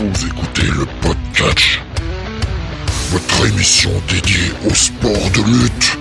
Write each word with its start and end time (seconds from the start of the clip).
Vous 0.00 0.26
écoutez 0.26 0.62
le 0.62 0.86
podcast, 1.02 1.78
votre 3.10 3.46
émission 3.48 3.90
dédiée 4.08 4.50
au 4.66 4.72
sport 4.72 5.12
de 5.12 5.42
lutte. 5.42 5.98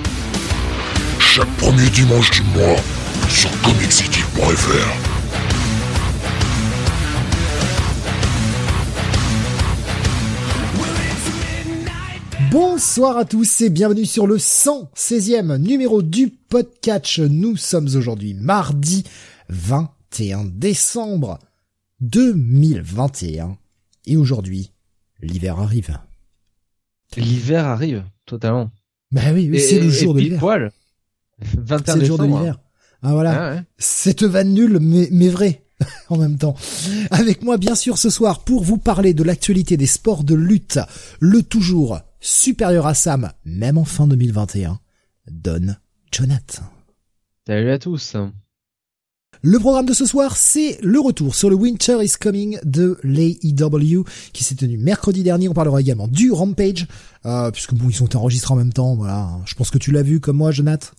Chaque 1.20 1.54
premier 1.58 1.90
dimanche 1.90 2.31
du 2.31 2.42
mois 2.44 2.78
sur 3.28 3.49
comiccity.fr. 3.62 4.88
Bonsoir 12.52 13.18
à 13.18 13.26
tous 13.26 13.60
et 13.60 13.70
bienvenue 13.70 14.06
sur 14.06 14.28
le 14.28 14.38
116e 14.38 15.58
numéro 15.58 16.02
du 16.02 16.30
podcast. 16.30 17.20
Nous 17.20 17.58
sommes 17.58 17.90
aujourd'hui 17.98 18.34
mardi 18.34 19.04
21 19.50 20.45
décembre 20.45 21.38
2021 22.00 23.58
et 24.12 24.18
aujourd'hui 24.18 24.72
l'hiver 25.22 25.59
arrive. 25.59 25.98
L'hiver 27.17 27.66
arrive, 27.66 28.04
totalement. 28.26 28.72
Bah 29.12 29.34
oui, 29.34 29.50
oui, 29.52 29.59
c'est 29.59 29.80
le 29.80 29.90
jour 29.90 30.13
de 30.13 30.20
l'hiver. 30.20 30.40
poil. 30.40 30.72
21 31.40 31.94
C'est 31.94 32.00
le 32.00 32.05
jour 32.05 32.17
de 32.17 32.26
l'hiver. 32.26 32.59
Ah 33.02 33.14
voilà, 33.14 33.31
Ah 33.48 33.55
ouais. 33.55 33.64
cette 33.77 34.23
vanne 34.23 34.53
nulle 34.53 34.80
mais, 34.81 35.08
mais 35.12 35.30
vraie 35.30 35.64
en 36.09 36.17
même 36.17 36.38
temps. 36.38 36.55
Avec 37.12 37.41
moi 37.44 37.58
bien 37.58 37.76
sûr 37.76 37.98
ce 37.98 38.09
soir 38.09 38.44
pour 38.44 38.64
vous 38.64 38.77
parler 38.77 39.14
de 39.14 39.23
l'actualité 39.23 39.77
des 39.77 39.86
sports 39.86 40.23
de 40.23 40.36
lutte, 40.36 40.80
le 41.20 41.41
toujours 41.41 42.00
supérieur 42.20 42.86
à 42.88 42.94
Sam, 42.94 43.31
même 43.45 43.78
en 43.78 43.86
fin 43.86 44.08
2021, 44.08 44.80
Don 45.31 45.76
Jonathan. 46.12 46.64
Salut 47.48 47.72
à 47.72 47.80
tous. 47.80 48.16
Le 49.42 49.58
programme 49.58 49.86
de 49.86 49.94
ce 49.94 50.06
soir, 50.06 50.36
c'est 50.36 50.78
le 50.82 51.00
retour 51.00 51.34
sur 51.34 51.50
le 51.50 51.56
Winter 51.56 52.04
is 52.04 52.16
Coming 52.20 52.60
de 52.66 53.00
l'AEW 53.04 54.04
qui 54.34 54.44
s'est 54.44 54.56
tenu 54.56 54.78
mercredi 54.78 55.23
dernier. 55.23 55.48
On 55.48 55.54
parlera 55.54 55.80
également 55.80 56.09
du 56.09 56.34
Rampage, 56.34 56.88
euh, 57.26 57.50
puisque 57.50 57.73
bon, 57.73 57.90
ils 57.90 57.96
sont 57.96 58.18
enregistrés 58.18 58.54
en 58.54 58.58
même 58.58 58.73
temps. 58.73 58.96
Voilà, 58.96 59.30
je 59.46 59.56
pense 59.56 59.70
que 59.70 59.78
tu 59.78 59.92
l'as 59.92 60.04
vu 60.04 60.20
comme 60.20 60.36
moi, 60.36 60.52
Jonathan. 60.52 60.90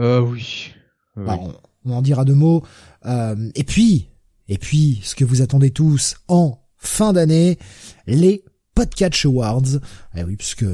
Euh, 0.00 0.20
oui. 0.20 0.72
Oui. 1.16 1.22
Alors, 1.28 1.54
on, 1.84 1.92
on 1.92 1.96
en 1.98 2.02
dira 2.02 2.24
deux 2.24 2.34
mots. 2.34 2.64
Euh, 3.06 3.36
et 3.54 3.62
puis, 3.62 4.08
et 4.48 4.58
puis, 4.58 5.00
ce 5.04 5.14
que 5.14 5.24
vous 5.24 5.40
attendez 5.40 5.70
tous 5.70 6.16
en 6.26 6.58
fin 6.78 7.12
d'année, 7.12 7.58
les 8.08 8.42
Podcatch 8.74 9.24
Awards. 9.24 9.78
Eh 10.16 10.24
oui, 10.24 10.34
puisque 10.34 10.64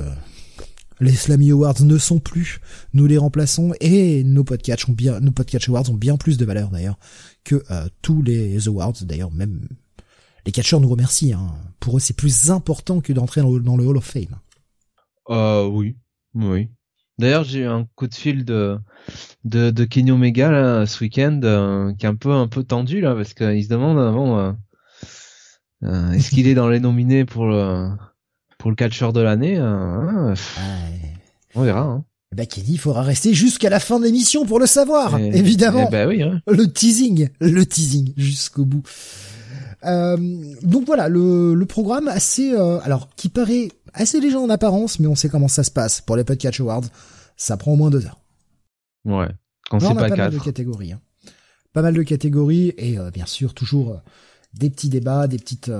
les 1.00 1.12
Slammy 1.12 1.50
Awards 1.50 1.82
ne 1.82 1.98
sont 1.98 2.18
plus, 2.18 2.60
nous 2.92 3.06
les 3.06 3.18
remplaçons 3.18 3.72
et 3.80 4.24
nos 4.24 4.44
Podcatch 4.44 4.88
ont 4.88 4.92
bien, 4.92 5.20
nos 5.20 5.32
Awards 5.68 5.90
ont 5.90 5.94
bien 5.94 6.16
plus 6.16 6.38
de 6.38 6.44
valeur 6.44 6.70
d'ailleurs 6.70 6.98
que 7.44 7.62
euh, 7.70 7.88
tous 8.02 8.22
les 8.22 8.68
awards. 8.68 8.94
D'ailleurs, 9.02 9.30
même 9.30 9.68
les 10.46 10.52
catcheurs 10.52 10.80
nous 10.80 10.88
remercient. 10.88 11.34
Hein. 11.34 11.54
Pour 11.80 11.96
eux, 11.96 12.00
c'est 12.00 12.16
plus 12.16 12.50
important 12.50 13.00
que 13.00 13.12
d'entrer 13.12 13.40
dans, 13.42 13.76
le- 13.76 13.86
Hall 13.86 13.96
of 13.96 14.04
Fame. 14.04 14.38
Euh, 15.30 15.66
oui. 15.66 15.96
Oui. 16.34 16.68
D'ailleurs, 17.18 17.44
j'ai 17.44 17.60
eu 17.60 17.66
un 17.66 17.86
coup 17.96 18.06
de 18.06 18.14
fil 18.14 18.44
de 18.44 19.84
Kenny 19.84 20.10
Omega 20.12 20.50
là, 20.50 20.86
ce 20.86 21.02
week-end 21.02 21.40
euh, 21.42 21.92
qui 21.94 22.06
est 22.06 22.08
un 22.08 22.14
peu 22.14 22.30
un 22.32 22.46
peu 22.46 22.62
tendu 22.62 23.00
là 23.00 23.14
parce 23.14 23.34
qu'il 23.34 23.64
se 23.64 23.68
demande 23.68 23.98
avant 23.98 24.38
euh, 25.82 26.12
est-ce 26.12 26.30
qu'il 26.30 26.46
est 26.46 26.54
dans 26.54 26.68
les 26.68 26.80
nominés 26.80 27.24
pour 27.24 27.46
le 27.46 27.88
pour 28.68 28.72
le 28.72 28.76
catcheur 28.76 29.14
de 29.14 29.20
l'année 29.22 29.56
hein, 29.56 30.34
pff, 30.34 30.58
Ouais. 30.58 31.08
On 31.54 31.62
verra. 31.62 31.80
Hein. 31.80 32.04
Bah 32.36 32.44
Kenny, 32.44 32.72
il 32.72 32.78
faudra 32.78 33.00
rester 33.02 33.32
jusqu'à 33.32 33.70
la 33.70 33.80
fin 33.80 33.98
de 33.98 34.04
l'émission 34.04 34.44
pour 34.44 34.58
le 34.60 34.66
savoir, 34.66 35.18
Et- 35.18 35.28
évidemment. 35.38 35.86
Eh 35.88 35.90
ben 35.90 36.06
oui. 36.06 36.22
Hein. 36.22 36.42
le 36.46 36.70
teasing, 36.70 37.30
le 37.40 37.64
teasing 37.64 38.12
jusqu'au 38.18 38.66
bout. 38.66 38.82
Euh, 39.86 40.18
donc 40.62 40.84
voilà, 40.84 41.08
le, 41.08 41.54
le 41.54 41.64
programme 41.64 42.08
assez, 42.08 42.52
euh, 42.52 42.78
alors 42.82 43.08
qui 43.16 43.30
paraît 43.30 43.70
assez 43.94 44.20
léger 44.20 44.36
en 44.36 44.50
apparence, 44.50 45.00
mais 45.00 45.06
on 45.06 45.14
sait 45.14 45.30
comment 45.30 45.48
ça 45.48 45.64
se 45.64 45.70
passe 45.70 46.02
pour 46.02 46.16
les 46.16 46.24
Podcatch 46.24 46.60
Awards. 46.60 46.84
Ça 47.38 47.56
prend 47.56 47.72
au 47.72 47.76
moins 47.76 47.88
deux 47.88 48.04
heures. 48.04 48.20
Ouais. 49.06 49.28
Quand 49.70 49.80
c'est 49.80 49.86
pas 49.94 50.08
pas 50.10 50.14
mal 50.16 50.30
de 50.30 50.38
catégories. 50.38 50.92
hein. 50.92 51.00
Pas 51.72 51.80
mal 51.80 51.94
de 51.94 52.02
catégories 52.02 52.74
et 52.76 52.98
euh, 52.98 53.10
bien 53.10 53.24
sûr 53.24 53.54
toujours 53.54 54.02
des 54.52 54.68
petits 54.68 54.90
débats, 54.90 55.26
des 55.26 55.38
petites, 55.38 55.70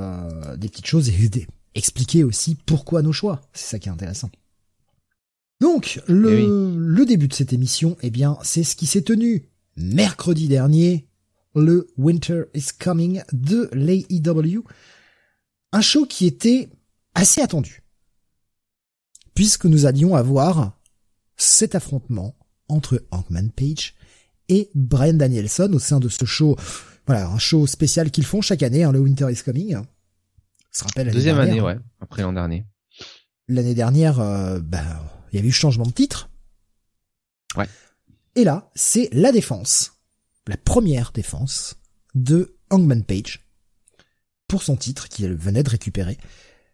des 0.56 0.68
petites 0.68 0.86
choses 0.86 1.10
et 1.10 1.28
des- 1.28 1.46
expliquer 1.74 2.24
aussi 2.24 2.56
pourquoi 2.66 3.02
nos 3.02 3.12
choix. 3.12 3.40
C'est 3.52 3.70
ça 3.70 3.78
qui 3.78 3.88
est 3.88 3.92
intéressant. 3.92 4.30
Donc 5.60 6.00
le, 6.06 6.38
Eh 6.38 6.46
le 6.46 7.04
début 7.04 7.28
de 7.28 7.34
cette 7.34 7.52
émission, 7.52 7.96
eh 8.02 8.10
bien, 8.10 8.38
c'est 8.42 8.64
ce 8.64 8.76
qui 8.76 8.86
s'est 8.86 9.02
tenu 9.02 9.48
mercredi 9.76 10.48
dernier, 10.48 11.08
le 11.54 11.88
Winter 11.96 12.44
is 12.54 12.68
Coming 12.78 13.22
de 13.32 13.68
l'AEW. 13.72 14.64
Un 15.72 15.80
show 15.80 16.06
qui 16.06 16.26
était 16.26 16.68
assez 17.14 17.40
attendu. 17.40 17.82
Puisque 19.34 19.66
nous 19.66 19.86
allions 19.86 20.14
avoir 20.14 20.78
cet 21.36 21.74
affrontement 21.74 22.36
entre 22.68 23.04
Hankman 23.10 23.50
Page 23.54 23.94
et 24.48 24.70
Brian 24.74 25.14
Danielson 25.14 25.70
au 25.72 25.78
sein 25.78 26.00
de 26.00 26.08
ce 26.08 26.24
show. 26.24 26.56
Voilà, 27.06 27.28
un 27.28 27.38
show 27.38 27.66
spécial 27.66 28.10
qu'ils 28.10 28.26
font 28.26 28.40
chaque 28.40 28.62
année, 28.62 28.84
hein, 28.84 28.92
le 28.92 28.98
Winter 28.98 29.30
is 29.30 29.42
Coming. 29.44 29.78
Se 30.70 30.84
rappelle 30.84 31.10
Deuxième 31.10 31.36
dernière, 31.36 31.52
année, 31.52 31.60
ouais. 31.60 31.78
Après 32.00 32.22
l'an 32.22 32.32
dernier. 32.32 32.64
L'année 33.48 33.74
dernière, 33.74 34.20
euh, 34.20 34.60
bah, 34.60 34.84
il 35.32 35.36
y 35.36 35.38
avait 35.38 35.48
eu 35.48 35.52
changement 35.52 35.86
de 35.86 35.92
titre. 35.92 36.28
Ouais. 37.56 37.68
Et 38.34 38.44
là, 38.44 38.70
c'est 38.74 39.08
la 39.12 39.32
défense, 39.32 39.94
la 40.46 40.56
première 40.56 41.12
défense 41.12 41.76
de 42.14 42.56
Hangman 42.70 43.02
Page 43.02 43.46
pour 44.46 44.62
son 44.62 44.76
titre 44.76 45.08
qu'il 45.08 45.34
venait 45.34 45.62
de 45.62 45.70
récupérer 45.70 46.18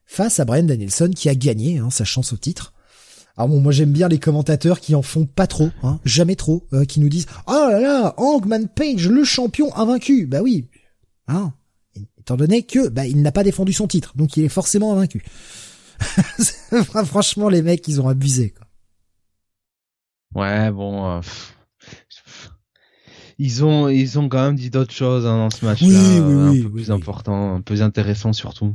face 0.06 0.38
à 0.41 0.44
Brian 0.44 0.65
Danielson 0.65 1.11
qui 1.15 1.28
a 1.28 1.34
gagné 1.34 1.78
hein, 1.78 1.91
sa 1.91 2.05
chance 2.05 2.32
au 2.32 2.37
titre. 2.37 2.72
Alors 3.37 3.49
bon, 3.49 3.61
moi 3.61 3.72
j'aime 3.72 3.93
bien 3.93 4.09
les 4.09 4.21
commentateurs 4.21 4.78
qui 4.78 4.94
en 4.94 5.03
font 5.03 5.26
pas 5.26 5.47
trop, 5.49 5.71
hein, 5.82 5.99
jamais 6.05 6.37
trop, 6.37 6.66
euh, 6.72 6.84
qui 6.84 7.00
nous 7.00 7.09
disent 7.09 7.26
oh 7.47 7.69
là 7.71 7.81
là, 7.81 8.15
Hangman 8.16 8.69
Page 8.69 9.09
le 9.09 9.25
champion 9.25 9.75
invaincu. 9.76 10.26
Bah 10.26 10.41
oui, 10.41 10.69
hein, 11.26 11.53
étant 12.24 12.36
donné 12.36 12.62
que 12.62 12.88
bah 12.88 13.06
il 13.06 13.20
n'a 13.22 13.32
pas 13.32 13.44
défendu 13.44 13.72
son 13.72 13.86
titre, 13.86 14.16
donc 14.16 14.36
il 14.36 14.44
est 14.44 14.48
forcément 14.48 14.92
invaincu. 14.92 15.22
Franchement, 17.04 17.48
les 17.48 17.62
mecs, 17.62 17.86
ils 17.86 18.00
ont 18.00 18.08
abusé. 18.08 18.50
Quoi. 20.32 20.42
Ouais, 20.42 20.70
bon. 20.70 21.06
euh, 21.06 21.20
ils 23.38 23.64
ont, 23.64 23.88
ils 23.88 24.18
ont 24.18 24.28
quand 24.28 24.42
même 24.44 24.56
dit 24.56 24.70
d'autres 24.70 24.92
choses 24.94 25.26
hein, 25.26 25.36
dans 25.36 25.50
ce 25.50 25.64
match-là, 25.64 25.86
Oui, 25.88 25.94
oui, 25.94 26.18
euh, 26.18 26.50
oui, 26.50 26.58
un 26.58 26.62
peu 26.62 26.68
oui, 26.68 26.72
plus 26.82 26.90
important, 26.90 27.54
un 27.54 27.58
peu 27.58 27.62
plus 27.74 27.82
intéressant 27.82 28.32
surtout. 28.32 28.74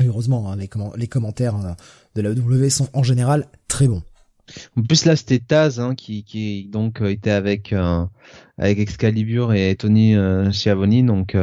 Et 0.00 0.06
Heureusement, 0.06 0.50
hein, 0.52 0.56
les, 0.56 0.68
les 0.96 1.08
commentaires 1.08 1.56
euh, 1.56 1.72
de 2.14 2.22
la 2.22 2.34
W 2.34 2.70
sont 2.70 2.88
en 2.92 3.02
général 3.02 3.48
très 3.68 3.88
bons. 3.88 4.02
En 4.76 4.82
plus 4.82 5.04
là, 5.04 5.14
c'était 5.16 5.40
Taz 5.40 5.78
hein, 5.80 5.94
qui, 5.94 6.24
qui 6.24 6.68
donc 6.68 7.00
euh, 7.02 7.10
était 7.10 7.30
avec 7.30 7.72
euh, 7.72 8.04
avec 8.56 8.78
Excalibur 8.78 9.52
et 9.52 9.74
Tony 9.76 10.14
euh, 10.14 10.50
Schiavone, 10.52 11.04
donc 11.06 11.36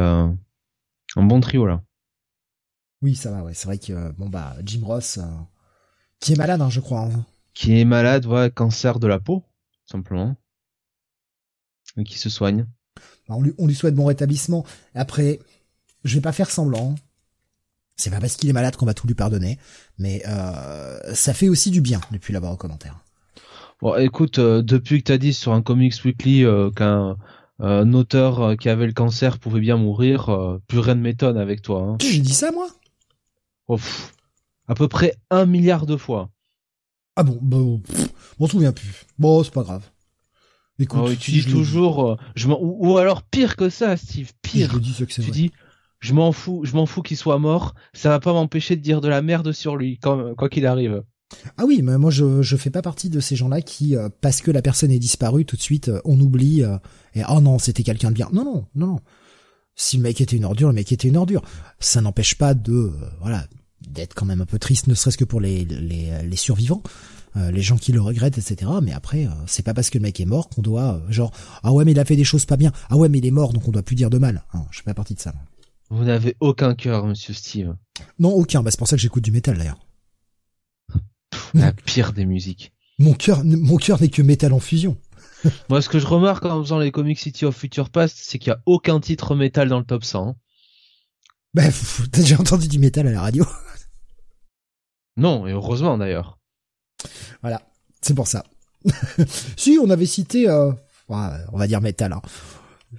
un 1.16 1.22
bon 1.24 1.40
trio 1.40 1.66
là. 1.66 1.82
Oui, 3.02 3.14
ça 3.14 3.30
va. 3.30 3.42
Ouais, 3.42 3.54
c'est 3.54 3.66
vrai 3.66 3.78
que 3.78 3.92
euh, 3.92 4.12
bon 4.16 4.28
bah 4.28 4.54
Jim 4.64 4.80
Ross, 4.84 5.18
euh, 5.18 5.22
qui 6.20 6.32
est 6.32 6.36
malade, 6.36 6.60
hein, 6.60 6.70
je 6.70 6.80
crois. 6.80 7.02
hein. 7.02 7.24
Qui 7.54 7.78
est 7.80 7.84
malade, 7.84 8.26
ouais, 8.26 8.50
cancer 8.50 8.98
de 8.98 9.06
la 9.06 9.18
peau, 9.18 9.44
simplement, 9.86 10.36
et 11.96 12.04
qui 12.04 12.18
se 12.18 12.28
soigne. 12.30 12.66
Bah, 13.28 13.34
on, 13.36 13.42
lui, 13.42 13.54
on 13.58 13.66
lui 13.66 13.74
souhaite 13.74 13.94
bon 13.94 14.06
rétablissement. 14.06 14.64
Après, 14.94 15.40
je 16.04 16.14
vais 16.14 16.20
pas 16.20 16.32
faire 16.32 16.50
semblant. 16.50 16.94
C'est 17.96 18.10
pas 18.10 18.20
parce 18.20 18.36
qu'il 18.36 18.50
est 18.50 18.52
malade 18.52 18.76
qu'on 18.76 18.84
va 18.84 18.92
tout 18.92 19.06
lui 19.06 19.14
pardonner, 19.14 19.58
mais 19.98 20.22
euh, 20.28 21.14
ça 21.14 21.32
fait 21.32 21.48
aussi 21.48 21.70
du 21.70 21.80
bien 21.80 22.00
depuis 22.12 22.34
l'avoir 22.34 22.52
au 22.52 22.56
commentaire. 22.56 23.00
Bon, 23.80 23.94
écoute, 23.96 24.38
euh, 24.38 24.60
depuis 24.62 24.98
que 25.02 25.04
t'as 25.08 25.18
dit 25.18 25.32
sur 25.32 25.52
un 25.54 25.62
Comics 25.62 26.04
Weekly 26.04 26.44
qu'un 26.76 27.16
un 27.58 27.92
auteur 27.94 28.40
euh, 28.42 28.54
qui 28.56 28.68
avait 28.68 28.86
le 28.86 28.92
cancer 28.92 29.38
pouvait 29.38 29.60
bien 29.60 29.76
mourir, 29.76 30.28
euh, 30.28 30.58
plus 30.66 30.78
rien 30.78 30.94
ne 30.94 31.00
m'étonne 31.00 31.38
avec 31.38 31.62
toi. 31.62 31.82
Hein. 31.82 31.96
J'ai 32.00 32.18
dit 32.20 32.34
ça 32.34 32.52
moi? 32.52 32.68
Oh, 33.68 33.76
pff, 33.76 34.14
à 34.68 34.74
peu 34.74 34.88
près 34.88 35.14
un 35.30 35.46
milliard 35.46 35.86
de 35.86 35.96
fois. 35.96 36.30
Ah 37.16 37.22
bon, 37.22 37.38
bah, 37.40 37.56
pff, 37.84 38.08
m'en 38.38 38.46
souviens 38.46 38.72
plus. 38.72 39.04
Bon, 39.18 39.42
c'est 39.42 39.52
pas 39.52 39.62
grave. 39.62 39.88
Écoute, 40.78 41.00
Ah 41.06 41.16
tu 41.18 41.30
si 41.32 41.38
dis 41.38 41.46
toujours, 41.46 42.10
euh, 42.12 42.16
je 42.34 42.48
m'en- 42.48 42.60
ou, 42.60 42.92
ou 42.92 42.98
alors 42.98 43.22
pire 43.22 43.56
que 43.56 43.70
ça, 43.70 43.96
Steve, 43.96 44.32
pire. 44.42 44.70
je 44.74 44.78
dis, 44.78 44.92
que 44.92 45.04
tu 45.06 45.22
vrai. 45.22 45.30
dis, 45.30 45.50
je 46.00 46.12
m'en 46.12 46.32
fous, 46.32 46.60
je 46.64 46.74
m'en 46.76 46.84
fous 46.84 47.00
qu'il 47.00 47.16
soit 47.16 47.38
mort, 47.38 47.74
ça 47.94 48.10
va 48.10 48.20
pas 48.20 48.34
m'empêcher 48.34 48.76
de 48.76 48.82
dire 48.82 49.00
de 49.00 49.08
la 49.08 49.22
merde 49.22 49.52
sur 49.52 49.76
lui, 49.76 49.98
quand- 49.98 50.34
quoi 50.34 50.50
qu'il 50.50 50.66
arrive. 50.66 51.02
Ah 51.56 51.64
oui, 51.66 51.80
mais 51.82 51.98
moi 51.98 52.10
je 52.10 52.42
je 52.42 52.56
fais 52.56 52.70
pas 52.70 52.82
partie 52.82 53.10
de 53.10 53.20
ces 53.20 53.36
gens-là 53.36 53.60
qui 53.60 53.96
euh, 53.96 54.08
parce 54.20 54.40
que 54.40 54.50
la 54.50 54.62
personne 54.62 54.90
est 54.90 54.98
disparue 54.98 55.44
tout 55.44 55.56
de 55.56 55.62
suite 55.62 55.88
euh, 55.88 56.00
on 56.04 56.20
oublie 56.20 56.62
euh, 56.62 56.78
et 57.14 57.22
oh 57.28 57.40
non 57.40 57.58
c'était 57.58 57.82
quelqu'un 57.82 58.10
de 58.10 58.14
bien. 58.14 58.28
Non 58.32 58.44
non 58.44 58.66
non 58.74 58.86
non. 58.86 59.00
Si 59.74 59.96
le 59.96 60.04
mec 60.04 60.20
était 60.20 60.36
une 60.36 60.44
ordure, 60.44 60.68
le 60.68 60.74
mec 60.74 60.90
était 60.92 61.08
une 61.08 61.16
ordure. 61.16 61.42
Ça 61.80 62.00
n'empêche 62.00 62.36
pas 62.36 62.54
de 62.54 62.92
voilà 63.20 63.46
d'être 63.86 64.14
quand 64.14 64.24
même 64.24 64.40
un 64.40 64.46
peu 64.46 64.58
triste, 64.58 64.86
ne 64.86 64.94
serait-ce 64.94 65.18
que 65.18 65.24
pour 65.24 65.40
les 65.40 65.64
les, 65.64 66.12
les 66.24 66.36
survivants, 66.36 66.82
les 67.34 67.60
gens 67.60 67.76
qui 67.76 67.92
le 67.92 68.00
regrettent, 68.00 68.38
etc. 68.38 68.70
Mais 68.82 68.92
après 68.92 69.28
c'est 69.46 69.64
pas 69.64 69.74
parce 69.74 69.90
que 69.90 69.98
le 69.98 70.02
mec 70.02 70.20
est 70.20 70.24
mort 70.24 70.48
qu'on 70.48 70.62
doit 70.62 71.02
genre 71.10 71.32
ah 71.62 71.72
ouais 71.72 71.84
mais 71.84 71.92
il 71.92 71.98
a 71.98 72.04
fait 72.04 72.16
des 72.16 72.24
choses 72.24 72.46
pas 72.46 72.56
bien. 72.56 72.72
Ah 72.88 72.96
ouais 72.96 73.08
mais 73.08 73.18
il 73.18 73.26
est 73.26 73.30
mort 73.32 73.52
donc 73.52 73.66
on 73.68 73.72
doit 73.72 73.82
plus 73.82 73.96
dire 73.96 74.10
de 74.10 74.18
mal. 74.18 74.44
Hein, 74.54 74.64
je 74.70 74.78
fais 74.78 74.84
pas 74.84 74.94
partie 74.94 75.14
de 75.14 75.20
ça. 75.20 75.34
Vous 75.90 76.04
n'avez 76.04 76.36
aucun 76.40 76.74
cœur, 76.74 77.06
monsieur 77.06 77.32
Steve. 77.32 77.76
Non, 78.18 78.30
aucun. 78.30 78.62
Bah, 78.62 78.70
c'est 78.70 78.78
pour 78.78 78.88
ça 78.88 78.96
que 78.96 79.02
j'écoute 79.02 79.22
du 79.22 79.30
métal 79.30 79.56
d'ailleurs. 79.56 79.78
La 81.54 81.72
pire 81.72 82.12
des 82.12 82.26
musiques. 82.26 82.72
Mon 82.98 83.14
cœur, 83.14 83.44
mon 83.44 83.76
cœur 83.76 84.00
n'est 84.00 84.08
que 84.08 84.22
métal 84.22 84.52
en 84.52 84.60
fusion. 84.60 84.96
Moi, 85.68 85.82
ce 85.82 85.88
que 85.88 85.98
je 85.98 86.06
remarque 86.06 86.44
en 86.44 86.62
faisant 86.62 86.78
les 86.78 86.90
Comic 86.90 87.18
City 87.18 87.44
of 87.44 87.56
Future 87.56 87.90
Past, 87.90 88.16
c'est 88.18 88.38
qu'il 88.38 88.50
y 88.50 88.52
a 88.52 88.60
aucun 88.66 89.00
titre 89.00 89.34
métal 89.34 89.68
dans 89.68 89.78
le 89.78 89.84
top 89.84 90.04
100. 90.04 90.36
Bah, 91.54 91.62
t'as 92.12 92.20
déjà 92.20 92.38
entendu 92.38 92.68
du 92.68 92.78
métal 92.78 93.06
à 93.06 93.12
la 93.12 93.20
radio 93.20 93.44
Non, 95.16 95.46
et 95.46 95.52
heureusement 95.52 95.96
d'ailleurs. 95.96 96.38
Voilà, 97.42 97.62
c'est 98.02 98.14
pour 98.14 98.26
ça. 98.26 98.44
si, 99.56 99.78
on 99.82 99.90
avait 99.90 100.06
cité, 100.06 100.48
euh, 100.48 100.72
on 101.08 101.58
va 101.58 101.66
dire 101.66 101.80
métal. 101.80 102.12
Hein. 102.12 102.22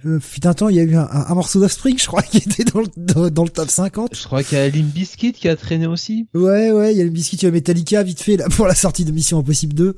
Euh, 0.04 0.20
fut 0.20 0.46
un 0.46 0.54
temps, 0.54 0.68
il 0.68 0.76
y 0.76 0.80
a 0.80 0.82
eu 0.82 0.96
un, 0.96 1.08
un, 1.10 1.34
morceau 1.34 1.60
d'Offspring, 1.60 1.98
je 1.98 2.06
crois, 2.06 2.22
qui 2.30 2.38
était 2.38 2.64
dans 2.64 2.80
le, 2.80 3.30
dans, 3.30 3.44
le 3.44 3.50
top 3.50 3.68
50. 3.68 4.14
Je 4.14 4.24
crois 4.24 4.42
qu'il 4.42 4.58
y 4.58 4.60
a 4.60 4.68
Limp 4.68 4.92
Bizkit 4.92 5.32
qui 5.32 5.48
a 5.48 5.56
traîné 5.56 5.86
aussi. 5.86 6.28
Ouais, 6.34 6.70
ouais, 6.70 6.94
il 6.94 6.98
y 6.98 7.00
a 7.00 7.04
Limp 7.04 7.14
Bizkit, 7.14 7.36
il 7.36 7.44
y 7.44 7.46
a 7.46 7.50
Metallica, 7.50 8.02
vite 8.02 8.22
fait, 8.22 8.36
là, 8.36 8.46
pour 8.50 8.66
la 8.66 8.74
sortie 8.74 9.04
de 9.04 9.12
Mission 9.12 9.38
Impossible 9.38 9.74
2. 9.74 9.94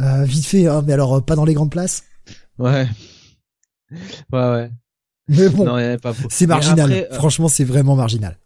Euh, 0.00 0.24
vite 0.24 0.46
fait, 0.46 0.66
hein, 0.66 0.82
mais 0.86 0.92
alors, 0.94 1.16
euh, 1.16 1.20
pas 1.20 1.36
dans 1.36 1.44
les 1.44 1.54
grandes 1.54 1.70
places. 1.70 2.04
Ouais. 2.58 2.88
Ouais, 3.90 4.50
ouais. 4.50 4.70
Mais 5.28 5.48
bon, 5.48 5.98
c'est 6.28 6.46
marginal. 6.46 6.90
Euh, 6.90 7.14
Franchement, 7.14 7.48
c'est 7.48 7.64
vraiment 7.64 7.94
marginal. 7.96 8.38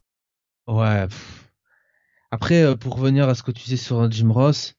Ouais. 0.67 1.07
Après, 2.31 2.77
pour 2.77 2.97
revenir 2.97 3.29
à 3.29 3.35
ce 3.35 3.43
que 3.43 3.53
tu 3.53 3.65
disais 3.65 3.77
sur 3.77 4.11
Jim 4.11 4.31
Ross, 4.31 4.75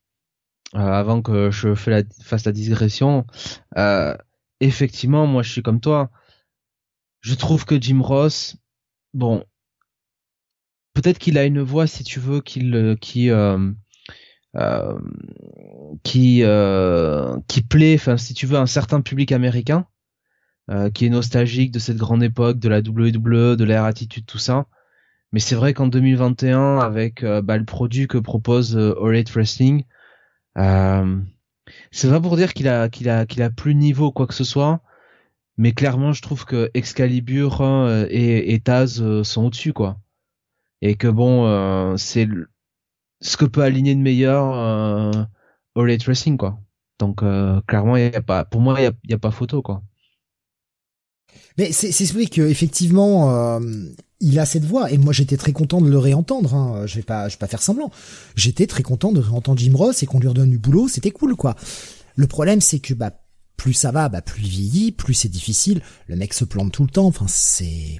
avant 0.73 1.21
que 1.21 1.51
je 1.51 1.73
fasse 1.73 2.45
la 2.45 2.51
digression, 2.51 3.25
euh, 3.77 4.15
effectivement, 4.59 5.27
moi 5.27 5.43
je 5.43 5.51
suis 5.51 5.63
comme 5.63 5.79
toi. 5.79 6.09
Je 7.21 7.35
trouve 7.35 7.65
que 7.65 7.79
Jim 7.81 8.01
Ross, 8.01 8.57
bon, 9.13 9.43
peut-être 10.93 11.19
qu'il 11.19 11.37
a 11.37 11.45
une 11.45 11.61
voix, 11.61 11.87
si 11.87 12.03
tu 12.03 12.19
veux, 12.19 12.41
euh, 12.57 12.95
qui 12.95 13.29
euh, 13.29 13.71
euh, 14.55 14.99
qui 16.03 16.43
euh, 16.43 17.37
qui 17.47 17.61
plaît, 17.61 17.95
enfin 17.95 18.17
si 18.17 18.33
tu 18.33 18.45
veux, 18.47 18.57
un 18.57 18.65
certain 18.65 19.01
public 19.01 19.31
américain, 19.31 19.85
euh, 20.71 20.89
qui 20.89 21.05
est 21.05 21.09
nostalgique 21.09 21.71
de 21.71 21.79
cette 21.79 21.97
grande 21.97 22.23
époque, 22.23 22.59
de 22.59 22.69
la 22.69 22.79
WWE, 22.79 23.55
de 23.55 23.63
l'air 23.63 23.83
attitude, 23.83 24.25
tout 24.25 24.39
ça. 24.39 24.67
Mais 25.31 25.39
c'est 25.39 25.55
vrai 25.55 25.73
qu'en 25.73 25.87
2021, 25.87 26.79
avec 26.79 27.23
euh, 27.23 27.41
bah, 27.41 27.57
le 27.57 27.65
produit 27.65 28.07
que 28.07 28.17
propose 28.17 28.77
All 28.77 29.23
Wrestling, 29.33 29.83
euh, 30.57 31.19
c'est 31.91 32.09
pas 32.09 32.19
pour 32.21 32.37
dire 32.37 32.53
qu'il 32.53 32.67
a 32.67 32.89
qu'il 32.89 33.09
a 33.09 33.25
qu'il 33.25 33.41
a 33.43 33.49
plus 33.49 33.75
niveau 33.75 34.11
quoi 34.11 34.27
que 34.27 34.33
ce 34.33 34.43
soit, 34.43 34.81
mais 35.57 35.73
clairement 35.73 36.13
je 36.13 36.21
trouve 36.21 36.45
que 36.45 36.69
Excalibur 36.73 37.61
hein, 37.61 38.05
et, 38.09 38.53
et 38.53 38.59
Taz 38.59 39.01
euh, 39.01 39.23
sont 39.23 39.45
au-dessus 39.45 39.73
quoi. 39.73 39.97
Et 40.81 40.95
que 40.95 41.07
bon, 41.07 41.47
euh, 41.47 41.97
c'est 41.97 42.27
ce 43.21 43.37
que 43.37 43.45
peut 43.45 43.61
aligner 43.63 43.95
de 43.95 44.01
meilleur 44.01 44.53
euh, 44.53 45.11
Racing 45.75 46.37
quoi. 46.37 46.59
Donc 46.99 47.23
euh, 47.23 47.61
clairement, 47.67 47.97
y 47.97 48.05
a 48.15 48.21
pas, 48.21 48.45
pour 48.45 48.61
moi, 48.61 48.75
il 48.79 48.83
y 48.83 48.87
a, 48.87 48.91
y 49.09 49.13
a, 49.13 49.17
pas 49.17 49.31
photo 49.31 49.61
quoi. 49.61 49.83
Mais 51.57 51.71
c'est 51.71 51.91
c'est 51.91 52.11
vrai 52.11 52.25
que 52.25 52.41
effectivement, 52.41 53.31
euh, 53.31 53.59
il 54.19 54.39
a 54.39 54.45
cette 54.45 54.65
voix 54.65 54.91
et 54.91 54.97
moi 54.97 55.13
j'étais 55.13 55.37
très 55.37 55.51
content 55.51 55.81
de 55.81 55.89
le 55.89 55.97
réentendre. 55.97 56.53
Hein. 56.53 56.85
Je 56.85 56.95
vais 56.95 57.03
pas, 57.03 57.27
je 57.27 57.35
vais 57.35 57.39
pas 57.39 57.47
faire 57.47 57.61
semblant. 57.61 57.91
J'étais 58.35 58.67
très 58.67 58.83
content 58.83 59.11
de 59.11 59.19
réentendre 59.19 59.59
Jim 59.59 59.73
Ross 59.75 60.03
et 60.03 60.05
qu'on 60.05 60.19
lui 60.19 60.27
redonne 60.27 60.49
du 60.49 60.59
boulot. 60.59 60.87
C'était 60.87 61.11
cool 61.11 61.35
quoi. 61.35 61.55
Le 62.15 62.27
problème 62.27 62.61
c'est 62.61 62.79
que 62.79 62.93
bah 62.93 63.11
plus 63.57 63.73
ça 63.73 63.91
va, 63.91 64.09
bah 64.09 64.21
plus 64.21 64.43
il 64.43 64.49
vieillit, 64.49 64.91
plus 64.91 65.13
c'est 65.13 65.29
difficile. 65.29 65.81
Le 66.07 66.15
mec 66.15 66.33
se 66.33 66.45
plante 66.45 66.71
tout 66.71 66.83
le 66.83 66.89
temps. 66.89 67.07
Enfin 67.07 67.25
c'est 67.27 67.99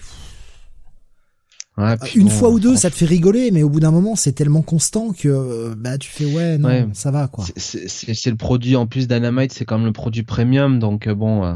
Ouais, 1.78 1.98
une 2.16 2.30
fois 2.30 2.50
ou 2.52 2.60
deux, 2.60 2.78
ça 2.78 2.90
te 2.90 2.96
fait 2.96 3.06
rigoler, 3.06 3.52
mais 3.52 3.62
au 3.62 3.70
bout 3.70 3.82
d'un 3.82 3.92
moment, 3.92 4.16
c'est 4.16 4.32
tellement 4.32 4.62
constant 4.62 5.12
que 5.12 5.74
bah 5.76 5.98
tu 5.98 6.10
fais 6.10 6.26
ouais, 6.26 6.58
non, 6.58 6.90
ça 6.94 7.12
va 7.12 7.28
quoi. 7.28 7.46
C'est 7.58 8.30
le 8.30 8.38
produit 8.38 8.78
en 8.78 8.88
plus 8.88 9.08
d'Anamite, 9.08 9.52
c'est 9.52 9.66
comme 9.66 9.84
le 9.84 9.92
produit 9.92 10.24
premium, 10.24 10.80
donc 10.80 11.08
euh, 11.08 11.16
bon. 11.16 11.44
Euh... 11.44 11.56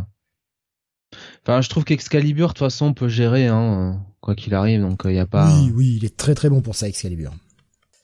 Enfin, 1.43 1.61
je 1.61 1.69
trouve 1.69 1.83
qu'Excalibur, 1.83 2.47
de 2.47 2.53
toute 2.53 2.59
façon, 2.59 2.93
peut 2.93 3.07
gérer, 3.07 3.47
hein, 3.47 4.01
quoi 4.21 4.35
qu'il 4.35 4.53
arrive, 4.53 4.81
donc 4.81 5.01
il 5.05 5.11
euh, 5.11 5.13
y 5.13 5.19
a 5.19 5.25
pas. 5.25 5.51
Oui, 5.53 5.71
oui, 5.73 5.97
il 5.97 6.05
est 6.05 6.15
très 6.15 6.35
très 6.35 6.49
bon 6.49 6.61
pour 6.61 6.75
ça, 6.75 6.87
Excalibur. 6.87 7.31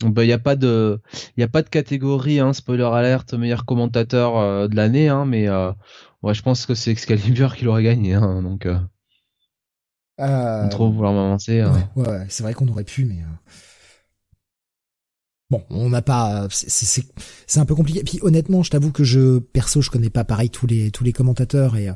Bah, 0.04 0.24
il 0.24 0.28
y 0.28 0.34
a 0.34 0.40
pas 0.40 0.56
de, 0.56 1.00
il 1.38 1.44
a 1.44 1.48
pas 1.48 1.62
de 1.62 1.70
catégorie, 1.70 2.40
hein, 2.40 2.54
spoiler 2.54 2.84
alert, 2.84 3.34
meilleur 3.34 3.66
commentateur 3.66 4.38
euh, 4.38 4.68
de 4.68 4.76
l'année, 4.76 5.10
hein, 5.10 5.26
mais 5.26 5.48
euh, 5.48 5.72
ouais, 6.22 6.34
je 6.34 6.42
pense 6.42 6.66
que 6.66 6.74
c'est 6.74 6.92
Excalibur 6.92 7.56
qui 7.56 7.66
l'aurait 7.66 7.84
gagné, 7.84 8.14
hein, 8.14 8.42
donc. 8.42 8.66
Euh... 8.66 8.80
Euh... 10.22 10.70
Trop 10.70 10.90
vouloir 10.90 11.14
m'avancer. 11.14 11.64
Ouais, 11.64 12.04
ouais 12.04 12.26
c'est 12.30 12.44
vrai 12.44 12.54
qu'on 12.54 12.68
aurait 12.68 12.84
pu, 12.84 13.06
mais. 13.06 13.20
Bon, 15.52 15.62
on 15.70 15.90
n'a 15.90 16.02
pas, 16.02 16.48
c'est 16.50 17.04
c'est 17.46 17.60
un 17.60 17.66
peu 17.66 17.76
compliqué. 17.76 18.02
Puis 18.04 18.18
honnêtement, 18.24 18.64
je 18.64 18.72
t'avoue 18.72 18.92
que 18.92 19.04
je 19.04 19.38
perso, 19.38 19.80
je 19.80 19.92
connais 19.92 20.10
pas 20.10 20.24
pareil 20.24 20.50
tous 20.50 20.66
les 20.66 20.90
tous 20.90 21.04
les 21.04 21.14
commentateurs 21.14 21.78
et 21.78 21.88
euh, 21.88 21.94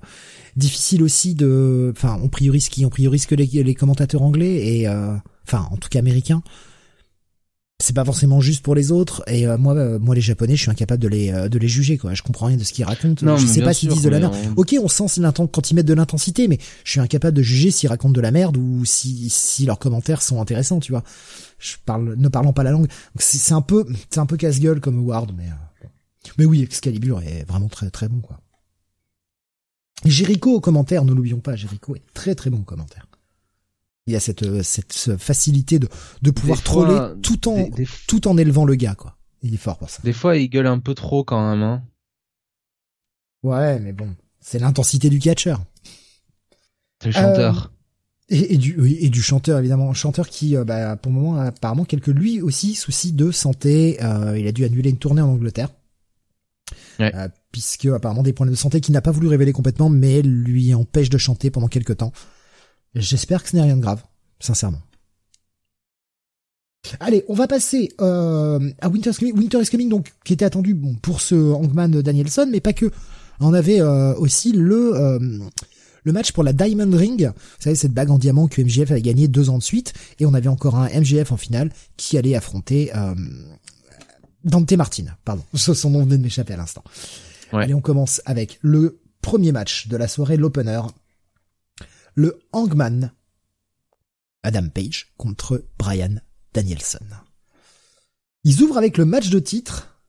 difficile 0.55 1.01
aussi 1.01 1.33
de, 1.33 1.91
enfin, 1.95 2.19
on 2.21 2.29
priorise 2.29 2.69
qui, 2.69 2.85
on 2.85 2.89
priorise 2.89 3.25
que 3.25 3.33
les, 3.33 3.47
les 3.47 3.73
commentateurs 3.73 4.21
anglais 4.21 4.77
et 4.77 4.87
euh, 4.87 5.15
enfin, 5.47 5.67
en 5.71 5.77
tout 5.77 5.89
cas 5.89 5.97
américains. 5.97 6.43
C'est 7.81 7.95
pas 7.95 8.03
forcément 8.03 8.41
juste 8.41 8.61
pour 8.61 8.75
les 8.75 8.91
autres 8.91 9.23
et 9.25 9.47
euh, 9.47 9.57
moi, 9.57 9.73
euh, 9.73 9.97
moi 9.97 10.13
les 10.13 10.21
japonais, 10.21 10.55
je 10.55 10.61
suis 10.61 10.69
incapable 10.69 11.01
de 11.01 11.07
les 11.07 11.31
de 11.31 11.57
les 11.57 11.69
juger 11.69 11.97
quoi. 11.97 12.13
Je 12.13 12.21
comprends 12.21 12.47
rien 12.47 12.57
de 12.57 12.63
ce 12.63 12.71
qu'ils 12.71 12.85
racontent. 12.85 13.25
Non, 13.25 13.37
je 13.37 13.47
sais 13.47 13.63
pas 13.63 13.73
s'ils 13.73 13.89
disent 13.89 14.03
de 14.03 14.09
la 14.09 14.19
merde. 14.19 14.35
On... 14.57 14.61
Ok, 14.61 14.75
on 14.79 14.87
sent 14.87 15.05
quand 15.51 15.71
ils 15.71 15.73
mettent 15.73 15.87
de 15.87 15.93
l'intensité, 15.95 16.47
mais 16.47 16.59
je 16.83 16.91
suis 16.91 16.99
incapable 16.99 17.35
de 17.35 17.41
juger 17.41 17.71
s'ils 17.71 17.89
racontent 17.89 18.13
de 18.13 18.21
la 18.21 18.29
merde 18.29 18.57
ou 18.57 18.85
si 18.85 19.27
si 19.29 19.65
leurs 19.65 19.79
commentaires 19.79 20.21
sont 20.21 20.39
intéressants, 20.39 20.79
tu 20.81 20.91
vois 20.91 21.03
je 21.59 21.75
parle 21.85 22.15
ne 22.15 22.27
parlant 22.27 22.53
pas 22.53 22.63
la 22.63 22.71
langue. 22.71 22.87
C'est 23.17 23.53
un 23.53 23.61
peu 23.61 23.85
c'est 24.09 24.19
un 24.19 24.25
peu 24.25 24.37
casse-gueule 24.37 24.79
comme 24.79 24.99
Award 24.99 25.33
mais 25.35 25.47
euh, 25.47 25.87
mais 26.37 26.45
oui 26.45 26.61
Excalibur 26.61 27.21
est 27.21 27.43
vraiment 27.43 27.67
très 27.67 27.89
très 27.89 28.07
bon 28.07 28.21
quoi. 28.21 28.39
Jericho 30.05 30.51
au 30.55 30.59
commentaire 30.61 31.05
ne 31.05 31.13
l'oublions 31.13 31.39
pas 31.39 31.55
Jericho 31.55 31.95
est 31.95 32.03
très 32.13 32.35
très 32.35 32.49
bon 32.49 32.59
au 32.59 32.63
commentaire. 32.63 33.05
Il 34.07 34.15
a 34.15 34.19
cette 34.19 34.43
euh, 34.43 34.63
cette 34.63 35.17
facilité 35.17 35.77
de 35.79 35.87
de 36.21 36.31
pouvoir 36.31 36.61
troller 36.63 37.19
tout 37.21 37.47
en 37.47 37.55
des, 37.55 37.69
des... 37.69 37.87
tout 38.07 38.27
en 38.27 38.37
élevant 38.37 38.65
le 38.65 38.75
gars 38.75 38.95
quoi. 38.95 39.17
Il 39.41 39.53
est 39.53 39.57
fort 39.57 39.77
pour 39.77 39.89
ça. 39.89 40.01
Des 40.03 40.13
fois 40.13 40.37
il 40.37 40.49
gueule 40.49 40.67
un 40.67 40.79
peu 40.79 40.95
trop 40.95 41.23
quand 41.23 41.49
même 41.49 41.63
hein. 41.63 41.83
ouais 43.43 43.79
mais 43.79 43.93
bon 43.93 44.15
c'est 44.39 44.59
l'intensité 44.59 45.09
du 45.09 45.19
catcheur. 45.19 45.61
C'est 47.01 47.09
le 47.09 47.13
chanteur. 47.13 47.71
Euh... 47.71 47.78
Et, 48.31 48.53
et, 48.53 48.57
du 48.57 48.77
et 48.87 49.09
du 49.09 49.21
chanteur 49.23 49.57
évidemment, 49.57 49.89
un 49.89 49.93
chanteur 49.93 50.29
qui 50.29 50.55
euh, 50.55 50.63
bah, 50.63 50.95
pour 50.95 51.11
le 51.11 51.17
moment 51.17 51.37
a 51.39 51.45
apparemment 51.45 51.83
quelques 51.83 52.07
lui 52.07 52.41
aussi 52.41 52.75
soucis 52.75 53.11
de 53.11 53.31
santé. 53.31 53.97
Euh, 54.03 54.37
il 54.37 54.47
a 54.47 54.51
dû 54.51 54.65
annuler 54.65 54.91
une 54.91 54.97
tournée 54.97 55.21
en 55.21 55.29
Angleterre. 55.29 55.69
Ouais. 56.99 57.11
Euh, 57.15 57.27
puisque 57.51 57.85
apparemment 57.85 58.23
des 58.23 58.33
problèmes 58.33 58.53
de 58.53 58.59
santé 58.59 58.81
qu'il 58.81 58.93
n'a 58.93 59.01
pas 59.01 59.11
voulu 59.11 59.27
révéler 59.27 59.53
complètement, 59.53 59.89
mais 59.89 60.21
lui 60.21 60.73
empêche 60.73 61.09
de 61.09 61.17
chanter 61.17 61.49
pendant 61.49 61.67
quelques 61.67 61.97
temps. 61.97 62.11
J'espère 62.93 63.43
que 63.43 63.49
ce 63.49 63.55
n'est 63.55 63.61
rien 63.63 63.77
de 63.77 63.81
grave, 63.81 64.03
sincèrement. 64.39 64.81
Allez, 66.99 67.25
on 67.27 67.33
va 67.33 67.47
passer 67.47 67.89
euh, 68.01 68.71
à 68.79 68.89
Winter 68.89 69.09
is, 69.11 69.15
Coming, 69.15 69.37
Winter 69.37 69.61
is 69.61 69.69
Coming, 69.69 69.89
donc 69.89 70.13
qui 70.23 70.33
était 70.33 70.45
attendu 70.45 70.73
bon, 70.73 70.95
pour 70.95 71.21
ce 71.21 71.35
Hangman 71.35 72.01
Danielson, 72.01 72.47
mais 72.49 72.59
pas 72.61 72.73
que. 72.73 72.91
On 73.41 73.53
avait 73.53 73.79
euh, 73.79 74.13
aussi 74.15 74.51
le 74.51 75.19
le 76.09 76.13
match 76.13 76.31
pour 76.31 76.43
la 76.43 76.53
Diamond 76.53 76.89
Ring, 76.97 77.27
vous 77.27 77.63
savez 77.63 77.75
cette 77.75 77.93
bague 77.93 78.09
en 78.09 78.17
diamant 78.17 78.47
que 78.47 78.63
MJF 78.63 78.89
avait 78.89 79.01
gagné 79.03 79.27
deux 79.27 79.51
ans 79.51 79.59
de 79.59 79.63
suite, 79.63 79.93
et 80.17 80.25
on 80.25 80.33
avait 80.33 80.47
encore 80.47 80.75
un 80.75 80.89
MJF 80.89 81.31
en 81.31 81.37
finale 81.37 81.71
qui 81.97 82.17
allait 82.17 82.33
affronter 82.33 82.91
euh, 82.95 83.13
Dante 84.43 84.71
Martin, 84.73 85.05
pardon, 85.23 85.43
son 85.53 85.89
nom 85.91 86.03
venait 86.03 86.17
de 86.17 86.23
m'échapper 86.23 86.53
à 86.53 86.57
l'instant. 86.57 86.83
Ouais. 87.53 87.63
Allez, 87.63 87.75
on 87.75 87.81
commence 87.81 88.23
avec 88.25 88.57
le 88.61 88.99
premier 89.21 89.51
match 89.51 89.87
de 89.87 89.97
la 89.97 90.07
soirée, 90.07 90.35
l'opener, 90.35 90.81
le 92.15 92.39
Hangman 92.53 93.11
Adam 94.41 94.69
Page 94.69 95.13
contre 95.17 95.63
Brian 95.77 96.15
Danielson. 96.55 97.05
Ils 98.43 98.63
ouvrent 98.63 98.79
avec 98.79 98.97
le 98.97 99.05
match 99.05 99.29
de 99.29 99.37
titre, 99.37 100.01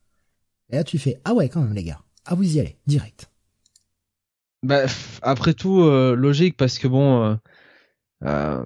et 0.71 0.77
là 0.77 0.83
tu 0.83 0.97
fais 0.97 1.21
ah 1.25 1.35
ouais 1.35 1.47
quand 1.47 1.61
même 1.61 1.73
les 1.73 1.83
gars, 1.83 2.01
ah 2.25 2.33
vous 2.33 2.55
y 2.55 2.59
allez 2.59 2.79
direct. 2.87 3.30
Bah, 4.63 4.85
après 5.23 5.53
tout, 5.55 5.81
euh, 5.81 6.15
logique 6.15 6.55
parce 6.55 6.77
que 6.77 6.87
bon, 6.87 7.23
euh, 7.23 7.35
euh, 8.23 8.63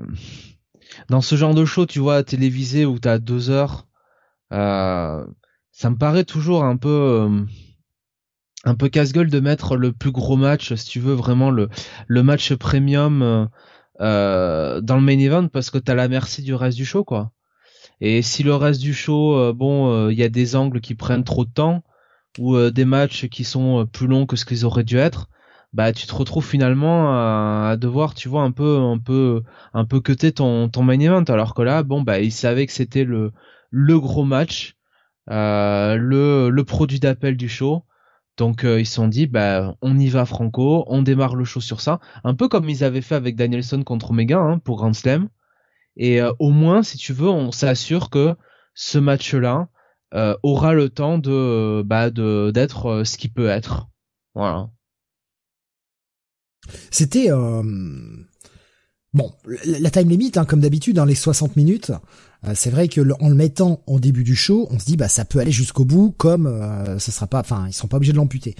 dans 1.09 1.21
ce 1.21 1.35
genre 1.35 1.53
de 1.55 1.63
show, 1.63 1.85
tu 1.85 1.99
vois, 1.99 2.23
télévisé 2.23 2.85
où 2.85 2.99
t'as 2.99 3.17
deux 3.17 3.49
heures, 3.49 3.87
ça 4.51 5.89
me 5.89 5.97
paraît 5.97 6.25
toujours 6.25 6.63
un 6.65 6.75
peu, 6.77 7.29
un 8.65 8.75
peu 8.75 8.89
casse-gueule 8.89 9.29
de 9.29 9.39
mettre 9.39 9.77
le 9.77 9.93
plus 9.93 10.11
gros 10.11 10.35
match, 10.35 10.73
si 10.73 10.85
tu 10.85 10.99
veux 10.99 11.13
vraiment 11.13 11.49
le 11.51 11.69
le 12.07 12.23
match 12.23 12.53
premium 12.55 13.49
dans 13.99 14.95
le 14.95 15.01
main 15.01 15.19
event 15.19 15.47
parce 15.47 15.69
que 15.69 15.77
t'as 15.77 15.95
la 15.95 16.07
merci 16.09 16.41
du 16.41 16.53
reste 16.53 16.77
du 16.77 16.85
show, 16.85 17.03
quoi. 17.05 17.31
Et 18.01 18.21
si 18.21 18.43
le 18.43 18.55
reste 18.55 18.81
du 18.81 18.93
show, 18.93 19.53
bon, 19.53 20.09
il 20.09 20.17
y 20.17 20.23
a 20.23 20.29
des 20.29 20.55
angles 20.55 20.81
qui 20.81 20.95
prennent 20.95 21.23
trop 21.23 21.45
de 21.45 21.51
temps 21.51 21.83
ou 22.39 22.57
des 22.69 22.85
matchs 22.85 23.27
qui 23.29 23.43
sont 23.45 23.85
plus 23.87 24.07
longs 24.07 24.25
que 24.25 24.35
ce 24.35 24.45
qu'ils 24.45 24.65
auraient 24.65 24.83
dû 24.83 24.97
être 24.97 25.29
bah 25.75 25.91
tu 25.91 26.07
te 26.07 26.15
retrouves 26.15 26.45
finalement 26.45 27.11
à, 27.11 27.75
devoir 27.77 28.13
tu 28.15 28.29
vois 28.29 28.43
un 28.43 28.51
peu 28.51 28.79
un 28.79 28.97
peu 28.97 29.43
un 29.73 29.85
peu 29.85 29.99
cuter 29.99 30.31
ton 30.31 30.69
ton 30.69 30.83
main 30.83 30.99
event. 30.99 31.25
Alors 31.25 31.53
que 31.53 31.61
là 31.63 31.83
bon 31.83 32.01
bah 32.01 32.19
ils 32.21 32.31
savaient 32.31 32.65
que 32.65 32.71
c'était 32.71 33.03
le 33.03 33.33
le 33.71 33.99
gros 33.99 34.23
match 34.23 34.77
euh, 35.29 35.95
le 35.97 36.49
le 36.49 36.63
produit 36.63 36.99
d'appel 37.01 37.35
du 37.37 37.49
show. 37.49 37.83
Donc 38.37 38.63
euh, 38.63 38.79
ils 38.79 38.85
se 38.85 38.95
sont 38.95 39.09
dit 39.09 39.27
bah 39.27 39.75
on 39.81 39.97
y 39.97 40.07
va 40.07 40.25
franco 40.25 40.85
on 40.87 41.01
démarre 41.01 41.35
le 41.35 41.45
show 41.45 41.59
sur 41.61 41.81
ça. 41.81 41.99
Un 42.23 42.35
peu 42.35 42.47
comme 42.47 42.69
ils 42.69 42.83
avaient 42.85 43.01
fait 43.01 43.15
avec 43.15 43.35
Danielson 43.35 43.83
contre 43.83 44.11
Omega 44.11 44.39
hein, 44.39 44.59
pour 44.59 44.77
Grand 44.77 44.93
Slam. 44.93 45.27
Et 45.97 46.21
euh, 46.21 46.31
au 46.39 46.51
moins 46.51 46.83
si 46.83 46.97
tu 46.97 47.13
veux 47.13 47.29
on 47.29 47.51
s'assure 47.51 48.09
que 48.09 48.35
ce 48.75 48.97
match 48.99 49.33
là 49.35 49.67
aura 50.43 50.73
le 50.73 50.89
temps 50.89 51.17
de 51.17 51.83
bah 51.85 52.09
de 52.09 52.51
d'être 52.51 53.03
ce 53.05 53.17
qui 53.17 53.27
peut 53.29 53.49
être. 53.49 53.89
Voilà 54.35 54.69
c'était 56.91 57.31
euh... 57.31 57.63
bon 59.13 59.31
la 59.65 59.89
time 59.89 60.09
limit, 60.09 60.31
hein, 60.35 60.45
comme 60.45 60.61
d'habitude, 60.61 60.95
dans 60.95 61.05
les 61.05 61.15
60 61.15 61.55
minutes. 61.55 61.91
Euh, 62.47 62.51
c'est 62.55 62.69
vrai 62.69 62.87
que 62.87 63.01
en 63.19 63.29
le 63.29 63.35
mettant 63.35 63.81
au 63.87 63.99
début 63.99 64.23
du 64.23 64.35
show, 64.35 64.67
on 64.71 64.79
se 64.79 64.85
dit 64.85 64.97
bah 64.97 65.07
ça 65.07 65.25
peut 65.25 65.39
aller 65.39 65.51
jusqu'au 65.51 65.85
bout, 65.85 66.13
comme 66.17 66.47
euh, 66.47 66.99
ce 66.99 67.11
sera 67.11 67.27
pas, 67.27 67.39
enfin 67.39 67.65
ils 67.67 67.73
sont 67.73 67.87
pas 67.87 67.97
obligés 67.97 68.13
de 68.13 68.17
l'amputer. 68.17 68.55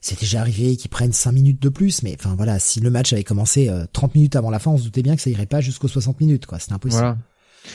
C'est 0.00 0.18
déjà 0.18 0.40
arrivé 0.40 0.76
qu'ils 0.76 0.90
prennent 0.90 1.12
5 1.12 1.32
minutes 1.32 1.60
de 1.60 1.68
plus, 1.68 2.02
mais 2.02 2.16
enfin 2.18 2.34
voilà, 2.34 2.58
si 2.58 2.80
le 2.80 2.90
match 2.90 3.12
avait 3.12 3.24
commencé 3.24 3.70
30 3.92 4.10
euh, 4.10 4.12
minutes 4.14 4.36
avant 4.36 4.50
la 4.50 4.58
fin, 4.58 4.70
on 4.70 4.78
se 4.78 4.84
doutait 4.84 5.02
bien 5.02 5.14
que 5.14 5.22
ça 5.22 5.30
irait 5.30 5.46
pas 5.46 5.60
jusqu'aux 5.60 5.88
60 5.88 6.20
minutes, 6.20 6.46
quoi. 6.46 6.58
C'est 6.58 6.72
impossible. 6.72 7.02
Voilà. 7.02 7.18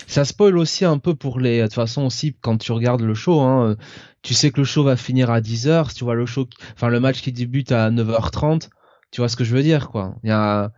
Ça 0.08 0.26
spoil 0.26 0.58
aussi 0.58 0.84
un 0.84 0.98
peu 0.98 1.14
pour 1.14 1.40
les. 1.40 1.60
De 1.60 1.64
toute 1.66 1.76
façon 1.76 2.02
aussi, 2.02 2.36
quand 2.42 2.58
tu 2.58 2.72
regardes 2.72 3.02
le 3.02 3.14
show, 3.14 3.42
hein, 3.42 3.76
tu 4.24 4.34
sais 4.34 4.50
que 4.50 4.60
le 4.60 4.66
show 4.66 4.84
va 4.84 4.98
finir 4.98 5.30
à 5.30 5.40
10h. 5.40 5.90
Si 5.90 5.96
tu 5.96 6.04
vois 6.04 6.16
le 6.16 6.26
show, 6.26 6.48
enfin 6.74 6.90
le 6.90 7.00
match 7.00 7.22
qui 7.22 7.32
débute 7.32 7.72
à 7.72 7.92
9h30, 7.92 8.70
tu 9.12 9.22
vois 9.22 9.30
ce 9.30 9.36
que 9.36 9.44
je 9.44 9.56
veux 9.56 9.64
dire, 9.64 9.90
quoi. 9.90 10.16
Il 10.24 10.30
y 10.30 10.34
a, 10.34 10.72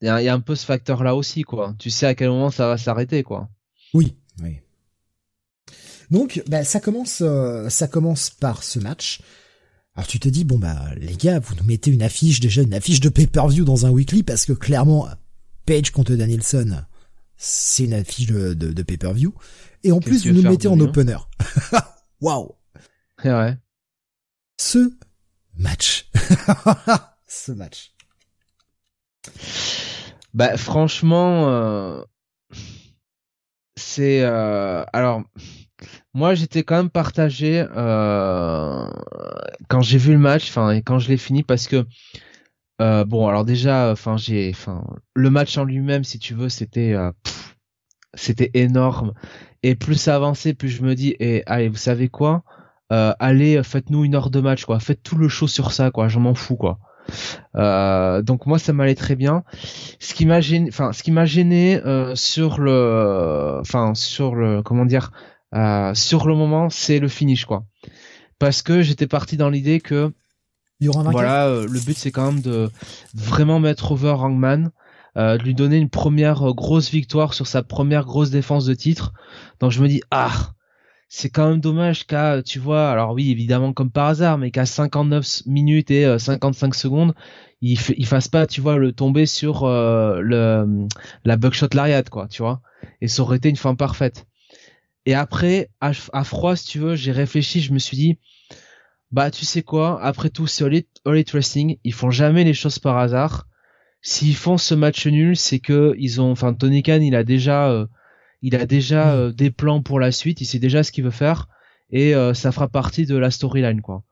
il 0.00 0.06
y 0.06 0.08
a, 0.08 0.22
y 0.22 0.28
a 0.28 0.34
un 0.34 0.40
peu 0.40 0.54
ce 0.54 0.64
facteur-là 0.64 1.14
aussi, 1.14 1.42
quoi. 1.42 1.74
Tu 1.78 1.90
sais 1.90 2.06
à 2.06 2.14
quel 2.14 2.28
moment 2.28 2.50
ça 2.50 2.68
va 2.68 2.78
s'arrêter, 2.78 3.22
quoi. 3.22 3.48
Oui, 3.94 4.16
oui. 4.42 4.60
Donc, 6.10 6.42
bah, 6.48 6.64
ça 6.64 6.80
commence, 6.80 7.22
euh, 7.22 7.68
ça 7.68 7.86
commence 7.86 8.30
par 8.30 8.62
ce 8.62 8.78
match. 8.78 9.20
Alors 9.94 10.06
tu 10.06 10.20
te 10.20 10.28
dis 10.28 10.44
bon 10.44 10.58
bah 10.58 10.94
les 10.96 11.16
gars, 11.16 11.40
vous 11.40 11.54
nous 11.56 11.64
mettez 11.64 11.90
une 11.90 12.02
affiche 12.02 12.40
déjà 12.40 12.62
une 12.62 12.74
affiche 12.74 13.00
de 13.00 13.08
pay-per-view 13.08 13.64
dans 13.64 13.86
un 13.86 13.90
weekly 13.90 14.22
parce 14.22 14.46
que 14.46 14.52
clairement 14.52 15.08
Page 15.66 15.90
contre 15.90 16.14
Danielson, 16.14 16.84
c'est 17.36 17.84
une 17.84 17.94
affiche 17.94 18.26
de, 18.28 18.54
de, 18.54 18.82
pay-per-view 18.82 19.34
et 19.82 19.92
en 19.92 20.00
plus 20.00 20.26
vous 20.26 20.32
nous 20.32 20.48
mettez 20.48 20.68
en 20.68 20.78
opener. 20.80 21.18
Waouh. 22.20 22.54
Ouais. 23.24 23.58
Ce 24.58 24.92
match. 25.56 26.08
ce 27.30 27.52
match. 27.52 27.92
Bah 30.34 30.56
franchement, 30.56 31.48
euh, 31.48 32.02
c'est 33.76 34.22
euh, 34.22 34.84
alors 34.92 35.22
moi 36.14 36.34
j'étais 36.34 36.62
quand 36.62 36.76
même 36.76 36.90
partagé 36.90 37.64
euh, 37.76 38.88
quand 39.68 39.80
j'ai 39.80 39.98
vu 39.98 40.12
le 40.12 40.18
match, 40.18 40.48
enfin 40.48 40.70
et 40.70 40.82
quand 40.82 40.98
je 40.98 41.08
l'ai 41.08 41.16
fini 41.16 41.42
parce 41.42 41.66
que 41.66 41.86
bon 42.78 43.28
alors 43.28 43.44
déjà, 43.44 43.90
enfin 43.90 44.16
j'ai, 44.16 44.50
enfin 44.54 44.84
le 45.14 45.30
match 45.30 45.56
en 45.58 45.64
lui-même 45.64 46.04
si 46.04 46.18
tu 46.18 46.34
veux 46.34 46.48
c'était 46.48 46.94
c'était 48.14 48.50
énorme. 48.54 49.12
Et 49.62 49.74
plus 49.74 49.96
ça 49.96 50.16
avançait 50.16 50.54
plus 50.54 50.68
je 50.70 50.82
me 50.82 50.94
dis 50.94 51.10
et 51.20 51.36
eh, 51.38 51.42
allez 51.46 51.68
vous 51.68 51.76
savez 51.76 52.08
quoi 52.08 52.44
allez 52.88 53.62
faites-nous 53.62 54.04
une 54.04 54.14
heure 54.14 54.30
de 54.30 54.40
match 54.40 54.64
quoi. 54.64 54.80
Faites 54.80 55.02
tout 55.02 55.16
le 55.16 55.28
show 55.28 55.48
sur 55.48 55.72
ça 55.72 55.90
quoi. 55.90 56.08
J'en 56.08 56.20
m'en 56.20 56.34
fous 56.34 56.56
quoi 56.56 56.78
euh, 57.56 58.22
donc 58.22 58.46
moi 58.46 58.58
ça 58.58 58.72
m'allait 58.72 58.94
très 58.94 59.16
bien. 59.16 59.44
Ce 59.98 60.14
qui 60.14 60.26
m'a 60.26 60.40
gêné, 60.40 60.68
enfin 60.68 60.92
ce 60.92 61.02
qui 61.02 61.10
m'a 61.10 61.24
gêné 61.24 61.80
euh, 61.84 62.14
sur 62.14 62.60
le, 62.60 63.58
enfin 63.60 63.94
sur 63.94 64.34
le, 64.34 64.62
comment 64.62 64.84
dire, 64.84 65.12
euh, 65.54 65.94
sur 65.94 66.26
le 66.26 66.34
moment, 66.34 66.70
c'est 66.70 66.98
le 66.98 67.08
finish 67.08 67.44
quoi. 67.44 67.64
Parce 68.38 68.62
que 68.62 68.82
j'étais 68.82 69.06
parti 69.06 69.36
dans 69.36 69.50
l'idée 69.50 69.80
que 69.80 70.12
voilà, 70.80 71.48
le 71.48 71.80
but 71.84 71.96
c'est 71.96 72.10
quand 72.10 72.32
même 72.32 72.40
de 72.40 72.70
vraiment 73.14 73.60
mettre 73.60 73.92
over 73.92 74.16
Hangman. 74.18 74.70
de 75.16 75.42
lui 75.42 75.54
donner 75.54 75.76
une 75.76 75.90
première 75.90 76.54
grosse 76.54 76.90
victoire 76.90 77.34
sur 77.34 77.46
sa 77.46 77.62
première 77.62 78.06
grosse 78.06 78.30
défense 78.30 78.64
de 78.64 78.74
titre. 78.74 79.12
Donc 79.60 79.72
je 79.72 79.82
me 79.82 79.88
dis 79.88 80.00
ah 80.10 80.32
c'est 81.12 81.28
quand 81.28 81.50
même 81.50 81.60
dommage 81.60 82.06
qu'à, 82.06 82.40
tu 82.40 82.60
vois, 82.60 82.88
alors 82.88 83.14
oui, 83.14 83.32
évidemment 83.32 83.72
comme 83.72 83.90
par 83.90 84.06
hasard, 84.06 84.38
mais 84.38 84.52
qu'à 84.52 84.64
59 84.64 85.44
minutes 85.44 85.90
et 85.90 86.18
55 86.18 86.68
euh, 86.68 86.72
secondes, 86.72 87.14
il, 87.60 87.76
il 87.98 88.06
fasse 88.06 88.28
pas, 88.28 88.46
tu 88.46 88.60
vois, 88.60 88.76
le 88.76 88.92
tomber 88.92 89.26
sur 89.26 89.64
euh, 89.64 90.20
le 90.20 90.86
la 91.24 91.36
buckshot 91.36 91.66
lariat, 91.74 92.04
quoi, 92.04 92.28
tu 92.28 92.42
vois. 92.42 92.62
Et 93.00 93.08
ça 93.08 93.22
aurait 93.22 93.38
été 93.38 93.48
une 93.48 93.56
fin 93.56 93.74
parfaite. 93.74 94.28
Et 95.04 95.14
après, 95.14 95.70
à, 95.80 95.92
froid, 96.22 96.54
si 96.54 96.66
tu 96.66 96.78
veux, 96.78 96.94
j'ai 96.94 97.10
réfléchi, 97.10 97.60
je 97.60 97.72
me 97.72 97.80
suis 97.80 97.96
dit, 97.96 98.18
bah 99.10 99.32
tu 99.32 99.44
sais 99.44 99.62
quoi, 99.62 100.00
après 100.00 100.30
tout, 100.30 100.46
c'est 100.46 100.62
All 100.62 100.72
Elite, 101.06 101.32
Wrestling, 101.32 101.78
ils 101.82 101.92
font 101.92 102.12
jamais 102.12 102.44
les 102.44 102.54
choses 102.54 102.78
par 102.78 102.98
hasard. 102.98 103.48
S'ils 104.00 104.36
font 104.36 104.58
ce 104.58 104.76
match 104.76 105.08
nul, 105.08 105.36
c'est 105.36 105.58
que 105.58 105.92
ils 105.98 106.20
ont, 106.20 106.30
enfin 106.30 106.54
Tony 106.54 106.84
Khan, 106.84 107.00
il 107.02 107.16
a 107.16 107.24
déjà 107.24 107.68
euh, 107.68 107.86
il 108.42 108.56
a 108.56 108.66
déjà 108.66 109.06
mm. 109.06 109.18
euh, 109.18 109.32
des 109.32 109.50
plans 109.50 109.82
pour 109.82 110.00
la 110.00 110.12
suite, 110.12 110.40
il 110.40 110.46
sait 110.46 110.58
déjà 110.58 110.82
ce 110.82 110.92
qu'il 110.92 111.04
veut 111.04 111.10
faire 111.10 111.48
et 111.90 112.14
euh, 112.14 112.34
ça 112.34 112.52
fera 112.52 112.68
partie 112.68 113.06
de 113.06 113.16
la 113.16 113.30
storyline 113.30 113.80
quoi. 113.80 114.02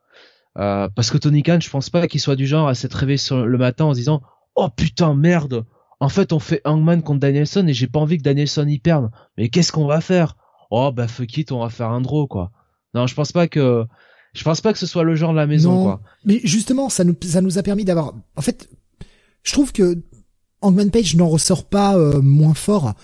Euh, 0.58 0.88
parce 0.94 1.10
que 1.10 1.18
Tony 1.18 1.42
Khan, 1.42 1.58
je 1.60 1.70
pense 1.70 1.90
pas 1.90 2.08
qu'il 2.08 2.20
soit 2.20 2.36
du 2.36 2.46
genre 2.46 2.68
à 2.68 2.74
s'être 2.74 2.94
réveillé 2.94 3.18
sur 3.18 3.46
le 3.46 3.58
matin 3.58 3.84
en 3.84 3.94
se 3.94 3.98
disant 3.98 4.22
"Oh 4.56 4.68
putain 4.74 5.14
merde, 5.14 5.64
en 6.00 6.08
fait 6.08 6.32
on 6.32 6.38
fait 6.38 6.60
Hangman 6.64 7.02
contre 7.02 7.20
Danielson 7.20 7.66
et 7.68 7.72
j'ai 7.72 7.86
pas 7.86 8.00
envie 8.00 8.18
que 8.18 8.22
Danielson 8.22 8.66
y 8.66 8.78
perde. 8.78 9.10
Mais 9.36 9.48
qu'est-ce 9.48 9.72
qu'on 9.72 9.86
va 9.86 10.00
faire? 10.00 10.36
Oh 10.70 10.90
bah 10.92 11.06
fuck 11.08 11.36
it, 11.36 11.52
on 11.52 11.60
va 11.60 11.68
faire 11.68 11.90
un 11.90 12.00
draw 12.00 12.26
quoi." 12.26 12.50
Non, 12.94 13.06
je 13.06 13.14
pense 13.14 13.32
pas 13.32 13.46
que 13.46 13.84
je 14.34 14.42
pense 14.42 14.60
pas 14.60 14.72
que 14.72 14.78
ce 14.78 14.86
soit 14.86 15.04
le 15.04 15.14
genre 15.14 15.32
de 15.32 15.36
la 15.36 15.46
maison 15.46 15.84
quoi. 15.84 16.00
Mais 16.24 16.40
justement, 16.42 16.88
ça 16.88 17.04
nous 17.04 17.16
ça 17.22 17.40
nous 17.40 17.58
a 17.58 17.62
permis 17.62 17.84
d'avoir 17.84 18.14
en 18.34 18.42
fait 18.42 18.68
je 19.44 19.52
trouve 19.52 19.72
que 19.72 20.02
Hangman 20.60 20.90
Page 20.90 21.14
n'en 21.14 21.28
ressort 21.28 21.68
pas 21.68 21.96
moins 22.20 22.54
fort 22.54 22.94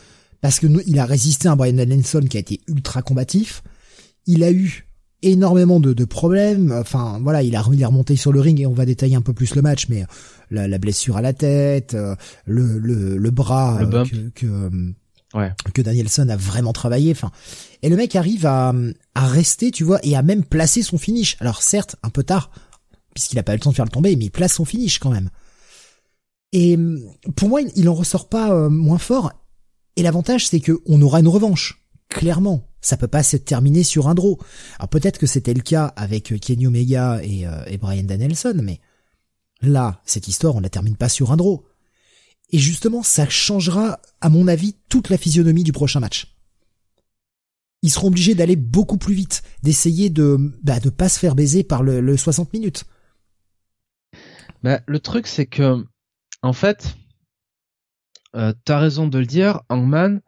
parce 0.45 0.61
que 0.61 0.67
il 0.87 0.99
a 0.99 1.07
résisté 1.07 1.49
à 1.49 1.53
un 1.53 1.57
Brian 1.57 1.73
Danielson 1.73 2.21
qui 2.29 2.37
a 2.37 2.41
été 2.41 2.61
ultra 2.69 3.01
combatif. 3.01 3.63
Il 4.27 4.45
a 4.45 4.53
eu 4.53 4.87
énormément 5.23 5.81
de, 5.81 6.05
problèmes. 6.05 6.71
Enfin, 6.71 7.19
voilà, 7.23 7.43
il 7.43 7.57
a, 7.57 7.65
il 7.73 7.81
est 7.81 7.87
remonté 7.87 8.15
sur 8.15 8.31
le 8.31 8.41
ring 8.41 8.61
et 8.61 8.67
on 8.67 8.75
va 8.75 8.85
détailler 8.85 9.17
un 9.17 9.23
peu 9.23 9.33
plus 9.33 9.55
le 9.55 9.63
match, 9.63 9.87
mais 9.89 10.05
la, 10.51 10.69
la 10.69 10.77
blessure 10.77 11.17
à 11.17 11.23
la 11.23 11.33
tête, 11.33 11.95
euh, 11.95 12.15
le, 12.45 12.79
le, 12.79 13.17
le 13.17 13.31
bras 13.31 13.81
euh, 13.81 14.05
que, 14.05 14.29
que, 14.35 14.47
euh, 15.35 15.49
que, 15.73 15.81
Danielson 15.81 16.29
a 16.29 16.37
vraiment 16.37 16.75
travaillé. 16.75 17.13
Enfin, 17.13 17.31
et 17.81 17.89
le 17.89 17.97
mec 17.97 18.15
arrive 18.15 18.45
à, 18.45 18.75
à 19.15 19.27
rester, 19.27 19.71
tu 19.71 19.83
vois, 19.83 19.99
et 20.03 20.15
à 20.15 20.21
même 20.21 20.45
placer 20.45 20.83
son 20.83 20.99
finish. 20.99 21.39
Alors 21.41 21.63
certes, 21.63 21.97
un 22.03 22.11
peu 22.11 22.23
tard, 22.23 22.51
puisqu'il 23.15 23.39
a 23.39 23.43
pas 23.43 23.55
eu 23.55 23.57
le 23.57 23.63
temps 23.63 23.71
de 23.71 23.77
faire 23.77 23.87
le 23.87 23.91
tomber, 23.91 24.15
mais 24.15 24.27
il 24.27 24.31
place 24.31 24.53
son 24.53 24.67
finish 24.67 24.99
quand 24.99 25.11
même. 25.11 25.31
Et 26.53 26.79
pour 27.35 27.49
moi, 27.49 27.63
il 27.77 27.89
en 27.89 27.95
ressort 27.95 28.29
pas 28.29 28.69
moins 28.69 28.99
fort. 28.99 29.33
Et 29.97 30.03
l'avantage, 30.03 30.49
c'est 30.49 30.61
que 30.61 30.81
on 30.87 31.01
aura 31.03 31.21
une 31.21 31.29
revanche. 31.29 31.85
Clairement, 32.09 32.69
ça 32.81 32.97
peut 32.97 33.09
pas 33.09 33.23
se 33.23 33.37
terminer 33.37 33.83
sur 33.83 34.09
un 34.09 34.15
draw. 34.15 34.39
Alors 34.79 34.89
peut-être 34.89 35.19
que 35.19 35.27
c'était 35.27 35.55
le 35.55 35.63
cas 35.63 35.87
avec 35.97 36.39
Kenny 36.41 36.67
Omega 36.67 37.21
et, 37.23 37.47
euh, 37.47 37.77
Brian 37.81 38.05
Danielson, 38.05 38.61
mais 38.63 38.81
là, 39.63 40.01
cette 40.05 40.29
histoire, 40.29 40.57
on 40.57 40.61
la 40.61 40.69
termine 40.69 40.97
pas 40.97 41.09
sur 41.09 41.33
un 41.33 41.37
draw. 41.37 41.65
Et 42.51 42.59
justement, 42.59 43.03
ça 43.03 43.29
changera, 43.29 44.01
à 44.21 44.29
mon 44.29 44.49
avis, 44.49 44.77
toute 44.89 45.11
la 45.11 45.19
physionomie 45.19 45.65
du 45.65 45.73
prochain 45.73 46.01
match. 46.01 46.37
Ils 47.83 47.91
seront 47.91 48.09
obligés 48.09 48.35
d'aller 48.35 48.57
beaucoup 48.57 48.97
plus 48.97 49.15
vite, 49.15 49.43
d'essayer 49.63 50.09
de 50.09 50.39
bah, 50.63 50.81
de 50.81 50.91
pas 50.91 51.09
se 51.09 51.19
faire 51.19 51.35
baiser 51.35 51.65
par 51.65 51.83
le, 51.83 52.01
le 52.01 52.17
60 52.17 52.53
minutes. 52.53 52.85
Bah, 54.63 54.81
le 54.87 55.01
truc, 55.01 55.27
c'est 55.27 55.47
que, 55.47 55.85
en 56.43 56.53
fait, 56.53 56.97
euh, 58.35 58.53
t'as 58.65 58.79
raison 58.79 59.07
de 59.07 59.19
le 59.19 59.27
dire, 59.27 59.63
Hangman, 59.69 60.21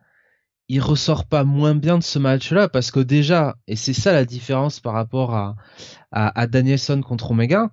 il 0.69 0.81
ressort 0.81 1.27
pas 1.27 1.45
moins 1.45 1.75
bien 1.75 1.99
de 1.99 2.03
ce 2.03 2.19
match-là 2.19 2.69
parce 2.69 2.91
que 2.91 3.01
déjà, 3.01 3.57
et 3.67 3.77
c'est 3.77 3.93
ça 3.93 4.13
la 4.13 4.25
différence 4.25 4.81
par 4.81 4.95
rapport 4.95 5.35
à, 5.35 5.57
à, 6.11 6.47
Danielson 6.47 7.03
contre 7.03 7.33
Omega, 7.33 7.71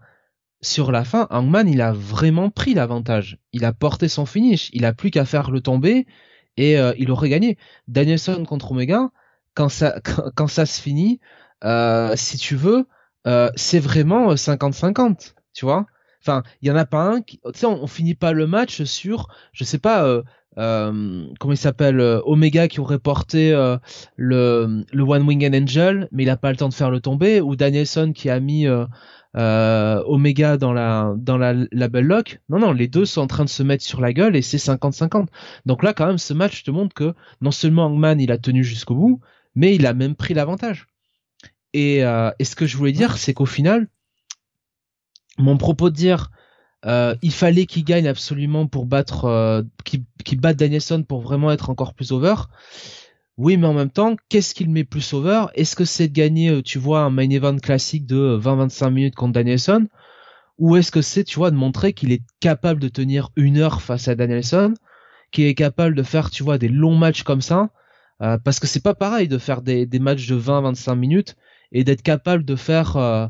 sur 0.62 0.92
la 0.92 1.04
fin, 1.04 1.28
Hangman, 1.30 1.68
il 1.68 1.82
a 1.82 1.92
vraiment 1.92 2.50
pris 2.50 2.74
l'avantage. 2.74 3.38
Il 3.52 3.66
a 3.66 3.74
porté 3.74 4.08
son 4.08 4.26
finish. 4.26 4.70
Il 4.74 4.86
a 4.86 4.94
plus 4.94 5.12
qu'à 5.12 5.26
faire 5.26 5.52
le 5.52 5.60
tomber 5.62 6.08
et 6.56 6.80
euh, 6.80 6.94
il 6.98 7.12
aurait 7.12 7.30
gagné. 7.30 7.58
Danielson 7.88 8.46
contre 8.46 8.72
Omega, 8.72 9.10
quand 9.56 9.70
ça, 9.70 10.00
quand, 10.36 10.48
se 10.48 10.66
finit, 10.66 11.20
euh, 11.64 12.16
si 12.16 12.38
tu 12.38 12.56
veux, 12.56 12.88
c'est 13.56 13.80
vraiment 13.80 14.34
50-50, 14.34 15.34
tu 15.54 15.66
vois. 15.66 15.86
Enfin, 16.26 16.44
il 16.62 16.68
y 16.68 16.72
en 16.72 16.76
a 16.76 16.86
pas 16.86 17.04
un 17.04 17.22
qui, 17.22 17.40
tu 17.40 17.60
sais, 17.60 17.66
on, 17.66 17.88
finit 17.88 18.16
pas 18.16 18.32
le 18.32 18.48
match 18.48 18.84
sur, 18.84 19.28
je 19.52 19.64
sais 19.64 19.78
pas, 19.78 20.06
euh, 20.06 20.24
euh, 20.58 21.26
comment 21.40 21.54
il 21.54 21.58
s'appelle, 21.58 22.00
euh, 22.00 22.22
Omega 22.26 22.68
qui 22.68 22.80
aurait 22.80 23.00
porté 23.00 23.52
le, 24.16 24.84
le 24.92 25.04
One 25.04 25.28
Winged 25.28 25.54
Angel, 25.54 26.08
mais 26.12 26.24
il 26.24 26.30
a 26.30 26.38
pas 26.38 26.52
le 26.52 26.58
temps 26.58 26.70
de 26.70 26.74
faire 26.74 26.92
le 26.92 27.02
tomber, 27.02 27.42
ou 27.42 27.56
Danielson 27.56 28.14
qui 28.14 28.30
a 28.30 28.40
mis 28.40 28.68
euh, 29.36 30.04
Omega 30.06 30.58
dans 30.58 30.74
la 30.74 31.14
dans 31.18 31.38
la 31.38 31.54
lock. 31.54 32.40
Non, 32.50 32.60
non, 32.60 32.72
les 32.72 32.88
deux 32.88 33.06
sont 33.06 33.22
en 33.22 33.28
train 33.28 33.46
de 33.46 33.50
se 33.50 33.64
mettre 33.64 33.84
sur 33.84 34.00
la 34.00 34.14
gueule 34.14 34.36
et 34.36 34.42
c'est 34.42 34.58
50-50. 34.58 35.28
Donc 35.66 35.84
là, 35.84 35.94
quand 35.94 36.06
même, 36.06 36.18
ce 36.18 36.34
match 36.34 36.64
te 36.64 36.72
montre 36.72 36.94
que 36.94 37.14
non 37.42 37.52
seulement 37.52 37.86
Hangman 37.86 38.20
il 38.22 38.32
a 38.32 38.38
tenu 38.38 38.64
jusqu'au 38.64 38.96
bout, 38.96 39.22
mais 39.56 39.76
il 39.76 39.86
a 39.88 39.94
même 39.94 40.16
pris 40.16 40.34
l'avantage. 40.34 40.88
Et, 41.74 42.04
euh, 42.04 42.32
et 42.38 42.44
ce 42.44 42.56
que 42.56 42.68
je 42.68 42.78
voulais 42.78 42.92
dire, 42.92 43.18
c'est 43.18 43.34
qu'au 43.34 43.48
final, 43.48 43.88
mon 45.38 45.58
propos 45.58 45.90
de 45.90 45.96
dire 45.96 46.32
euh, 46.86 47.16
il 47.22 47.32
fallait 47.32 47.66
qu'il 47.66 47.86
gagne 47.86 48.08
absolument 48.08 48.68
pour 48.68 48.86
battre, 48.86 49.26
euh, 49.26 49.62
qu'il 49.84 50.40
batte 50.40 50.58
Danielson 50.58 51.04
pour 51.04 51.22
vraiment 51.22 51.52
être 51.52 51.70
encore 51.70 51.94
plus 51.94 52.12
over. 52.12 52.36
Oui, 53.38 53.58
mais 53.58 53.68
en 53.68 53.74
même 53.74 53.90
temps, 53.90 54.16
qu'est-ce 54.30 54.54
qu'il 54.54 54.70
met 54.70 54.84
plus 54.84 55.14
over? 55.14 55.46
Est-ce 55.56 55.76
que 55.76 55.86
c'est 55.86 56.08
de 56.08 56.14
gagner, 56.14 56.50
euh, 56.50 56.62
tu 56.62 56.78
vois, 56.78 57.02
un 57.02 57.10
main 57.10 57.30
event 57.30 57.58
classique 57.58 58.06
de 58.06 58.38
20-25 58.38 58.90
minutes 58.92 59.16
contre 59.16 59.34
Danielson? 59.34 59.88
Ou 60.60 60.76
est-ce 60.76 60.92
que 60.92 61.02
c'est, 61.02 61.24
tu 61.24 61.38
vois, 61.38 61.52
de 61.52 61.56
montrer 61.56 61.94
qu'il 61.94 62.12
est 62.12 62.22
capable 62.40 62.80
de 62.80 62.90
tenir 62.90 63.30
une 63.36 63.58
heure 63.58 63.82
face 63.82 64.08
à 64.08 64.16
Danielson? 64.16 64.74
Qu'il 65.32 65.46
est 65.46 65.56
capable 65.56 65.96
de 65.96 66.04
faire, 66.04 66.30
tu 66.30 66.44
vois, 66.44 66.58
des 66.58 66.70
longs 66.70 66.96
matchs 66.96 67.24
comme 67.24 67.42
ça? 67.42 67.70
Parce 68.46 68.62
que 68.62 68.68
c'est 68.68 68.84
pas 68.84 68.94
pareil 68.94 69.28
de 69.28 69.38
faire 69.38 69.62
des, 69.62 69.88
matchs 70.00 70.28
de 70.28 70.40
20-25 70.40 70.96
minutes 70.96 71.36
et 71.74 71.84
d'être 71.84 72.04
capable 72.04 72.46
de 72.46 72.56
faire, 72.56 73.30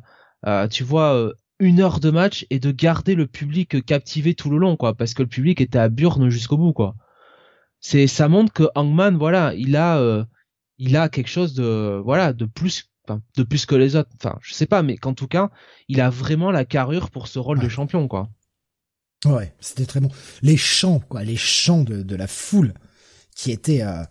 tu 0.69 0.83
vois, 0.83 1.33
une 1.59 1.79
heure 1.79 1.99
de 1.99 2.09
match 2.09 2.45
et 2.49 2.59
de 2.59 2.71
garder 2.71 3.15
le 3.15 3.27
public 3.27 3.85
captivé 3.85 4.33
tout 4.33 4.49
le 4.49 4.57
long, 4.57 4.75
quoi. 4.75 4.93
Parce 4.95 5.13
que 5.13 5.23
le 5.23 5.29
public 5.29 5.61
était 5.61 5.79
à 5.79 5.89
burne 5.89 6.29
jusqu'au 6.29 6.57
bout, 6.57 6.73
quoi. 6.73 6.95
C'est 7.83 8.07
ça 8.07 8.29
montre 8.29 8.53
que 8.53 8.63
Hangman 8.75 9.17
voilà 9.17 9.53
il 9.55 9.75
a 9.75 9.99
euh, 9.99 10.23
il 10.77 10.95
a 10.95 11.09
quelque 11.09 11.27
chose 11.27 11.53
de 11.53 12.01
voilà 12.03 12.31
de 12.31 12.45
plus 12.45 12.89
de 13.35 13.43
plus 13.43 13.65
que 13.65 13.75
les 13.75 13.97
autres. 13.97 14.09
Enfin 14.15 14.39
je 14.41 14.53
sais 14.53 14.65
pas 14.65 14.81
mais 14.81 14.95
qu'en 14.95 15.13
tout 15.13 15.27
cas 15.27 15.51
il 15.89 15.99
a 15.99 16.09
vraiment 16.09 16.49
la 16.49 16.63
carrure 16.63 17.11
pour 17.11 17.27
ce 17.27 17.39
rôle 17.39 17.59
de 17.59 17.67
champion 17.67 18.07
quoi. 18.07 18.29
Ouais 19.25 19.53
c'était 19.59 19.85
très 19.85 19.99
bon. 19.99 20.09
Les 20.41 20.55
chants 20.55 21.01
quoi 21.01 21.23
les 21.23 21.35
chants 21.35 21.83
de, 21.83 22.03
de 22.03 22.15
la 22.15 22.27
foule 22.27 22.73
qui 23.35 23.51
étaient 23.51 23.83
euh, 23.83 24.03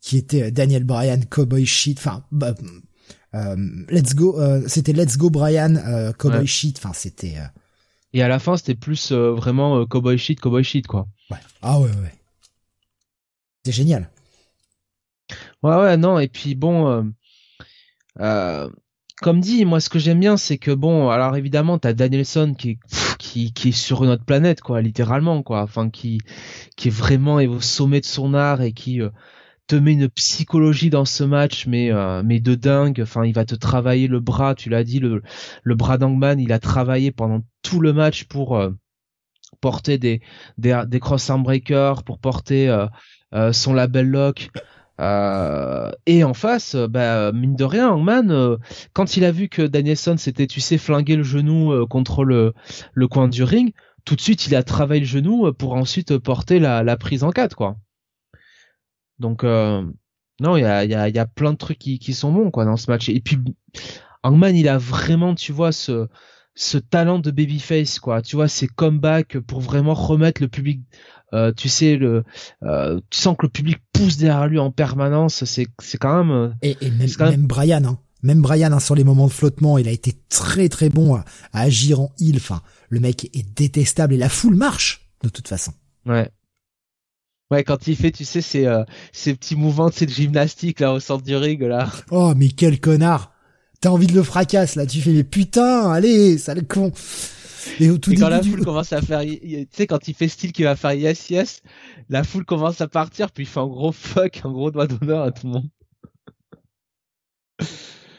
qui 0.00 0.16
étaient 0.16 0.44
euh, 0.44 0.50
Daniel 0.52 0.84
Bryan 0.84 1.24
Cowboy 1.26 1.66
Shit 1.66 1.98
enfin 1.98 2.24
bah, 2.30 2.54
Let's 3.32 4.14
Go 4.14 4.38
c'était 4.66 4.92
Let's 4.92 5.16
Go 5.18 5.30
Bryan 5.30 6.12
Cowboy 6.18 6.46
Shit. 6.46 6.78
Enfin 6.78 6.92
c'était 6.94 7.34
et 8.12 8.22
à 8.22 8.28
la 8.28 8.38
fin 8.38 8.56
c'était 8.56 8.74
plus 8.74 9.12
vraiment 9.12 9.84
Cowboy 9.86 10.18
Shit 10.18 10.40
Cowboy 10.40 10.64
Shit 10.64 10.86
quoi. 10.86 11.06
Ouais. 11.30 11.38
Ah 11.62 11.78
ouais 11.80 11.90
ouais 11.90 12.12
c'est 13.64 13.72
génial. 13.72 14.08
Ouais, 15.64 15.74
ouais, 15.74 15.96
non, 15.96 16.20
et 16.20 16.28
puis 16.28 16.54
bon, 16.54 16.88
euh, 16.88 17.02
euh, 18.20 18.70
comme 19.20 19.40
dit, 19.40 19.64
moi 19.64 19.80
ce 19.80 19.88
que 19.88 19.98
j'aime 19.98 20.20
bien, 20.20 20.36
c'est 20.36 20.56
que 20.56 20.70
bon, 20.70 21.10
alors 21.10 21.36
évidemment, 21.36 21.76
t'as 21.76 21.92
Danielson 21.92 22.54
qui, 22.56 22.78
qui, 23.18 23.52
qui 23.52 23.70
est 23.70 23.72
sur 23.72 24.04
une 24.04 24.10
autre 24.10 24.24
planète, 24.24 24.60
quoi, 24.60 24.80
littéralement, 24.82 25.42
quoi, 25.42 25.62
enfin, 25.62 25.90
qui, 25.90 26.20
qui 26.76 26.88
est 26.88 26.92
vraiment 26.92 27.36
au 27.36 27.60
sommet 27.60 28.00
de 28.00 28.06
son 28.06 28.34
art 28.34 28.62
et 28.62 28.72
qui 28.72 29.00
euh, 29.02 29.10
te 29.66 29.76
met 29.76 29.92
une 29.94 30.08
psychologie 30.08 30.90
dans 30.90 31.04
ce 31.04 31.24
match, 31.24 31.66
mais, 31.66 31.90
mais 32.24 32.40
de 32.40 32.54
dingue, 32.54 33.00
enfin, 33.02 33.24
il 33.24 33.32
va 33.32 33.44
te 33.44 33.54
travailler 33.54 34.08
le 34.08 34.20
bras, 34.20 34.54
tu 34.54 34.70
l'as 34.70 34.84
dit, 34.84 35.00
le, 35.00 35.22
le 35.62 35.74
bras 35.74 35.98
d'Angman, 35.98 36.38
il 36.38 36.52
a 36.52 36.58
travaillé 36.58 37.10
pendant 37.10 37.40
tout 37.62 37.80
le 37.80 37.92
match 37.92 38.24
pour 38.24 38.60
porter 39.60 39.98
des, 39.98 40.20
des, 40.58 40.82
des 40.86 41.00
cross-arm 41.00 41.42
breakers, 41.42 42.04
pour 42.04 42.18
porter 42.18 42.68
euh, 43.34 43.52
son 43.52 43.74
label 43.74 44.08
lock. 44.08 44.48
Euh, 44.98 45.92
et 46.06 46.24
en 46.24 46.32
face, 46.32 46.74
euh, 46.74 46.88
bah, 46.88 47.32
mine 47.32 47.54
de 47.54 47.64
rien, 47.64 47.90
Hangman, 47.90 48.56
quand 48.92 49.16
il 49.16 49.24
a 49.24 49.32
vu 49.32 49.48
que 49.48 49.62
Danielson 49.62 50.16
s'était, 50.16 50.46
tu 50.46 50.60
sais, 50.60 50.78
flingué 50.78 51.16
le 51.16 51.22
genou 51.22 51.86
contre 51.86 52.24
le, 52.24 52.54
le 52.94 53.08
coin 53.08 53.28
du 53.28 53.42
ring, 53.42 53.74
tout 54.04 54.16
de 54.16 54.20
suite, 54.20 54.46
il 54.46 54.54
a 54.54 54.62
travaillé 54.62 55.00
le 55.00 55.06
genou 55.06 55.52
pour 55.52 55.74
ensuite 55.74 56.16
porter 56.18 56.58
la, 56.60 56.82
la 56.82 56.96
prise 56.96 57.24
en 57.24 57.30
4, 57.30 57.56
quoi. 57.56 57.76
Donc, 59.18 59.42
non, 59.44 60.56
il 60.56 60.60
y 60.60 60.64
a, 60.64 60.84
y, 60.84 60.94
a, 60.94 61.08
y 61.08 61.18
a 61.18 61.26
plein 61.26 61.52
de 61.52 61.58
trucs 61.58 61.78
qui, 61.78 61.98
qui 61.98 62.14
sont 62.14 62.32
bons, 62.32 62.50
quoi, 62.50 62.64
dans 62.64 62.76
ce 62.76 62.90
match. 62.90 63.08
Et 63.08 63.20
puis, 63.20 63.38
Hangman, 64.22 64.54
il 64.54 64.68
a 64.68 64.78
vraiment, 64.78 65.34
tu 65.34 65.52
vois, 65.52 65.72
ce, 65.72 66.08
ce 66.54 66.78
talent 66.78 67.18
de 67.18 67.30
babyface, 67.30 67.98
quoi. 67.98 68.22
Tu 68.22 68.36
vois, 68.36 68.48
ses 68.48 68.66
comebacks 68.66 69.38
pour 69.38 69.60
vraiment 69.60 69.94
remettre 69.94 70.42
le 70.42 70.48
public 70.48 70.80
euh, 71.34 71.52
tu 71.52 71.68
sais 71.68 71.96
le, 71.96 72.24
euh, 72.62 73.00
tu 73.10 73.18
sens 73.18 73.36
que 73.36 73.46
le 73.46 73.50
public 73.50 73.78
pousse 73.92 74.16
derrière 74.16 74.46
lui 74.46 74.58
en 74.58 74.70
permanence. 74.70 75.44
C'est 75.44 75.66
c'est 75.80 75.98
quand 75.98 76.24
même. 76.24 76.30
Euh, 76.30 76.48
et, 76.62 76.76
même, 76.90 77.08
même... 77.18 77.46
Brian, 77.46 77.84
hein. 77.84 77.98
Même 78.22 78.42
Brian, 78.42 78.72
hein, 78.72 78.80
sur 78.80 78.94
les 78.94 79.04
moments 79.04 79.26
de 79.26 79.32
flottement, 79.32 79.78
il 79.78 79.88
a 79.88 79.90
été 79.90 80.14
très 80.28 80.68
très 80.68 80.88
bon 80.88 81.14
à, 81.14 81.24
agir 81.52 82.00
en 82.00 82.12
heal. 82.18 82.36
Enfin, 82.36 82.62
le 82.88 83.00
mec 83.00 83.24
est 83.36 83.46
détestable 83.56 84.14
et 84.14 84.16
la 84.16 84.28
foule 84.28 84.56
marche 84.56 85.10
de 85.22 85.28
toute 85.28 85.48
façon. 85.48 85.72
Ouais. 86.06 86.30
Ouais, 87.50 87.62
quand 87.62 87.86
il 87.86 87.96
fait, 87.96 88.10
tu 88.10 88.24
sais, 88.24 88.40
ces, 88.40 88.68
ces 89.12 89.34
petits 89.34 89.54
mouvements 89.54 89.88
de 89.88 89.94
cette 89.94 90.12
gymnastique 90.12 90.80
là 90.80 90.92
au 90.92 91.00
centre 91.00 91.22
du 91.22 91.36
ring 91.36 91.60
là. 91.62 91.88
Oh, 92.10 92.32
mais 92.36 92.48
quel 92.48 92.80
connard 92.80 93.32
T'as 93.80 93.90
envie 93.90 94.06
de 94.06 94.14
le 94.14 94.22
fracasse 94.22 94.74
là, 94.74 94.86
tu 94.86 95.00
fais 95.00 95.12
mais 95.12 95.24
putain, 95.24 95.90
allez, 95.92 96.38
sale 96.38 96.66
con. 96.66 96.92
Et, 97.80 97.90
au 97.90 97.98
tout 97.98 98.12
quand 98.14 98.28
la 98.28 98.42
foule 98.42 98.64
commence 98.64 98.92
à 98.92 99.02
faire, 99.02 99.20
tu 99.20 99.66
sais, 99.70 99.86
quand 99.86 100.08
il 100.08 100.14
fait 100.14 100.28
style 100.28 100.52
qu'il 100.52 100.64
va 100.64 100.76
faire 100.76 100.92
yes 100.92 101.30
yes, 101.30 101.62
la 102.08 102.24
foule 102.24 102.44
commence 102.44 102.80
à 102.80 102.88
partir, 102.88 103.30
puis 103.30 103.44
il 103.44 103.46
fait 103.46 103.60
un 103.60 103.66
gros 103.66 103.92
fuck, 103.92 104.40
un 104.44 104.50
gros 104.50 104.70
doigt 104.70 104.86
d'honneur 104.86 105.22
à 105.22 105.32
tout 105.32 105.46
le 105.46 105.52
monde. 105.52 105.68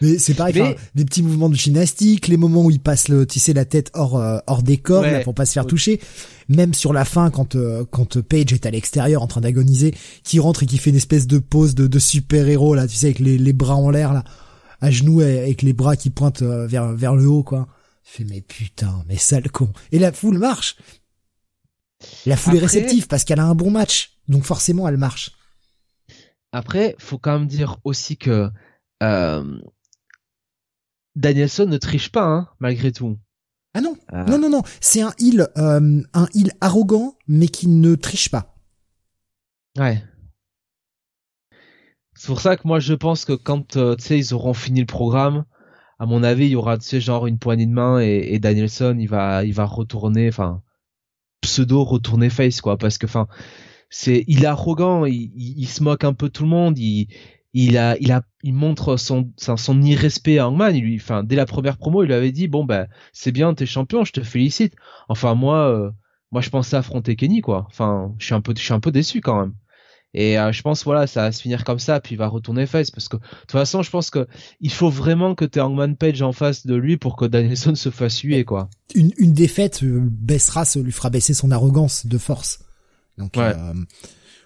Mais 0.01 0.17
c'est 0.19 0.33
pareil, 0.33 0.53
Mais... 0.55 0.75
des 0.95 1.05
petits 1.05 1.23
mouvements 1.23 1.49
de 1.49 1.55
gymnastique, 1.55 2.27
les 2.27 2.37
moments 2.37 2.65
où 2.65 2.71
il 2.71 2.79
passe 2.79 3.07
le, 3.07 3.25
tu 3.25 3.39
sais, 3.39 3.53
la 3.53 3.65
tête 3.65 3.91
hors 3.93 4.17
euh, 4.17 4.39
hors 4.47 4.63
décor 4.63 5.03
là, 5.03 5.21
pour 5.21 5.33
pas 5.33 5.45
se 5.45 5.53
faire 5.53 5.65
toucher. 5.65 5.99
Même 6.49 6.73
sur 6.73 6.93
la 6.93 7.03
fin, 7.03 7.29
quand 7.29 7.55
euh, 7.55 7.83
quand 7.89 8.21
Page 8.21 8.53
est 8.53 8.65
à 8.65 8.71
l'extérieur 8.71 9.21
en 9.21 9.27
train 9.27 9.41
d'agoniser, 9.41 9.93
qui 10.23 10.39
rentre 10.39 10.63
et 10.63 10.65
qui 10.65 10.77
fait 10.77 10.91
une 10.91 10.95
espèce 10.95 11.27
de 11.27 11.39
pose 11.39 11.75
de, 11.75 11.87
de 11.87 11.99
super 11.99 12.47
héros 12.47 12.75
là, 12.75 12.87
tu 12.87 12.95
sais, 12.95 13.07
avec 13.07 13.19
les, 13.19 13.37
les 13.37 13.53
bras 13.53 13.75
en 13.75 13.89
l'air 13.89 14.13
là, 14.13 14.23
à 14.81 14.91
genoux 14.91 15.21
avec 15.21 15.61
les 15.61 15.73
bras 15.73 15.95
qui 15.95 16.09
pointent 16.09 16.43
euh, 16.43 16.67
vers 16.67 16.93
vers 16.93 17.15
le 17.15 17.27
haut 17.27 17.43
quoi. 17.43 17.67
Je 18.03 18.11
fais, 18.17 18.23
mais 18.23 18.41
putain, 18.41 19.03
mais 19.09 19.17
sale 19.17 19.51
con. 19.51 19.69
Et 19.91 19.99
la 19.99 20.11
foule 20.13 20.37
marche. 20.37 20.77
La 22.25 22.37
foule 22.37 22.55
est 22.55 22.59
réceptive 22.59 23.07
parce 23.07 23.23
qu'elle 23.23 23.39
a 23.39 23.45
un 23.45 23.55
bon 23.55 23.71
match. 23.71 24.17
Donc 24.27 24.43
forcément, 24.43 24.87
elle 24.87 24.97
marche. 24.97 25.31
Après, 26.51 26.95
faut 26.99 27.17
quand 27.17 27.37
même 27.37 27.47
dire 27.47 27.77
aussi 27.83 28.15
que 28.15 28.49
euh, 29.03 29.59
Danielson 31.17 31.65
ne 31.65 31.77
triche 31.77 32.11
pas, 32.11 32.25
hein, 32.25 32.49
malgré 32.59 32.91
tout. 32.91 33.17
Ah 33.73 33.81
non, 33.81 33.97
euh. 34.13 34.23
non, 34.25 34.39
non, 34.39 34.49
non. 34.49 34.61
C'est 34.79 35.01
un 35.01 35.13
heal, 35.19 35.47
euh, 35.57 36.01
un 36.13 36.27
heal 36.33 36.51
arrogant, 36.61 37.15
mais 37.27 37.47
qui 37.47 37.67
ne 37.67 37.95
triche 37.95 38.29
pas. 38.29 38.55
Ouais. 39.77 40.03
C'est 42.15 42.27
pour 42.27 42.41
ça 42.41 42.57
que 42.57 42.67
moi 42.67 42.79
je 42.79 42.95
pense 42.95 43.25
que 43.25 43.33
quand 43.33 43.77
tu 43.77 44.03
sais 44.03 44.17
ils 44.17 44.33
auront 44.33 44.53
fini 44.53 44.79
le 44.79 44.87
programme, 44.87 45.45
à 45.99 46.05
mon 46.05 46.23
avis, 46.23 46.45
il 46.45 46.51
y 46.51 46.55
aura, 46.55 46.77
tu 46.77 46.85
sais, 46.85 47.01
genre 47.01 47.27
une 47.27 47.39
poignée 47.39 47.65
de 47.65 47.71
main 47.71 47.99
et, 47.99 48.33
et 48.33 48.39
Danielson, 48.39 48.97
il 48.99 49.07
va, 49.07 49.43
il 49.43 49.53
va 49.53 49.65
retourner, 49.65 50.27
enfin, 50.29 50.61
pseudo 51.41 51.83
retourner 51.83 52.29
face, 52.29 52.61
quoi, 52.61 52.77
parce 52.77 52.97
que, 52.97 53.07
enfin, 53.07 53.27
c'est, 53.89 54.23
il 54.27 54.43
est 54.43 54.47
arrogant, 54.47 55.05
il, 55.05 55.31
il, 55.35 55.67
se 55.67 55.83
moque 55.83 56.03
un 56.03 56.13
peu 56.13 56.29
tout 56.29 56.43
le 56.43 56.49
monde, 56.49 56.77
il, 56.77 57.07
il 57.53 57.77
a, 57.77 57.97
il 57.99 58.11
a, 58.11 58.21
il 58.43 58.53
montre 58.53 58.97
son, 58.97 59.31
son, 59.37 59.81
irrespect 59.81 60.37
à 60.37 60.47
Hangman. 60.47 60.75
Il 60.75 60.83
lui, 60.83 60.95
enfin, 60.97 61.23
dès 61.23 61.35
la 61.35 61.45
première 61.45 61.77
promo, 61.77 62.03
il 62.03 62.07
lui 62.07 62.13
avait 62.13 62.31
dit, 62.31 62.47
bon, 62.47 62.65
ben, 62.65 62.87
c'est 63.13 63.31
bien, 63.31 63.53
t'es 63.53 63.65
champion, 63.65 64.05
je 64.05 64.13
te 64.13 64.21
félicite. 64.21 64.75
Enfin, 65.09 65.35
moi, 65.35 65.69
euh, 65.69 65.91
moi, 66.31 66.41
je 66.41 66.49
pensais 66.49 66.75
affronter 66.75 67.15
Kenny, 67.15 67.41
quoi. 67.41 67.65
Enfin, 67.69 68.13
je 68.19 68.25
suis 68.25 68.35
un 68.35 68.41
peu, 68.41 68.53
je 68.55 68.61
suis 68.61 68.73
un 68.73 68.79
peu 68.79 68.91
déçu 68.91 69.21
quand 69.21 69.39
même. 69.39 69.53
Et 70.13 70.39
euh, 70.39 70.51
je 70.51 70.61
pense 70.61 70.83
voilà, 70.83 71.05
ça 71.05 71.23
va 71.23 71.31
se 71.31 71.41
finir 71.41 71.63
comme 71.63 71.79
ça, 71.79 71.99
puis 71.99 72.15
il 72.15 72.17
va 72.17 72.27
retourner 72.27 72.65
face 72.65 72.91
parce 72.91 73.09
que 73.09 73.17
de 73.17 73.21
toute 73.41 73.51
façon, 73.51 73.83
je 73.83 73.91
pense 73.91 74.09
que 74.09 74.27
il 74.61 74.71
faut 74.71 74.89
vraiment 74.89 75.35
que 75.35 75.45
tu 75.45 75.59
aies 75.59 75.61
Hangman 75.61 75.95
Page 75.95 76.21
en 76.21 76.31
face 76.31 76.65
de 76.65 76.75
lui 76.75 76.97
pour 76.97 77.17
que 77.17 77.25
Danielson 77.25 77.75
se 77.75 77.89
fasse 77.89 78.21
huer 78.21 78.45
quoi. 78.45 78.69
Une, 78.95 79.11
une 79.17 79.33
défaite 79.33 79.83
euh, 79.83 79.99
baissera, 80.01 80.63
lui 80.81 80.91
fera 80.91 81.09
baisser 81.09 81.33
son 81.33 81.51
arrogance 81.51 82.07
de 82.07 82.17
force. 82.17 82.59
Donc 83.17 83.37
euh, 83.37 83.73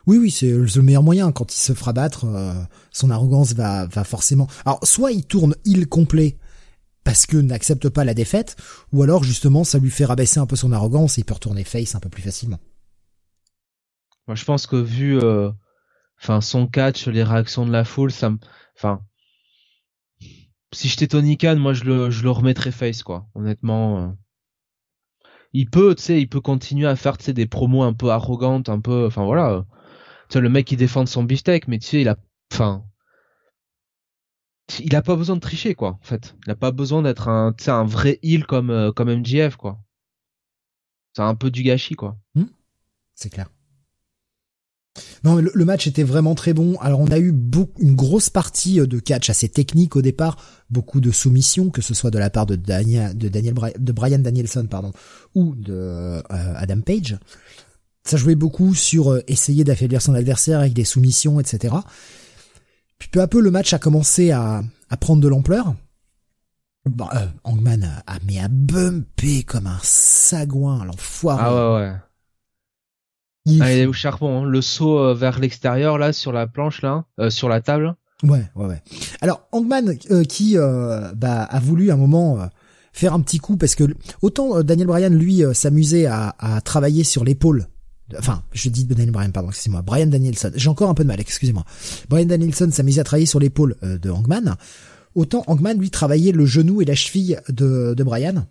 oui, 0.07 0.17
oui, 0.17 0.31
c'est 0.31 0.51
le 0.51 0.81
meilleur 0.81 1.03
moyen. 1.03 1.31
Quand 1.31 1.53
il 1.53 1.59
se 1.59 1.73
fera 1.73 1.93
battre, 1.93 2.25
son 2.91 3.11
arrogance 3.11 3.53
va, 3.53 3.85
va 3.87 4.03
forcément. 4.03 4.47
Alors, 4.65 4.79
soit 4.83 5.11
il 5.11 5.25
tourne 5.25 5.55
il 5.65 5.87
complet 5.87 6.37
parce 7.03 7.25
que 7.25 7.37
n'accepte 7.37 7.89
pas 7.89 8.03
la 8.03 8.13
défaite, 8.13 8.55
ou 8.91 9.03
alors 9.03 9.23
justement 9.23 9.63
ça 9.63 9.79
lui 9.79 9.89
fait 9.89 10.05
rabaisser 10.05 10.39
un 10.39 10.45
peu 10.45 10.55
son 10.55 10.71
arrogance 10.71 11.17
et 11.17 11.21
il 11.21 11.23
peut 11.23 11.33
retourner 11.33 11.63
face 11.63 11.95
un 11.95 11.99
peu 11.99 12.09
plus 12.09 12.21
facilement. 12.21 12.59
Moi, 14.27 14.35
je 14.35 14.45
pense 14.45 14.67
que 14.67 14.75
vu, 14.75 15.17
euh, 15.19 15.49
enfin, 16.21 16.41
son 16.41 16.67
catch, 16.67 17.07
les 17.07 17.23
réactions 17.23 17.65
de 17.65 17.71
la 17.71 17.83
foule, 17.83 18.11
ça 18.11 18.31
enfin, 18.77 19.01
si 20.73 20.87
j'étais 20.87 21.07
Tony 21.07 21.37
Khan, 21.37 21.57
moi, 21.57 21.73
je 21.73 21.83
le, 21.83 22.09
je 22.11 22.27
remettrais 22.27 22.71
face, 22.71 23.03
quoi. 23.03 23.27
Honnêtement, 23.35 23.99
euh. 23.99 25.27
il 25.53 25.69
peut, 25.69 25.95
tu 25.95 26.03
sais, 26.03 26.21
il 26.21 26.29
peut 26.29 26.39
continuer 26.39 26.87
à 26.87 26.95
faire, 26.95 27.17
des 27.17 27.47
promos 27.47 27.83
un 27.83 27.93
peu 27.93 28.09
arrogantes, 28.09 28.69
un 28.69 28.79
peu, 28.79 29.05
enfin 29.07 29.25
voilà. 29.25 29.65
Le 30.35 30.49
mec 30.49 30.65
qui 30.65 30.77
défend 30.77 31.05
son 31.05 31.23
beefsteak, 31.23 31.67
mais 31.67 31.79
tu 31.79 31.87
sais, 31.87 32.01
il 32.01 32.09
a, 32.09 32.17
enfin, 32.53 32.85
il 34.79 34.95
a 34.95 35.01
pas 35.01 35.15
besoin 35.15 35.35
de 35.35 35.41
tricher 35.41 35.75
quoi 35.75 35.99
en 36.01 36.05
fait. 36.05 36.35
Il 36.45 36.51
a 36.51 36.55
pas 36.55 36.71
besoin 36.71 37.01
d'être 37.01 37.27
un 37.27 37.83
vrai 37.85 38.19
heal 38.23 38.45
comme 38.45 38.69
euh, 38.69 38.91
MJF 38.97 39.55
quoi. 39.57 39.79
C'est 41.13 41.23
un 41.23 41.35
peu 41.35 41.51
du 41.51 41.63
gâchis 41.63 41.95
quoi. 41.95 42.17
Hmm. 42.35 42.45
C'est 43.15 43.29
clair. 43.29 43.49
Non, 45.23 45.35
le, 45.37 45.65
match 45.65 45.87
était 45.87 46.03
vraiment 46.03 46.35
très 46.35 46.53
bon. 46.53 46.77
Alors, 46.81 46.99
on 46.99 47.07
a 47.07 47.17
eu 47.17 47.33
une 47.79 47.95
grosse 47.95 48.29
partie 48.29 48.79
euh, 48.79 48.87
de 48.87 48.99
catch 48.99 49.29
assez 49.29 49.47
technique 49.47 49.95
au 49.95 50.01
départ, 50.01 50.37
beaucoup 50.69 50.99
de 50.99 51.11
soumissions, 51.11 51.69
que 51.69 51.81
ce 51.81 51.93
soit 51.93 52.11
de 52.11 52.19
la 52.19 52.29
part 52.29 52.45
de 52.45 52.55
Daniel, 52.55 53.15
Brian 53.79 54.19
Danielson, 54.19 54.67
pardon, 54.69 54.91
ou 55.33 55.55
de 55.55 55.73
euh, 55.73 56.21
Adam 56.29 56.81
Page. 56.81 57.17
Ça 58.03 58.17
jouait 58.17 58.35
beaucoup 58.35 58.73
sur 58.73 59.19
essayer 59.27 59.63
d'affaiblir 59.63 60.01
son 60.01 60.15
adversaire 60.15 60.59
avec 60.59 60.73
des 60.73 60.85
soumissions, 60.85 61.39
etc. 61.39 61.75
Puis 62.97 63.09
peu 63.09 63.21
à 63.21 63.27
peu, 63.27 63.41
le 63.41 63.51
match 63.51 63.73
a 63.73 63.79
commencé 63.79 64.31
à, 64.31 64.63
à 64.89 64.97
prendre 64.97 65.21
de 65.21 65.27
l'ampleur. 65.27 65.75
Bah, 66.89 67.09
euh, 67.15 67.25
Hangman 67.43 67.83
a, 67.83 68.03
a, 68.11 68.17
mais 68.25 68.39
a 68.39 68.47
bumpé 68.47 69.43
comme 69.43 69.67
un 69.67 69.79
sagouin, 69.83 70.83
l'enfoiré. 70.85 71.43
Ah 71.45 71.73
ouais, 71.73 71.79
ouais. 71.79 71.93
Il, 73.45 73.63
ah, 73.63 73.71
est 73.71 73.85
au 73.85 73.93
charbon, 73.93 74.43
hein. 74.43 74.45
le 74.45 74.61
saut 74.61 74.99
euh, 74.99 75.13
vers 75.15 75.39
l'extérieur 75.39 75.97
là, 75.97 76.13
sur 76.13 76.31
la 76.31 76.45
planche 76.45 76.81
là, 76.81 77.05
euh, 77.19 77.29
sur 77.29 77.49
la 77.49 77.61
table. 77.61 77.95
Ouais, 78.23 78.45
ouais, 78.55 78.67
ouais. 78.67 78.83
Alors 79.21 79.47
Hangman 79.51 79.95
euh, 80.11 80.23
qui 80.23 80.55
bah, 80.55 81.43
a 81.43 81.59
voulu 81.59 81.91
un 81.91 81.95
moment 81.97 82.37
faire 82.93 83.15
un 83.15 83.21
petit 83.21 83.39
coup 83.39 83.57
parce 83.57 83.73
que 83.73 83.83
autant 84.21 84.61
Daniel 84.61 84.85
Bryan 84.85 85.15
lui 85.15 85.41
s'amusait 85.53 86.05
à, 86.05 86.35
à 86.37 86.61
travailler 86.61 87.03
sur 87.03 87.23
l'épaule 87.23 87.67
enfin, 88.17 88.43
je 88.53 88.69
dis 88.69 88.85
Daniel 88.85 89.11
Bryan, 89.11 89.31
pardon, 89.31 89.49
excusez-moi, 89.49 89.81
Brian 89.81 90.07
Danielson. 90.07 90.51
J'ai 90.55 90.69
encore 90.69 90.89
un 90.89 90.93
peu 90.93 91.03
de 91.03 91.07
mal, 91.07 91.19
excusez-moi. 91.19 91.65
Brian 92.09 92.25
Danielson 92.25 92.69
s'amusait 92.71 93.01
à 93.01 93.03
travailler 93.03 93.25
sur 93.25 93.39
l'épaule 93.39 93.75
euh, 93.83 93.97
de 93.97 94.09
Hangman. 94.09 94.55
Autant 95.15 95.43
Hangman, 95.47 95.77
lui, 95.77 95.89
travaillait 95.89 96.31
le 96.31 96.45
genou 96.45 96.81
et 96.81 96.85
la 96.85 96.95
cheville 96.95 97.39
de, 97.49 97.93
de 97.95 98.03
Brian. 98.03 98.45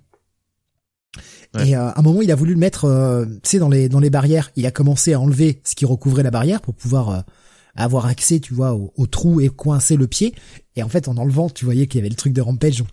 Et 1.59 1.77
euh, 1.77 1.89
à 1.89 1.99
un 1.99 2.03
moment, 2.03 2.23
il 2.23 2.31
a 2.31 2.35
voulu 2.35 2.55
le 2.55 2.61
mettre, 2.61 2.85
euh, 2.85 3.25
tu 3.25 3.51
sais, 3.51 3.59
dans 3.59 3.69
les 3.69 3.89
dans 3.89 3.99
les 3.99 4.11
barrières. 4.11 4.51
Il 4.57 4.67
a 4.67 4.71
commencé 4.71 5.15
à 5.15 5.21
enlever 5.21 5.61
ce 5.65 5.75
qui 5.75 5.85
recouvrait 5.85 6.23
la 6.23 6.31
barrière 6.31 6.61
pour 6.61 6.75
pouvoir 6.75 7.25
avoir 7.75 8.07
accès, 8.07 8.41
tu 8.41 8.55
vois, 8.55 8.75
au, 8.75 9.07
trou 9.07 9.41
et 9.41 9.49
coincer 9.49 9.97
le 9.97 10.07
pied. 10.07 10.35
Et 10.77 10.83
en 10.83 10.89
fait, 10.89 11.09
en 11.09 11.17
enlevant, 11.17 11.49
tu 11.49 11.65
voyais 11.65 11.87
qu'il 11.87 11.99
y 11.99 12.03
avait 12.03 12.11
le 12.11 12.17
truc 12.17 12.33
de 12.33 12.41
Rampage. 12.41 12.77
Donc, 12.77 12.89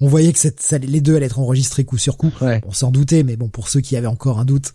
on 0.00 0.08
voyait 0.08 0.32
que 0.32 0.38
cette, 0.38 0.70
les 0.84 1.00
deux 1.00 1.16
allaient 1.16 1.26
être 1.26 1.38
enregistrés 1.38 1.84
coup 1.84 1.98
sur 1.98 2.16
coup. 2.16 2.32
On 2.66 2.72
s'en 2.72 2.90
doutait, 2.90 3.22
mais 3.22 3.36
bon, 3.36 3.48
pour 3.48 3.68
ceux 3.68 3.80
qui 3.80 3.96
avaient 3.96 4.06
encore 4.06 4.38
un 4.38 4.44
doute. 4.44 4.74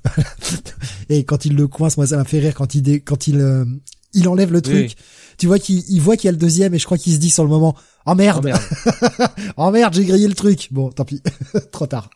et 1.09 1.23
quand 1.23 1.45
il 1.45 1.55
le 1.55 1.67
coince, 1.67 1.97
moi 1.97 2.07
ça 2.07 2.17
m'a 2.17 2.25
fait 2.25 2.39
rire 2.39 2.53
quand 2.53 2.75
il 2.75 3.03
quand 3.03 3.27
il 3.27 3.39
euh, 3.39 3.65
il 4.13 4.27
enlève 4.27 4.51
le 4.51 4.61
truc. 4.61 4.95
Tu 5.37 5.47
vois 5.47 5.59
qu'il 5.59 5.83
il 5.89 6.01
voit 6.01 6.17
qu'il 6.17 6.27
y 6.27 6.29
a 6.29 6.33
le 6.33 6.37
deuxième 6.37 6.73
et 6.73 6.79
je 6.79 6.85
crois 6.85 6.97
qu'il 6.97 7.13
se 7.13 7.19
dit 7.19 7.29
sur 7.29 7.43
le 7.43 7.49
moment 7.49 7.75
"Oh 8.05 8.15
merde. 8.15 8.39
Oh 8.39 8.45
merde, 8.45 8.61
oh 9.57 9.71
merde 9.71 9.93
j'ai 9.93 10.05
grillé 10.05 10.27
le 10.27 10.35
truc." 10.35 10.67
Bon, 10.71 10.89
tant 10.89 11.05
pis. 11.05 11.21
Trop 11.71 11.87
tard. 11.87 12.09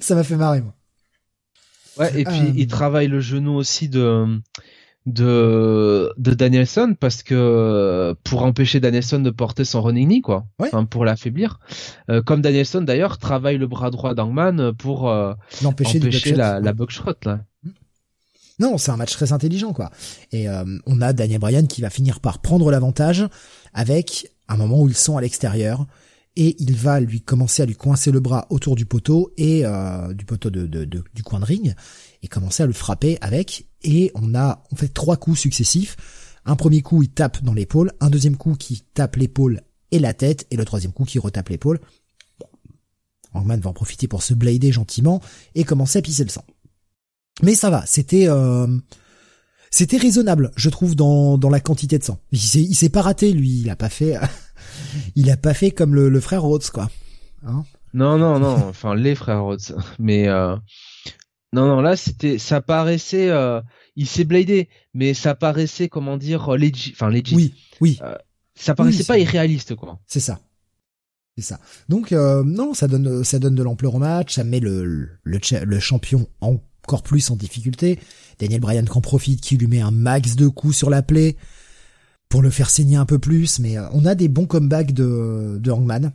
ça 0.00 0.14
m'a 0.14 0.24
fait 0.24 0.36
marrer 0.36 0.60
moi. 0.60 0.74
Ouais, 1.98 2.20
et 2.20 2.24
puis 2.24 2.40
euh. 2.40 2.52
il 2.56 2.66
travaille 2.68 3.08
le 3.08 3.20
genou 3.20 3.54
aussi 3.54 3.88
de 3.88 4.40
de 5.08 6.12
de 6.16 6.34
Danielson 6.34 6.94
parce 6.98 7.22
que 7.22 8.14
pour 8.24 8.42
empêcher 8.42 8.80
Danielson 8.80 9.20
de 9.20 9.30
porter 9.30 9.64
son 9.64 9.82
running 9.82 10.06
knee 10.08 10.20
quoi. 10.20 10.46
Pour 10.90 11.04
l'affaiblir. 11.04 11.58
Euh, 12.10 12.22
comme 12.22 12.42
Danielson 12.42 12.82
d'ailleurs 12.82 13.18
travaille 13.18 13.58
le 13.58 13.66
bras 13.66 13.90
droit 13.90 14.14
d'Angman 14.14 14.72
pour 14.74 15.08
euh, 15.10 15.34
empêcher 15.64 15.98
la, 16.34 16.60
la 16.60 16.72
buckshot 16.72 17.14
là. 17.24 17.40
Non 18.58 18.76
c'est 18.78 18.90
un 18.90 18.96
match 18.96 19.12
très 19.12 19.32
intelligent 19.32 19.72
quoi. 19.72 19.90
Et 20.32 20.48
euh, 20.48 20.64
on 20.86 21.00
a 21.00 21.12
Daniel 21.12 21.40
Bryan 21.40 21.66
qui 21.66 21.80
va 21.80 21.90
finir 21.90 22.20
par 22.20 22.40
prendre 22.40 22.70
l'avantage 22.70 23.26
avec 23.72 24.30
un 24.48 24.56
moment 24.56 24.82
où 24.82 24.88
ils 24.88 24.96
sont 24.96 25.16
à 25.16 25.20
l'extérieur 25.20 25.86
et 26.36 26.54
il 26.60 26.76
va 26.76 27.00
lui 27.00 27.20
commencer 27.20 27.62
à 27.62 27.66
lui 27.66 27.74
coincer 27.74 28.12
le 28.12 28.20
bras 28.20 28.46
autour 28.50 28.76
du 28.76 28.86
poteau 28.86 29.32
et 29.36 29.62
euh, 29.64 30.12
du 30.14 30.24
poteau 30.24 30.50
de, 30.50 30.66
de, 30.66 30.84
du 30.84 31.22
coin 31.24 31.40
de 31.40 31.44
ring 31.44 31.74
et 32.22 32.28
commencer 32.28 32.62
à 32.62 32.66
le 32.66 32.72
frapper 32.72 33.18
avec 33.20 33.66
et 33.82 34.10
on 34.14 34.34
a 34.34 34.64
on 34.72 34.76
fait 34.76 34.88
trois 34.88 35.16
coups 35.16 35.38
successifs. 35.38 35.96
Un 36.44 36.56
premier 36.56 36.82
coup 36.82 37.02
il 37.02 37.10
tape 37.10 37.42
dans 37.42 37.54
l'épaule, 37.54 37.92
un 38.00 38.10
deuxième 38.10 38.36
coup 38.36 38.54
qui 38.54 38.82
tape 38.94 39.16
l'épaule 39.16 39.62
et 39.90 39.98
la 39.98 40.14
tête 40.14 40.46
et 40.50 40.56
le 40.56 40.64
troisième 40.64 40.92
coup 40.92 41.04
qui 41.04 41.18
retape 41.18 41.48
l'épaule. 41.48 41.80
Hangman 43.34 43.60
va 43.60 43.70
en 43.70 43.74
profiter 43.74 44.08
pour 44.08 44.22
se 44.22 44.34
blader 44.34 44.72
gentiment 44.72 45.20
et 45.54 45.64
commencer 45.64 45.98
à 45.98 46.02
pisser 46.02 46.24
le 46.24 46.30
sang. 46.30 46.44
Mais 47.42 47.54
ça 47.54 47.70
va, 47.70 47.84
c'était 47.86 48.26
euh, 48.28 48.66
c'était 49.70 49.98
raisonnable, 49.98 50.50
je 50.56 50.70
trouve, 50.70 50.96
dans, 50.96 51.38
dans 51.38 51.50
la 51.50 51.60
quantité 51.60 51.98
de 51.98 52.04
sang. 52.04 52.18
Il 52.32 52.40
s'est, 52.40 52.62
il 52.62 52.74
s'est 52.74 52.88
pas 52.88 53.02
raté, 53.02 53.32
lui. 53.32 53.60
Il 53.60 53.70
a 53.70 53.76
pas 53.76 53.88
fait, 53.88 54.16
il 55.14 55.30
a 55.30 55.36
pas 55.36 55.54
fait 55.54 55.70
comme 55.70 55.94
le, 55.94 56.08
le 56.08 56.20
frère 56.20 56.42
Rhodes, 56.42 56.68
quoi. 56.70 56.90
Hein? 57.46 57.64
Non, 57.94 58.18
non, 58.18 58.38
non. 58.38 58.68
enfin, 58.68 58.94
les 58.94 59.14
frères 59.14 59.42
Rhodes. 59.42 59.76
Mais 59.98 60.28
euh, 60.28 60.56
non, 61.52 61.66
non, 61.66 61.80
là, 61.80 61.96
c'était, 61.96 62.38
ça 62.38 62.60
paraissait, 62.60 63.30
euh, 63.30 63.60
il 63.96 64.06
s'est 64.06 64.24
bladé, 64.24 64.68
mais 64.94 65.14
ça 65.14 65.34
paraissait, 65.34 65.88
comment 65.88 66.16
dire, 66.16 66.52
euh, 66.52 66.56
legit, 66.56 66.92
enfin 66.94 67.08
legit. 67.10 67.34
Oui, 67.34 67.54
oui. 67.80 67.98
Euh, 68.02 68.14
ça 68.54 68.74
paraissait 68.74 69.04
pas 69.04 69.18
irréaliste, 69.18 69.74
quoi. 69.74 69.98
C'est 70.06 70.20
ça. 70.20 70.40
C'est 71.36 71.44
ça. 71.44 71.60
Donc 71.88 72.10
non, 72.10 72.74
ça 72.74 72.88
donne, 72.88 73.22
ça 73.22 73.38
donne 73.38 73.54
de 73.54 73.62
l'ampleur 73.62 73.94
au 73.94 73.98
match, 74.00 74.34
ça 74.34 74.42
met 74.42 74.58
le, 74.58 75.08
le, 75.22 75.40
le 75.64 75.78
champion 75.78 76.26
encore 76.40 77.04
plus 77.04 77.30
en 77.30 77.36
difficulté. 77.36 78.00
Daniel 78.40 78.60
Bryan 78.60 78.84
qui 78.84 78.98
en 78.98 79.00
profite, 79.00 79.40
qui 79.40 79.56
lui 79.56 79.68
met 79.68 79.80
un 79.80 79.92
max 79.92 80.34
de 80.34 80.48
coups 80.48 80.76
sur 80.76 80.90
la 80.90 81.00
plaie 81.00 81.36
pour 82.28 82.42
le 82.42 82.50
faire 82.50 82.68
saigner 82.68 82.96
un 82.96 83.06
peu 83.06 83.20
plus. 83.20 83.60
Mais 83.60 83.76
on 83.92 84.04
a 84.04 84.16
des 84.16 84.26
bons 84.26 84.46
comebacks 84.46 84.92
de, 84.92 85.58
de 85.60 85.70
Hangman, 85.70 86.10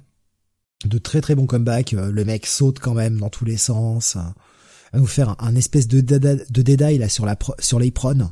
de 0.83 0.97
très 0.97 1.21
très 1.21 1.35
bons 1.35 1.47
comebacks. 1.47 1.93
Le 1.93 2.25
mec 2.25 2.45
saute 2.45 2.79
quand 2.79 2.93
même 2.93 3.17
dans 3.17 3.29
tous 3.29 3.45
les 3.45 3.55
sens 3.55 4.17
va 4.93 4.99
nous 4.99 5.07
faire 5.07 5.35
un, 5.39 5.55
espèce 5.55 5.87
de 5.87 6.01
de 6.01 6.61
dédaille 6.61 6.97
là 6.97 7.09
sur 7.09 7.25
la 7.25 7.37
sur 7.59 7.79
l'apron. 7.79 8.31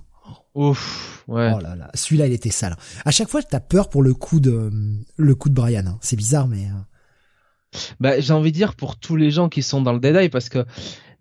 Ouf, 0.53 1.23
ouais. 1.27 1.53
Oh 1.55 1.59
là 1.61 1.75
là, 1.75 1.89
celui-là 1.93 2.27
il 2.27 2.33
était 2.33 2.49
sale. 2.49 2.75
À 3.05 3.11
chaque 3.11 3.29
fois, 3.29 3.41
t'as 3.41 3.61
peur 3.61 3.89
pour 3.89 4.03
le 4.03 4.13
coup 4.13 4.39
de 4.39 4.69
le 5.15 5.35
coup 5.35 5.49
de 5.49 5.53
Brian. 5.53 5.85
Hein. 5.87 5.97
C'est 6.01 6.17
bizarre, 6.17 6.47
mais. 6.47 6.65
Euh. 6.65 7.79
Bah, 8.01 8.19
j'ai 8.19 8.33
envie 8.33 8.51
de 8.51 8.57
dire 8.57 8.75
pour 8.75 8.97
tous 8.97 9.15
les 9.15 9.31
gens 9.31 9.47
qui 9.47 9.63
sont 9.63 9.81
dans 9.81 9.93
le 9.93 9.99
dédaille 9.99 10.27
parce 10.27 10.49
que 10.49 10.65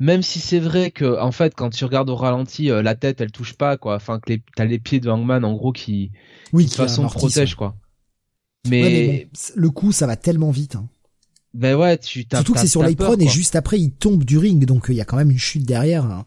même 0.00 0.22
si 0.22 0.40
c'est 0.40 0.58
vrai 0.58 0.90
que 0.90 1.20
en 1.20 1.30
fait 1.30 1.54
quand 1.54 1.70
tu 1.70 1.84
regardes 1.84 2.10
au 2.10 2.16
ralenti 2.16 2.72
euh, 2.72 2.82
la 2.82 2.96
tête 2.96 3.20
elle 3.20 3.30
touche 3.30 3.52
pas 3.52 3.76
quoi 3.76 3.94
enfin 3.94 4.18
que 4.18 4.32
t'as 4.56 4.64
les 4.64 4.80
pieds 4.80 4.98
de 4.98 5.08
Hangman 5.08 5.44
en 5.44 5.54
gros 5.54 5.70
qui 5.70 6.10
oui, 6.52 6.64
de 6.64 6.68
toute 6.68 6.76
façon 6.76 7.06
protège 7.06 7.54
quoi 7.54 7.76
mais... 8.68 9.28
le 9.54 9.70
coup 9.70 9.92
ça 9.92 10.08
va 10.08 10.16
tellement 10.16 10.50
vite 10.50 10.74
hein. 10.74 10.88
Ben 11.52 11.74
ouais, 11.74 11.98
tu 11.98 12.26
t'as 12.26 12.38
Surtout 12.38 12.54
que 12.54 12.60
c'est 12.60 12.68
sur 12.68 12.82
l'apron 12.82 13.16
et 13.18 13.28
juste 13.28 13.56
après 13.56 13.80
il 13.80 13.90
tombe 13.90 14.24
du 14.24 14.38
ring, 14.38 14.64
donc 14.64 14.86
il 14.88 14.94
y 14.94 15.00
a 15.00 15.04
quand 15.04 15.16
même 15.16 15.30
une 15.30 15.38
chute 15.38 15.66
derrière. 15.66 16.04
Hein. 16.04 16.24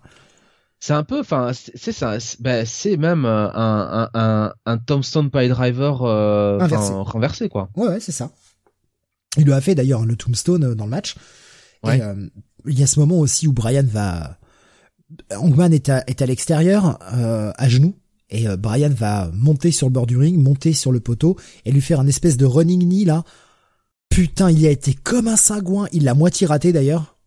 C'est 0.79 0.91
un 0.91 1.03
peu, 1.05 1.21
enfin, 1.21 1.51
c'est 1.53 1.93
ça, 1.93 2.17
ben, 2.41 2.65
c'est 2.65 2.97
même 2.97 3.23
euh, 3.23 3.47
un, 3.53 4.09
un, 4.13 4.19
un, 4.21 4.53
un 4.65 4.77
Tombstone 4.77 5.31
Pile 5.31 5.47
Driver 5.47 6.03
euh, 6.03 6.57
renversé. 7.03 7.47
quoi. 7.47 7.69
Ouais, 7.77 7.87
ouais, 7.87 7.99
c'est 8.01 8.11
ça. 8.11 8.31
Il 9.37 9.45
lui 9.45 9.53
a 9.53 9.61
fait 9.61 9.75
d'ailleurs 9.75 10.05
le 10.05 10.17
Tombstone 10.17 10.65
euh, 10.65 10.75
dans 10.75 10.83
le 10.83 10.89
match. 10.89 11.15
Et 11.85 12.01
euh, 12.01 12.27
il 12.67 12.77
y 12.77 12.83
a 12.83 12.87
ce 12.87 12.99
moment 12.99 13.17
aussi 13.19 13.47
où 13.47 13.53
Brian 13.53 13.85
va, 13.85 14.37
Hangman 15.37 15.71
est 15.71 15.87
à, 15.87 16.03
est 16.07 16.21
à 16.21 16.25
l'extérieur, 16.25 16.99
euh, 17.13 17.53
à 17.55 17.69
genoux, 17.69 17.95
et 18.29 18.45
Brian 18.57 18.89
va 18.89 19.31
monter 19.33 19.71
sur 19.71 19.87
le 19.87 19.93
bord 19.93 20.05
du 20.05 20.17
ring, 20.17 20.37
monter 20.37 20.73
sur 20.73 20.91
le 20.91 20.99
poteau 20.99 21.37
et 21.63 21.71
lui 21.71 21.81
faire 21.81 22.01
un 22.01 22.07
espèce 22.07 22.35
de 22.35 22.45
running 22.45 22.85
knee 22.85 23.05
là 23.05 23.23
Putain, 24.13 24.51
il 24.51 24.63
a 24.67 24.69
été 24.69 24.93
comme 24.93 25.27
un 25.27 25.35
sagouin. 25.35 25.87
Il 25.91 26.03
l'a 26.03 26.13
moitié 26.13 26.45
raté 26.45 26.71
d'ailleurs. 26.71 27.17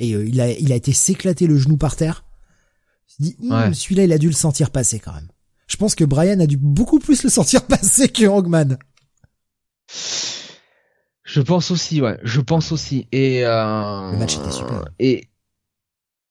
Et 0.00 0.14
euh, 0.14 0.26
il, 0.26 0.40
a, 0.40 0.50
il 0.50 0.72
a 0.72 0.74
été 0.74 0.92
s'éclater 0.92 1.46
le 1.46 1.56
genou 1.56 1.76
par 1.76 1.94
terre. 1.94 2.24
Je 3.20 3.26
hmm, 3.38 3.72
celui-là, 3.72 4.04
il 4.04 4.12
a 4.12 4.18
dû 4.18 4.26
le 4.26 4.32
sentir 4.32 4.70
passer 4.70 4.98
quand 4.98 5.12
même. 5.12 5.28
Je 5.68 5.76
pense 5.76 5.94
que 5.94 6.02
Brian 6.02 6.40
a 6.40 6.46
dû 6.46 6.56
beaucoup 6.56 6.98
plus 6.98 7.22
le 7.22 7.30
sentir 7.30 7.62
passer 7.66 8.08
que 8.08 8.26
Hangman. 8.26 8.76
Je 11.22 11.40
pense 11.40 11.70
aussi, 11.70 12.00
ouais. 12.00 12.18
Je 12.24 12.40
pense 12.40 12.72
aussi. 12.72 13.06
Et 13.12 13.46
euh, 13.46 14.10
le 14.10 14.18
match 14.18 14.36
était 14.36 14.50
super. 14.50 14.84
Et 14.98 15.28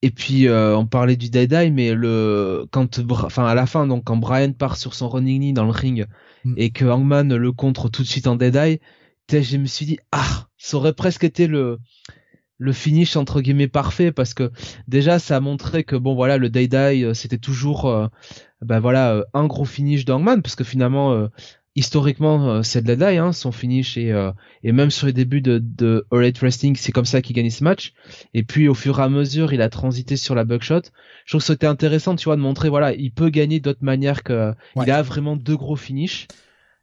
et 0.01 0.09
puis 0.09 0.47
euh, 0.47 0.75
on 0.75 0.87
parlait 0.87 1.15
du 1.15 1.29
dead 1.29 1.53
eye, 1.53 1.71
mais 1.71 1.93
le 1.93 2.65
quand 2.71 2.99
enfin 3.21 3.45
à 3.45 3.55
la 3.55 3.65
fin 3.65 3.85
donc 3.87 4.03
quand 4.03 4.17
Brian 4.17 4.51
part 4.51 4.75
sur 4.75 4.95
son 4.95 5.07
running 5.07 5.39
knee 5.39 5.53
dans 5.53 5.63
le 5.63 5.71
ring 5.71 6.07
hmm. 6.43 6.55
et 6.57 6.71
que 6.71 6.85
Hangman 6.85 7.33
le 7.33 7.51
contre 7.51 7.87
tout 7.87 8.01
de 8.01 8.07
suite 8.07 8.25
en 8.25 8.35
dead 8.35 8.55
eye, 8.55 8.79
je 9.39 9.57
me 9.57 9.65
suis 9.65 9.85
dit 9.85 9.99
ah 10.11 10.47
ça 10.57 10.77
aurait 10.77 10.93
presque 10.93 11.23
été 11.23 11.47
le 11.47 11.79
le 12.57 12.73
finish 12.73 13.15
entre 13.15 13.41
guillemets 13.41 13.67
parfait 13.67 14.11
parce 14.11 14.35
que 14.35 14.51
déjà 14.87 15.17
ça 15.17 15.37
a 15.37 15.39
montré 15.39 15.83
que 15.83 15.95
bon 15.95 16.13
voilà 16.13 16.37
le 16.37 16.49
Day 16.49 16.67
Die 16.67 17.03
euh, 17.03 17.13
c'était 17.15 17.39
toujours 17.39 17.85
euh, 17.85 18.07
ben 18.61 18.79
voilà 18.79 19.13
euh, 19.13 19.23
un 19.33 19.47
gros 19.47 19.65
finish 19.65 20.05
d'Angman 20.05 20.41
parce 20.43 20.55
que 20.55 20.63
finalement 20.63 21.27
historiquement 21.75 22.61
c'est 22.61 22.83
de 22.83 22.87
la 22.93 22.95
Die 22.95 23.17
hein, 23.17 23.31
son 23.31 23.51
finish 23.51 23.97
et 23.97 24.13
et 24.61 24.71
même 24.73 24.91
sur 24.91 25.07
les 25.07 25.13
débuts 25.13 25.41
de 25.41 25.57
de 25.57 26.05
All 26.11 26.31
Wrestling 26.39 26.75
c'est 26.75 26.91
comme 26.91 27.05
ça 27.05 27.21
qu'il 27.21 27.35
gagnait 27.35 27.49
ce 27.49 27.63
match. 27.63 27.93
Et 28.35 28.43
puis 28.43 28.67
au 28.67 28.75
fur 28.75 28.99
et 28.99 29.03
à 29.03 29.09
mesure 29.09 29.53
il 29.53 29.61
a 29.61 29.69
transité 29.69 30.15
sur 30.17 30.35
la 30.35 30.43
buckshot. 30.43 30.81
Je 31.25 31.31
trouve 31.31 31.41
que 31.41 31.47
c'était 31.47 31.67
intéressant 31.67 32.15
tu 32.15 32.25
vois 32.25 32.35
de 32.35 32.41
montrer 32.41 32.69
voilà 32.69 32.93
il 32.93 33.11
peut 33.11 33.29
gagner 33.29 33.59
d'autres 33.59 33.83
manières 33.83 34.21
que 34.21 34.53
il 34.75 34.91
a 34.91 35.01
vraiment 35.01 35.35
deux 35.35 35.57
gros 35.57 35.77
finishes 35.77 36.27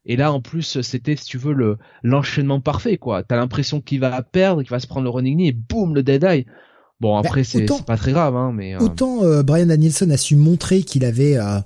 Et 0.08 0.16
là, 0.16 0.32
en 0.32 0.40
plus, 0.40 0.80
c'était, 0.80 1.16
si 1.16 1.26
tu 1.26 1.36
veux, 1.36 1.52
le 1.52 1.76
l'enchaînement 2.02 2.60
parfait, 2.60 2.96
quoi. 2.96 3.22
T'as 3.22 3.36
l'impression 3.36 3.82
qu'il 3.82 4.00
va 4.00 4.22
perdre, 4.22 4.62
qu'il 4.62 4.70
va 4.70 4.80
se 4.80 4.86
prendre 4.86 5.04
le 5.04 5.10
running 5.10 5.36
knee 5.36 5.48
et 5.48 5.52
boum, 5.52 5.94
le 5.94 6.02
dead 6.02 6.24
eye. 6.24 6.46
Bon, 6.98 7.14
bah, 7.14 7.28
après, 7.28 7.44
c'est 7.44 7.66
pas 7.86 7.96
très 7.98 8.12
grave, 8.12 8.34
hein, 8.34 8.50
mais... 8.52 8.74
Euh, 8.74 8.78
autant 8.78 9.22
euh, 9.22 9.42
Brian 9.42 9.66
Danielson 9.66 10.10
a 10.10 10.16
su 10.16 10.34
montrer 10.34 10.82
qu'il 10.82 11.04
avait 11.04 11.36
euh, 11.36 11.60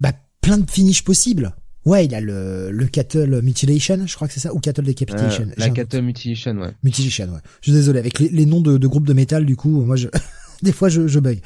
bah, 0.00 0.12
plein 0.42 0.58
de 0.58 0.68
finishes 0.68 1.04
possibles. 1.04 1.54
Ouais, 1.86 2.04
il 2.04 2.14
a 2.14 2.20
le, 2.20 2.70
le 2.70 2.86
Cattle 2.86 3.40
Mutilation, 3.42 4.06
je 4.06 4.14
crois 4.14 4.28
que 4.28 4.34
c'est 4.34 4.40
ça, 4.40 4.52
ou 4.52 4.58
Cattle 4.58 4.82
Decapitation. 4.82 5.46
la 5.56 5.70
Cattle 5.70 6.02
Mutilation, 6.02 6.56
ouais. 6.58 6.72
Mutilation, 6.82 7.26
ouais. 7.26 7.40
Je 7.62 7.70
suis 7.70 7.78
désolé, 7.78 8.00
avec 8.00 8.18
les, 8.18 8.28
les 8.28 8.44
noms 8.44 8.60
de, 8.60 8.76
de 8.76 8.86
groupes 8.86 9.06
de 9.06 9.14
métal, 9.14 9.46
du 9.46 9.56
coup, 9.56 9.84
moi, 9.84 9.96
je... 9.96 10.08
des 10.62 10.72
fois, 10.72 10.88
je, 10.88 11.18
bug. 11.18 11.40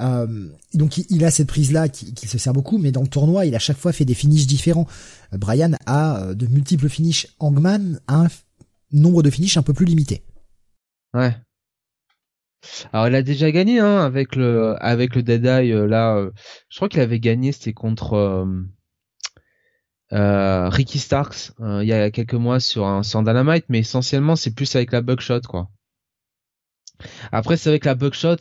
Euh, 0.00 0.48
donc, 0.74 0.98
il, 0.98 1.24
a 1.24 1.30
cette 1.30 1.48
prise-là 1.48 1.88
qui, 1.88 2.14
qui, 2.14 2.26
se 2.26 2.38
sert 2.38 2.52
beaucoup, 2.52 2.78
mais 2.78 2.92
dans 2.92 3.02
le 3.02 3.08
tournoi, 3.08 3.46
il 3.46 3.54
a 3.54 3.58
chaque 3.58 3.78
fois 3.78 3.92
fait 3.92 4.04
des 4.04 4.14
finishes 4.14 4.46
différents. 4.46 4.86
Brian 5.32 5.72
a 5.86 6.34
de 6.34 6.46
multiples 6.46 6.88
finishes. 6.88 7.26
Hangman 7.38 8.00
a 8.06 8.24
un 8.24 8.28
nombre 8.92 9.22
de 9.22 9.30
finishes 9.30 9.56
un 9.56 9.62
peu 9.62 9.72
plus 9.72 9.86
limité. 9.86 10.22
Ouais. 11.14 11.34
Alors 12.92 13.08
il 13.08 13.14
a 13.14 13.22
déjà 13.22 13.50
gagné 13.50 13.80
hein, 13.80 13.98
avec 14.04 14.36
le 14.36 14.76
avec 14.80 15.16
Dead 15.18 15.44
Eye 15.44 15.72
euh, 15.72 15.86
là. 15.86 16.16
Euh, 16.16 16.30
je 16.68 16.76
crois 16.76 16.88
qu'il 16.88 17.00
avait 17.00 17.20
gagné, 17.20 17.52
c'était 17.52 17.72
contre 17.72 18.46
euh, 20.12 20.68
Ricky 20.68 20.98
Starks 20.98 21.52
il 21.58 21.86
y 21.86 21.92
a 21.92 22.10
quelques 22.10 22.34
mois 22.34 22.60
sur 22.60 22.86
un 22.86 23.02
sur 23.02 23.22
Dynamite, 23.22 23.64
mais 23.68 23.78
essentiellement 23.80 24.36
c'est 24.36 24.54
plus 24.54 24.74
avec 24.76 24.92
la 24.92 25.00
Buckshot 25.00 25.40
quoi. 25.48 25.70
Après 27.32 27.56
c'est 27.56 27.68
avec 27.68 27.84
la 27.84 27.94
Buckshot, 27.94 28.36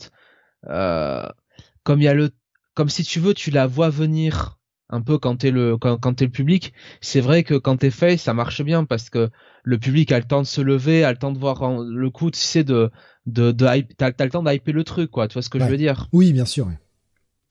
comme 0.64 2.02
il 2.02 2.04
y 2.04 2.08
a 2.08 2.14
le 2.14 2.32
comme 2.74 2.90
si 2.90 3.04
tu 3.04 3.20
veux 3.20 3.34
tu 3.34 3.52
la 3.52 3.68
vois 3.68 3.90
venir 3.90 4.60
un 4.90 5.02
peu 5.02 5.18
quand 5.18 5.38
t'es 5.38 5.52
le 5.52 5.78
quand, 5.78 5.98
quand 5.98 6.16
t'es 6.16 6.26
le 6.26 6.32
public. 6.32 6.74
C'est 7.02 7.22
vrai 7.22 7.44
que 7.44 7.56
quand 7.56 7.78
t'es 7.78 7.92
face, 7.92 8.24
ça 8.24 8.34
marche 8.34 8.62
bien 8.64 8.86
parce 8.86 9.10
que 9.10 9.30
le 9.64 9.78
public 9.78 10.12
a 10.12 10.20
le 10.20 10.26
temps 10.26 10.42
de 10.42 10.48
se 10.48 10.62
lever, 10.62 11.04
a 11.04 11.12
le 11.12 11.18
temps 11.18 11.32
de 11.32 11.38
voir 11.38 11.84
le 11.84 12.10
coup, 12.10 12.32
tu 12.32 12.40
sais, 12.40 12.64
de 12.64 12.90
de, 13.26 13.52
de 13.52 13.66
hype, 13.68 13.96
t'as, 13.96 14.12
le 14.20 14.30
temps 14.30 14.44
d'hyper 14.44 14.74
le 14.74 14.84
truc, 14.84 15.12
quoi. 15.12 15.28
Tu 15.28 15.34
vois 15.34 15.42
ce 15.42 15.50
que 15.50 15.60
je 15.60 15.66
veux 15.66 15.78
dire? 15.78 16.08
Oui, 16.12 16.34
bien 16.34 16.46
sûr. 16.46 16.70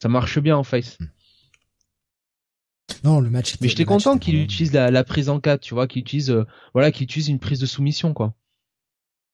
Ça 0.02 0.08
marche 0.08 0.38
bien 0.38 0.56
en 0.56 0.64
face. 0.64 0.98
Hmm. 1.00 1.06
Non, 3.04 3.20
le 3.20 3.30
match. 3.30 3.56
Mais 3.60 3.68
j'étais 3.68 3.84
content 3.84 4.18
qu'il 4.18 4.36
utilise 4.36 4.72
la, 4.72 5.04
prise 5.04 5.28
en 5.28 5.40
4, 5.40 5.60
tu 5.60 5.74
vois, 5.74 5.86
qu'il 5.86 6.00
utilise, 6.00 6.30
euh, 6.30 6.46
voilà, 6.74 6.90
qu'il 6.90 7.04
utilise 7.04 7.28
une 7.28 7.38
prise 7.38 7.60
de 7.60 7.66
soumission, 7.66 8.12
quoi. 8.12 8.34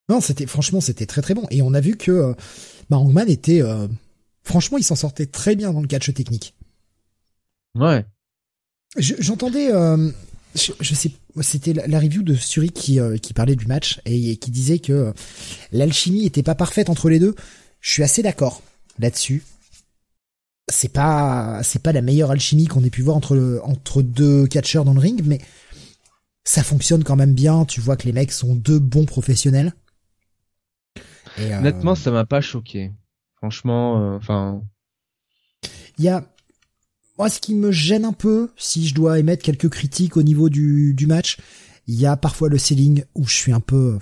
Non, 0.09 0.21
c'était 0.21 0.47
franchement, 0.47 0.81
c'était 0.81 1.07
très 1.07 1.23
très 1.23 1.35
bon. 1.35 1.47
Et 1.51 1.63
on 1.63 1.75
a 1.75 1.81
vu 1.81 1.97
que 1.97 2.11
euh, 2.11 2.35
bah, 2.91 2.99
était, 3.27 3.63
euh, 3.63 3.89
franchement, 4.43 4.79
il 4.79 4.85
s'en 4.85 4.97
sortait 4.97 5.27
très 5.27 5.57
bien 5.57 5.73
dans 5.73 5.81
le 5.81 5.87
catch 5.87 6.13
technique. 6.13 6.55
Ouais. 7.75 8.05
J'entendais, 8.97 9.73
euh, 9.73 10.11
je, 10.55 10.95
sais, 10.95 11.11
c'était 11.41 11.73
la, 11.73 11.99
review 11.99 12.23
de 12.23 12.35
Suri 12.35 12.71
qui, 12.71 13.01
euh, 13.01 13.17
qui 13.17 13.35
parlait 13.35 13.57
du 13.57 13.67
match 13.67 14.01
et, 14.05 14.37
qui 14.37 14.51
disait 14.51 14.79
que 14.79 15.13
l'alchimie 15.73 16.27
était 16.27 16.45
pas 16.45 16.55
parfaite 16.55 16.91
entre 16.91 17.09
les 17.09 17.19
deux. 17.19 17.35
Je 17.81 17.91
suis 17.91 18.03
assez 18.03 18.23
d'accord 18.23 18.63
là-dessus. 18.99 19.43
C'est 20.71 20.93
pas, 20.93 21.61
c'est 21.63 21.83
pas 21.83 21.93
la 21.93 22.03
meilleure 22.03 22.31
alchimie 22.31 22.67
qu'on 22.67 22.85
ait 22.85 22.91
pu 22.91 23.03
voir 23.03 23.17
entre 23.17 23.61
entre 23.65 24.01
deux 24.01 24.47
catcheurs 24.47 24.85
dans 24.85 24.95
le 24.95 25.01
ring, 25.01 25.21
mais 25.25 25.41
ça 26.45 26.63
fonctionne 26.63 27.05
quand 27.05 27.17
même 27.17 27.35
bien. 27.35 27.65
Tu 27.67 27.81
vois 27.81 27.97
que 27.97 28.07
les 28.07 28.13
mecs 28.13 28.33
sont 28.33 28.55
deux 28.55 28.79
bons 28.79 29.05
professionnels. 29.05 29.75
Et, 31.39 31.55
Honnêtement, 31.55 31.95
ça 31.95 32.11
m'a 32.11 32.25
pas 32.25 32.41
choqué. 32.41 32.93
Franchement, 33.37 34.15
enfin. 34.15 34.63
Il 35.99 36.05
y 36.05 36.09
a, 36.09 36.25
moi, 37.19 37.29
ce 37.29 37.41
qui 37.41 37.55
me 37.55 37.71
gêne 37.71 38.05
un 38.05 38.13
peu, 38.13 38.51
si 38.57 38.87
je 38.89 38.95
dois 38.95 39.19
émettre 39.19 39.43
quelques 39.45 39.69
critiques 39.69 40.17
au 40.17 40.23
niveau 40.23 40.49
du, 40.49 40.95
du 40.95 41.07
match, 41.07 41.39
il 41.87 41.95
y 41.95 42.07
a 42.07 42.17
parfois 42.17 42.49
le 42.49 42.59
selling 42.59 43.05
où 43.15 43.27
je 43.27 43.35
suis 43.35 43.53
un 43.53 43.61
peu... 43.61 43.99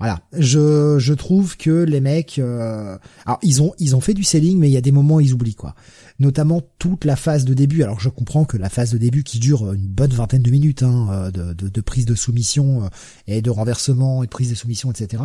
Voilà, 0.00 0.22
je, 0.32 0.96
je 0.98 1.12
trouve 1.12 1.58
que 1.58 1.84
les 1.84 2.00
mecs, 2.00 2.38
euh... 2.38 2.96
alors 3.26 3.38
ils 3.42 3.60
ont 3.60 3.74
ils 3.78 3.94
ont 3.94 4.00
fait 4.00 4.14
du 4.14 4.24
selling, 4.24 4.58
mais 4.58 4.70
il 4.70 4.72
y 4.72 4.78
a 4.78 4.80
des 4.80 4.92
moments 4.92 5.20
ils 5.20 5.34
oublient 5.34 5.54
quoi. 5.54 5.74
Notamment 6.18 6.62
toute 6.78 7.04
la 7.04 7.16
phase 7.16 7.44
de 7.44 7.52
début. 7.52 7.82
Alors 7.82 8.00
je 8.00 8.08
comprends 8.08 8.46
que 8.46 8.56
la 8.56 8.70
phase 8.70 8.92
de 8.92 8.98
début 8.98 9.24
qui 9.24 9.38
dure 9.38 9.74
une 9.74 9.86
bonne 9.86 10.12
vingtaine 10.12 10.40
de 10.40 10.50
minutes 10.50 10.82
hein, 10.82 11.08
euh, 11.10 11.30
de, 11.30 11.68
de, 11.68 11.80
prise 11.82 12.06
de 12.06 12.14
soumission 12.14 12.84
euh, 12.84 12.88
et 13.26 13.42
de 13.42 13.50
renversement 13.50 14.22
et 14.22 14.26
de 14.26 14.30
prise 14.30 14.48
de 14.48 14.54
soumission, 14.54 14.90
etc 14.90 15.24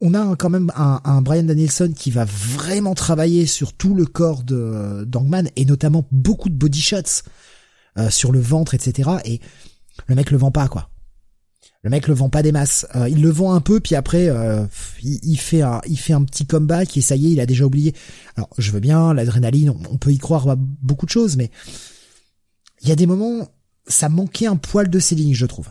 on 0.00 0.12
a 0.12 0.36
quand 0.36 0.50
même 0.50 0.70
un, 0.74 1.22
Brian 1.22 1.44
Danielson 1.44 1.92
qui 1.96 2.10
va 2.10 2.26
vraiment 2.26 2.94
travailler 2.94 3.46
sur 3.46 3.72
tout 3.72 3.94
le 3.94 4.04
corps 4.04 4.42
de 4.42 5.04
d'Angman 5.06 5.48
et 5.56 5.64
notamment 5.64 6.06
beaucoup 6.10 6.50
de 6.50 6.54
body 6.54 6.80
shots 6.80 7.22
sur 8.10 8.32
le 8.32 8.40
ventre, 8.40 8.74
etc. 8.74 9.10
Et 9.24 9.40
le 10.08 10.14
mec 10.14 10.30
le 10.30 10.36
vend 10.36 10.50
pas 10.50 10.68
quoi. 10.68 10.90
Le 11.84 11.90
mec 11.90 12.08
le 12.08 12.14
vend 12.14 12.28
pas 12.28 12.42
des 12.42 12.50
masses. 12.50 12.86
Euh, 12.96 13.08
il 13.08 13.22
le 13.22 13.30
vend 13.30 13.54
un 13.54 13.60
peu 13.60 13.78
puis 13.78 13.94
après 13.94 14.28
euh, 14.28 14.64
il, 15.02 15.36
fait 15.36 15.62
un 15.62 15.80
il 15.86 15.98
fait 15.98 16.12
un 16.14 16.24
petit 16.24 16.46
comeback 16.46 16.96
et 16.96 17.00
ça 17.00 17.14
y 17.14 17.28
est 17.28 17.30
il 17.32 17.40
a 17.40 17.46
déjà 17.46 17.64
oublié. 17.64 17.94
Alors 18.36 18.48
je 18.58 18.72
veux 18.72 18.80
bien 18.80 19.14
l'adrénaline, 19.14 19.72
on, 19.90 19.96
peut 19.96 20.10
y 20.10 20.18
croire 20.18 20.48
à 20.48 20.56
beaucoup 20.56 21.06
de 21.06 21.10
choses, 21.10 21.36
mais 21.36 21.50
il 22.82 22.88
y 22.88 22.92
a 22.92 22.96
des 22.96 23.06
moments 23.06 23.48
ça 23.86 24.08
manquait 24.08 24.46
un 24.46 24.56
poil 24.56 24.88
de 24.88 24.98
ses 24.98 25.34
je 25.34 25.46
trouve. 25.46 25.68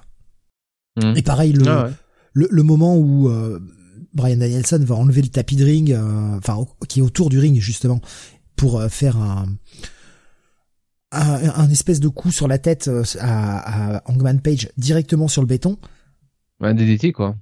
Mmh. 0.95 1.17
Et 1.17 1.21
pareil 1.23 1.51
le, 1.51 1.67
ah 1.67 1.89
le, 2.33 2.47
le 2.49 2.63
moment 2.63 2.95
où 2.95 3.29
Brian 4.13 4.37
Danielson 4.37 4.79
va 4.81 4.95
enlever 4.95 5.21
le 5.21 5.29
tapis 5.29 5.55
de 5.55 5.65
ring, 5.65 5.91
euh, 5.91 6.37
enfin 6.37 6.65
qui 6.87 6.99
est 6.99 7.03
autour 7.03 7.29
du 7.29 7.39
ring 7.39 7.59
justement, 7.59 7.99
pour 8.55 8.79
euh, 8.79 8.89
faire 8.89 9.17
un, 9.17 9.47
un, 11.11 11.69
espèce 11.69 11.99
de 11.99 12.07
coup 12.07 12.31
sur 12.31 12.47
la 12.47 12.59
tête 12.59 12.87
euh, 12.87 13.03
à, 13.19 13.97
à 13.97 14.01
Hangman 14.05 14.39
Page 14.39 14.69
directement 14.77 15.27
sur 15.27 15.41
le 15.41 15.47
béton. 15.47 15.77
Un 16.63 16.73
DDT 16.73 17.11
quoi. 17.11 17.35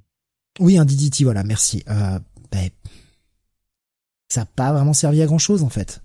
Oui, 0.59 0.77
un 0.77 0.85
DDT, 0.85 1.23
voilà, 1.23 1.43
merci. 1.43 1.83
Euh, 1.89 2.19
ben, 2.51 2.69
ça 4.27 4.41
n'a 4.41 4.45
pas 4.45 4.73
vraiment 4.73 4.93
servi 4.93 5.21
à 5.21 5.25
grand 5.25 5.37
chose 5.37 5.63
en 5.63 5.69
fait. 5.69 6.03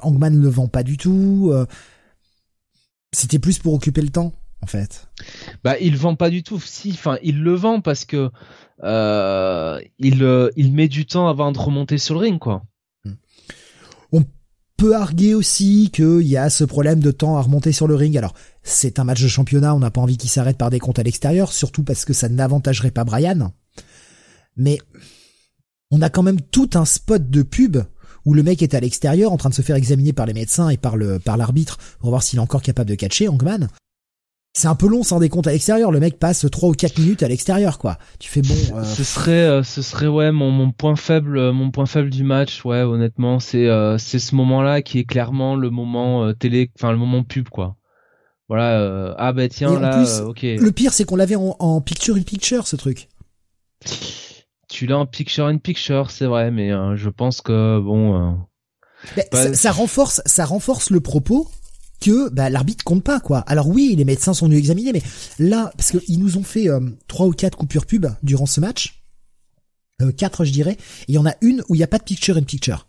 Hangman 0.00 0.34
ne 0.34 0.42
le 0.42 0.48
vend 0.48 0.66
pas 0.66 0.82
du 0.82 0.96
tout. 0.96 1.52
C'était 3.12 3.38
plus 3.38 3.58
pour 3.58 3.74
occuper 3.74 4.00
le 4.00 4.08
temps 4.08 4.32
en 4.62 4.66
fait. 4.66 5.08
Bah, 5.64 5.78
il 5.78 5.96
vend 5.96 6.16
pas 6.16 6.30
du 6.30 6.42
tout. 6.42 6.58
Si, 6.60 6.90
enfin, 6.92 7.18
il 7.22 7.42
le 7.42 7.54
vend 7.54 7.80
parce 7.80 8.04
que 8.04 8.30
euh, 8.82 9.80
il, 9.98 10.22
euh, 10.22 10.50
il 10.56 10.72
met 10.72 10.88
du 10.88 11.06
temps 11.06 11.28
avant 11.28 11.52
de 11.52 11.58
remonter 11.58 11.98
sur 11.98 12.14
le 12.14 12.20
ring, 12.20 12.38
quoi. 12.38 12.64
Peut 14.78 14.94
arguer 14.94 15.34
aussi 15.34 15.90
qu'il 15.92 16.22
y 16.22 16.36
a 16.36 16.48
ce 16.50 16.62
problème 16.62 17.00
de 17.00 17.10
temps 17.10 17.36
à 17.36 17.42
remonter 17.42 17.72
sur 17.72 17.88
le 17.88 17.96
ring. 17.96 18.16
Alors, 18.16 18.34
c'est 18.62 19.00
un 19.00 19.04
match 19.04 19.20
de 19.20 19.26
championnat, 19.26 19.74
on 19.74 19.80
n'a 19.80 19.90
pas 19.90 20.00
envie 20.00 20.16
qu'il 20.16 20.30
s'arrête 20.30 20.56
par 20.56 20.70
des 20.70 20.78
comptes 20.78 21.00
à 21.00 21.02
l'extérieur, 21.02 21.52
surtout 21.52 21.82
parce 21.82 22.04
que 22.04 22.12
ça 22.12 22.28
n'avantagerait 22.28 22.92
pas 22.92 23.02
Brian. 23.02 23.52
Mais 24.56 24.78
on 25.90 26.00
a 26.00 26.10
quand 26.10 26.22
même 26.22 26.40
tout 26.40 26.70
un 26.74 26.84
spot 26.84 27.28
de 27.28 27.42
pub 27.42 27.78
où 28.24 28.34
le 28.34 28.44
mec 28.44 28.62
est 28.62 28.74
à 28.74 28.80
l'extérieur 28.80 29.32
en 29.32 29.36
train 29.36 29.50
de 29.50 29.54
se 29.54 29.62
faire 29.62 29.74
examiner 29.74 30.12
par 30.12 30.26
les 30.26 30.34
médecins 30.34 30.68
et 30.68 30.76
par 30.76 30.96
l'arbitre 30.96 31.78
pour 31.98 32.10
voir 32.10 32.22
s'il 32.22 32.38
est 32.38 32.42
encore 32.42 32.62
capable 32.62 32.90
de 32.90 32.94
catcher 32.94 33.26
Hangman 33.28 33.68
c'est 34.54 34.68
un 34.68 34.74
peu 34.74 34.88
long 34.88 35.02
sans 35.02 35.20
décompte 35.20 35.46
à 35.46 35.52
l'extérieur. 35.52 35.92
Le 35.92 36.00
mec 36.00 36.18
passe 36.18 36.46
3 36.50 36.70
ou 36.70 36.72
4 36.72 36.98
minutes 36.98 37.22
à 37.22 37.28
l'extérieur, 37.28 37.78
quoi. 37.78 37.98
Tu 38.18 38.28
fais 38.28 38.42
bon. 38.42 38.54
Euh, 38.74 38.84
ce 38.84 39.04
serait, 39.04 39.46
euh, 39.46 39.62
ce 39.62 39.82
serait 39.82 40.08
ouais 40.08 40.32
mon, 40.32 40.50
mon 40.50 40.72
point 40.72 40.96
faible, 40.96 41.38
euh, 41.38 41.52
mon 41.52 41.70
point 41.70 41.86
faible 41.86 42.10
du 42.10 42.24
match, 42.24 42.64
ouais, 42.64 42.82
honnêtement, 42.82 43.38
c'est 43.38 43.68
c'est 43.98 44.18
ce 44.18 44.34
moment-là 44.34 44.82
qui 44.82 44.98
est 44.98 45.04
clairement 45.04 45.54
le 45.54 45.70
moment 45.70 46.32
télé, 46.34 46.70
enfin 46.76 46.90
le 46.90 46.98
moment 46.98 47.22
pub, 47.22 47.48
quoi. 47.48 47.76
Voilà. 48.48 49.14
ah 49.18 49.32
bah 49.32 49.48
tiens 49.48 49.78
là, 49.78 50.04
ok. 50.24 50.42
Le 50.42 50.70
pire, 50.70 50.92
c'est 50.92 51.04
qu'on 51.04 51.16
l'avait 51.16 51.36
en, 51.36 51.80
picture 51.80 52.16
in 52.16 52.22
picture, 52.22 52.66
ce 52.66 52.76
truc. 52.76 53.08
Tu 54.68 54.86
l'as 54.86 54.98
en 54.98 55.06
picture 55.06 55.46
in 55.46 55.58
picture, 55.58 56.10
c'est 56.10 56.26
vrai, 56.26 56.50
mais 56.50 56.70
je 56.96 57.08
pense 57.10 57.42
que 57.42 57.78
bon. 57.78 58.38
ça, 59.32 59.54
ça 59.54 59.70
renforce, 59.70 60.22
ça 60.26 60.44
renforce 60.44 60.90
le 60.90 61.00
propos 61.00 61.48
que 62.00 62.28
bah, 62.30 62.50
l'arbitre 62.50 62.84
compte 62.84 63.04
pas 63.04 63.20
quoi. 63.20 63.40
Alors 63.40 63.68
oui, 63.68 63.94
les 63.96 64.04
médecins 64.04 64.34
sont 64.34 64.46
venus 64.46 64.58
examiner, 64.58 64.92
mais 64.92 65.02
là 65.38 65.72
parce 65.76 65.90
qu'ils 65.90 66.18
nous 66.18 66.36
ont 66.36 66.42
fait 66.42 66.68
euh, 66.68 66.80
trois 67.06 67.26
ou 67.26 67.32
quatre 67.32 67.56
coupures 67.56 67.86
pub 67.86 68.06
durant 68.22 68.46
ce 68.46 68.60
match, 68.60 69.02
euh, 70.02 70.12
quatre 70.12 70.44
je 70.44 70.52
dirais, 70.52 70.72
et 70.72 71.04
il 71.08 71.14
y 71.14 71.18
en 71.18 71.26
a 71.26 71.34
une 71.40 71.62
où 71.68 71.74
il 71.74 71.78
n'y 71.78 71.84
a 71.84 71.88
pas 71.88 71.98
de 71.98 72.04
picture 72.04 72.36
in 72.36 72.42
picture. 72.42 72.86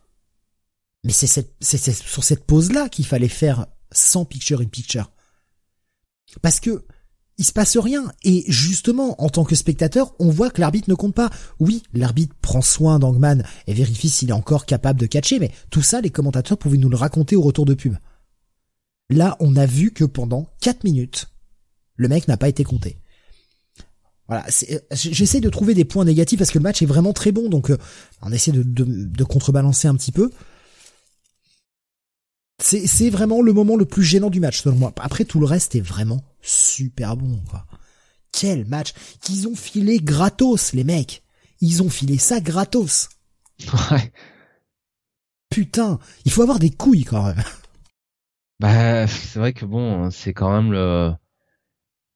Mais 1.03 1.13
c'est 1.13 1.27
c'est 1.59 1.93
sur 1.93 2.23
cette 2.23 2.45
pause 2.45 2.71
là 2.71 2.89
qu'il 2.89 3.05
fallait 3.05 3.27
faire 3.29 3.67
sans 3.91 4.25
picture 4.25 4.61
in 4.61 4.65
picture, 4.65 5.11
parce 6.41 6.59
que 6.59 6.85
il 7.37 7.45
se 7.45 7.53
passe 7.53 7.77
rien 7.77 8.11
et 8.23 8.43
justement 8.51 9.19
en 9.23 9.29
tant 9.29 9.45
que 9.45 9.55
spectateur 9.55 10.13
on 10.19 10.29
voit 10.29 10.49
que 10.49 10.59
l'arbitre 10.59 10.89
ne 10.89 10.95
compte 10.95 11.15
pas. 11.15 11.29
Oui, 11.59 11.83
l'arbitre 11.93 12.35
prend 12.41 12.61
soin 12.61 12.99
d'Angman 12.99 13.43
et 13.65 13.73
vérifie 13.73 14.09
s'il 14.09 14.29
est 14.29 14.33
encore 14.33 14.65
capable 14.65 14.99
de 14.99 15.05
catcher, 15.05 15.39
mais 15.39 15.51
tout 15.69 15.81
ça 15.81 16.01
les 16.01 16.09
commentateurs 16.09 16.57
pouvaient 16.57 16.77
nous 16.77 16.89
le 16.89 16.97
raconter 16.97 17.37
au 17.37 17.41
retour 17.41 17.65
de 17.65 17.73
pub. 17.73 17.95
Là, 19.09 19.37
on 19.39 19.55
a 19.55 19.65
vu 19.65 19.91
que 19.91 20.03
pendant 20.03 20.47
4 20.61 20.83
minutes, 20.83 21.27
le 21.95 22.07
mec 22.07 22.27
n'a 22.27 22.37
pas 22.37 22.49
été 22.49 22.63
compté. 22.63 22.97
Voilà, 24.27 24.45
euh, 24.69 24.79
j'essaie 24.91 25.41
de 25.41 25.49
trouver 25.49 25.73
des 25.73 25.85
points 25.85 26.05
négatifs 26.05 26.37
parce 26.37 26.51
que 26.51 26.59
le 26.59 26.63
match 26.63 26.83
est 26.83 26.85
vraiment 26.85 27.13
très 27.13 27.31
bon, 27.31 27.49
donc 27.49 27.71
euh, 27.71 27.77
on 28.21 28.31
essaie 28.31 28.51
de, 28.51 28.61
de, 28.63 29.23
contrebalancer 29.23 29.87
un 29.87 29.95
petit 29.95 30.11
peu. 30.11 30.29
C'est, 32.61 32.85
c'est 32.85 33.09
vraiment 33.09 33.41
le 33.41 33.53
moment 33.53 33.75
le 33.75 33.85
plus 33.85 34.03
gênant 34.03 34.29
du 34.29 34.39
match 34.39 34.61
selon 34.61 34.75
moi. 34.75 34.93
Après 34.99 35.25
tout 35.25 35.39
le 35.39 35.47
reste 35.47 35.73
est 35.73 35.81
vraiment 35.81 36.21
super 36.41 37.17
bon 37.17 37.41
quoi. 37.49 37.65
Quel 38.31 38.65
match 38.65 38.93
qu'ils 39.21 39.47
ont 39.47 39.55
filé 39.55 39.97
gratos 39.97 40.73
les 40.73 40.83
mecs. 40.83 41.23
Ils 41.59 41.81
ont 41.81 41.89
filé 41.89 42.17
ça 42.17 42.39
gratos. 42.39 43.09
Ouais. 43.91 44.13
Putain, 45.49 45.99
il 46.23 46.31
faut 46.31 46.43
avoir 46.43 46.59
des 46.59 46.69
couilles 46.69 47.03
quand 47.03 47.25
même. 47.25 47.43
Bah, 48.59 49.07
c'est 49.07 49.39
vrai 49.39 49.53
que 49.53 49.65
bon, 49.65 50.11
c'est 50.11 50.33
quand 50.33 50.51
même 50.51 50.71
le. 50.71 51.13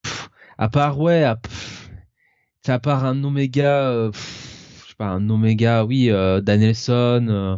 Pff, 0.03 0.29
à 0.57 0.69
part 0.69 0.99
ouais, 0.99 1.23
à, 1.23 1.35
pff, 1.35 1.89
à 2.67 2.79
part 2.79 3.05
un 3.05 3.23
Omega, 3.23 3.89
euh, 3.91 4.11
je 4.13 4.89
sais 4.89 4.95
pas, 4.97 5.07
un 5.07 5.29
Omega, 5.29 5.85
oui, 5.85 6.09
euh, 6.11 6.41
Danielson 6.41 7.27
euh, 7.29 7.57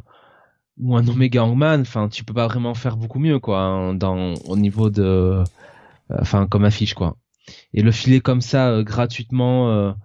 ou 0.79 0.97
un 0.97 1.07
Omega 1.07 1.43
Hangman. 1.45 1.81
Enfin, 1.81 2.09
tu 2.09 2.23
peux 2.25 2.33
pas 2.33 2.47
vraiment 2.47 2.75
faire 2.75 2.97
beaucoup 2.97 3.19
mieux 3.19 3.39
quoi, 3.39 3.61
hein, 3.61 3.93
dans 3.95 4.35
au 4.45 4.57
niveau 4.57 4.89
de, 4.89 5.03
euh, 5.03 5.45
enfin 6.19 6.47
comme 6.47 6.65
affiche 6.65 6.93
quoi. 6.95 7.17
Et 7.73 7.81
le 7.83 7.91
filer 7.91 8.21
comme 8.21 8.41
ça 8.41 8.69
euh, 8.71 8.83
gratuitement. 8.83 9.95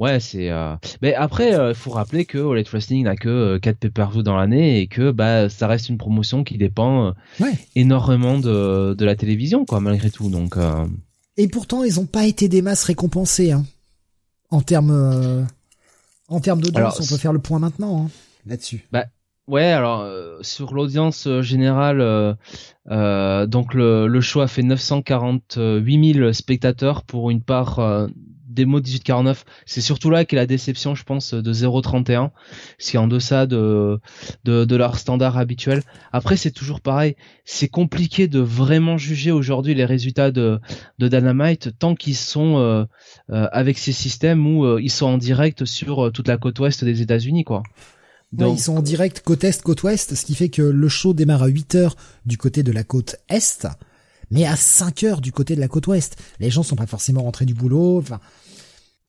Euh, 0.00 0.02
Ouais, 0.04 0.20
c'est. 0.20 0.50
Euh... 0.50 0.74
Mais 1.02 1.14
après, 1.14 1.52
il 1.70 1.74
faut 1.74 1.90
rappeler 1.90 2.24
que 2.24 2.38
All 2.38 2.56
Elite 2.56 2.68
Wrestling 2.70 3.04
n'a 3.04 3.16
que 3.16 3.58
4 3.58 3.76
pay-per-view 3.78 4.22
dans 4.22 4.36
l'année 4.36 4.80
et 4.80 4.86
que 4.86 5.10
bah 5.10 5.48
ça 5.48 5.66
reste 5.68 5.88
une 5.88 5.98
promotion 5.98 6.44
qui 6.44 6.58
dépend 6.58 7.06
euh, 7.08 7.12
Ouais. 7.40 7.52
énormément 7.76 8.38
de, 8.38 8.94
de 8.94 9.04
la 9.04 9.14
télévision, 9.16 9.64
quoi, 9.64 9.80
malgré 9.80 10.10
tout. 10.10 10.28
Donc, 10.30 10.56
euh, 10.56 10.86
Et 11.36 11.46
pourtant, 11.48 11.84
ils 11.84 12.00
ont 12.00 12.06
pas 12.06 12.24
été 12.26 12.48
des 12.48 12.62
masses 12.62 12.84
récompensées, 12.84 13.52
hein. 13.52 13.64
En 14.50 14.60
termes, 14.60 14.90
euh, 14.90 15.42
en 16.28 16.40
termes 16.40 16.60
d'audience, 16.60 17.00
on 17.00 17.06
peut 17.06 17.16
faire 17.20 17.32
le 17.32 17.38
point 17.38 17.58
maintenant, 17.58 18.04
hein, 18.04 18.10
là-dessus. 18.46 18.86
ouais, 19.48 19.64
alors 19.72 20.00
euh, 20.02 20.38
sur 20.42 20.74
l'audience 20.74 21.26
euh, 21.26 21.40
générale, 21.42 22.00
euh, 22.02 22.34
euh, 22.90 23.46
donc 23.46 23.72
le, 23.74 24.06
le 24.08 24.20
show 24.20 24.40
a 24.42 24.48
fait 24.48 24.62
948 24.62 26.14
000 26.14 26.32
spectateurs 26.32 27.02
pour 27.04 27.30
une 27.30 27.40
part 27.42 27.78
euh, 27.78 28.08
démo 28.52 28.78
1849. 28.78 29.44
C'est 29.66 29.80
surtout 29.80 30.10
là 30.10 30.24
qu'est 30.24 30.36
la 30.36 30.46
déception, 30.46 30.94
je 30.94 31.04
pense, 31.04 31.34
de 31.34 31.52
0,31, 31.52 32.30
ce 32.78 32.90
qui 32.90 32.96
est 32.96 33.00
en 33.00 33.08
deçà 33.08 33.46
de, 33.46 33.98
de, 34.44 34.64
de 34.64 34.76
leur 34.76 34.98
standard 34.98 35.38
habituel. 35.38 35.82
Après, 36.12 36.36
c'est 36.36 36.50
toujours 36.50 36.80
pareil. 36.80 37.16
C'est 37.44 37.68
compliqué 37.68 38.28
de 38.28 38.40
vraiment 38.40 38.98
juger 38.98 39.30
aujourd'hui 39.30 39.74
les 39.74 39.84
résultats 39.84 40.30
de, 40.30 40.60
de 40.98 41.08
Dynamite 41.08 41.78
tant 41.78 41.94
qu'ils 41.94 42.16
sont 42.16 42.58
euh, 42.58 42.84
euh, 43.30 43.48
avec 43.52 43.78
ces 43.78 43.92
systèmes 43.92 44.46
où 44.46 44.64
euh, 44.64 44.80
ils 44.82 44.90
sont 44.90 45.06
en 45.06 45.18
direct 45.18 45.64
sur 45.64 46.10
toute 46.12 46.28
la 46.28 46.36
côte 46.36 46.58
ouest 46.60 46.84
des 46.84 47.02
États-Unis, 47.02 47.44
quoi. 47.44 47.62
Ouais, 48.38 48.50
ils 48.50 48.58
sont 48.58 48.78
en 48.78 48.82
direct 48.82 49.20
côte 49.20 49.44
est, 49.44 49.60
côte 49.62 49.82
ouest, 49.82 50.14
ce 50.14 50.24
qui 50.24 50.34
fait 50.34 50.48
que 50.48 50.62
le 50.62 50.88
show 50.88 51.12
démarre 51.12 51.42
à 51.42 51.48
8 51.48 51.74
heures 51.74 51.96
du 52.24 52.38
côté 52.38 52.62
de 52.62 52.72
la 52.72 52.82
côte 52.82 53.16
est, 53.28 53.66
mais 54.30 54.46
à 54.46 54.56
5 54.56 55.04
heures 55.04 55.20
du 55.20 55.32
côté 55.32 55.54
de 55.54 55.60
la 55.60 55.68
côte 55.68 55.86
ouest. 55.86 56.16
Les 56.40 56.48
gens 56.48 56.62
sont 56.62 56.76
pas 56.76 56.86
forcément 56.86 57.22
rentrés 57.22 57.44
du 57.44 57.52
boulot, 57.52 57.98
enfin, 57.98 58.20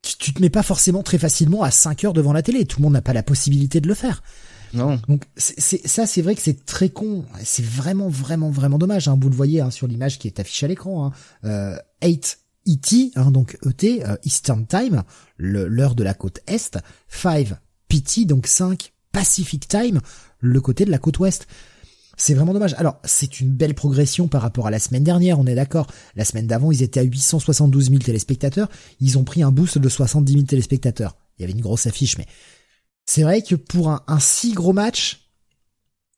tu, 0.04 0.18
tu 0.18 0.34
te 0.34 0.42
mets 0.42 0.52
pas 0.52 0.62
forcément 0.62 1.02
très 1.02 1.18
facilement 1.18 1.64
à 1.64 1.72
5 1.72 2.04
heures 2.04 2.14
devant 2.14 2.34
la 2.34 2.44
télé. 2.44 2.66
Tout 2.66 2.80
le 2.80 2.84
monde 2.84 2.94
n'a 2.94 3.02
pas 3.02 3.14
la 3.14 3.24
possibilité 3.24 3.82
de 3.82 3.88
le 3.88 3.96
faire. 3.96 4.22
non. 4.74 5.00
Donc 5.08 5.24
c'est 5.36 5.88
ça, 5.88 6.06
c'est 6.06 6.22
vrai 6.22 6.36
que 6.36 6.42
c'est 6.42 6.66
très 6.66 6.90
con. 6.90 7.26
C'est 7.44 7.66
vraiment, 7.66 8.10
vraiment, 8.10 8.52
vraiment 8.52 8.78
dommage. 8.78 9.08
Hein. 9.08 9.18
Vous 9.20 9.30
le 9.30 9.36
voyez 9.36 9.62
hein, 9.62 9.72
sur 9.72 9.88
l'image 9.88 10.20
qui 10.20 10.28
est 10.28 10.40
affichée 10.40 10.66
à 10.66 10.70
l'écran. 10.70 11.08
Hein. 11.08 11.12
Euh, 11.46 11.78
8 12.04 12.40
ET, 12.68 13.12
hein, 13.16 13.32
donc 13.32 13.58
ET, 13.66 14.04
euh, 14.06 14.16
Eastern 14.24 14.66
Time, 14.68 15.04
l'heure 15.38 15.96
de 15.96 16.04
la 16.04 16.14
côte 16.14 16.40
est. 16.48 16.78
5 17.10 17.56
PT, 17.88 18.26
donc 18.26 18.48
5 18.48 18.94
Pacific 19.12 19.68
Time, 19.68 20.00
le 20.40 20.60
côté 20.60 20.86
de 20.86 20.92
la 20.92 20.98
côte 20.98 21.20
ouest. 21.20 21.48
C'est 22.16 22.34
vraiment 22.36 22.54
dommage. 22.54 22.76
Alors, 22.78 23.00
c'est 23.06 23.40
une 23.40 23.50
belle 23.50 23.74
progression 23.74 24.28
par 24.28 24.42
rapport 24.44 24.68
à 24.68 24.72
la 24.72 24.80
semaine 24.80 25.04
dernière, 25.04 25.40
on 25.40 25.48
est 25.48 25.56
d'accord. 25.56 25.88
La 26.16 26.26
semaine 26.26 26.46
d'avant, 26.48 26.72
ils 26.72 26.84
étaient 26.84 27.00
à 27.00 27.04
872 27.04 27.90
000 27.90 27.98
téléspectateurs. 28.00 28.70
Ils 29.00 29.18
ont 29.18 29.24
pris 29.24 29.42
un 29.42 29.52
boost 29.52 29.78
de 29.80 29.90
70 29.90 30.32
000 30.34 30.46
téléspectateurs. 30.46 31.16
Il 31.38 31.42
y 31.42 31.46
avait 31.46 31.54
une 31.54 31.62
grosse 31.62 31.88
affiche, 31.88 32.18
mais 32.20 32.28
c'est 33.06 33.24
vrai 33.24 33.42
que 33.42 33.56
pour 33.56 33.90
un, 33.90 34.02
un 34.08 34.20
si 34.20 34.54
gros 34.54 34.74
match, 34.74 35.30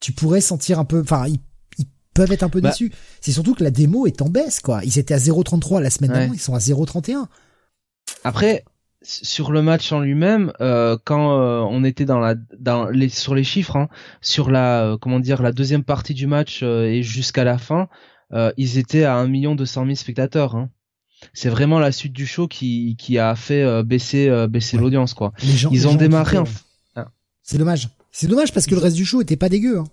tu 0.00 0.12
pourrais 0.12 0.42
sentir 0.42 0.78
un 0.78 0.84
peu, 0.84 1.00
enfin, 1.00 1.26
ils, 1.28 1.40
ils 1.78 1.86
peuvent 2.12 2.30
être 2.30 2.42
un 2.42 2.50
peu 2.50 2.60
Bah. 2.60 2.68
déçus. 2.70 2.92
C'est 3.22 3.32
surtout 3.32 3.54
que 3.54 3.64
la 3.64 3.70
démo 3.70 4.06
est 4.06 4.20
en 4.20 4.28
baisse, 4.28 4.60
quoi. 4.60 4.84
Ils 4.84 4.98
étaient 4.98 5.14
à 5.14 5.18
0,33 5.18 5.80
la 5.80 5.88
semaine 5.90 6.10
Ouais. 6.12 6.18
d'avant, 6.20 6.34
ils 6.34 6.40
sont 6.40 6.54
à 6.54 6.58
0,31. 6.58 7.26
Après, 8.22 8.64
sur 9.06 9.52
le 9.52 9.62
match 9.62 9.92
en 9.92 10.00
lui-même, 10.00 10.52
euh, 10.60 10.96
quand 11.04 11.38
euh, 11.40 11.60
on 11.60 11.84
était 11.84 12.04
dans 12.04 12.18
la, 12.18 12.34
dans 12.58 12.88
les, 12.88 13.08
sur 13.08 13.34
les 13.34 13.44
chiffres, 13.44 13.76
hein, 13.76 13.88
sur 14.20 14.50
la, 14.50 14.82
euh, 14.84 14.96
comment 14.98 15.20
dire, 15.20 15.42
la 15.42 15.52
deuxième 15.52 15.84
partie 15.84 16.14
du 16.14 16.26
match 16.26 16.60
euh, 16.62 16.84
et 16.86 17.02
jusqu'à 17.02 17.44
la 17.44 17.56
fin, 17.58 17.88
euh, 18.32 18.52
ils 18.56 18.78
étaient 18.78 19.04
à 19.04 19.14
1 19.16 19.28
million 19.28 19.54
200 19.54 19.84
000 19.84 19.94
spectateurs. 19.94 20.56
Hein. 20.56 20.70
C'est 21.32 21.48
vraiment 21.48 21.78
la 21.78 21.92
suite 21.92 22.12
du 22.12 22.26
show 22.26 22.48
qui, 22.48 22.96
qui 22.98 23.18
a 23.18 23.34
fait 23.36 23.62
euh, 23.62 23.82
baisser, 23.82 24.28
euh, 24.28 24.48
baisser 24.48 24.76
Ouais. 24.76 24.82
l'audience, 24.82 25.14
quoi. 25.14 25.32
Les 25.42 25.48
gens, 25.52 25.70
Ils 25.72 25.86
ont 25.88 25.94
démarré, 25.94 26.38
en, 26.38 26.44
f- 26.44 26.62
C'est 27.42 27.58
dommage. 27.58 27.88
C'est 28.10 28.26
dommage 28.26 28.52
parce 28.52 28.66
que 28.66 28.74
le 28.74 28.80
reste 28.80 28.96
du 28.96 29.04
show 29.04 29.20
était 29.22 29.36
pas 29.36 29.48
dégueu. 29.48 29.78
Hein. 29.78 29.84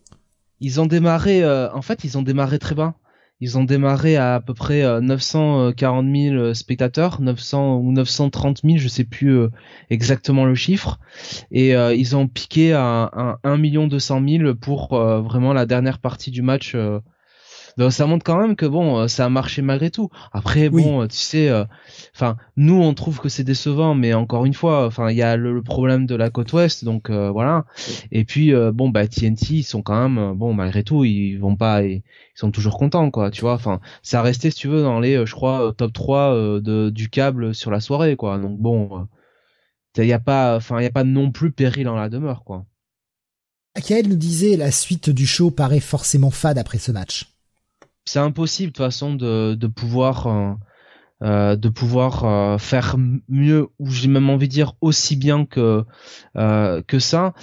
ils 0.60 0.80
ont 0.82 0.86
démarré, 0.86 1.43
euh, 1.43 1.71
en 1.73 1.82
fait, 1.82 2.04
ils 2.04 2.17
ont 2.17 2.21
démarré 2.23 2.58
très 2.58 2.73
bas. 2.76 2.95
Ils 3.43 3.58
ont 3.58 3.65
démarré 3.65 4.15
à 4.15 4.36
à 4.36 4.39
peu 4.39 4.53
près 4.53 4.84
euh, 4.84 5.01
940 5.01 6.06
000 6.15 6.53
spectateurs, 6.53 7.19
900 7.19 7.75
ou 7.75 7.91
930 7.91 8.62
000, 8.63 8.77
je 8.77 8.88
sais 8.88 9.03
plus 9.03 9.38
euh, 9.38 9.49
exactement 9.89 10.45
le 10.45 10.56
chiffre, 10.56 10.97
et 11.51 11.75
euh, 11.75 11.93
ils 11.93 12.15
ont 12.15 12.29
piqué 12.29 12.71
à, 12.71 13.03
à 13.03 13.39
1 13.43 13.58
million 13.58 13.88
200 13.88 14.21
000 14.25 14.56
pour 14.56 14.93
euh, 14.93 15.19
vraiment 15.19 15.51
la 15.51 15.65
dernière 15.65 15.99
partie 15.99 16.32
du 16.32 16.41
match. 16.41 16.73
Euh. 17.79 17.83
Donc 17.83 17.93
ça 17.93 18.05
montre 18.05 18.23
quand 18.23 18.39
même 18.39 18.55
que 18.55 18.65
bon, 18.65 18.99
euh, 18.99 19.07
ça 19.07 19.25
a 19.25 19.29
marché 19.29 19.62
malgré 19.62 19.91
tout. 19.91 20.09
Après 20.31 20.67
Oui. 20.67 20.83
bon, 20.83 21.01
euh, 21.03 21.07
tu 21.07 21.17
sais, 21.17 21.49
euh, 21.49 21.65
enfin 22.15 22.38
nous 22.57 22.75
on 22.81 22.93
trouve 22.93 23.19
que 23.19 23.29
c'est 23.29 23.43
décevant, 23.43 23.95
mais 23.95 24.13
encore 24.13 24.45
une 24.45 24.53
fois, 24.53 24.86
enfin 24.86 25.09
il 25.09 25.17
y 25.17 25.21
a 25.21 25.36
le, 25.38 25.53
le 25.53 25.62
problème 25.63 26.05
de 26.05 26.15
la 26.15 26.29
côte 26.29 26.53
ouest, 26.53 26.83
donc 26.86 27.09
euh, 27.09 27.29
voilà. 27.31 27.65
Et 28.12 28.25
puis 28.25 28.53
euh, 28.53 28.71
bon 28.71 28.89
bah 28.89 29.07
TNT 29.07 29.51
ils 29.51 29.63
sont 29.63 29.81
quand 29.81 30.01
même 30.01 30.17
euh, 30.17 30.33
bon 30.33 30.53
malgré 30.53 30.83
tout 30.83 31.03
ils 31.05 31.38
vont 31.38 31.55
pas 31.55 31.83
ils, 31.83 31.95
ils 31.97 32.03
sont 32.36 32.51
toujours 32.51 32.77
contents 32.77 33.09
quoi 33.12 33.31
tu 33.31 33.41
vois 33.41 33.53
enfin 33.53 33.79
ça 34.01 34.19
a 34.19 34.21
resté 34.23 34.49
si 34.51 34.57
tu 34.57 34.67
veux 34.67 34.81
dans 34.83 34.99
les 34.99 35.15
euh, 35.15 35.25
je 35.25 35.33
crois 35.33 35.67
euh, 35.69 35.71
top 35.71 35.93
3 35.93 36.33
euh, 36.33 36.62
de 36.62 36.89
du 36.89 37.09
câble 37.09 37.53
sur 37.55 37.71
la 37.71 37.79
soirée 37.79 38.15
quoi 38.15 38.38
donc 38.38 38.57
bon 38.59 39.07
il 39.97 40.05
y 40.05 40.13
a 40.13 40.19
pas 40.19 40.55
enfin 40.55 40.79
il 40.79 40.83
y 40.83 40.88
a 40.88 40.91
pas 40.91 41.03
non 41.03 41.31
plus 41.31 41.51
péril 41.51 41.88
en 41.88 41.95
la 41.95 42.09
demeure 42.09 42.43
quoi 42.43 42.65
Akael 43.75 44.07
nous 44.07 44.15
disait 44.15 44.55
la 44.57 44.71
suite 44.71 45.09
du 45.09 45.25
show 45.25 45.49
paraît 45.51 45.79
forcément 45.79 46.29
fade 46.29 46.59
après 46.59 46.77
ce 46.77 46.91
match. 46.91 47.32
C'est 48.05 48.19
impossible 48.19 48.71
de 48.71 48.77
toute 48.77 48.85
façon 48.85 49.15
de 49.15 49.55
de 49.55 49.67
pouvoir 49.67 50.27
euh, 50.27 50.53
euh, 51.23 51.55
de 51.55 51.69
pouvoir 51.69 52.25
euh, 52.25 52.57
faire 52.57 52.97
mieux 53.29 53.69
ou 53.79 53.89
j'ai 53.89 54.07
même 54.09 54.29
envie 54.29 54.47
de 54.47 54.53
dire 54.53 54.73
aussi 54.81 55.15
bien 55.15 55.45
que 55.45 55.85
que 56.35 56.99
ça 56.99 57.33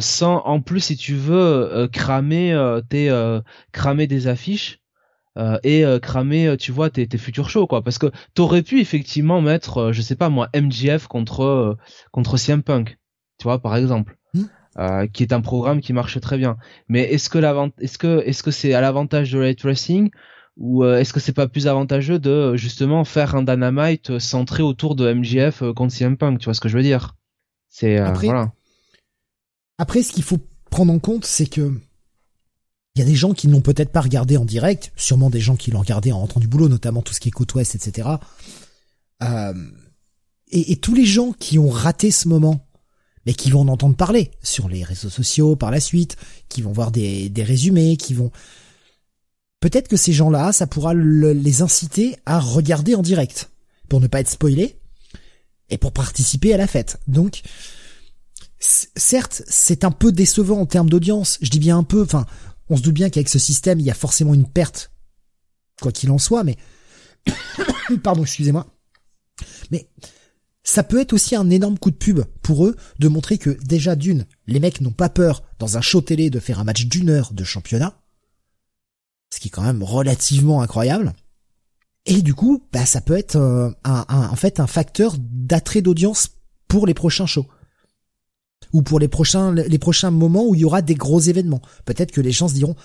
sans 0.00 0.38
en 0.44 0.60
plus 0.60 0.80
si 0.80 0.96
tu 0.96 1.14
veux 1.14 1.88
cramer 1.92 2.80
tes 2.88 3.40
cramer 3.72 4.06
des 4.06 4.26
affiches 4.28 4.80
et 5.62 5.84
cramer 6.02 6.56
tu 6.58 6.72
vois 6.72 6.90
tes, 6.90 7.06
tes 7.06 7.18
futurs 7.18 7.50
shows 7.50 7.66
quoi 7.66 7.82
parce 7.82 7.98
que 7.98 8.10
t'aurais 8.34 8.62
pu 8.62 8.80
effectivement 8.80 9.40
mettre 9.40 9.92
je 9.92 10.02
sais 10.02 10.16
pas 10.16 10.28
moi 10.28 10.48
MJF 10.54 11.06
contre 11.06 11.76
contre 12.12 12.36
CM 12.36 12.62
Punk 12.62 12.98
tu 13.38 13.44
vois 13.44 13.60
par 13.60 13.76
exemple. 13.76 14.16
Euh, 14.78 15.06
qui 15.06 15.22
est 15.22 15.32
un 15.32 15.40
programme 15.40 15.80
qui 15.80 15.92
marche 15.92 16.20
très 16.20 16.38
bien. 16.38 16.56
Mais 16.88 17.02
est-ce 17.02 17.28
que 17.28 17.38
l'avant 17.38 17.70
est-ce 17.80 17.98
que 17.98 18.22
est-ce 18.26 18.42
que 18.42 18.50
c'est 18.50 18.74
à 18.74 18.80
l'avantage 18.80 19.32
de 19.32 19.38
Light 19.38 19.62
Racing 19.62 20.10
ou 20.56 20.84
euh, 20.84 20.98
est-ce 20.98 21.12
que 21.12 21.20
c'est 21.20 21.32
pas 21.32 21.48
plus 21.48 21.66
avantageux 21.66 22.18
de 22.18 22.56
justement 22.56 23.04
faire 23.04 23.34
un 23.34 23.42
Dynamite 23.42 24.10
euh, 24.10 24.18
centré 24.20 24.62
autour 24.62 24.94
de 24.94 25.12
MJF 25.12 25.64
contre 25.74 25.92
CM 25.92 26.16
Punk 26.16 26.38
tu 26.38 26.44
vois 26.44 26.54
ce 26.54 26.60
que 26.60 26.68
je 26.68 26.76
veux 26.76 26.82
dire? 26.82 27.16
C'est 27.68 27.98
euh, 27.98 28.06
Après, 28.06 28.26
voilà. 28.26 28.52
Après, 29.78 30.02
ce 30.02 30.12
qu'il 30.12 30.22
faut 30.22 30.38
prendre 30.70 30.92
en 30.92 31.00
compte, 31.00 31.24
c'est 31.24 31.46
que 31.46 31.72
il 32.94 33.00
y 33.00 33.02
a 33.02 33.06
des 33.06 33.16
gens 33.16 33.32
qui 33.32 33.48
n'ont 33.48 33.60
peut-être 33.60 33.90
pas 33.90 34.02
regardé 34.02 34.36
en 34.36 34.44
direct, 34.44 34.92
sûrement 34.94 35.28
des 35.28 35.40
gens 35.40 35.56
qui 35.56 35.72
l'ont 35.72 35.80
regardé 35.80 36.12
en 36.12 36.20
rentrant 36.20 36.38
du 36.38 36.46
boulot, 36.46 36.68
notamment 36.68 37.02
tout 37.02 37.12
ce 37.12 37.18
qui 37.18 37.28
est 37.28 37.32
côte 37.32 37.52
ouest, 37.54 37.74
etc. 37.74 38.08
Et, 40.52 40.70
et 40.70 40.76
tous 40.76 40.94
les 40.94 41.04
gens 41.04 41.32
qui 41.32 41.58
ont 41.58 41.70
raté 41.70 42.12
ce 42.12 42.28
moment, 42.28 42.64
mais 43.26 43.34
qui 43.34 43.50
vont 43.50 43.60
en 43.60 43.68
entendre 43.68 43.96
parler 43.96 44.30
sur 44.42 44.68
les 44.68 44.84
réseaux 44.84 45.10
sociaux 45.10 45.56
par 45.56 45.70
la 45.70 45.80
suite, 45.80 46.16
qui 46.48 46.62
vont 46.62 46.72
voir 46.72 46.90
des, 46.90 47.28
des 47.28 47.42
résumés, 47.44 47.96
qui 47.96 48.14
vont... 48.14 48.30
Peut-être 49.60 49.88
que 49.88 49.96
ces 49.96 50.12
gens-là, 50.12 50.52
ça 50.52 50.66
pourra 50.66 50.92
le- 50.92 51.32
les 51.32 51.62
inciter 51.62 52.16
à 52.26 52.38
regarder 52.38 52.94
en 52.94 53.02
direct, 53.02 53.50
pour 53.88 54.00
ne 54.00 54.06
pas 54.06 54.20
être 54.20 54.30
spoilés, 54.30 54.78
et 55.70 55.78
pour 55.78 55.92
participer 55.92 56.52
à 56.52 56.58
la 56.58 56.66
fête. 56.66 57.00
Donc, 57.08 57.40
certes, 58.60 59.42
c'est 59.46 59.84
un 59.84 59.90
peu 59.90 60.12
décevant 60.12 60.60
en 60.60 60.66
termes 60.66 60.90
d'audience. 60.90 61.38
Je 61.40 61.48
dis 61.50 61.58
bien 61.58 61.78
un 61.78 61.82
peu. 61.82 62.02
Enfin, 62.02 62.26
on 62.68 62.76
se 62.76 62.82
doute 62.82 62.94
bien 62.94 63.10
qu'avec 63.10 63.28
ce 63.28 63.38
système, 63.38 63.80
il 63.80 63.86
y 63.86 63.90
a 63.90 63.94
forcément 63.94 64.34
une 64.34 64.46
perte, 64.48 64.90
quoi 65.80 65.92
qu'il 65.92 66.10
en 66.10 66.18
soit. 66.18 66.44
Mais 66.44 66.56
pardon, 68.02 68.22
excusez-moi. 68.22 68.66
Mais 69.70 69.88
ça 70.64 70.82
peut 70.82 71.00
être 71.00 71.12
aussi 71.12 71.36
un 71.36 71.50
énorme 71.50 71.78
coup 71.78 71.90
de 71.90 71.96
pub 71.96 72.24
pour 72.42 72.66
eux 72.66 72.74
de 72.98 73.08
montrer 73.08 73.36
que 73.38 73.50
déjà 73.64 73.94
d'une, 73.94 74.26
les 74.46 74.60
mecs 74.60 74.80
n'ont 74.80 74.92
pas 74.92 75.10
peur 75.10 75.44
dans 75.58 75.76
un 75.76 75.82
show 75.82 76.00
télé 76.00 76.30
de 76.30 76.40
faire 76.40 76.58
un 76.58 76.64
match 76.64 76.86
d'une 76.86 77.10
heure 77.10 77.32
de 77.32 77.44
championnat. 77.44 78.00
ce 79.30 79.40
qui 79.40 79.48
est 79.48 79.50
quand 79.50 79.62
même 79.62 79.82
relativement 79.82 80.62
incroyable. 80.62 81.12
Et 82.06 82.22
du 82.22 82.34
coup, 82.34 82.62
bah, 82.72 82.86
ça 82.86 83.00
peut 83.00 83.16
être 83.16 83.36
euh, 83.36 83.70
un, 83.84 84.04
en 84.08 84.36
fait 84.36 84.60
un 84.60 84.66
facteur 84.66 85.16
d'attrait 85.18 85.82
d'audience 85.82 86.28
pour 86.68 86.86
les 86.86 86.94
prochains 86.94 87.26
shows 87.26 87.46
ou 88.72 88.82
pour 88.82 88.98
les 88.98 89.08
prochains 89.08 89.54
les 89.54 89.78
prochains 89.78 90.10
moments 90.10 90.46
où 90.46 90.54
il 90.54 90.62
y 90.62 90.64
aura 90.64 90.82
des 90.82 90.94
gros 90.94 91.20
événements. 91.20 91.62
Peut-être 91.84 92.12
que 92.12 92.20
les 92.20 92.32
gens 92.32 92.48
se 92.48 92.54
diront 92.54 92.76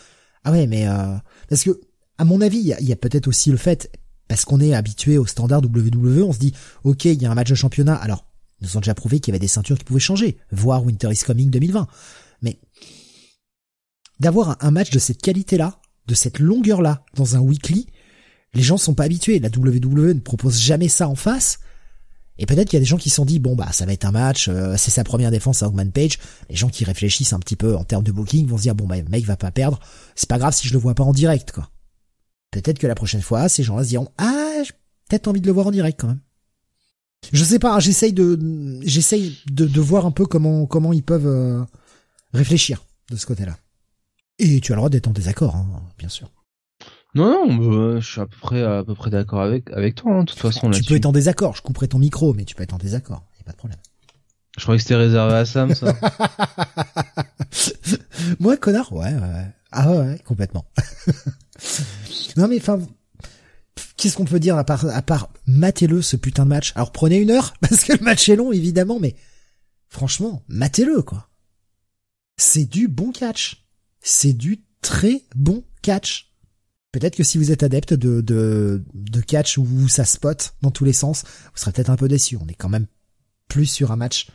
ah 0.44 0.52
ouais 0.52 0.68
mais 0.68 0.88
euh, 0.88 1.16
parce 1.50 1.64
que 1.64 1.82
à 2.18 2.26
mon 2.26 2.42
avis 2.42 2.60
il 2.60 2.86
y 2.88 2.94
a, 2.94 2.96
peut-être 2.96 3.28
aussi 3.28 3.52
le 3.52 3.58
fait 3.58 3.92
parce 4.30 4.46
qu'on 4.46 4.62
est 4.62 4.74
habitué 4.74 5.18
au 5.18 5.26
standard 5.26 5.62
WWE, 5.62 6.24
on 6.24 6.32
se 6.32 6.40
dit 6.40 6.54
ok 6.86 7.04
il 7.06 7.22
y 7.22 7.26
a 7.26 7.32
un 7.32 7.36
match 7.36 7.50
de 7.50 7.56
championnat 7.56 7.96
alors 7.96 8.26
ils 8.62 8.68
nous 8.68 8.78
ont 8.78 8.80
déjà 8.80 8.94
prouvé 8.94 9.20
qu'il 9.20 9.32
y 9.32 9.34
avait 9.34 9.40
des 9.40 9.48
ceintures 9.48 9.78
qui 9.78 9.84
pouvaient 9.84 10.00
changer, 10.00 10.38
voire 10.52 10.84
Winter 10.84 11.10
is 11.12 11.24
Coming 11.26 11.50
2020. 11.50 11.88
Mais 12.42 12.60
d'avoir 14.20 14.58
un 14.62 14.72
match 14.72 14.90
de 14.92 15.00
cette 15.00 15.22
qualité-là, 15.22 15.80
de 16.08 16.14
cette 16.14 16.40
longueur-là, 16.40 17.04
dans 17.16 17.36
un 17.36 17.40
weekly, 17.40 17.88
les 18.54 18.64
gens 18.64 18.78
sont 18.78 18.94
pas 18.94 19.04
habitués. 19.04 19.40
La 19.40 19.50
WWE 19.50 20.14
ne 20.14 20.20
propose 20.20 20.60
jamais 20.60 20.90
ça 20.90 21.08
en 21.08 21.16
face. 21.16 21.60
Et 22.38 22.46
peut-être 22.46 22.70
qu'il 22.70 22.78
y 22.78 22.82
a 22.82 22.84
des 22.84 22.86
gens 22.86 22.98
qui 22.98 23.10
se 23.10 23.18
sont 23.18 23.26
dit 23.26 23.40
bon 23.40 23.56
bah 23.56 23.70
ça 23.72 23.86
va 23.86 23.92
être 23.92 24.06
un 24.06 24.12
match, 24.12 24.48
euh, 24.48 24.76
c'est 24.78 24.92
sa 24.92 25.04
première 25.04 25.30
défense 25.30 25.62
à 25.62 25.68
Hogman 25.68 25.92
Page. 25.92 26.20
Les 26.50 26.56
gens 26.56 26.70
qui 26.70 26.86
réfléchissent 26.86 27.34
un 27.34 27.40
petit 27.40 27.58
peu 27.58 27.76
en 27.76 27.84
termes 27.84 28.04
de 28.04 28.14
booking 28.14 28.48
vont 28.48 28.58
se 28.58 28.64
dire 28.64 28.76
bon 28.76 28.88
bah 28.88 28.98
le 28.98 29.10
mec 29.10 29.26
va 29.26 29.36
pas 29.36 29.52
perdre, 29.52 29.80
c'est 30.16 30.30
pas 30.30 30.38
grave 30.38 30.54
si 30.54 30.68
je 30.68 30.74
le 30.74 30.80
vois 30.80 30.96
pas 30.96 31.04
en 31.04 31.12
direct 31.12 31.52
quoi. 31.52 31.70
Peut-être 32.52 32.80
que 32.80 32.88
la 32.88 32.95
prochaine 32.95 33.22
fois 33.22 33.50
ces 33.50 33.64
gens-là 33.64 33.84
se 33.84 33.89
diront 33.89 34.10
ah 34.18 34.62
j'ai 34.64 34.72
peut-être 35.10 35.28
envie 35.28 35.41
de 35.41 35.47
le 35.47 35.54
voir 35.54 35.68
en 35.68 35.72
direct 35.72 36.00
quand 36.00 36.08
même. 36.08 36.22
Je 37.34 37.43
sais 37.43 37.60
pas, 37.60 37.80
j'essaye 37.80 38.14
de 38.14 38.39
j'essaye 38.82 39.38
de, 39.52 39.66
de, 39.66 39.82
voir 39.82 40.06
un 40.06 40.12
peu 40.12 40.26
comment 40.26 40.66
comment 40.66 40.93
ils 40.93 41.04
peuvent 41.04 41.28
euh, 41.28 41.64
réfléchir 42.34 42.86
de 43.12 43.18
ce 43.18 43.26
côté-là. 43.26 43.58
Et 44.39 44.62
tu 44.62 44.72
as 44.72 44.76
le 44.76 44.80
droit 44.80 44.89
d'être 44.89 45.08
en 45.08 45.12
désaccord, 45.12 45.56
hein, 45.56 45.68
bien 45.97 46.08
sûr. 46.08 46.32
Non, 47.16 47.47
non, 47.47 48.00
je 48.00 48.08
suis 48.08 48.22
à 48.22 48.26
peu 48.26 48.38
près, 48.39 48.64
à 48.64 48.84
peu 48.84 48.95
près 48.95 49.10
d'accord 49.10 49.41
avec, 49.41 49.70
avec 49.72 49.95
toi, 49.95 50.14
hein, 50.14 50.24
de 50.24 50.30
toute 50.30 50.39
façon. 50.39 50.70
Tu 50.70 50.84
peux 50.84 50.95
être 50.95 51.08
en 51.08 51.12
désaccord, 51.12 51.56
je 51.56 51.62
couperai 51.62 51.88
ton 51.88 52.00
micro, 52.00 52.34
mais 52.34 52.45
tu 52.45 52.56
peux 52.56 52.64
être 52.64 52.74
en 52.74 52.78
désaccord, 52.78 53.24
y 53.38 53.41
a 53.41 53.43
pas 53.43 53.52
de 53.52 53.58
problème. 53.58 53.80
Je 54.58 54.64
croyais 54.64 54.78
que 54.78 54.84
c'était 54.84 54.95
réservé 54.95 55.34
à 55.34 55.45
Sam, 55.45 55.74
ça. 55.74 55.93
Moi, 58.39 58.58
connard, 58.58 58.93
ouais, 58.93 59.14
ouais. 59.14 59.47
Ah 59.72 59.92
ouais, 59.92 60.20
complètement. 60.26 60.66
non 62.38 62.48
mais 62.48 62.58
enfin, 62.58 62.80
qu'est-ce 63.98 64.16
qu'on 64.18 64.26
peut 64.26 64.40
dire 64.40 64.58
à 64.58 64.64
part, 64.64 64.86
à 64.86 65.02
part 65.02 65.30
matez-le 65.46 66.02
ce 66.02 66.16
putain 66.16 66.44
de 66.44 66.50
match? 66.50 66.72
Alors 66.76 66.92
prenez 66.92 67.18
une 67.18 67.32
heure 67.32 67.54
parce 67.62 67.84
que 67.84 67.94
le 67.94 68.04
match 68.04 68.28
est 68.30 68.36
long 68.36 68.52
évidemment, 68.52 69.00
mais 69.00 69.16
franchement, 69.88 70.44
matez-le 70.48 71.02
quoi. 71.02 71.30
C'est 72.38 72.66
du 72.66 72.88
bon 72.88 73.12
catch. 73.12 73.66
C'est 74.02 74.34
du 74.34 74.64
très 74.82 75.24
bon 75.36 75.64
catch. 75.82 76.32
Peut-être 76.92 77.16
que 77.16 77.24
si 77.24 77.38
vous 77.38 77.52
êtes 77.52 77.64
adepte 77.64 77.94
de, 77.94 78.22
de, 78.22 78.84
de 78.94 79.22
catch 79.22 79.58
où 79.58 79.88
ça 79.88 80.06
spot 80.06 80.56
dans 80.62 80.72
tous 80.72 80.86
les 80.86 80.94
sens, 80.94 81.24
vous 81.24 81.58
serez 81.58 81.72
peut-être 81.72 81.92
un 81.92 81.98
peu 81.98 82.08
déçu. 82.08 82.38
On 82.42 82.48
est 82.48 82.56
quand 82.56 82.70
même 82.70 82.88
plus 83.48 83.68
sur 83.68 83.92
un 83.92 83.96
match 83.96 84.28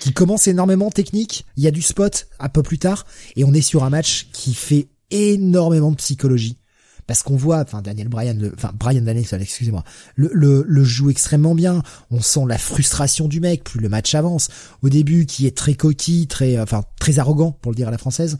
qui 0.00 0.12
commence 0.12 0.46
énormément 0.46 0.90
technique. 0.90 1.46
Il 1.56 1.62
y 1.62 1.66
a 1.66 1.70
du 1.70 1.82
spot 1.82 2.28
un 2.38 2.48
peu 2.48 2.62
plus 2.62 2.78
tard 2.78 3.06
et 3.36 3.44
on 3.44 3.52
est 3.52 3.62
sur 3.62 3.84
un 3.84 3.90
match 3.90 4.28
qui 4.32 4.54
fait 4.54 4.88
énormément 5.10 5.90
de 5.90 5.96
psychologie 5.96 6.58
parce 7.06 7.22
qu'on 7.22 7.36
voit, 7.36 7.60
enfin 7.60 7.82
Daniel 7.82 8.08
Bryan, 8.08 8.50
enfin 8.54 8.72
Bryan 8.74 9.04
Danielson, 9.04 9.38
excusez-moi, 9.40 9.84
le, 10.16 10.28
le, 10.32 10.64
le, 10.66 10.84
joue 10.84 11.10
extrêmement 11.10 11.54
bien. 11.54 11.82
On 12.10 12.20
sent 12.20 12.44
la 12.48 12.58
frustration 12.58 13.28
du 13.28 13.40
mec 13.40 13.62
plus 13.64 13.80
le 13.80 13.88
match 13.88 14.14
avance. 14.14 14.48
Au 14.82 14.88
début, 14.88 15.26
qui 15.26 15.46
est 15.46 15.56
très 15.56 15.74
coquille, 15.74 16.26
très, 16.26 16.58
enfin 16.58 16.82
très 16.98 17.18
arrogant 17.18 17.52
pour 17.52 17.70
le 17.70 17.76
dire 17.76 17.88
à 17.88 17.92
la 17.92 17.98
française, 17.98 18.38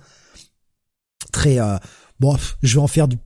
très 1.32 1.60
euh, 1.60 1.76
bon, 2.18 2.36
je 2.62 2.74
vais 2.74 2.82
en 2.82 2.88
faire 2.88 3.06
du, 3.06 3.18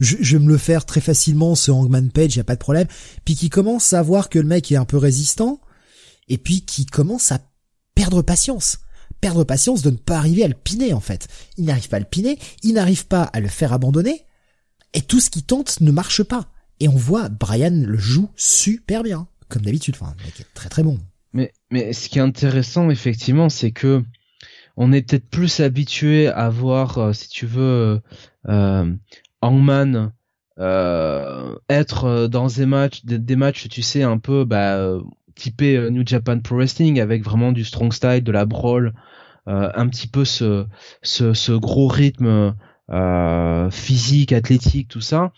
je, 0.00 0.16
je, 0.20 0.36
vais 0.36 0.44
me 0.44 0.48
le 0.48 0.58
faire 0.58 0.84
très 0.84 1.00
facilement 1.00 1.54
ce 1.54 1.70
Hangman 1.70 2.10
Page, 2.10 2.34
y 2.34 2.40
a 2.40 2.44
pas 2.44 2.56
de 2.56 2.60
problème. 2.60 2.88
Puis 3.24 3.36
qui 3.36 3.48
commence 3.48 3.92
à 3.92 4.02
voir 4.02 4.28
que 4.28 4.40
le 4.40 4.46
mec 4.46 4.72
est 4.72 4.76
un 4.76 4.84
peu 4.84 4.96
résistant, 4.96 5.60
et 6.28 6.38
puis 6.38 6.62
qui 6.62 6.86
commence 6.86 7.30
à 7.30 7.38
perdre 7.94 8.22
patience. 8.22 8.78
Perdre 9.20 9.44
patience 9.44 9.82
de 9.82 9.90
ne 9.90 9.96
pas 9.96 10.16
arriver 10.16 10.44
à 10.44 10.48
le 10.48 10.54
piner, 10.54 10.92
en 10.92 11.00
fait. 11.00 11.28
Il 11.56 11.66
n'arrive 11.66 11.88
pas 11.88 11.96
à 11.98 12.00
le 12.00 12.06
piner, 12.06 12.38
il 12.62 12.74
n'arrive 12.74 13.06
pas 13.06 13.24
à 13.24 13.40
le 13.40 13.48
faire 13.48 13.72
abandonner, 13.72 14.24
et 14.94 15.02
tout 15.02 15.20
ce 15.20 15.30
qu'il 15.30 15.42
tente 15.42 15.80
ne 15.80 15.90
marche 15.90 16.22
pas. 16.22 16.48
Et 16.80 16.88
on 16.88 16.96
voit 16.96 17.28
Brian 17.28 17.82
le 17.84 17.98
joue 17.98 18.30
super 18.36 19.02
bien, 19.02 19.28
comme 19.48 19.62
d'habitude. 19.62 19.94
Enfin, 20.00 20.14
le 20.18 20.24
mec 20.24 20.40
est 20.40 20.54
très 20.54 20.68
très 20.68 20.82
bon. 20.82 20.98
Mais, 21.32 21.52
ce 21.92 22.08
qui 22.08 22.18
est 22.18 22.22
intéressant, 22.22 22.90
effectivement, 22.90 23.48
c'est 23.48 23.70
que 23.70 24.02
on 24.76 24.92
est 24.92 25.02
peut-être 25.02 25.28
plus 25.28 25.60
habitué 25.60 26.28
à 26.28 26.48
voir, 26.48 26.98
euh, 26.98 27.12
si 27.12 27.28
tu 27.28 27.46
veux, 27.46 28.00
euh, 28.48 28.94
Hangman 29.42 30.12
euh, 30.58 31.54
être 31.68 32.26
dans 32.26 32.46
des 32.46 32.66
matchs, 32.66 33.04
des, 33.04 33.36
matchs, 33.36 33.68
tu 33.68 33.82
sais, 33.82 34.02
un 34.02 34.18
peu 34.18 34.44
bah, 34.44 34.98
typé 35.34 35.90
New 35.90 36.02
Japan 36.06 36.38
Pro 36.40 36.56
Wrestling 36.56 37.00
avec 37.00 37.24
vraiment 37.24 37.52
du 37.52 37.64
strong 37.64 37.92
style, 37.92 38.22
de 38.22 38.32
la 38.32 38.46
brawl, 38.46 38.92
un 39.46 39.88
petit 39.88 40.06
peu 40.06 40.24
ce, 40.24 40.66
ce, 41.02 41.34
ce 41.34 41.52
gros 41.52 41.88
rythme 41.88 42.54
physique, 43.70 44.32
athlétique, 44.32 44.88
tout 44.88 45.00
ça. 45.00 45.32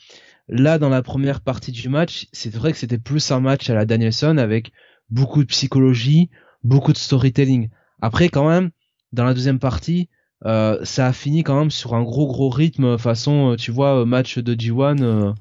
Là, 0.48 0.78
dans 0.78 0.88
la 0.88 1.02
première 1.02 1.40
partie 1.40 1.72
du 1.72 1.88
match, 1.88 2.26
c'est 2.32 2.52
vrai 2.52 2.72
que 2.72 2.78
c'était 2.78 2.98
plus 2.98 3.30
un 3.30 3.40
match 3.40 3.70
à 3.70 3.74
la 3.74 3.86
Danielson 3.86 4.36
avec 4.38 4.72
beaucoup 5.10 5.42
de 5.42 5.48
psychologie, 5.48 6.30
beaucoup 6.64 6.92
de 6.92 6.98
storytelling. 6.98 7.70
Après, 8.00 8.28
quand 8.28 8.48
même, 8.48 8.70
dans 9.12 9.24
la 9.24 9.34
deuxième 9.34 9.58
partie, 9.58 10.08
euh, 10.44 10.84
ça 10.84 11.06
a 11.06 11.12
fini 11.12 11.44
quand 11.44 11.58
même 11.58 11.70
sur 11.70 11.94
un 11.94 12.02
gros 12.02 12.26
gros 12.26 12.48
rythme 12.48 12.98
façon, 12.98 13.52
euh, 13.52 13.56
tu 13.56 13.70
vois, 13.70 14.00
euh, 14.00 14.04
match 14.04 14.38
de 14.38 14.54
G1 14.54 15.34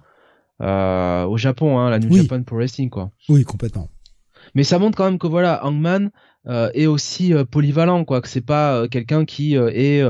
euh, 0.61 1.23
au 1.25 1.37
Japon, 1.37 1.79
hein, 1.79 1.89
la 1.89 1.97
New 1.99 2.15
Japan 2.15 2.43
Pro 2.43 2.57
Wrestling, 2.57 2.89
quoi. 2.89 3.11
Oui, 3.29 3.43
complètement. 3.43 3.89
Mais 4.55 4.63
ça 4.63 4.79
montre 4.79 4.97
quand 4.97 5.05
même 5.05 5.19
que 5.19 5.27
voilà, 5.27 5.65
Hangman 5.65 6.11
est 6.45 6.87
aussi 6.87 7.33
polyvalent, 7.51 8.03
quoi, 8.03 8.21
que 8.21 8.27
c'est 8.27 8.41
pas 8.41 8.87
quelqu'un 8.87 9.25
qui 9.25 9.55
est 9.55 10.03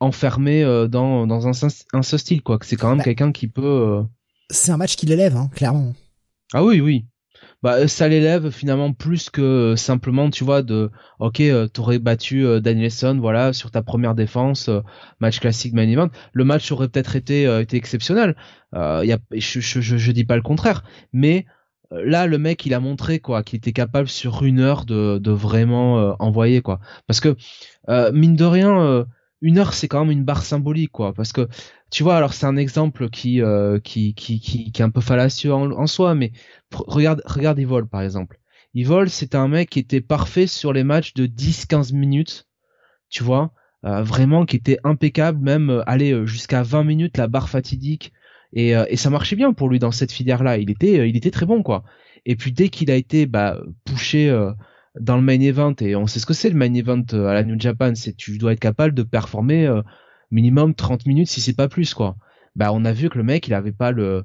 enfermé 0.00 0.62
dans, 0.90 1.26
dans 1.26 1.48
un, 1.48 1.68
un 1.92 2.02
seul 2.02 2.18
style, 2.18 2.42
quoi, 2.42 2.58
que 2.58 2.66
c'est 2.66 2.76
quand 2.76 2.88
même 2.88 2.98
bah, 2.98 3.04
quelqu'un 3.04 3.32
qui 3.32 3.48
peut. 3.48 4.02
C'est 4.50 4.72
un 4.72 4.76
match 4.76 4.96
qui 4.96 5.06
l'élève, 5.06 5.36
hein, 5.36 5.48
clairement. 5.54 5.94
Ah 6.52 6.64
oui, 6.64 6.80
oui 6.80 7.04
bah 7.62 7.88
ça 7.88 8.08
l'élève 8.08 8.50
finalement 8.50 8.92
plus 8.92 9.30
que 9.30 9.42
euh, 9.42 9.76
simplement 9.76 10.30
tu 10.30 10.44
vois 10.44 10.62
de 10.62 10.90
ok 11.18 11.40
euh, 11.40 11.66
t'aurais 11.66 11.98
battu 11.98 12.46
euh, 12.46 12.60
Danielson 12.60 13.18
voilà 13.20 13.52
sur 13.52 13.70
ta 13.70 13.82
première 13.82 14.14
défense 14.14 14.70
match 15.20 15.40
classique 15.40 15.72
main 15.72 15.88
event 15.88 16.08
le 16.32 16.44
match 16.44 16.70
aurait 16.70 16.88
peut-être 16.88 17.16
été 17.16 17.44
été 17.60 17.76
exceptionnel 17.76 18.36
euh, 18.74 19.02
y 19.04 19.12
a, 19.12 19.18
je, 19.32 19.60
je, 19.60 19.80
je, 19.80 20.12
dis 20.12 20.24
pas 20.24 20.36
le 20.36 20.42
contraire 20.42 20.84
mais 21.12 21.46
là 21.90 22.26
le 22.26 22.38
mec 22.38 22.66
il 22.66 22.74
a 22.74 22.80
montré 22.80 23.18
quoi 23.18 23.42
qu'il 23.42 23.56
était 23.56 23.72
capable 23.72 24.08
sur 24.08 24.44
une 24.44 24.60
heure 24.60 24.84
de, 24.84 25.18
de 25.18 25.30
vraiment 25.30 26.16
envoyer 26.20 26.60
quoi. 26.60 26.80
Parce 27.06 27.20
que 27.20 27.36
mine 28.12 28.36
de 28.36 28.44
rien 28.44 29.06
une 29.40 29.58
heure 29.58 29.74
c'est 29.74 29.88
quand 29.88 30.04
même 30.04 30.10
une 30.10 30.24
barre 30.24 30.42
symbolique 30.42 30.92
quoi. 30.92 31.12
Parce 31.12 31.32
que 31.32 31.48
tu 31.90 32.02
vois 32.02 32.16
alors 32.16 32.34
c'est 32.34 32.46
un 32.46 32.56
exemple 32.56 33.08
qui, 33.08 33.40
euh, 33.42 33.78
qui, 33.80 34.14
qui, 34.14 34.40
qui 34.40 34.72
qui 34.72 34.82
est 34.82 34.84
un 34.84 34.90
peu 34.90 35.00
fallacieux 35.00 35.52
en, 35.52 35.86
soi 35.86 36.14
mais 36.14 36.32
regarde 36.72 37.22
regarde 37.24 37.58
Evol 37.58 37.88
par 37.88 38.02
exemple. 38.02 38.40
Evol 38.74 39.10
c'est 39.10 39.34
un 39.34 39.48
mec 39.48 39.70
qui 39.70 39.78
était 39.78 40.00
parfait 40.00 40.46
sur 40.46 40.72
les 40.72 40.84
matchs 40.84 41.14
de 41.14 41.26
10-15 41.26 41.94
minutes 41.94 42.46
tu 43.08 43.22
vois 43.22 43.52
euh, 43.84 44.02
vraiment 44.02 44.44
qui 44.44 44.56
était 44.56 44.78
impeccable 44.84 45.42
même 45.42 45.70
euh, 45.70 45.82
aller 45.88 46.26
jusqu'à 46.26 46.62
20 46.62 46.84
minutes 46.84 47.16
la 47.16 47.28
barre 47.28 47.48
fatidique 47.48 48.12
et, 48.52 48.70
et 48.70 48.96
ça 48.96 49.10
marchait 49.10 49.36
bien 49.36 49.52
pour 49.52 49.68
lui 49.68 49.78
dans 49.78 49.90
cette 49.90 50.12
filière 50.12 50.42
là 50.42 50.56
il 50.56 50.70
était 50.70 51.08
il 51.08 51.16
était 51.16 51.30
très 51.30 51.46
bon 51.46 51.62
quoi 51.62 51.84
et 52.24 52.34
puis 52.34 52.52
dès 52.52 52.68
qu'il 52.68 52.90
a 52.90 52.94
été 52.94 53.26
bah 53.26 53.60
poussé 53.84 54.30
dans 55.00 55.16
le 55.16 55.22
main 55.22 55.40
event 55.40 55.74
et 55.80 55.96
on 55.96 56.06
sait 56.06 56.20
ce 56.20 56.26
que 56.26 56.34
c'est 56.34 56.50
le 56.50 56.56
main 56.56 56.72
event 56.74 57.04
euh, 57.12 57.26
à 57.26 57.34
la 57.34 57.44
New 57.44 57.58
Japan, 57.58 57.94
c'est 57.94 58.16
tu 58.16 58.38
dois 58.38 58.52
être 58.52 58.60
capable 58.60 58.94
de 58.94 59.02
performer 59.02 59.66
euh, 59.66 59.82
minimum 60.30 60.74
30 60.74 61.06
minutes 61.06 61.28
si 61.28 61.40
c'est 61.40 61.56
pas 61.56 61.68
plus 61.68 61.94
quoi. 61.94 62.16
Bah 62.56 62.70
on 62.72 62.84
a 62.84 62.92
vu 62.92 63.08
que 63.08 63.18
le 63.18 63.24
mec 63.24 63.46
il 63.46 63.54
avait 63.54 63.72
pas 63.72 63.92
le 63.92 64.24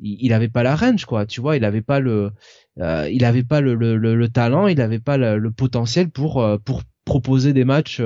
il, 0.00 0.32
avait 0.32 0.48
pas 0.48 0.62
la 0.62 0.74
range 0.74 1.04
quoi, 1.04 1.26
tu 1.26 1.40
vois, 1.40 1.56
il 1.56 1.64
avait 1.64 1.82
pas 1.82 2.00
le 2.00 2.32
euh, 2.80 3.08
il 3.10 3.24
avait 3.24 3.44
pas 3.44 3.60
le, 3.60 4.28
talent, 4.28 4.66
il 4.66 4.80
avait 4.80 4.98
pas 4.98 5.16
le, 5.16 5.50
potentiel 5.52 6.10
pour 6.10 6.44
pour 6.64 6.82
proposer 7.04 7.52
des 7.52 7.64
matchs 7.64 8.02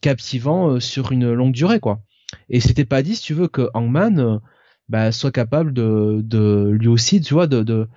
captivants 0.00 0.78
sur 0.78 1.12
une 1.12 1.32
longue 1.32 1.52
durée 1.52 1.80
quoi. 1.80 2.02
Et 2.48 2.60
c'était 2.60 2.84
pas 2.84 3.02
dit 3.02 3.16
si 3.16 3.22
tu 3.22 3.34
veux 3.34 3.48
que 3.48 3.68
Hangman 3.74 4.40
bah, 4.88 5.12
soit 5.12 5.32
capable 5.32 5.72
de, 5.72 6.20
de 6.22 6.70
lui 6.70 6.88
aussi 6.88 7.20
tu 7.20 7.34
vois 7.34 7.46
de, 7.46 7.62
de 7.62 7.88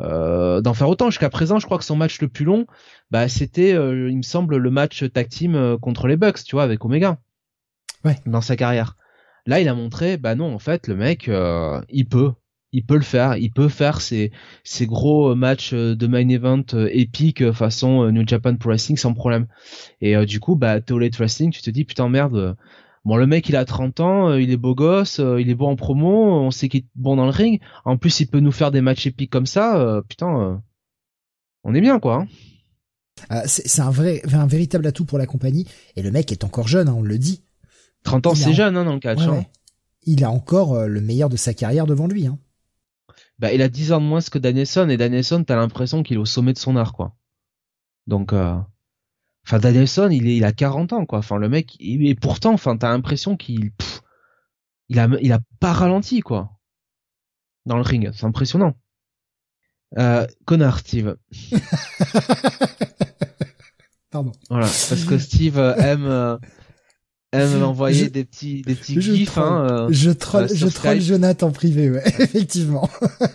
euh, 0.00 0.60
d'en 0.60 0.74
faire 0.74 0.88
autant. 0.88 1.10
Jusqu'à 1.10 1.30
présent, 1.30 1.58
je 1.58 1.66
crois 1.66 1.78
que 1.78 1.84
son 1.84 1.96
match 1.96 2.20
le 2.20 2.28
plus 2.28 2.44
long, 2.44 2.66
bah, 3.10 3.28
c'était, 3.28 3.74
euh, 3.74 4.08
il 4.08 4.16
me 4.16 4.22
semble, 4.22 4.56
le 4.56 4.70
match 4.70 5.04
tag 5.12 5.28
team 5.28 5.54
euh, 5.54 5.76
contre 5.76 6.06
les 6.06 6.16
Bucks, 6.16 6.42
tu 6.44 6.56
vois, 6.56 6.62
avec 6.62 6.84
Omega. 6.84 7.18
Ouais. 8.04 8.16
Dans 8.24 8.40
sa 8.40 8.56
carrière. 8.56 8.96
Là, 9.46 9.60
il 9.60 9.68
a 9.68 9.74
montré, 9.74 10.16
bah 10.16 10.34
non, 10.34 10.54
en 10.54 10.58
fait, 10.58 10.86
le 10.86 10.96
mec, 10.96 11.30
il 11.88 12.08
peut, 12.08 12.32
il 12.72 12.84
peut 12.84 12.94
le 12.94 13.02
faire, 13.02 13.36
il 13.36 13.50
peut 13.50 13.68
faire 13.68 14.00
ces, 14.00 14.32
ces 14.64 14.86
gros 14.86 15.34
matchs 15.34 15.72
de 15.72 16.06
main 16.06 16.28
event 16.28 16.62
épiques 16.90 17.50
façon 17.52 18.10
New 18.12 18.26
Japan 18.26 18.56
Pro 18.56 18.68
Wrestling 18.68 18.98
sans 18.98 19.14
problème. 19.14 19.46
Et 20.02 20.14
du 20.26 20.40
coup, 20.40 20.56
bah, 20.56 20.74
Late 20.76 21.16
Wrestling, 21.16 21.50
tu 21.52 21.62
te 21.62 21.70
dis, 21.70 21.84
putain 21.84 22.10
merde, 22.10 22.56
Bon, 23.04 23.16
le 23.16 23.26
mec, 23.26 23.48
il 23.48 23.56
a 23.56 23.64
30 23.64 24.00
ans, 24.00 24.28
euh, 24.30 24.42
il 24.42 24.50
est 24.50 24.56
beau 24.58 24.74
gosse, 24.74 25.20
euh, 25.20 25.40
il 25.40 25.48
est 25.48 25.54
bon 25.54 25.70
en 25.70 25.76
promo, 25.76 26.32
on 26.32 26.50
sait 26.50 26.68
qu'il 26.68 26.80
est 26.80 26.86
bon 26.94 27.16
dans 27.16 27.24
le 27.24 27.30
ring. 27.30 27.60
En 27.86 27.96
plus, 27.96 28.20
il 28.20 28.26
peut 28.26 28.40
nous 28.40 28.52
faire 28.52 28.70
des 28.70 28.82
matchs 28.82 29.06
épiques 29.06 29.30
comme 29.30 29.46
ça. 29.46 29.80
euh, 29.80 30.02
putain, 30.02 30.38
euh, 30.40 30.56
on 31.64 31.74
est 31.74 31.80
bien, 31.80 31.98
quoi. 31.98 32.16
hein. 32.22 32.28
Euh, 33.32 33.42
c'est 33.46 33.80
un 33.82 33.90
vrai, 33.90 34.22
un 34.32 34.46
véritable 34.46 34.86
atout 34.86 35.04
pour 35.06 35.18
la 35.18 35.26
compagnie. 35.26 35.66
Et 35.96 36.02
le 36.02 36.10
mec 36.10 36.30
est 36.32 36.44
encore 36.44 36.68
jeune, 36.68 36.88
hein, 36.88 36.94
on 36.96 37.02
le 37.02 37.18
dit. 37.18 37.42
30 38.04 38.26
ans, 38.26 38.34
c'est 38.34 38.52
jeune, 38.54 38.76
hein, 38.76 38.84
dans 38.84 38.94
le 38.94 39.00
catch. 39.00 39.20
Ouais, 39.20 39.28
ouais. 39.28 39.48
Il 40.04 40.24
a 40.24 40.30
encore 40.30 40.86
le 40.86 41.00
meilleur 41.00 41.28
de 41.28 41.36
sa 41.36 41.52
carrière 41.54 41.86
devant 41.86 42.06
lui. 42.06 42.26
Hein. 42.26 42.38
Bah, 43.38 43.52
il 43.52 43.62
a 43.62 43.68
10 43.68 43.92
ans 43.92 44.00
de 44.00 44.06
moins 44.06 44.20
que 44.20 44.38
Danielson, 44.38 44.88
et 44.90 44.96
Danielson, 44.96 45.44
t'as 45.44 45.56
l'impression 45.56 46.02
qu'il 46.02 46.16
est 46.16 46.20
au 46.20 46.26
sommet 46.26 46.52
de 46.52 46.58
son 46.58 46.76
art, 46.76 46.92
quoi. 46.92 47.14
Donc, 48.06 48.32
euh... 48.34 48.56
enfin, 49.46 49.58
Danielson, 49.58 50.08
il 50.10 50.28
est, 50.28 50.36
il 50.36 50.44
a 50.44 50.52
40 50.52 50.92
ans, 50.92 51.06
quoi. 51.06 51.18
Enfin, 51.20 51.36
le 51.38 51.48
mec, 51.48 51.76
il- 51.80 52.06
et 52.06 52.14
pourtant, 52.14 52.52
enfin, 52.52 52.76
t'as 52.76 52.90
l'impression 52.90 53.36
qu'il, 53.36 53.72
il 54.88 54.98
a, 54.98 55.08
il 55.20 55.32
a 55.32 55.40
pas 55.60 55.72
ralenti, 55.72 56.20
quoi. 56.20 56.50
Dans 57.66 57.76
le 57.76 57.82
ring, 57.82 58.10
c'est 58.14 58.24
impressionnant. 58.26 58.74
Euh, 59.98 60.26
connard, 60.44 60.78
Steve. 60.78 61.16
Pardon. 64.10 64.32
Voilà, 64.48 64.66
parce 64.66 65.04
que 65.04 65.18
Steve 65.18 65.58
euh, 65.58 65.74
aime, 65.76 66.38
aime 67.32 67.62
envoyer 67.62 68.04
Je- 68.04 68.10
des 68.10 68.24
petits, 68.24 68.62
des 68.62 68.74
petits 68.74 69.00
je 69.00 69.12
gifs, 69.14 69.30
troll. 69.30 69.44
hein, 69.44 69.66
euh, 69.70 69.88
Je 69.90 70.10
troll, 70.10 70.44
euh, 70.44 70.48
je 70.52 70.66
troll. 70.66 71.00
Jonathan 71.00 71.48
en 71.48 71.52
privé, 71.52 71.90
ouais, 71.90 72.02
effectivement. 72.18 72.88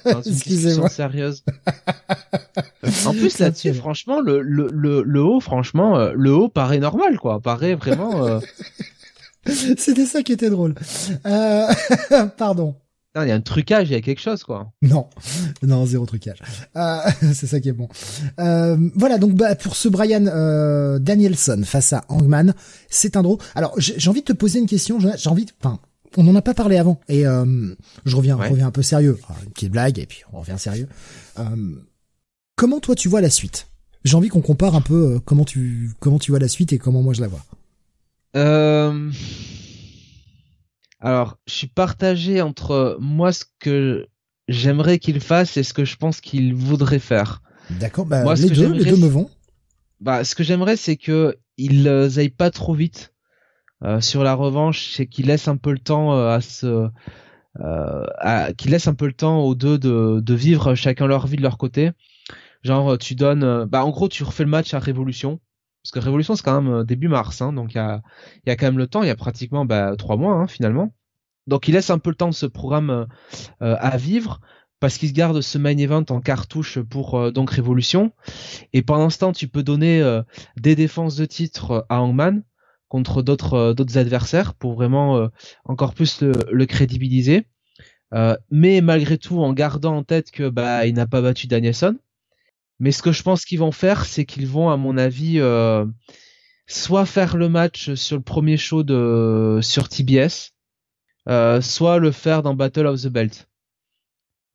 Excusez-moi. 0.26 0.90
sérieuse. 0.90 1.44
En 3.06 3.14
plus 3.14 3.40
là-dessus, 3.40 3.74
franchement, 3.74 4.22
le, 4.22 4.42
le, 4.42 4.68
le, 4.72 5.02
le 5.04 5.22
haut, 5.24 5.40
franchement, 5.40 5.98
euh, 5.98 6.12
le 6.16 6.32
haut 6.34 6.50
paraît 6.50 6.78
normal, 6.78 7.18
quoi. 7.18 7.40
Paraît 7.40 7.74
vraiment. 7.74 8.26
Euh... 8.28 8.40
C'était 9.78 10.06
ça 10.06 10.22
qui 10.22 10.32
était 10.34 10.50
drôle. 10.52 10.76
Euh... 11.26 11.66
Pardon. 12.38 12.76
Il 13.24 13.28
y 13.28 13.32
a 13.32 13.36
un 13.36 13.42
trucage, 13.42 13.90
il 13.90 13.94
y 13.94 13.96
a 13.96 14.02
quelque 14.02 14.20
chose, 14.20 14.44
quoi. 14.44 14.72
Non, 14.82 15.08
non, 15.64 15.86
zéro 15.86 16.06
trucage. 16.06 16.40
Euh, 16.76 16.98
c'est 17.34 17.48
ça 17.48 17.60
qui 17.62 17.70
est 17.70 17.74
bon. 17.74 17.88
Euh, 18.40 18.78
voilà, 18.96 19.18
donc 19.18 19.34
bah, 19.36 19.56
pour 19.56 19.76
ce 19.78 19.88
Brian 19.88 20.26
euh, 20.28 21.00
Danielson 21.00 21.62
face 21.64 21.94
à 21.94 22.04
Hangman, 22.10 22.54
c'est 22.90 23.16
un 23.16 23.24
draw. 23.24 23.38
Alors 23.56 23.74
j'ai 23.78 24.10
envie 24.10 24.20
de 24.22 24.26
te 24.26 24.34
poser 24.34 24.60
une 24.60 24.68
question. 24.68 25.00
J'ai 25.00 25.30
envie, 25.30 25.46
de... 25.46 25.52
enfin, 25.64 25.80
on 26.18 26.24
n'en 26.24 26.36
a 26.36 26.42
pas 26.42 26.54
parlé 26.54 26.78
avant, 26.78 27.00
et 27.08 27.26
euh, 27.26 27.74
je 28.06 28.16
reviens, 28.18 28.38
Ouais. 28.38 28.50
reviens 28.50 28.68
un 28.68 28.72
peu 28.72 28.82
sérieux. 28.82 29.18
Alors, 29.30 29.42
une 29.44 29.52
petite 29.52 29.72
blague, 29.72 29.98
et 30.00 30.06
puis 30.06 30.24
on 30.34 30.40
revient 30.42 30.58
sérieux. 30.58 30.88
Euh, 31.40 31.46
comment 32.58 32.80
toi 32.82 32.96
tu 32.96 33.08
vois 33.08 33.22
la 33.22 33.30
suite? 33.30 33.68
J'ai 34.04 34.16
envie 34.18 34.30
qu'on 34.30 34.42
compare 34.42 34.76
un 34.76 34.82
peu 34.82 35.16
euh, 35.16 35.20
comment 35.24 35.46
tu 35.46 35.92
comment 36.00 36.20
tu 36.20 36.32
vois 36.32 36.40
la 36.40 36.48
suite 36.50 36.74
et 36.74 36.78
comment 36.78 37.02
moi 37.02 37.14
je 37.14 37.22
la 37.22 37.28
vois. 37.28 37.44
Euh... 38.36 39.10
Alors, 41.06 41.38
je 41.46 41.54
suis 41.54 41.68
partagé 41.68 42.42
entre 42.42 42.98
moi 43.00 43.32
ce 43.32 43.46
que 43.60 44.08
j'aimerais 44.48 44.98
qu'il 44.98 45.20
fasse 45.20 45.56
et 45.56 45.62
ce 45.62 45.72
que 45.72 45.86
je 45.86 45.98
pense 45.98 46.20
qu'il 46.20 46.56
voudrait 46.56 46.98
faire. 46.98 47.44
D'accord, 47.80 48.08
bah, 48.08 48.24
Moi, 48.24 48.36
ce 48.36 48.42
les 48.42 48.50
que 48.50 48.56
deux, 48.56 48.62
j'aimerais, 48.62 48.80
les 48.80 48.86
deux 48.86 48.96
me 48.98 49.02
c'est- 49.04 49.10
vont. 49.10 49.30
Bah, 50.02 50.24
ce 50.24 50.34
que 50.34 50.44
j'aimerais, 50.44 50.78
c'est 50.78 50.98
que 50.98 51.38
ils 51.58 51.88
euh, 51.88 52.10
aillent 52.18 52.30
pas 52.30 52.50
trop 52.50 52.74
vite 52.74 53.14
euh, 53.84 54.02
sur 54.02 54.24
la 54.24 54.34
revanche, 54.34 54.94
c'est 54.94 55.06
qu'ils 55.06 55.28
laissent 55.28 55.48
un 55.48 55.58
peu 55.58 55.72
le 55.74 55.78
temps 55.78 56.16
euh, 56.16 56.30
à 56.30 56.42
ce, 56.42 56.90
euh, 57.60 58.06
à, 58.18 58.52
qu'ils 58.54 58.72
laissent 58.72 58.88
un 58.88 58.96
peu 58.96 59.06
le 59.06 59.14
temps 59.14 59.42
aux 59.44 59.54
deux 59.54 59.78
de, 59.78 60.22
de 60.22 60.34
vivre 60.34 60.74
chacun 60.74 61.06
leur 61.06 61.28
vie 61.28 61.38
de 61.38 61.44
leur 61.44 61.60
côté. 61.60 61.92
Genre, 62.64 62.98
tu 62.98 63.14
donnes, 63.14 63.66
bah, 63.66 63.86
en 63.86 63.92
gros, 63.92 64.10
tu 64.10 64.24
refais 64.24 64.44
le 64.44 64.50
match 64.50 64.74
à 64.74 64.80
Révolution, 64.80 65.40
parce 65.86 65.92
que 65.92 66.00
Révolution 66.00 66.36
c'est 66.36 66.42
quand 66.42 66.60
même 66.60 66.74
euh, 66.74 66.84
début 66.84 67.10
mars, 67.10 67.44
hein, 67.44 67.54
donc 67.54 67.76
il 67.76 67.78
y 67.78 67.80
a, 67.80 68.02
il 68.44 68.52
y 68.52 68.56
quand 68.56 68.66
même 68.66 68.80
le 68.80 68.88
temps, 68.88 69.04
il 69.04 69.08
y 69.08 69.12
a 69.12 69.16
pratiquement 69.16 69.66
bah, 69.66 69.96
trois 69.96 70.18
mois 70.18 70.34
hein, 70.34 70.48
finalement. 70.48 70.92
Donc, 71.46 71.68
ils 71.68 71.74
laissent 71.74 71.92
un 71.92 72.00
peu 72.00 72.10
le 72.10 72.16
temps 72.16 72.30
de 72.30 72.34
ce 72.34 72.48
programme 72.48 72.90
euh, 72.90 73.06
euh, 73.62 73.76
à 73.80 73.96
vivre. 73.96 74.42
Parce 74.80 74.98
qu'ils 74.98 75.10
se 75.10 75.14
gardent 75.14 75.42
ce 75.42 75.60
main 75.60 75.78
event 75.78 76.04
en 76.10 76.22
cartouche 76.22 76.80
pour 76.80 77.32
donc 77.32 77.50
Révolution. 77.52 78.12
Et 78.74 78.82
pendant 78.82 79.10
ce 79.10 79.20
temps, 79.20 79.32
tu 79.32 79.48
peux 79.48 79.64
donner 79.64 80.04
des 80.58 80.76
défenses 80.76 81.16
de 81.16 81.26
titre 81.26 81.86
à 81.88 82.02
Hangman 82.02 82.44
contre 82.90 83.22
d'autres 83.22 83.98
adversaires 83.98 84.54
pour 84.54 84.74
vraiment 84.74 85.30
encore 85.64 85.94
plus 85.94 86.22
le, 86.22 86.66
crédibiliser. 86.66 87.48
Mais 88.52 88.82
malgré 88.82 89.18
tout, 89.18 89.40
en 89.42 89.54
gardant 89.54 89.96
en 89.96 90.04
tête 90.04 90.30
que 90.30 90.50
bah 90.50 90.86
il 90.86 90.94
n'a 90.94 91.08
pas 91.08 91.22
battu 91.22 91.48
Danielson. 91.48 91.98
Mais 92.80 92.92
ce 92.92 93.02
que 93.02 93.12
je 93.12 93.24
pense 93.24 93.46
qu'ils 93.46 93.60
vont 93.60 93.72
faire, 93.72 94.06
c'est 94.06 94.26
qu'ils 94.26 94.48
vont, 94.48 94.70
à 94.70 94.78
mon 94.78 94.98
avis, 94.98 95.40
euh, 95.40 95.86
soit 96.68 97.06
faire 97.06 97.38
le 97.38 97.50
match 97.50 97.94
sur 97.94 98.18
le 98.18 98.24
premier 98.24 98.58
show 98.58 98.84
de 98.84 99.60
sur 99.62 99.88
TBS, 99.90 100.52
euh, 101.30 101.62
soit 101.62 102.00
le 102.00 102.12
faire 102.12 102.44
dans 102.44 102.54
Battle 102.54 102.88
of 102.88 103.02
the 103.02 103.08
Belt. 103.08 103.48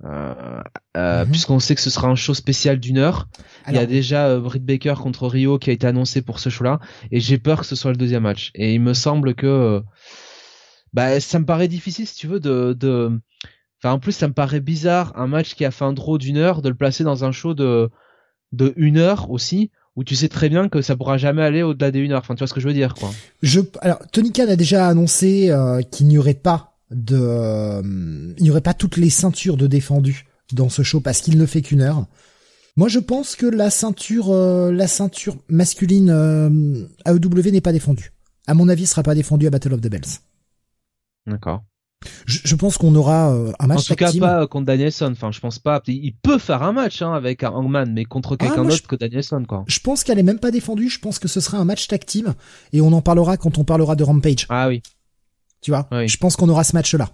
Euh, 0.04 0.62
euh, 0.96 1.24
Mhm. 1.24 1.30
Puisqu'on 1.30 1.58
sait 1.60 1.74
que 1.74 1.80
ce 1.80 1.90
sera 1.90 2.08
un 2.08 2.14
show 2.14 2.32
spécial 2.34 2.80
d'une 2.80 2.98
heure. 2.98 3.28
Il 3.68 3.74
y 3.74 3.78
a 3.78 3.86
déjà 3.86 4.28
euh, 4.28 4.40
Britt 4.40 4.64
Baker 4.64 4.94
contre 4.98 5.26
Rio 5.26 5.58
qui 5.58 5.70
a 5.70 5.72
été 5.72 5.86
annoncé 5.86 6.22
pour 6.22 6.38
ce 6.38 6.48
show-là, 6.48 6.80
et 7.10 7.20
j'ai 7.20 7.38
peur 7.38 7.60
que 7.60 7.66
ce 7.66 7.76
soit 7.76 7.90
le 7.90 7.96
deuxième 7.98 8.22
match. 8.22 8.50
Et 8.54 8.74
il 8.74 8.80
me 8.80 8.94
semble 8.94 9.34
que, 9.34 9.46
euh, 9.46 9.80
bah, 10.92 11.20
ça 11.20 11.38
me 11.38 11.44
paraît 11.44 11.68
difficile 11.68 12.06
si 12.06 12.14
tu 12.16 12.26
veux 12.26 12.40
de, 12.40 12.72
de, 12.78 13.20
enfin 13.82 13.94
en 13.94 13.98
plus 13.98 14.12
ça 14.12 14.26
me 14.26 14.32
paraît 14.32 14.60
bizarre 14.60 15.12
un 15.16 15.26
match 15.26 15.54
qui 15.54 15.64
a 15.64 15.70
fait 15.70 15.84
un 15.84 15.92
draw 15.92 16.18
d'une 16.18 16.38
heure 16.38 16.62
de 16.62 16.68
le 16.68 16.74
placer 16.74 17.04
dans 17.04 17.24
un 17.24 17.30
show 17.32 17.54
de 17.54 17.90
de 18.52 18.72
une 18.76 18.98
heure 18.98 19.30
aussi, 19.30 19.70
où 19.96 20.04
tu 20.04 20.16
sais 20.16 20.28
très 20.28 20.48
bien 20.48 20.68
que 20.68 20.82
ça 20.82 20.96
pourra 20.96 21.18
jamais 21.18 21.42
aller 21.42 21.62
au-delà 21.62 21.90
des 21.90 21.98
une 22.00 22.12
heure. 22.12 22.20
Enfin 22.20 22.34
tu 22.34 22.40
vois 22.40 22.48
ce 22.48 22.54
que 22.54 22.60
je 22.60 22.68
veux 22.68 22.74
dire 22.74 22.94
quoi. 22.94 23.10
Je, 23.42 23.60
alors, 23.80 23.98
Tony 24.12 24.32
Khan 24.32 24.48
a 24.48 24.56
déjà 24.56 24.88
annoncé 24.88 25.50
euh, 25.50 25.82
qu'il 25.82 26.06
n'y 26.06 26.18
aurait 26.18 26.34
pas 26.34 26.70
de, 26.90 27.16
euh, 27.18 27.82
il 28.38 28.42
n'y 28.42 28.50
aurait 28.50 28.60
pas 28.60 28.74
toutes 28.74 28.96
les 28.96 29.10
ceintures 29.10 29.56
de 29.56 29.66
défendus 29.66 30.26
dans 30.52 30.68
ce 30.68 30.82
show 30.82 31.00
parce 31.00 31.20
qu'il 31.20 31.38
ne 31.38 31.46
fait 31.46 31.62
qu'une 31.62 31.82
heure. 31.82 32.06
Moi, 32.76 32.88
je 32.88 32.98
pense 32.98 33.36
que 33.36 33.46
la 33.46 33.70
ceinture, 33.70 34.30
euh, 34.30 34.72
la 34.72 34.86
ceinture 34.86 35.36
masculine 35.48 36.10
euh, 36.10 36.86
AEW 37.06 37.50
n'est 37.50 37.60
pas 37.60 37.72
défendue. 37.72 38.12
À 38.46 38.54
mon 38.54 38.68
avis, 38.68 38.86
sera 38.86 39.02
pas 39.02 39.14
défendue 39.14 39.46
à 39.46 39.50
Battle 39.50 39.74
of 39.74 39.80
the 39.80 39.88
Bells. 39.88 40.20
D'accord. 41.26 41.62
Je, 42.26 42.38
je 42.44 42.54
pense 42.54 42.78
qu'on 42.78 42.94
aura 42.94 43.32
euh, 43.32 43.52
un 43.58 43.64
En 43.64 43.68
match 43.68 43.82
tout 43.82 43.88
tag 43.88 43.98
cas 43.98 44.10
team. 44.10 44.20
pas 44.20 44.46
contre 44.46 44.66
Danielson. 44.66 45.10
Enfin 45.12 45.32
je 45.32 45.40
pense 45.40 45.58
pas. 45.58 45.82
Il 45.86 46.14
peut 46.14 46.38
faire 46.38 46.62
un 46.62 46.72
match 46.72 47.02
hein, 47.02 47.12
avec 47.12 47.42
un 47.42 47.50
Hangman, 47.50 47.92
mais 47.92 48.04
contre 48.04 48.36
quelqu'un 48.36 48.54
Ah, 48.58 48.62
moi, 48.62 48.70
d'autre 48.70 48.86
que 48.88 48.96
Danielson 48.96 49.44
quoi. 49.46 49.64
Je 49.66 49.78
pense 49.80 50.02
qu'elle 50.04 50.18
est 50.18 50.22
même 50.22 50.38
pas 50.38 50.50
défendue. 50.50 50.88
Je 50.88 50.98
pense 50.98 51.18
que 51.18 51.28
ce 51.28 51.40
sera 51.40 51.58
un 51.58 51.64
match 51.64 51.86
tag 51.88 52.04
team 52.04 52.34
et 52.72 52.80
on 52.80 52.92
en 52.92 53.02
parlera 53.02 53.36
quand 53.36 53.58
on 53.58 53.64
parlera 53.64 53.96
de 53.96 54.04
Rampage. 54.04 54.46
Ah 54.48 54.68
oui. 54.68 54.82
Tu 55.60 55.70
vois? 55.72 55.88
Oui. 55.92 56.08
Je 56.08 56.16
pense 56.16 56.36
qu'on 56.36 56.48
aura 56.48 56.64
ce 56.64 56.74
match-là. 56.74 57.10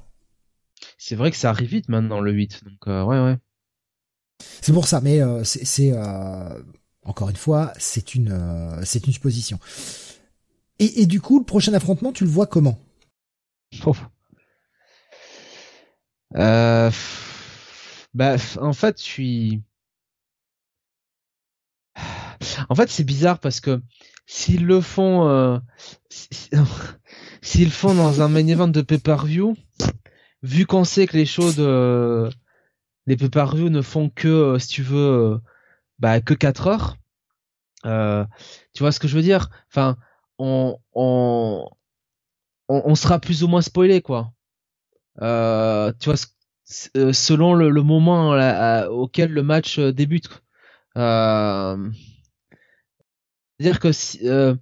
C'est 0.99 1.17
vrai 1.17 1.31
que 1.33 1.37
ça 1.37 1.51
arrive 1.51 1.71
vite 1.71 1.89
maintenant 1.89 2.21
le 2.21 2.31
8. 2.31 2.63
Donc 2.65 2.87
euh, 2.87 3.03
ouais 3.05 3.21
ouais. 3.21 3.37
C'est 4.61 4.73
pour 4.73 4.87
ça, 4.87 5.01
mais 5.01 5.21
euh, 5.23 5.43
c'est 5.45 5.93
euh, 5.93 6.63
encore 7.03 7.31
une 7.31 7.37
fois, 7.37 7.73
c'est 7.79 8.15
une 8.15 8.39
c'est 8.85 9.05
une 9.07 9.13
supposition. 9.13 9.59
Et, 10.79 11.01
et 11.03 11.07
du 11.07 11.21
coup, 11.21 11.39
le 11.41 11.45
prochain 11.45 11.73
affrontement, 11.75 12.13
tu 12.13 12.25
le 12.25 12.31
vois 12.31 12.47
comment? 12.47 12.79
Oh. 13.85 13.95
Euh, 16.35 16.91
bah, 18.15 18.37
en 18.61 18.73
fait, 18.73 18.99
je 18.99 19.03
suis. 19.05 19.63
En 22.69 22.75
fait, 22.75 22.89
c'est 22.91 23.05
bizarre 23.05 23.39
parce 23.39 23.61
que 23.61 23.81
s'ils 24.27 24.67
le 24.67 24.81
font, 24.81 25.29
euh, 25.29 25.59
si- 26.11 26.29
si- 26.33 26.51
s'ils 27.43 27.71
font 27.71 27.95
dans 27.95 28.23
un 28.23 28.29
main 28.29 28.47
event 28.47 28.69
de 28.69 28.83
pay-per-view, 28.83 29.57
vu 30.43 30.67
qu'on 30.67 30.85
sait 30.85 31.07
que 31.07 31.17
les 31.17 31.27
shows 31.27 31.53
les 33.07 33.17
pay-per-view 33.17 33.69
ne 33.71 33.83
font 33.83 34.11
que, 34.11 34.29
euh, 34.29 34.59
si 34.59 34.69
tu 34.69 34.83
veux, 34.83 34.99
euh, 34.99 35.39
bah, 35.99 36.21
que 36.21 36.35
4 36.35 36.67
heures. 36.69 36.97
euh, 37.87 38.25
tu 38.75 38.83
vois 38.83 38.93
ce 38.93 39.01
que 39.01 39.09
je 39.09 39.17
veux 39.17 39.23
dire? 39.23 39.51
Enfin, 39.71 39.97
on, 40.39 40.79
on, 40.95 41.71
on 42.69 42.95
sera 42.95 43.19
plus 43.19 43.43
ou 43.43 43.49
moins 43.49 43.61
spoilé, 43.63 44.03
quoi. 44.03 44.33
Euh, 45.23 45.93
tu 46.01 46.11
vois, 46.11 46.19
euh, 46.97 47.13
selon 47.13 47.55
le, 47.55 47.71
le 47.71 47.83
moment 47.83 48.35
là, 48.35 48.83
à- 48.85 48.91
auquel 48.91 49.31
le 49.31 49.43
match 49.43 49.79
euh, 49.79 49.93
débute. 49.93 50.29
Euh, 50.97 51.77
C'est-à-dire 53.59 53.81
que 53.81 53.93
si, 53.93 54.21
euh, 54.29 54.55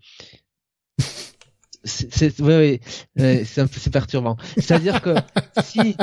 c'est 1.85 2.41
ouais, 2.41 2.81
ouais, 3.17 3.45
c'est 3.45 3.61
un 3.61 3.67
peu 3.67 3.79
c'est 3.79 3.93
perturbant. 3.93 4.37
C'est-à-dire 4.57 5.03
que 5.03 5.17
si 5.61 5.97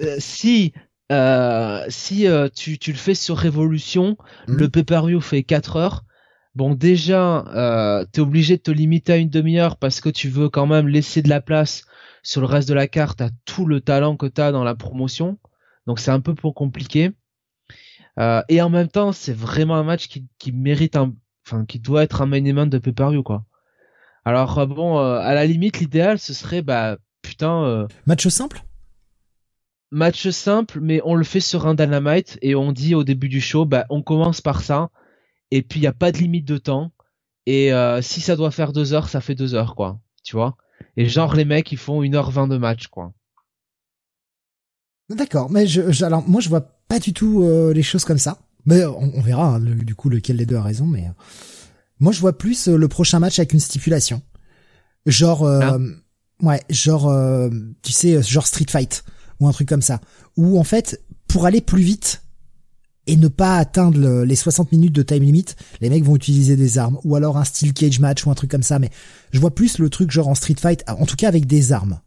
euh, 0.00 0.16
si 0.18 0.72
euh, 1.12 1.84
si 1.88 2.26
euh, 2.26 2.48
tu 2.54 2.78
tu 2.78 2.92
le 2.92 2.98
fais 2.98 3.14
sur 3.14 3.36
Révolution, 3.36 4.16
Mhm. 4.48 4.56
le 4.56 4.68
pay-per-view 4.68 5.20
fait 5.20 5.42
4 5.42 5.76
heures. 5.76 6.04
Bon 6.54 6.74
déjà 6.74 7.44
euh, 7.54 8.04
t'es 8.10 8.20
obligé 8.20 8.56
de 8.56 8.62
te 8.62 8.70
limiter 8.70 9.12
à 9.12 9.16
une 9.18 9.28
demi-heure 9.30 9.76
parce 9.76 10.00
que 10.00 10.08
tu 10.08 10.28
veux 10.28 10.48
quand 10.48 10.66
même 10.66 10.88
laisser 10.88 11.22
de 11.22 11.28
la 11.28 11.40
place 11.40 11.84
sur 12.22 12.40
le 12.40 12.46
reste 12.46 12.68
de 12.68 12.74
la 12.74 12.88
carte 12.88 13.20
à 13.20 13.30
tout 13.44 13.66
le 13.66 13.80
talent 13.80 14.16
que 14.16 14.26
t'as 14.26 14.52
dans 14.52 14.64
la 14.64 14.74
promotion. 14.74 15.38
Donc 15.86 15.98
c'est 16.00 16.10
un 16.10 16.20
peu 16.20 16.34
pour 16.34 16.54
compliqué. 16.54 17.12
Euh, 18.18 18.42
et 18.48 18.60
en 18.60 18.70
même 18.70 18.88
temps, 18.88 19.12
c'est 19.12 19.32
vraiment 19.32 19.76
un 19.76 19.84
match 19.84 20.08
qui, 20.08 20.26
qui 20.38 20.52
mérite 20.52 20.96
un, 20.96 21.14
enfin, 21.46 21.64
qui 21.64 21.78
doit 21.78 22.02
être 22.02 22.22
un 22.22 22.26
main 22.26 22.44
event 22.44 22.66
de 22.66 22.78
pay-per-view, 22.78 23.22
quoi. 23.22 23.44
Alors 24.24 24.58
euh, 24.58 24.66
bon, 24.66 24.98
euh, 24.98 25.18
à 25.18 25.34
la 25.34 25.46
limite, 25.46 25.78
l'idéal 25.80 26.18
ce 26.18 26.34
serait 26.34 26.62
bah 26.62 26.98
putain. 27.22 27.64
euh, 27.64 27.86
Match 28.06 28.28
simple? 28.28 28.62
match 29.92 30.28
simple, 30.28 30.78
mais 30.80 31.00
on 31.04 31.14
le 31.14 31.24
fait 31.24 31.40
sur 31.40 31.66
un 31.66 31.74
dynamite 31.74 32.38
et 32.42 32.54
on 32.54 32.72
dit 32.72 32.94
au 32.94 33.02
début 33.02 33.28
du 33.28 33.40
show, 33.40 33.64
bah 33.64 33.86
on 33.90 34.02
commence 34.02 34.40
par 34.40 34.60
ça. 34.62 34.90
Et 35.50 35.62
puis 35.62 35.80
il 35.80 35.82
y 35.82 35.86
a 35.88 35.92
pas 35.92 36.12
de 36.12 36.18
limite 36.18 36.46
de 36.46 36.58
temps. 36.58 36.92
Et 37.46 37.72
euh, 37.72 38.00
si 38.02 38.20
ça 38.20 38.36
doit 38.36 38.50
faire 38.52 38.72
deux 38.72 38.92
heures, 38.92 39.08
ça 39.08 39.20
fait 39.20 39.34
deux 39.34 39.54
heures 39.54 39.74
quoi. 39.74 39.98
Tu 40.22 40.36
vois? 40.36 40.56
Et 40.96 41.06
genre 41.08 41.34
les 41.34 41.44
mecs 41.44 41.70
ils 41.72 41.78
font 41.78 42.02
1h20 42.02 42.48
de 42.48 42.56
match 42.58 42.88
quoi. 42.88 43.12
D'accord, 45.08 45.50
mais 45.50 45.66
je, 45.66 45.90
je- 45.90 46.04
alors 46.04 46.26
moi 46.28 46.40
je 46.40 46.48
vois 46.48 46.60
pas 46.88 46.98
du 47.00 47.12
tout 47.12 47.42
euh, 47.42 47.72
les 47.72 47.82
choses 47.82 48.04
comme 48.04 48.18
ça. 48.18 48.38
Mais 48.66 48.84
on, 48.84 49.12
on 49.16 49.20
verra 49.20 49.54
hein, 49.54 49.58
le- 49.58 49.74
du 49.74 49.94
coup 49.94 50.08
lequel 50.08 50.36
des 50.36 50.46
deux 50.46 50.56
a 50.56 50.62
raison. 50.62 50.86
Mais 50.86 51.06
euh, 51.06 51.12
moi 51.98 52.12
je 52.12 52.20
vois 52.20 52.36
plus 52.36 52.68
euh, 52.68 52.76
le 52.76 52.88
prochain 52.88 53.18
match 53.18 53.38
avec 53.38 53.52
une 53.52 53.60
stipulation, 53.60 54.22
genre 55.06 55.42
euh, 55.44 55.60
Ah. 55.62 55.78
ouais, 56.46 56.60
genre 56.70 57.08
euh, 57.08 57.50
tu 57.82 57.92
sais 57.92 58.16
euh, 58.16 58.22
genre 58.22 58.46
Street 58.46 58.66
Fight 58.68 59.02
ou 59.40 59.48
un 59.48 59.52
truc 59.52 59.68
comme 59.68 59.82
ça, 59.82 60.00
où 60.36 60.58
en 60.60 60.64
fait 60.64 61.02
pour 61.26 61.46
aller 61.46 61.60
plus 61.60 61.82
vite 61.82 62.22
et 63.06 63.16
ne 63.16 63.28
pas 63.28 63.56
atteindre 63.56 63.98
le- 63.98 64.24
les 64.24 64.36
60 64.36 64.72
minutes 64.72 64.92
de 64.94 65.02
time 65.02 65.22
limit, 65.22 65.46
les 65.80 65.90
mecs 65.90 66.04
vont 66.04 66.16
utiliser 66.16 66.56
des 66.56 66.78
armes 66.78 66.98
ou 67.04 67.16
alors 67.16 67.36
un 67.38 67.44
steel 67.44 67.72
cage 67.72 67.98
match 67.98 68.24
ou 68.26 68.30
un 68.30 68.34
truc 68.34 68.50
comme 68.50 68.62
ça. 68.62 68.78
Mais 68.78 68.90
je 69.32 69.40
vois 69.40 69.54
plus 69.54 69.78
le 69.78 69.90
truc 69.90 70.10
genre 70.10 70.28
en 70.28 70.34
Street 70.34 70.56
Fight, 70.58 70.84
en 70.88 71.06
tout 71.06 71.16
cas 71.16 71.28
avec 71.28 71.46
des 71.46 71.72
armes. 71.72 72.00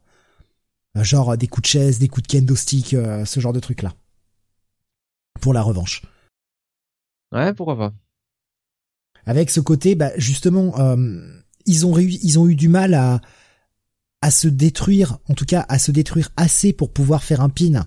Euh, 0.97 1.03
genre 1.03 1.35
des 1.37 1.47
coups 1.47 1.63
de 1.63 1.67
chaise, 1.71 1.99
des 1.99 2.07
coups 2.07 2.27
de 2.27 2.31
kendo 2.31 2.55
stick, 2.55 2.93
euh, 2.93 3.25
ce 3.25 3.39
genre 3.39 3.53
de 3.53 3.59
truc 3.59 3.81
là. 3.81 3.93
Pour 5.41 5.53
la 5.53 5.61
revanche. 5.63 6.03
Ouais, 7.31 7.53
pourquoi 7.53 7.75
pas. 7.77 7.93
Avec 9.25 9.49
ce 9.49 9.59
côté, 9.59 9.95
bah, 9.95 10.11
justement, 10.17 10.77
euh, 10.79 11.21
ils 11.65 11.85
ont 11.85 11.91
réu- 11.93 12.19
ils 12.21 12.39
ont 12.39 12.47
eu 12.47 12.55
du 12.55 12.67
mal 12.69 12.93
à 12.93 13.21
à 14.21 14.31
se 14.31 14.47
détruire, 14.47 15.17
en 15.27 15.33
tout 15.33 15.43
cas 15.43 15.65
à 15.67 15.77
se 15.77 15.91
détruire 15.91 16.29
assez 16.37 16.71
pour 16.71 16.93
pouvoir 16.93 17.23
faire 17.23 17.41
un 17.41 17.49
pin 17.49 17.85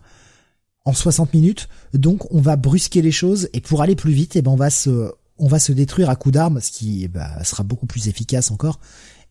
en 0.87 0.95
60 0.95 1.35
minutes. 1.35 1.69
Donc 1.93 2.33
on 2.33 2.41
va 2.41 2.57
brusquer 2.57 3.03
les 3.03 3.13
choses 3.13 3.49
et 3.53 3.61
pour 3.61 3.83
aller 3.83 3.97
plus 3.97 4.13
vite, 4.13 4.37
et 4.37 4.43
ben 4.43 4.53
on 4.53 4.57
va 4.57 4.71
se 4.71 5.13
on 5.39 5.49
va 5.49 5.59
se 5.59 5.73
détruire 5.73 6.09
à 6.09 6.17
coups 6.17 6.33
d'armes, 6.33 6.61
ce 6.63 6.71
qui 6.71 7.09
bah, 7.09 7.45
sera 7.45 7.63
beaucoup 7.63 7.85
plus 7.87 8.09
efficace 8.09 8.51
encore 8.51 8.81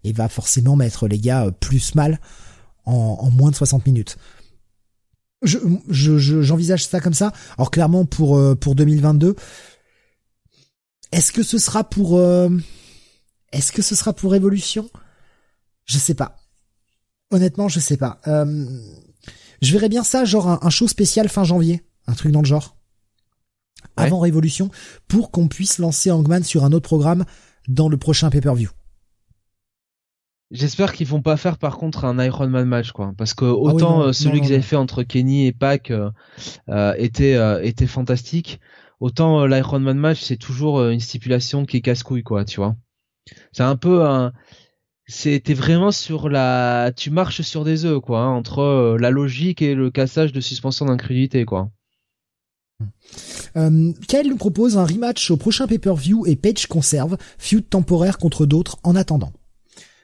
et 0.04 0.14
va 0.14 0.30
forcément 0.30 0.76
mettre 0.76 1.08
les 1.08 1.18
gars 1.18 1.46
euh, 1.48 1.52
plus 1.52 1.96
mal 1.96 2.20
en, 2.86 3.32
moins 3.32 3.50
de 3.50 3.56
60 3.56 3.88
minutes. 3.88 4.18
Je 5.42 5.58
je- 5.90 6.18
je- 6.20 6.42
j'envisage 6.44 6.86
ça 6.86 7.00
comme 7.00 7.16
ça. 7.16 7.34
Alors 7.58 7.72
clairement 7.72 8.06
pour 8.06 8.38
euh, 8.38 8.54
pour 8.56 8.76
2022, 8.76 9.36
est-ce 11.12 11.32
que 11.32 11.42
ce 11.44 11.58
sera 11.58 11.84
pour 11.84 12.18
euh, 12.18 12.50
est-ce 13.52 13.72
que 13.72 13.82
ce 13.82 13.96
sera 13.96 14.14
pour 14.14 14.36
Evolution 14.36 14.90
Je 15.86 15.98
sais 15.98 16.14
pas. 16.16 16.38
Honnêtement, 17.32 17.68
je 17.70 17.80
sais 17.80 17.98
pas. 17.98 18.22
Euh, 18.28 18.66
je 19.66 19.74
verrais 19.74 19.90
bien 19.90 20.04
ça, 20.04 20.26
genre 20.26 20.48
un, 20.48 20.60
un 20.62 20.70
show 20.70 20.88
spécial 20.88 21.28
fin 21.30 21.44
janvier, 21.44 21.84
un 22.08 22.14
truc 22.14 22.32
dans 22.32 22.42
le 22.42 22.48
genre, 22.48 22.78
Ouais. 23.98 24.04
avant 24.06 24.20
Révolution, 24.20 24.70
pour 25.08 25.32
qu'on 25.32 25.48
puisse 25.48 25.78
lancer 25.78 26.12
Hangman 26.12 26.44
sur 26.44 26.66
un 26.66 26.72
autre 26.74 26.88
programme 26.88 27.24
dans 27.68 27.88
le 27.88 27.98
prochain 27.98 28.30
pay-per-view. 28.30 28.70
J'espère 30.52 30.94
qu'ils 30.94 31.08
vont 31.08 31.22
pas 31.22 31.38
faire 31.38 31.58
par 31.58 31.78
contre 31.78 32.06
un 32.06 32.24
Iron 32.24 32.48
Man 32.48 32.68
match 32.68 32.92
quoi, 32.92 33.14
parce 33.18 33.34
que 33.34 33.46
autant 33.46 34.02
Ah 34.02 34.04
non, 34.04 34.08
euh, 34.10 34.14
celui 34.14 34.42
qu'ils 34.42 34.54
avaient 34.54 34.62
fait 34.62 34.76
entre 34.76 35.02
Kenny 35.04 35.48
et 35.48 35.52
Pac 35.54 35.90
euh, 35.92 36.12
euh, 36.70 36.94
était 36.98 37.36
euh, 37.36 37.62
était 37.64 37.88
fantastique, 37.88 38.60
autant 39.00 39.46
l'Iron 39.48 39.80
Man 39.80 39.98
match 39.98 40.22
c'est 40.22 40.38
toujours 40.38 40.84
une 40.88 41.00
stipulation 41.00 41.66
qui 41.66 41.78
est 41.78 41.82
casse-couille 41.82 42.24
quoi, 42.24 42.46
tu 42.46 42.58
vois. 42.58 42.76
C'est 43.54 43.64
un 43.64 43.76
peu 43.76 44.06
un 44.06 44.34
c'était 45.08 45.54
vraiment 45.54 45.92
sur 45.92 46.30
la 46.30 46.92
tu 46.96 47.12
marches 47.12 47.42
sur 47.42 47.64
des 47.64 47.86
œufs 47.86 48.02
quoi, 48.02 48.22
hein, 48.22 48.30
entre 48.30 48.60
euh, 48.60 48.98
la 48.98 49.12
logique 49.12 49.62
et 49.62 49.76
le 49.76 49.92
cassage 49.92 50.32
de 50.34 50.42
suspension 50.42 50.86
d'incrédulité 50.86 51.46
quoi. 51.46 51.70
Euh, 53.56 53.94
Kyle 54.08 54.30
nous 54.30 54.36
propose 54.36 54.78
un 54.78 54.86
rematch 54.86 55.32
au 55.32 55.38
prochain 55.38 55.66
pay-per-view 55.68 56.26
et 56.28 56.36
Page 56.36 56.68
conserve 56.68 57.18
feud 57.38 57.70
temporaire 57.70 58.18
contre 58.18 58.46
d'autres 58.46 58.78
en 58.84 58.96
attendant. 58.96 59.32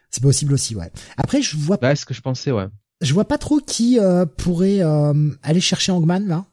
C'est 0.10 0.24
possible 0.24 0.54
aussi, 0.54 0.76
ouais. 0.76 0.91
Après, 1.18 1.41
je 1.41 1.58
vois, 1.58 1.78
Bah, 1.78 1.95
ce 1.95 2.06
que 2.06 2.14
je 2.14 2.22
pensais 2.22 2.52
ouais. 2.52 2.68
je 3.02 3.14
vois 3.14 3.26
pas 3.28 3.38
trop 3.38 3.60
qui 3.60 3.99
euh, 3.99 4.26
pourrait 4.26 4.82
euh, 4.82 5.32
aller 5.43 5.60
chercher 5.62 5.91
Hangman 5.91 6.28
là. 6.28 6.45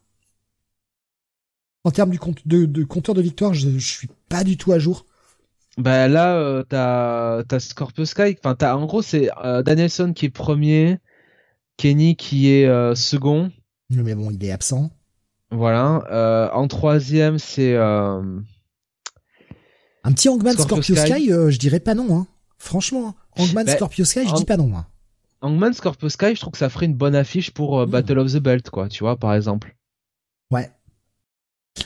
En 1.85 1.91
termes 1.91 2.11
du 2.11 2.19
compte 2.19 2.47
de, 2.47 2.67
de 2.67 2.85
compteur 2.85 3.15
de 3.15 3.23
victoire, 3.23 3.55
je, 3.55 3.71
je 3.71 3.87
suis 3.87 4.09
pas 4.29 4.43
du 4.45 4.57
tout 4.57 4.73
à 4.73 4.79
jour. 4.79 5.07
Bah 5.79 6.09
là 6.09 6.35
euh, 6.37 6.65
t'as 6.69 7.45
t'as 7.45 7.61
Scorpio 7.61 8.05
Sky, 8.05 8.37
enfin 8.43 8.55
t'as 8.57 8.75
en 8.75 8.85
gros 8.87 9.01
c'est 9.01 9.31
euh, 9.45 9.63
Danielson 9.63 10.13
qui 10.13 10.27
est 10.27 10.31
premier, 10.31 10.99
Kenny 11.77 12.17
qui 12.17 12.51
est 12.51 12.67
euh, 12.67 12.95
second. 12.97 13.53
Mais 13.91 14.15
bon, 14.15 14.31
il 14.31 14.45
est 14.45 14.51
absent. 14.51 14.91
Voilà. 15.51 16.03
Euh, 16.11 16.51
en 16.53 16.67
troisième, 16.69 17.39
c'est 17.39 17.75
Un 17.77 18.43
petit 20.13 20.29
Hangman 20.29 20.53
Scorpio 20.53 20.83
Scorpio, 20.83 20.97
Sky, 20.97 21.25
Sky. 21.25 21.27
je 21.53 21.59
dirais 21.59 21.81
pas 21.81 21.95
non. 21.95 22.19
Hein. 22.19 22.27
Franchement, 22.59 23.09
hein. 23.09 23.15
Hangman 23.43 23.65
Bah, 23.65 23.77
Scorpio 23.77 24.05
Sky, 24.05 24.27
je 24.29 24.35
dis 24.35 24.45
pas 24.45 24.57
non. 24.57 24.77
Hein. 24.77 24.87
Hangman 25.41 25.73
Scorpio 25.73 26.09
Sky. 26.09 26.35
Je 26.35 26.41
trouve 26.41 26.53
que 26.53 26.59
ça 26.59 26.69
ferait 26.69 26.87
une 26.87 26.97
bonne 26.97 27.15
affiche 27.15 27.53
pour 27.53 27.87
Mm. 27.87 27.91
Battle 27.91 28.19
of 28.19 28.33
the 28.33 28.39
Belt, 28.39 28.69
quoi. 28.71 28.89
Tu 28.89 29.05
vois, 29.05 29.17
par 29.17 29.33
exemple. 29.35 29.77
Ouais. 30.51 30.71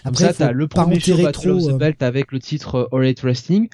Après, 0.04 0.24
ça, 0.24 0.32
faut 0.32 0.38
t'as 0.38 0.52
le 0.52 0.68
premier 0.68 0.98
show 0.98 1.12
enterrer 1.12 1.22
Battle 1.24 1.50
of 1.50 1.58
trop, 1.58 1.70
the 1.70 1.74
euh, 1.74 1.78
Belt 1.78 2.02
avec 2.02 2.32
le 2.32 2.40
titre 2.40 2.74
euh, 2.76 2.96
All 2.96 3.04
Elite 3.04 3.22
Wrestling 3.22 3.68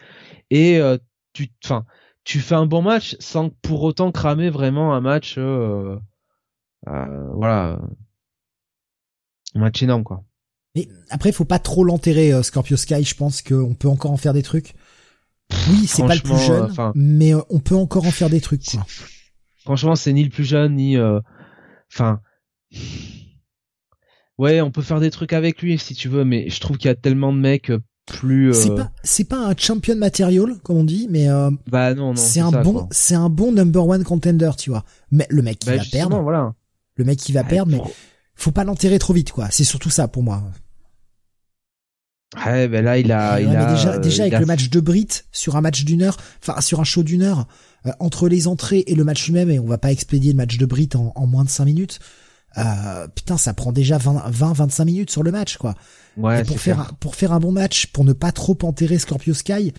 et 0.50 0.78
euh, 0.78 0.98
tu, 1.32 1.50
enfin, 1.64 1.84
tu 2.24 2.40
fais 2.40 2.54
un 2.54 2.66
bon 2.66 2.82
match 2.82 3.16
sans 3.20 3.50
pour 3.50 3.82
autant 3.82 4.12
cramer 4.12 4.50
vraiment 4.50 4.94
un 4.94 5.00
match, 5.00 5.36
euh, 5.38 5.96
euh, 6.88 7.30
voilà, 7.34 7.78
un 9.54 9.60
match 9.60 9.82
énorme, 9.82 10.04
quoi. 10.04 10.24
Mais 10.74 10.88
après, 11.10 11.32
faut 11.32 11.44
pas 11.44 11.58
trop 11.58 11.82
l'enterrer, 11.82 12.42
Scorpio 12.42 12.76
Sky. 12.76 13.02
Je 13.02 13.14
pense 13.14 13.42
qu'on 13.42 13.74
peut 13.74 13.88
encore 13.88 14.10
en 14.10 14.16
faire 14.16 14.34
des 14.34 14.42
trucs. 14.42 14.74
Oui, 15.70 15.86
c'est 15.86 16.06
pas 16.06 16.14
le 16.14 16.20
plus 16.20 16.38
jeune, 16.38 16.70
mais 16.94 17.32
on 17.48 17.58
peut 17.58 17.74
encore 17.74 18.06
en 18.06 18.10
faire 18.10 18.28
des 18.28 18.40
trucs. 18.40 18.64
Quoi. 18.66 18.86
Franchement, 19.64 19.96
c'est 19.96 20.12
ni 20.12 20.22
le 20.22 20.30
plus 20.30 20.44
jeune 20.44 20.76
ni, 20.76 20.96
enfin. 21.90 22.20
Ouais, 24.38 24.60
on 24.60 24.70
peut 24.70 24.82
faire 24.82 25.00
des 25.00 25.10
trucs 25.10 25.32
avec 25.32 25.60
lui 25.62 25.78
si 25.78 25.94
tu 25.94 26.08
veux, 26.08 26.24
mais 26.24 26.48
je 26.48 26.60
trouve 26.60 26.76
qu'il 26.78 26.88
y 26.88 26.92
a 26.92 26.94
tellement 26.94 27.32
de 27.32 27.38
mecs 27.38 27.70
euh, 27.70 27.80
plus. 28.06 28.50
euh, 28.50 28.52
C'est 28.52 28.74
pas, 28.74 28.90
c'est 29.02 29.24
pas 29.24 29.46
un 29.48 29.54
champion 29.56 29.96
material 29.96 30.54
comme 30.62 30.76
on 30.78 30.84
dit, 30.84 31.08
mais 31.10 31.28
euh, 31.28 31.50
Bah 31.70 31.94
non, 31.94 32.10
non. 32.10 32.16
c'est 32.16 32.40
un 32.40 32.50
ça, 32.52 32.62
bon, 32.62 32.86
c'est 32.92 33.14
un 33.16 33.28
bon 33.30 33.50
number 33.52 33.86
one 33.86 34.04
contender, 34.04 34.50
tu 34.56 34.70
vois. 34.70 34.84
Mais 35.10 35.26
le 35.28 35.42
mec 35.42 35.58
qui 35.58 35.66
Bah, 35.70 35.76
va 35.76 35.84
perdre, 35.90 36.20
voilà. 36.22 36.54
le 36.96 37.04
mec 37.04 37.18
qui 37.18 37.32
va 37.32 37.42
Ouais, 37.42 37.48
perdre, 37.48 37.72
mais 37.72 37.80
faut 38.36 38.52
pas 38.52 38.62
l'enterrer 38.64 38.98
trop 39.00 39.12
vite, 39.12 39.32
quoi. 39.32 39.48
C'est 39.50 39.64
surtout 39.64 39.90
ça 39.90 40.06
pour 40.06 40.22
moi. 40.22 40.42
Ouais, 42.46 42.68
ben 42.68 42.84
là, 42.84 42.98
il 42.98 43.10
a, 43.10 43.40
il 43.40 43.48
a. 43.48 43.72
déjà, 43.74 43.94
euh, 43.94 43.98
déjà 43.98 44.16
il 44.24 44.26
avec 44.26 44.34
a- 44.34 44.40
le 44.40 44.46
match 44.46 44.68
de 44.68 44.80
Brit 44.80 45.08
sur 45.32 45.56
un 45.56 45.62
match 45.62 45.84
d'une 45.84 46.02
heure, 46.02 46.18
enfin 46.42 46.60
sur 46.60 46.78
un 46.78 46.84
show 46.84 47.02
d'une 47.02 47.22
heure, 47.22 47.48
euh, 47.86 47.90
entre 48.00 48.28
les 48.28 48.46
entrées 48.48 48.84
et 48.86 48.94
le 48.94 49.02
match 49.02 49.26
lui-même, 49.26 49.50
et 49.50 49.58
on 49.58 49.66
va 49.66 49.78
pas 49.78 49.90
expédier 49.90 50.32
le 50.32 50.36
match 50.36 50.58
de 50.58 50.66
Brit 50.66 50.90
en, 50.94 51.12
en 51.14 51.26
moins 51.26 51.44
de 51.44 51.48
5 51.48 51.64
minutes. 51.64 52.00
Euh, 52.58 53.08
putain, 53.08 53.36
ça 53.36 53.54
prend 53.54 53.72
déjà 53.72 53.98
20-25 53.98 54.84
minutes 54.84 55.10
sur 55.10 55.22
le 55.22 55.30
match, 55.30 55.56
quoi. 55.56 55.74
Ouais, 56.16 56.40
Et 56.40 56.44
pour 56.44 56.58
faire 56.60 56.76
clair. 56.76 56.88
un, 56.90 56.94
pour 56.94 57.14
faire 57.14 57.32
un 57.32 57.38
bon 57.40 57.52
match, 57.52 57.86
pour 57.88 58.04
ne 58.04 58.12
pas 58.12 58.32
trop 58.32 58.58
enterrer 58.62 58.98
Scorpio 58.98 59.32
Sky, 59.34 59.72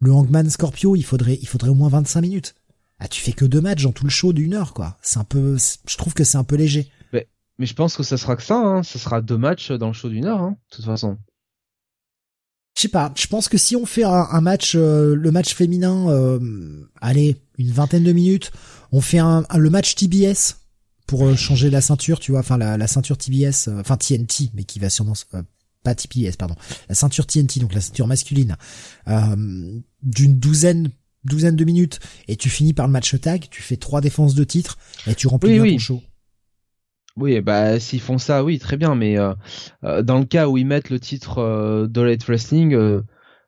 le 0.00 0.12
Hangman 0.12 0.48
Scorpio, 0.50 0.94
il 0.96 1.02
faudrait 1.04 1.38
il 1.42 1.48
faudrait 1.48 1.70
au 1.70 1.74
moins 1.74 1.88
25 1.88 2.20
minutes. 2.20 2.54
Ah, 2.98 3.08
tu 3.08 3.20
fais 3.20 3.32
que 3.32 3.44
deux 3.44 3.60
matchs 3.60 3.82
dans 3.82 3.92
tout 3.92 4.04
le 4.04 4.10
show 4.10 4.32
d'une 4.32 4.54
heure, 4.54 4.72
quoi. 4.72 4.96
C'est 5.02 5.18
un 5.18 5.24
peu, 5.24 5.56
je 5.88 5.96
trouve 5.96 6.14
que 6.14 6.24
c'est 6.24 6.38
un 6.38 6.44
peu 6.44 6.56
léger. 6.56 6.90
Mais 7.58 7.64
je 7.64 7.72
pense 7.72 7.96
que 7.96 8.02
ça 8.02 8.18
sera 8.18 8.36
que 8.36 8.42
ça, 8.42 8.56
hein. 8.58 8.82
Ça 8.82 8.98
sera 8.98 9.22
deux 9.22 9.38
matchs 9.38 9.72
dans 9.72 9.86
le 9.86 9.92
show 9.94 10.10
d'une 10.10 10.26
heure, 10.26 10.42
hein, 10.42 10.56
de 10.70 10.76
toute 10.76 10.84
façon. 10.84 11.16
Je 12.76 12.82
sais 12.82 12.88
pas. 12.88 13.10
Je 13.16 13.26
pense 13.26 13.48
que 13.48 13.56
si 13.56 13.74
on 13.76 13.86
fait 13.86 14.04
un, 14.04 14.26
un 14.30 14.40
match, 14.42 14.74
euh, 14.76 15.14
le 15.14 15.30
match 15.30 15.54
féminin, 15.54 16.08
euh, 16.10 16.38
allez, 17.00 17.36
une 17.56 17.70
vingtaine 17.70 18.04
de 18.04 18.12
minutes, 18.12 18.52
on 18.92 19.00
fait 19.00 19.18
un, 19.18 19.44
un- 19.48 19.56
le 19.58 19.70
match 19.70 19.94
TBS 19.94 20.56
pour 21.06 21.24
euh, 21.26 21.36
changer 21.36 21.70
la 21.70 21.80
ceinture, 21.80 22.18
tu 22.20 22.32
vois, 22.32 22.40
enfin 22.40 22.58
la, 22.58 22.76
la 22.76 22.86
ceinture 22.86 23.16
TBS, 23.16 23.68
euh, 23.68 23.80
enfin 23.80 23.96
TNT, 23.96 24.50
mais 24.54 24.64
qui 24.64 24.78
va 24.78 24.90
sûrement, 24.90 25.12
euh, 25.34 25.42
pas 25.82 25.94
TBS, 25.94 26.36
pardon, 26.36 26.56
la 26.88 26.94
ceinture 26.94 27.26
TNT, 27.26 27.60
donc 27.60 27.72
la 27.74 27.80
ceinture 27.80 28.06
masculine, 28.06 28.56
euh, 29.08 29.80
d'une 30.02 30.38
douzaine, 30.38 30.90
douzaine 31.24 31.56
de 31.56 31.64
minutes, 31.64 32.00
et 32.28 32.36
tu 32.36 32.50
finis 32.50 32.72
par 32.72 32.86
le 32.86 32.92
match 32.92 33.18
tag, 33.20 33.46
tu 33.50 33.62
fais 33.62 33.76
trois 33.76 34.00
défenses 34.00 34.34
de 34.34 34.44
titre, 34.44 34.78
et 35.06 35.14
tu 35.14 35.26
remplis 35.28 35.50
Oui, 35.50 35.54
bien 35.56 35.62
oui. 35.62 35.72
ton 35.74 35.78
show. 35.78 36.02
Oui, 37.16 37.40
bah 37.40 37.80
s'ils 37.80 38.00
font 38.02 38.18
ça, 38.18 38.44
oui, 38.44 38.58
très 38.58 38.76
bien. 38.76 38.94
Mais 38.94 39.16
euh, 39.18 40.02
dans 40.02 40.18
le 40.18 40.26
cas 40.26 40.48
où 40.48 40.58
ils 40.58 40.66
mettent 40.66 40.90
le 40.90 41.00
titre 41.00 41.38
euh, 41.38 41.86
d'All 41.86 42.08
Elite 42.08 42.24
Wrestling, 42.26 42.76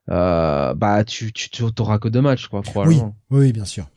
bah 0.07 1.03
tu 1.05 1.31
tu 1.33 1.49
tu- 1.49 1.71
t'auras 1.73 1.99
que 1.99 2.07
deux 2.07 2.21
matchs, 2.21 2.47
quoi, 2.47 2.61
Oui, 2.61 2.71
probablement. 2.71 3.15
oui, 3.29 3.53
bien 3.53 3.65
sûr. 3.65 3.87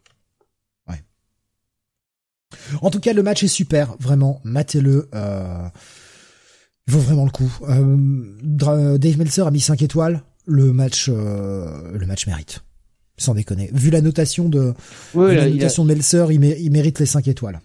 En 2.80 2.90
tout 2.90 3.00
cas, 3.00 3.12
le 3.12 3.22
match 3.22 3.42
est 3.42 3.48
super, 3.48 3.94
vraiment. 4.00 4.40
Matez-le. 4.44 5.08
Euh... 5.14 5.68
Il 6.88 6.94
vaut 6.94 7.00
vraiment 7.00 7.24
le 7.24 7.30
coup. 7.30 7.50
Euh, 7.68 8.98
Dave 8.98 9.18
Meltzer 9.18 9.46
a 9.46 9.50
mis 9.50 9.60
5 9.60 9.82
étoiles. 9.82 10.22
Le 10.46 10.72
match, 10.72 11.08
euh, 11.08 11.96
le 11.96 12.06
match 12.06 12.26
mérite. 12.26 12.64
Sans 13.16 13.34
déconner. 13.34 13.70
Vu 13.72 13.90
la 13.90 14.00
notation 14.00 14.48
de, 14.48 14.74
Ouais, 15.14 15.30
vu 15.30 15.36
la 15.36 15.46
il 15.48 15.52
a- 15.52 15.54
notation 15.54 15.84
de 15.84 15.88
Meltzer, 15.88 16.26
il, 16.32 16.40
mé- 16.40 16.56
il 16.58 16.72
mérite 16.72 16.98
les 16.98 17.06
5 17.06 17.28
étoiles. 17.28 17.60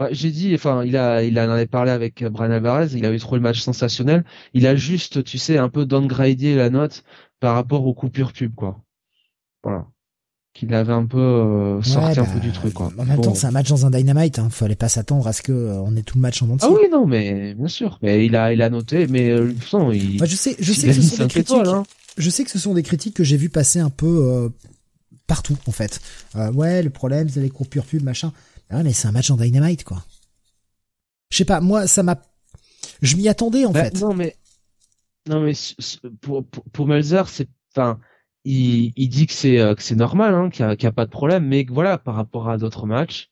Ouais, 0.00 0.08
J'ai 0.12 0.30
dit, 0.30 0.54
enfin, 0.54 0.84
il 0.84 0.96
a, 0.96 1.22
il 1.24 1.38
en 1.38 1.50
avait 1.50 1.66
parlé 1.66 1.90
avec 1.90 2.24
Brian 2.24 2.52
Alvarez, 2.52 2.86
il 2.94 3.04
avait 3.04 3.18
trouvé 3.18 3.38
le 3.38 3.42
match 3.42 3.60
sensationnel. 3.60 4.24
Il 4.54 4.66
a 4.66 4.76
juste, 4.76 5.24
tu 5.24 5.36
sais, 5.38 5.58
un 5.58 5.68
peu 5.68 5.84
downgradé 5.84 6.54
la 6.54 6.70
note 6.70 7.02
par 7.40 7.54
rapport 7.56 7.84
aux 7.84 7.94
coupures 7.94 8.32
pub, 8.32 8.54
quoi. 8.54 8.80
Voilà. 9.64 9.86
Qu'il 10.58 10.74
avait 10.74 10.92
un 10.92 11.06
peu 11.06 11.18
euh, 11.18 11.82
sorti 11.82 12.18
Ouais, 12.18 12.18
un 12.18 12.24
peu 12.24 12.38
bah, 12.40 12.40
du 12.40 12.50
truc, 12.52 12.74
quoi. 12.74 12.90
En 12.98 13.04
même 13.04 13.16
Bon. 13.16 13.22
temps, 13.22 13.34
c'est 13.34 13.46
un 13.46 13.52
match 13.52 13.68
dans 13.68 13.86
un 13.86 13.90
Dynamite. 13.90 14.40
Hein. 14.40 14.48
Fallait 14.50 14.74
pas 14.74 14.88
s'attendre 14.88 15.26
à 15.28 15.32
ce 15.32 15.40
que 15.42 15.52
euh, 15.52 15.74
on 15.82 15.94
ait 15.94 16.02
tout 16.02 16.16
le 16.18 16.22
match 16.22 16.42
en 16.42 16.50
entier. 16.50 16.68
Ah 16.68 16.74
oui, 16.74 16.88
non, 16.90 17.06
mais 17.06 17.54
bien 17.54 17.68
sûr. 17.68 17.98
Mais 18.02 18.26
il 18.26 18.34
a, 18.34 18.52
il 18.52 18.60
a 18.60 18.68
noté, 18.68 19.06
mais 19.06 19.30
euh, 19.30 19.52
il, 19.94 20.18
Moi, 20.18 20.26
je 20.26 20.34
sais, 20.34 20.56
je 20.58 20.72
sais 20.72 20.88
que 20.88 20.92
ce 20.94 21.02
sont 21.02 21.22
des 21.22 21.28
critiques. 21.28 21.50
étoiles, 21.56 21.68
hein. 21.68 21.84
Je 22.16 22.28
sais 22.30 22.42
que 22.42 22.50
ce 22.50 22.58
sont 22.58 22.74
des 22.74 22.82
critiques 22.82 23.14
que 23.14 23.22
j'ai 23.22 23.36
vu 23.36 23.48
passer 23.50 23.78
un 23.78 23.90
peu 23.90 24.06
euh, 24.28 24.48
partout 25.28 25.56
en 25.68 25.70
fait. 25.70 26.00
Ouais, 26.34 26.82
le 26.82 26.90
problème 26.90 27.28
c'est 27.28 27.38
les 27.40 27.50
coupures 27.50 27.84
pub 27.84 28.02
machin. 28.02 28.32
Ah, 28.70 28.82
mais 28.82 28.92
c'est 28.92 29.06
un 29.06 29.12
match 29.12 29.30
en 29.30 29.36
Dynamite 29.36 29.84
quoi. 29.84 30.04
Je 31.30 31.36
sais 31.36 31.44
pas, 31.44 31.60
moi 31.60 31.86
ça 31.86 32.02
m'a, 32.02 32.20
je 33.02 33.14
m'y 33.16 33.28
attendais 33.28 33.64
en 33.64 33.70
Bah, 33.70 33.84
fait. 33.84 34.00
Non, 34.00 34.14
mais, 34.14 34.34
non, 35.28 35.40
mais 35.42 35.52
pour, 36.20 36.44
pour 36.44 36.86
Melzer, 36.88 37.28
c'est, 37.28 37.48
enfin, 37.76 38.00
il, 38.44 38.92
il 38.96 39.08
dit 39.08 39.26
que 39.26 39.32
c'est, 39.32 39.58
euh, 39.60 39.74
que 39.74 39.82
c'est 39.82 39.94
normal, 39.96 40.34
hein, 40.34 40.50
qu'il 40.50 40.64
y 40.64 40.86
a, 40.86 40.92
pas 40.92 41.04
de 41.04 41.10
problème, 41.10 41.46
mais 41.46 41.64
que 41.64 41.72
voilà, 41.72 41.98
par 41.98 42.14
rapport 42.14 42.48
à 42.48 42.58
d'autres 42.58 42.86
matchs, 42.86 43.30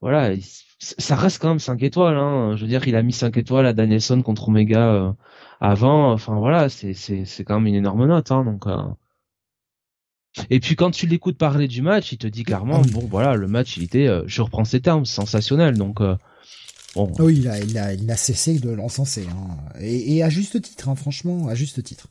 voilà, 0.00 0.32
il- 0.32 0.42
ça 0.78 1.14
reste 1.14 1.40
quand 1.40 1.48
même 1.50 1.60
5 1.60 1.82
étoiles, 1.82 2.16
hein. 2.16 2.56
Je 2.56 2.62
veux 2.62 2.68
dire, 2.68 2.86
il 2.88 2.96
a 2.96 3.02
mis 3.02 3.12
5 3.12 3.36
étoiles 3.36 3.66
à 3.66 3.72
Danielson 3.72 4.20
contre 4.22 4.48
Omega, 4.48 4.88
euh, 4.92 5.12
avant, 5.60 6.12
enfin 6.12 6.34
voilà, 6.38 6.68
c'est, 6.68 6.92
c'est, 6.94 7.24
c'est 7.24 7.44
quand 7.44 7.60
même 7.60 7.68
une 7.68 7.76
énorme 7.76 8.06
note, 8.06 8.32
hein, 8.32 8.44
donc, 8.44 8.66
euh. 8.66 8.76
Et 10.50 10.60
puis 10.60 10.76
quand 10.76 10.90
tu 10.90 11.06
l'écoutes 11.06 11.36
parler 11.36 11.68
du 11.68 11.82
match, 11.82 12.10
il 12.12 12.18
te 12.18 12.26
dit 12.26 12.42
clairement, 12.42 12.80
bon 12.80 13.06
voilà, 13.10 13.34
le 13.34 13.46
match 13.46 13.76
il 13.76 13.82
était, 13.84 14.08
euh, 14.08 14.22
je 14.26 14.40
reprends 14.42 14.64
ces 14.64 14.80
termes, 14.80 15.04
sensationnel, 15.04 15.76
donc, 15.76 16.00
euh, 16.00 16.16
bon. 16.96 17.12
Oui, 17.18 17.36
il 17.36 17.48
a, 17.48 17.60
il 17.60 17.78
a, 17.78 17.92
il 17.92 18.16
cessé 18.16 18.58
de 18.58 18.70
l'encenser. 18.70 19.26
Hein. 19.30 19.56
Et, 19.80 20.16
et 20.16 20.22
à 20.22 20.30
juste 20.30 20.60
titre, 20.62 20.88
hein, 20.88 20.94
franchement, 20.94 21.48
à 21.48 21.54
juste 21.54 21.82
titre. 21.82 22.08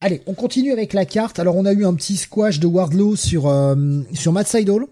Allez, 0.00 0.22
on 0.26 0.34
continue 0.34 0.72
avec 0.72 0.92
la 0.92 1.04
carte. 1.04 1.38
Alors 1.40 1.56
on 1.56 1.64
a 1.64 1.72
eu 1.72 1.84
un 1.84 1.94
petit 1.94 2.16
squash 2.16 2.60
de 2.60 2.66
Wardlow 2.66 3.16
sur 3.16 3.48
euh, 3.48 4.02
sur 4.14 4.32
Matt 4.32 4.46
Seidel. 4.46 4.82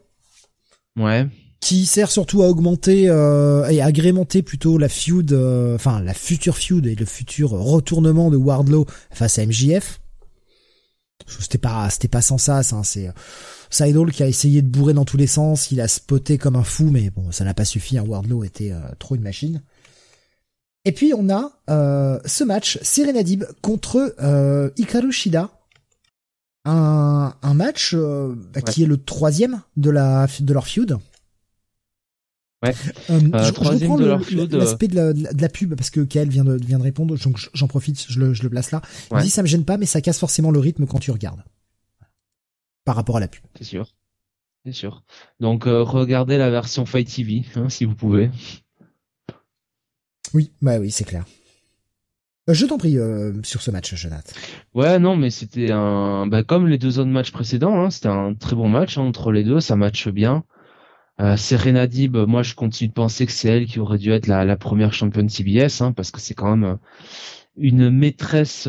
Ouais. 0.98 1.26
qui 1.60 1.84
sert 1.86 2.10
surtout 2.10 2.42
à 2.42 2.48
augmenter 2.48 3.08
euh, 3.08 3.68
et 3.68 3.82
agrémenter 3.82 4.42
plutôt 4.42 4.78
la 4.78 4.88
feud, 4.88 5.32
euh, 5.32 5.74
enfin 5.74 6.00
la 6.00 6.14
future 6.14 6.56
feud 6.56 6.86
et 6.86 6.94
le 6.94 7.04
futur 7.04 7.50
retournement 7.50 8.30
de 8.30 8.36
Wardlow 8.36 8.86
face 9.10 9.38
à 9.38 9.44
MJF. 9.46 10.00
C'était 11.26 11.58
pas, 11.58 11.88
c'était 11.90 12.08
pas 12.08 12.22
sans 12.22 12.38
ça, 12.38 12.62
ça. 12.62 12.76
hein, 12.76 12.82
C'est 12.84 13.08
euh, 13.08 13.12
Seidel 13.70 14.10
qui 14.12 14.22
a 14.22 14.28
essayé 14.28 14.62
de 14.62 14.68
bourrer 14.68 14.92
dans 14.94 15.04
tous 15.04 15.16
les 15.16 15.26
sens, 15.26 15.70
il 15.70 15.80
a 15.80 15.88
spoté 15.88 16.38
comme 16.38 16.56
un 16.56 16.62
fou, 16.64 16.88
mais 16.90 17.10
bon, 17.10 17.30
ça 17.32 17.44
n'a 17.44 17.52
pas 17.54 17.64
suffi. 17.64 17.98
Hein, 17.98 18.04
Wardlow 18.06 18.44
était 18.44 18.70
euh, 18.72 18.78
trop 18.98 19.14
une 19.16 19.22
machine. 19.22 19.62
Et 20.86 20.92
puis 20.92 21.12
on 21.14 21.28
a 21.28 21.50
euh, 21.68 22.18
ce 22.24 22.44
match 22.44 22.78
Serenadib 22.80 23.44
contre 23.60 24.14
euh, 24.22 24.70
Hikaru 24.78 25.10
Shida. 25.12 25.50
Un, 26.64 27.34
un 27.42 27.54
match 27.54 27.92
euh, 27.94 28.34
bah, 28.54 28.60
qui 28.62 28.82
est 28.82 28.86
le 28.86 28.96
troisième 28.96 29.62
de 29.76 29.90
la 29.90 30.26
de 30.40 30.52
leur 30.54 30.66
feud. 30.66 30.96
Ouais. 32.64 32.74
Euh, 33.10 33.20
Euh, 33.34 33.38
je, 33.40 33.44
je 33.48 33.52
troisième 33.52 33.92
reprends 33.92 34.04
de 34.04 34.54
euh. 34.54 34.58
l'aspect 34.58 34.88
de 34.88 34.94
la, 34.96 35.12
de 35.12 35.42
la 35.42 35.48
pub 35.48 35.74
parce 35.74 35.90
que 35.90 36.00
Kael 36.00 36.28
vient 36.28 36.44
de, 36.44 36.54
vient 36.56 36.78
de 36.78 36.82
répondre, 36.84 37.16
donc 37.18 37.48
j'en 37.52 37.66
profite, 37.68 38.04
je 38.08 38.18
le, 38.20 38.32
je 38.34 38.42
le 38.44 38.50
place 38.50 38.70
là. 38.70 38.80
Il 39.10 39.16
Ouais. 39.16 39.22
dit 39.22 39.30
ça 39.30 39.42
me 39.42 39.46
gêne 39.48 39.64
pas, 39.64 39.76
mais 39.78 39.86
ça 39.86 40.00
casse 40.00 40.18
forcément 40.18 40.50
le 40.52 40.58
rythme 40.60 40.86
quand 40.86 40.98
tu 41.00 41.10
regardes. 41.10 41.42
Par 42.84 42.94
rapport 42.96 43.16
à 43.16 43.20
la 43.20 43.28
pub. 43.28 43.42
C'est 43.58 43.64
sûr. 43.64 43.92
C'est 44.64 44.72
sûr. 44.72 45.04
Donc 45.40 45.66
euh, 45.66 45.82
regardez 45.82 46.38
la 46.38 46.50
version 46.50 46.86
Fight 46.86 47.12
TV, 47.12 47.44
hein, 47.56 47.68
si 47.68 47.84
vous 47.84 47.94
pouvez. 47.94 48.30
Oui, 50.34 50.50
bah 50.62 50.78
oui, 50.78 50.90
c'est 50.90 51.04
clair. 51.04 51.24
Euh, 52.48 52.54
Je 52.54 52.66
t'en 52.66 52.78
prie 52.78 52.98
euh, 52.98 53.32
sur 53.42 53.62
ce 53.62 53.70
match, 53.70 53.94
Jonathan. 53.94 54.32
Ouais, 54.74 54.98
non, 54.98 55.16
mais 55.16 55.30
c'était 55.30 55.72
un, 55.72 56.26
bah, 56.26 56.42
comme 56.44 56.68
les 56.68 56.78
deux 56.78 56.98
autres 56.98 57.10
matchs 57.10 57.32
précédents, 57.32 57.80
hein, 57.80 57.90
c'était 57.90 58.08
un 58.08 58.34
très 58.34 58.54
bon 58.54 58.68
match 58.68 58.98
hein, 58.98 59.02
entre 59.02 59.32
les 59.32 59.44
deux, 59.44 59.60
ça 59.60 59.76
matche 59.76 60.08
bien. 60.08 60.44
Euh, 61.20 61.36
Serena 61.36 61.86
Dib, 61.86 62.16
moi 62.16 62.42
je 62.42 62.54
continue 62.54 62.88
de 62.88 62.92
penser 62.92 63.24
que 63.24 63.32
c'est 63.32 63.48
elle 63.48 63.66
qui 63.66 63.80
aurait 63.80 63.96
dû 63.96 64.10
être 64.12 64.26
la, 64.26 64.56
première 64.56 64.92
championne 64.92 65.30
CBS, 65.30 65.80
hein, 65.80 65.92
parce 65.92 66.10
que 66.10 66.20
c'est 66.20 66.34
quand 66.34 66.54
même 66.54 66.72
euh, 66.72 66.76
une 67.56 67.90
maîtresse 67.90 68.68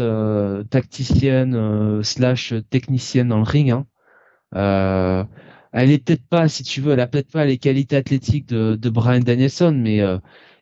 tacticienne 0.70 2.02
slash 2.04 2.54
technicienne 2.70 3.28
dans 3.28 3.38
le 3.38 3.44
ring. 3.44 3.72
Hein. 3.72 5.28
Elle 5.74 5.92
est 5.92 5.98
peut-être 5.98 6.26
pas, 6.26 6.48
si 6.48 6.64
tu 6.64 6.80
veux, 6.80 6.94
elle 6.94 7.02
a 7.02 7.08
peut-être 7.08 7.30
pas 7.32 7.44
les 7.44 7.58
qualités 7.58 7.98
athlétiques 7.98 8.48
de, 8.48 8.76
de 8.76 8.90
Brian 8.90 9.20
Danielson, 9.20 9.74
mais 9.78 10.02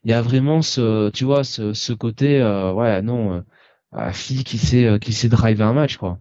il 0.06 0.12
y 0.12 0.14
a 0.14 0.22
vraiment 0.22 0.62
ce, 0.62 1.10
tu 1.12 1.26
vois, 1.26 1.43
ce, 1.43 1.74
ce 1.74 1.93
côté, 1.93 2.41
euh, 2.41 2.72
ouais, 2.74 3.01
non, 3.01 3.43
euh, 3.95 4.12
fille 4.14 4.43
qui 4.43 4.58
sait, 4.60 4.86
euh, 4.86 4.99
qui 4.99 5.14
sait 5.14 5.30
driver 5.30 5.68
un 5.68 5.74
match, 5.74 5.97
quoi. 5.97 6.20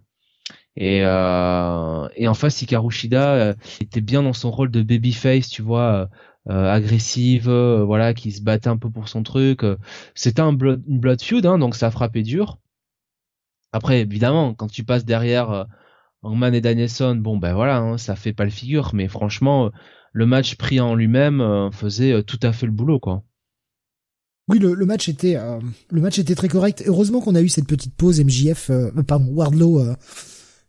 Et, 0.77 1.01
euh, 1.05 2.07
et 2.15 2.27
en 2.27 2.33
face, 2.33 2.61
Hikaru 2.61 2.91
Shida 2.91 3.35
euh, 3.35 3.53
était 3.81 4.01
bien 4.01 4.23
dans 4.23 4.33
son 4.33 4.51
rôle 4.51 4.71
de 4.71 4.83
babyface, 4.83 5.49
tu 5.49 5.61
vois, 5.61 6.09
euh, 6.49 6.71
agressive, 6.71 7.49
voilà, 7.49 8.13
qui 8.13 8.31
se 8.31 8.41
battait 8.43 8.69
un 8.69 8.77
peu 8.77 8.89
pour 8.91 9.07
son 9.09 9.23
truc. 9.23 9.61
C'était 10.15 10.41
un 10.41 10.53
blood, 10.53 10.83
une 10.87 10.99
blood 10.99 11.21
feud, 11.21 11.45
hein, 11.45 11.59
donc 11.59 11.75
ça 11.75 11.91
frappait 11.91 12.23
dur. 12.23 12.57
Après, 13.71 14.01
évidemment, 14.01 14.53
quand 14.53 14.67
tu 14.67 14.83
passes 14.83 15.05
derrière 15.05 15.67
Hangman 16.23 16.53
et 16.55 16.61
Danielson, 16.61 17.15
bon 17.15 17.37
ben 17.37 17.53
voilà, 17.53 17.77
hein, 17.77 17.97
ça 17.97 18.15
fait 18.15 18.33
pas 18.33 18.45
le 18.45 18.49
figure, 18.51 18.91
mais 18.93 19.07
franchement, 19.07 19.71
le 20.13 20.25
match 20.25 20.55
pris 20.55 20.79
en 20.79 20.95
lui-même 20.95 21.69
faisait 21.73 22.23
tout 22.23 22.39
à 22.41 22.53
fait 22.53 22.65
le 22.65 22.71
boulot, 22.71 22.99
quoi. 22.99 23.23
Oui, 24.47 24.59
le, 24.59 24.73
le 24.73 24.85
match 24.85 25.09
était 25.09 25.35
euh, 25.37 25.59
le 25.89 26.01
match 26.01 26.19
était 26.19 26.35
très 26.35 26.47
correct. 26.47 26.83
Heureusement 26.85 27.19
qu'on 27.19 27.35
a 27.35 27.41
eu 27.41 27.49
cette 27.49 27.67
petite 27.67 27.95
pause 27.95 28.19
MJF, 28.23 28.69
euh, 28.69 28.91
pardon, 29.07 29.31
Wardlow 29.33 29.79
euh, 29.79 29.95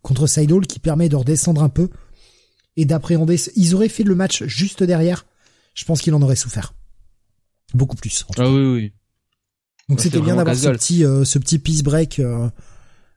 contre 0.03 0.27
Seidel 0.27 0.67
qui 0.67 0.79
permet 0.79 1.09
de 1.09 1.17
redescendre 1.17 1.63
un 1.63 1.69
peu 1.69 1.91
et 2.77 2.85
d'appréhender. 2.85 3.37
Ils 3.55 3.75
auraient 3.75 3.89
fait 3.89 4.05
le 4.05 4.15
match 4.15 4.45
juste 4.45 4.83
derrière. 4.83 5.27
Je 5.75 5.85
pense 5.85 6.01
qu'il 6.01 6.15
en 6.15 6.23
aurait 6.23 6.37
souffert 6.37 6.75
beaucoup 7.75 7.97
plus. 7.97 8.25
en 8.29 8.33
tout 8.33 8.41
cas. 8.43 8.49
Ah 8.49 8.53
oui, 8.53 8.65
oui. 8.73 8.93
Donc 9.89 10.01
c'était 10.01 10.21
bien 10.21 10.37
d'avoir 10.37 10.57
ce 10.57 10.69
petit 10.71 11.05
euh, 11.05 11.25
ce 11.25 11.39
petit 11.39 11.59
peace 11.59 11.83
break 11.83 12.19
euh, 12.19 12.49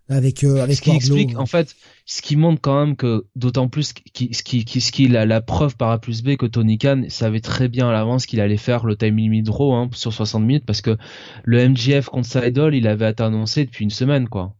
avec 0.09 0.43
euh, 0.43 0.61
avec 0.63 0.77
ce 0.77 0.81
qui 0.81 0.89
Wardlow. 0.89 0.95
explique 0.95 1.37
en 1.37 1.45
fait 1.45 1.75
ce 2.05 2.21
qui 2.21 2.35
montre 2.35 2.59
quand 2.61 2.79
même 2.85 2.95
que 2.95 3.27
d'autant 3.35 3.69
plus 3.69 3.93
qui 3.93 4.33
ce 4.33 4.43
qui 4.43 4.65
qui 4.65 4.81
ce 4.81 4.91
qui 4.91 5.07
la, 5.07 5.25
la 5.25 5.41
preuve 5.41 5.77
par 5.77 5.91
A 5.91 5.99
plus 5.99 6.23
B 6.23 6.35
que 6.35 6.47
Tony 6.47 6.77
Khan 6.79 7.03
savait 7.09 7.41
très 7.41 7.69
bien 7.69 7.89
à 7.89 7.91
l'avance 7.93 8.25
qu'il 8.25 8.41
allait 8.41 8.57
faire 8.57 8.85
le 8.85 8.97
time 8.97 9.17
limit 9.17 9.43
draw 9.43 9.73
hein, 9.75 9.89
sur 9.93 10.11
60 10.13 10.43
minutes 10.43 10.65
parce 10.65 10.81
que 10.81 10.97
le 11.43 11.69
MJF 11.69 12.07
contre 12.07 12.27
Seidel 12.27 12.73
il 12.75 12.87
avait 12.87 13.09
été 13.11 13.23
annoncé 13.23 13.65
depuis 13.65 13.83
une 13.83 13.91
semaine 13.91 14.27
quoi 14.27 14.55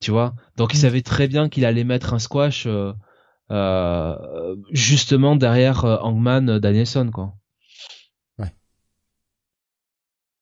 tu 0.00 0.10
vois? 0.10 0.34
Donc 0.56 0.74
il 0.74 0.78
Mm. 0.78 0.80
savait 0.80 1.02
très 1.02 1.28
bien 1.28 1.48
qu'il 1.48 1.64
allait 1.64 1.84
mettre 1.84 2.12
un 2.12 2.18
squash 2.18 2.64
euh, 2.66 2.92
euh, 3.52 4.56
justement 4.72 5.36
derrière 5.36 5.84
Hangman 5.84 6.58
Danielson 6.58 7.10
quoi 7.12 7.34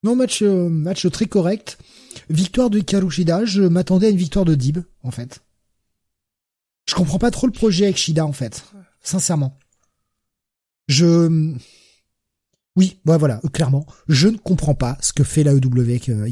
Non, 0.03 0.17
match, 0.17 0.43
match 0.43 1.07
très 1.11 1.27
correct. 1.27 1.77
Victoire 2.31 2.71
de 2.71 2.79
Hikaru 2.79 3.11
Shida. 3.11 3.45
Je 3.45 3.63
m'attendais 3.63 4.07
à 4.07 4.11
une 4.11 4.17
victoire 4.17 4.45
de 4.45 4.55
Dib, 4.55 4.79
en 5.03 5.11
fait. 5.11 5.43
Je 6.89 6.95
comprends 6.95 7.19
pas 7.19 7.31
trop 7.31 7.47
le 7.47 7.53
projet 7.53 7.85
avec 7.85 7.97
Shida, 7.97 8.25
en 8.25 8.33
fait. 8.33 8.65
Sincèrement. 9.03 9.59
Je... 10.89 11.55
Oui, 12.77 13.01
bah 13.05 13.19
voilà, 13.19 13.41
euh, 13.45 13.49
clairement. 13.49 13.85
Je 14.09 14.29
ne 14.29 14.39
comprends 14.39 14.75
pas 14.75 14.97
ce 15.01 15.13
que 15.13 15.25
fait 15.25 15.43
la 15.43 15.53
EW 15.53 15.81
avec 15.81 16.09
euh. 16.09 16.31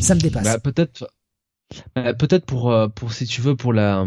Ça 0.00 0.14
me 0.14 0.20
dépasse. 0.20 0.44
Bah, 0.44 0.58
peut-être 0.58 1.06
euh, 1.96 2.12
peut-être 2.14 2.46
pour 2.46 2.72
euh, 2.72 2.88
pour 2.88 3.12
si 3.12 3.26
tu 3.26 3.40
veux 3.40 3.56
pour 3.56 3.72
la 3.72 4.06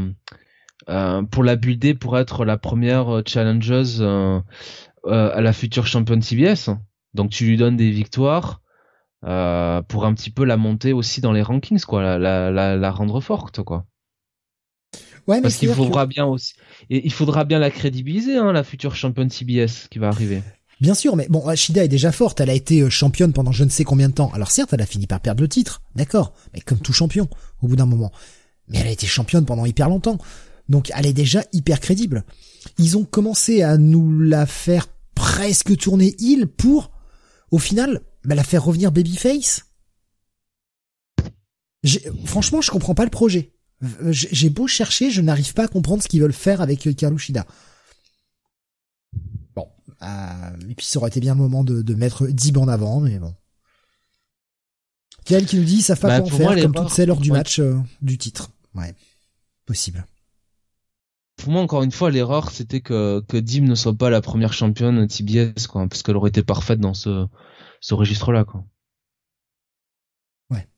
euh, 0.90 1.24
pour 1.24 1.44
la 1.44 1.56
builder 1.56 1.94
pour 1.94 2.18
être 2.18 2.46
la 2.46 2.58
première 2.58 3.22
challengeuse 3.26 4.02
à 4.02 5.42
la 5.42 5.54
future 5.54 5.88
championne 5.88 6.22
CBS. 6.22 6.70
Donc 7.14 7.32
tu 7.32 7.46
lui 7.46 7.58
donnes 7.58 7.78
des 7.78 7.92
victoires 7.92 8.62
euh, 9.26 9.82
pour 9.84 10.06
un 10.06 10.14
petit 10.14 10.30
peu 10.32 10.44
la 10.46 10.58
monter 10.58 10.94
aussi 10.94 11.22
dans 11.22 11.32
les 11.32 11.42
rankings 11.42 11.82
quoi, 11.82 12.02
la 12.02 12.18
la 12.18 12.52
la, 12.52 12.76
la 12.78 12.92
rendre 12.92 13.22
forte 13.22 13.62
quoi. 13.64 13.86
ouais, 15.28 15.38
mais 15.38 15.42
Parce 15.44 15.56
qu'il 15.56 15.70
que- 15.70 15.76
faudra 15.76 16.06
bien 16.06 16.26
aussi 16.26 16.54
et 16.90 17.06
il 17.06 17.12
faudra 17.14 17.44
bien 17.44 17.60
la 17.60 17.70
crédibiliser 17.70 18.38
hein, 18.38 18.52
la 18.52 18.64
future 18.64 18.96
championne 18.96 19.30
CBS 19.30 19.88
qui 19.90 20.00
va 20.00 20.08
arriver. 20.08 20.42
Bien 20.80 20.96
sûr, 20.96 21.16
mais 21.16 21.28
bon, 21.30 21.44
Shida 21.56 21.84
est 21.84 21.88
déjà 21.88 22.12
forte. 22.12 22.42
Elle 22.42 22.50
a 22.50 22.56
été 22.56 22.82
euh, 22.82 22.90
championne 22.90 23.34
pendant 23.34 23.52
je 23.52 23.64
ne 23.64 23.70
sais 23.70 23.84
combien 23.84 24.10
de 24.10 24.16
temps. 24.16 24.32
Alors 24.34 24.50
certes, 24.50 24.74
elle 24.74 24.82
a 24.82 24.88
fini 24.88 25.06
par 25.06 25.20
perdre 25.20 25.42
le 25.44 25.48
titre, 25.48 25.84
d'accord, 25.96 26.34
mais 26.56 26.60
comme 26.60 26.80
tout 26.80 26.92
champion, 26.92 27.30
au 27.62 27.68
bout 27.68 27.76
d'un 27.76 27.86
moment. 27.86 28.12
Mais 28.68 28.80
elle 28.80 28.88
a 28.88 28.92
été 28.92 29.06
championne 29.06 29.46
pendant 29.46 29.66
hyper 29.66 29.90
longtemps. 29.90 30.18
Donc 30.70 30.92
elle 30.96 31.06
est 31.06 31.14
déjà 31.14 31.44
hyper 31.54 31.80
crédible. 31.82 32.24
Ils 32.80 32.98
ont 32.98 33.04
commencé 33.04 33.62
à 33.62 33.78
nous 33.78 34.20
la 34.22 34.48
faire 34.48 34.88
presque 35.14 35.78
tourner 35.78 36.16
heel 36.20 36.48
pour, 36.48 36.90
au 37.52 37.60
final, 37.60 38.02
bah, 38.24 38.36
la 38.36 38.44
faire 38.44 38.64
revenir 38.64 38.92
babyface. 38.92 39.66
Franchement, 42.26 42.62
je 42.62 42.70
comprends 42.72 42.94
pas 42.94 43.06
le 43.06 43.10
projet. 43.10 43.54
J'ai 44.10 44.50
beau 44.50 44.68
chercher, 44.68 45.10
je 45.10 45.22
n'arrive 45.22 45.54
pas 45.54 45.64
à 45.64 45.68
comprendre 45.68 46.04
ce 46.04 46.08
qu'ils 46.08 46.22
veulent 46.22 46.34
faire 46.34 46.62
avec 46.62 46.88
Karushida. 46.96 47.48
Bon, 49.56 49.68
euh, 50.04 50.70
et 50.70 50.76
puis 50.76 50.86
ça 50.86 51.00
aurait 51.00 51.10
été 51.10 51.20
bien 51.20 51.34
le 51.34 51.42
moment 51.42 51.64
de, 51.64 51.82
de 51.82 51.96
mettre 51.96 52.28
Dib 52.28 52.58
en 52.60 52.68
avant, 52.68 53.00
mais 53.00 53.18
bon. 53.18 53.34
Quel 55.26 55.46
qui 55.48 55.58
nous 55.58 55.64
dit 55.64 55.82
savent 55.82 56.00
pas 56.00 56.20
bah, 56.20 56.22
quoi 56.22 56.32
en 56.32 56.38
faire, 56.38 56.62
comme 56.62 56.74
toutes 56.74 56.90
celles 56.90 57.08
lors 57.08 57.20
du 57.20 57.32
match 57.32 57.60
euh, 57.60 57.76
du 58.02 58.20
titre. 58.20 58.52
Ouais, 58.76 58.96
possible. 59.66 60.06
Pour 61.38 61.52
moi, 61.52 61.62
encore 61.62 61.82
une 61.82 61.92
fois, 61.92 62.12
l'erreur, 62.12 62.52
c'était 62.52 62.82
que, 62.82 63.24
que 63.28 63.38
Dim 63.38 63.64
ne 63.64 63.74
soit 63.74 63.96
pas 63.96 64.12
la 64.12 64.22
première 64.22 64.54
championne 64.54 65.08
TBS, 65.08 65.66
quoi, 65.68 65.88
parce 65.88 66.04
qu'elle 66.04 66.16
aurait 66.16 66.30
été 66.30 66.44
parfaite 66.44 66.80
dans 66.80 66.94
ce, 66.94 67.26
ce 67.82 67.94
registre-là, 67.94 68.46
quoi. 68.46 68.64
Ouais. 70.50 70.70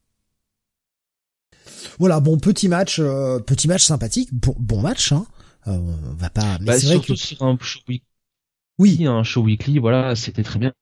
Voilà, 2.00 2.20
bon, 2.20 2.40
petit 2.40 2.68
match, 2.68 2.98
euh, 3.00 3.40
petit 3.40 3.68
match 3.68 3.84
sympathique, 3.84 4.34
bon, 4.34 4.56
bon 4.58 4.82
match, 4.82 5.12
hein. 5.12 5.28
Euh, 5.68 5.78
on 5.78 6.14
va 6.16 6.30
pas, 6.30 6.58
mais 6.60 6.66
bah, 6.66 6.80
c'est 6.80 6.88
vrai 6.88 7.06
que... 7.06 7.16
sur 7.16 7.42
un 7.44 7.58
show 7.62 7.80
weekly. 7.88 8.08
Oui. 8.80 9.06
Un 9.06 9.24
show 9.24 9.44
weekly, 9.44 9.78
voilà, 9.78 10.16
c'était 10.16 10.44
très 10.44 10.60
bien. 10.60 10.74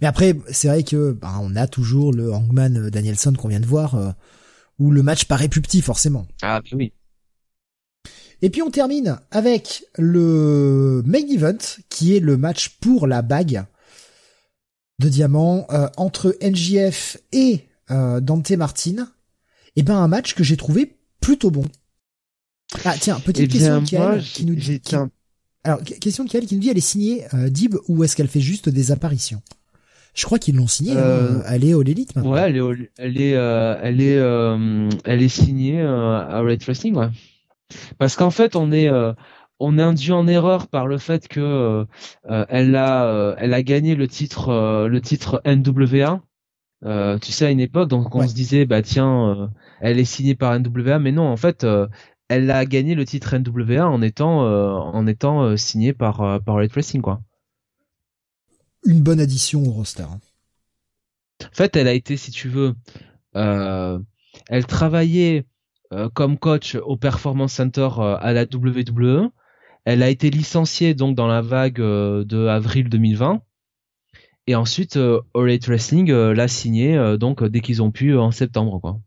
Mais 0.00 0.06
après, 0.06 0.36
c'est 0.50 0.68
vrai 0.68 0.82
que, 0.82 1.12
bah, 1.12 1.38
on 1.40 1.56
a 1.56 1.66
toujours 1.66 2.12
le 2.12 2.32
Hangman 2.32 2.90
Danielson 2.90 3.32
qu'on 3.32 3.48
vient 3.48 3.60
de 3.60 3.66
voir, 3.66 3.94
euh, 3.94 4.12
où 4.78 4.90
le 4.90 5.02
match 5.02 5.24
paraît 5.24 5.48
plus 5.48 5.62
petit, 5.62 5.82
forcément. 5.82 6.26
Ah, 6.42 6.60
oui. 6.72 6.92
Et 8.42 8.50
puis 8.50 8.62
on 8.62 8.70
termine 8.70 9.18
avec 9.30 9.86
le 9.96 11.02
main 11.06 11.26
event, 11.30 11.56
qui 11.88 12.14
est 12.14 12.20
le 12.20 12.36
match 12.36 12.78
pour 12.80 13.06
la 13.06 13.22
bague 13.22 13.64
de 14.98 15.08
diamant 15.08 15.66
euh, 15.70 15.88
entre 15.96 16.36
NJF 16.42 17.18
et 17.32 17.64
euh, 17.90 18.20
Dante 18.20 18.50
Martin. 18.52 19.08
Et 19.76 19.80
eh 19.80 19.82
ben 19.82 19.96
un 19.96 20.08
match 20.08 20.34
que 20.34 20.44
j'ai 20.44 20.56
trouvé 20.56 20.96
plutôt 21.20 21.50
bon. 21.50 21.64
Ah 22.84 22.94
tiens, 22.98 23.18
petite 23.18 23.44
eh 23.44 23.48
question 23.48 23.80
de 23.80 24.20
qui 24.20 24.44
nous 24.44 24.54
dit. 24.54 24.80
Alors 25.64 25.82
question 25.82 26.24
de 26.24 26.28
Kiel 26.28 26.46
qui 26.46 26.54
nous 26.54 26.60
dit 26.60 26.68
elle 26.68 26.78
est 26.78 26.80
signée 26.80 27.24
euh, 27.34 27.48
Dib 27.48 27.76
ou 27.88 28.04
est-ce 28.04 28.14
qu'elle 28.14 28.28
fait 28.28 28.40
juste 28.40 28.68
des 28.68 28.92
apparitions? 28.92 29.42
Je 30.14 30.24
crois 30.26 30.38
qu'ils 30.38 30.54
l'ont 30.54 30.68
signée. 30.68 30.92
Hein. 30.92 30.98
Euh, 30.98 31.42
elle 31.48 31.64
est 31.64 31.74
au 31.74 31.82
l'élite 31.82 32.14
maintenant. 32.14 32.32
Ouais, 32.32 32.42
elle 32.42 32.56
est, 32.56 32.90
elle 32.98 33.20
est, 33.20 33.30
elle 33.30 34.00
est, 34.00 35.00
elle 35.04 35.22
est 35.22 35.28
signée 35.28 35.80
à 35.82 36.40
Red 36.40 36.62
Wrestling, 36.62 36.94
ouais. 36.94 37.10
Parce 37.98 38.16
qu'en 38.16 38.30
fait, 38.30 38.56
on 38.56 38.72
est 38.72 38.88
euh, 38.88 39.12
on 39.60 39.78
est 39.78 39.82
induit 39.82 40.12
en 40.12 40.26
erreur 40.26 40.68
par 40.68 40.86
le 40.86 40.98
fait 40.98 41.28
que 41.28 41.40
euh, 41.40 41.84
euh, 42.30 42.46
elle 42.48 42.76
a 42.76 43.34
elle 43.38 43.54
a 43.54 43.62
gagné 43.62 43.94
le 43.94 44.08
titre 44.08 44.86
le 44.88 45.00
titre 45.00 45.42
NWA. 45.44 46.20
tu 47.20 47.32
sais 47.32 47.46
à 47.46 47.50
une 47.50 47.60
époque, 47.60 47.88
donc 47.88 48.14
on 48.14 48.26
se 48.26 48.34
disait 48.34 48.66
bah 48.66 48.82
tiens, 48.82 49.50
elle 49.80 49.98
est 49.98 50.04
signée 50.04 50.34
par 50.34 50.58
NWA, 50.58 50.98
mais 50.98 51.12
non, 51.12 51.26
en 51.26 51.36
fait, 51.36 51.66
elle 52.28 52.50
a 52.50 52.64
gagné 52.66 52.94
le 52.94 53.04
titre 53.04 53.36
NWA 53.36 53.86
en 53.86 54.02
étant 54.02 54.40
en 54.40 55.06
étant 55.06 55.56
signée 55.56 55.92
par 55.92 56.40
par 56.42 56.56
Red 56.56 56.72
Wrestling 56.72 57.02
quoi. 57.02 57.20
Une 58.86 59.00
bonne 59.00 59.20
addition 59.20 59.62
au 59.62 59.70
roster. 59.70 60.02
Hein. 60.02 60.20
En 61.42 61.54
fait, 61.54 61.74
elle 61.76 61.88
a 61.88 61.94
été, 61.94 62.18
si 62.18 62.30
tu 62.30 62.48
veux, 62.48 62.74
elle 63.34 64.66
travaillait 64.66 65.46
euh, 65.94 66.08
comme 66.08 66.38
coach 66.38 66.74
au 66.74 66.96
Performance 66.96 67.52
Center 67.52 67.88
euh, 67.98 68.16
à 68.18 68.32
la 68.32 68.44
WWE. 68.44 69.30
Elle 69.84 70.02
a 70.02 70.10
été 70.10 70.30
licenciée 70.30 70.94
donc 70.94 71.16
dans 71.16 71.26
la 71.26 71.42
vague 71.42 71.80
euh, 71.80 72.24
de 72.24 72.46
avril 72.46 72.88
2020. 72.88 73.42
Et 74.46 74.54
ensuite, 74.54 74.96
euh, 74.96 75.20
Wrestling 75.34 76.10
l'a 76.10 76.48
signé 76.48 77.16
donc 77.18 77.42
dès 77.44 77.60
qu'ils 77.60 77.82
ont 77.82 77.90
pu 77.90 78.16
en 78.16 78.30
septembre 78.30 78.78
quoi. 78.78 79.00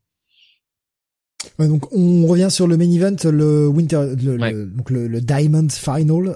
donc 1.59 1.93
on 1.93 2.25
revient 2.25 2.49
sur 2.49 2.67
le 2.67 2.75
main 2.75 2.89
event, 2.89 3.15
le 3.25 3.67
Winter, 3.67 4.15
le, 4.15 4.65
donc 4.65 4.89
le, 4.89 5.21
Diamond 5.21 5.67
Final, 5.69 6.35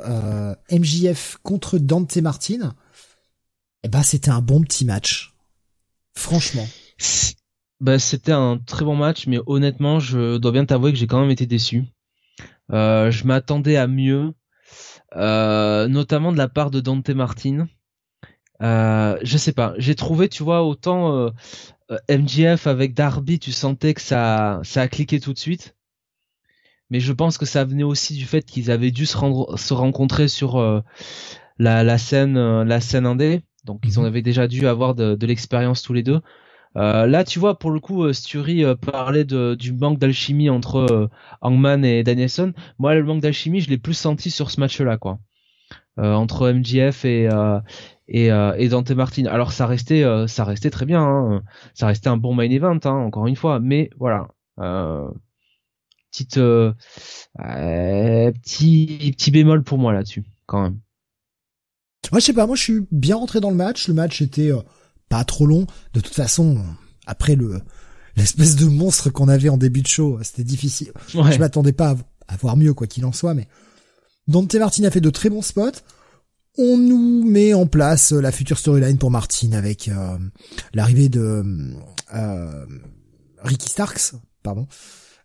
MJF 0.72 1.38
contre 1.42 1.80
Dante 1.80 2.16
Martin. 2.18 2.76
Et 3.84 3.88
eh 3.88 3.90
ben 3.90 4.04
c'était 4.04 4.30
un 4.30 4.42
bon 4.42 4.62
petit 4.62 4.86
match, 4.86 5.34
franchement. 6.16 6.68
Bah, 7.82 7.98
c'était 7.98 8.32
un 8.32 8.60
très 8.60 8.86
bon 8.86 8.96
match, 8.96 9.26
mais 9.26 9.40
honnêtement, 9.48 10.00
je 10.00 10.38
dois 10.38 10.52
bien 10.52 10.66
t'avouer 10.66 10.92
que 10.92 11.00
j'ai 11.00 11.08
quand 11.08 11.20
même 11.20 11.32
été 11.32 11.48
déçu. 11.48 11.86
Euh, 12.72 13.12
je 13.12 13.26
m'attendais 13.26 13.78
à 13.78 13.88
mieux, 13.88 14.34
euh, 15.16 15.88
notamment 15.88 16.32
de 16.32 16.38
la 16.38 16.48
part 16.48 16.72
de 16.72 16.80
Dante 16.80 17.10
Martin. 17.10 17.68
Euh, 18.62 19.18
je 19.24 19.38
sais 19.38 19.54
pas, 19.54 19.74
j'ai 19.78 19.96
trouvé, 19.96 20.30
tu 20.30 20.44
vois, 20.44 20.64
autant 20.64 21.32
euh, 21.90 21.98
MGF 22.10 22.68
avec 22.68 22.94
Darby, 22.94 23.40
tu 23.40 23.52
sentais 23.52 23.94
que 23.94 24.02
ça, 24.02 24.62
ça 24.64 24.82
a 24.82 24.88
cliqué 24.88 25.20
tout 25.20 25.34
de 25.34 25.40
suite. 25.40 25.76
Mais 26.90 27.00
je 27.00 27.14
pense 27.14 27.38
que 27.38 27.46
ça 27.46 27.64
venait 27.64 27.84
aussi 27.84 28.16
du 28.16 28.26
fait 28.26 28.44
qu'ils 28.44 28.70
avaient 28.70 28.92
dû 28.92 29.06
se, 29.06 29.18
rendre, 29.18 29.58
se 29.58 29.74
rencontrer 29.74 30.28
sur 30.28 30.60
la, 31.58 31.84
la 31.84 31.98
scène, 31.98 32.64
la 32.64 32.82
scène 32.82 33.06
indé. 33.06 33.42
Donc 33.64 33.82
ils 33.86 34.00
en 34.00 34.02
mhm. 34.02 34.08
avaient 34.08 34.22
déjà 34.22 34.48
dû 34.48 34.68
avoir 34.68 34.96
de, 34.96 35.16
de 35.16 35.28
l'expérience 35.28 35.82
tous 35.82 35.94
les 35.94 36.04
deux. 36.04 36.22
Euh, 36.78 37.06
là, 37.06 37.24
tu 37.24 37.40
vois, 37.40 37.60
pour 37.60 37.72
le 37.72 37.80
coup, 37.80 38.04
euh, 38.04 38.14
Sturi 38.14 38.64
euh, 38.64 38.76
parlait 38.76 39.26
du 39.26 39.74
manque 39.74 40.00
d'alchimie 40.00 40.50
entre 40.50 41.10
Hangman 41.42 41.84
et 41.84 42.04
Danielson. 42.04 42.54
Moi, 42.80 42.96
le 42.96 43.04
manque 43.04 43.22
d'alchimie, 43.22 43.62
je 43.62 43.70
l'ai 43.70 43.78
plus 43.78 43.94
senti 43.94 44.32
sur 44.32 44.52
ce 44.52 44.60
match-là, 44.60 44.98
quoi. 44.98 45.20
entre 45.98 46.52
MGF 46.52 47.06
et 47.06 47.30
et, 48.08 48.28
et, 48.28 48.70
Dante 48.70 48.92
Martin. 48.92 49.26
Alors, 49.26 49.52
ça 49.54 49.68
restait 49.68 50.04
ça 50.28 50.44
restait 50.44 50.70
très 50.70 50.86
bien. 50.86 51.02
Hein. 51.02 51.44
Ça 51.74 51.88
restait 51.88 52.10
un 52.10 52.18
bon 52.18 52.34
main 52.34 52.50
event, 52.50 52.80
hein, 52.84 52.92
encore 52.92 53.28
une 53.28 53.36
fois. 53.36 53.60
Mais 53.60 53.90
voilà. 53.98 54.28
petite 56.12 56.40
petit 57.36 59.14
petit 59.18 59.32
bémol 59.32 59.64
pour 59.64 59.78
moi 59.78 59.94
là-dessus, 59.94 60.24
quand 60.46 60.62
même. 60.64 60.80
Moi, 62.12 62.20
je 62.20 62.26
sais 62.26 62.34
pas. 62.34 62.48
Moi, 62.48 62.56
je 62.56 62.64
suis 62.64 62.88
bien 62.92 63.16
rentré 63.16 63.40
dans 63.40 63.52
le 63.52 63.56
match. 63.56 63.88
Le 63.88 63.94
match 63.94 64.22
était 64.22 64.52
pas 65.12 65.24
trop 65.26 65.46
long. 65.46 65.68
De 65.94 66.00
toute 66.00 66.16
façon, 66.16 66.64
après 67.06 67.36
le 67.36 67.62
l'espèce 68.16 68.56
de 68.56 68.66
monstre 68.66 69.10
qu'on 69.10 69.28
avait 69.28 69.50
en 69.50 69.58
début 69.58 69.82
de 69.82 69.88
show, 69.88 70.18
c'était 70.24 70.44
difficile. 70.44 70.92
Je 71.10 71.38
m'attendais 71.38 71.74
pas 71.74 71.96
à, 72.28 72.38
voir 72.38 72.56
mieux 72.58 72.74
quoi 72.74 72.88
qu'il 72.88 73.06
en 73.06 73.12
soit, 73.12 73.34
mais 73.34 73.48
Dante 74.28 74.56
Martin 74.56 74.86
a 74.86 74.92
fait 74.92 75.02
de 75.02 75.10
très 75.10 75.30
bons 75.30 75.42
spots. 75.42 75.82
On 76.58 76.78
nous 76.78 77.24
met 77.26 77.54
en 77.54 77.66
place 77.66 78.12
la 78.12 78.32
future 78.32 78.58
storyline 78.58 78.98
pour 78.98 79.12
Martin 79.12 79.52
avec 79.54 79.88
euh, 79.88 80.18
l'arrivée 80.74 81.10
de 81.10 81.44
euh, 82.14 82.66
Ricky 83.44 83.70
Starks, 83.70 84.14
pardon. 84.44 84.68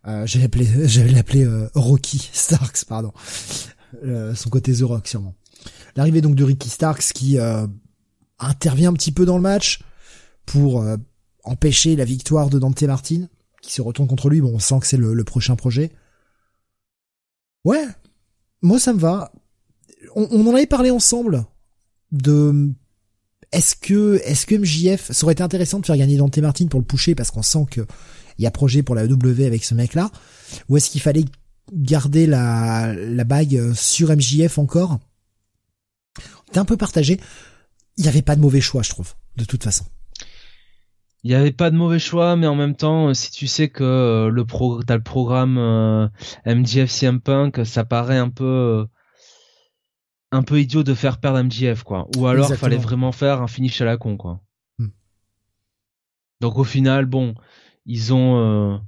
Euh, 0.06 0.26
j'allais 0.26 0.44
l'appeler, 0.44 0.68
j'allais 0.88 1.12
l'appeler 1.12 1.44
euh, 1.44 1.68
Rocky 1.74 2.28
Starks, 2.32 2.84
pardon. 2.88 3.12
son 4.34 4.50
côté 4.50 4.72
The 4.72 4.82
Rock 4.82 5.06
sûrement. 5.06 5.34
L'arrivée 5.94 6.20
donc 6.20 6.34
de 6.34 6.44
Ricky 6.44 6.68
Starks 6.68 7.12
qui 7.14 7.38
intervient 8.38 8.90
un 8.90 8.94
petit 8.94 9.12
peu 9.12 9.24
dans 9.24 9.36
le 9.36 9.42
match 9.42 9.80
pour 10.44 10.82
euh, 10.82 10.96
empêcher 11.44 11.96
la 11.96 12.04
victoire 12.04 12.50
de 12.50 12.58
Dante 12.58 12.82
Martin, 12.82 13.28
qui 13.62 13.72
se 13.72 13.82
retourne 13.82 14.08
contre 14.08 14.28
lui. 14.28 14.40
Bon, 14.40 14.54
on 14.54 14.58
sent 14.58 14.80
que 14.80 14.86
c'est 14.86 14.96
le, 14.96 15.24
prochain 15.24 15.56
projet. 15.56 15.90
Ouais, 17.64 17.84
moi 18.62 18.78
ça 18.78 18.92
me 18.92 18.98
va. 18.98 19.32
On, 20.14 20.46
en 20.46 20.54
avait 20.54 20.66
parlé 20.66 20.90
ensemble 20.90 21.44
de 22.12 22.70
est-ce 23.52 23.74
que 23.74 24.20
est-ce 24.24 24.46
que 24.46 24.54
MJF 24.54 25.10
ça 25.10 25.24
aurait 25.24 25.32
été 25.32 25.42
intéressant 25.42 25.80
de 25.80 25.86
faire 25.86 25.96
gagner 25.96 26.16
Dante 26.16 26.38
Martin 26.38 26.66
pour 26.66 26.80
le 26.80 26.86
pousser 26.86 27.14
parce 27.14 27.30
qu'on 27.30 27.42
sent 27.42 27.66
que 27.70 27.80
il 28.38 28.44
y 28.44 28.46
a 28.46 28.50
projet 28.50 28.82
pour 28.82 28.94
la 28.94 29.06
W 29.06 29.46
avec 29.46 29.64
ce 29.64 29.74
mec 29.74 29.94
là 29.94 30.10
ou 30.68 30.76
est-ce 30.76 30.90
qu'il 30.90 31.00
fallait 31.00 31.24
garder 31.72 32.26
la 32.26 32.94
la 32.94 33.24
bague 33.24 33.72
sur 33.74 34.10
MJF 34.10 34.58
encore? 34.58 35.00
T'es 36.52 36.58
un 36.58 36.64
peu 36.64 36.76
partagé 36.76 37.18
il 37.96 38.02
n'y 38.02 38.08
avait 38.08 38.22
pas 38.22 38.36
de 38.36 38.40
mauvais 38.40 38.60
choix, 38.60 38.82
je 38.82 38.90
trouve, 38.90 39.14
de 39.36 39.44
toute 39.44 39.64
façon. 39.64 39.84
Il 41.22 41.30
n'y 41.30 41.34
avait 41.34 41.52
pas 41.52 41.70
de 41.70 41.76
mauvais 41.76 41.98
choix, 41.98 42.36
mais 42.36 42.46
en 42.46 42.54
même 42.54 42.76
temps, 42.76 43.08
euh, 43.08 43.14
si 43.14 43.32
tu 43.32 43.46
sais 43.46 43.68
que 43.68 43.82
euh, 43.82 44.30
le 44.30 44.44
pro, 44.44 44.82
t'as 44.82 44.96
le 44.96 45.02
programme 45.02 45.58
euh, 45.58 46.08
MJF 46.46 46.88
CM 46.88 47.20
Punk, 47.20 47.66
ça 47.66 47.84
paraît 47.84 48.18
un 48.18 48.30
peu 48.30 48.86
un 50.30 50.42
peu 50.42 50.60
idiot 50.60 50.82
de 50.82 50.94
faire 50.94 51.18
perdre 51.18 51.42
MJF, 51.42 51.82
quoi. 51.82 52.06
Ou 52.16 52.26
alors, 52.26 52.50
il 52.50 52.56
fallait 52.56 52.76
vraiment 52.76 53.12
faire 53.12 53.42
un 53.42 53.48
finish 53.48 53.80
à 53.80 53.86
la 53.86 53.96
con, 53.96 54.16
quoi. 54.16 54.40
Hmm. 54.78 54.90
Donc 56.40 56.58
au 56.58 56.64
final, 56.64 57.06
bon, 57.06 57.34
ils 57.86 58.12
ont 58.12 58.80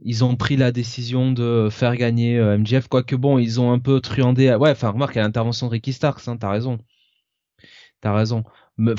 ils 0.00 0.24
ont 0.24 0.36
pris 0.36 0.56
la 0.56 0.70
décision 0.70 1.32
de 1.32 1.68
faire 1.70 1.96
gagner 1.96 2.40
MJF, 2.40 2.88
quoique 2.88 3.16
bon, 3.16 3.38
ils 3.38 3.60
ont 3.60 3.72
un 3.72 3.78
peu 3.78 4.00
truandé. 4.00 4.54
Ouais, 4.54 4.70
enfin 4.70 4.90
remarque 4.90 5.16
à 5.16 5.22
l'intervention 5.22 5.66
de 5.66 5.72
Ricky 5.72 5.92
Starks, 5.92 6.28
hein, 6.28 6.36
t'as 6.38 6.50
raison 6.50 6.78
t'as 8.00 8.14
raison. 8.14 8.44
Mais, 8.76 8.94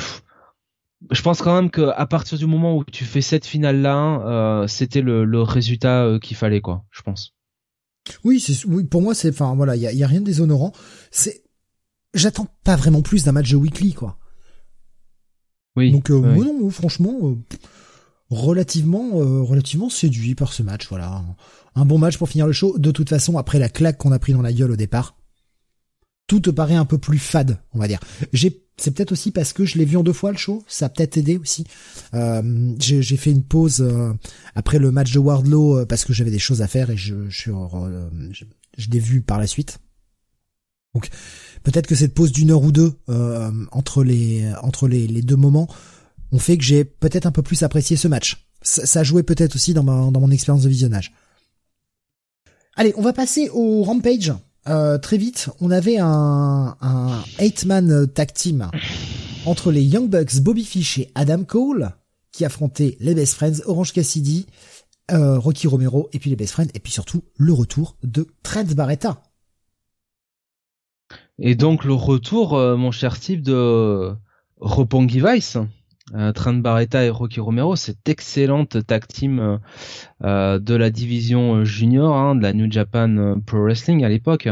je 1.12 1.22
pense 1.22 1.42
quand 1.42 1.56
même 1.56 1.70
que 1.70 1.90
à 1.96 2.06
partir 2.06 2.38
du 2.38 2.46
moment 2.46 2.76
où 2.78 2.84
tu 2.84 3.06
fais 3.06 3.22
cette 3.22 3.46
finale 3.46 3.82
là, 3.82 4.22
euh, 4.26 4.68
c'était 4.68 5.02
le, 5.02 5.24
le, 5.26 5.42
résultat 5.42 6.04
euh, 6.04 6.20
qu'il 6.20 6.36
fallait 6.36 6.62
quoi, 6.62 6.84
je 6.92 7.02
pense. 7.02 7.36
Oui, 8.24 8.44
pour 8.90 9.02
moi 9.02 9.14
c'est 9.14 9.30
enfin 9.30 9.56
voilà, 9.56 9.76
il 9.76 9.82
y 9.82 9.88
a, 9.88 9.94
y 9.94 10.04
a, 10.04 10.08
rien 10.08 10.20
de 10.20 10.26
déshonorant. 10.26 10.74
C'est 11.12 11.44
j'attends 12.14 12.48
pas 12.64 12.76
vraiment 12.76 13.02
plus 13.02 13.24
d'un 13.24 13.32
match 13.32 13.50
de 13.52 13.56
weekly 13.56 13.94
quoi. 13.94 14.18
Oui. 15.76 15.92
Donc 15.92 16.10
euh, 16.10 16.20
non, 16.20 16.70
franchement 16.70 17.38
relativement, 18.30 19.10
relativement 19.44 19.90
séduit 19.90 20.36
par 20.36 20.54
ce 20.54 20.64
match. 20.64 20.88
Voilà, 20.90 21.24
un 21.76 21.86
bon 21.86 21.98
match 21.98 22.18
pour 22.18 22.30
finir 22.30 22.46
le 22.46 22.54
show. 22.54 22.78
De 22.78 22.92
toute 22.92 23.10
façon, 23.10 23.38
après 23.38 23.58
la 23.58 23.70
claque 23.70 23.98
qu'on 23.98 24.12
a 24.12 24.20
pris 24.20 24.34
dans 24.34 24.42
la 24.42 24.54
gueule 24.54 24.72
au 24.72 24.76
départ, 24.76 25.16
tout 26.28 26.40
te 26.40 26.50
paraît 26.50 26.76
un 26.76 26.86
peu 26.86 26.98
plus 26.98 27.18
fade, 27.18 27.60
on 27.74 27.80
va 27.80 27.88
dire. 27.88 28.00
J'ai 28.34 28.69
c'est 28.80 28.92
peut-être 28.92 29.12
aussi 29.12 29.32
parce 29.32 29.54
que 29.54 29.66
je 29.66 29.78
l'ai 29.78 29.86
vu 29.86 29.98
en 29.98 30.04
deux 30.04 30.14
fois 30.14 30.32
le 30.32 30.38
show, 30.38 30.64
ça 30.68 30.86
a 30.86 30.90
peut-être 30.90 31.18
aidé 31.18 31.38
aussi. 31.38 31.66
Euh, 32.14 32.74
j'ai 32.80 33.18
fait 33.18 33.32
une 33.32 33.44
pause 33.44 33.82
euh, 33.82 34.14
après 34.56 34.80
le 34.80 34.92
match 34.92 35.12
de 35.12 35.20
Wardlow 35.20 35.80
euh, 35.80 35.86
parce 35.86 36.06
que 36.06 36.14
j'avais 36.14 36.32
des 36.32 36.40
choses 36.40 36.62
à 36.62 36.68
faire 36.68 36.90
et 36.90 36.98
je 36.98 37.30
je, 37.30 37.52
je, 38.32 38.46
je 38.78 38.90
l'ai 38.90 39.00
vu 39.00 39.22
par 39.22 39.40
la 39.40 39.48
suite. 39.48 39.80
Donc 40.94 41.10
peut-être 41.64 41.88
que 41.88 41.96
cette 41.96 42.14
pause 42.14 42.32
d'une 42.32 42.52
heure 42.52 42.64
ou 42.64 42.72
deux 42.72 42.94
entre 43.72 44.04
les 44.04 44.52
entre 44.62 44.88
les, 44.88 45.08
les, 45.08 45.22
deux 45.22 45.36
moments 45.36 45.68
ont 46.32 46.40
fait 46.40 46.58
que 46.58 46.64
j'ai 46.64 46.84
peut-être 46.84 47.26
un 47.26 47.32
peu 47.32 47.44
plus 47.44 47.64
apprécié 47.64 47.96
ce 47.96 48.08
match. 48.08 48.48
Ça, 48.62 48.86
ça 48.86 49.04
jouait 49.04 49.24
peut-être 49.24 49.56
aussi 49.56 49.74
dans 49.74 49.84
dans 49.84 50.20
mon 50.20 50.32
expérience 50.32 50.64
de 50.64 50.70
visionnage. 50.70 51.14
Allez, 52.76 52.94
on 52.98 53.02
va 53.02 53.14
passer 53.14 53.50
au 53.50 53.84
Rampage. 53.84 54.34
Euh, 54.68 54.98
très 54.98 55.18
vite, 55.18 55.50
on 55.62 55.72
avait 55.72 55.98
un, 55.98 56.76
un 56.82 57.24
eight-man 57.40 58.08
tag 58.08 58.34
team 58.34 58.70
entre 59.46 59.72
les 59.72 59.82
Young 59.82 60.10
Bucks, 60.10 60.42
Bobby 60.42 60.64
Fish 60.66 61.00
et 61.00 61.12
Adam 61.16 61.44
Cole, 61.44 61.92
qui 62.32 62.46
affrontaient 62.46 62.98
les 63.00 63.16
Best 63.16 63.36
Friends, 63.36 63.62
Orange 63.66 63.94
Cassidy, 63.94 64.46
euh, 65.12 65.40
Rocky 65.40 65.68
Romero, 65.68 66.10
et 66.14 66.20
puis 66.20 66.30
les 66.30 66.36
Best 66.36 66.54
Friends, 66.54 66.68
et 66.74 66.80
puis 66.80 66.92
surtout 66.92 67.24
le 67.38 67.54
retour 67.54 67.98
de 68.04 68.28
Trent 68.44 68.76
Barretta. 68.76 69.24
Et 71.40 71.56
donc 71.56 71.86
le 71.86 71.94
retour, 71.94 72.56
euh, 72.56 72.76
mon 72.76 72.92
cher 72.92 73.16
Steve, 73.16 73.42
de 73.42 74.14
Roppongi 74.58 75.22
Vice. 75.26 75.58
Euh, 76.16 76.32
Trent 76.32 76.54
Barretta 76.54 77.04
et 77.04 77.10
Rocky 77.10 77.40
Romero, 77.40 77.76
cette 77.76 78.08
excellente 78.10 78.86
tag 78.86 79.06
team 79.08 79.40
euh, 79.40 79.58
euh, 80.24 80.60
de 80.60 80.74
la 80.74 80.90
division 80.90 81.64
junior 81.64 82.16
hein, 82.16 82.36
de 82.36 82.42
la 82.42 82.54
New 82.54 82.72
Japan 82.72 83.36
Pro 83.46 83.62
Wrestling 83.62 84.04
à 84.04 84.10
l'époque. 84.10 84.50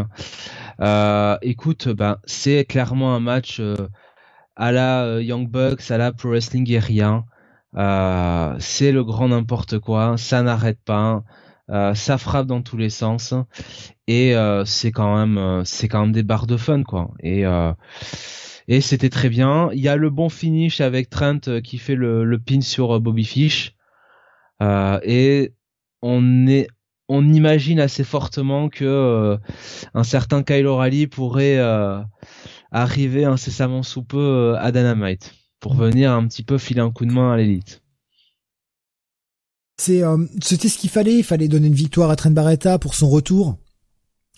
écoute, 1.41 1.89
ben 1.89 2.17
c'est 2.25 2.65
clairement 2.65 3.15
un 3.15 3.19
match 3.19 3.61
à 4.55 4.71
la 4.71 5.19
Young 5.21 5.49
Bucks, 5.49 5.89
à 5.89 5.97
la 5.97 6.11
Pro 6.11 6.29
Wrestling 6.29 6.63
Guerrilla. 6.63 7.23
c'est 8.59 8.91
le 8.91 9.03
grand 9.03 9.29
n'importe 9.29 9.79
quoi, 9.79 10.15
ça 10.17 10.43
n'arrête 10.43 10.79
pas. 10.85 11.23
ça 11.69 12.17
frappe 12.17 12.47
dans 12.47 12.61
tous 12.61 12.77
les 12.77 12.91
sens 12.91 13.33
et 14.07 14.35
c'est 14.65 14.91
quand 14.91 15.17
même 15.17 15.63
c'est 15.65 15.87
quand 15.87 16.01
même 16.01 16.11
des 16.11 16.23
barres 16.23 16.47
de 16.47 16.57
fun 16.57 16.83
quoi 16.83 17.09
et 17.21 17.45
et 18.67 18.81
c'était 18.81 19.09
très 19.09 19.29
bien. 19.29 19.69
Il 19.73 19.79
y 19.79 19.87
a 19.87 19.95
le 19.95 20.09
bon 20.09 20.29
finish 20.29 20.81
avec 20.81 21.09
Trent 21.09 21.39
euh, 21.47 21.61
qui 21.61 21.77
fait 21.77 21.95
le, 21.95 22.25
le 22.25 22.39
pin 22.39 22.61
sur 22.61 22.95
euh, 22.95 22.99
Bobby 22.99 23.23
Fish. 23.23 23.75
Euh, 24.61 24.99
et 25.03 25.53
on 26.01 26.47
est 26.47 26.67
on 27.09 27.25
imagine 27.31 27.79
assez 27.79 28.03
fortement 28.03 28.67
que 28.67 28.83
euh, 28.83 29.37
un 29.93 30.03
certain 30.03 30.43
Kyle 30.43 30.67
O'Reilly 30.67 31.07
pourrait 31.07 31.57
arriver 32.71 33.23
incessamment 33.23 33.81
sous 33.81 34.03
peu 34.03 34.55
à 34.57 34.73
Dynamite 34.73 35.33
pour 35.61 35.75
mm. 35.75 35.77
venir 35.77 36.11
un 36.11 36.27
petit 36.27 36.43
peu 36.43 36.57
filer 36.57 36.81
un 36.81 36.91
coup 36.91 37.05
de 37.05 37.13
main 37.13 37.31
à 37.31 37.37
l'élite. 37.37 37.81
C'est 39.79 40.01
c'était 40.41 40.67
ce 40.67 40.77
qu'il 40.77 40.89
fallait, 40.89 41.19
il 41.19 41.23
fallait 41.23 41.47
donner 41.47 41.67
une 41.67 41.73
victoire 41.73 42.09
à 42.09 42.17
Trent 42.17 42.31
Barretta 42.31 42.77
pour 42.77 42.93
son 42.93 43.07
retour. 43.07 43.57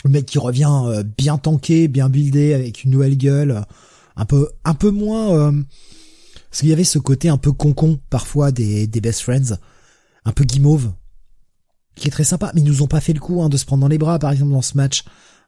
Le 0.04 0.12
mec 0.12 0.28
qui 0.28 0.38
revient 0.38 1.02
bien 1.18 1.40
tanké, 1.40 1.88
bien 1.88 2.10
buildé 2.10 2.54
avec 2.54 2.84
une 2.84 2.92
nouvelle 2.92 3.18
gueule 3.18 3.64
un 4.20 4.26
peu 4.26 4.50
un 4.66 4.74
peu 4.74 4.92
moins 4.92 5.34
euh, 5.34 5.64
parce 6.50 6.60
qu'il 6.60 6.70
y 6.70 6.74
avait 6.74 6.84
ce 6.84 7.00
côté 7.00 7.30
un 7.30 7.38
peu 7.38 7.54
concon 7.54 8.00
parfois 8.10 8.52
des, 8.52 8.86
des 8.86 9.02
best 9.02 9.22
friends, 9.22 9.58
un 10.26 10.32
peu 10.32 10.44
guimauve, 10.44 10.92
qui 11.96 12.08
est 12.08 12.12
très 12.12 12.24
sympa. 12.24 12.52
Mais 12.54 12.62
ils 12.62 12.68
nous 12.68 12.82
ont 12.82 12.88
pas 12.88 13.02
fait 13.02 13.14
le 13.14 13.20
coup 13.20 13.42
hein, 13.42 13.50
de 13.50 13.58
se 13.58 13.66
prendre 13.66 13.82
dans 13.82 13.88
les 13.88 13.98
bras, 13.98 14.20
par 14.20 14.32
exemple 14.32 14.52
dans 14.52 14.62
ce 14.62 14.76
match. 14.76 15.06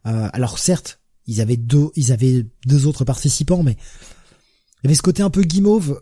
Euh, 0.08 0.30
alors 0.32 0.58
certes, 0.58 1.02
ils 1.28 1.42
avaient 1.42 1.58
deux, 1.58 1.90
ils 1.96 2.12
avaient 2.12 2.46
deux 2.66 2.88
autres 2.88 3.04
participants, 3.04 3.62
mais 3.62 3.74
il 3.74 4.86
y 4.86 4.88
avait 4.88 4.96
ce 4.96 5.02
côté 5.02 5.22
un 5.22 5.30
peu 5.30 5.44
guimauve. 5.44 6.02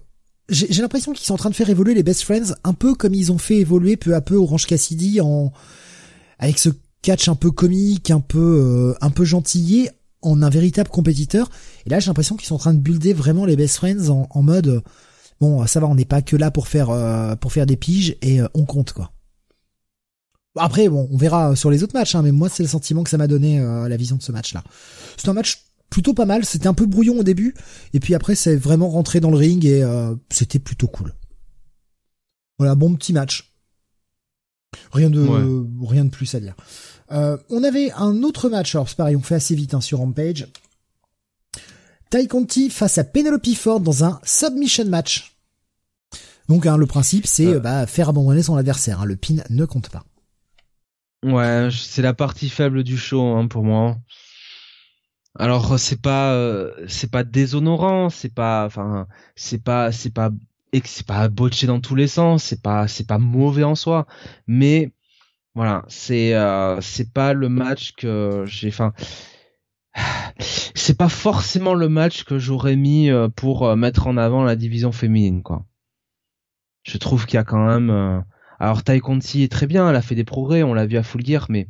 J'ai 0.49 0.81
l'impression 0.81 1.13
qu'ils 1.13 1.25
sont 1.27 1.35
en 1.35 1.37
train 1.37 1.51
de 1.51 1.55
faire 1.55 1.69
évoluer 1.69 1.93
les 1.93 2.01
best 2.01 2.23
friends, 2.23 2.55
un 2.63 2.73
peu 2.73 2.95
comme 2.95 3.13
ils 3.13 3.31
ont 3.31 3.37
fait 3.37 3.57
évoluer 3.57 3.97
peu 3.97 4.15
à 4.15 4.21
peu 4.21 4.35
Orange 4.35 4.65
Cassidy 4.65 5.21
en 5.21 5.53
avec 6.39 6.57
ce 6.57 6.69
catch 7.03 7.29
un 7.29 7.35
peu 7.35 7.51
comique, 7.51 8.09
un 8.09 8.19
peu 8.19 8.39
euh, 8.39 8.97
un 9.01 9.11
peu 9.11 9.25
gentillé, 9.25 9.91
en 10.21 10.41
un 10.41 10.49
véritable 10.49 10.89
compétiteur. 10.89 11.49
Et 11.85 11.89
là, 11.89 11.99
j'ai 11.99 12.07
l'impression 12.07 12.35
qu'ils 12.35 12.47
sont 12.47 12.55
en 12.55 12.59
train 12.59 12.73
de 12.73 12.79
builder 12.79 13.13
vraiment 13.13 13.45
les 13.45 13.55
best 13.55 13.77
friends 13.77 14.09
en, 14.09 14.41
mode 14.41 14.83
bon, 15.39 15.65
ça 15.67 15.79
va, 15.79 15.87
on 15.87 15.95
n'est 15.95 16.05
pas 16.05 16.21
que 16.21 16.35
là 16.35 16.51
pour 16.51 16.67
faire 16.67 16.89
euh, 16.89 17.35
pour 17.35 17.53
faire 17.53 17.65
des 17.65 17.77
piges 17.77 18.17
et 18.21 18.41
euh, 18.41 18.47
on 18.53 18.65
compte 18.65 18.93
quoi. 18.93 19.11
Après, 20.57 20.89
bon, 20.89 21.07
on 21.11 21.17
verra 21.17 21.55
sur 21.55 21.69
les 21.69 21.83
autres 21.83 21.93
matchs, 21.93 22.15
hein, 22.15 22.21
mais 22.21 22.31
moi, 22.31 22.49
c'est 22.49 22.63
le 22.63 22.69
sentiment 22.69 23.03
que 23.03 23.09
ça 23.09 23.17
m'a 23.17 23.27
donné 23.27 23.59
euh, 23.59 23.87
la 23.87 23.95
vision 23.95 24.17
de 24.17 24.21
ce 24.21 24.31
match-là. 24.31 24.63
C'est 25.15 25.29
un 25.29 25.33
match 25.33 25.63
plutôt 25.89 26.13
pas 26.13 26.25
mal. 26.25 26.43
C'était 26.43 26.67
un 26.67 26.73
peu 26.73 26.85
brouillon 26.85 27.19
au 27.19 27.23
début, 27.23 27.55
et 27.93 27.99
puis 27.99 28.13
après, 28.13 28.35
c'est 28.35 28.57
vraiment 28.57 28.89
rentré 28.89 29.19
dans 29.21 29.29
le 29.29 29.37
ring 29.37 29.63
et 29.63 29.85
c'était 30.29 30.59
plutôt 30.59 30.87
cool. 30.87 31.13
Voilà, 32.57 32.75
bon 32.75 32.93
petit 32.95 33.13
match. 33.13 33.53
Rien 34.91 35.09
de 35.09 35.25
rien 35.85 36.03
de 36.03 36.09
plus 36.09 36.33
à 36.35 36.39
dire. 36.39 36.55
Euh, 37.11 37.37
on 37.49 37.63
avait 37.63 37.91
un 37.93 38.23
autre 38.23 38.49
match, 38.49 38.75
alors 38.75 38.87
c'est 38.87 38.97
pareil, 38.97 39.15
on 39.15 39.21
fait 39.21 39.35
assez 39.35 39.55
vite 39.55 39.73
hein, 39.73 39.81
sur 39.81 39.99
Rampage. 39.99 40.47
Ty 42.09 42.27
Conti 42.27 42.69
face 42.69 42.97
à 42.97 43.03
Penelope 43.03 43.53
Ford 43.55 43.79
dans 43.79 44.03
un 44.03 44.19
submission 44.23 44.85
match. 44.85 45.35
Donc 46.47 46.65
hein, 46.65 46.77
le 46.77 46.87
principe 46.87 47.27
c'est 47.27 47.47
euh. 47.47 47.59
bah, 47.59 47.85
faire 47.85 48.09
abandonner 48.09 48.41
son 48.41 48.55
adversaire, 48.55 49.01
hein. 49.01 49.05
le 49.05 49.15
pin 49.15 49.37
ne 49.49 49.65
compte 49.65 49.89
pas. 49.89 50.03
Ouais, 51.23 51.69
c'est 51.71 52.01
la 52.01 52.13
partie 52.13 52.49
faible 52.49 52.83
du 52.83 52.97
show 52.97 53.21
hein, 53.21 53.47
pour 53.47 53.63
moi. 53.63 53.97
Alors 55.37 55.77
c'est 55.79 56.01
pas 56.01 56.33
euh, 56.33 56.71
c'est 56.87 57.11
pas 57.11 57.23
déshonorant, 57.23 58.09
c'est 58.09 58.33
pas 58.33 58.65
enfin 58.65 59.07
c'est 59.35 59.63
pas 59.63 59.91
c'est 59.91 60.09
pas 60.11 60.31
c'est 60.83 61.05
pas 61.05 61.27
botché 61.29 61.67
dans 61.67 61.81
tous 61.81 61.95
les 61.95 62.07
sens, 62.07 62.43
c'est 62.43 62.61
pas 62.61 62.87
c'est 62.87 63.07
pas 63.07 63.19
mauvais 63.19 63.63
en 63.63 63.75
soi, 63.75 64.07
mais 64.47 64.91
voilà, 65.59 65.83
c'est 65.89 66.35
euh, 66.35 66.79
c'est 66.79 67.11
pas 67.11 67.33
le 67.33 67.49
match 67.49 67.91
que 67.97 68.45
j'ai. 68.45 68.69
Enfin, 68.69 68.93
c'est 70.39 70.97
pas 70.97 71.09
forcément 71.09 71.73
le 71.73 71.89
match 71.89 72.23
que 72.23 72.39
j'aurais 72.39 72.77
mis 72.77 73.09
euh, 73.09 73.27
pour 73.27 73.67
euh, 73.67 73.75
mettre 73.75 74.07
en 74.07 74.15
avant 74.15 74.45
la 74.45 74.55
division 74.55 74.93
féminine, 74.93 75.43
quoi. 75.43 75.65
Je 76.83 76.97
trouve 76.97 77.25
qu'il 77.25 77.35
y 77.35 77.39
a 77.39 77.43
quand 77.43 77.65
même. 77.65 78.23
Alors 78.57 78.83
Tai 78.83 79.01
Conti 79.01 79.43
est 79.43 79.51
très 79.51 79.67
bien, 79.67 79.89
elle 79.89 79.97
a 79.97 80.01
fait 80.01 80.15
des 80.15 80.23
progrès, 80.23 80.63
on 80.63 80.73
l'a 80.73 80.85
vu 80.85 80.95
à 80.95 81.03
Full 81.03 81.25
Gear, 81.25 81.47
mais 81.49 81.67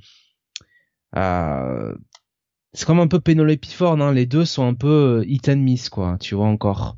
c'est 1.15 2.85
comme 2.85 2.99
un 2.99 3.07
peu 3.07 3.19
Penelope 3.19 3.65
Ford, 3.65 3.99
hein. 3.99 4.13
les 4.13 4.27
deux 4.27 4.45
sont 4.45 4.67
un 4.67 4.75
peu 4.75 5.23
hit 5.25 5.49
and 5.49 5.55
miss, 5.55 5.89
quoi. 5.89 6.17
Tu 6.19 6.35
vois 6.35 6.45
encore. 6.45 6.95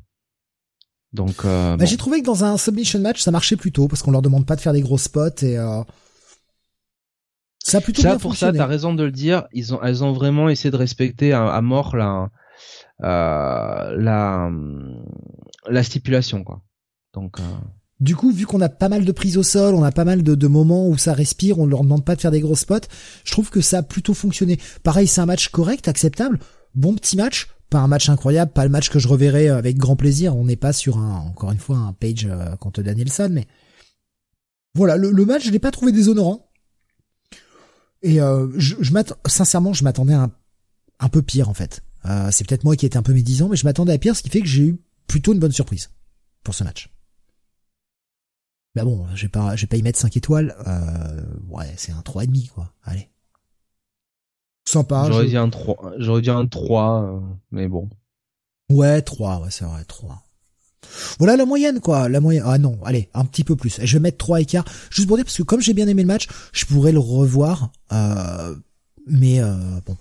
Donc. 1.14 1.42
Bah, 1.42 1.86
J'ai 1.86 1.96
trouvé 1.96 2.20
que 2.20 2.26
dans 2.26 2.44
un 2.44 2.58
submission 2.58 3.00
match, 3.00 3.22
ça 3.22 3.30
marchait 3.30 3.56
plutôt 3.56 3.88
parce 3.88 4.02
qu'on 4.02 4.10
leur 4.10 4.20
demande 4.20 4.44
pas 4.44 4.56
de 4.56 4.60
faire 4.60 4.74
des 4.74 4.82
gros 4.82 4.98
spots 4.98 5.40
et 5.40 5.56
ça 7.72 7.78
a 7.78 7.80
plutôt 7.80 8.02
ça, 8.02 8.18
pour 8.18 8.36
ça, 8.36 8.52
t'as 8.52 8.66
raison 8.66 8.92
de 8.92 9.02
le 9.02 9.10
dire. 9.10 9.44
Ils 9.52 9.74
ont, 9.74 9.82
elles 9.82 10.04
ont 10.04 10.12
vraiment 10.12 10.50
essayé 10.50 10.70
de 10.70 10.76
respecter 10.76 11.32
à, 11.32 11.60
mort 11.62 11.96
la, 11.96 12.28
euh, 13.02 13.96
la, 13.96 14.50
la 15.68 15.82
stipulation, 15.82 16.44
quoi. 16.44 16.62
Donc. 17.14 17.40
Euh... 17.40 17.42
Du 18.00 18.14
coup, 18.16 18.30
vu 18.32 18.46
qu'on 18.46 18.60
a 18.60 18.68
pas 18.68 18.88
mal 18.88 19.04
de 19.04 19.12
prises 19.12 19.38
au 19.38 19.42
sol, 19.42 19.74
on 19.74 19.84
a 19.84 19.92
pas 19.92 20.04
mal 20.04 20.22
de, 20.22 20.34
de, 20.34 20.46
moments 20.48 20.88
où 20.88 20.98
ça 20.98 21.14
respire, 21.14 21.60
on 21.60 21.66
leur 21.66 21.82
demande 21.82 22.04
pas 22.04 22.16
de 22.16 22.20
faire 22.20 22.32
des 22.32 22.40
gros 22.40 22.56
spots. 22.56 22.88
Je 23.24 23.30
trouve 23.30 23.48
que 23.48 23.60
ça 23.60 23.78
a 23.78 23.82
plutôt 23.82 24.12
fonctionné. 24.12 24.58
Pareil, 24.82 25.06
c'est 25.06 25.20
un 25.20 25.26
match 25.26 25.48
correct, 25.48 25.86
acceptable, 25.88 26.40
bon 26.74 26.94
petit 26.94 27.16
match, 27.16 27.46
pas 27.70 27.78
un 27.78 27.86
match 27.86 28.08
incroyable, 28.08 28.52
pas 28.52 28.64
le 28.64 28.70
match 28.70 28.90
que 28.90 28.98
je 28.98 29.06
reverrai 29.08 29.48
avec 29.48 29.78
grand 29.78 29.96
plaisir. 29.96 30.36
On 30.36 30.44
n'est 30.44 30.56
pas 30.56 30.72
sur 30.72 30.98
un, 30.98 31.20
encore 31.20 31.52
une 31.52 31.58
fois, 31.58 31.76
un 31.76 31.92
page 31.92 32.26
euh, 32.28 32.56
contre 32.56 32.82
Danielson, 32.82 33.28
mais 33.30 33.46
voilà, 34.74 34.96
le, 34.96 35.12
le 35.12 35.24
match, 35.24 35.44
je 35.44 35.50
l'ai 35.50 35.60
pas 35.60 35.70
trouvé 35.70 35.92
déshonorant. 35.92 36.51
Et 38.02 38.20
euh, 38.20 38.48
je, 38.56 38.76
je 38.80 38.92
m'attends, 38.92 39.16
sincèrement, 39.26 39.72
je 39.72 39.84
m'attendais 39.84 40.14
à 40.14 40.22
un, 40.22 40.30
un, 41.00 41.08
peu 41.08 41.22
pire 41.22 41.48
en 41.48 41.54
fait. 41.54 41.82
Euh, 42.04 42.30
c'est 42.30 42.46
peut-être 42.46 42.64
moi 42.64 42.76
qui 42.76 42.84
étais 42.84 42.96
un 42.96 43.02
peu 43.02 43.12
médisant, 43.12 43.48
mais 43.48 43.56
je 43.56 43.64
m'attendais 43.64 43.92
à 43.92 43.98
pire, 43.98 44.16
ce 44.16 44.22
qui 44.22 44.30
fait 44.30 44.40
que 44.40 44.46
j'ai 44.46 44.62
eu 44.62 44.80
plutôt 45.06 45.32
une 45.32 45.38
bonne 45.38 45.52
surprise 45.52 45.90
pour 46.42 46.54
ce 46.54 46.64
match. 46.64 46.90
Mais 48.74 48.82
bon, 48.82 49.06
je 49.14 49.22
vais 49.22 49.28
pas, 49.28 49.54
je 49.54 49.62
vais 49.62 49.66
pas 49.66 49.76
y 49.76 49.82
mettre 49.82 49.98
5 49.98 50.16
étoiles. 50.16 50.56
Euh, 50.66 51.22
ouais, 51.48 51.72
c'est 51.76 51.92
un 51.92 52.00
trois 52.02 52.24
et 52.24 52.26
demi 52.26 52.46
quoi. 52.48 52.72
Allez. 52.82 53.10
Sympa. 54.64 55.06
J'aurais 55.08 55.26
dit 55.26 55.36
un 55.36 55.50
3, 55.50 55.94
j'aurais 55.98 56.22
dit 56.22 56.30
un 56.30 56.46
3, 56.46 57.02
euh, 57.02 57.20
mais 57.50 57.68
bon. 57.68 57.90
Ouais, 58.70 59.02
3, 59.02 59.40
ouais, 59.42 59.50
c'est 59.50 59.64
vrai, 59.64 59.84
3. 59.84 60.22
Voilà 61.18 61.36
la 61.36 61.44
moyenne, 61.44 61.80
quoi. 61.80 62.08
La 62.08 62.20
moyenne. 62.20 62.44
Ah 62.46 62.58
non, 62.58 62.78
allez, 62.84 63.08
un 63.14 63.24
petit 63.24 63.44
peu 63.44 63.56
plus. 63.56 63.80
Je 63.82 63.96
vais 63.96 64.00
mettre 64.00 64.18
trois 64.18 64.40
écarts. 64.40 64.64
Juste 64.90 65.08
pour 65.08 65.16
dire, 65.16 65.24
parce 65.24 65.36
que 65.36 65.42
comme 65.42 65.60
j'ai 65.60 65.74
bien 65.74 65.88
aimé 65.88 66.02
le 66.02 66.08
match, 66.08 66.28
je 66.52 66.64
pourrais 66.66 66.92
le 66.92 66.98
revoir. 66.98 67.70
Euh, 67.92 68.54
mais 69.06 69.40
euh, 69.40 69.80
bon. 69.86 69.96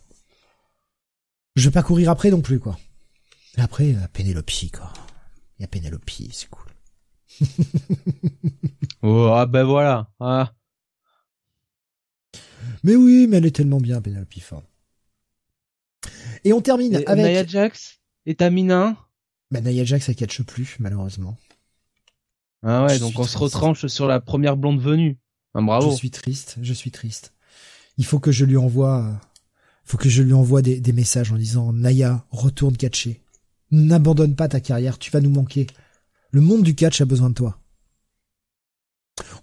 Je 1.56 1.70
vais 1.70 1.74
pas 1.74 1.84
courir 1.84 2.10
après 2.10 2.32
non 2.32 2.42
plus, 2.42 2.60
quoi. 2.60 2.78
Et 3.58 3.62
après, 3.62 3.94
euh, 3.94 4.08
Penelope, 4.14 4.52
quoi. 4.74 4.94
Il 5.60 5.62
y 5.62 5.66
a 5.66 5.68
Penelope, 5.68 6.10
c'est 6.10 6.50
cool. 6.50 6.72
Oh, 9.04 9.32
ah 9.34 9.48
ben 9.48 9.64
voilà. 9.64 10.12
Ah. 10.20 10.54
Mais 12.84 12.96
oui, 12.96 13.26
mais 13.28 13.38
elle 13.38 13.48
est 13.48 13.56
tellement 13.56 13.80
bien, 13.80 14.00
Penelope 14.00 14.40
Ford. 14.40 14.64
Et 16.44 16.54
on 16.54 16.62
termine 16.62 16.94
Et 16.94 17.08
avec... 17.08 17.26
Nia 17.26 17.46
Jax 17.46 18.00
et 18.28 18.36
Tamina. 18.36 18.96
Bah, 19.52 19.60
Nia 19.62 19.84
Jax, 19.84 20.08
elle 20.10 20.16
catche 20.16 20.42
plus, 20.44 20.78
malheureusement. 20.80 21.38
Ah 22.64 22.86
ouais, 22.86 22.96
Je 22.96 23.00
donc 23.00 23.18
on 23.20 23.24
se 23.24 23.38
retranche 23.38 23.86
sur 23.88 24.08
la 24.08 24.20
première 24.20 24.56
blonde 24.56 24.80
venue. 24.80 25.18
Ah, 25.54 25.62
bravo. 25.62 25.92
Je 25.92 25.96
suis 25.96 26.12
triste, 26.12 26.58
je 26.62 26.74
suis 26.74 26.92
triste. 26.92 27.34
Il 27.98 28.06
faut 28.06 28.20
que 28.20 28.32
je 28.32 28.46
lui 28.46 28.56
envoie, 28.58 29.04
euh, 29.06 29.14
faut 29.84 29.98
que 29.98 30.10
je 30.10 30.22
lui 30.24 30.34
envoie 30.34 30.62
des, 30.62 30.80
des 30.80 30.94
messages 30.94 31.32
en 31.32 31.38
disant 31.38 31.74
Naya, 31.74 32.26
retourne 32.30 32.78
catcher. 32.78 33.22
N'abandonne 33.72 34.36
pas 34.36 34.48
ta 34.48 34.60
carrière, 34.60 34.98
tu 35.00 35.12
vas 35.12 35.22
nous 35.22 35.30
manquer. 35.30 35.68
Le 36.32 36.40
monde 36.42 36.64
du 36.64 36.76
catch 36.76 37.02
a 37.02 37.06
besoin 37.06 37.30
de 37.30 37.34
toi. 37.36 37.60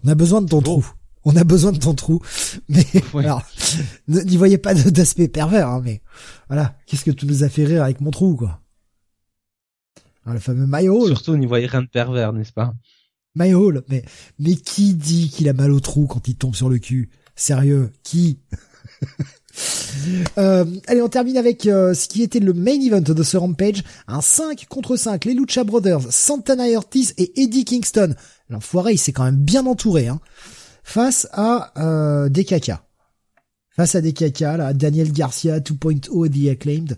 On 0.03 0.07
a 0.07 0.15
besoin 0.15 0.41
de 0.41 0.47
ton 0.49 0.61
trou. 0.61 0.85
On 1.25 1.35
a 1.35 1.43
besoin 1.43 1.71
de 1.71 1.77
ton 1.77 1.93
trou. 1.93 2.21
Mais 2.69 2.85
Ouais. 3.13 3.25
alors, 3.25 3.43
ne- 4.07 4.21
n'y 4.21 4.37
voyez 4.37 4.57
pas 4.57 4.73
d'aspect 4.73 5.27
pervers, 5.27 5.67
hein, 5.67 5.81
mais 5.83 6.01
voilà. 6.47 6.77
Qu'est-ce 6.87 7.03
que 7.05 7.11
tu 7.11 7.25
nous 7.27 7.43
as 7.43 7.49
fait 7.49 7.65
rire 7.65 7.83
avec 7.83 8.01
mon 8.01 8.09
trou, 8.11 8.35
quoi? 8.35 8.61
Ah, 10.29 10.33
le 10.33 10.39
fameux 10.39 10.67
My 10.67 10.87
Hole. 10.87 11.07
Surtout, 11.07 11.35
n'y 11.37 11.47
voyez 11.47 11.65
rien 11.65 11.81
de 11.81 11.87
pervers, 11.87 12.33
n'est-ce 12.33 12.53
pas? 12.53 12.75
My 13.35 13.53
Hole. 13.55 13.83
Mais, 13.89 14.05
mais 14.37 14.55
qui 14.55 14.93
dit 14.93 15.29
qu'il 15.29 15.49
a 15.49 15.53
mal 15.53 15.71
au 15.71 15.79
trou 15.79 16.05
quand 16.05 16.27
il 16.27 16.35
tombe 16.35 16.53
sur 16.53 16.69
le 16.69 16.77
cul? 16.77 17.09
Sérieux, 17.35 17.91
qui? 18.03 18.39
Euh, 20.37 20.63
allez, 20.87 21.01
on 21.01 21.09
termine 21.09 21.35
avec 21.35 21.65
euh, 21.65 21.93
ce 21.93 22.07
qui 22.07 22.21
était 22.21 22.39
le 22.39 22.53
main 22.53 22.79
event 22.79 23.01
de 23.01 23.23
ce 23.23 23.35
Rampage. 23.35 23.83
Un 24.07 24.21
5 24.21 24.67
contre 24.69 24.95
5, 24.95 25.25
les 25.25 25.33
Lucha 25.33 25.65
Brothers, 25.65 26.13
Santana 26.13 26.65
Ortiz 26.77 27.13
et 27.17 27.41
Eddie 27.41 27.65
Kingston. 27.65 28.15
L'enfoiré, 28.49 28.93
il 28.93 28.97
s'est 28.97 29.11
quand 29.11 29.25
même 29.25 29.35
bien 29.35 29.65
entouré, 29.65 30.07
hein. 30.07 30.21
Face 30.83 31.27
à 31.33 31.73
euh, 31.77 32.29
des 32.29 32.45
caca. 32.45 32.85
Face 33.71 33.95
à 33.95 34.01
des 34.01 34.13
caca, 34.13 34.55
là, 34.55 34.73
Daniel 34.73 35.11
Garcia 35.11 35.59
2.0 35.59 36.25
et 36.25 36.29
The 36.29 36.51
Acclaimed. 36.53 36.97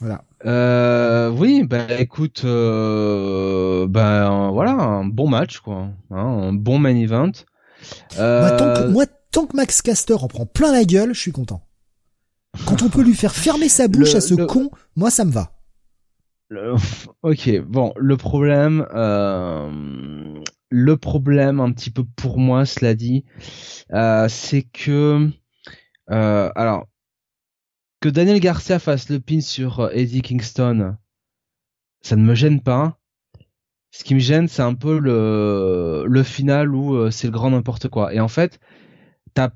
Voilà. 0.00 0.22
Euh, 0.46 1.30
oui, 1.30 1.64
bah 1.64 2.00
écoute, 2.00 2.42
euh, 2.44 3.86
ben 3.88 4.50
voilà, 4.52 4.72
un 4.72 5.04
bon 5.04 5.28
match 5.28 5.58
quoi, 5.58 5.88
hein, 6.10 6.16
un 6.16 6.52
bon 6.52 6.78
main 6.78 6.94
event. 6.96 7.32
Euh, 8.18 8.40
Moi, 8.40 8.50
tant 8.52 8.72
que, 8.72 8.90
moi, 8.92 9.06
tant 9.32 9.46
que 9.46 9.56
Max 9.56 9.82
Caster 9.82 10.14
en 10.14 10.28
prend 10.28 10.46
plein 10.46 10.70
la 10.72 10.84
gueule, 10.84 11.14
je 11.14 11.20
suis 11.20 11.32
content. 11.32 11.62
Quand 12.66 12.82
on 12.82 12.88
peut 12.88 13.02
lui 13.02 13.14
faire 13.14 13.34
fermer 13.34 13.68
sa 13.68 13.88
bouche 13.88 14.12
Le- 14.12 14.16
à 14.16 14.20
ce 14.20 14.34
le- 14.34 14.46
con, 14.46 14.70
moi, 14.96 15.10
ça 15.10 15.24
me 15.24 15.32
va. 15.32 15.52
le- 16.48 16.74
ok, 17.22 17.60
bon, 17.62 17.92
le 17.96 18.16
problème, 18.16 18.86
euh, 18.94 20.40
le 20.70 20.96
problème 20.96 21.58
un 21.60 21.72
petit 21.72 21.90
peu 21.90 22.04
pour 22.16 22.38
moi, 22.38 22.64
cela 22.66 22.94
dit, 22.94 23.24
euh, 23.92 24.28
c'est 24.28 24.62
que, 24.62 25.28
euh, 26.10 26.50
alors, 26.54 26.86
que 28.00 28.08
Daniel 28.08 28.40
Garcia 28.40 28.78
fasse 28.78 29.08
le 29.08 29.20
pin 29.20 29.40
sur 29.40 29.80
euh, 29.80 29.90
Eddie 29.92 30.22
Kingston, 30.22 30.96
ça 32.00 32.16
ne 32.16 32.22
me 32.22 32.34
gêne 32.34 32.60
pas. 32.60 32.98
Ce 33.90 34.04
qui 34.04 34.14
me 34.14 34.20
gêne, 34.20 34.48
c'est 34.48 34.62
un 34.62 34.74
peu 34.74 34.98
le, 34.98 36.22
final 36.22 36.74
où 36.74 36.94
euh, 36.94 37.10
c'est 37.10 37.26
le 37.26 37.32
grand 37.32 37.50
n'importe 37.50 37.88
quoi. 37.88 38.12
Et 38.14 38.20
en 38.20 38.28
fait, 38.28 38.60
t'as, 39.34 39.50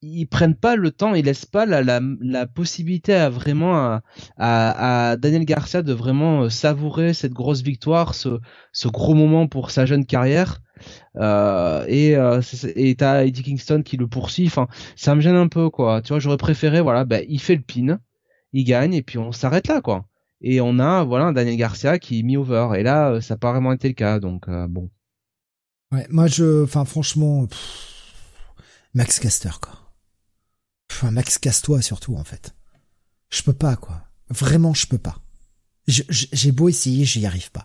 ils 0.00 0.26
prennent 0.26 0.56
pas 0.56 0.76
le 0.76 0.90
temps, 0.90 1.14
ils 1.14 1.24
laissent 1.24 1.46
pas 1.46 1.66
la, 1.66 1.82
la, 1.82 2.00
la 2.20 2.46
possibilité 2.46 3.14
à 3.14 3.28
vraiment 3.28 4.00
à 4.38 5.16
Daniel 5.18 5.44
Garcia 5.44 5.82
de 5.82 5.92
vraiment 5.92 6.42
euh, 6.44 6.48
savourer 6.48 7.12
cette 7.12 7.32
grosse 7.32 7.62
victoire, 7.62 8.14
ce, 8.14 8.40
ce 8.72 8.88
gros 8.88 9.14
moment 9.14 9.48
pour 9.48 9.70
sa 9.70 9.84
jeune 9.84 10.06
carrière. 10.06 10.60
Euh, 11.16 11.84
et 11.88 12.16
euh, 12.16 12.40
et 12.76 12.94
t'as 12.94 13.24
Eddie 13.24 13.42
Kingston 13.42 13.82
qui 13.82 13.96
le 13.96 14.06
poursuit. 14.06 14.50
Ça 14.96 15.14
me 15.14 15.20
gêne 15.20 15.36
un 15.36 15.48
peu, 15.48 15.70
quoi. 15.70 16.02
Tu 16.02 16.08
vois, 16.08 16.18
j'aurais 16.18 16.36
préféré, 16.36 16.80
voilà, 16.80 17.04
ben 17.04 17.24
il 17.28 17.40
fait 17.40 17.56
le 17.56 17.62
pin, 17.62 17.98
il 18.52 18.64
gagne 18.64 18.94
et 18.94 19.02
puis 19.02 19.18
on 19.18 19.32
s'arrête 19.32 19.68
là, 19.68 19.80
quoi. 19.80 20.06
Et 20.40 20.60
on 20.60 20.78
a, 20.78 21.04
voilà, 21.04 21.32
Daniel 21.32 21.56
Garcia 21.56 21.98
qui 21.98 22.20
est 22.20 22.22
mis 22.22 22.36
over. 22.36 22.70
Et 22.76 22.82
là, 22.82 23.10
euh, 23.10 23.20
ça 23.20 23.34
n'a 23.34 23.38
pas 23.38 23.52
vraiment 23.52 23.72
été 23.72 23.88
le 23.88 23.94
cas, 23.94 24.18
donc 24.18 24.48
bon. 24.68 24.90
Ouais, 25.92 26.06
moi, 26.08 26.26
je, 26.26 26.64
enfin, 26.64 26.84
franchement, 26.84 27.46
Max 28.94 29.18
Caster, 29.18 29.50
quoi. 29.60 29.78
Enfin, 30.90 31.10
Max 31.10 31.38
Casse-toi, 31.38 31.82
surtout, 31.82 32.16
en 32.16 32.24
fait. 32.24 32.54
Je 33.30 33.42
peux 33.42 33.52
pas, 33.52 33.76
quoi. 33.76 34.02
Vraiment, 34.28 34.74
je 34.74 34.86
peux 34.86 34.98
pas. 34.98 35.18
J'ai 35.86 36.52
beau 36.52 36.68
essayer, 36.68 37.04
j'y 37.04 37.26
arrive 37.26 37.50
pas. 37.50 37.64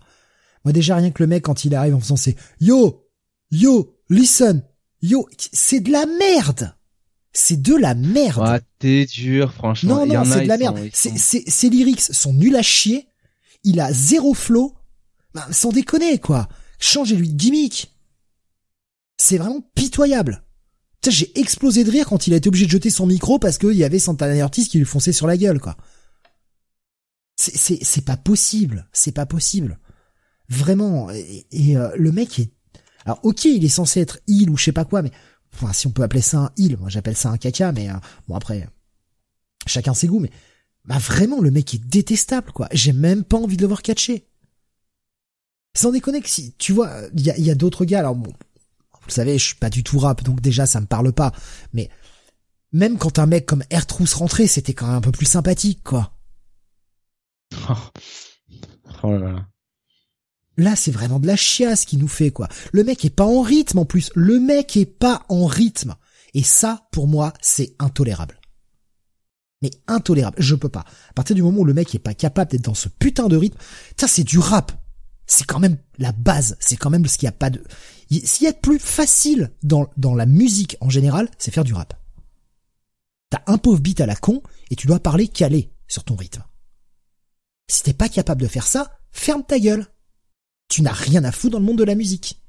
Moi, 0.65 0.73
déjà, 0.73 0.95
rien 0.95 1.11
que 1.11 1.21
le 1.21 1.27
mec, 1.27 1.43
quand 1.43 1.65
il 1.65 1.75
arrive 1.75 1.95
en 1.95 1.99
faisant 1.99 2.15
ses 2.15 2.35
Yo! 2.59 3.06
Yo! 3.51 3.93
Listen! 4.09 4.63
Yo! 5.01 5.27
C'est 5.53 5.79
de 5.79 5.91
la 5.91 6.05
merde! 6.05 6.73
C'est 7.33 7.61
de 7.61 7.75
la 7.75 7.93
merde! 7.93 8.41
Ah, 8.43 8.59
t'es 8.79 9.05
dur, 9.05 9.53
franchement. 9.53 10.05
Non, 10.05 10.13
non, 10.13 10.25
c'est 10.25 10.41
de 10.43 10.47
la 10.47 10.57
merde. 10.57 10.79
sont- 10.93 11.13
Ses 11.17 11.69
lyrics 11.69 12.01
sont 12.01 12.33
nuls 12.33 12.55
à 12.55 12.61
chier. 12.63 13.07
Il 13.63 13.79
a 13.79 13.91
zéro 13.93 14.33
flow. 14.33 14.73
Ben, 15.33 15.45
sans 15.51 15.71
déconner, 15.71 16.19
quoi. 16.19 16.47
Changez-lui 16.79 17.29
de 17.29 17.35
gimmick. 17.37 17.93
C'est 19.17 19.37
vraiment 19.37 19.61
pitoyable. 19.75 20.43
Putain, 21.01 21.11
j'ai 21.11 21.39
explosé 21.39 21.83
de 21.83 21.91
rire 21.91 22.07
quand 22.07 22.27
il 22.27 22.33
a 22.33 22.37
été 22.37 22.47
obligé 22.47 22.65
de 22.65 22.71
jeter 22.71 22.89
son 22.89 23.05
micro 23.05 23.37
parce 23.39 23.57
qu'il 23.57 23.73
y 23.73 23.83
avait 23.83 23.99
Santana 23.99 24.43
Ortiz 24.43 24.67
qui 24.67 24.77
lui 24.79 24.85
fonçait 24.85 25.11
sur 25.13 25.27
la 25.27 25.37
gueule, 25.37 25.59
quoi. 25.59 25.75
C'est, 27.35 27.55
c'est, 27.55 27.79
c'est 27.83 28.05
pas 28.05 28.17
possible. 28.17 28.87
C'est 28.93 29.11
pas 29.11 29.25
possible. 29.27 29.79
Vraiment. 30.49 31.11
Et, 31.11 31.45
et, 31.51 31.77
euh, 31.77 31.89
le 31.97 32.11
mec 32.11 32.39
est, 32.39 32.51
alors 33.07 33.21
ok, 33.23 33.45
il 33.45 33.63
est 33.63 33.69
censé 33.69 34.01
être 34.01 34.19
heal 34.27 34.49
ou 34.49 34.57
je 34.57 34.65
sais 34.65 34.73
pas 34.73 34.83
quoi, 34.83 35.01
mais 35.01 35.11
enfin, 35.53 35.71
si 35.71 35.87
on 35.87 35.91
peut 35.91 36.03
appeler 36.03 36.21
ça 36.21 36.39
un 36.39 36.51
heal, 36.57 36.75
moi 36.77 36.89
j'appelle 36.89 37.15
ça 37.15 37.29
un 37.29 37.37
caca, 37.37 37.71
mais 37.71 37.89
euh, 37.89 37.93
bon 38.27 38.35
après, 38.35 38.67
chacun 39.65 39.93
ses 39.93 40.07
goûts, 40.07 40.19
mais 40.19 40.29
bah 40.83 40.97
vraiment 40.97 41.39
le 41.39 41.49
mec 41.49 41.73
est 41.73 41.77
détestable 41.77 42.51
quoi. 42.51 42.67
J'ai 42.73 42.91
même 42.91 43.23
pas 43.23 43.37
envie 43.37 43.55
de 43.55 43.61
le 43.61 43.67
voir 43.69 43.81
catcher. 43.81 44.27
Sans 45.73 45.93
déconner 45.93 46.19
que 46.19 46.27
si 46.27 46.53
tu 46.57 46.73
vois, 46.73 46.91
il 47.13 47.21
y 47.21 47.31
a, 47.31 47.37
il 47.37 47.45
y 47.45 47.49
a 47.49 47.55
d'autres 47.55 47.85
gars. 47.85 47.99
Alors 47.99 48.15
bon, 48.15 48.33
vous 49.03 49.09
savez, 49.09 49.37
je 49.37 49.45
suis 49.45 49.55
pas 49.55 49.69
du 49.69 49.83
tout 49.83 49.99
rap, 49.99 50.21
donc 50.23 50.41
déjà 50.41 50.65
ça 50.65 50.81
me 50.81 50.85
parle 50.85 51.13
pas. 51.13 51.31
Mais 51.71 51.89
même 52.73 52.97
quand 52.97 53.19
un 53.19 53.25
mec 53.25 53.45
comme 53.45 53.63
Airtruth 53.69 54.11
rentrait, 54.15 54.47
c'était 54.47 54.73
quand 54.73 54.87
même 54.87 54.95
un 54.95 55.01
peu 55.01 55.13
plus 55.13 55.27
sympathique 55.27 55.81
quoi. 55.81 56.11
Oh 59.03 59.11
là 59.11 59.31
là. 59.31 59.47
Là, 60.57 60.75
c'est 60.75 60.91
vraiment 60.91 61.19
de 61.19 61.27
la 61.27 61.35
chiasse 61.35 61.85
qu'il 61.85 61.99
nous 61.99 62.07
fait, 62.07 62.31
quoi. 62.31 62.47
Le 62.73 62.83
mec 62.83 63.05
est 63.05 63.11
pas 63.11 63.25
en 63.25 63.41
rythme, 63.41 63.79
en 63.79 63.85
plus. 63.85 64.11
Le 64.15 64.39
mec 64.39 64.75
est 64.75 64.85
pas 64.85 65.23
en 65.29 65.45
rythme. 65.45 65.95
Et 66.33 66.43
ça, 66.43 66.87
pour 66.91 67.07
moi, 67.07 67.33
c'est 67.41 67.75
intolérable. 67.79 68.39
Mais 69.61 69.71
intolérable. 69.87 70.37
Je 70.39 70.55
peux 70.55 70.69
pas. 70.69 70.85
À 71.09 71.13
partir 71.13 71.35
du 71.35 71.43
moment 71.43 71.59
où 71.61 71.65
le 71.65 71.73
mec 71.73 71.93
est 71.93 71.99
pas 71.99 72.13
capable 72.13 72.51
d'être 72.51 72.65
dans 72.65 72.73
ce 72.73 72.89
putain 72.89 73.27
de 73.27 73.37
rythme, 73.37 73.57
ça, 73.99 74.07
c'est 74.07 74.23
du 74.23 74.39
rap. 74.39 74.71
C'est 75.27 75.45
quand 75.45 75.59
même 75.59 75.77
la 75.99 76.11
base. 76.11 76.57
C'est 76.59 76.77
quand 76.77 76.89
même 76.89 77.05
ce 77.05 77.17
qu'il 77.17 77.25
y 77.25 77.29
a 77.29 77.33
pas 77.33 77.49
de, 77.49 77.61
s'il 78.09 78.45
y 78.45 78.47
a 78.47 78.53
de 78.53 78.57
plus 78.57 78.79
facile 78.79 79.51
dans, 79.63 79.87
dans 79.97 80.15
la 80.15 80.25
musique 80.25 80.77
en 80.79 80.89
général, 80.89 81.29
c'est 81.37 81.51
faire 81.51 81.63
du 81.63 81.73
rap. 81.73 81.93
T'as 83.29 83.41
un 83.47 83.57
pauvre 83.57 83.81
beat 83.81 83.99
à 83.99 84.05
la 84.05 84.15
con 84.15 84.41
et 84.71 84.75
tu 84.75 84.87
dois 84.87 84.99
parler 84.99 85.27
calé 85.27 85.73
sur 85.87 86.03
ton 86.03 86.15
rythme. 86.15 86.43
Si 87.69 87.83
t'es 87.83 87.93
pas 87.93 88.07
capable 88.07 88.41
de 88.41 88.47
faire 88.47 88.65
ça, 88.65 88.99
ferme 89.11 89.43
ta 89.43 89.59
gueule. 89.59 89.85
Tu 90.69 90.81
n'as 90.81 90.91
rien 90.93 91.23
à 91.23 91.31
foutre 91.31 91.53
dans 91.53 91.59
le 91.59 91.65
monde 91.65 91.77
de 91.77 91.83
la 91.83 91.95
musique. 91.95 92.41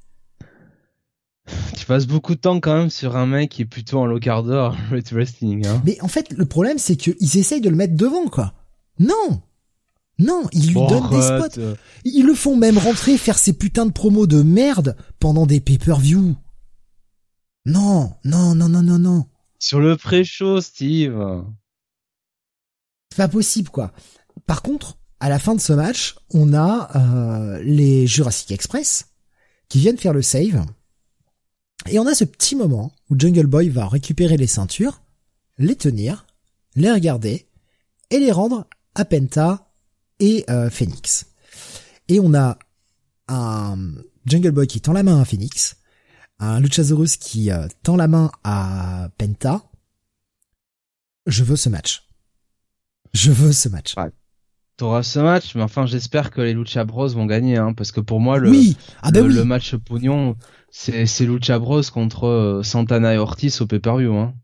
Tu 1.77 1.87
passes 1.87 2.07
beaucoup 2.07 2.35
de 2.35 2.41
temps 2.41 2.61
quand 2.61 2.77
même 2.77 2.91
sur 2.91 3.17
un 3.17 3.27
mec 3.27 3.51
qui 3.51 3.63
est 3.63 3.67
plutôt 3.67 4.01
en 4.01 4.07
low 4.07 4.19
cardor 4.19 4.77
Red 4.91 5.09
Wrestling, 5.13 5.67
hein. 5.67 5.81
Mais 5.85 5.99
en 6.03 6.09
fait, 6.09 6.31
le 6.33 6.45
problème, 6.45 6.79
c'est 6.79 6.97
qu'ils 6.97 7.39
essayent 7.39 7.61
de 7.63 7.71
le 7.71 7.77
mettre 7.77 7.95
devant, 7.97 8.27
quoi. 8.29 8.53
Non 8.99 9.41
Non, 10.19 10.43
ils 10.53 10.67
lui 10.67 10.75
Bon, 10.75 10.89
donnent 10.89 11.11
des 11.11 11.23
spots. 11.23 11.77
Ils 12.05 12.27
le 12.27 12.35
font 12.35 12.57
même 12.57 12.77
rentrer 12.77 13.17
faire 13.17 13.39
ses 13.39 13.55
putains 13.55 13.87
de 13.87 13.93
promos 13.93 14.27
de 14.27 14.43
merde 14.43 14.97
pendant 15.21 15.47
des 15.47 15.61
pay-per-view. 15.61 16.37
Non, 17.65 18.15
non, 18.25 18.55
non, 18.55 18.69
non, 18.69 18.83
non, 18.83 18.99
non. 18.99 19.27
Sur 19.59 19.81
le 19.81 19.97
pré-show, 19.97 20.61
Steve. 20.61 21.17
C'est 23.11 23.17
pas 23.17 23.29
possible, 23.29 23.71
quoi. 23.71 23.93
Par 24.47 24.63
contre, 24.63 24.99
à 25.21 25.29
la 25.29 25.39
fin 25.39 25.55
de 25.55 25.61
ce 25.61 25.73
match, 25.73 26.17
on 26.31 26.55
a 26.55 26.97
euh, 26.97 27.63
les 27.63 28.07
Jurassic 28.07 28.53
Express 28.53 29.07
qui 29.69 29.79
viennent 29.79 29.99
faire 29.99 30.13
le 30.13 30.23
save. 30.23 30.65
Et 31.89 31.99
on 31.99 32.07
a 32.07 32.15
ce 32.15 32.25
petit 32.25 32.57
moment 32.57 32.93
où 33.11 33.19
Jungle 33.19 33.47
Boy 33.47 33.69
va 33.69 33.89
récupérer 33.89 34.37
les 34.37 34.47
ceintures, 34.47 35.03
les 35.59 35.77
tenir, 35.77 36.27
les 36.75 36.91
regarder 36.91 37.49
et 38.11 38.19
les 38.19 38.33
rendre 38.33 38.67
à 38.95 39.05
Penta 39.05 39.71
et 40.21 40.45
euh, 40.51 40.71
Phoenix. 40.71 41.27
Et 42.09 42.21
on 42.21 42.35
a 42.35 42.59
un 43.29 43.77
Jungle 44.27 44.51
Boy 44.51 44.67
qui 44.67 44.81
tend 44.81 44.93
la 44.93 45.03
main 45.03 45.21
à 45.21 45.25
Phoenix, 45.25 45.77
un 46.39 46.61
Luchasaurus 46.61 47.17
qui 47.17 47.51
euh, 47.51 47.67
tend 47.83 47.97
la 47.97 48.09
main 48.09 48.31
à 48.45 49.09
Penta. 49.19 49.65
Je 51.27 51.45
veux 51.45 51.57
ce 51.57 51.69
match. 51.69 52.09
Je 53.13 53.33
veux 53.33 53.53
ce 53.53 53.69
match. 53.69 53.95
T'auras 54.79 55.03
ce 55.03 55.19
match, 55.19 55.55
mais 55.57 55.63
enfin 55.63 55.85
j'espère 55.87 56.31
que 56.31 56.41
les 56.41 56.55
Lucha 56.55 56.85
Bros 56.85 57.09
vont 57.09 57.27
gagner, 57.27 57.57
hein, 57.59 57.75
parce 57.75 57.91
que 57.93 58.01
pour 58.01 58.21
moi 58.21 58.39
le, 58.39 58.49
oui. 58.49 58.77
Ah 59.03 59.11
ben 59.11 59.23
le, 59.25 59.29
oui. 59.29 59.35
le 59.35 59.45
match 59.45 59.75
pognon, 59.75 60.37
c'est 60.71 61.05
c'est 61.05 61.27
Lucha 61.27 61.59
Bros 61.59 61.83
contre 61.93 62.27
euh, 62.29 62.63
Santana 62.63 63.13
et 63.13 63.19
Ortiz 63.19 63.61
au 63.61 63.67
pay-per-view. 63.67 64.15
Hein. 64.17 64.35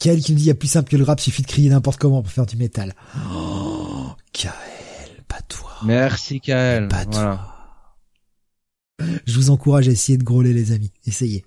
Kael 0.00 0.20
qui 0.20 0.32
me 0.32 0.38
dit, 0.38 0.44
il 0.44 0.48
y 0.48 0.50
a 0.50 0.54
plus 0.54 0.68
simple 0.68 0.90
que 0.90 0.96
le 0.96 1.04
rap, 1.04 1.20
suffit 1.20 1.42
de 1.42 1.46
crier 1.46 1.68
n'importe 1.70 2.00
comment 2.00 2.20
pour 2.22 2.32
faire 2.32 2.46
du 2.46 2.56
métal. 2.56 2.94
Oh, 3.32 4.08
Kael, 4.32 4.52
pas 5.28 5.40
toi. 5.42 5.70
Merci 5.84 6.40
Kael. 6.40 6.88
Pas 6.88 7.04
Voilà. 7.04 7.36
toi. 8.98 9.10
Je 9.26 9.34
vous 9.36 9.50
encourage 9.50 9.88
à 9.88 9.92
essayer 9.92 10.18
de 10.18 10.24
grôler 10.24 10.52
les 10.52 10.72
amis. 10.72 10.92
Essayez. 11.06 11.44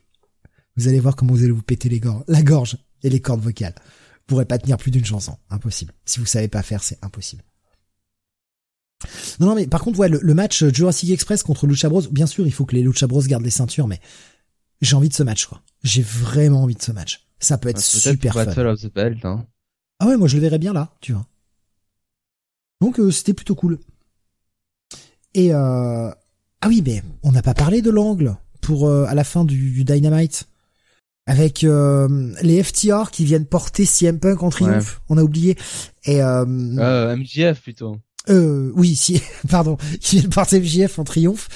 Vous 0.78 0.88
allez 0.88 1.00
voir 1.00 1.16
comment 1.16 1.34
vous 1.34 1.44
allez 1.44 1.52
vous 1.52 1.62
péter 1.62 1.90
les 1.90 2.00
gorges, 2.00 2.24
la 2.28 2.42
gorge 2.44 2.78
et 3.04 3.10
les 3.10 3.20
cordes 3.20 3.42
vocales. 3.42 3.76
Pourrez 4.28 4.46
pas 4.46 4.58
tenir 4.58 4.78
plus 4.78 4.92
d'une 4.92 5.06
chanson. 5.06 5.38
Impossible. 5.50 5.94
Si 6.06 6.20
vous 6.20 6.26
savez 6.26 6.48
pas 6.48 6.62
faire, 6.62 6.84
c'est 6.84 7.04
impossible. 7.04 7.44
Non, 9.40 9.48
non, 9.48 9.56
mais 9.56 9.68
par 9.68 9.82
contre, 9.82 10.00
ouais, 10.00 10.10
le, 10.10 10.20
le 10.22 10.34
match 10.34 10.66
Jurassic 10.66 11.12
Express 11.12 11.44
contre 11.44 11.68
Lucha 11.68 11.88
Bros, 11.88 12.02
bien 12.12 12.28
sûr, 12.28 12.46
il 12.46 12.52
faut 12.52 12.66
que 12.66 12.76
les 12.76 12.82
Lucha 12.82 13.08
Bros 13.08 13.22
gardent 13.22 13.44
les 13.46 13.50
ceintures, 13.52 13.88
mais 13.88 14.00
j'ai 14.82 14.96
envie 14.96 15.10
de 15.10 15.14
ce 15.14 15.24
match, 15.24 15.46
quoi. 15.46 15.62
J'ai 15.84 16.02
vraiment 16.02 16.64
envie 16.64 16.76
de 16.76 16.82
ce 16.82 16.92
match. 16.92 17.28
Ça 17.40 17.58
peut 17.58 17.70
être 17.70 17.76
Peut-être 17.78 18.18
super 18.18 18.34
fun. 18.34 18.46
Battle 18.46 18.68
of 18.68 18.82
the 18.82 18.94
Belt. 18.94 19.24
Hein. 19.24 19.46
Ah 20.00 20.08
ouais, 20.08 20.18
moi 20.18 20.28
je 20.28 20.36
le 20.36 20.42
verrais 20.42 20.60
bien 20.60 20.74
là, 20.74 20.96
tu 21.02 21.14
vois. 21.14 21.26
Donc 22.82 23.00
euh, 23.00 23.12
c'était 23.12 23.34
plutôt 23.34 23.56
cool. 23.56 23.80
Et 25.34 25.54
euh... 25.54 26.10
ah 26.10 26.68
oui, 26.68 26.82
mais 26.86 27.04
on 27.24 27.32
n'a 27.32 27.44
pas 27.44 27.54
parlé 27.54 27.82
de 27.82 27.92
l'angle 27.92 28.36
pour 28.62 28.88
euh, 28.88 29.06
à 29.06 29.14
la 29.14 29.24
fin 29.24 29.46
du, 29.46 29.72
du 29.72 29.84
Dynamite 29.84 30.48
avec 31.28 31.64
euh, 31.64 32.34
les 32.42 32.64
FTR 32.64 33.12
qui 33.12 33.24
viennent 33.26 33.46
porter 33.46 33.86
CM 33.86 34.20
Punk 34.20 34.42
en 34.42 34.50
triomphe. 34.50 35.02
On 35.10 35.18
a 35.18 35.22
oublié. 35.24 35.56
Et 36.06 36.24
euh, 36.24 36.46
Euh, 36.80 37.16
MJF 37.16 37.62
plutôt. 37.62 37.98
euh, 38.30 38.72
oui, 38.76 38.96
si, 38.96 39.22
pardon, 39.50 39.78
qui 40.02 40.18
viennent 40.20 40.30
porter 40.32 40.60
MJF 40.60 40.98
en 41.00 41.04
triomphe, 41.04 41.48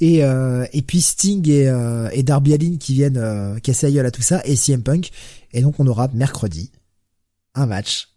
et 0.00 0.24
euh, 0.24 0.66
et 0.72 0.82
puis 0.82 1.00
Sting 1.00 1.48
et, 1.48 1.68
euh, 1.68 2.08
et 2.12 2.22
Darby 2.22 2.54
Allin 2.54 2.76
qui 2.78 2.92
viennent 2.94 3.16
euh, 3.16 3.58
casser 3.60 3.86
la 3.86 3.92
gueule 3.92 4.06
à 4.06 4.10
tout 4.10 4.22
ça, 4.22 4.42
et 4.44 4.54
CM 4.56 4.82
Punk. 4.82 5.10
Et 5.52 5.62
donc 5.62 5.78
on 5.80 5.86
aura 5.86 6.08
mercredi 6.08 6.70
un 7.54 7.66
match 7.66 8.08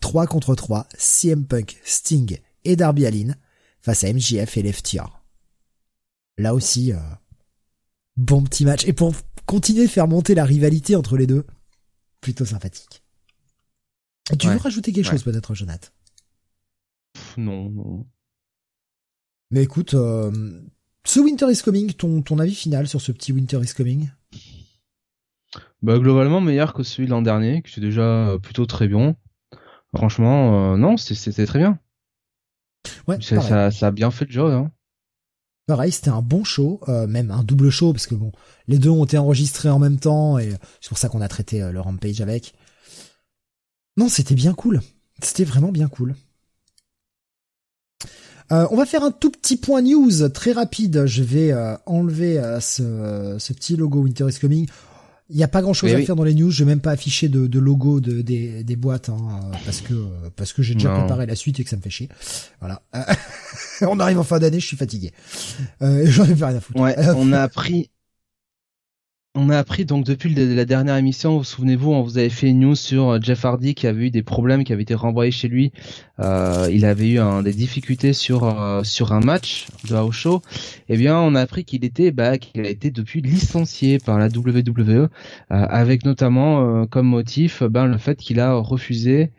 3 0.00 0.26
contre 0.26 0.54
3, 0.54 0.86
CM 0.98 1.44
Punk, 1.46 1.76
Sting 1.84 2.38
et 2.64 2.76
Darby 2.76 3.06
Allin 3.06 3.34
face 3.80 4.02
à 4.04 4.12
MJF 4.12 4.56
et 4.56 4.62
les 4.62 4.72
FTR. 4.72 5.22
Là 6.38 6.54
aussi, 6.54 6.92
euh, 6.92 6.96
bon 8.16 8.42
petit 8.42 8.64
match. 8.64 8.84
Et 8.86 8.92
pour 8.92 9.12
continuer 9.46 9.84
de 9.86 9.90
faire 9.90 10.08
monter 10.08 10.34
la 10.34 10.44
rivalité 10.44 10.96
entre 10.96 11.16
les 11.16 11.26
deux, 11.26 11.44
plutôt 12.20 12.44
sympathique. 12.44 13.02
Tu 14.38 14.46
Ouais. 14.46 14.54
veux 14.54 14.60
rajouter 14.60 14.92
quelque 14.92 15.06
Ouais. 15.06 15.12
chose 15.12 15.22
peut-être, 15.22 15.54
Jonathan? 15.54 15.88
Pff, 17.12 17.36
non, 17.36 17.68
non. 17.70 18.06
Mais 19.50 19.62
écoute, 19.62 19.94
euh, 19.94 20.62
ce 21.04 21.20
Winter 21.20 21.46
is 21.50 21.60
Coming, 21.62 21.92
ton, 21.92 22.22
ton 22.22 22.38
avis 22.38 22.54
final 22.54 22.88
sur 22.88 23.00
ce 23.00 23.12
petit 23.12 23.32
Winter 23.32 23.60
is 23.62 23.74
Coming? 23.74 24.10
Bah 25.82 25.98
globalement 25.98 26.40
meilleur 26.40 26.72
que 26.72 26.82
celui 26.82 27.06
de 27.06 27.10
l'an 27.10 27.20
dernier, 27.22 27.62
qui 27.62 27.70
était 27.72 27.80
déjà 27.82 28.30
euh, 28.30 28.38
plutôt 28.38 28.64
très 28.66 28.88
bon. 28.88 29.14
Franchement, 29.94 30.72
euh, 30.72 30.76
non, 30.76 30.96
c'était- 30.96 31.46
très 31.46 31.58
bien. 31.58 31.78
Ouais, 33.06 33.20
ça 33.20 33.68
a 33.86 33.90
bien 33.90 34.10
fait 34.10 34.24
le 34.24 34.30
job. 34.32 34.50
Hein. 34.50 34.72
Pareil, 35.66 35.92
c'était 35.92 36.10
un 36.10 36.20
bon 36.20 36.44
show, 36.44 36.80
euh, 36.88 37.06
même 37.06 37.30
un 37.30 37.42
double 37.42 37.70
show, 37.70 37.92
parce 37.92 38.06
que 38.06 38.14
bon, 38.14 38.32
les 38.68 38.78
deux 38.78 38.90
ont 38.90 39.04
été 39.04 39.16
enregistrés 39.16 39.70
en 39.70 39.78
même 39.78 39.98
temps, 39.98 40.38
et 40.38 40.52
c'est 40.80 40.88
pour 40.88 40.98
ça 40.98 41.08
qu'on 41.08 41.22
a 41.22 41.28
traité 41.28 41.62
euh, 41.62 41.72
le 41.72 41.80
Rampage 41.80 42.20
avec. 42.20 42.54
Non, 43.96 44.08
c'était 44.08 44.34
bien 44.34 44.52
cool. 44.54 44.82
C'était 45.22 45.44
vraiment 45.44 45.72
bien 45.72 45.88
cool. 45.88 46.14
Euh, 48.52 48.66
on 48.70 48.76
va 48.76 48.84
faire 48.84 49.02
un 49.02 49.10
tout 49.10 49.30
petit 49.30 49.56
point 49.56 49.82
news 49.82 50.28
très 50.28 50.52
rapide. 50.52 51.06
Je 51.06 51.22
vais 51.22 51.52
euh, 51.52 51.76
enlever 51.86 52.38
euh, 52.38 52.60
ce, 52.60 53.36
ce 53.38 53.52
petit 53.52 53.76
logo 53.76 54.00
Winter 54.00 54.26
is 54.28 54.38
Coming. 54.38 54.68
Il 55.30 55.36
n'y 55.36 55.42
a 55.42 55.48
pas 55.48 55.62
grand 55.62 55.72
chose 55.72 55.90
à 55.90 55.96
oui. 55.96 56.04
faire 56.04 56.16
dans 56.16 56.24
les 56.24 56.34
news. 56.34 56.50
Je 56.50 56.64
vais 56.64 56.68
même 56.70 56.80
pas 56.80 56.90
afficher 56.90 57.28
de, 57.30 57.46
de 57.46 57.58
logo 57.58 58.00
de, 58.00 58.20
des, 58.20 58.62
des 58.62 58.76
boîtes 58.76 59.08
hein, 59.08 59.16
parce 59.64 59.80
que 59.80 59.94
parce 60.36 60.52
que 60.52 60.62
j'ai 60.62 60.74
déjà 60.74 60.90
Non. 60.90 60.98
préparé 61.00 61.24
la 61.24 61.34
suite 61.34 61.58
et 61.60 61.64
que 61.64 61.70
ça 61.70 61.76
me 61.76 61.80
fait 61.82 61.88
chier. 61.90 62.10
Voilà. 62.60 62.82
On 63.80 63.98
arrive 64.00 64.18
en 64.18 64.22
fin 64.24 64.38
d'année, 64.38 64.60
je 64.60 64.66
suis 64.66 64.76
fatigué. 64.76 65.12
Euh, 65.80 66.04
J'en 66.06 66.24
ai 66.24 66.34
plus 66.34 66.44
rien 66.44 66.56
à 66.56 66.60
foutre. 66.60 66.78
Ouais, 66.78 66.98
Euh, 66.98 67.14
on 67.16 67.32
a 67.32 67.40
appris. 67.40 67.90
On 69.36 69.50
a 69.50 69.58
appris 69.58 69.84
donc 69.84 70.04
depuis 70.04 70.32
la 70.32 70.64
dernière 70.64 70.94
émission, 70.94 71.38
vous 71.38 71.42
souvenez-vous, 71.42 71.90
on 71.90 72.02
vous 72.02 72.18
avait 72.18 72.28
fait 72.28 72.50
une 72.50 72.60
news 72.60 72.76
sur 72.76 73.10
euh, 73.10 73.18
Jeff 73.20 73.44
Hardy 73.44 73.74
qui 73.74 73.88
avait 73.88 74.06
eu 74.06 74.10
des 74.12 74.22
problèmes, 74.22 74.62
qui 74.62 74.72
avait 74.72 74.82
été 74.82 74.94
renvoyé 74.94 75.32
chez 75.32 75.48
lui. 75.48 75.72
Euh, 76.20 76.68
il 76.70 76.84
avait 76.84 77.14
eu 77.14 77.42
des 77.42 77.52
difficultés 77.52 78.12
sur 78.12 78.44
euh, 78.44 78.84
sur 78.84 79.12
un 79.12 79.18
match 79.18 79.66
de 79.90 79.96
house 79.96 80.14
show. 80.14 80.40
Eh 80.88 80.96
bien, 80.96 81.18
on 81.18 81.34
a 81.34 81.40
appris 81.40 81.64
qu'il 81.64 81.84
était 81.84 82.12
bah, 82.12 82.38
qu'il 82.38 82.64
a 82.64 82.68
été 82.68 82.92
depuis 82.92 83.22
licencié 83.22 83.98
par 83.98 84.20
la 84.20 84.28
WWE, 84.28 84.90
euh, 84.90 85.08
avec 85.48 86.04
notamment 86.04 86.82
euh, 86.82 86.86
comme 86.86 87.08
motif 87.08 87.64
ben 87.64 87.86
le 87.86 87.98
fait 87.98 88.14
qu'il 88.14 88.38
a 88.38 88.54
refusé 88.54 89.32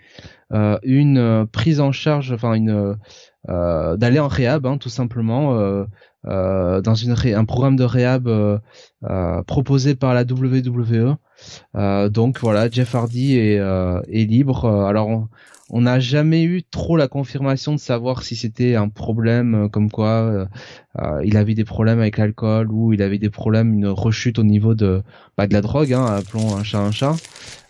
une 0.83 1.47
prise 1.51 1.79
en 1.79 1.91
charge, 1.93 2.33
enfin 2.33 2.53
une 2.53 2.97
d'aller 3.47 4.19
en 4.19 4.27
réhab, 4.27 4.65
hein, 4.65 4.77
tout 4.77 4.89
simplement. 4.89 5.85
Euh, 6.27 6.81
dans 6.81 6.95
une 6.95 7.13
ré- 7.13 7.33
un 7.33 7.45
programme 7.45 7.75
de 7.75 7.83
réhab 7.83 8.27
euh, 8.27 8.57
euh, 9.03 9.43
proposé 9.43 9.95
par 9.95 10.13
la 10.13 10.23
WWE. 10.23 11.15
Donc 12.09 12.39
voilà, 12.39 12.69
Jeff 12.69 12.95
Hardy 12.95 13.35
est, 13.37 13.55
est 13.57 14.25
libre. 14.25 14.65
Alors 14.87 15.09
on- 15.69 15.81
n'a 15.81 15.99
jamais 15.99 16.43
eu 16.43 16.63
trop 16.63 16.95
la 16.95 17.07
confirmation 17.07 17.73
de 17.73 17.79
savoir 17.79 18.23
si 18.23 18.35
c'était 18.35 18.75
un 18.75 18.87
problème 18.87 19.67
comme 19.71 19.89
quoi 19.91 20.47
il 21.23 21.35
avait 21.37 21.53
des 21.55 21.65
problèmes 21.65 21.99
avec 21.99 22.17
l'alcool 22.17 22.71
ou 22.71 22.93
il 22.93 23.01
avait 23.01 23.17
des 23.17 23.29
problèmes, 23.29 23.73
une 23.73 23.87
rechute 23.87 24.39
au 24.39 24.43
niveau 24.43 24.75
de 24.75 25.03
bah, 25.37 25.47
de 25.47 25.53
la 25.53 25.61
drogue, 25.61 25.91
hein, 25.93 26.05
appelons 26.05 26.55
un 26.55 26.63
chat 26.63 26.79
un 26.79 26.91
chat. 26.91 27.15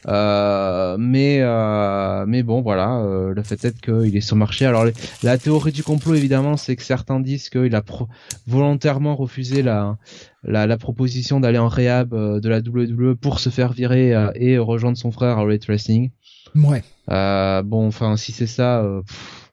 Euh, 0.08 0.98
mais 1.00 1.40
euh, 1.42 2.26
mais 2.28 2.44
bon 2.44 2.62
voilà, 2.62 3.00
euh, 3.00 3.34
le 3.34 3.42
fait 3.42 3.66
est 3.66 3.82
qu'il 3.82 4.16
est 4.16 4.22
sur 4.22 4.36
le 4.36 4.40
marché. 4.40 4.66
Alors 4.68 4.86
les- 4.86 4.94
la 5.24 5.38
théorie 5.40 5.72
du 5.72 5.84
complot 5.84 6.14
évidemment, 6.14 6.58
c'est 6.58 6.76
que 6.76 6.84
certains 6.84 7.20
disent 7.20 7.50
qu'il 7.50 7.74
a 7.76 7.82
pro- 7.82 8.08
volontairement 8.46 9.16
refusé 9.16 9.64
la 9.64 9.98
la, 10.44 10.68
la 10.68 10.78
proposition 10.78 11.40
d'aller 11.40 11.58
en 11.58 11.70
réhab 11.70 12.14
euh, 12.14 12.40
de 12.40 12.50
la 12.50 12.60
WWE 12.60 13.16
pour 13.16 13.40
se 13.40 13.50
faire 13.50 13.74
virer 13.74 14.14
euh, 14.14 14.30
et 14.36 14.60
rejoindre 14.60 14.98
son 14.98 15.12
frère 15.12 15.40
à 15.40 15.44
Elite 15.44 15.66
Wrestling. 15.66 16.12
Ouais. 16.54 16.84
Euh, 17.10 17.64
bon, 17.64 17.88
enfin, 17.88 18.16
si 18.16 18.32
c'est 18.32 18.46
ça, 18.48 18.84
euh, 18.84 19.02
pff, 19.02 19.52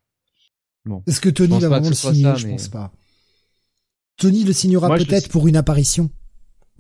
Est-ce 1.07 1.21
que 1.23 1.31
Tony 1.31 1.59
va 1.61 1.69
vraiment 1.69 1.89
le 1.89 1.95
signer? 1.95 2.23
ça, 2.25 2.35
Je 2.35 2.47
pense 2.49 2.69
pas. 2.69 2.93
Tony 4.19 4.45
le 4.45 4.53
signera 4.53 4.95
je 4.99 5.05
peut-être 5.05 5.29
pour 5.31 5.49
une 5.49 5.57
apparition. 5.57 6.11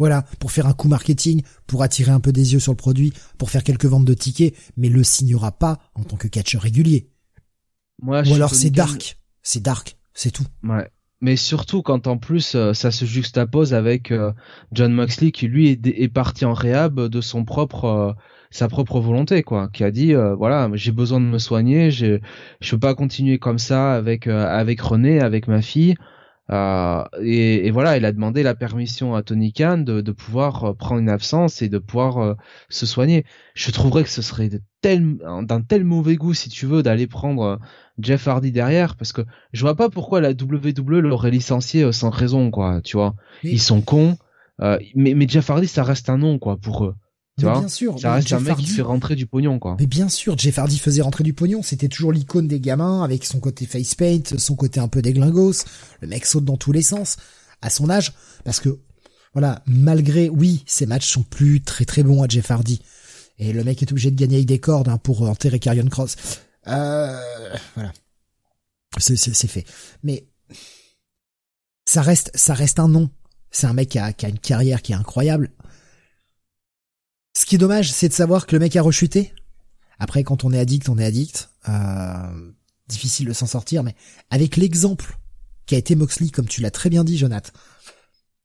Voilà, 0.02 0.22
pour 0.40 0.50
faire 0.50 0.66
un 0.66 0.72
coup 0.72 0.88
marketing, 0.88 1.42
pour 1.68 1.84
attirer 1.84 2.10
un 2.10 2.18
peu 2.18 2.32
des 2.32 2.54
yeux 2.54 2.58
sur 2.58 2.72
le 2.72 2.76
produit, 2.76 3.12
pour 3.38 3.50
faire 3.50 3.62
quelques 3.62 3.84
ventes 3.84 4.04
de 4.04 4.14
tickets, 4.14 4.52
mais 4.76 4.88
le 4.88 5.04
signera 5.04 5.52
pas 5.52 5.78
en 5.94 6.02
tant 6.02 6.16
que 6.16 6.26
catcheur 6.26 6.62
régulier. 6.62 7.08
moi, 8.02 8.26
Ou 8.26 8.34
alors 8.34 8.52
c'est 8.52 8.70
dark. 8.70 9.16
C'est 9.44 9.62
dark, 9.62 9.96
c'est 10.12 10.32
tout. 10.32 10.46
Ouais. 10.64 10.90
Mais 11.20 11.36
surtout 11.36 11.82
quand 11.82 12.08
en 12.08 12.18
plus 12.18 12.56
euh, 12.56 12.72
ça 12.72 12.90
se 12.90 13.04
juxtapose 13.04 13.74
avec 13.74 14.10
euh, 14.10 14.32
John 14.72 14.92
Moxley 14.92 15.30
qui 15.30 15.46
lui 15.46 15.68
est, 15.68 15.86
est 15.86 16.08
parti 16.08 16.44
en 16.44 16.52
réhab 16.52 17.00
de 17.00 17.20
son 17.20 17.44
propre 17.44 17.84
euh, 17.84 18.12
sa 18.50 18.66
propre 18.66 18.98
volonté 18.98 19.44
quoi, 19.44 19.68
qui 19.72 19.84
a 19.84 19.92
dit 19.92 20.14
euh, 20.14 20.34
voilà 20.34 20.68
j'ai 20.74 20.90
besoin 20.90 21.20
de 21.20 21.26
me 21.26 21.38
soigner, 21.38 21.92
je 21.92 22.18
je 22.60 22.70
peux 22.72 22.80
pas 22.80 22.96
continuer 22.96 23.38
comme 23.38 23.58
ça 23.58 23.94
avec 23.94 24.26
euh, 24.26 24.48
avec 24.48 24.80
René, 24.80 25.20
avec 25.20 25.46
ma 25.46 25.62
fille. 25.62 25.94
Euh, 26.50 27.04
et, 27.22 27.66
et 27.66 27.70
voilà, 27.70 27.96
il 27.96 28.04
a 28.04 28.12
demandé 28.12 28.42
la 28.42 28.54
permission 28.54 29.14
à 29.14 29.22
Tony 29.22 29.52
Khan 29.52 29.78
de, 29.78 30.00
de 30.00 30.12
pouvoir 30.12 30.64
euh, 30.64 30.74
prendre 30.74 31.00
une 31.00 31.08
absence 31.08 31.62
et 31.62 31.68
de 31.68 31.78
pouvoir 31.78 32.18
euh, 32.18 32.34
se 32.68 32.84
soigner. 32.84 33.24
Je 33.54 33.70
trouverais 33.70 34.02
que 34.02 34.10
ce 34.10 34.22
serait 34.22 34.48
de 34.48 34.60
tel, 34.80 35.16
d'un 35.42 35.62
tel 35.62 35.84
mauvais 35.84 36.16
goût, 36.16 36.34
si 36.34 36.48
tu 36.50 36.66
veux, 36.66 36.82
d'aller 36.82 37.06
prendre 37.06 37.42
euh, 37.42 37.56
Jeff 37.98 38.26
Hardy 38.28 38.52
derrière, 38.52 38.96
parce 38.96 39.12
que 39.12 39.22
je 39.52 39.60
vois 39.62 39.76
pas 39.76 39.88
pourquoi 39.88 40.20
la 40.20 40.30
WWE 40.32 41.00
l'aurait 41.00 41.30
licencié 41.30 41.90
sans 41.92 42.10
raison, 42.10 42.50
quoi. 42.50 42.80
Tu 42.82 42.96
vois, 42.96 43.14
ils 43.50 43.60
sont 43.60 43.80
cons. 43.80 44.16
euh, 44.60 44.78
mais, 44.94 45.14
mais 45.14 45.26
Jeff 45.28 45.48
Hardy, 45.50 45.68
ça 45.68 45.84
reste 45.84 46.10
un 46.10 46.18
nom, 46.18 46.38
quoi, 46.38 46.56
pour 46.56 46.84
eux. 46.84 46.94
Tu 47.38 47.46
Mais 47.46 47.50
vois, 47.50 47.60
bien 47.60 47.68
sûr, 47.68 47.98
ça 47.98 48.14
reste 48.14 48.32
un 48.32 48.38
Jeff 48.38 48.46
mec 48.46 48.56
qui 48.56 48.62
Hardy- 48.64 48.74
fait 48.74 48.82
rentrer 48.82 49.16
du 49.16 49.26
pognon, 49.26 49.58
quoi. 49.58 49.76
Mais 49.80 49.86
bien 49.86 50.08
sûr, 50.10 50.36
Jeff 50.36 50.58
Hardy 50.58 50.78
faisait 50.78 51.00
rentrer 51.00 51.24
du 51.24 51.32
pognon. 51.32 51.62
C'était 51.62 51.88
toujours 51.88 52.12
l'icône 52.12 52.46
des 52.46 52.60
gamins 52.60 53.02
avec 53.02 53.24
son 53.24 53.40
côté 53.40 53.64
face 53.64 53.94
paint, 53.94 54.20
son 54.36 54.54
côté 54.54 54.80
un 54.80 54.88
peu 54.88 55.00
déglingos. 55.00 55.64
Le 56.02 56.08
mec 56.08 56.26
saute 56.26 56.44
dans 56.44 56.58
tous 56.58 56.72
les 56.72 56.82
sens 56.82 57.16
à 57.62 57.70
son 57.70 57.88
âge. 57.88 58.12
Parce 58.44 58.60
que, 58.60 58.78
voilà, 59.32 59.62
malgré, 59.66 60.28
oui, 60.28 60.62
ses 60.66 60.84
matchs 60.84 61.10
sont 61.10 61.22
plus 61.22 61.62
très 61.62 61.86
très 61.86 62.02
bons 62.02 62.22
à 62.22 62.28
Jeff 62.28 62.50
Hardy. 62.50 62.82
Et 63.38 63.54
le 63.54 63.64
mec 63.64 63.80
est 63.82 63.90
obligé 63.90 64.10
de 64.10 64.16
gagner 64.20 64.36
avec 64.36 64.46
des 64.46 64.58
cordes 64.58 64.88
hein, 64.90 64.98
pour 64.98 65.22
enterrer 65.22 65.58
Karrion 65.58 65.86
Cross. 65.88 66.16
Euh, 66.68 67.18
voilà. 67.74 67.92
C'est 68.98 69.16
fait. 69.48 69.64
Mais 70.02 70.26
ça 71.86 72.02
reste, 72.02 72.30
ça 72.34 72.52
reste 72.52 72.78
un 72.78 72.88
nom. 72.88 73.08
C'est 73.50 73.66
un 73.66 73.72
mec 73.72 73.88
qui 73.88 73.98
a, 73.98 74.12
qui 74.12 74.26
a 74.26 74.28
une 74.28 74.38
carrière 74.38 74.82
qui 74.82 74.92
est 74.92 74.96
incroyable. 74.96 75.50
Ce 77.34 77.46
qui 77.46 77.54
est 77.54 77.58
dommage, 77.58 77.90
c'est 77.92 78.08
de 78.08 78.12
savoir 78.12 78.46
que 78.46 78.54
le 78.54 78.60
mec 78.60 78.76
a 78.76 78.82
rechuté. 78.82 79.32
Après, 79.98 80.24
quand 80.24 80.44
on 80.44 80.52
est 80.52 80.58
addict, 80.58 80.88
on 80.88 80.98
est 80.98 81.04
addict. 81.04 81.50
Euh, 81.68 82.52
difficile 82.88 83.28
de 83.28 83.32
s'en 83.32 83.46
sortir, 83.46 83.82
mais 83.82 83.94
avec 84.30 84.56
l'exemple 84.56 85.18
qui 85.66 85.74
a 85.74 85.78
été 85.78 85.94
Moxley, 85.94 86.28
comme 86.28 86.48
tu 86.48 86.60
l'as 86.60 86.70
très 86.70 86.90
bien 86.90 87.04
dit, 87.04 87.16
Jonathan. 87.16 87.52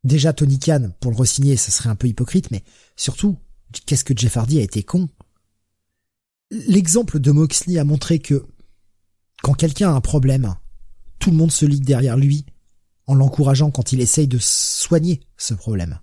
Déjà, 0.03 0.31
Tony 0.33 0.59
Khan, 0.59 0.91
pour 0.99 1.11
le 1.11 1.17
re-signer, 1.17 1.57
ce 1.57 1.71
serait 1.71 1.89
un 1.89 1.95
peu 1.95 2.07
hypocrite, 2.07 2.51
mais 2.51 2.63
surtout, 2.95 3.37
qu'est-ce 3.85 4.05
que 4.05 4.15
Jeff 4.15 4.37
Hardy 4.37 4.59
a 4.59 4.61
été 4.63 4.83
con? 4.83 5.09
L'exemple 6.51 7.19
de 7.19 7.31
Moxley 7.31 7.77
a 7.77 7.83
montré 7.83 8.19
que 8.19 8.45
quand 9.43 9.53
quelqu'un 9.53 9.89
a 9.89 9.93
un 9.93 10.01
problème, 10.01 10.55
tout 11.19 11.31
le 11.31 11.37
monde 11.37 11.51
se 11.51 11.65
ligue 11.65 11.83
derrière 11.83 12.15
lui 12.15 12.45
en 13.05 13.15
l'encourageant 13.15 13.71
quand 13.71 13.91
il 13.91 13.99
essaye 13.99 14.27
de 14.27 14.37
soigner 14.39 15.21
ce 15.37 15.53
problème. 15.53 15.99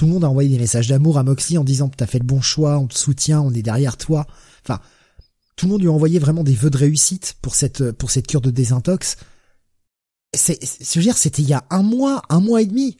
Tout 0.00 0.06
le 0.06 0.12
monde 0.12 0.24
a 0.24 0.30
envoyé 0.30 0.48
des 0.48 0.58
messages 0.58 0.88
d'amour 0.88 1.18
à 1.18 1.24
Moxley 1.24 1.58
en 1.58 1.62
disant 1.62 1.90
t'as 1.90 2.06
fait 2.06 2.20
le 2.20 2.24
bon 2.24 2.40
choix, 2.40 2.78
on 2.78 2.86
te 2.86 2.96
soutient, 2.96 3.42
on 3.42 3.52
est 3.52 3.60
derrière 3.60 3.98
toi. 3.98 4.26
Enfin, 4.64 4.80
tout 5.56 5.66
le 5.66 5.72
monde 5.72 5.82
lui 5.82 5.88
a 5.88 5.92
envoyé 5.92 6.18
vraiment 6.18 6.42
des 6.42 6.54
vœux 6.54 6.70
de 6.70 6.78
réussite 6.78 7.36
pour 7.42 7.54
cette 7.54 7.92
pour 7.92 8.10
cette 8.10 8.26
cure 8.26 8.40
de 8.40 8.50
désintox. 8.50 9.18
C'est, 10.34 10.58
je 10.62 10.98
veux 10.98 11.02
dire, 11.02 11.18
c'était 11.18 11.42
il 11.42 11.50
y 11.50 11.52
a 11.52 11.66
un 11.68 11.82
mois, 11.82 12.22
un 12.30 12.40
mois 12.40 12.62
et 12.62 12.64
demi. 12.64 12.96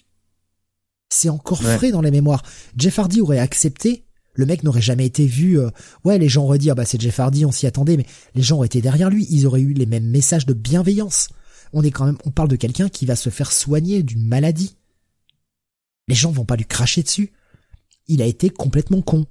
C'est 1.09 1.31
encore 1.31 1.63
frais 1.63 1.91
dans 1.91 2.03
les 2.03 2.11
mémoires. 2.11 2.43
Jeff 2.77 2.99
Hardy 2.99 3.23
aurait 3.23 3.39
accepté. 3.39 4.05
Le 4.35 4.45
mec 4.45 4.63
n'aurait 4.63 4.83
jamais 4.83 5.07
été 5.07 5.25
vu. 5.25 5.59
Euh, 5.59 5.71
ouais, 6.05 6.19
les 6.19 6.29
gens 6.29 6.45
auraient 6.45 6.59
dit 6.59 6.69
ah 6.69 6.75
bah 6.75 6.85
c'est 6.85 7.01
Jeff 7.01 7.19
Hardy, 7.19 7.47
on 7.47 7.51
s'y 7.51 7.67
attendait, 7.67 7.97
mais 7.97 8.05
les 8.35 8.43
gens 8.43 8.57
auraient 8.57 8.67
été 8.67 8.83
derrière 8.83 9.09
lui. 9.09 9.27
Ils 9.31 9.47
auraient 9.47 9.63
eu 9.63 9.73
les 9.73 9.87
mêmes 9.87 10.11
messages 10.11 10.45
de 10.45 10.53
bienveillance. 10.53 11.29
On 11.73 11.83
est 11.83 11.93
quand 11.93 12.05
même, 12.05 12.19
on 12.27 12.31
parle 12.31 12.49
de 12.51 12.57
quelqu'un 12.57 12.91
qui 12.91 13.07
va 13.07 13.17
se 13.17 13.31
faire 13.31 13.53
soigner 13.53 14.03
d'une 14.03 14.27
maladie. 14.27 14.77
Les 16.11 16.17
gens 16.17 16.33
vont 16.33 16.45
pas 16.45 16.57
lui 16.57 16.67
cracher 16.67 17.05
dessus. 17.05 17.33
Il 18.09 18.21
a 18.21 18.27
été 18.27 18.51
complètement 18.51 19.01
con. 19.01 19.27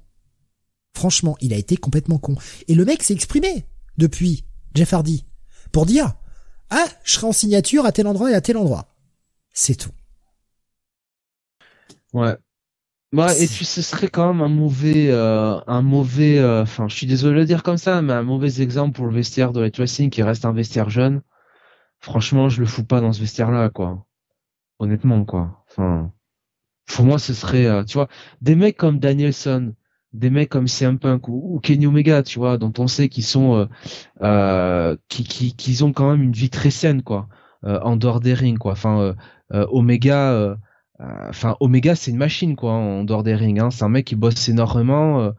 Franchement, 0.96 1.36
il 1.42 1.52
a 1.52 1.56
été 1.58 1.76
complètement 1.76 2.18
con. 2.18 2.36
Et 2.68 2.74
le 2.74 2.86
mec 2.86 3.02
s'est 3.02 3.12
exprimé 3.12 3.66
depuis 3.98 4.46
Jeff 4.74 4.94
Hardy 4.94 5.26
pour 5.72 5.84
dire 5.84 6.14
ah 6.70 6.86
je 7.04 7.12
serai 7.12 7.26
en 7.26 7.32
signature 7.32 7.84
à 7.84 7.92
tel 7.92 8.06
endroit 8.06 8.30
et 8.30 8.34
à 8.34 8.40
tel 8.40 8.56
endroit. 8.56 8.88
C'est 9.52 9.74
tout. 9.74 9.90
Ouais. 12.14 12.34
Ouais, 13.12 13.42
et 13.42 13.46
puis 13.46 13.66
ce 13.66 13.82
serait 13.82 14.08
quand 14.08 14.32
même 14.32 14.40
un 14.40 14.48
mauvais, 14.48 15.10
euh, 15.10 15.60
un 15.66 15.82
mauvais, 15.82 16.38
euh, 16.38 16.62
enfin, 16.62 16.88
je 16.88 16.94
suis 16.94 17.06
désolé 17.06 17.34
de 17.34 17.40
le 17.40 17.44
dire 17.44 17.62
comme 17.62 17.76
ça, 17.76 18.00
mais 18.00 18.14
un 18.14 18.22
mauvais 18.22 18.62
exemple 18.62 18.96
pour 18.96 19.04
le 19.06 19.12
vestiaire 19.12 19.52
de 19.52 19.60
Light 19.60 19.76
Racing 19.76 20.08
qui 20.08 20.22
reste 20.22 20.46
un 20.46 20.52
vestiaire 20.52 20.88
jeune. 20.88 21.20
Franchement, 21.98 22.48
je 22.48 22.60
le 22.60 22.66
fous 22.66 22.84
pas 22.84 23.02
dans 23.02 23.12
ce 23.12 23.20
vestiaire-là, 23.20 23.68
quoi. 23.68 24.06
Honnêtement, 24.78 25.26
quoi. 25.26 25.62
Enfin, 25.68 26.12
pour 26.94 27.04
moi, 27.04 27.18
ce 27.18 27.34
serait, 27.34 27.66
euh, 27.66 27.84
tu 27.84 27.94
vois, 27.94 28.08
des 28.42 28.54
mecs 28.54 28.76
comme 28.76 28.98
Danielson, 28.98 29.74
des 30.12 30.30
mecs 30.30 30.48
comme 30.48 30.68
CM 30.68 30.98
Punk 30.98 31.28
ou, 31.28 31.60
Kenny 31.62 31.86
Omega, 31.86 32.22
tu 32.22 32.38
vois, 32.38 32.58
dont 32.58 32.72
on 32.78 32.86
sait 32.86 33.08
qu'ils 33.08 33.24
sont, 33.24 33.68
euh, 34.22 34.96
qui, 35.08 35.24
qui, 35.24 35.54
qu'ils 35.54 35.84
ont 35.84 35.92
quand 35.92 36.10
même 36.10 36.22
une 36.22 36.32
vie 36.32 36.50
très 36.50 36.70
saine, 36.70 37.02
quoi, 37.02 37.28
en 37.62 37.96
dehors 37.96 38.20
des 38.20 38.34
rings, 38.34 38.58
quoi. 38.58 38.72
Enfin, 38.72 39.14
Omega 39.52 40.56
euh, 41.00 41.28
enfin, 41.30 41.56
Omega, 41.60 41.94
c'est 41.94 42.10
une 42.10 42.16
machine, 42.18 42.56
quoi, 42.56 42.72
en 42.72 43.04
dehors 43.04 43.22
des 43.22 43.34
rings. 43.34 43.60
Hein. 43.60 43.70
C'est 43.70 43.84
un 43.84 43.88
mec 43.88 44.06
qui 44.06 44.16
bosse 44.16 44.48
énormément. 44.48 45.20
Euh, 45.22 45.30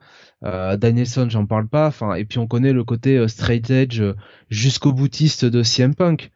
euh 0.45 0.77
Danielson, 0.77 1.27
j'en 1.29 1.45
parle 1.45 1.67
pas. 1.67 1.87
Enfin, 1.87 2.15
et 2.15 2.25
puis 2.25 2.39
on 2.39 2.47
connaît 2.47 2.73
le 2.73 2.83
côté 2.83 3.17
euh, 3.17 3.27
straight 3.27 3.69
edge 3.69 4.01
jusqu'au 4.49 4.93
boutiste 4.93 5.45
de 5.45 5.63
CM 5.63 5.95
Punk. 5.95 6.31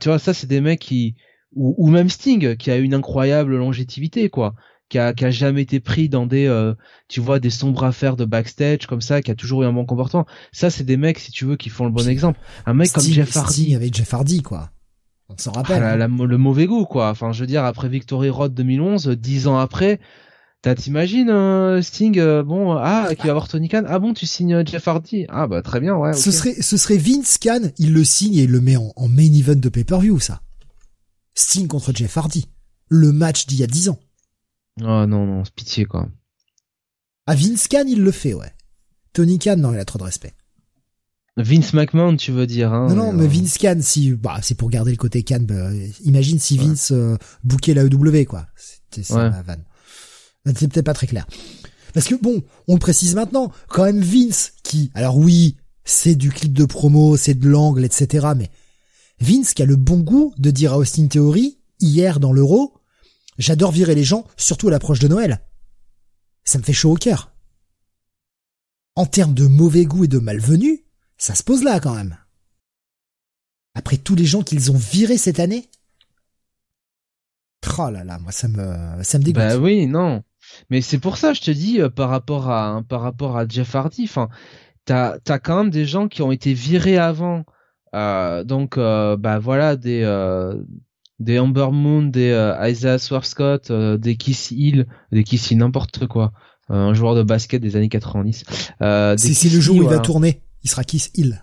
tu 0.00 0.08
vois, 0.08 0.18
ça, 0.18 0.34
c'est 0.34 0.46
des 0.46 0.60
mecs 0.60 0.80
qui 0.80 1.16
ou, 1.54 1.88
même 1.88 2.08
Sting, 2.08 2.56
qui 2.56 2.70
a 2.70 2.76
une 2.76 2.94
incroyable 2.94 3.56
longévité, 3.56 4.28
quoi. 4.30 4.54
Qui 4.88 4.98
a, 4.98 5.12
qui 5.12 5.24
a 5.24 5.30
jamais 5.30 5.62
été 5.62 5.78
pris 5.78 6.08
dans 6.08 6.26
des, 6.26 6.72
tu 7.08 7.20
vois, 7.20 7.38
des 7.38 7.50
sombres 7.50 7.84
affaires 7.84 8.16
de 8.16 8.24
backstage 8.24 8.86
comme 8.86 9.00
ça, 9.00 9.22
qui 9.22 9.30
a 9.30 9.36
toujours 9.36 9.62
eu 9.62 9.66
un 9.66 9.72
bon 9.72 9.84
comportement. 9.84 10.26
Ça, 10.52 10.70
c'est 10.70 10.84
des 10.84 10.96
mecs, 10.96 11.18
si 11.18 11.30
tu 11.30 11.44
veux, 11.44 11.56
qui 11.56 11.68
font 11.68 11.84
le 11.84 11.92
bon 11.92 12.08
exemple. 12.08 12.40
Un 12.66 12.74
mec 12.74 12.92
comme 12.92 13.04
Jeff 13.04 13.36
Hardy. 13.36 13.74
Avec 13.74 13.94
Jeff 13.94 14.12
Hardy, 14.12 14.42
quoi. 14.42 14.70
On 15.28 15.36
s'en 15.36 15.52
rappelle. 15.52 15.82
Ah, 15.82 15.96
le 15.96 16.38
mauvais 16.38 16.66
goût, 16.66 16.86
quoi. 16.86 17.10
Enfin, 17.10 17.30
je 17.30 17.40
veux 17.40 17.46
dire, 17.46 17.64
après 17.64 17.88
Victory 17.88 18.30
Road 18.30 18.52
2011, 18.52 19.08
dix 19.08 19.46
ans 19.46 19.58
après, 19.58 20.00
t'imagines 20.76 21.30
euh, 21.30 21.80
Sting, 21.82 22.18
euh, 22.18 22.42
bon, 22.42 22.72
ah, 22.72 23.08
qui 23.16 23.26
va 23.26 23.30
avoir 23.30 23.48
Tony 23.48 23.68
Khan. 23.68 23.84
Ah 23.86 23.98
bon, 23.98 24.12
tu 24.12 24.26
signes 24.26 24.54
euh, 24.54 24.64
Jeff 24.64 24.86
Hardy. 24.86 25.26
Ah 25.28 25.46
bah 25.46 25.62
très 25.62 25.80
bien, 25.80 25.96
ouais. 25.96 26.12
Ce 26.12 26.30
serait, 26.30 26.54
ce 26.60 26.76
serait 26.76 26.98
Vince 26.98 27.38
Khan, 27.38 27.70
il 27.78 27.92
le 27.92 28.04
signe 28.04 28.36
et 28.36 28.42
il 28.42 28.50
le 28.50 28.60
met 28.60 28.76
en, 28.76 28.92
main 29.08 29.32
event 29.32 29.56
de 29.56 29.68
pay-per-view, 29.68 30.20
ça. 30.20 30.40
Sting 31.40 31.66
contre 31.68 31.92
Jeff 31.94 32.16
Hardy. 32.16 32.46
Le 32.88 33.12
match 33.12 33.46
d'il 33.46 33.58
y 33.58 33.64
a 33.64 33.66
dix 33.66 33.88
ans. 33.88 33.98
Oh 34.80 35.06
non, 35.06 35.26
non, 35.26 35.44
c'est 35.44 35.54
pitié, 35.54 35.84
quoi. 35.84 36.08
Ah, 37.26 37.34
Vince 37.34 37.68
Khan, 37.68 37.84
il 37.86 38.02
le 38.02 38.10
fait, 38.10 38.34
ouais. 38.34 38.52
Tony 39.12 39.38
Khan, 39.38 39.56
non, 39.56 39.72
il 39.72 39.78
a 39.78 39.84
trop 39.84 39.98
de 39.98 40.04
respect. 40.04 40.34
Vince 41.36 41.72
McMahon, 41.72 42.16
tu 42.16 42.32
veux 42.32 42.46
dire 42.46 42.72
hein, 42.72 42.88
Non, 42.88 43.06
non, 43.06 43.12
mais 43.12 43.24
euh, 43.24 43.28
Vince 43.28 43.56
Khan, 43.56 43.78
si, 43.80 44.12
bah, 44.12 44.40
c'est 44.42 44.54
pour 44.54 44.68
garder 44.68 44.90
le 44.90 44.96
côté 44.96 45.22
Khan. 45.22 45.40
Bah, 45.40 45.70
imagine 46.04 46.38
si 46.38 46.58
Vince 46.58 46.92
euh, 46.92 47.16
bouquait 47.44 47.74
la 47.74 47.84
EW, 47.84 48.24
quoi. 48.24 48.46
C'était 48.56 49.02
ça 49.02 49.28
la 49.30 49.42
vanne. 49.42 49.64
C'est 50.44 50.68
peut-être 50.68 50.86
pas 50.86 50.94
très 50.94 51.06
clair. 51.06 51.26
Parce 51.94 52.06
que 52.06 52.14
bon, 52.14 52.42
on 52.68 52.74
le 52.74 52.80
précise 52.80 53.14
maintenant, 53.14 53.52
quand 53.68 53.84
même 53.84 54.00
Vince 54.00 54.52
qui, 54.62 54.90
alors 54.94 55.16
oui, 55.16 55.56
c'est 55.84 56.14
du 56.14 56.30
clip 56.30 56.52
de 56.52 56.64
promo, 56.64 57.16
c'est 57.16 57.34
de 57.34 57.48
l'angle, 57.48 57.84
etc. 57.84 58.28
Mais 58.36 58.50
Vince 59.20 59.52
a 59.60 59.64
le 59.64 59.76
bon 59.76 60.00
goût 60.00 60.34
de 60.38 60.50
dire 60.50 60.72
à 60.72 60.78
Austin 60.78 61.06
Theory 61.06 61.58
hier 61.78 62.20
dans 62.20 62.32
l'Euro, 62.32 62.74
j'adore 63.38 63.70
virer 63.70 63.94
les 63.94 64.04
gens, 64.04 64.26
surtout 64.36 64.68
à 64.68 64.70
l'approche 64.70 64.98
de 64.98 65.08
Noël. 65.08 65.40
Ça 66.44 66.58
me 66.58 66.62
fait 66.62 66.72
chaud 66.72 66.92
au 66.92 66.96
cœur. 66.96 67.32
En 68.96 69.06
termes 69.06 69.34
de 69.34 69.46
mauvais 69.46 69.84
goût 69.84 70.04
et 70.04 70.08
de 70.08 70.18
malvenue, 70.18 70.84
ça 71.16 71.34
se 71.34 71.42
pose 71.42 71.62
là 71.62 71.80
quand 71.80 71.94
même. 71.94 72.16
Après 73.74 73.98
tous 73.98 74.14
les 74.14 74.26
gens 74.26 74.42
qu'ils 74.42 74.72
ont 74.72 74.76
virés 74.76 75.18
cette 75.18 75.38
année. 75.38 75.68
Oh 77.78 77.90
là 77.90 78.04
là, 78.04 78.18
moi 78.18 78.32
ça 78.32 78.48
me 78.48 79.02
ça 79.02 79.18
me 79.18 79.24
dégoûte. 79.24 79.42
Bah 79.42 79.56
oui, 79.56 79.86
non. 79.86 80.22
Mais 80.70 80.80
c'est 80.80 80.98
pour 80.98 81.18
ça 81.18 81.32
je 81.34 81.40
te 81.40 81.50
dis 81.50 81.80
euh, 81.80 81.88
par 81.88 82.08
rapport 82.08 82.50
à 82.50 82.82
par 82.88 83.00
rapport 83.00 83.36
à 83.36 83.46
Jeff 83.46 83.74
Hardy, 83.74 84.10
t'as 84.84 85.18
as 85.26 85.38
quand 85.38 85.56
même 85.56 85.70
des 85.70 85.86
gens 85.86 86.08
qui 86.08 86.22
ont 86.22 86.32
été 86.32 86.52
virés 86.52 86.98
avant. 86.98 87.44
Euh, 87.94 88.44
donc 88.44 88.78
euh, 88.78 89.16
bah 89.16 89.38
voilà 89.38 89.76
des 89.76 90.04
des 91.18 91.38
Amber 91.38 91.68
Moon, 91.72 92.02
des 92.04 92.54
Isaiah 92.62 92.98
Swarscott, 92.98 93.70
des 93.72 94.16
Kiss 94.16 94.50
Hill, 94.50 94.86
des 95.12 95.24
Kiss 95.24 95.50
Hill 95.50 95.58
n'importe 95.58 96.06
quoi. 96.06 96.32
un 96.68 96.94
joueur 96.94 97.14
de 97.14 97.22
basket 97.22 97.60
des 97.60 97.76
années 97.76 97.88
90. 97.88 98.44
c'est 98.78 99.50
le 99.52 99.60
jour 99.60 99.76
où 99.76 99.82
il 99.82 99.88
va 99.88 99.98
tourner 99.98 100.40
il 100.62 100.70
sera 100.70 100.84
Kiss 100.84 101.10
Hill. 101.14 101.42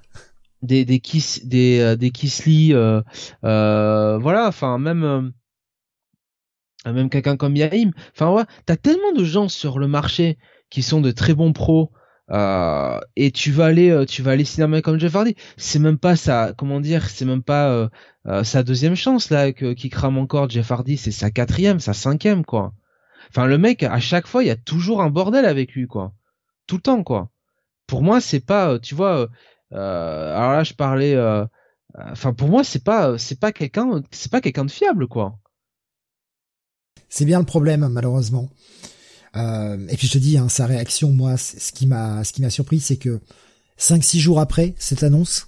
Des 0.61 0.85
des 0.85 0.99
Kiss 0.99 1.45
des 1.45 1.79
euh, 1.79 1.95
des 1.95 2.11
Kissly 2.11 2.73
euh, 2.73 3.01
euh, 3.43 4.17
voilà, 4.17 4.47
enfin 4.47 4.79
même 4.79 5.03
euh, 5.03 6.91
même 6.91 7.09
quelqu'un 7.09 7.37
comme 7.37 7.55
Yaim. 7.55 7.91
Enfin 8.13 8.31
ouais, 8.31 8.43
t'as 8.65 8.75
tellement 8.75 9.11
de 9.11 9.23
gens 9.23 9.49
sur 9.49 9.77
le 9.77 9.87
marché 9.87 10.37
qui 10.69 10.81
sont 10.81 11.01
de 11.01 11.11
très 11.11 11.33
bons 11.33 11.53
pros. 11.53 11.91
Euh, 12.29 12.99
et 13.15 13.31
tu 13.31 13.51
vas 13.51 13.65
aller 13.65 14.05
tu 14.05 14.21
vas 14.21 14.31
aller 14.31 14.43
cinéma 14.43 14.81
comme 14.81 14.99
Jeff 14.99 15.15
Hardy. 15.15 15.35
C'est 15.57 15.79
même 15.79 15.97
pas 15.97 16.15
ça 16.15 16.53
comment 16.57 16.81
dire 16.81 17.09
c'est 17.09 17.25
même 17.25 17.43
pas 17.43 17.89
sa 18.43 18.63
deuxième 18.63 18.95
chance 18.95 19.29
là 19.29 19.53
que, 19.53 19.73
qui 19.73 19.89
crame 19.89 20.17
encore 20.17 20.49
Jeff 20.49 20.71
Hardy. 20.71 20.97
C'est 20.97 21.11
sa 21.11 21.31
quatrième 21.31 21.79
sa 21.79 21.93
cinquième 21.93 22.43
quoi. 22.45 22.73
Enfin 23.29 23.45
le 23.45 23.57
mec 23.57 23.83
à 23.83 23.99
chaque 23.99 24.27
fois 24.27 24.43
il 24.43 24.47
y 24.47 24.51
a 24.51 24.55
toujours 24.55 25.01
un 25.01 25.09
bordel 25.09 25.45
avec 25.45 25.73
lui 25.73 25.87
quoi. 25.87 26.13
Tout 26.65 26.77
le 26.77 26.81
temps 26.81 27.03
quoi. 27.03 27.29
Pour 27.87 28.03
moi 28.03 28.21
c'est 28.21 28.39
pas 28.39 28.71
euh, 28.73 28.79
tu 28.79 28.95
vois 28.95 29.17
euh, 29.17 29.27
euh, 29.73 30.35
alors 30.35 30.53
là 30.53 30.63
je 30.63 30.73
parlais 30.73 31.17
enfin 31.97 32.33
pour 32.33 32.49
moi 32.49 32.63
c'est 32.63 32.83
pas 32.83 33.17
c'est 33.17 33.39
pas 33.39 33.51
quelqu'un 33.51 34.01
c'est 34.11 34.31
pas 34.31 34.41
quelqu'un 34.41 34.65
de 34.65 34.71
fiable 34.71 35.07
quoi. 35.07 35.39
C'est 37.09 37.25
bien 37.25 37.39
le 37.39 37.45
problème 37.45 37.87
malheureusement 37.87 38.49
et 39.35 39.97
puis 39.97 40.07
je 40.07 40.13
te 40.13 40.17
dis 40.17 40.37
hein, 40.37 40.49
sa 40.49 40.65
réaction 40.65 41.11
moi 41.11 41.37
ce 41.37 41.71
qui 41.71 41.85
m'a 41.85 42.23
ce 42.23 42.33
qui 42.33 42.41
m'a 42.41 42.49
surpris 42.49 42.79
c'est 42.79 42.97
que 42.97 43.19
cinq 43.77 44.03
six 44.03 44.19
jours 44.19 44.39
après 44.39 44.73
cette 44.77 45.03
annonce 45.03 45.47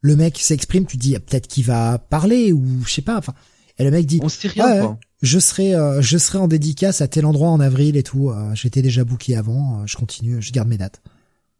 le 0.00 0.16
mec 0.16 0.38
s'exprime 0.38 0.86
tu 0.86 0.96
dis 0.96 1.12
peut-être 1.12 1.46
qu'il 1.46 1.64
va 1.64 1.98
parler 1.98 2.52
ou 2.52 2.64
je 2.84 2.92
sais 2.92 3.02
pas 3.02 3.16
enfin 3.16 3.34
et 3.78 3.84
le 3.84 3.90
mec 3.90 4.06
dit 4.06 4.20
on 4.22 4.28
sait 4.28 4.48
rien 4.48 4.80
quoi. 4.80 4.98
je 5.22 5.38
serai 5.38 5.74
je 6.00 6.18
serai 6.18 6.38
en 6.38 6.48
dédicace 6.48 7.00
à 7.00 7.08
tel 7.08 7.24
endroit 7.24 7.50
en 7.50 7.60
avril 7.60 7.96
et 7.96 8.02
tout 8.02 8.32
j'étais 8.54 8.82
déjà 8.82 9.04
booké 9.04 9.36
avant 9.36 9.86
je 9.86 9.96
continue 9.96 10.42
je 10.42 10.50
garde 10.52 10.68
mes 10.68 10.78
dates 10.78 11.00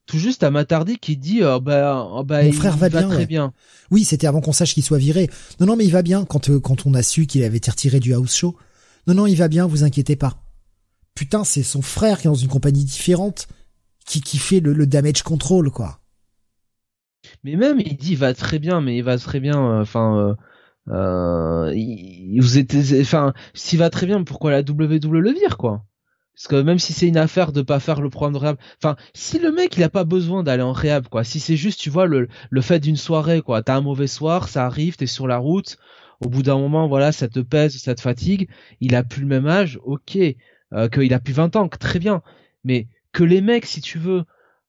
tout 0.08 0.18
juste 0.18 0.42
à 0.42 0.50
Matardi 0.50 0.98
qui 0.98 1.16
dit 1.16 1.44
oh 1.44 1.60
bah, 1.60 2.08
oh 2.10 2.24
bah 2.24 2.42
mon 2.42 2.52
frère 2.52 2.76
va, 2.76 2.88
bien, 2.88 3.08
très 3.08 3.26
bien. 3.26 3.52
Oui, 3.90 4.04
c'était 4.04 4.26
avant 4.26 4.40
qu'on 4.40 4.54
sache 4.54 4.72
qu'il 4.72 4.82
soit 4.82 4.98
viré. 4.98 5.28
Non 5.60 5.66
non, 5.66 5.76
mais 5.76 5.84
il 5.84 5.92
va 5.92 6.02
bien 6.02 6.24
quand 6.24 6.48
euh, 6.48 6.58
quand 6.58 6.86
on 6.86 6.94
a 6.94 7.02
su 7.02 7.26
qu'il 7.26 7.44
avait 7.44 7.58
été 7.58 7.70
retiré 7.70 8.00
du 8.00 8.14
house 8.14 8.34
show. 8.34 8.56
Non 9.06 9.14
non, 9.14 9.26
il 9.26 9.36
va 9.36 9.48
bien, 9.48 9.66
vous 9.66 9.84
inquiétez 9.84 10.16
pas. 10.16 10.42
Putain, 11.18 11.42
c'est 11.42 11.64
son 11.64 11.82
frère 11.82 12.20
qui 12.20 12.28
est 12.28 12.30
dans 12.30 12.36
une 12.36 12.46
compagnie 12.46 12.84
différente 12.84 13.48
qui 14.06 14.20
qui 14.20 14.38
fait 14.38 14.60
le, 14.60 14.86
damage 14.86 15.24
control 15.24 15.68
quoi. 15.68 15.98
Mais 17.42 17.56
même 17.56 17.80
il 17.80 17.96
dit 17.96 18.12
il 18.12 18.18
va 18.18 18.34
très 18.34 18.60
bien, 18.60 18.80
mais 18.80 18.98
il 18.98 19.02
va 19.02 19.18
très 19.18 19.40
bien 19.40 19.58
euh, 19.58 19.82
enfin 19.82 20.16
euh, 20.16 20.34
euh, 20.94 21.74
vous 22.38 22.58
êtes 22.58 22.72
enfin 23.00 23.34
s'il 23.52 23.80
va 23.80 23.90
très 23.90 24.06
bien, 24.06 24.22
pourquoi 24.22 24.52
la 24.52 24.62
W 24.62 25.00
le 25.10 25.32
vire 25.32 25.56
quoi? 25.56 25.84
Parce 26.36 26.46
que 26.46 26.62
même 26.62 26.78
si 26.78 26.92
c'est 26.92 27.08
une 27.08 27.16
affaire 27.16 27.50
de 27.50 27.62
pas 27.62 27.80
faire 27.80 28.00
le 28.00 28.10
programme 28.10 28.34
de 28.34 28.38
réhab, 28.38 28.56
enfin, 28.80 28.94
si 29.12 29.40
le 29.40 29.50
mec 29.50 29.76
il 29.76 29.82
a 29.82 29.88
pas 29.88 30.04
besoin 30.04 30.44
d'aller 30.44 30.62
en 30.62 30.70
réhab, 30.70 31.08
quoi, 31.08 31.24
si 31.24 31.40
c'est 31.40 31.56
juste, 31.56 31.80
tu 31.80 31.90
vois, 31.90 32.06
le, 32.06 32.28
le 32.48 32.60
fait 32.60 32.78
d'une 32.78 32.96
soirée, 32.96 33.42
quoi, 33.42 33.64
t'as 33.64 33.74
un 33.74 33.80
mauvais 33.80 34.06
soir, 34.06 34.48
ça 34.48 34.66
arrive, 34.66 34.94
t'es 34.94 35.08
sur 35.08 35.26
la 35.26 35.38
route, 35.38 35.78
au 36.20 36.28
bout 36.28 36.44
d'un 36.44 36.58
moment, 36.58 36.86
voilà, 36.86 37.10
ça 37.10 37.26
te 37.26 37.40
pèse, 37.40 37.76
ça 37.78 37.96
te 37.96 38.00
fatigue, 38.00 38.48
il 38.80 38.94
a 38.94 39.02
plus 39.02 39.22
le 39.22 39.26
même 39.26 39.48
âge, 39.48 39.80
ok, 39.82 40.16
euh, 40.72 40.88
qu'il 40.88 41.12
a 41.14 41.20
plus 41.20 41.32
20 41.32 41.56
ans, 41.56 41.68
très 41.68 41.98
bien, 41.98 42.22
mais 42.64 42.88
que 43.12 43.24
les 43.24 43.40
mecs, 43.40 43.66
si 43.66 43.80
tu 43.80 43.98
veux, 43.98 44.24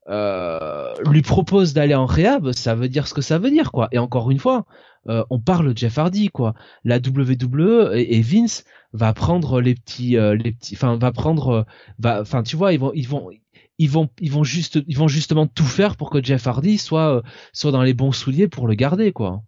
euh, 0.10 0.94
lui 1.10 1.22
proposent 1.22 1.74
d'aller 1.74 1.96
en 1.96 2.06
réhab, 2.06 2.52
ça 2.52 2.76
veut 2.76 2.90
dire 2.90 3.08
ce 3.08 3.14
que 3.14 3.22
ça 3.22 3.38
veut 3.38 3.52
dire, 3.52 3.72
quoi. 3.72 3.90
Et 3.92 4.00
encore 4.00 4.32
une 4.32 4.40
fois, 4.40 4.66
euh, 5.08 5.24
on 5.30 5.40
parle 5.40 5.74
de 5.74 5.78
Jeff 5.78 5.98
Hardy 5.98 6.30
quoi. 6.30 6.54
La 6.84 6.98
WWE 6.98 7.94
et, 7.96 8.22
Vince 8.22 8.66
va 8.94 9.14
prendre 9.14 9.62
les 9.62 9.76
petits 9.76 10.18
euh, 10.18 10.36
les 10.36 10.52
petits 10.52 10.76
enfin 10.76 10.98
va 10.98 11.12
prendre 11.12 11.66
va 12.00 12.22
enfin 12.22 12.44
tu 12.44 12.56
vois 12.58 12.74
ils 12.74 12.80
vont 12.80 12.92
ils 12.94 13.08
vont 13.08 13.30
ils 13.78 13.90
vont 13.90 14.10
ils 14.20 14.32
vont 14.32 14.44
juste 14.44 14.80
ils 14.88 14.98
vont 14.98 15.08
justement 15.08 15.48
tout 15.48 15.64
faire 15.64 15.96
pour 15.96 16.10
que 16.10 16.22
Jeff 16.24 16.48
Hardy 16.48 16.78
soit 16.78 17.24
soit 17.54 17.72
dans 17.72 17.84
les 17.84 17.94
bons 17.94 18.12
souliers 18.12 18.48
pour 18.50 18.68
le 18.68 18.74
garder 18.76 19.14
quoi. 19.14 19.42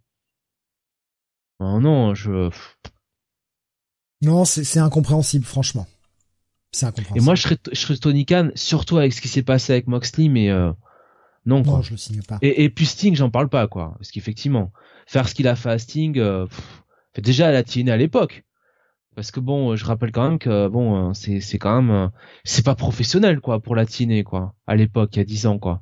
Oh 1.60 1.80
non, 1.80 2.16
je 2.16 2.50
Non, 4.22 4.46
c'est 4.46 4.80
incompréhensible 4.80 5.46
franchement. 5.46 5.86
C'est 6.72 6.86
incompréhensible. 6.86 7.20
Et 7.20 7.24
moi 7.24 7.36
je 7.36 7.42
serais 7.42 7.58
je 7.72 7.80
serais 7.80 7.98
Tony 7.98 8.26
Khan 8.26 8.50
surtout 8.56 8.98
avec 8.98 9.14
ce 9.14 9.22
qui 9.22 9.28
s'est 9.28 9.42
passé 9.44 9.74
avec 9.74 9.88
Moxley 9.88 10.30
mais 10.30 10.50
non, 11.46 11.64
quoi. 11.64 11.74
non, 11.74 11.82
je 11.82 11.92
le 11.92 11.98
signe 11.98 12.22
pas. 12.22 12.38
Et, 12.42 12.64
et 12.64 12.70
puis 12.70 12.86
Sting, 12.86 13.16
j'en 13.16 13.30
parle 13.30 13.50
pas, 13.50 13.68
quoi. 13.68 13.96
Parce 13.98 14.12
qu'effectivement, 14.12 14.72
faire 15.08 15.28
ce 15.28 15.36
qu'il 15.36 15.48
a 15.48 15.56
fait 15.56 15.72
à 15.72 15.78
Sting, 15.80 16.18
euh, 16.18 16.46
déjà 17.18 17.48
à 17.48 17.52
la 17.52 17.64
TNA 17.64 17.94
à 17.94 17.98
l'époque. 17.98 18.44
Parce 19.16 19.32
que 19.32 19.40
bon, 19.40 19.76
je 19.76 19.84
rappelle 19.84 20.12
quand 20.12 20.30
même 20.30 20.40
que 20.40 20.68
bon, 20.68 21.10
euh, 21.10 21.14
c'est 21.14 21.42
c'est 21.42 21.58
quand 21.58 21.82
même, 21.82 21.92
euh, 21.92 22.08
c'est 22.46 22.64
pas 22.64 22.76
professionnel 22.76 23.42
quoi 23.42 23.60
pour 23.60 23.76
la 23.76 23.86
TNA 23.86 24.24
quoi. 24.24 24.54
À 24.68 24.76
l'époque, 24.76 25.10
il 25.16 25.20
y 25.20 25.22
a 25.22 25.26
10 25.26 25.48
ans 25.48 25.60
quoi. 25.60 25.82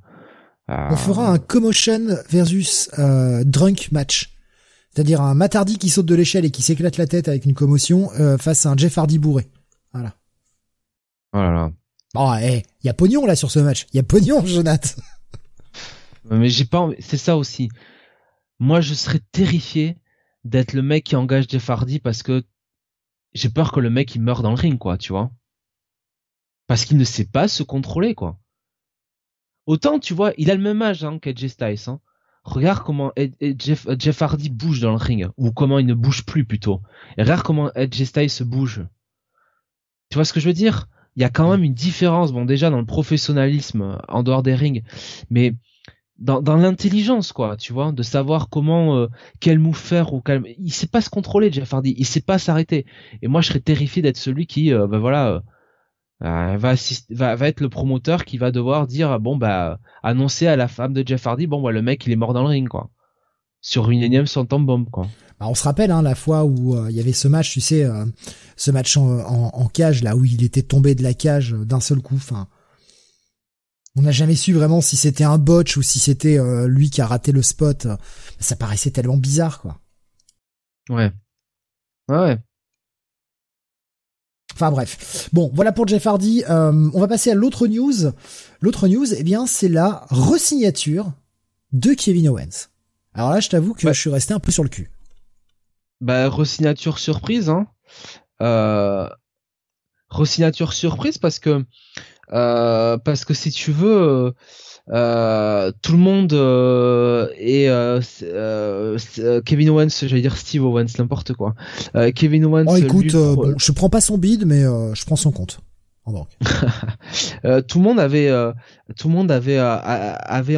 On 0.68 0.96
fera 0.96 1.32
un 1.32 1.40
commotion 1.40 2.00
versus 2.30 2.92
drunk 2.96 3.90
match. 3.92 4.36
C'est-à-dire 4.94 5.22
un 5.22 5.34
Matardi 5.34 5.80
qui 5.80 5.90
saute 5.90 6.06
de 6.06 6.14
l'échelle 6.14 6.46
et 6.46 6.52
qui 6.52 6.62
s'éclate 6.62 6.98
la 6.98 7.08
tête 7.08 7.28
avec 7.28 7.46
une 7.46 7.56
commotion 7.56 8.10
face 8.38 8.68
à 8.68 8.70
un 8.70 8.78
Jeff 8.78 8.96
Hardy 8.96 9.18
bourré. 9.18 9.48
Voilà. 9.94 10.14
Voilà. 11.34 11.72
Bon, 12.14 12.34
eh, 12.36 12.64
il 12.84 12.88
y 12.88 12.90
a 12.90 12.94
pognon 12.94 13.26
là 13.26 13.36
sur 13.36 13.52
ce 13.52 13.60
match. 13.60 13.86
Il 13.94 13.98
y 13.98 14.00
a 14.00 14.04
pognon, 14.04 14.46
Jonathan. 14.46 15.02
Mais 16.32 16.50
j'ai 16.50 16.66
pas, 16.66 16.90
c'est 17.00 17.18
ça 17.18 17.38
aussi 17.38 17.70
moi 18.60 18.82
je 18.82 18.94
serais 18.94 19.22
terrifié 19.32 19.98
d'être 20.44 20.74
le 20.74 20.82
mec 20.82 21.06
qui 21.06 21.16
engage 21.16 21.48
Jeff 21.50 21.70
Hardy 21.70 22.00
parce 22.00 22.24
que 22.24 22.44
j'ai 23.34 23.50
peur 23.50 23.72
que 23.72 23.80
le 23.80 23.90
mec 23.90 24.14
il 24.16 24.22
meure 24.22 24.42
dans 24.42 24.52
le 24.52 24.60
ring 24.60 24.78
quoi, 24.78 24.98
tu 24.98 25.14
vois. 25.14 25.32
Parce 26.68 26.86
qu'il 26.86 26.98
ne 26.98 27.04
sait 27.04 27.26
pas 27.26 27.48
se 27.48 27.64
contrôler 27.64 28.14
quoi. 28.16 28.38
Autant 29.66 30.00
tu 30.00 30.14
vois, 30.14 30.34
il 30.38 30.52
a 30.52 30.56
le 30.56 30.62
même 30.62 30.82
âge 30.82 31.04
hein, 31.04 31.20
qu'Edge 31.20 31.48
Styles. 31.48 31.90
Hein. 31.90 32.00
Regarde 32.44 32.84
comment 32.84 33.12
Jeff, 33.58 33.88
Jeff, 33.98 34.22
Hardy 34.22 34.50
bouge 34.50 34.80
dans 34.82 34.92
le 34.92 34.98
ring 34.98 35.28
ou 35.38 35.52
comment 35.52 35.80
il 35.80 35.86
ne 35.86 35.94
bouge 35.94 36.26
plus 36.26 36.46
plutôt. 36.46 36.82
Et 37.18 37.24
regarde 37.24 37.44
comment 37.44 37.72
Edge 37.74 38.04
Styles 38.04 38.30
se 38.30 38.44
bouge. 38.44 38.86
Tu 40.10 40.16
vois 40.16 40.26
ce 40.26 40.34
que 40.34 40.40
je 40.40 40.48
veux 40.48 40.54
dire? 40.54 40.88
Il 41.20 41.22
y 41.22 41.26
a 41.26 41.30
quand 41.30 41.52
même 41.52 41.66
une 41.66 41.74
différence. 41.74 42.32
Bon 42.32 42.46
déjà 42.46 42.70
dans 42.70 42.80
le 42.80 42.86
professionnalisme 42.86 43.98
en 44.08 44.24
dehors 44.24 44.42
des 44.42 44.56
rings, 44.56 44.84
mais 45.30 45.54
dans, 46.18 46.42
dans 46.42 46.56
l'intelligence 46.56 47.34
quoi 47.34 47.58
tu 47.58 47.74
vois 47.74 47.92
de 47.92 48.04
savoir 48.04 48.50
comment 48.50 48.98
euh, 48.98 49.08
quel 49.42 49.60
move 49.60 49.76
faire 49.78 50.14
ou 50.14 50.22
quel 50.22 50.44
il 50.58 50.72
sait 50.72 50.88
pas 50.88 51.02
se 51.02 51.10
contrôler 51.10 51.52
Jeff 51.52 51.74
Hardy 51.74 51.94
il 51.98 52.06
sait 52.06 52.22
pas 52.22 52.38
s'arrêter 52.38 52.86
et 53.22 53.28
moi 53.28 53.42
je 53.42 53.48
serais 53.48 53.60
terrifié 53.60 54.02
d'être 54.02 54.18
celui 54.18 54.46
qui 54.48 54.74
euh, 54.74 54.88
ben 54.88 55.00
voilà 55.00 55.30
euh, 55.30 55.40
euh, 56.24 56.58
va, 56.58 56.74
va 57.10 57.36
va 57.36 57.48
être 57.48 57.62
le 57.62 57.70
promoteur 57.70 58.26
qui 58.26 58.38
va 58.38 58.52
devoir 58.52 58.88
dire 58.88 59.20
bon 59.20 59.38
bah 59.38 59.80
annoncer 60.04 60.48
à 60.48 60.58
la 60.58 60.68
femme 60.68 60.94
de 60.94 61.06
Jeff 61.06 61.26
Hardy 61.26 61.48
bon 61.48 61.62
bah 61.62 61.72
le 61.72 61.82
mec 61.82 62.06
il 62.06 62.12
est 62.12 62.18
mort 62.18 62.34
dans 62.34 62.44
le 62.44 62.50
ring 62.50 62.68
quoi 62.68 62.90
sur 63.62 63.90
une 63.90 64.02
énième 64.02 64.26
temps 64.26 64.60
bombe 64.60 64.90
quoi 64.90 65.08
bah, 65.40 65.48
on 65.48 65.56
se 65.56 65.64
rappelle 65.64 65.92
hein, 65.92 66.02
la 66.02 66.16
fois 66.16 66.46
où 66.46 66.78
il 66.88 66.96
y 66.96 67.00
avait 67.00 67.14
ce 67.14 67.28
match 67.28 67.52
tu 67.52 67.62
sais 67.62 67.88
ce 68.56 68.72
match 68.72 68.98
en, 68.98 69.20
en, 69.20 69.50
en, 69.54 69.68
cage 69.68 70.04
là 70.04 70.16
où 70.16 70.26
il 70.26 70.44
était 70.44 70.62
tombé 70.62 70.96
de 70.96 71.04
la 71.04 71.14
cage 71.14 71.54
d'un 71.54 71.80
seul 71.80 72.02
coup 72.02 72.16
enfin 72.16 72.48
on 74.00 74.04
n'a 74.04 74.12
jamais 74.12 74.36
su 74.36 74.54
vraiment 74.54 74.82
si 74.82 74.96
c'était 74.96 75.24
un 75.24 75.38
botch 75.38 75.78
ou 75.78 75.82
si 75.82 76.00
c'était 76.00 76.38
euh, 76.38 76.68
lui 76.68 76.90
qui 76.90 77.02
a 77.02 77.06
raté 77.06 77.32
le 77.32 77.42
spot. 77.42 77.88
Ça 78.40 78.56
paraissait 78.56 78.92
tellement 78.92 79.18
bizarre, 79.18 79.60
quoi. 79.60 79.80
Ouais. 80.90 81.12
Ouais. 82.08 82.38
Enfin 84.54 84.72
bref. 84.72 85.30
Bon, 85.34 85.52
voilà 85.54 85.72
pour 85.72 85.88
Jeff 85.88 86.06
Hardy. 86.08 86.44
Euh, 86.50 86.90
on 86.94 87.00
va 87.00 87.08
passer 87.08 87.32
à 87.32 87.36
l'autre 87.36 87.68
news. 87.68 88.12
L'autre 88.62 88.88
news, 88.88 89.14
eh 89.14 89.24
bien, 89.24 89.46
c'est 89.46 89.70
la 89.70 90.06
resignature 90.10 91.12
de 91.72 91.94
Kevin 91.94 92.30
Owens. 92.30 92.70
Alors 93.20 93.32
là, 93.32 93.42
je 93.42 93.50
t'avoue 93.50 93.74
que 93.74 93.86
je 93.86 94.00
suis 94.00 94.10
resté 94.10 94.34
un 94.34 94.40
peu 94.40 94.50
sur 94.50 94.64
le 94.64 94.70
cul. 94.70 94.90
Bah, 96.00 96.30
resignature 96.30 97.00
surprise, 97.00 97.50
hein. 97.50 97.68
Euh, 98.42 99.10
resignature 100.08 100.72
surprise 100.72 101.18
parce 101.18 101.38
que 101.38 101.66
euh, 102.32 102.98
parce 102.98 103.26
que 103.26 103.34
si 103.34 103.52
tu 103.52 103.74
veux, 103.74 103.92
euh, 103.92 104.32
euh 104.94 105.74
tout 105.82 105.92
le 105.92 105.98
monde 105.98 106.32
euh, 106.32 107.28
et 107.38 107.66
Kevin 109.44 109.70
Owens, 109.72 109.90
j'allais 109.90 110.22
dire 110.22 110.38
Steve 110.38 110.64
Owens, 110.64 110.98
n'importe 110.98 111.34
quoi. 111.34 111.56
Kevin 112.16 112.46
Owens. 112.46 112.68
Oh, 112.70 112.78
écoute, 112.78 113.12
bon, 113.12 113.54
je 113.58 113.72
prends 113.74 113.90
pas 113.90 114.00
son 114.00 114.18
bid, 114.18 114.46
mais 114.46 114.62
je 114.62 115.04
prends 115.04 115.18
son 115.18 115.34
compte. 115.34 115.60
Euh, 117.46 117.62
tout 117.62 117.78
le 117.80 117.86
monde 117.86 118.00
avait, 118.00 118.30
euh, 118.30 118.52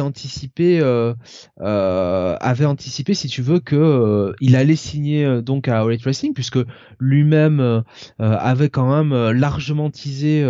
anticipé, 0.00 0.80
avait 1.60 3.14
si 3.14 3.28
tu 3.28 3.40
veux, 3.40 3.60
que 3.60 4.34
il 4.40 4.56
allait 4.56 4.76
signer 4.76 5.42
donc 5.42 5.68
à 5.68 5.80
All 5.80 5.96
Racing, 6.04 6.34
puisque 6.34 6.58
lui-même 6.98 7.84
avait 8.18 8.68
quand 8.68 8.90
même 8.90 9.30
largement 9.30 9.90
teasé 9.90 10.44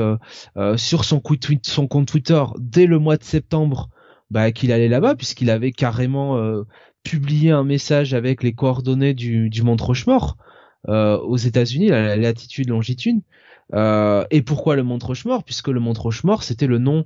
sur 0.76 1.04
son, 1.04 1.20
compte 1.20 2.06
Twitter 2.06 2.42
dès 2.58 2.86
le 2.86 2.98
mois 2.98 3.18
de 3.18 3.24
septembre 3.24 3.90
bah, 4.30 4.52
qu'il 4.52 4.72
allait 4.72 4.88
là-bas, 4.88 5.14
puisqu'il 5.14 5.50
avait 5.50 5.72
carrément 5.72 6.64
publié 7.02 7.50
un 7.50 7.64
message 7.64 8.14
avec 8.14 8.42
les 8.42 8.54
coordonnées 8.54 9.14
du, 9.14 9.50
du 9.50 9.62
Mont 9.62 9.76
Rochemort 9.78 10.36
aux 10.88 11.36
États-Unis, 11.36 11.88
la 11.88 12.16
latitude 12.16 12.70
longitude. 12.70 13.20
Euh, 13.74 14.24
et 14.30 14.42
pourquoi 14.42 14.76
le 14.76 14.82
Mont 14.82 14.98
Rochemort 15.00 15.44
Puisque 15.44 15.68
le 15.68 15.80
Mont 15.80 15.94
Rochemort, 15.94 16.42
c'était 16.42 16.66
le 16.66 16.78
nom 16.78 17.04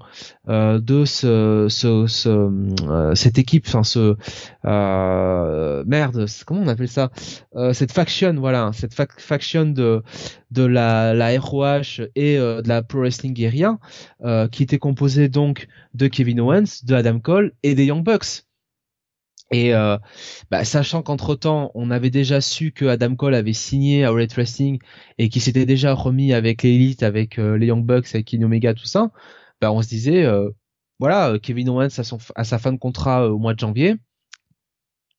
euh, 0.48 0.80
de 0.80 1.04
ce, 1.04 1.66
ce, 1.68 2.06
ce 2.06 2.28
euh, 2.28 3.14
cette 3.14 3.38
équipe, 3.38 3.66
enfin 3.68 3.84
ce 3.84 4.16
euh, 4.64 5.84
merde, 5.86 6.26
comment 6.44 6.62
on 6.62 6.68
appelle 6.68 6.88
ça? 6.88 7.10
Cette 7.72 7.92
faction, 7.92 8.34
voilà, 8.34 8.70
cette 8.72 8.94
faction 8.94 9.66
de 9.66 10.02
de 10.50 10.64
la, 10.64 11.14
la 11.14 11.38
ROH 11.38 12.04
et 12.14 12.36
de 12.36 12.68
la 12.68 12.82
Pro 12.82 13.00
Wrestling 13.00 13.34
Guerrilla, 13.34 13.78
qui 14.50 14.62
était 14.62 14.78
composée 14.78 15.28
donc 15.28 15.68
de 15.94 16.06
Kevin 16.06 16.40
Owens, 16.40 16.84
de 16.84 16.94
Adam 16.94 17.18
Cole 17.18 17.52
et 17.62 17.74
des 17.74 17.86
Young 17.86 18.04
Bucks. 18.04 18.45
Et 19.52 19.74
euh, 19.74 19.96
bah, 20.50 20.64
sachant 20.64 21.02
qu'entre 21.02 21.36
temps, 21.36 21.70
on 21.74 21.90
avait 21.90 22.10
déjà 22.10 22.40
su 22.40 22.72
que 22.72 22.84
Adam 22.86 23.14
Cole 23.14 23.34
avait 23.34 23.52
signé 23.52 24.04
à 24.04 24.10
Red 24.10 24.32
Wrestling 24.32 24.80
et 25.18 25.28
qu'il 25.28 25.42
s'était 25.42 25.66
déjà 25.66 25.92
remis 25.94 26.32
avec 26.32 26.62
l'élite, 26.62 27.02
avec 27.02 27.38
euh, 27.38 27.56
les 27.56 27.66
Young 27.66 27.84
Bucks, 27.84 28.08
avec 28.14 28.26
Kenny 28.26 28.44
Omega, 28.44 28.74
tout 28.74 28.86
ça, 28.86 29.10
bah, 29.60 29.72
on 29.72 29.82
se 29.82 29.88
disait, 29.88 30.24
euh, 30.24 30.50
voilà, 30.98 31.38
Kevin 31.40 31.68
Owens 31.68 31.98
a, 31.98 32.04
son, 32.04 32.18
sa 32.42 32.58
fin 32.58 32.72
de 32.72 32.78
contrat 32.78 33.30
au 33.30 33.38
mois 33.38 33.54
de 33.54 33.60
janvier. 33.60 33.96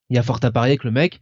Il 0.09 0.15
y 0.15 0.19
a 0.19 0.23
fort 0.23 0.39
à 0.43 0.51
parier 0.51 0.77
que 0.77 0.87
le 0.87 0.91
mec, 0.91 1.19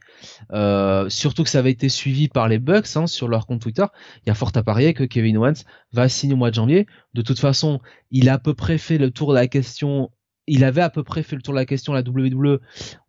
surtout 1.09 1.43
que 1.43 1.49
ça 1.49 1.57
avait 1.59 1.71
été 1.71 1.89
suivi 1.89 2.27
par 2.27 2.47
les 2.47 2.59
Bucks 2.59 2.95
hein, 2.95 3.07
sur 3.07 3.27
leur 3.27 3.47
compte 3.47 3.61
Twitter, 3.61 3.85
il 4.23 4.29
y 4.29 4.31
a 4.31 4.35
fort 4.35 4.51
à 4.53 4.61
parier 4.61 4.93
que 4.93 5.03
Kevin 5.03 5.37
Owens 5.37 5.63
va 5.91 6.07
signer 6.07 6.35
au 6.35 6.37
mois 6.37 6.51
de 6.51 6.55
janvier. 6.55 6.85
De 7.15 7.23
toute 7.23 7.39
façon, 7.39 7.79
il 8.11 8.29
a 8.29 8.33
à 8.33 8.37
peu 8.37 8.53
près 8.53 8.77
fait 8.77 8.99
le 8.99 9.09
tour 9.09 9.31
de 9.31 9.35
la 9.35 9.47
question 9.47 10.11
il 10.47 10.63
avait 10.63 10.81
à 10.81 10.89
peu 10.89 11.03
près 11.03 11.23
fait 11.23 11.35
le 11.35 11.41
tour 11.41 11.53
de 11.53 11.59
la 11.59 11.65
question 11.65 11.93
la 11.93 12.01
WWE. 12.01 12.59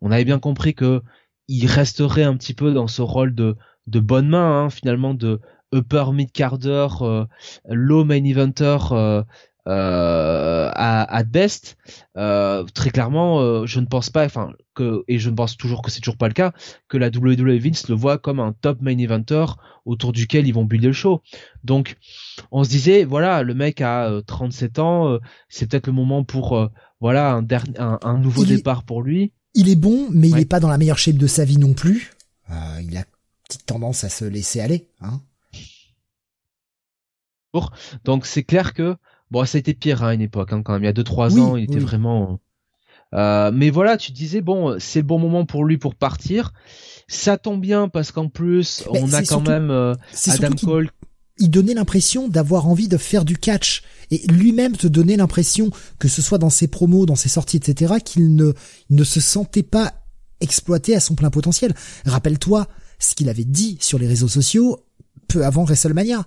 On 0.01 0.11
avait 0.11 0.25
bien 0.25 0.39
compris 0.39 0.73
que 0.73 1.01
il 1.47 1.65
resterait 1.67 2.23
un 2.23 2.35
petit 2.35 2.53
peu 2.53 2.73
dans 2.73 2.87
ce 2.87 3.01
rôle 3.01 3.33
de 3.35 3.55
de 3.87 3.99
bonne 3.99 4.27
main 4.27 4.65
hein, 4.65 4.69
finalement 4.69 5.13
de 5.13 5.39
upper 5.73 6.05
mid 6.13 6.31
carder, 6.31 6.87
euh, 7.01 7.25
low 7.69 8.03
main 8.03 8.23
eventer 8.23 8.77
euh, 8.91 9.23
euh, 9.67 10.71
à, 10.73 11.23
best. 11.23 11.77
Euh, 12.15 12.63
très 12.73 12.89
clairement, 12.89 13.41
euh, 13.41 13.65
je 13.65 13.81
ne 13.81 13.85
pense 13.85 14.09
pas, 14.09 14.23
enfin 14.23 14.53
que 14.75 15.03
et 15.09 15.19
je 15.19 15.29
ne 15.29 15.35
pense 15.35 15.57
toujours 15.57 15.81
que 15.81 15.91
c'est 15.91 15.99
toujours 15.99 16.17
pas 16.17 16.29
le 16.29 16.33
cas, 16.33 16.53
que 16.87 16.97
la 16.97 17.07
WWE 17.07 17.59
Vince 17.59 17.89
le 17.89 17.95
voit 17.95 18.17
comme 18.17 18.39
un 18.39 18.53
top 18.53 18.81
main 18.81 18.97
eventer 18.97 19.45
autour 19.85 20.13
duquel 20.13 20.47
ils 20.47 20.53
vont 20.53 20.63
builder 20.63 20.87
le 20.87 20.93
show. 20.93 21.21
Donc, 21.65 21.97
on 22.51 22.63
se 22.63 22.69
disait, 22.69 23.03
voilà, 23.03 23.43
le 23.43 23.53
mec 23.55 23.81
a 23.81 24.21
37 24.25 24.79
ans, 24.79 25.19
c'est 25.49 25.69
peut-être 25.69 25.87
le 25.87 25.93
moment 25.93 26.23
pour 26.23 26.69
voilà 26.99 27.33
un, 27.33 27.45
un, 27.77 27.99
un 28.01 28.17
nouveau 28.17 28.45
départ 28.45 28.83
pour 28.83 29.01
lui. 29.01 29.31
Il 29.53 29.69
est 29.69 29.75
bon, 29.75 30.07
mais 30.11 30.29
il 30.29 30.35
n'est 30.35 30.45
pas 30.45 30.59
dans 30.59 30.69
la 30.69 30.77
meilleure 30.77 30.97
shape 30.97 31.17
de 31.17 31.27
sa 31.27 31.45
vie 31.45 31.57
non 31.57 31.73
plus. 31.73 32.11
Euh, 32.49 32.81
il 32.81 32.95
a 32.97 33.03
petite 33.47 33.65
tendance 33.65 34.03
à 34.03 34.09
se 34.09 34.25
laisser 34.25 34.59
aller. 34.59 34.87
Hein. 35.01 35.21
Donc 38.03 38.25
c'est 38.25 38.43
clair 38.43 38.73
que 38.73 38.95
bon, 39.31 39.45
ça 39.45 39.57
a 39.57 39.59
été 39.59 39.73
pire 39.73 40.03
hein, 40.03 40.09
à 40.09 40.13
une 40.13 40.21
époque 40.21 40.53
hein, 40.53 40.61
quand 40.63 40.73
même. 40.73 40.83
Il 40.83 40.85
y 40.85 40.89
a 40.89 40.93
2-3 40.93 41.39
ans, 41.39 41.55
il 41.55 41.63
était 41.63 41.79
vraiment. 41.79 42.39
Euh, 43.15 43.51
mais 43.53 43.69
voilà, 43.69 43.97
tu 43.97 44.11
disais 44.11 44.41
bon, 44.41 44.77
c'est 44.79 44.99
le 44.99 45.05
bon 45.05 45.19
moment 45.19 45.45
pour 45.45 45.65
lui 45.65 45.77
pour 45.77 45.95
partir. 45.95 46.53
Ça 47.07 47.37
tombe 47.37 47.61
bien 47.61 47.87
parce 47.87 48.11
qu'en 48.11 48.27
plus, 48.27 48.83
on 48.89 49.13
a 49.13 49.23
quand 49.23 49.47
même 49.47 49.71
euh, 49.71 49.95
Adam 50.27 50.55
Cole. 50.61 50.89
Il 51.39 51.49
donnait 51.49 51.73
l'impression 51.73 52.27
d'avoir 52.27 52.67
envie 52.67 52.87
de 52.87 52.97
faire 52.97 53.25
du 53.25 53.37
catch 53.37 53.83
et 54.11 54.25
lui-même 54.27 54.75
te 54.75 54.87
donnait 54.87 55.17
l'impression 55.17 55.71
que 55.99 56.07
ce 56.07 56.21
soit 56.21 56.37
dans 56.37 56.49
ses 56.49 56.67
promos, 56.67 57.05
dans 57.05 57.15
ses 57.15 57.29
sorties, 57.29 57.57
etc., 57.57 57.95
qu'il 58.03 58.35
ne 58.35 58.53
ne 58.89 59.03
se 59.03 59.19
sentait 59.19 59.63
pas 59.63 59.93
exploité 60.39 60.95
à 60.95 60.99
son 60.99 61.15
plein 61.15 61.29
potentiel. 61.29 61.75
Rappelle-toi 62.05 62.67
ce 62.99 63.15
qu'il 63.15 63.29
avait 63.29 63.43
dit 63.43 63.77
sur 63.81 63.99
les 63.99 64.07
réseaux 64.07 64.27
sociaux 64.27 64.83
peu 65.27 65.45
avant 65.45 65.63
WrestleMania. 65.63 66.25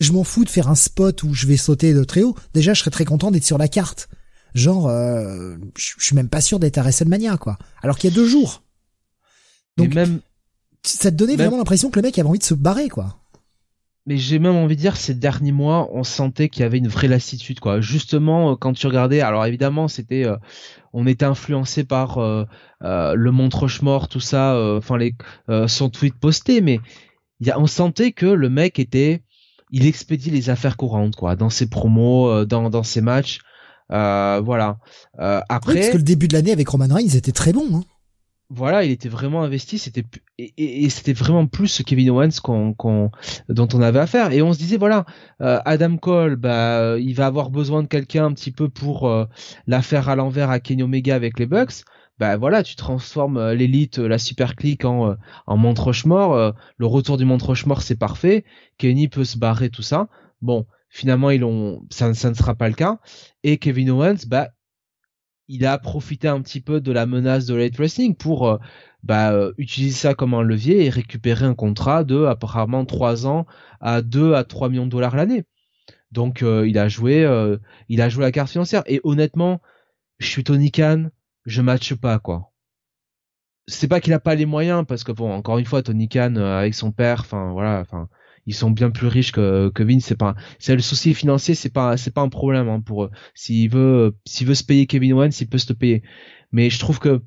Je 0.00 0.12
m'en 0.12 0.24
fous 0.24 0.44
de 0.44 0.50
faire 0.50 0.68
un 0.68 0.74
spot 0.74 1.22
où 1.22 1.32
je 1.32 1.46
vais 1.46 1.56
sauter 1.56 1.94
de 1.94 2.04
très 2.04 2.22
haut. 2.22 2.36
Déjà, 2.54 2.74
je 2.74 2.80
serais 2.80 2.90
très 2.90 3.04
content 3.04 3.30
d'être 3.30 3.44
sur 3.44 3.58
la 3.58 3.68
carte. 3.68 4.08
Genre, 4.54 4.88
euh, 4.88 5.56
je 5.76 5.92
suis 5.98 6.16
même 6.16 6.28
pas 6.28 6.40
sûr 6.40 6.58
d'être 6.58 6.78
à 6.78 6.82
WrestleMania, 6.82 7.36
quoi. 7.36 7.58
Alors 7.82 7.98
qu'il 7.98 8.10
y 8.10 8.12
a 8.12 8.16
deux 8.16 8.26
jours. 8.26 8.62
Donc, 9.76 9.94
même, 9.94 10.20
ça 10.82 11.10
te 11.10 11.16
donnait 11.16 11.36
vraiment 11.36 11.58
l'impression 11.58 11.90
que 11.90 11.98
le 11.98 12.02
mec 12.02 12.18
avait 12.18 12.28
envie 12.28 12.38
de 12.38 12.44
se 12.44 12.54
barrer, 12.54 12.88
quoi. 12.88 13.20
Mais 14.06 14.16
j'ai 14.16 14.38
même 14.38 14.54
envie 14.54 14.76
de 14.76 14.80
dire, 14.80 14.96
ces 14.96 15.14
derniers 15.14 15.52
mois, 15.52 15.88
on 15.92 16.04
sentait 16.04 16.48
qu'il 16.48 16.62
y 16.62 16.64
avait 16.64 16.78
une 16.78 16.88
vraie 16.88 17.08
lassitude, 17.08 17.58
quoi. 17.60 17.80
Justement, 17.80 18.52
euh, 18.52 18.54
quand 18.54 18.72
tu 18.72 18.86
regardais, 18.86 19.20
alors 19.20 19.44
évidemment, 19.44 19.88
c'était, 19.88 20.24
euh, 20.24 20.36
on 20.92 21.06
était 21.06 21.24
influencé 21.24 21.84
par 21.84 22.18
le 22.80 23.30
montre 23.30 23.66
mort, 23.82 24.08
tout 24.08 24.20
ça, 24.20 24.56
enfin 24.76 24.96
les, 24.96 25.14
son 25.66 25.90
tweet 25.90 26.14
posté, 26.14 26.60
mais 26.60 26.80
y 27.40 27.50
a, 27.50 27.58
on 27.58 27.66
sentait 27.66 28.12
que 28.12 28.26
le 28.26 28.48
mec 28.48 28.78
était, 28.78 29.22
il 29.72 29.86
expédie 29.86 30.30
les 30.30 30.50
affaires 30.50 30.76
courantes, 30.76 31.16
quoi, 31.16 31.36
dans 31.36 31.50
ses 31.50 31.68
promos, 31.68 32.44
dans 32.46 32.70
dans 32.70 32.82
ses 32.82 33.00
matchs. 33.00 33.40
Euh, 33.92 34.40
voilà. 34.44 34.78
Euh, 35.20 35.40
après, 35.48 35.74
parce 35.74 35.88
que 35.90 35.96
le 35.96 36.02
début 36.02 36.28
de 36.28 36.34
l'année 36.34 36.52
avec 36.52 36.68
Roman 36.68 36.92
Reigns 36.92 37.14
était 37.14 37.32
très 37.32 37.52
bon. 37.52 37.66
Hein. 37.74 37.84
Voilà, 38.48 38.84
il 38.84 38.92
était 38.92 39.08
vraiment 39.08 39.42
investi. 39.42 39.78
C'était 39.78 40.04
et, 40.38 40.84
et, 40.84 40.88
c'était 40.88 41.12
vraiment 41.12 41.46
plus 41.46 41.68
ce 41.68 41.82
Kevin 41.82 42.10
Owens 42.10 42.40
qu'on, 42.42 42.74
qu'on, 42.74 43.10
dont 43.48 43.68
on 43.74 43.82
avait 43.82 43.98
affaire. 43.98 44.32
Et 44.32 44.40
on 44.42 44.52
se 44.52 44.58
disait 44.58 44.76
voilà, 44.76 45.04
euh, 45.40 45.58
Adam 45.64 45.96
Cole, 45.96 46.36
bah, 46.36 46.96
il 46.98 47.14
va 47.14 47.26
avoir 47.26 47.50
besoin 47.50 47.82
de 47.82 47.88
quelqu'un 47.88 48.26
un 48.26 48.32
petit 48.32 48.52
peu 48.52 48.68
pour 48.68 49.08
euh, 49.08 49.24
la 49.66 49.82
faire 49.82 50.08
à 50.08 50.16
l'envers 50.16 50.50
à 50.50 50.60
Kenny 50.60 50.84
Omega 50.84 51.14
avec 51.14 51.38
les 51.38 51.46
Bucks. 51.46 51.84
Bah 52.18 52.36
voilà, 52.36 52.62
tu 52.62 52.76
transformes 52.76 53.36
euh, 53.36 53.54
l'élite, 53.54 53.98
la 53.98 54.18
super 54.18 54.54
clique 54.56 54.84
en 54.84 55.16
en 55.46 55.56
Montrochemort. 55.56 56.54
le 56.78 56.86
retour 56.86 57.16
du 57.16 57.24
Montrochemort, 57.24 57.82
c'est 57.82 57.98
parfait. 57.98 58.44
Kenny 58.78 59.08
peut 59.08 59.24
se 59.24 59.38
barrer 59.38 59.70
tout 59.70 59.82
ça. 59.82 60.08
Bon, 60.40 60.66
Finalement, 60.88 61.30
ils 61.30 61.44
ont, 61.44 61.84
ça, 61.90 62.14
ça, 62.14 62.30
ne 62.30 62.34
sera 62.34 62.54
pas 62.54 62.68
le 62.68 62.74
cas. 62.74 62.98
Et 63.42 63.58
Kevin 63.58 63.90
Owens, 63.90 64.24
bah, 64.26 64.48
il 65.48 65.66
a 65.66 65.78
profité 65.78 66.28
un 66.28 66.40
petit 66.40 66.60
peu 66.60 66.80
de 66.80 66.92
la 66.92 67.06
menace 67.06 67.46
de 67.46 67.54
late 67.54 67.76
wrestling 67.76 68.14
pour 68.16 68.48
euh, 68.48 68.58
bah, 69.02 69.32
euh, 69.32 69.52
utiliser 69.58 69.94
ça 69.94 70.14
comme 70.14 70.34
un 70.34 70.42
levier 70.42 70.84
et 70.84 70.90
récupérer 70.90 71.44
un 71.46 71.54
contrat 71.54 72.04
de 72.04 72.24
apparemment 72.24 72.84
3 72.84 73.26
ans 73.26 73.46
à 73.80 74.02
2 74.02 74.34
à 74.34 74.44
3 74.44 74.68
millions 74.68 74.86
de 74.86 74.90
dollars 74.90 75.16
l'année. 75.16 75.44
Donc 76.12 76.42
euh, 76.42 76.68
il 76.68 76.78
a 76.78 76.88
joué 76.88 77.26
il 77.88 78.00
a 78.00 78.08
joué 78.08 78.22
la 78.24 78.32
carte 78.32 78.50
financière 78.50 78.82
et 78.86 79.00
honnêtement, 79.04 79.60
je 80.18 80.28
suis 80.28 80.44
Tony 80.44 80.70
Khan, 80.70 81.10
je 81.44 81.62
matche 81.62 81.94
pas 81.94 82.18
quoi. 82.18 82.52
C'est 83.68 83.88
pas 83.88 84.00
qu'il 84.00 84.12
a 84.12 84.20
pas 84.20 84.36
les 84.36 84.46
moyens 84.46 84.84
parce 84.86 85.04
que 85.04 85.12
bon 85.12 85.32
encore 85.32 85.58
une 85.58 85.66
fois 85.66 85.82
Tony 85.82 86.08
Khan 86.08 86.36
avec 86.36 86.74
son 86.74 86.92
père, 86.92 87.20
enfin 87.20 87.52
voilà, 87.52 87.80
enfin 87.80 88.08
ils 88.46 88.54
sont 88.54 88.70
bien 88.70 88.90
plus 88.90 89.08
riches 89.08 89.32
que, 89.32 89.70
que 89.70 89.82
Vince. 89.82 90.04
C'est 90.04 90.16
pas, 90.16 90.34
c'est 90.58 90.74
le 90.74 90.82
souci 90.82 91.14
financier, 91.14 91.54
c'est 91.54 91.72
pas, 91.72 91.96
c'est 91.96 92.12
pas 92.14 92.22
un 92.22 92.28
problème 92.28 92.68
hein, 92.68 92.80
pour 92.80 93.04
eux. 93.04 93.10
S'il 93.34 93.70
veut, 93.70 94.16
s'il 94.24 94.46
veut 94.46 94.54
se 94.54 94.64
payer 94.64 94.86
Kevin 94.86 95.12
Owens, 95.14 95.40
il 95.40 95.48
peut 95.48 95.58
se 95.58 95.72
payer. 95.72 96.02
Mais 96.52 96.70
je 96.70 96.78
trouve 96.78 96.98
que 97.00 97.22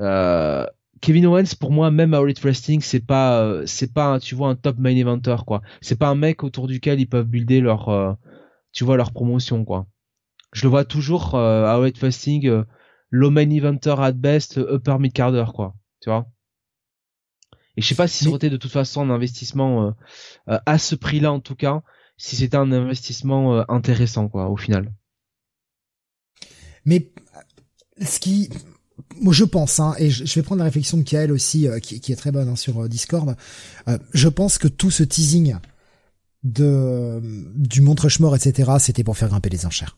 euh, 0.00 0.66
Kevin 1.00 1.26
Owens, 1.26 1.54
pour 1.58 1.72
moi, 1.72 1.90
même 1.90 2.14
à 2.14 2.20
Elite 2.20 2.40
Wrestling, 2.40 2.80
c'est 2.80 3.04
pas, 3.04 3.66
c'est 3.66 3.92
pas, 3.92 4.20
tu 4.20 4.34
vois, 4.36 4.48
un 4.48 4.54
top 4.54 4.78
main 4.78 4.96
eventer 4.96 5.36
quoi. 5.46 5.60
C'est 5.80 5.98
pas 5.98 6.08
un 6.08 6.14
mec 6.14 6.44
autour 6.44 6.68
duquel 6.68 7.00
ils 7.00 7.08
peuvent 7.08 7.26
builder 7.26 7.60
leur, 7.60 7.88
euh, 7.88 8.12
tu 8.72 8.84
vois, 8.84 8.96
leur 8.96 9.12
promotion 9.12 9.64
quoi. 9.64 9.86
Je 10.52 10.64
le 10.64 10.70
vois 10.70 10.84
toujours 10.84 11.34
euh, 11.34 11.64
à 11.66 11.78
Elite 11.80 11.98
Wrestling, 11.98 12.46
euh, 12.46 12.64
low 13.10 13.30
main 13.30 13.50
eventer 13.50 13.94
at 13.98 14.12
best, 14.12 14.58
upper 14.58 14.98
mid 15.00 15.12
carder 15.12 15.44
quoi. 15.54 15.74
Tu 16.00 16.10
vois? 16.10 16.26
Et 17.76 17.82
je 17.82 17.88
sais 17.88 17.94
pas 17.94 18.08
si 18.08 18.24
ça 18.24 18.28
aurait 18.28 18.36
été 18.36 18.50
de 18.50 18.56
toute 18.56 18.70
façon 18.70 19.00
un 19.02 19.10
investissement 19.10 19.86
euh, 19.86 19.90
euh, 20.48 20.58
à 20.66 20.78
ce 20.78 20.94
prix-là 20.94 21.32
en 21.32 21.40
tout 21.40 21.54
cas, 21.54 21.82
si 22.16 22.36
c'était 22.36 22.56
un 22.56 22.70
investissement 22.70 23.56
euh, 23.56 23.62
intéressant 23.68 24.28
quoi 24.28 24.48
au 24.48 24.56
final. 24.56 24.92
Mais 26.84 27.10
ce 28.00 28.20
qui 28.20 28.50
moi 29.20 29.32
je 29.32 29.44
pense, 29.44 29.80
hein, 29.80 29.94
et 29.98 30.10
je 30.10 30.34
vais 30.34 30.42
prendre 30.42 30.58
la 30.58 30.66
réflexion 30.66 30.98
de 30.98 31.02
Kael 31.02 31.32
aussi, 31.32 31.66
qui, 31.82 32.00
qui, 32.00 32.12
est 32.12 32.16
très 32.16 32.30
bonne 32.30 32.48
hein, 32.48 32.56
sur 32.56 32.88
Discord. 32.88 33.36
je 34.12 34.28
pense 34.28 34.58
que 34.58 34.68
tout 34.68 34.90
ce 34.90 35.02
teasing 35.02 35.56
de 36.42 37.20
du 37.54 37.80
montre 37.80 38.08
mort 38.20 38.36
etc., 38.36 38.72
c'était 38.78 39.04
pour 39.04 39.16
faire 39.16 39.28
grimper 39.28 39.48
les 39.48 39.64
enchères. 39.64 39.96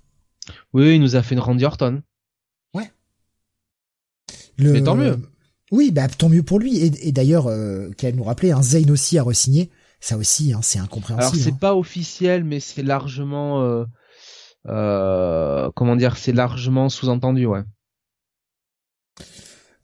Oui, 0.72 0.94
il 0.94 1.00
nous 1.00 1.16
a 1.16 1.22
fait 1.22 1.34
une 1.34 1.40
Randy 1.40 1.64
Orton. 1.64 2.02
Ouais. 2.74 2.90
Le, 4.58 4.72
Mais 4.72 4.82
tant 4.82 4.94
mieux. 4.94 5.18
Oui, 5.70 5.90
bah 5.90 6.08
tant 6.08 6.28
mieux 6.28 6.42
pour 6.42 6.58
lui. 6.58 6.78
Et, 6.78 7.12
d'ailleurs, 7.12 7.46
euh, 7.46 7.90
qu'elle 7.96 8.16
nous 8.16 8.24
rappelait, 8.24 8.52
un 8.52 8.58
hein, 8.58 8.62
Zayn 8.62 8.90
aussi 8.90 9.18
a 9.18 9.22
re-signé. 9.22 9.70
Ça 10.00 10.18
aussi, 10.18 10.52
hein, 10.52 10.60
c'est 10.62 10.78
incompréhensible. 10.78 11.34
Alors 11.34 11.44
c'est 11.44 11.52
hein. 11.52 11.58
pas 11.58 11.74
officiel, 11.74 12.44
mais 12.44 12.60
c'est 12.60 12.82
largement, 12.82 13.62
euh, 13.62 13.84
euh, 14.68 15.70
comment 15.74 15.96
dire, 15.96 16.18
c'est 16.18 16.32
largement 16.32 16.90
sous-entendu, 16.90 17.46
ouais. 17.46 17.62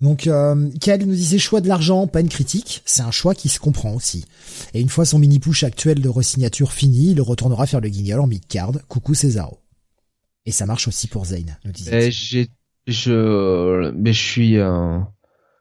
Donc, 0.03 0.27
euh, 0.27 0.55
nous 0.55 1.15
disait 1.15 1.39
choix 1.39 1.61
de 1.61 1.69
l'argent, 1.69 2.07
pas 2.07 2.21
une 2.21 2.29
critique. 2.29 2.83
C'est 2.85 3.03
un 3.03 3.11
choix 3.11 3.35
qui 3.35 3.49
se 3.49 3.59
comprend 3.59 3.95
aussi. 3.95 4.27
Et 4.75 4.81
une 4.81 4.89
fois 4.89 5.05
son 5.05 5.19
mini 5.19 5.39
push 5.39 5.63
actuel 5.63 6.01
de 6.01 6.09
resignature 6.09 6.73
fini, 6.73 7.13
il 7.13 7.21
retournera 7.21 7.67
faire 7.67 7.81
le 7.81 7.89
guignol 7.89 8.21
en 8.21 8.27
mid-card. 8.27 8.73
Coucou 8.89 9.15
Cesaro. 9.15 9.59
Et 10.47 10.53
ça 10.53 10.65
marche 10.65 10.89
aussi 10.89 11.07
pour 11.07 11.27
Zayn, 11.27 11.59
nous 11.65 11.73
disait. 11.73 12.11
J'ai, 12.11 12.49
je, 12.87 13.91
mais 13.93 14.13
je 14.13 14.23
suis. 14.23 14.59
Euh 14.59 14.99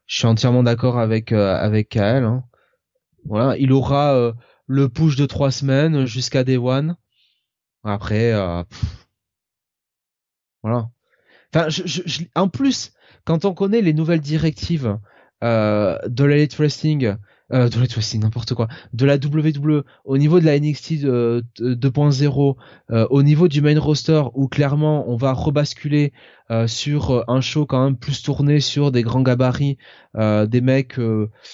je 0.10 0.18
suis 0.18 0.28
entièrement 0.28 0.64
d'accord 0.64 1.00
avec 1.00 1.32
euh, 1.32 1.56
avec 1.56 1.90
Kael. 1.90 2.24
Hein. 2.24 2.44
Voilà, 3.26 3.56
il 3.58 3.72
aura 3.72 4.16
euh, 4.16 4.34
le 4.66 4.90
push 4.90 5.16
de 5.16 5.28
trois 5.28 5.52
semaines 5.52 6.06
jusqu'à 6.06 6.44
Day 6.44 6.58
One. 6.58 6.98
Après, 7.84 8.34
euh, 8.34 8.64
voilà. 10.64 10.90
Enfin, 11.54 11.70
je, 11.70 11.84
je, 11.86 12.24
en 12.36 12.50
plus, 12.50 12.92
quand 13.24 13.46
on 13.46 13.54
connaît 13.54 13.82
les 13.82 13.94
nouvelles 13.94 14.20
directives 14.20 14.98
de 15.42 16.24
l'Elite 16.26 16.56
Wrestling 16.58 17.16
euh, 17.52 17.70
de 17.70 18.18
n'importe 18.18 18.54
quoi, 18.54 18.68
de 18.94 19.06
la 19.06 19.16
WWE, 19.16 19.84
au 20.06 20.18
niveau 20.18 20.40
de 20.40 20.46
la 20.46 20.60
NXT 20.60 21.04
2.0, 21.04 22.56
euh, 22.92 23.08
au 23.10 23.24
niveau 23.24 23.48
du 23.48 23.62
main 23.62 23.80
roster 23.80 24.22
où 24.34 24.48
clairement 24.48 25.10
on 25.10 25.16
va 25.16 25.34
rebasculer 25.34 26.14
euh, 26.52 26.68
sur 26.68 27.12
euh, 27.12 27.24
un 27.28 27.42
show 27.42 27.66
quand 27.66 27.84
même 27.84 27.98
plus 27.98 28.22
tourné 28.22 28.60
sur 28.60 28.92
des 28.92 29.02
grands 29.02 29.22
gabarits, 29.22 29.78
des 30.16 30.62
mecs 30.62 31.00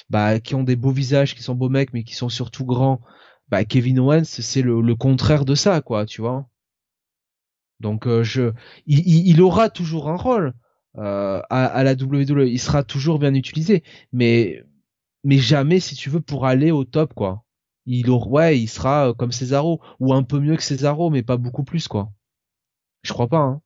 bah, 0.09 0.39
qui 0.39 0.55
ont 0.55 0.63
des 0.63 0.75
beaux 0.75 0.91
visages, 0.91 1.35
qui 1.35 1.43
sont 1.43 1.55
beaux 1.55 1.69
mecs 1.69 1.93
mais 1.93 2.03
qui 2.03 2.15
sont 2.15 2.29
surtout 2.29 2.65
grands. 2.65 3.01
Bah, 3.49 3.63
Kevin 3.63 3.99
Owens, 3.99 4.23
c'est 4.25 4.61
le, 4.61 4.95
contraire 4.95 5.45
de 5.45 5.55
ça, 5.55 5.81
quoi, 5.81 6.05
tu 6.05 6.21
vois. 6.21 6.47
Donc 7.79 8.07
je, 8.23 8.53
il, 8.87 9.41
aura 9.41 9.69
toujours 9.69 10.09
un 10.09 10.15
rôle. 10.15 10.53
à, 10.97 11.39
à, 11.49 11.83
la 11.83 11.93
WWE. 11.93 12.47
Il 12.47 12.59
sera 12.59 12.83
toujours 12.83 13.19
bien 13.19 13.33
utilisé, 13.33 13.83
mais 14.13 14.63
mais 15.25 15.39
jamais 15.39 15.81
si 15.81 15.95
tu 15.95 16.09
veux 16.09 16.21
pour 16.21 16.45
aller 16.45 16.71
au 16.71 16.85
top 16.85 17.13
quoi. 17.13 17.43
Il 17.87 18.09
ouais, 18.09 18.59
il 18.59 18.67
sera 18.67 19.09
euh, 19.09 19.13
comme 19.13 19.31
Cesaro 19.31 19.81
ou 19.99 20.13
un 20.13 20.23
peu 20.23 20.39
mieux 20.39 20.55
que 20.55 20.63
Cesaro 20.63 21.09
mais 21.09 21.23
pas 21.23 21.35
beaucoup 21.35 21.63
plus 21.63 21.87
quoi. 21.87 22.11
Je 23.01 23.11
crois 23.11 23.27
pas 23.27 23.39
hein. 23.39 23.61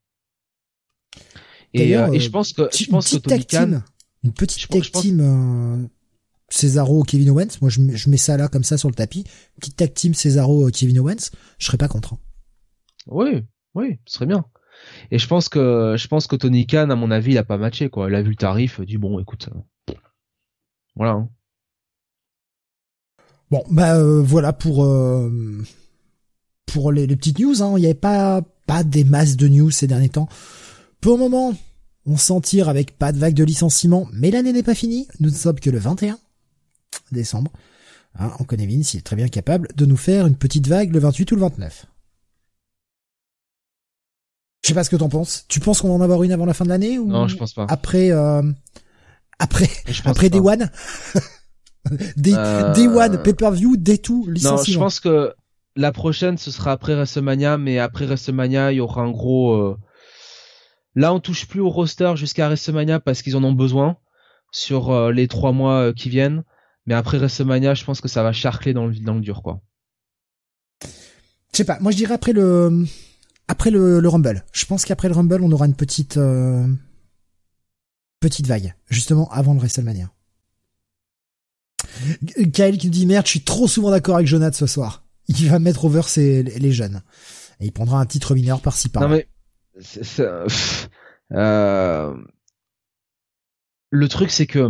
Et, 1.74 1.96
euh, 1.96 2.12
et 2.12 2.20
je 2.20 2.30
pense 2.30 2.54
que 2.54 2.70
je 2.76 2.90
pense 2.90 3.12
que 3.12 3.18
Tony 3.18 3.46
Khan 3.46 3.82
une 4.24 4.34
petite 4.34 4.68
tag 4.70 4.82
team 4.82 5.20
euh, 5.22 5.88
Cesaro 6.50 7.04
Kevin 7.04 7.30
Owens, 7.30 7.60
moi 7.62 7.70
je 7.70 7.82
mets, 7.82 7.96
je 7.96 8.10
mets 8.10 8.18
ça 8.18 8.38
là 8.38 8.48
comme 8.48 8.64
ça 8.64 8.78
sur 8.78 8.90
le 8.90 8.96
tapis, 8.96 9.26
petite 9.60 9.76
tag 9.76 9.94
team 9.94 10.14
Cesaro 10.14 10.70
Kevin 10.72 11.00
Owens, 11.00 11.30
je 11.58 11.66
serais 11.66 11.78
pas 11.78 11.88
contre. 11.88 12.14
Hein. 12.14 12.20
Oui, 13.08 13.44
oui, 13.76 14.00
ce 14.06 14.16
serait 14.16 14.26
bien. 14.26 14.46
Et 15.12 15.20
je 15.20 15.28
pense 15.28 15.50
que 15.50 15.96
je 15.98 16.08
pense 16.08 16.28
que 16.28 16.36
Tony 16.38 16.66
Khan 16.66 16.90
à 16.90 16.96
mon 16.96 17.12
avis, 17.12 17.32
il 17.32 17.38
a 17.38 17.44
pas 17.44 17.58
matché 17.58 17.90
quoi. 17.90 18.10
Il 18.10 18.16
a 18.16 18.22
vu 18.22 18.30
le 18.30 18.36
tarif, 18.36 18.82
dit 18.82 18.98
bon, 18.98 19.20
écoute 19.20 19.50
voilà. 20.96 21.14
Hein. 21.14 21.30
Bon, 23.52 23.64
bah 23.72 23.96
euh, 23.96 24.22
voilà 24.22 24.54
pour 24.54 24.86
euh, 24.86 25.64
pour 26.68 26.92
les, 26.92 27.08
petites 27.08 27.40
news. 27.40 27.64
Hein. 27.64 27.74
Il 27.78 27.82
n'y 27.82 27.86
avait 27.86 27.94
pas 27.96 28.42
pas 28.68 28.84
des 28.84 29.04
masses 29.04 29.38
de 29.38 29.48
news 29.48 29.72
ces 29.72 29.88
derniers 29.88 30.10
temps. 30.10 30.30
Pour 31.02 31.14
le 31.14 31.20
moment, 31.20 31.54
on 32.06 32.18
s'en 32.18 32.42
tire 32.42 32.70
avec 32.70 32.98
pas 32.98 33.12
de 33.12 33.18
vague 33.18 33.34
de 33.34 33.44
licenciement, 33.44 34.08
mais 34.14 34.32
l'année 34.32 34.54
n'est 34.54 34.64
pas 34.64 34.76
finie. 34.76 35.08
Nous 35.20 35.30
ne 35.30 35.36
sommes 35.36 35.60
que 35.60 35.70
le 35.70 35.80
21 35.80 36.20
décembre. 37.12 37.52
Hein, 38.20 38.32
on 38.40 38.44
connaît 38.44 38.68
Vince, 38.68 38.94
il 38.94 38.98
est 38.98 39.02
très 39.02 39.16
bien 39.16 39.28
capable 39.28 39.68
de 39.76 39.86
nous 39.86 39.98
faire 39.98 40.28
une 40.28 40.36
petite 40.36 40.68
vague 40.68 40.94
le 40.94 41.00
28 41.00 41.32
ou 41.32 41.36
le 41.36 41.42
29. 41.42 41.86
Je 44.64 44.68
sais 44.68 44.74
pas 44.74 44.84
ce 44.84 44.90
que 44.90 44.96
t'en 44.96 45.10
penses. 45.10 45.46
Tu 45.48 45.60
penses 45.60 45.82
qu'on 45.82 45.88
va 45.90 45.94
en 45.94 46.02
avoir 46.02 46.22
une 46.24 46.32
avant 46.32 46.46
la 46.46 46.54
fin 46.54 46.66
de 46.66 46.70
l'année 46.70 47.00
ou 47.00 47.08
Non, 47.08 47.28
je 47.28 47.38
pense 47.38 47.54
pas. 47.54 47.66
Après, 47.70 48.12
euh, 48.12 48.44
après, 49.40 49.70
après 50.06 50.30
pas. 50.30 50.38
Day 50.38 50.40
One, 50.40 50.70
Day, 52.18 52.34
Euh, 52.36 52.74
Day 52.74 52.88
One, 52.88 53.22
Pay-per-view, 53.24 53.78
Day 53.78 53.98
2, 53.98 54.14
Non, 54.14 54.24
je 54.26 54.32
licenciement. 54.32 54.80
pense 54.86 55.00
que 55.00 55.34
la 55.76 55.92
prochaine 55.92 56.38
ce 56.38 56.52
sera 56.52 56.72
après 56.72 56.94
WrestleMania, 56.96 57.58
mais 57.58 57.80
après 57.80 58.06
WrestleMania 58.06 58.72
il 58.72 58.76
y 58.78 58.80
aura 58.82 59.02
un 59.02 59.12
gros. 59.12 59.54
euh, 59.54 59.78
Là 60.96 61.14
on 61.14 61.20
touche 61.20 61.48
plus 61.48 61.62
au 61.62 61.70
roster 61.70 62.14
jusqu'à 62.16 62.48
WrestleMania 62.48 63.00
parce 63.00 63.22
qu'ils 63.22 63.36
en 63.38 63.44
ont 63.44 63.54
besoin 63.54 63.98
sur 64.52 64.92
euh, 64.92 65.12
les 65.12 65.28
trois 65.28 65.52
mois 65.52 65.94
qui 65.94 66.10
viennent. 66.10 66.44
Mais 66.86 66.96
après 66.96 67.18
WrestleMania, 67.20 67.76
je 67.76 67.86
pense 67.86 68.02
que 68.02 68.08
ça 68.08 68.24
va 68.24 68.34
charcler 68.34 68.74
dans 68.74 68.88
le 68.88 68.96
dans 68.96 69.14
le 69.14 69.22
dur 69.22 69.42
quoi. 69.44 69.62
Je 70.82 71.58
sais 71.58 71.64
pas. 71.66 71.78
Moi, 71.80 71.92
je 71.92 71.98
dirais 71.98 72.14
après 72.16 72.34
le, 72.34 72.86
après 73.48 73.70
le, 73.70 74.00
le 74.00 74.10
Rumble. 74.10 74.44
Je 74.54 74.66
pense 74.66 74.86
qu'après 74.86 75.08
le 75.08 75.14
Rumble, 75.14 75.42
on 75.44 75.52
aura 75.52 75.66
une 75.68 75.76
petite, 75.76 76.20
petite 78.20 78.48
vague, 78.48 78.74
justement 78.90 79.30
avant 79.32 79.54
le 79.54 79.60
WrestleMania. 79.60 80.12
Kyle 82.54 82.78
qui 82.78 82.88
nous 82.88 82.94
dit 82.94 83.06
merde, 83.06 83.26
je 83.26 83.32
suis 83.32 83.44
trop 83.44 83.68
souvent 83.68 83.92
d'accord 83.92 84.16
avec 84.16 84.28
Jonathan 84.28 84.58
ce 84.58 84.68
soir. 84.68 85.04
Il 85.28 85.50
va 85.50 85.60
mettre 85.60 85.86
over 85.86 86.04
ses, 86.04 86.44
les 86.44 86.72
jeunes. 86.72 87.02
Et 87.60 87.66
il 87.66 87.72
prendra 87.72 88.00
un 88.00 88.06
titre 88.06 88.36
mineur 88.36 88.62
par-ci 88.62 88.90
par-là. 88.90 89.08
Non 89.08 89.16
mais 89.16 89.28
euh, 91.32 92.16
le 93.92 94.08
truc 94.08 94.32
c'est 94.32 94.48
que 94.48 94.70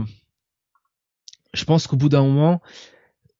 je 1.53 1.63
pense 1.63 1.87
qu'au 1.87 1.95
bout 1.95 2.09
d'un 2.09 2.23
moment 2.23 2.61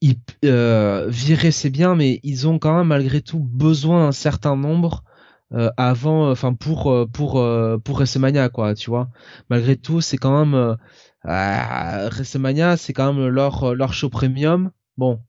ils 0.01 0.15
euh, 0.45 1.07
virer 1.09 1.51
c'est 1.51 1.69
bien 1.69 1.95
mais 1.95 2.21
ils 2.23 2.47
ont 2.47 2.57
quand 2.57 2.77
même 2.77 2.87
malgré 2.87 3.21
tout 3.21 3.39
besoin 3.39 4.05
d'un 4.05 4.11
certain 4.13 4.55
nombre 4.55 5.03
euh, 5.51 5.71
avant 5.77 6.29
enfin 6.29 6.53
pour 6.53 6.91
euh, 6.91 7.07
pour 7.07 7.39
euh, 7.39 7.79
pour 7.79 7.95
WrestleMania 7.95 8.49
quoi 8.49 8.75
tu 8.75 8.91
vois 8.91 9.09
malgré 9.49 9.75
tout 9.75 9.99
c'est 9.99 10.17
quand 10.17 10.45
même 10.45 10.77
WrestleMania 11.25 12.77
c'est 12.77 12.93
quand 12.93 13.13
même 13.13 13.27
leur 13.27 13.75
leur 13.75 13.93
show 13.93 14.09
premium. 14.09 14.71
Bon. 14.97 15.19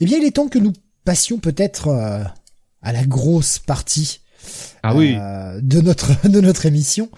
Eh 0.00 0.06
bien, 0.06 0.18
il 0.18 0.24
est 0.24 0.30
temps 0.36 0.48
que 0.48 0.58
nous 0.58 0.72
passions 1.04 1.38
peut-être 1.38 1.88
euh, 1.88 2.22
à 2.82 2.92
la 2.92 3.04
grosse 3.04 3.58
partie 3.58 4.20
ah 4.82 4.94
oui. 4.94 5.16
euh, 5.18 5.60
de 5.62 5.80
notre 5.80 6.28
de 6.28 6.40
notre 6.40 6.66
émission, 6.66 7.10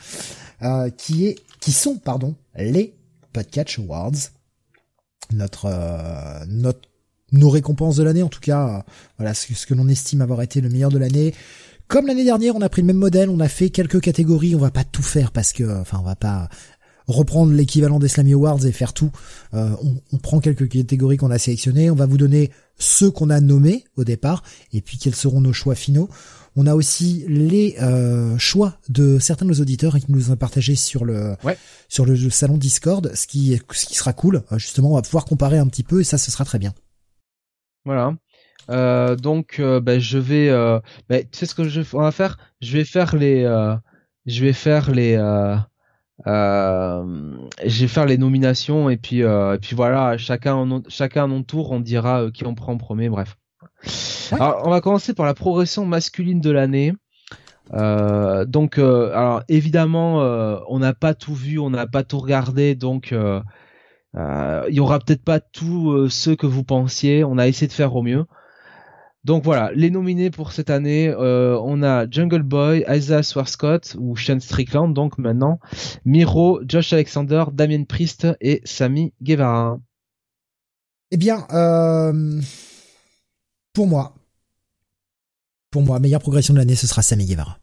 euh, 0.63 0.91
qui 0.91 1.27
est 1.27 1.39
qui 1.61 1.73
sont 1.73 1.97
pardon 1.99 2.35
les 2.57 2.95
Podcatch 3.33 3.79
Awards, 3.79 4.13
notre 5.33 5.67
euh, 5.67 6.45
notre 6.49 6.81
nos 7.31 7.49
récompenses 7.49 7.97
de 7.97 8.03
l'année 8.03 8.23
en 8.23 8.29
tout 8.29 8.41
cas, 8.41 8.69
euh, 8.69 8.83
voilà 9.19 9.33
ce, 9.33 9.47
que- 9.47 9.55
ce 9.55 9.67
que 9.67 9.73
l'on 9.75 9.89
estime 9.89 10.21
avoir 10.21 10.43
été 10.43 10.61
le 10.61 10.69
meilleur 10.69 10.91
de 10.91 10.99
l'année. 10.99 11.35
Comme 11.89 12.07
l'année 12.07 12.25
dernière, 12.25 12.57
on 12.57 12.61
a 12.63 12.69
pris 12.69 12.83
le 12.83 12.87
même 12.87 12.97
modèle, 12.97 13.29
on 13.31 13.41
a 13.41 13.49
fait 13.49 13.71
quelques 13.71 14.01
catégories, 14.01 14.55
on 14.55 14.59
va 14.59 14.71
pas 14.71 14.85
tout 14.85 15.03
faire 15.03 15.31
parce 15.31 15.53
que 15.53 15.81
enfin 15.81 15.99
on 16.01 16.05
va 16.05 16.17
pas 16.17 16.49
reprendre 17.15 17.53
l'équivalent 17.53 17.99
des 17.99 18.09
Slammy 18.09 18.33
Awards 18.35 18.65
et 18.67 18.73
faire 18.73 18.93
tout. 18.93 19.11
Euh, 19.55 19.71
on, 19.83 19.95
on 20.13 20.19
prend 20.19 20.41
quelques 20.41 20.69
catégories 20.69 21.17
qu'on 21.17 21.31
a 21.31 21.39
sélectionnées, 21.39 21.91
on 21.91 21.95
va 21.95 22.07
vous 22.07 22.19
donner 22.19 22.51
ceux 22.79 23.11
qu'on 23.11 23.31
a 23.31 23.41
nommés 23.41 23.85
au 23.97 24.05
départ 24.05 24.43
et 24.73 24.81
puis 24.81 24.99
quels 24.99 25.15
seront 25.15 25.41
nos 25.41 25.53
choix 25.53 25.75
finaux. 25.75 26.09
On 26.55 26.67
a 26.67 26.75
aussi 26.75 27.25
les 27.29 27.77
euh, 27.81 28.37
choix 28.37 28.77
de 28.91 29.19
certains 29.19 29.47
de 29.47 29.51
nos 29.53 29.61
auditeurs 29.61 29.97
qui 29.99 30.05
nous 30.13 30.31
ont 30.31 30.37
partagé 30.37 30.75
sur 30.75 31.05
le 31.07 31.35
Ouais. 31.45 31.57
sur 31.89 32.05
le 32.05 32.15
salon 32.29 32.59
Discord, 32.59 33.11
ce 33.15 33.27
qui 33.27 33.59
ce 33.73 33.87
qui 33.87 33.95
sera 33.95 34.13
cool. 34.13 34.43
Euh, 34.53 34.59
Justement, 34.59 34.91
on 34.93 34.95
va 34.97 35.03
pouvoir 35.03 35.25
comparer 35.25 35.57
un 35.59 35.67
petit 35.67 35.83
peu 35.83 36.01
et 36.01 36.05
ça, 36.05 36.19
ce 36.19 36.31
sera 36.31 36.45
très 36.45 36.59
bien. 36.59 36.75
Voilà. 37.87 38.15
Euh, 38.71 39.17
donc, 39.17 39.57
euh, 39.61 39.81
ben, 39.81 39.99
je 39.99 40.19
vais. 40.19 40.49
Euh, 40.51 40.79
ben, 41.09 41.23
tu 41.31 41.39
sais 41.39 41.47
ce 41.47 41.55
que 41.55 41.65
je 41.69 41.81
on 41.95 42.01
va 42.03 42.13
faire? 42.13 42.37
Je 42.61 42.77
vais 42.77 42.85
faire 42.85 43.17
les. 43.17 43.45
euh, 43.45 43.75
je 44.27 44.45
vais 44.45 44.53
faire 44.53 44.91
les. 44.93 45.17
Euh, 46.27 47.05
je 47.65 47.81
vais 47.81 47.89
faire 47.89 48.07
les 48.07 48.19
nominations 48.19 48.91
et 48.91 48.97
puis 48.97 49.23
euh, 49.23 49.55
et 49.55 49.59
puis 49.59 49.75
voilà. 49.75 50.17
Chacun 50.19 50.55
en 50.55 50.83
chacun 50.89 51.29
notre 51.29 51.47
tour, 51.47 51.71
on 51.73 51.81
dira 51.81 52.23
euh, 52.23 52.31
qui 52.31 52.47
on 52.47 52.55
prend 52.55 52.73
en 52.73 52.79
premier. 52.79 53.09
Bref. 53.09 53.37
Ouais. 54.33 54.41
Alors, 54.41 54.63
on 54.65 54.71
va 54.71 54.81
commencer 54.81 55.15
par 55.15 55.27
la 55.27 55.35
progression 55.35 55.85
masculine 55.85 56.41
de 56.41 56.51
l'année. 56.51 56.93
Euh, 57.75 58.45
donc, 58.45 58.79
euh, 58.79 59.11
alors 59.13 59.43
évidemment, 59.49 60.23
euh, 60.23 60.59
on 60.69 60.79
n'a 60.79 60.95
pas 60.95 61.15
tout 61.15 61.35
vu, 61.35 61.59
on 61.59 61.71
n'a 61.71 61.87
pas 61.87 62.03
tout 62.03 62.19
regardé, 62.19 62.75
donc. 62.75 63.13
euh, 63.13 63.41
euh, 64.15 64.67
il 64.69 64.75
y 64.75 64.81
aura 64.81 64.99
peut-être 64.99 65.25
pas 65.25 65.41
tous 65.41 66.11
ceux 66.11 66.37
que 66.37 66.47
vous 66.47 66.65
pensiez. 66.65 67.25
On 67.25 67.39
a 67.39 67.49
essayé 67.49 67.67
de 67.67 67.73
faire 67.73 67.97
au 67.97 68.03
mieux. 68.03 68.27
Donc 69.25 69.45
voilà, 69.45 69.71
les 69.73 69.91
nominés 69.91 70.31
pour 70.31 70.51
cette 70.51 70.69
année, 70.69 71.09
euh, 71.09 71.57
on 71.63 71.83
a 71.85 72.11
Jungle 72.11 72.43
Boy, 72.43 72.85
Isaiah 72.89 73.23
Swarscott 73.23 73.97
ou 74.01 74.17
Sean 74.17 74.41
Strickland, 74.41 74.93
donc 74.93 75.17
maintenant, 75.17 75.61
Miro, 76.05 76.61
Josh 76.67 76.93
Alexander, 76.93 77.45
Damien 77.53 77.85
Priest 77.85 78.27
et 78.41 78.61
Sami 78.65 79.15
Guevara. 79.23 79.79
Eh 81.13 81.17
bien, 81.17 81.47
euh, 81.53 82.41
pour 83.73 83.87
moi, 83.87 84.17
pour 85.71 85.83
moi, 85.83 86.01
meilleure 86.01 86.21
progression 86.21 86.55
de 86.55 86.59
l'année, 86.59 86.75
ce 86.75 86.89
sera 86.89 87.03
Sami 87.03 87.25
Guevara, 87.25 87.61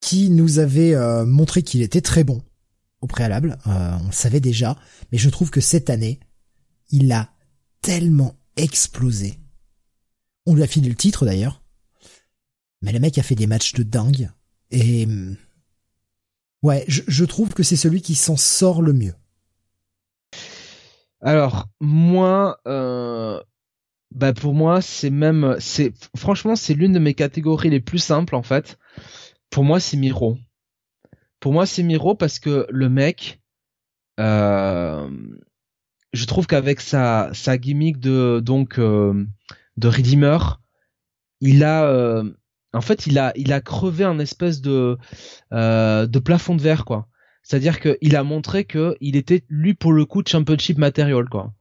qui 0.00 0.30
nous 0.30 0.58
avait 0.58 0.94
euh, 0.94 1.26
montré 1.26 1.62
qu'il 1.62 1.82
était 1.82 2.00
très 2.00 2.24
bon 2.24 2.40
au 3.02 3.06
préalable. 3.06 3.58
On 3.66 4.06
le 4.06 4.12
savait 4.12 4.40
déjà, 4.40 4.78
mais 5.12 5.18
je 5.18 5.28
trouve 5.28 5.50
que 5.50 5.60
cette 5.60 5.90
année, 5.90 6.18
il 6.88 7.12
a 7.12 7.28
tellement 7.82 8.36
explosé. 8.56 9.38
On 10.46 10.54
lui 10.54 10.62
a 10.62 10.66
filé 10.66 10.88
le 10.88 10.94
titre 10.94 11.26
d'ailleurs, 11.26 11.62
mais 12.82 12.92
le 12.92 13.00
mec 13.00 13.18
a 13.18 13.22
fait 13.22 13.34
des 13.34 13.46
matchs 13.46 13.74
de 13.74 13.82
dingue 13.82 14.30
et 14.70 15.04
hum, 15.06 15.36
ouais, 16.62 16.84
je, 16.88 17.02
je 17.06 17.24
trouve 17.24 17.50
que 17.50 17.62
c'est 17.62 17.76
celui 17.76 18.00
qui 18.00 18.14
s'en 18.14 18.36
sort 18.36 18.82
le 18.82 18.92
mieux. 18.92 19.14
Alors 21.20 21.68
moi, 21.80 22.60
euh, 22.68 23.40
bah 24.14 24.32
pour 24.32 24.54
moi 24.54 24.80
c'est 24.80 25.10
même, 25.10 25.56
c'est 25.58 25.92
franchement 26.16 26.56
c'est 26.56 26.74
l'une 26.74 26.92
de 26.92 26.98
mes 26.98 27.14
catégories 27.14 27.70
les 27.70 27.80
plus 27.80 27.98
simples 27.98 28.34
en 28.34 28.42
fait. 28.42 28.78
Pour 29.50 29.64
moi 29.64 29.80
c'est 29.80 29.96
Miro. 29.96 30.38
Pour 31.40 31.52
moi 31.52 31.66
c'est 31.66 31.82
Miro 31.82 32.14
parce 32.14 32.38
que 32.38 32.66
le 32.70 32.88
mec, 32.88 33.40
euh, 34.20 35.10
je 36.12 36.24
trouve 36.26 36.46
qu'avec 36.46 36.80
sa 36.80 37.30
sa 37.32 37.58
gimmick 37.58 37.98
de 37.98 38.40
donc 38.44 38.78
euh, 38.78 39.26
de 39.76 39.88
Redeemer, 39.88 40.38
il 41.40 41.64
a 41.64 41.84
euh, 41.86 42.24
en 42.72 42.80
fait 42.80 43.06
il 43.06 43.18
a 43.18 43.32
il 43.36 43.52
a 43.52 43.60
crevé 43.60 44.04
un 44.04 44.18
espèce 44.18 44.60
de 44.60 44.96
euh, 45.52 46.06
de 46.06 46.18
plafond 46.18 46.54
de 46.54 46.62
verre 46.62 46.84
quoi. 46.84 47.08
C'est-à-dire 47.42 47.78
qu'il 47.80 48.16
a 48.16 48.22
montré 48.24 48.64
que 48.64 48.96
il 49.00 49.14
était 49.16 49.44
lui 49.48 49.74
pour 49.74 49.92
le 49.92 50.04
coup 50.04 50.22
championship 50.26 50.78
material 50.78 51.28
quoi. 51.28 51.52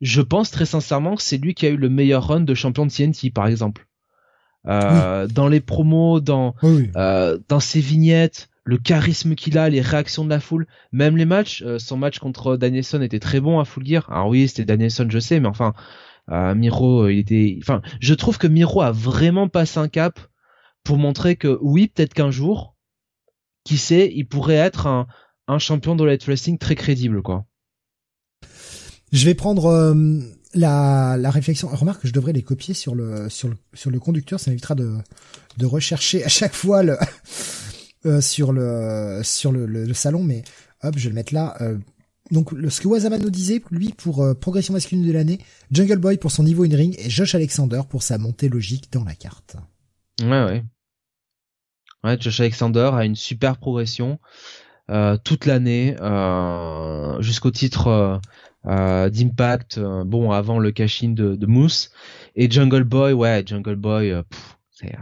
Je 0.00 0.20
pense 0.22 0.50
très 0.50 0.66
sincèrement 0.66 1.14
que 1.16 1.22
c'est 1.22 1.38
lui 1.38 1.54
qui 1.54 1.66
a 1.66 1.70
eu 1.70 1.76
le 1.76 1.88
meilleur 1.88 2.26
run 2.28 2.40
de 2.40 2.54
champion 2.54 2.86
de 2.86 2.90
TNT 2.92 3.30
par 3.30 3.46
exemple. 3.46 3.86
Euh, 4.68 5.26
Dans 5.28 5.48
les 5.48 5.60
promos, 5.60 6.20
dans 6.20 6.54
Oui. 6.62 6.90
dans 6.94 7.60
ses 7.60 7.80
vignettes, 7.80 8.48
le 8.64 8.78
charisme 8.78 9.34
qu'il 9.36 9.58
a, 9.58 9.68
les 9.68 9.80
réactions 9.80 10.24
de 10.24 10.30
la 10.30 10.40
foule, 10.40 10.66
même 10.90 11.16
les 11.16 11.24
matchs. 11.24 11.62
euh, 11.64 11.78
son 11.78 11.96
match 11.96 12.18
contre 12.18 12.56
Danielson 12.56 13.00
était 13.00 13.20
très 13.20 13.38
bon 13.40 13.60
à 13.60 13.64
Full 13.64 13.86
Gear. 13.86 14.10
Alors 14.10 14.26
oui, 14.28 14.48
c'était 14.48 14.64
Danielson, 14.64 15.06
je 15.08 15.18
sais, 15.20 15.38
mais 15.38 15.46
enfin, 15.48 15.72
euh, 16.30 16.54
Miro, 16.54 17.04
euh, 17.04 17.12
il 17.12 17.18
était. 17.20 17.58
Enfin, 17.60 17.82
je 18.00 18.14
trouve 18.14 18.38
que 18.38 18.46
Miro 18.46 18.82
a 18.82 18.90
vraiment 18.92 19.48
passé 19.48 19.78
un 19.78 19.88
cap 19.88 20.18
pour 20.82 20.98
montrer 20.98 21.36
que 21.36 21.58
oui, 21.62 21.88
peut-être 21.88 22.14
qu'un 22.14 22.30
jour, 22.30 22.76
qui 23.64 23.78
sait, 23.78 24.10
il 24.14 24.24
pourrait 24.26 24.54
être 24.54 24.86
un, 24.86 25.06
un 25.46 25.58
champion 25.58 25.94
de 25.94 26.04
light 26.04 26.24
wrestling 26.24 26.58
très 26.58 26.74
crédible, 26.74 27.22
quoi. 27.22 27.46
Je 29.12 29.24
vais 29.24 29.34
prendre 29.34 29.66
euh, 29.66 30.20
la, 30.54 31.16
la 31.16 31.30
réflexion. 31.30 31.68
Remarque 31.68 32.02
que 32.02 32.08
je 32.08 32.12
devrais 32.12 32.32
les 32.32 32.42
copier 32.42 32.74
sur 32.74 32.94
le 32.96 33.28
sur 33.28 33.48
le 33.48 33.56
sur 33.74 33.90
le 33.90 34.00
conducteur. 34.00 34.40
Ça 34.40 34.50
m'évitera 34.50 34.74
de 34.74 34.96
de 35.58 35.66
rechercher 35.66 36.24
à 36.24 36.28
chaque 36.28 36.54
fois 36.54 36.82
le 36.82 36.98
sur 38.20 38.52
le 38.52 39.20
sur 39.22 39.52
le, 39.52 39.94
salon. 39.94 40.24
Mais 40.24 40.42
hop, 40.82 40.94
je 40.98 41.04
vais 41.04 41.10
le 41.10 41.14
mettre 41.14 41.34
là. 41.34 41.56
Donc 42.30 42.50
ce 42.68 42.80
que 42.80 42.88
Wazaman 42.88 43.20
nous 43.22 43.30
disait, 43.30 43.62
lui 43.70 43.92
pour 43.92 44.22
euh, 44.22 44.34
progression 44.34 44.74
masculine 44.74 45.06
de 45.06 45.12
l'année, 45.12 45.38
Jungle 45.70 45.98
Boy 45.98 46.16
pour 46.16 46.30
son 46.30 46.42
niveau 46.42 46.64
in 46.64 46.74
ring 46.74 46.96
et 46.98 47.08
Josh 47.08 47.34
Alexander 47.34 47.82
pour 47.88 48.02
sa 48.02 48.18
montée 48.18 48.48
logique 48.48 48.92
dans 48.92 49.04
la 49.04 49.14
carte. 49.14 49.56
Ouais, 50.20 50.44
ouais. 50.44 50.64
Ouais, 52.04 52.16
Josh 52.20 52.40
Alexander 52.40 52.90
a 52.92 53.04
une 53.04 53.16
super 53.16 53.58
progression 53.58 54.18
euh, 54.90 55.16
toute 55.22 55.46
l'année 55.46 55.96
euh, 56.00 57.20
jusqu'au 57.20 57.50
titre 57.50 58.20
d'Impact. 58.64 59.78
bon, 59.78 60.32
avant 60.32 60.58
le 60.58 60.72
cash-in 60.72 61.10
de, 61.10 61.36
de 61.36 61.46
Moose 61.46 61.90
et 62.34 62.50
Jungle 62.50 62.82
Boy. 62.82 63.12
Ouais, 63.12 63.44
Jungle 63.46 63.76
Boy. 63.76 64.12
c'est 64.70 64.92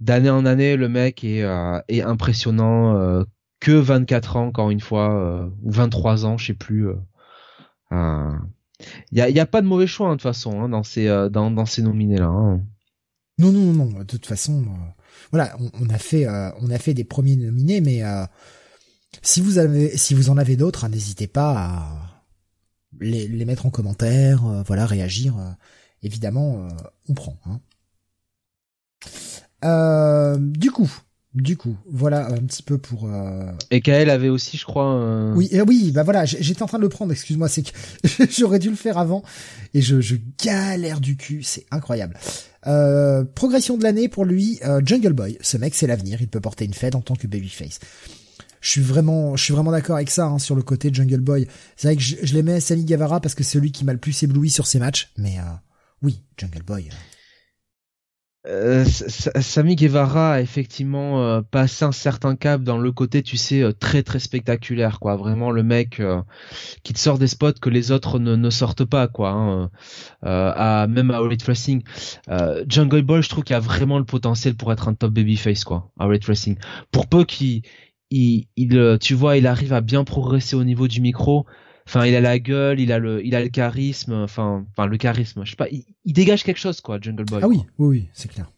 d'année 0.00 0.30
en 0.30 0.44
année, 0.44 0.76
le 0.76 0.88
mec 0.88 1.24
est 1.24 2.02
impressionnant. 2.02 3.24
Euh, 3.62 3.66
que 3.66 3.72
24 3.72 4.36
ans, 4.36 4.46
encore 4.46 4.70
une 4.70 4.80
fois, 4.80 5.14
euh, 5.14 5.48
ou 5.62 5.70
23 5.70 6.26
ans, 6.26 6.38
je 6.38 6.46
sais 6.46 6.54
plus. 6.54 6.88
euh, 6.88 6.96
euh, 7.92 8.32
Il 9.12 9.18
y 9.18 9.40
a, 9.40 9.46
pas 9.46 9.62
de 9.62 9.66
mauvais 9.66 9.86
choix 9.86 10.08
hein, 10.08 10.12
de 10.12 10.16
toute 10.16 10.22
façon 10.22 10.62
hein, 10.62 10.68
dans 10.68 10.82
ces 10.82 11.06
dans, 11.30 11.50
dans 11.50 11.66
ces 11.66 11.82
nominés 11.82 12.18
là. 12.18 12.26
Hein. 12.26 12.62
Non 13.38 13.52
non 13.52 13.72
non 13.72 13.98
de 14.00 14.04
toute 14.04 14.26
façon 14.26 14.64
voilà 15.30 15.56
on, 15.80 15.88
a 15.88 15.98
fait 16.78 16.94
des 16.94 17.04
premiers 17.04 17.36
nominés 17.36 17.80
mais 17.80 18.02
si 19.22 19.40
vous 19.40 19.58
en 20.30 20.36
avez 20.36 20.56
d'autres 20.56 20.86
n'hésitez 20.88 21.26
pas 21.26 21.56
à 21.56 22.24
les, 23.00 23.44
mettre 23.44 23.66
en 23.66 23.70
commentaire 23.70 24.42
voilà 24.66 24.86
réagir 24.86 25.34
évidemment 26.02 26.68
on 27.08 27.14
prend. 27.14 27.38
Euh, 29.64 30.36
du 30.38 30.70
coup, 30.70 30.90
du 31.34 31.56
coup, 31.56 31.76
voilà 31.88 32.26
un 32.26 32.38
petit 32.38 32.62
peu 32.62 32.76
pour. 32.76 33.04
Euh... 33.06 33.52
Et 33.70 33.80
Kael 33.80 34.10
avait 34.10 34.28
aussi, 34.28 34.56
je 34.56 34.64
crois. 34.64 35.32
Oui, 35.34 35.48
euh, 35.52 35.64
oui, 35.66 35.92
bah 35.92 36.02
voilà, 36.02 36.24
j'étais 36.24 36.62
en 36.62 36.66
train 36.66 36.78
de 36.78 36.82
le 36.82 36.88
prendre. 36.88 37.12
Excuse-moi, 37.12 37.48
c'est 37.48 37.62
que 37.62 37.70
j'aurais 38.36 38.58
dû 38.58 38.68
le 38.68 38.76
faire 38.76 38.98
avant 38.98 39.22
et 39.72 39.80
je, 39.80 40.00
je 40.00 40.16
galère 40.44 41.00
du 41.00 41.16
cul, 41.16 41.44
c'est 41.44 41.66
incroyable. 41.70 42.16
Euh, 42.66 43.22
progression 43.22 43.76
de 43.76 43.84
l'année 43.84 44.08
pour 44.08 44.24
lui, 44.24 44.58
euh, 44.64 44.80
Jungle 44.84 45.12
Boy. 45.12 45.38
Ce 45.40 45.56
mec, 45.56 45.74
c'est 45.76 45.86
l'avenir. 45.86 46.20
Il 46.20 46.28
peut 46.28 46.40
porter 46.40 46.64
une 46.64 46.74
fête 46.74 46.96
en 46.96 47.00
tant 47.00 47.14
que 47.14 47.28
babyface. 47.28 47.78
Je 48.60 48.68
suis 48.68 48.82
vraiment, 48.82 49.36
je 49.36 49.44
suis 49.44 49.54
vraiment 49.54 49.70
d'accord 49.70 49.96
avec 49.96 50.10
ça 50.10 50.26
hein, 50.26 50.40
sur 50.40 50.56
le 50.56 50.62
côté 50.62 50.90
Jungle 50.92 51.20
Boy. 51.20 51.46
C'est 51.76 51.88
vrai 51.88 51.96
que 51.96 52.02
je, 52.02 52.16
je 52.20 52.34
l'aimais 52.34 52.58
Sami 52.58 52.84
Guevara 52.84 53.20
parce 53.20 53.36
que 53.36 53.44
c'est 53.44 53.52
celui 53.52 53.70
qui 53.70 53.84
m'a 53.84 53.92
le 53.92 54.00
plus 54.00 54.20
ébloui 54.24 54.50
sur 54.50 54.66
ses 54.66 54.80
matchs, 54.80 55.12
mais 55.16 55.36
oui, 56.02 56.20
Jungle 56.36 56.62
Boy. 56.64 56.88
Euh, 58.46 58.86
Sami 58.86 59.76
Guevara 59.76 60.34
a 60.34 60.40
effectivement 60.40 61.22
euh, 61.22 61.42
passé 61.42 61.84
un 61.84 61.92
certain 61.92 62.36
cap 62.36 62.62
dans 62.62 62.78
le 62.78 62.90
côté, 62.90 63.22
tu 63.22 63.36
sais, 63.36 63.62
euh, 63.62 63.72
très 63.72 64.02
très 64.02 64.18
spectaculaire, 64.18 64.98
quoi. 64.98 65.16
Vraiment 65.16 65.50
le 65.50 65.62
mec 65.62 66.00
euh, 66.00 66.22
qui 66.82 66.94
te 66.94 66.98
sort 66.98 67.18
des 67.18 67.26
spots 67.26 67.60
que 67.60 67.68
les 67.68 67.92
autres 67.92 68.18
ne, 68.18 68.50
sortent 68.50 68.86
pas, 68.86 69.08
quoi. 69.08 69.30
Hein. 69.30 69.70
à, 70.22 70.86
même 70.88 71.10
à 71.10 71.20
Elite 71.20 71.42
Racing, 71.42 71.82
Jungle 72.66 73.02
Boy, 73.02 73.22
je 73.22 73.28
trouve 73.28 73.44
qu'il 73.44 73.56
a 73.56 73.60
vraiment 73.60 73.98
le 73.98 74.04
potentiel 74.04 74.54
pour 74.54 74.72
être 74.72 74.88
un 74.88 74.94
top 74.94 75.12
babyface, 75.12 75.64
quoi. 75.64 75.90
À 75.98 76.06
Elite 76.06 76.24
Racing, 76.24 76.56
pour 76.90 77.08
peu 77.08 77.24
qu'il, 77.24 77.62
il, 78.10 78.46
il, 78.56 78.98
tu 79.00 79.14
vois, 79.14 79.36
il 79.36 79.46
arrive 79.46 79.74
à 79.74 79.82
bien 79.82 80.04
progresser 80.04 80.56
au 80.56 80.64
niveau 80.64 80.88
du 80.88 81.02
micro. 81.02 81.46
Enfin, 81.90 82.06
il 82.06 82.14
a 82.14 82.20
la 82.20 82.38
gueule, 82.38 82.78
il 82.78 82.92
a 82.92 83.00
le, 83.00 83.26
il 83.26 83.34
a 83.34 83.42
le 83.42 83.48
charisme, 83.48 84.12
enfin, 84.12 84.64
enfin 84.70 84.86
le 84.86 84.96
charisme. 84.96 85.44
Je 85.44 85.50
sais 85.50 85.56
pas, 85.56 85.66
il, 85.70 85.84
dégage 86.04 86.44
quelque 86.44 86.60
chose 86.60 86.80
quoi, 86.80 87.00
Jungle 87.00 87.24
Boy. 87.24 87.40
Ah 87.42 87.48
oui, 87.48 87.62
oui, 87.78 87.88
oui, 87.88 88.08
c'est 88.12 88.30
clair. 88.30 88.52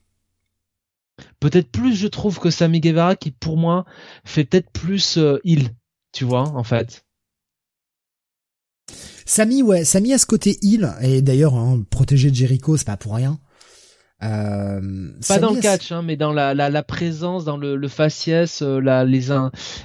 Peut-être 1.41 1.71
plus, 1.71 1.97
je 1.97 2.09
trouve 2.09 2.39
que 2.39 2.51
Sammy 2.51 2.81
Guevara 2.81 3.17
qui 3.17 3.31
pour 3.31 3.57
moi 3.57 3.87
fait 4.27 4.45
peut-être 4.45 4.71
plus 4.71 5.17
euh, 5.17 5.39
il, 5.45 5.71
tu 6.13 6.27
vois, 6.27 6.43
en 6.43 6.63
fait. 6.63 7.07
Sammy, 9.25 9.63
ouais, 9.63 9.87
Sammy 9.87 10.13
a 10.13 10.19
ce 10.19 10.27
côté 10.27 10.59
il 10.61 10.95
et 11.01 11.23
d'ailleurs 11.23 11.55
hein, 11.55 11.83
protéger 11.89 12.35
Jericho, 12.35 12.77
c'est 12.77 12.87
pas 12.87 12.99
pour 12.99 13.15
rien. 13.15 13.41
Euh, 14.23 15.11
pas 15.27 15.39
dans 15.39 15.53
le 15.53 15.61
catch, 15.61 15.91
hein, 15.91 16.03
mais 16.03 16.17
dans 16.17 16.33
la, 16.33 16.55
la, 16.55 16.71
la, 16.71 16.83
présence, 16.83 17.45
dans 17.45 17.57
le, 17.57 17.75
le 17.75 17.89
faciès, 17.89 18.63
euh, 18.63 18.79
la, 18.81 19.05
les, 19.05 19.29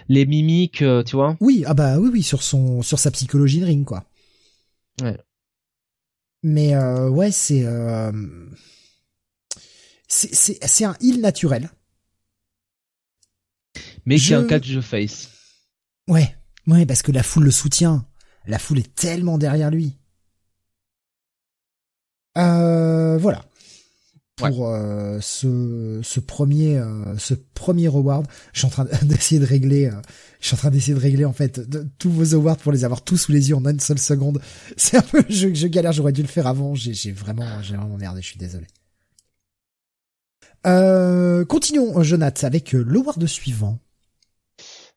les 0.10 0.26
mimiques, 0.28 0.84
euh, 0.84 1.04
tu 1.04 1.16
vois. 1.16 1.36
Oui, 1.40 1.64
ah 1.66 1.74
bah 1.74 1.98
oui, 1.98 2.10
oui, 2.14 2.24
sur 2.24 2.44
son, 2.44 2.84
sur 2.84 3.00
sa 3.00 3.10
psychologie 3.10 3.60
de 3.60 3.66
ring, 3.66 3.86
quoi. 3.86 4.04
Ouais. 5.02 5.18
Mais 6.44 6.76
euh, 6.76 7.10
ouais, 7.10 7.32
c'est, 7.32 7.64
euh, 7.66 8.12
c'est, 10.08 10.86
un 10.86 10.96
heal 11.02 11.20
naturel. 11.20 11.72
Mais 14.06 14.18
qui 14.18 14.34
est 14.34 14.36
un 14.36 14.46
catch 14.46 14.72
de 14.72 14.82
face. 14.82 15.30
Ouais, 16.08 16.36
ouais, 16.68 16.86
parce 16.86 17.02
que 17.02 17.12
la 17.12 17.24
foule 17.24 17.46
le 17.46 17.52
soutient. 17.52 18.06
La 18.46 18.60
foule 18.60 18.80
est 18.80 18.96
tellement 18.96 19.38
derrière 19.38 19.72
lui. 19.72 19.98
Euh, 22.38 23.18
voilà 23.18 23.47
pour 24.38 24.70
euh, 24.70 25.18
ce, 25.20 26.00
ce 26.04 26.20
premier 26.20 26.78
euh, 26.78 27.18
ce 27.18 27.34
premier 27.34 27.88
award. 27.88 28.28
Je 28.54 28.60
suis 28.60 28.68
en 28.68 28.70
train 28.70 28.86
d'essayer 29.02 29.40
de 29.40 29.46
régler 29.46 29.88
euh, 29.88 30.02
je 30.40 30.48
suis 30.48 30.56
en 30.56 30.58
train 30.58 30.70
d'essayer 30.70 30.94
de 30.94 31.00
régler 31.00 31.26
en 31.26 31.34
fait 31.34 31.60
tous 31.98 32.12
vos 32.12 32.36
awards 32.36 32.58
pour 32.58 32.72
les 32.72 32.86
avoir 32.86 33.02
tous 33.02 33.18
sous 33.18 33.32
les 33.32 33.50
yeux 33.50 33.56
en 33.56 33.66
une 33.66 33.80
seule 33.80 34.00
seconde. 34.00 34.40
C'est 34.78 34.98
un 34.98 35.02
peu 35.02 35.24
je, 35.28 35.54
je 35.54 35.68
galère, 35.68 35.92
j'aurais 35.92 36.14
dû 36.14 36.22
le 36.22 36.28
faire 36.28 36.48
avant, 36.48 36.76
j'ai 36.76 36.94
j'ai 36.94 37.12
vraiment 37.12 37.62
j'ai 37.64 37.76
vraiment 37.76 37.98
merdé, 37.98 38.22
je 38.22 38.28
suis 38.28 38.40
désolé. 38.40 38.68
continuons 41.46 42.02
Jonathan 42.04 42.48
avec 42.48 42.74
l'award 42.74 43.26
suivant. 43.26 43.80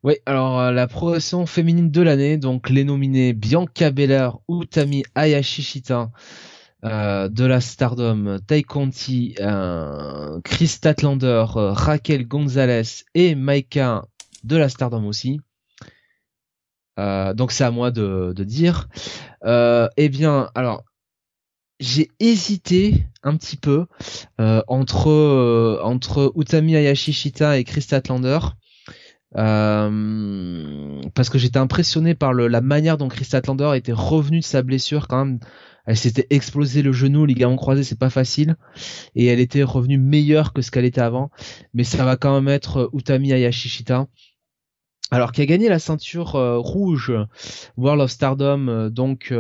Oui, 0.03 0.15
alors 0.25 0.73
la 0.73 0.87
progression 0.87 1.45
féminine 1.45 1.91
de 1.91 2.01
l'année, 2.01 2.39
donc 2.39 2.71
les 2.71 2.85
nominés 2.85 3.35
Bianca 3.35 3.91
Belair, 3.91 4.39
Utami 4.49 5.03
Ayashishita, 5.15 6.11
euh, 6.85 7.29
de 7.29 7.45
la 7.45 7.61
Stardom, 7.61 8.39
Tai 8.47 8.63
Conti, 8.63 9.35
euh, 9.39 10.41
Chris 10.45 10.69
Statlander, 10.69 11.45
euh, 11.57 11.73
Raquel 11.73 12.27
Gonzalez 12.27 13.05
et 13.15 13.35
Maika 13.35 14.07
de 14.45 14.57
la 14.57 14.71
Stardom 14.71 15.05
aussi. 15.07 15.41
donc 16.97 17.53
c'est 17.53 17.65
à 17.65 17.71
moi 17.71 17.91
de, 17.91 18.33
dire. 18.45 18.89
eh 19.45 20.09
bien, 20.09 20.51
alors 20.55 20.85
j'ai 21.81 22.09
hésité 22.19 23.07
un 23.23 23.37
petit 23.37 23.57
peu 23.57 23.87
entre 24.39 25.81
entre 25.83 26.33
Utami 26.37 26.77
Ayashishita 26.77 27.59
et 27.59 27.65
Chris 27.65 27.83
Statlander. 27.83 28.39
parce 29.35 29.91
que 31.31 31.39
j'étais 31.39 31.59
impressionné 31.59 32.15
par 32.15 32.33
la 32.33 32.61
manière 32.63 32.97
dont 32.97 33.09
Chris 33.09 33.27
Statlander 33.27 33.73
était 33.77 33.93
revenu 33.93 34.41
de 34.41 34.45
sa 34.45 34.63
blessure 34.63 35.09
quand 35.09 35.25
même 35.25 35.41
elle 35.91 35.97
s'était 35.97 36.29
explosé 36.31 36.83
le 36.83 36.93
genou, 36.93 37.27
ligaments 37.27 37.57
croisés, 37.57 37.83
c'est 37.83 37.99
pas 37.99 38.11
facile. 38.11 38.55
Et 39.17 39.27
elle 39.27 39.41
était 39.41 39.65
revenue 39.65 39.99
meilleure 39.99 40.53
que 40.53 40.63
ce 40.63 40.71
qu'elle 40.71 40.85
était 40.85 41.01
avant. 41.01 41.33
Mais 41.75 41.83
ça 41.83 42.05
va 42.05 42.17
quand 42.17 42.33
même 42.33 42.47
être 42.47 42.77
euh, 42.77 42.89
Utami 42.97 43.33
Ayashishita. 43.33 44.07
Alors 45.11 45.33
qui 45.33 45.43
a 45.43 45.47
gagné 45.47 45.69
la 45.69 45.81
ceinture 45.81 46.37
euh, 46.37 46.59
rouge 46.59 47.13
World 47.77 48.03
of 48.03 48.11
Stardom 48.13 48.69
euh, 48.69 48.89
donc 48.89 49.35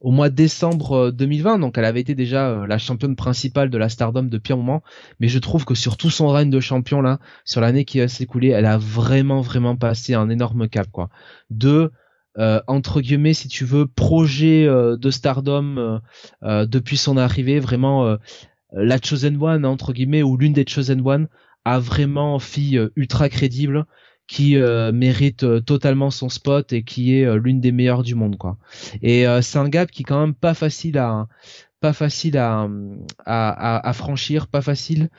au 0.00 0.10
mois 0.10 0.30
de 0.30 0.34
décembre 0.34 1.12
2020 1.12 1.60
donc 1.60 1.78
elle 1.78 1.84
avait 1.84 2.00
été 2.00 2.16
déjà 2.16 2.66
la 2.66 2.78
championne 2.78 3.14
principale 3.14 3.70
de 3.70 3.78
la 3.78 3.88
Stardom 3.88 4.24
depuis 4.24 4.54
un 4.54 4.56
moment 4.56 4.82
mais 5.20 5.28
je 5.28 5.38
trouve 5.38 5.64
que 5.64 5.76
sur 5.76 5.96
tout 5.96 6.10
son 6.10 6.26
règne 6.26 6.50
de 6.50 6.58
champion 6.58 7.00
là 7.00 7.20
sur 7.44 7.60
l'année 7.60 7.84
qui 7.84 8.00
va 8.00 8.08
s'écouler 8.08 8.48
elle 8.48 8.66
a 8.66 8.76
vraiment 8.76 9.40
vraiment 9.40 9.76
passé 9.76 10.14
un 10.14 10.28
énorme 10.28 10.68
cap 10.68 10.88
quoi 10.90 11.10
de 11.50 11.92
euh, 12.38 12.60
entre 12.66 13.00
guillemets, 13.00 13.34
si 13.34 13.48
tu 13.48 13.64
veux, 13.64 13.86
projet 13.86 14.66
euh, 14.66 14.96
de 14.96 15.10
Stardom 15.10 16.00
euh, 16.42 16.66
depuis 16.66 16.96
son 16.96 17.16
arrivée, 17.16 17.60
vraiment 17.60 18.16
la 18.72 18.98
Chosen 19.02 19.36
One 19.42 19.66
entre 19.66 19.92
guillemets 19.92 20.22
ou 20.22 20.36
l'une 20.36 20.52
des 20.52 20.64
Chosen 20.66 21.02
One 21.06 21.28
a 21.64 21.78
vraiment 21.78 22.38
fille 22.38 22.80
ultra 22.96 23.28
crédible 23.28 23.84
qui 24.26 24.56
mérite 24.92 25.44
totalement 25.64 26.10
son 26.10 26.30
spot 26.30 26.72
et 26.72 26.82
qui 26.84 27.14
est 27.14 27.36
l'une 27.36 27.60
des 27.60 27.70
meilleures 27.70 28.02
du 28.02 28.14
monde 28.14 28.38
quoi. 28.38 28.56
Et 29.02 29.26
c'est 29.42 29.58
un 29.58 29.68
gap 29.68 29.90
qui 29.90 30.02
est 30.02 30.04
quand 30.04 30.20
même 30.20 30.34
pas 30.34 30.54
facile 30.54 30.96
à 30.96 31.28
pas 31.80 31.92
facile 31.92 32.38
à 32.38 32.66
à, 33.26 33.88
à, 33.88 33.92
franchir, 33.92 34.46
pas 34.46 34.62
facile 34.62 35.10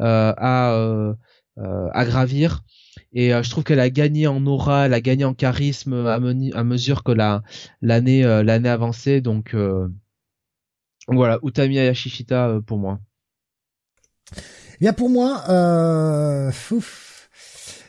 à 0.00 1.14
à 1.56 2.04
gravir 2.04 2.64
et 3.12 3.32
euh, 3.32 3.42
je 3.42 3.50
trouve 3.50 3.64
qu'elle 3.64 3.80
a 3.80 3.90
gagné 3.90 4.26
en 4.26 4.44
aura, 4.46 4.86
elle 4.86 4.94
a 4.94 5.00
gagné 5.00 5.24
en 5.24 5.34
charisme 5.34 6.06
à, 6.06 6.18
mesure 6.18 7.02
que 7.02 7.12
la 7.12 7.42
l'année 7.82 8.24
euh, 8.24 8.42
l'année 8.42 8.68
avançait. 8.68 9.20
Donc 9.20 9.54
euh, 9.54 9.88
voilà, 11.08 11.38
Utami 11.42 11.78
Ayashishita 11.78 12.60
pour 12.66 12.78
moi. 12.78 13.00
Eh 14.36 14.78
bien 14.80 14.92
pour 14.92 15.08
moi, 15.08 15.42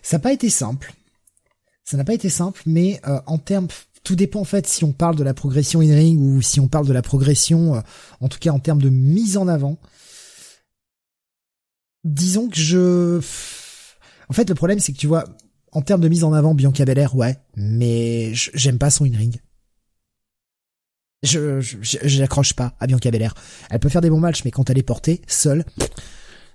ça 0.02 0.18
n'a 0.18 0.20
pas 0.20 0.32
été 0.32 0.50
simple. 0.50 0.94
Ça 1.84 1.98
n'a 1.98 2.04
pas 2.04 2.14
été 2.14 2.30
simple, 2.30 2.62
mais 2.66 3.02
en 3.26 3.38
termes, 3.38 3.68
tout 4.04 4.16
dépend 4.16 4.42
en 4.42 4.46
fait 4.46 4.68
si 4.68 4.84
on 4.84 4.92
parle 4.92 5.16
de 5.16 5.24
la 5.24 5.34
progression 5.34 5.82
in 5.82 5.94
ring 5.94 6.20
ou 6.20 6.42
si 6.42 6.60
on 6.60 6.68
parle 6.68 6.86
de 6.86 6.94
la 6.94 7.02
progression, 7.02 7.82
en 8.20 8.28
tout 8.30 8.40
cas 8.40 8.52
en 8.52 8.60
termes 8.60 8.82
de 8.82 8.90
mise 8.90 9.38
en 9.38 9.48
avant. 9.48 9.78
Disons 12.04 12.50
que 12.50 12.58
je 12.58 13.20
en 14.30 14.34
fait, 14.34 14.50
le 14.50 14.56
problème, 14.56 14.80
c'est 14.80 14.94
que 14.94 14.98
tu 14.98 15.08
vois, 15.08 15.26
en 15.72 15.82
termes 15.82 16.02
de 16.02 16.08
mise 16.08 16.24
en 16.24 16.34
avant, 16.34 16.54
Bianca 16.54 16.86
Belair, 16.86 17.16
ouais, 17.16 17.38
mais 17.56 18.34
j'aime 18.34 18.78
pas 18.78 18.90
son 18.90 19.06
in-ring. 19.06 19.42
Je, 21.24 22.20
n'accroche 22.20 22.54
pas 22.54 22.76
à 22.80 22.88
Bianca 22.88 23.10
Belair. 23.12 23.34
Elle 23.70 23.80
peut 23.80 23.90
faire 23.90 24.02
des 24.02 24.10
bons 24.10 24.20
matchs, 24.20 24.44
mais 24.46 24.52
quand 24.52 24.70
elle 24.70 24.78
est 24.78 24.84
portée, 24.84 25.22
seule, 25.28 25.66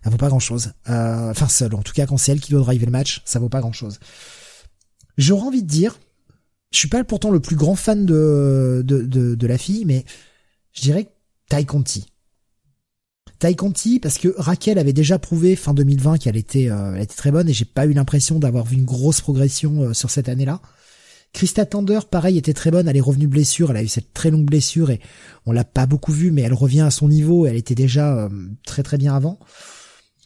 elle 0.05 0.11
vaut 0.11 0.19
pas 0.19 0.29
grand 0.29 0.39
chose. 0.39 0.73
Euh, 0.89 1.31
enfin, 1.31 1.49
seule. 1.49 1.75
En 1.75 1.83
tout 1.83 1.93
cas, 1.93 2.07
quand 2.07 2.17
c'est 2.17 2.33
elle 2.33 2.41
qui 2.41 2.53
doit 2.53 2.61
driver 2.61 2.87
le 2.87 2.93
match, 2.93 3.23
ça 3.25 3.39
vaut 3.39 3.49
pas 3.49 3.61
grand 3.61 3.73
chose. 3.73 3.99
J'aurais 5.19 5.47
envie 5.47 5.63
de 5.63 5.69
dire, 5.69 5.99
je 6.73 6.79
suis 6.79 6.89
pas 6.89 7.03
pourtant 7.05 7.31
le 7.31 7.41
plus 7.41 7.57
grand 7.57 7.75
fan 7.75 8.07
de, 8.07 8.83
de, 8.85 9.03
de, 9.35 9.47
la 9.47 9.59
fille, 9.59 9.85
mais 9.85 10.05
je 10.73 10.83
dirais 10.83 11.09
Tai 11.49 11.65
Conti. 11.67 12.07
Tai 13.39 13.55
Conti 13.57 13.99
parce 13.99 14.19
que 14.19 14.35
Raquel 14.37 14.79
avait 14.79 14.93
déjà 14.93 15.19
prouvé 15.19 15.57
fin 15.57 15.75
2020 15.75 16.19
qu'elle 16.19 16.37
était, 16.37 16.71
euh, 16.71 16.95
était 16.97 17.15
très 17.15 17.31
bonne 17.31 17.49
et 17.49 17.53
j'ai 17.53 17.65
pas 17.65 17.87
eu 17.87 17.93
l'impression 17.93 18.39
d'avoir 18.39 18.65
vu 18.65 18.77
une 18.77 18.85
grosse 18.85 19.21
progression 19.21 19.83
euh, 19.83 19.93
sur 19.95 20.11
cette 20.11 20.29
année-là. 20.29 20.61
Krista 21.33 21.65
Thunder, 21.65 22.01
pareil, 22.11 22.37
était 22.37 22.53
très 22.53 22.71
bonne. 22.71 22.89
Elle 22.89 22.97
est 22.97 23.01
revenue 23.01 23.27
blessure. 23.27 23.71
Elle 23.71 23.79
a 23.79 23.83
eu 23.83 23.89
cette 23.89 24.13
très 24.13 24.31
longue 24.31 24.45
blessure 24.45 24.91
et 24.91 25.01
on 25.47 25.53
l'a 25.53 25.65
pas 25.65 25.87
beaucoup 25.87 26.13
vue, 26.13 26.31
mais 26.31 26.43
elle 26.43 26.55
revient 26.55 26.83
à 26.83 26.91
son 26.91 27.09
niveau. 27.09 27.47
Elle 27.47 27.57
était 27.57 27.75
déjà 27.75 28.17
euh, 28.17 28.29
très 28.67 28.83
très 28.83 28.99
bien 28.99 29.15
avant. 29.15 29.39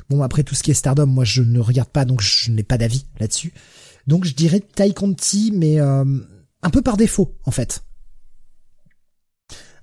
Bon, 0.08 0.22
après 0.22 0.42
tout 0.42 0.54
ce 0.54 0.62
qui 0.62 0.70
est 0.70 0.74
Stardom, 0.74 1.06
moi 1.06 1.24
je 1.24 1.42
ne 1.42 1.60
regarde 1.60 1.88
pas, 1.88 2.04
donc 2.04 2.20
je 2.20 2.50
n'ai 2.50 2.62
pas 2.62 2.78
d'avis 2.78 3.06
là-dessus. 3.18 3.52
Donc 4.06 4.24
je 4.24 4.34
dirais 4.34 4.60
Tai 4.60 4.92
Conti, 4.94 5.52
mais 5.54 5.80
euh, 5.80 6.04
un 6.62 6.70
peu 6.70 6.82
par 6.82 6.96
défaut 6.96 7.36
en 7.44 7.50
fait. 7.50 7.82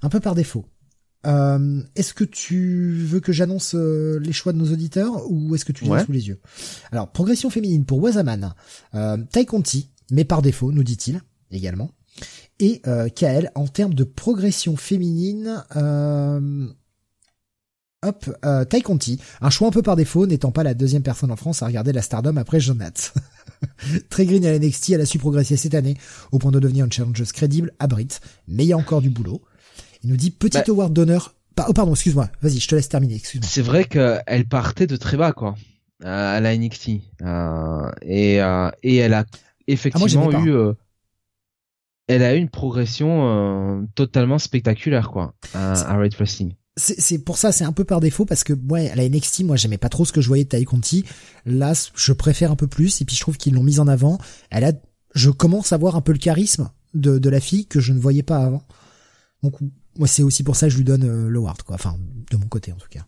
Un 0.02 0.10
peu 0.10 0.20
par 0.20 0.36
défaut. 0.36 0.66
Euh, 1.26 1.82
est-ce 1.96 2.14
que 2.14 2.24
tu 2.24 2.94
veux 3.06 3.20
que 3.20 3.32
j'annonce 3.32 3.76
euh, 3.76 4.20
les 4.20 4.34
choix 4.34 4.54
de 4.54 4.58
nos 4.58 4.72
auditeurs 4.72 5.30
ou 5.32 5.56
est-ce 5.56 5.66
que 5.66 5.72
tu 5.72 5.86
les 5.86 6.04
sous 6.04 6.12
les 6.12 6.28
yeux? 6.28 6.40
Alors, 6.92 7.12
progression 7.12 7.50
féminine 7.50 7.86
pour 7.86 8.02
Wazaman, 8.02 8.54
euh, 8.96 9.18
Tai 9.32 9.46
Conti, 9.46 9.90
mais 10.12 10.26
par 10.26 10.42
défaut, 10.42 10.72
nous 10.72 10.84
dit-il 10.84 11.22
également. 11.52 11.92
Et 12.60 12.82
euh, 12.88 13.10
Kael, 13.10 13.52
en 13.56 13.68
termes 13.68 13.94
de 13.94 14.04
progression 14.04 14.76
féminine, 14.76 15.64
euh, 15.76 16.68
hop, 18.04 18.38
euh, 18.46 18.66
Tai 18.66 18.82
Conti, 18.82 19.20
un 19.42 19.50
choix 19.50 19.68
un 19.68 19.72
peu 19.72 19.82
par 19.82 19.96
défaut, 19.96 20.28
n'étant 20.28 20.52
pas 20.52 20.64
la 20.64 20.74
deuxième 20.74 21.04
personne 21.04 21.32
en 21.32 21.36
France 21.36 21.64
à 21.64 21.66
regarder 21.66 21.92
la 21.94 22.02
Stardom 22.02 22.38
après 22.38 22.60
Jonath. 22.60 23.14
Très 24.10 24.26
green 24.26 24.46
à 24.46 24.58
NXT, 24.58 24.92
elle 24.92 25.02
a 25.02 25.06
su 25.06 25.20
progresser 25.20 25.58
cette 25.58 25.74
année 25.74 25.98
au 26.32 26.40
point 26.40 26.52
de 26.52 26.60
devenir 26.60 26.86
une 26.86 26.92
challengeuse 26.92 27.32
crédible 27.32 27.74
à 27.80 27.88
Brit, 27.88 28.20
mais 28.48 28.66
il 28.66 28.68
y 28.68 28.74
a 28.74 28.78
encore 28.78 29.02
du 29.02 29.10
boulot. 29.10 29.42
Il 30.04 30.10
nous 30.10 30.18
dit 30.18 30.32
petit 30.32 30.58
bah, 30.58 30.64
award 30.68 30.94
d'honneur. 30.94 31.36
Oh 31.68 31.74
pardon, 31.74 31.94
excuse-moi. 31.94 32.30
Vas-y, 32.42 32.60
je 32.60 32.68
te 32.68 32.76
laisse 32.76 32.90
terminer. 32.90 33.16
Excuse-moi. 33.16 33.48
C'est 33.50 33.62
vrai 33.62 33.86
qu'elle 33.86 34.46
partait 34.48 34.88
de 34.88 34.96
très 34.96 35.18
bas, 35.18 35.34
quoi, 35.34 35.56
à 36.04 36.40
la 36.40 36.58
NXT, 36.58 36.90
euh, 37.22 37.92
et 38.02 38.42
euh, 38.42 38.70
et 38.82 38.98
elle 38.98 39.14
a 39.14 39.26
effectivement 39.68 40.30
ah, 40.34 40.40
eu. 40.40 40.52
Euh, 40.52 40.74
elle 42.08 42.24
a 42.24 42.36
eu 42.36 42.38
une 42.38 42.50
progression 42.50 43.28
euh, 43.28 43.86
totalement 43.96 44.40
spectaculaire, 44.40 45.10
quoi, 45.10 45.36
à, 45.54 45.72
à 45.74 45.98
Red 45.98 46.16
Wrestling. 46.16 46.56
C'est 46.76 47.20
pour 47.20 47.38
ça, 47.38 47.52
c'est 47.52 47.66
un 47.66 47.72
peu 47.72 47.84
par 47.84 48.00
défaut 48.00 48.26
parce 48.26 48.44
que 48.44 48.54
ouais, 48.54 48.90
à 48.90 48.96
la 48.96 49.08
NXT, 49.08 49.44
moi 49.44 49.56
j'aimais 49.58 49.78
pas 49.78 49.90
trop 49.90 50.06
ce 50.06 50.12
que 50.12 50.22
je 50.22 50.28
voyais 50.28 50.44
de 50.44 50.50
Tai 50.50 50.66
Conti. 50.66 51.06
Là, 51.46 51.74
je 51.94 52.14
préfère 52.14 52.52
un 52.52 52.56
peu 52.56 52.66
plus 52.66 53.00
et 53.00 53.06
puis 53.06 53.16
je 53.16 53.22
trouve 53.22 53.38
qu'ils 53.38 53.54
l'ont 53.54 53.62
mise 53.62 53.80
en 53.80 53.88
avant. 53.88 54.18
Elle 54.50 54.64
a, 54.64 54.72
je 55.14 55.30
commence 55.30 55.72
à 55.72 55.78
voir 55.78 55.96
un 55.96 56.02
peu 56.02 56.14
le 56.14 56.18
charisme 56.18 56.72
de, 56.96 57.20
de 57.20 57.30
la 57.30 57.40
fille 57.40 57.68
que 57.68 57.80
je 57.80 57.94
ne 57.94 58.00
voyais 58.00 58.24
pas 58.24 58.40
avant. 58.40 58.64
Donc 59.44 59.60
moi 59.98 60.08
c'est 60.08 60.24
aussi 60.24 60.44
pour 60.44 60.56
ça 60.56 60.68
que 60.68 60.74
je 60.74 60.78
lui 60.78 60.84
donne 60.84 61.04
euh, 61.04 61.30
le 61.30 61.40
award 61.40 61.62
quoi, 61.64 61.76
enfin 61.76 61.96
de 62.32 62.38
mon 62.38 62.48
côté 62.48 62.72
en 62.72 62.78
tout 62.78 62.90
cas. 62.90 63.06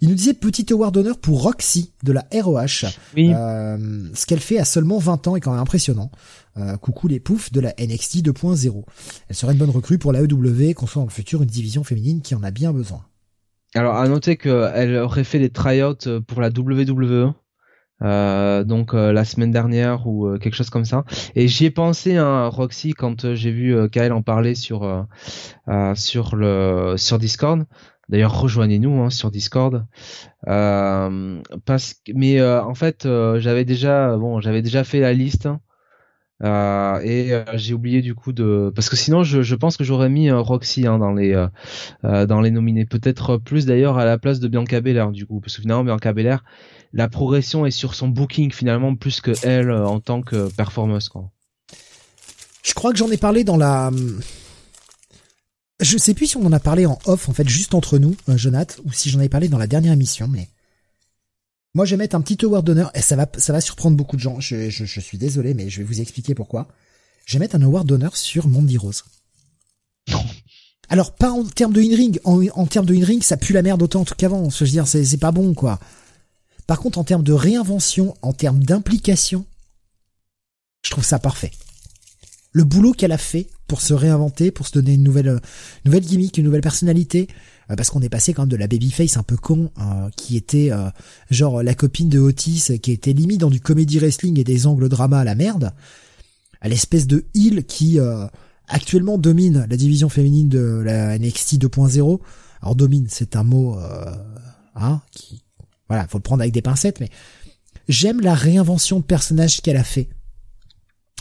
Il 0.00 0.08
nous 0.08 0.14
disait 0.16 0.34
petit 0.34 0.72
award 0.72 0.92
d'honneur 0.94 1.18
pour 1.18 1.42
Roxy 1.42 1.92
de 2.02 2.10
la 2.10 2.26
ROH. 2.34 2.88
Oui. 3.14 3.30
Euh, 3.32 4.08
ce 4.14 4.26
qu'elle 4.26 4.40
fait 4.40 4.58
à 4.58 4.64
seulement 4.64 4.98
20 4.98 5.28
ans 5.28 5.36
est 5.36 5.40
quand 5.40 5.52
même 5.52 5.60
impressionnant. 5.60 6.10
Euh, 6.56 6.76
coucou 6.76 7.06
les 7.06 7.20
poufs 7.20 7.52
de 7.52 7.60
la 7.60 7.72
NXT 7.78 8.24
2.0. 8.24 8.84
Elle 9.28 9.36
serait 9.36 9.52
une 9.52 9.60
bonne 9.60 9.70
recrue 9.70 9.98
pour 9.98 10.12
la 10.12 10.22
EW, 10.22 10.74
qu'on 10.74 10.88
soit 10.88 11.00
dans 11.00 11.06
le 11.06 11.12
futur 11.12 11.42
une 11.42 11.48
division 11.48 11.84
féminine 11.84 12.20
qui 12.20 12.34
en 12.34 12.42
a 12.42 12.50
bien 12.50 12.72
besoin. 12.72 13.04
Alors 13.76 13.96
à 13.96 14.08
noter 14.08 14.36
qu'elle 14.36 14.96
aurait 14.96 15.22
fait 15.22 15.38
des 15.38 15.50
tryouts 15.50 16.20
pour 16.26 16.40
la 16.40 16.48
WWE. 16.48 17.32
Euh, 18.02 18.64
donc 18.64 18.94
euh, 18.94 19.12
la 19.12 19.24
semaine 19.24 19.50
dernière 19.50 20.06
ou 20.06 20.26
euh, 20.26 20.38
quelque 20.38 20.54
chose 20.54 20.70
comme 20.70 20.84
ça. 20.84 21.04
Et 21.34 21.48
j'y 21.48 21.66
ai 21.66 21.70
pensé, 21.70 22.16
hein, 22.16 22.48
Roxy, 22.48 22.94
quand 22.94 23.34
j'ai 23.34 23.50
vu 23.50 23.88
Kyle 23.90 24.12
en 24.12 24.22
parler 24.22 24.54
sur 24.54 25.06
sur 25.94 26.36
le 26.36 26.94
sur 26.96 27.18
Discord. 27.18 27.64
D'ailleurs, 28.08 28.38
rejoignez-nous 28.38 29.02
hein, 29.02 29.10
sur 29.10 29.30
Discord. 29.30 29.86
parce 30.44 31.94
mais 32.14 32.42
en 32.42 32.74
fait, 32.74 33.08
j'avais 33.38 33.64
déjà 33.64 34.16
bon, 34.16 34.40
j'avais 34.40 34.62
déjà 34.62 34.84
fait 34.84 35.00
la 35.00 35.12
liste. 35.12 35.48
Euh, 36.42 37.00
et 37.02 37.32
j'ai 37.54 37.72
oublié 37.72 38.02
du 38.02 38.14
coup 38.16 38.32
de 38.32 38.72
parce 38.74 38.88
que 38.88 38.96
sinon 38.96 39.22
je, 39.22 39.54
pense 39.54 39.76
que 39.76 39.84
j'aurais 39.84 40.08
mis 40.08 40.30
Roxy 40.30 40.86
hein, 40.88 40.98
dans 40.98 41.12
les 42.40 42.50
nominés 42.50 42.84
peut-être 42.84 43.36
plus 43.36 43.64
d'ailleurs 43.64 43.96
à 43.96 44.04
la 44.04 44.18
place 44.18 44.40
de 44.40 44.48
Bianca 44.48 44.80
Belair 44.80 45.12
du 45.12 45.24
coup 45.24 45.40
parce 45.40 45.54
que 45.54 45.62
finalement 45.62 45.84
Bianca 45.84 46.12
Belair 46.12 46.42
la 46.92 47.08
progression 47.08 47.66
est 47.66 47.70
sur 47.70 47.94
son 47.94 48.08
booking 48.08 48.52
finalement 48.52 48.94
plus 48.94 49.20
que 49.20 49.32
elle 49.42 49.70
euh, 49.70 49.86
en 49.86 50.00
tant 50.00 50.22
que 50.22 50.50
performeuse 50.52 51.08
quoi. 51.08 51.30
Je 52.62 52.74
crois 52.74 52.92
que 52.92 52.98
j'en 52.98 53.10
ai 53.10 53.16
parlé 53.16 53.44
dans 53.44 53.56
la 53.56 53.90
je 55.80 55.98
sais 55.98 56.14
plus 56.14 56.26
si 56.28 56.36
on 56.36 56.46
en 56.46 56.52
a 56.52 56.60
parlé 56.60 56.86
en 56.86 56.98
off 57.06 57.28
en 57.28 57.32
fait 57.32 57.48
juste 57.48 57.74
entre 57.74 57.98
nous 57.98 58.14
euh, 58.28 58.36
Jonathan 58.36 58.82
ou 58.84 58.92
si 58.92 59.10
j'en 59.10 59.18
avais 59.18 59.28
parlé 59.28 59.48
dans 59.48 59.58
la 59.58 59.66
dernière 59.66 59.92
émission 59.92 60.28
mais 60.28 60.48
moi 61.74 61.84
je 61.84 61.92
vais 61.92 61.98
mettre 61.98 62.16
un 62.16 62.20
petit 62.20 62.44
award 62.44 62.66
d'honneur 62.66 62.90
et 62.94 63.02
ça 63.02 63.16
va 63.16 63.26
ça 63.36 63.52
va 63.52 63.60
surprendre 63.60 63.96
beaucoup 63.96 64.16
de 64.16 64.20
gens. 64.20 64.40
Je, 64.40 64.70
je, 64.70 65.00
suis 65.00 65.18
désolé 65.18 65.54
mais 65.54 65.68
je 65.68 65.78
vais 65.78 65.84
vous 65.84 66.00
expliquer 66.00 66.34
pourquoi. 66.34 66.68
Je 67.26 67.34
vais 67.34 67.38
mettre 67.40 67.56
un 67.56 67.62
award 67.62 67.86
d'honneur 67.86 68.16
sur 68.16 68.48
Mandy 68.48 68.76
Rose. 68.78 69.04
Alors 70.88 71.14
pas 71.14 71.30
en 71.30 71.44
termes 71.44 71.72
de 71.72 71.80
in-ring, 71.80 72.20
en, 72.24 72.44
en 72.54 72.66
termes 72.66 72.86
de 72.86 72.94
in-ring 72.94 73.22
ça 73.22 73.36
pue 73.36 73.52
la 73.52 73.62
merde 73.62 73.82
autant 73.82 74.04
qu'avant. 74.04 74.50
Je 74.50 74.64
veux 74.64 74.70
dire 74.70 74.86
c'est 74.86 75.16
pas 75.18 75.32
bon 75.32 75.54
quoi. 75.54 75.78
Par 76.66 76.80
contre, 76.80 76.98
en 76.98 77.04
termes 77.04 77.24
de 77.24 77.32
réinvention, 77.32 78.16
en 78.22 78.32
termes 78.32 78.62
d'implication, 78.62 79.44
je 80.84 80.90
trouve 80.90 81.04
ça 81.04 81.18
parfait. 81.18 81.50
Le 82.52 82.64
boulot 82.64 82.92
qu'elle 82.92 83.12
a 83.12 83.18
fait 83.18 83.48
pour 83.66 83.80
se 83.80 83.94
réinventer, 83.94 84.50
pour 84.50 84.66
se 84.66 84.72
donner 84.72 84.94
une 84.94 85.02
nouvelle, 85.02 85.28
euh, 85.28 85.38
nouvelle 85.84 86.04
gimmick, 86.04 86.36
une 86.38 86.44
nouvelle 86.44 86.60
personnalité, 86.60 87.28
parce 87.76 87.90
qu'on 87.90 88.00
est 88.00 88.08
passé 88.08 88.34
quand 88.34 88.42
même 88.42 88.48
de 88.48 88.56
la 88.56 88.66
babyface 88.66 89.16
un 89.16 89.22
peu 89.22 89.36
con, 89.36 89.70
euh, 89.78 90.08
qui 90.16 90.36
était 90.36 90.70
genre 91.30 91.62
la 91.62 91.74
copine 91.74 92.08
de 92.08 92.18
Otis, 92.18 92.78
qui 92.82 92.92
était 92.92 93.12
limite 93.12 93.40
dans 93.40 93.50
du 93.50 93.60
comédie 93.60 93.98
wrestling 93.98 94.38
et 94.38 94.44
des 94.44 94.66
angles 94.66 94.88
drama 94.88 95.20
à 95.20 95.24
la 95.24 95.34
merde, 95.34 95.72
à 96.60 96.68
l'espèce 96.68 97.06
de 97.06 97.24
heel 97.34 97.64
qui 97.64 97.98
actuellement 98.68 99.18
domine 99.18 99.66
la 99.68 99.76
division 99.76 100.08
féminine 100.08 100.48
de 100.48 100.82
la 100.84 101.18
NXT 101.18 101.54
2.0. 101.54 102.20
Alors 102.62 102.76
domine, 102.76 103.06
c'est 103.08 103.36
un 103.36 103.44
mot 103.44 103.76
hein, 104.74 105.00
qui, 105.10 105.42
voilà, 105.88 106.06
faut 106.08 106.18
le 106.18 106.22
prendre 106.22 106.42
avec 106.42 106.54
des 106.54 106.62
pincettes, 106.62 107.00
mais 107.00 107.10
j'aime 107.88 108.20
la 108.20 108.34
réinvention 108.34 109.00
de 109.00 109.04
personnage 109.04 109.60
qu'elle 109.60 109.76
a 109.76 109.84
fait. 109.84 110.08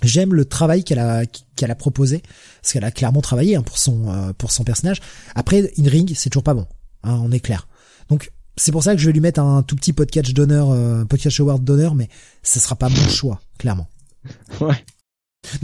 J'aime 0.03 0.33
le 0.33 0.45
travail 0.45 0.83
qu'elle 0.83 0.99
a 0.99 1.25
qu'elle 1.55 1.71
a 1.71 1.75
proposé, 1.75 2.23
parce 2.61 2.73
qu'elle 2.73 2.83
a 2.83 2.91
clairement 2.91 3.21
travaillé 3.21 3.55
hein, 3.55 3.63
pour 3.63 3.77
son 3.77 4.09
euh, 4.09 4.33
pour 4.33 4.51
son 4.51 4.63
personnage. 4.63 4.99
Après, 5.35 5.71
in 5.77 5.89
ring, 5.89 6.13
c'est 6.15 6.29
toujours 6.29 6.43
pas 6.43 6.53
bon, 6.53 6.65
hein, 7.03 7.19
on 7.23 7.31
est 7.31 7.39
clair. 7.39 7.67
Donc 8.09 8.31
c'est 8.57 8.71
pour 8.71 8.83
ça 8.83 8.95
que 8.95 9.01
je 9.01 9.05
vais 9.05 9.13
lui 9.13 9.21
mettre 9.21 9.39
un 9.39 9.63
tout 9.63 9.75
petit 9.75 9.93
podcast 9.93 10.31
d'honneur, 10.31 10.71
euh, 10.71 11.05
podcast 11.05 11.39
award 11.39 11.63
d'honneur, 11.63 11.95
mais 11.95 12.09
ce 12.43 12.59
sera 12.59 12.75
pas 12.75 12.89
mon 12.89 13.07
choix, 13.09 13.41
clairement. 13.57 13.87
Ouais. 14.59 14.85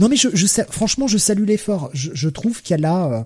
Non 0.00 0.08
mais 0.08 0.16
je, 0.16 0.28
je 0.34 0.46
franchement, 0.70 1.06
je 1.06 1.18
salue 1.18 1.44
l'effort. 1.44 1.90
Je, 1.92 2.10
je 2.12 2.28
trouve 2.28 2.62
qu'elle 2.62 2.84
a, 2.84 3.06
euh, 3.06 3.24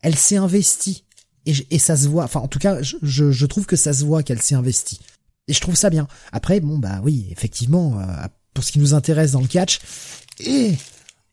elle 0.00 0.16
s'est 0.16 0.38
investie 0.38 1.04
et, 1.44 1.54
et 1.70 1.78
ça 1.78 1.96
se 1.96 2.08
voit. 2.08 2.24
Enfin, 2.24 2.40
en 2.40 2.48
tout 2.48 2.58
cas, 2.58 2.78
je, 2.80 2.96
je 3.02 3.46
trouve 3.46 3.66
que 3.66 3.76
ça 3.76 3.92
se 3.92 4.04
voit 4.04 4.22
qu'elle 4.22 4.40
s'est 4.40 4.54
investie. 4.54 5.00
Et 5.48 5.52
je 5.52 5.60
trouve 5.60 5.74
ça 5.74 5.90
bien. 5.90 6.08
Après, 6.32 6.60
bon 6.60 6.78
bah 6.78 7.00
oui, 7.04 7.26
effectivement, 7.30 8.00
euh, 8.00 8.04
pour 8.54 8.64
ce 8.64 8.72
qui 8.72 8.78
nous 8.78 8.94
intéresse 8.94 9.32
dans 9.32 9.40
le 9.40 9.46
catch, 9.46 9.80
et 10.46 10.76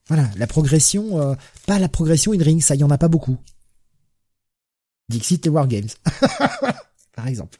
voilà, 0.08 0.30
la 0.38 0.48
progression, 0.48 1.20
euh, 1.22 1.36
pas 1.66 1.80
la 1.80 1.90
progression 1.90 2.34
in 2.34 2.42
ring, 2.42 2.62
ça 2.62 2.76
y 2.76 2.84
en 2.84 2.92
a 2.92 2.98
pas 2.98 3.08
beaucoup. 3.08 3.38
Dixit 5.10 5.46
et 5.46 5.50
Wargames, 5.50 5.90
par 7.16 7.28
exemple. 7.28 7.58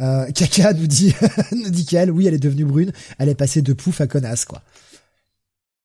Euh, 0.00 0.30
Kaka 0.32 0.72
nous 0.74 0.86
dit, 0.86 1.14
nous 1.52 1.70
dit 1.70 1.86
qu'elle, 1.86 2.10
oui, 2.10 2.26
elle 2.26 2.34
est 2.34 2.38
devenue 2.38 2.64
brune, 2.64 2.92
elle 3.18 3.28
est 3.28 3.34
passée 3.34 3.62
de 3.62 3.72
pouf 3.72 4.00
à 4.00 4.06
connasse, 4.06 4.44
quoi. 4.44 4.62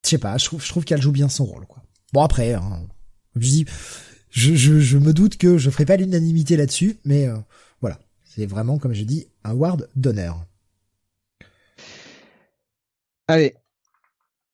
Je 0.04 0.10
sais 0.10 0.18
pas, 0.18 0.38
je 0.38 0.46
trouve, 0.46 0.68
trouve 0.68 0.84
qu'elle 0.84 1.02
joue 1.02 1.12
bien 1.12 1.30
son 1.30 1.46
rôle, 1.46 1.66
quoi. 1.66 1.84
Bon 2.12 2.22
après, 2.22 2.54
hein, 2.54 2.82
je 3.36 3.48
dis, 3.48 3.66
je, 4.32 4.56
je, 4.56 4.98
me 4.98 5.14
doute 5.14 5.38
que 5.38 5.58
je 5.58 5.70
ferai 5.70 5.86
pas 5.86 5.96
l'unanimité 5.96 6.58
là-dessus, 6.58 6.98
mais 7.06 7.28
euh, 7.28 7.38
c'est 8.36 8.46
vraiment, 8.46 8.78
comme 8.78 8.94
je 8.94 9.04
dis, 9.04 9.28
un 9.44 9.52
award 9.52 9.90
d'honneur. 9.96 10.46
Allez. 13.32 13.54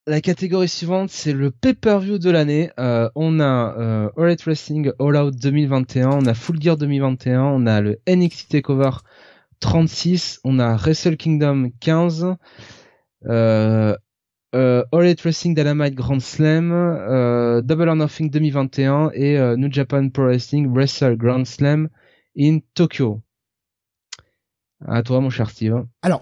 La 0.06 0.22
catégorie 0.22 0.68
suivante, 0.68 1.10
c'est 1.10 1.34
le 1.34 1.50
pay-per-view 1.50 2.20
de 2.20 2.30
l'année. 2.30 2.70
Euh, 2.78 3.10
on 3.16 3.40
a 3.40 3.76
euh, 3.76 4.10
All 4.16 4.30
Out 4.30 4.44
Wrestling 4.44 4.92
All 5.00 5.18
Out 5.18 5.36
2021, 5.36 6.12
on 6.12 6.26
a 6.28 6.36
Full 6.36 6.62
Gear 6.62 6.78
2021, 6.78 7.42
on 7.42 7.66
a 7.66 7.82
le 7.82 8.00
NXT 8.08 8.52
Takeover 8.52 8.92
36, 9.62 10.42
on 10.44 10.60
a 10.60 10.78
Wrestle 10.78 11.18
Kingdom 11.18 11.72
15, 11.82 12.36
euh, 13.26 13.96
All 14.54 15.08
Out 15.08 15.22
Wrestling 15.22 15.56
Dynamite 15.56 15.96
Grand 15.96 16.20
Slam, 16.20 16.70
Double 17.64 17.90
or 17.90 17.96
Nothing 17.96 18.30
2021 18.30 19.10
et 19.16 19.40
New 19.58 19.72
Japan 19.72 20.10
Pro 20.10 20.26
Wrestling 20.26 20.72
Wrestle 20.72 21.18
Grand 21.18 21.46
Slam 21.46 21.90
in 22.38 22.60
Tokyo. 22.76 23.24
À 24.86 25.02
toi, 25.02 25.20
mon 25.20 25.32
cher 25.32 25.50
Steve. 25.50 25.84
Alors, 26.04 26.22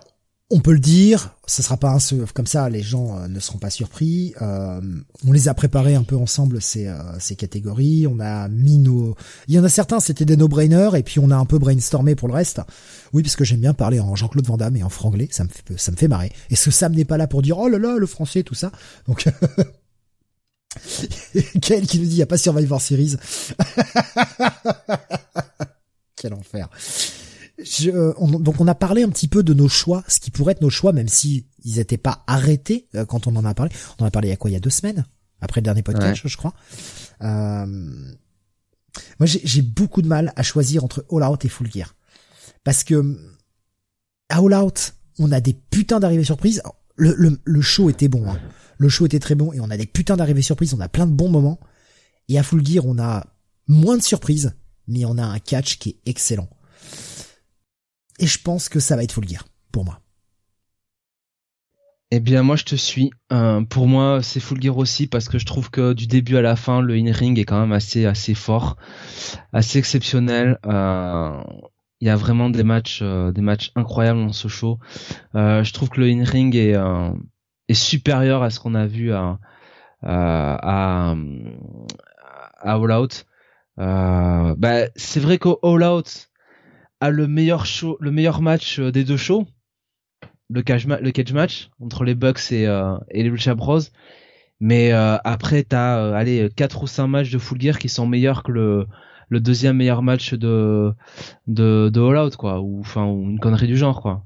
On 0.51 0.59
peut 0.59 0.73
le 0.73 0.79
dire, 0.79 1.35
ce 1.47 1.63
sera 1.63 1.75
pas 1.75 1.89
un 1.89 1.97
comme 2.35 2.45
ça, 2.45 2.69
les 2.69 2.83
gens 2.83 3.17
euh, 3.17 3.27
ne 3.27 3.39
seront 3.39 3.57
pas 3.57 3.71
surpris. 3.71 4.35
Euh, 4.43 4.79
on 5.25 5.31
les 5.31 5.47
a 5.47 5.55
préparés 5.55 5.95
un 5.95 6.03
peu 6.03 6.15
ensemble 6.15 6.61
ces, 6.61 6.85
euh, 6.85 6.99
ces 7.19 7.35
catégories. 7.35 8.05
On 8.05 8.19
a 8.19 8.47
mis 8.47 8.77
nos, 8.77 9.15
il 9.47 9.55
y 9.55 9.59
en 9.59 9.63
a 9.63 9.69
certains 9.69 9.99
c'était 9.99 10.23
des 10.23 10.37
no-brainers 10.37 10.95
et 10.95 11.01
puis 11.01 11.19
on 11.19 11.31
a 11.31 11.35
un 11.35 11.45
peu 11.45 11.57
brainstormé 11.57 12.13
pour 12.13 12.27
le 12.27 12.35
reste. 12.35 12.61
Oui, 13.11 13.23
parce 13.23 13.35
que 13.35 13.43
j'aime 13.43 13.61
bien 13.61 13.73
parler 13.73 13.99
en 13.99 14.15
Jean-Claude 14.15 14.45
Van 14.45 14.57
Damme 14.57 14.75
et 14.75 14.83
en 14.83 14.89
franglais, 14.89 15.29
ça 15.31 15.45
me 15.45 15.49
fait, 15.49 15.63
ça 15.79 15.91
me 15.91 15.97
fait 15.97 16.07
marrer. 16.07 16.31
Et 16.51 16.55
ce 16.55 16.69
Sam 16.69 16.93
n'est 16.93 17.05
pas 17.05 17.17
là 17.17 17.25
pour 17.25 17.41
dire 17.41 17.57
oh 17.57 17.67
là 17.67 17.79
là 17.79 17.97
le 17.97 18.05
français 18.05 18.43
tout 18.43 18.53
ça. 18.53 18.71
Donc 19.07 19.27
Quel 21.61 21.87
qui 21.87 21.99
nous 21.99 22.05
dit 22.05 22.11
il 22.11 22.17
y 22.17 22.21
a 22.21 22.27
pas 22.27 22.37
Survivor 22.37 22.79
Series. 22.79 23.15
Quel 26.15 26.35
enfer. 26.35 26.69
Je, 27.57 27.89
donc 28.39 28.59
on 28.59 28.67
a 28.67 28.75
parlé 28.75 29.03
un 29.03 29.09
petit 29.09 29.27
peu 29.27 29.41
de 29.41 29.53
nos 29.53 29.69
choix, 29.69 30.03
ce 30.07 30.19
qui 30.19 30.29
pourrait 30.29 30.53
être 30.53 30.61
nos 30.61 30.69
choix, 30.69 30.91
même 30.91 31.07
si 31.07 31.45
ils 31.63 31.77
n'étaient 31.77 31.97
pas 31.97 32.23
arrêtés 32.27 32.87
euh, 32.95 33.05
quand 33.05 33.27
on 33.27 33.35
en 33.35 33.45
a 33.45 33.53
parlé. 33.53 33.71
On 33.97 34.03
en 34.03 34.07
a 34.07 34.11
parlé 34.11 34.27
il 34.27 34.31
y 34.31 34.33
a 34.33 34.37
quoi 34.37 34.49
Il 34.49 34.53
y 34.53 34.57
a 34.57 34.61
deux 34.61 34.69
semaines? 34.69 35.05
Après 35.41 35.61
le 35.61 35.65
dernier 35.65 35.83
podcast, 35.83 36.21
je 36.25 36.37
crois. 36.37 36.53
Euh, 37.21 37.65
moi, 39.19 39.25
j'ai 39.25 39.61
beaucoup 39.61 40.01
de 40.01 40.07
mal 40.07 40.33
à 40.35 40.43
choisir 40.43 40.83
entre 40.83 41.05
All 41.11 41.23
Out 41.23 41.45
et 41.45 41.49
Full 41.49 41.71
Gear 41.71 41.95
parce 42.63 42.83
que 42.83 43.17
à 44.29 44.39
All 44.39 44.53
Out, 44.53 44.93
on 45.19 45.31
a 45.31 45.39
des 45.39 45.53
putains 45.53 45.99
d'arrivées 45.99 46.23
surprises. 46.23 46.61
Le, 46.95 47.13
le, 47.17 47.39
le, 47.43 47.61
show 47.61 47.89
était 47.89 48.07
bon, 48.07 48.29
hein. 48.29 48.39
le 48.77 48.87
show 48.89 49.05
était 49.05 49.19
très 49.19 49.35
bon 49.35 49.51
et 49.51 49.59
on 49.59 49.69
a 49.69 49.77
des 49.77 49.85
putains 49.85 50.15
d'arrivées 50.15 50.41
surprises. 50.41 50.73
On 50.73 50.79
a 50.79 50.89
plein 50.89 51.05
de 51.05 51.11
bons 51.11 51.29
moments. 51.29 51.59
Et 52.27 52.39
à 52.39 52.43
Full 52.43 52.65
Gear, 52.65 52.85
on 52.85 52.97
a 52.97 53.25
moins 53.67 53.97
de 53.97 54.01
surprises, 54.01 54.53
mais 54.87 55.05
on 55.05 55.17
a 55.17 55.23
un 55.23 55.39
catch 55.39 55.77
qui 55.77 55.89
est 55.89 56.09
excellent. 56.09 56.49
Et 58.19 58.27
je 58.27 58.39
pense 58.41 58.69
que 58.69 58.79
ça 58.79 58.95
va 58.95 59.03
être 59.03 59.11
Full 59.11 59.27
Gear, 59.27 59.45
pour 59.71 59.85
moi. 59.85 59.99
Eh 62.11 62.19
bien, 62.19 62.43
moi, 62.43 62.55
je 62.55 62.63
te 62.63 62.75
suis. 62.75 63.11
Euh, 63.33 63.61
pour 63.63 63.87
moi, 63.87 64.21
c'est 64.21 64.39
Full 64.39 64.61
Gear 64.61 64.77
aussi 64.77 65.07
parce 65.07 65.27
que 65.27 65.39
je 65.39 65.45
trouve 65.45 65.71
que 65.71 65.93
du 65.93 66.07
début 66.07 66.37
à 66.37 66.41
la 66.41 66.55
fin, 66.55 66.79
le 66.81 66.93
in-ring 66.95 67.37
est 67.39 67.45
quand 67.45 67.59
même 67.59 67.71
assez, 67.71 68.05
assez 68.05 68.35
fort, 68.35 68.77
assez 69.53 69.79
exceptionnel. 69.79 70.59
Euh, 70.65 71.41
il 71.99 72.07
y 72.07 72.09
a 72.09 72.15
vraiment 72.15 72.49
des 72.49 72.63
matchs, 72.63 72.99
euh, 73.01 73.31
des 73.31 73.41
matchs 73.41 73.71
incroyables 73.75 74.19
dans 74.19 74.33
ce 74.33 74.47
show. 74.47 74.79
je 75.33 75.73
trouve 75.73 75.89
que 75.89 75.99
le 75.99 76.07
in-ring 76.07 76.55
est, 76.55 76.75
supérieur 77.73 78.43
à 78.43 78.49
ce 78.51 78.59
qu'on 78.59 78.75
a 78.75 78.85
vu 78.85 79.11
à, 79.11 79.39
à, 80.03 81.15
à 82.59 82.73
All 82.75 82.91
Out. 82.91 83.25
bah, 83.77 84.87
c'est 84.95 85.19
vrai 85.19 85.37
qu'au 85.39 85.59
All 85.63 85.83
Out, 85.83 86.29
a 87.01 87.09
le 87.09 87.27
meilleur 87.27 87.65
show, 87.65 87.97
le 87.99 88.11
meilleur 88.11 88.41
match 88.41 88.79
euh, 88.79 88.91
des 88.91 89.03
deux 89.03 89.17
shows, 89.17 89.45
le 90.49 90.61
cage, 90.61 90.87
le 90.87 91.11
cage 91.11 91.33
match 91.33 91.69
entre 91.79 92.03
les 92.03 92.15
Bucks 92.15 92.51
et, 92.51 92.67
euh, 92.67 92.97
et 93.09 93.23
les 93.23 93.29
Lucha 93.29 93.55
Bros. 93.55 93.79
Mais 94.59 94.93
euh, 94.93 95.17
après, 95.23 95.63
t'as 95.63 95.99
euh, 95.99 96.13
allez 96.13 96.49
quatre 96.55 96.83
ou 96.83 96.87
cinq 96.87 97.07
matchs 97.07 97.31
de 97.31 97.37
Full 97.37 97.59
Gear 97.61 97.77
qui 97.77 97.89
sont 97.89 98.07
meilleurs 98.07 98.43
que 98.43 98.51
le, 98.51 98.87
le 99.29 99.39
deuxième 99.39 99.77
meilleur 99.77 100.01
match 100.01 100.33
de 100.33 100.93
de, 101.47 101.89
de 101.93 102.01
All 102.01 102.17
Out 102.17 102.35
quoi, 102.37 102.61
ou 102.61 102.79
enfin 102.79 103.05
une 103.05 103.39
connerie 103.39 103.67
du 103.67 103.77
genre 103.77 104.01
quoi. 104.01 104.25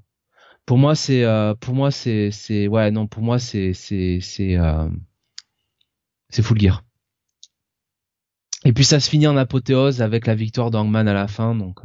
Pour 0.66 0.78
moi, 0.78 0.94
c'est 0.94 1.26
pour 1.62 1.74
moi 1.74 1.90
c'est 1.90 2.30
c'est 2.32 2.68
ouais 2.68 2.92
non 2.92 3.08
pour 3.08 3.24
moi 3.24 3.40
c'est 3.40 3.74
c'est 3.74 4.20
c'est 4.22 4.56
c'est 6.30 6.44
Full 6.44 6.60
Gear. 6.60 6.84
Et 8.66 8.74
puis 8.74 8.84
ça 8.84 9.00
se 9.00 9.10
finit 9.10 9.26
en 9.28 9.38
apothéose 9.38 10.02
avec 10.02 10.28
la 10.28 10.36
victoire 10.36 10.70
d'Angman 10.70 11.08
à 11.08 11.14
la 11.14 11.28
fin 11.28 11.56
donc. 11.56 11.80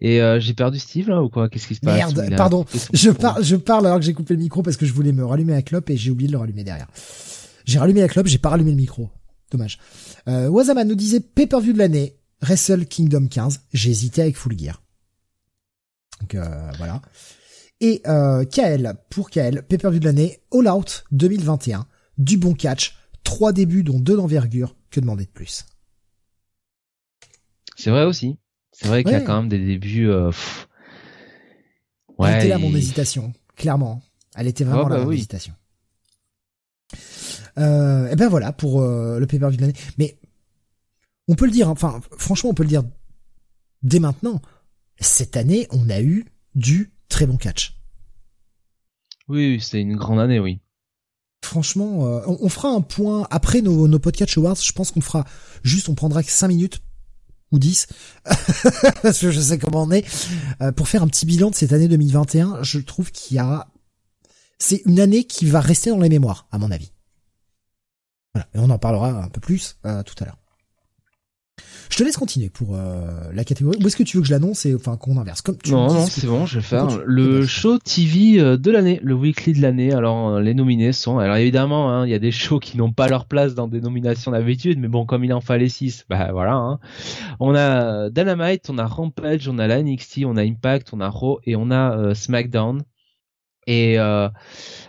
Et 0.00 0.20
euh, 0.20 0.40
j'ai 0.40 0.54
perdu 0.54 0.78
Steve 0.78 1.08
là 1.08 1.22
ou 1.22 1.28
quoi? 1.28 1.48
Qu'est-ce 1.48 1.68
qui 1.68 1.74
se 1.74 1.80
passe? 1.80 2.14
Merde, 2.14 2.36
pardon. 2.36 2.64
Je 2.92 3.10
parle, 3.10 3.44
je 3.44 3.56
parle 3.56 3.86
alors 3.86 3.98
que 3.98 4.04
j'ai 4.04 4.14
coupé 4.14 4.34
le 4.34 4.40
micro 4.40 4.62
parce 4.62 4.76
que 4.76 4.86
je 4.86 4.92
voulais 4.92 5.12
me 5.12 5.24
rallumer 5.24 5.52
la 5.52 5.62
clope 5.62 5.90
et 5.90 5.96
j'ai 5.96 6.10
oublié 6.10 6.28
de 6.28 6.32
le 6.32 6.38
rallumer 6.38 6.64
derrière. 6.64 6.88
J'ai 7.64 7.78
rallumé 7.78 8.00
la 8.00 8.08
clope, 8.08 8.26
j'ai 8.26 8.38
pas 8.38 8.50
rallumé 8.50 8.70
le 8.70 8.76
micro. 8.76 9.10
Dommage. 9.50 9.78
Euh, 10.28 10.48
Wazaman 10.48 10.88
nous 10.88 10.94
disait 10.94 11.20
pay-per-view 11.20 11.72
de 11.72 11.78
l'année, 11.78 12.16
Wrestle 12.40 12.86
Kingdom 12.86 13.26
15. 13.28 13.60
J'ai 13.72 13.90
hésité 13.90 14.22
avec 14.22 14.36
Full 14.36 14.58
Gear. 14.58 14.82
Donc 16.20 16.34
euh, 16.34 16.70
voilà. 16.78 17.02
Et 17.80 18.00
euh, 18.06 18.44
KL, 18.44 18.94
pour 19.10 19.30
KL, 19.30 19.62
pay-per-view 19.62 20.00
de 20.00 20.04
l'année, 20.04 20.40
All 20.52 20.68
Out 20.68 21.04
2021. 21.10 21.86
Du 22.18 22.36
bon 22.36 22.54
catch, 22.54 22.96
trois 23.24 23.52
débuts 23.52 23.82
dont 23.82 23.98
deux 23.98 24.16
d'envergure. 24.16 24.76
Que 24.90 25.00
demander 25.00 25.24
de 25.24 25.30
plus? 25.30 25.64
C'est 27.76 27.90
vrai 27.90 28.04
aussi. 28.04 28.36
C'est 28.82 28.88
vrai 28.88 29.04
qu'il 29.04 29.12
y 29.12 29.16
a 29.16 29.20
quand 29.20 29.36
même 29.36 29.48
des 29.48 29.64
débuts. 29.64 30.10
Euh, 30.10 30.32
ouais. 32.18 32.30
Elle 32.30 32.38
était 32.38 32.48
là 32.48 32.58
mon 32.58 32.74
hésitation, 32.74 33.32
clairement. 33.56 34.02
Elle 34.34 34.48
était 34.48 34.64
vraiment 34.64 34.88
là 34.88 34.98
bah 34.98 35.04
mon 35.04 35.12
hésitation. 35.12 35.54
Euh, 37.58 38.10
et 38.10 38.16
ben 38.16 38.28
voilà 38.28 38.52
pour 38.52 38.82
euh, 38.82 39.20
le 39.20 39.26
pay-per-view 39.26 39.56
de 39.56 39.62
l'année. 39.62 39.78
Mais 39.98 40.18
on 41.28 41.36
peut 41.36 41.44
le 41.44 41.52
dire, 41.52 41.68
enfin 41.68 42.00
franchement 42.18 42.50
on 42.50 42.54
peut 42.54 42.64
le 42.64 42.68
dire 42.68 42.82
dès 43.82 44.00
maintenant. 44.00 44.42
Cette 44.98 45.36
année, 45.36 45.66
on 45.70 45.88
a 45.88 46.00
eu 46.00 46.26
du 46.54 46.92
très 47.08 47.26
bon 47.26 47.36
catch. 47.36 47.76
Oui, 49.28 49.60
c'était 49.60 49.80
une 49.80 49.96
grande 49.96 50.20
année, 50.20 50.38
oui. 50.40 50.60
Franchement, 51.44 52.06
euh, 52.06 52.20
on, 52.26 52.48
fera 52.48 52.68
un 52.68 52.80
point 52.80 53.26
après 53.30 53.62
nos, 53.62 53.88
nos 53.88 53.98
podcast 53.98 54.36
awards. 54.38 54.56
Je 54.56 54.72
pense 54.72 54.92
qu'on 54.92 55.00
fera 55.00 55.24
juste, 55.64 55.88
on 55.88 55.94
prendra 55.94 56.22
5 56.22 56.48
minutes 56.48 56.82
ou 57.52 57.58
10, 57.58 57.86
parce 59.02 59.20
que 59.20 59.30
je 59.30 59.40
sais 59.40 59.58
comment 59.58 59.82
on 59.82 59.90
est, 59.90 60.04
euh, 60.60 60.72
pour 60.72 60.88
faire 60.88 61.02
un 61.02 61.08
petit 61.08 61.26
bilan 61.26 61.50
de 61.50 61.54
cette 61.54 61.72
année 61.72 61.88
2021, 61.88 62.62
je 62.62 62.78
trouve 62.80 63.12
qu'il 63.12 63.36
y 63.36 63.40
a... 63.40 63.68
C'est 64.58 64.82
une 64.86 65.00
année 65.00 65.24
qui 65.24 65.46
va 65.46 65.60
rester 65.60 65.90
dans 65.90 65.98
les 65.98 66.08
mémoires, 66.08 66.46
à 66.50 66.58
mon 66.58 66.70
avis. 66.70 66.92
Voilà, 68.34 68.48
et 68.54 68.58
on 68.58 68.70
en 68.70 68.78
parlera 68.78 69.10
un 69.10 69.28
peu 69.28 69.40
plus 69.40 69.76
euh, 69.84 70.02
tout 70.02 70.14
à 70.20 70.26
l'heure. 70.26 70.41
Je 71.90 71.98
te 71.98 72.04
laisse 72.04 72.16
continuer 72.16 72.48
pour 72.48 72.74
euh, 72.74 73.30
la 73.34 73.44
catégorie. 73.44 73.76
Où 73.82 73.86
est-ce 73.86 73.96
que 73.96 74.02
tu 74.02 74.16
veux 74.16 74.22
que 74.22 74.26
je 74.26 74.32
l'annonce 74.32 74.64
et 74.64 74.74
enfin 74.74 74.96
qu'on 74.96 75.18
inverse? 75.18 75.42
Comme 75.42 75.58
tu 75.58 75.72
Non, 75.72 75.92
non, 75.92 76.06
c'est 76.06 76.26
bon, 76.26 76.46
je 76.46 76.58
vais 76.58 76.64
faire 76.64 77.02
le 77.04 77.44
show 77.44 77.78
TV 77.78 78.40
euh, 78.40 78.56
de 78.56 78.70
l'année, 78.70 78.98
le 79.02 79.12
weekly 79.12 79.52
de 79.52 79.60
l'année. 79.60 79.92
Alors 79.92 80.30
euh, 80.30 80.40
les 80.40 80.54
nominés 80.54 80.92
sont, 80.92 81.18
alors 81.18 81.36
évidemment, 81.36 81.90
hein, 81.90 82.06
il 82.06 82.10
y 82.10 82.14
a 82.14 82.18
des 82.18 82.30
shows 82.30 82.60
qui 82.60 82.78
n'ont 82.78 82.92
pas 82.92 83.08
leur 83.08 83.26
place 83.26 83.54
dans 83.54 83.68
des 83.68 83.82
nominations 83.82 84.30
d'habitude, 84.30 84.78
mais 84.78 84.88
bon, 84.88 85.04
comme 85.04 85.22
il 85.22 85.34
en 85.34 85.42
fallait 85.42 85.68
6, 85.68 86.06
bah 86.08 86.30
voilà. 86.32 86.54
Hein. 86.54 86.78
On 87.40 87.54
a 87.54 88.08
Dynamite, 88.08 88.70
on 88.70 88.78
a 88.78 88.86
Rampage, 88.86 89.46
on 89.48 89.58
a 89.58 89.66
la 89.66 89.82
NXT, 89.82 90.20
on 90.24 90.38
a 90.38 90.42
Impact, 90.42 90.94
on 90.94 91.00
a 91.00 91.10
Raw 91.10 91.40
et 91.44 91.56
on 91.56 91.70
a 91.70 92.14
SmackDown. 92.14 92.82
Et 93.66 93.98
euh, 93.98 94.28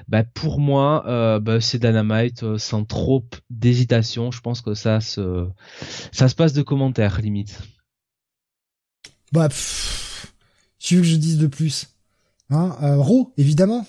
bah 0.07 0.23
pour 0.23 0.59
moi, 0.59 1.05
euh, 1.07 1.39
bah 1.39 1.61
c'est 1.61 1.79
Dynamite 1.79 2.43
euh, 2.43 2.57
sans 2.57 2.85
trop 2.85 3.23
d'hésitation. 3.49 4.31
Je 4.31 4.41
pense 4.41 4.61
que 4.61 4.73
ça 4.73 4.99
se 4.99 5.47
ça 6.11 6.27
se 6.27 6.35
passe 6.35 6.53
de 6.53 6.61
commentaires 6.61 7.21
limite. 7.21 7.61
Bah, 9.31 9.49
tu 10.79 10.95
veux 10.95 11.01
que 11.01 11.07
je 11.07 11.15
dise 11.15 11.37
de 11.37 11.47
plus 11.47 11.87
Hein, 12.49 12.75
euh, 12.83 12.97
Raw, 12.97 13.33
évidemment. 13.37 13.85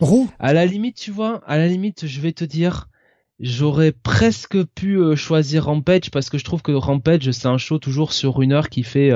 Raw. 0.00 0.28
À 0.38 0.52
la 0.52 0.66
limite, 0.66 0.96
tu 0.96 1.10
vois, 1.10 1.42
à 1.46 1.56
la 1.56 1.66
limite, 1.66 2.06
je 2.06 2.20
vais 2.20 2.32
te 2.32 2.44
dire, 2.44 2.88
j'aurais 3.40 3.92
presque 3.92 4.62
pu 4.64 5.00
choisir 5.16 5.64
Rampage 5.64 6.10
parce 6.10 6.28
que 6.28 6.36
je 6.36 6.44
trouve 6.44 6.62
que 6.62 6.72
Rampage 6.72 7.30
c'est 7.30 7.48
un 7.48 7.56
show 7.56 7.78
toujours 7.78 8.12
sur 8.12 8.42
une 8.42 8.52
heure 8.52 8.68
qui 8.68 8.82
fait 8.82 9.12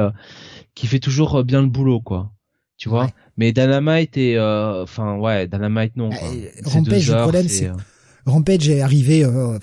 qui 0.75 0.87
fait 0.87 1.01
toujours 1.01 1.45
bien 1.45 1.61
le 1.61 1.69
boulot, 1.69 2.01
quoi. 2.01 2.33
Tu 2.83 2.89
vois. 2.89 3.09
Mais 3.37 3.53
Dynamite 3.53 4.17
et 4.17 4.37
euh, 4.37 4.83
enfin 4.83 5.17
ouais, 5.17 5.47
Dynamite 5.47 5.95
non. 5.95 6.11
Quoi. 6.11 6.29
Rampage, 6.65 7.13
le 7.13 7.23
problème 7.23 7.49
c'est 7.49 7.69
euh, 7.69 7.77
Rampage 8.27 8.69
est 8.69 8.81
arrivé 8.81 9.25
euh, 9.25 9.57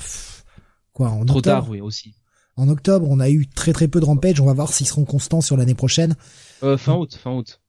quoi 0.93 1.09
en 1.09 1.25
trop 1.25 1.39
octobre. 1.39 1.57
tard, 1.57 1.69
oui 1.69 1.81
aussi. 1.81 2.15
En 2.55 2.69
octobre, 2.69 3.05
on 3.09 3.19
a 3.19 3.29
eu 3.29 3.45
très 3.45 3.73
très 3.73 3.89
peu 3.89 3.99
de 3.99 4.05
Rampage. 4.05 4.39
On 4.39 4.45
va 4.45 4.53
voir 4.53 4.71
s'ils 4.71 4.87
seront 4.87 5.03
constants 5.03 5.41
sur 5.41 5.57
l'année 5.57 5.73
prochaine. 5.73 6.15
Euh, 6.63 6.77
fin 6.77 6.95
août, 6.95 7.19
fin 7.21 7.31
août. 7.31 7.59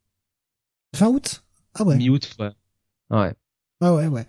Fin 0.94 1.08
août? 1.08 1.42
Ah 1.74 1.82
ouais. 1.82 1.96
Mi-août, 1.96 2.30
ouais. 2.38 2.52
Ouais. 3.10 3.34
Ah 3.80 3.92
ouais, 3.92 4.06
ouais. 4.06 4.26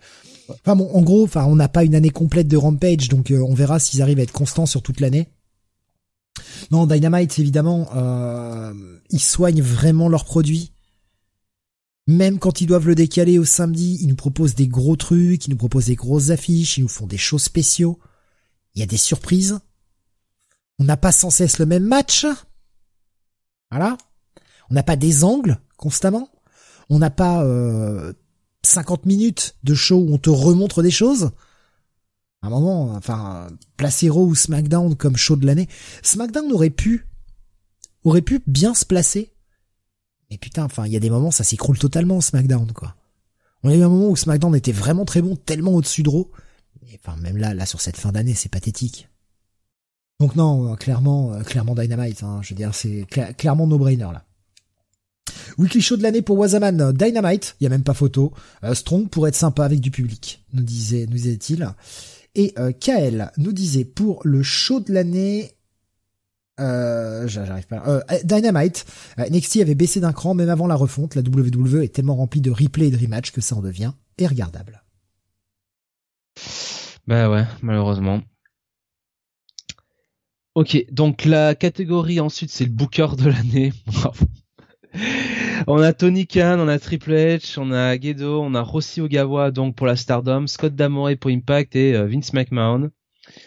Enfin 0.48 0.74
bon, 0.74 0.90
en 0.92 1.02
gros, 1.02 1.22
enfin, 1.22 1.44
on 1.44 1.54
n'a 1.54 1.68
pas 1.68 1.84
une 1.84 1.94
année 1.94 2.10
complète 2.10 2.48
de 2.48 2.56
Rampage, 2.56 3.08
donc 3.08 3.32
on 3.32 3.54
verra 3.54 3.78
s'ils 3.78 4.02
arrivent 4.02 4.18
à 4.18 4.22
être 4.22 4.32
constants 4.32 4.66
sur 4.66 4.82
toute 4.82 4.98
l'année. 4.98 5.28
Non, 6.72 6.86
Dynamite, 6.86 7.38
évidemment, 7.38 7.88
euh, 7.94 8.72
ils 9.10 9.20
soignent 9.20 9.62
vraiment 9.62 10.08
leurs 10.08 10.24
produits. 10.24 10.71
Même 12.08 12.38
quand 12.38 12.60
ils 12.60 12.66
doivent 12.66 12.88
le 12.88 12.94
décaler 12.94 13.38
au 13.38 13.44
samedi, 13.44 13.98
ils 14.00 14.08
nous 14.08 14.16
proposent 14.16 14.54
des 14.54 14.66
gros 14.66 14.96
trucs, 14.96 15.46
ils 15.46 15.50
nous 15.50 15.56
proposent 15.56 15.86
des 15.86 15.94
grosses 15.94 16.30
affiches, 16.30 16.78
ils 16.78 16.82
nous 16.82 16.88
font 16.88 17.06
des 17.06 17.18
shows 17.18 17.38
spéciaux. 17.38 17.98
Il 18.74 18.80
y 18.80 18.82
a 18.82 18.86
des 18.86 18.96
surprises. 18.96 19.60
On 20.78 20.84
n'a 20.84 20.96
pas 20.96 21.12
sans 21.12 21.30
cesse 21.30 21.58
le 21.58 21.66
même 21.66 21.84
match. 21.84 22.26
Voilà. 23.70 23.96
On 24.70 24.74
n'a 24.74 24.82
pas 24.82 24.96
des 24.96 25.22
angles 25.22 25.60
constamment. 25.76 26.30
On 26.88 26.98
n'a 26.98 27.10
pas 27.10 27.44
euh, 27.44 28.12
50 28.64 29.06
minutes 29.06 29.56
de 29.62 29.74
show 29.74 29.96
où 29.96 30.12
on 30.12 30.18
te 30.18 30.30
remontre 30.30 30.82
des 30.82 30.90
choses. 30.90 31.30
À 32.42 32.48
un 32.48 32.50
moment, 32.50 32.90
enfin, 32.94 33.46
placer 33.76 34.08
Raw 34.08 34.26
ou 34.26 34.34
SmackDown 34.34 34.96
comme 34.96 35.16
show 35.16 35.36
de 35.36 35.46
l'année. 35.46 35.68
SmackDown 36.02 36.52
aurait 36.52 36.70
pu, 36.70 37.06
aurait 38.02 38.22
pu 38.22 38.42
bien 38.46 38.74
se 38.74 38.84
placer 38.84 39.31
Et 40.32 40.38
putain, 40.38 40.64
enfin, 40.64 40.86
il 40.86 40.92
y 40.92 40.96
a 40.96 41.00
des 41.00 41.10
moments, 41.10 41.30
ça 41.30 41.44
s'écroule 41.44 41.78
totalement, 41.78 42.22
SmackDown, 42.22 42.72
quoi. 42.72 42.96
On 43.62 43.68
a 43.68 43.74
eu 43.74 43.82
un 43.82 43.88
moment 43.90 44.08
où 44.08 44.16
SmackDown 44.16 44.56
était 44.56 44.72
vraiment 44.72 45.04
très 45.04 45.20
bon, 45.20 45.36
tellement 45.36 45.72
au-dessus 45.72 46.02
de 46.02 46.08
Raw. 46.08 46.30
Et 46.90 46.98
enfin, 46.98 47.20
même 47.20 47.36
là, 47.36 47.52
là, 47.52 47.66
sur 47.66 47.82
cette 47.82 47.98
fin 47.98 48.12
d'année, 48.12 48.32
c'est 48.32 48.48
pathétique. 48.48 49.08
Donc 50.20 50.34
non, 50.34 50.72
euh, 50.72 50.76
clairement, 50.76 51.34
euh, 51.34 51.42
clairement 51.42 51.74
Dynamite, 51.74 52.22
hein, 52.22 52.40
je 52.42 52.50
veux 52.50 52.56
dire, 52.56 52.74
c'est 52.74 53.06
clairement 53.36 53.66
no-brainer, 53.66 54.08
là. 54.10 54.24
Weekly 55.58 55.82
show 55.82 55.98
de 55.98 56.02
l'année 56.02 56.22
pour 56.22 56.38
Wazaman, 56.38 56.92
Dynamite, 56.92 57.56
il 57.60 57.64
y 57.64 57.66
a 57.66 57.70
même 57.70 57.82
pas 57.82 57.92
photo. 57.92 58.32
Strong 58.72 59.08
pour 59.10 59.28
être 59.28 59.36
sympa 59.36 59.66
avec 59.66 59.80
du 59.80 59.90
public, 59.90 60.42
nous 60.54 60.62
disait, 60.62 61.06
nous 61.06 61.16
disait-il. 61.16 61.68
Et 62.34 62.54
euh, 62.58 62.72
Kael 62.72 63.30
nous 63.36 63.52
disait 63.52 63.84
pour 63.84 64.22
le 64.24 64.42
show 64.42 64.80
de 64.80 64.92
l'année, 64.94 65.52
euh, 66.60 67.26
j'arrive 67.28 67.66
pas. 67.66 67.82
Euh, 67.86 68.00
Dynamite, 68.24 68.84
euh, 69.18 69.28
NXT 69.28 69.58
avait 69.58 69.74
baissé 69.74 70.00
d'un 70.00 70.12
cran 70.12 70.34
même 70.34 70.50
avant 70.50 70.66
la 70.66 70.74
refonte. 70.74 71.14
La 71.14 71.22
WWE 71.22 71.82
est 71.82 71.94
tellement 71.94 72.16
remplie 72.16 72.40
de 72.40 72.50
replay 72.50 72.88
et 72.88 72.90
de 72.90 72.98
rematch 72.98 73.32
que 73.32 73.40
ça 73.40 73.56
en 73.56 73.62
devient 73.62 73.92
irregardable. 74.18 74.82
Bah 77.06 77.30
ouais, 77.30 77.44
malheureusement. 77.62 78.20
Ok, 80.54 80.84
donc 80.92 81.24
la 81.24 81.54
catégorie 81.54 82.20
ensuite 82.20 82.50
c'est 82.50 82.64
le 82.64 82.70
booker 82.70 83.08
de 83.16 83.30
l'année. 83.30 83.72
On 85.66 85.78
a 85.78 85.92
Tony 85.92 86.26
Khan, 86.26 86.58
on 86.58 86.68
a 86.68 86.78
Triple 86.78 87.12
H, 87.12 87.58
on 87.58 87.70
a 87.72 87.98
Gedo, 87.98 88.42
on 88.42 88.54
a 88.54 88.60
Rossi 88.60 89.00
Ogawa 89.00 89.50
donc 89.50 89.76
pour 89.76 89.86
la 89.86 89.96
Stardom, 89.96 90.46
Scott 90.46 90.74
D'Amore 90.74 91.10
pour 91.20 91.30
Impact 91.30 91.76
et 91.76 91.94
euh, 91.94 92.06
Vince 92.06 92.32
McMahon. 92.32 92.90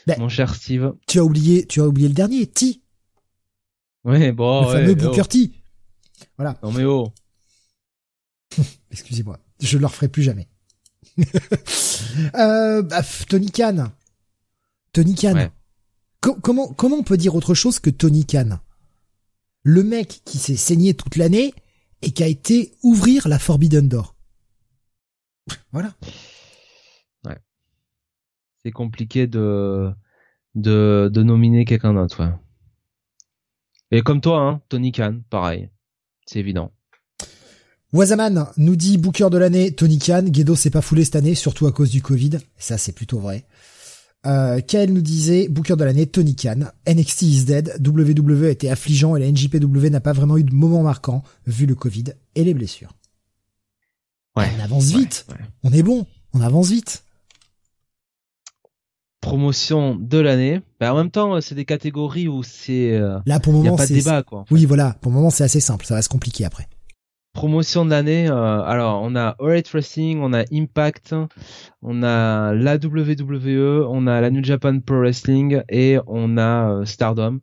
Ben, 0.08 0.16
mon 0.20 0.30
cher 0.30 0.56
Steve. 0.56 0.94
Tu 1.08 1.20
as 1.20 1.24
oublié, 1.24 1.66
tu 1.66 1.82
as 1.82 1.88
oublié 1.88 2.08
le 2.08 2.14
dernier, 2.14 2.48
T. 2.48 2.82
Ouais, 4.06 4.32
bon, 4.32 4.68
le 4.68 4.72
fameux 4.72 4.96
Booker 4.96 5.22
oh. 5.22 5.28
T. 5.28 5.52
Voilà. 6.38 6.58
Non 6.62 6.72
mais 6.72 6.86
oh. 6.86 7.12
Excusez-moi, 8.92 9.40
je 9.60 9.76
ne 9.76 9.82
le 9.82 9.88
referai 9.88 10.08
plus 10.08 10.22
jamais. 10.22 10.48
euh, 12.36 12.84
bah, 12.84 13.02
Tony 13.28 13.52
Khan. 13.52 13.92
Tony 14.94 15.16
Khan. 15.16 15.50
comment 16.22 16.72
comment 16.74 16.98
on 16.98 17.04
peut 17.04 17.18
dire 17.18 17.36
autre 17.36 17.56
chose 17.56 17.80
que 17.80 17.90
Tony 17.90 18.26
Khan? 18.26 18.60
Le 19.64 19.84
mec 19.84 20.22
qui 20.24 20.38
s'est 20.38 20.56
saigné 20.56 20.94
toute 20.94 21.16
l'année 21.16 21.56
et 22.04 22.12
qui 22.12 22.24
a 22.24 22.28
été 22.28 22.76
ouvrir 22.84 23.28
la 23.28 23.40
Forbidden 23.40 23.90
Door. 23.90 24.16
Voilà. 25.72 25.94
Ouais. 27.26 27.40
C'est 28.64 28.72
compliqué 28.72 29.26
de, 29.26 29.92
de, 30.54 31.10
de 31.12 31.24
nominer 31.24 31.66
quelqu'un 31.66 31.96
d'autre, 31.96 32.24
ouais. 32.24 32.32
Et 33.96 34.02
comme 34.02 34.20
toi, 34.20 34.42
hein, 34.42 34.62
Tony 34.68 34.92
Khan, 34.92 35.22
pareil. 35.30 35.70
C'est 36.26 36.40
évident. 36.40 36.74
Wazaman 37.94 38.48
nous 38.58 38.76
dit 38.76 38.98
Booker 38.98 39.30
de 39.32 39.38
l'année, 39.38 39.72
Tony 39.72 40.00
Khan. 40.00 40.24
Guedo 40.28 40.54
s'est 40.54 40.70
pas 40.70 40.82
foulé 40.82 41.06
cette 41.06 41.16
année, 41.16 41.34
surtout 41.34 41.66
à 41.66 41.72
cause 41.72 41.92
du 41.92 42.02
Covid. 42.02 42.32
Ça, 42.58 42.78
c'est 42.78 42.92
plutôt 42.92 43.20
vrai. 43.20 43.46
Euh, 44.26 44.60
Kael 44.60 44.92
nous 44.92 45.02
disait, 45.02 45.48
Booker 45.48 45.78
de 45.78 45.86
l'année, 45.86 46.08
Tony 46.08 46.36
Khan, 46.36 46.72
NXT 46.86 47.22
is 47.22 47.46
dead, 47.46 47.88
WWE 47.88 48.48
était 48.50 48.68
affligeant 48.68 49.16
et 49.16 49.22
la 49.22 49.32
NJPW 49.32 49.88
n'a 49.88 50.02
pas 50.02 50.12
vraiment 50.12 50.36
eu 50.36 50.44
de 50.44 50.54
moment 50.54 50.84
marquant, 50.84 51.24
vu 51.48 51.66
le 51.66 51.76
Covid 51.76 52.16
et 52.36 52.44
les 52.44 52.54
blessures. 52.54 52.92
Ouais. 54.36 54.52
On 54.58 54.62
avance 54.62 54.88
vite. 54.88 55.26
On 55.64 55.72
est 55.72 55.84
bon. 55.84 56.06
On 56.34 56.42
avance 56.42 56.70
vite. 56.70 57.05
Promotion 59.26 59.96
de 59.96 60.20
l'année. 60.20 60.62
Bah, 60.80 60.94
en 60.94 60.98
même 60.98 61.12
temps, 61.12 61.42
c'est 61.42 61.56
des 61.56 61.66
catégories 61.66 62.28
où 62.28 62.44
c'est, 62.44 62.96
euh, 62.96 63.18
là, 63.26 63.40
pour 63.40 63.54
le 63.54 63.60
moment, 63.60 63.72
y 63.72 63.74
a 63.74 63.78
pas 63.78 63.88
de 63.88 63.94
débat, 63.94 64.24
quoi. 64.24 64.46
Oui, 64.52 64.66
voilà. 64.66 64.96
Pour 65.02 65.12
le 65.12 65.18
moment, 65.18 65.30
c'est 65.32 65.44
assez 65.44 65.60
simple. 65.60 65.86
Ça 65.86 65.96
va 65.96 66.02
se 66.02 66.10
compliquer 66.10 66.46
après. 66.46 66.68
Promotion 67.34 67.84
de 67.84 67.90
l'année, 67.90 68.30
euh, 68.30 68.62
alors 68.62 69.02
on 69.04 69.14
a 69.14 69.36
All 69.40 69.62
Wrestling, 69.74 70.22
on 70.22 70.32
a 70.32 70.46
Impact, 70.54 71.16
on 71.82 72.02
a 72.02 72.54
la 72.54 72.76
WWE, 72.78 73.86
on 73.90 74.08
a 74.08 74.22
la 74.22 74.30
New 74.30 74.42
Japan 74.42 74.80
Pro 74.80 75.00
Wrestling 75.00 75.62
et 75.68 75.98
on 76.08 76.38
a 76.38 76.70
euh, 76.70 76.86
Stardom. 76.86 77.42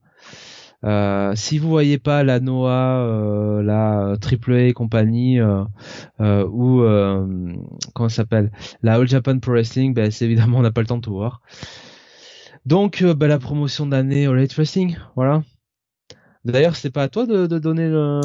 Euh, 0.84 1.32
si 1.36 1.58
vous 1.58 1.68
voyez 1.68 1.98
pas 1.98 2.24
la 2.24 2.40
Noah, 2.40 3.62
la 3.62 4.16
AAA 4.20 4.68
et 4.68 4.72
compagnie 4.72 5.40
ou 5.40 6.82
comment 7.94 8.08
ça 8.08 8.16
s'appelle 8.16 8.50
la 8.82 8.94
All 8.94 9.08
Japan 9.08 9.38
Pro 9.38 9.52
Wrestling, 9.52 9.94
ben 9.94 10.10
c'est 10.10 10.24
évidemment 10.24 10.58
on 10.58 10.62
n'a 10.62 10.72
pas 10.72 10.80
le 10.80 10.86
temps 10.86 10.96
de 10.96 11.02
tout 11.02 11.12
voir. 11.12 11.40
Donc 12.66 13.02
ben, 13.02 13.26
la 13.28 13.38
promotion 13.38 13.86
d'année 13.86 14.26
All 14.26 14.46
Wrestling, 14.56 14.96
voilà. 15.16 15.42
D'ailleurs, 16.44 16.74
c'est 16.74 16.90
pas 16.90 17.04
à 17.04 17.08
toi 17.08 17.26
de, 17.26 17.46
donner 17.46 17.88
le. 17.88 18.20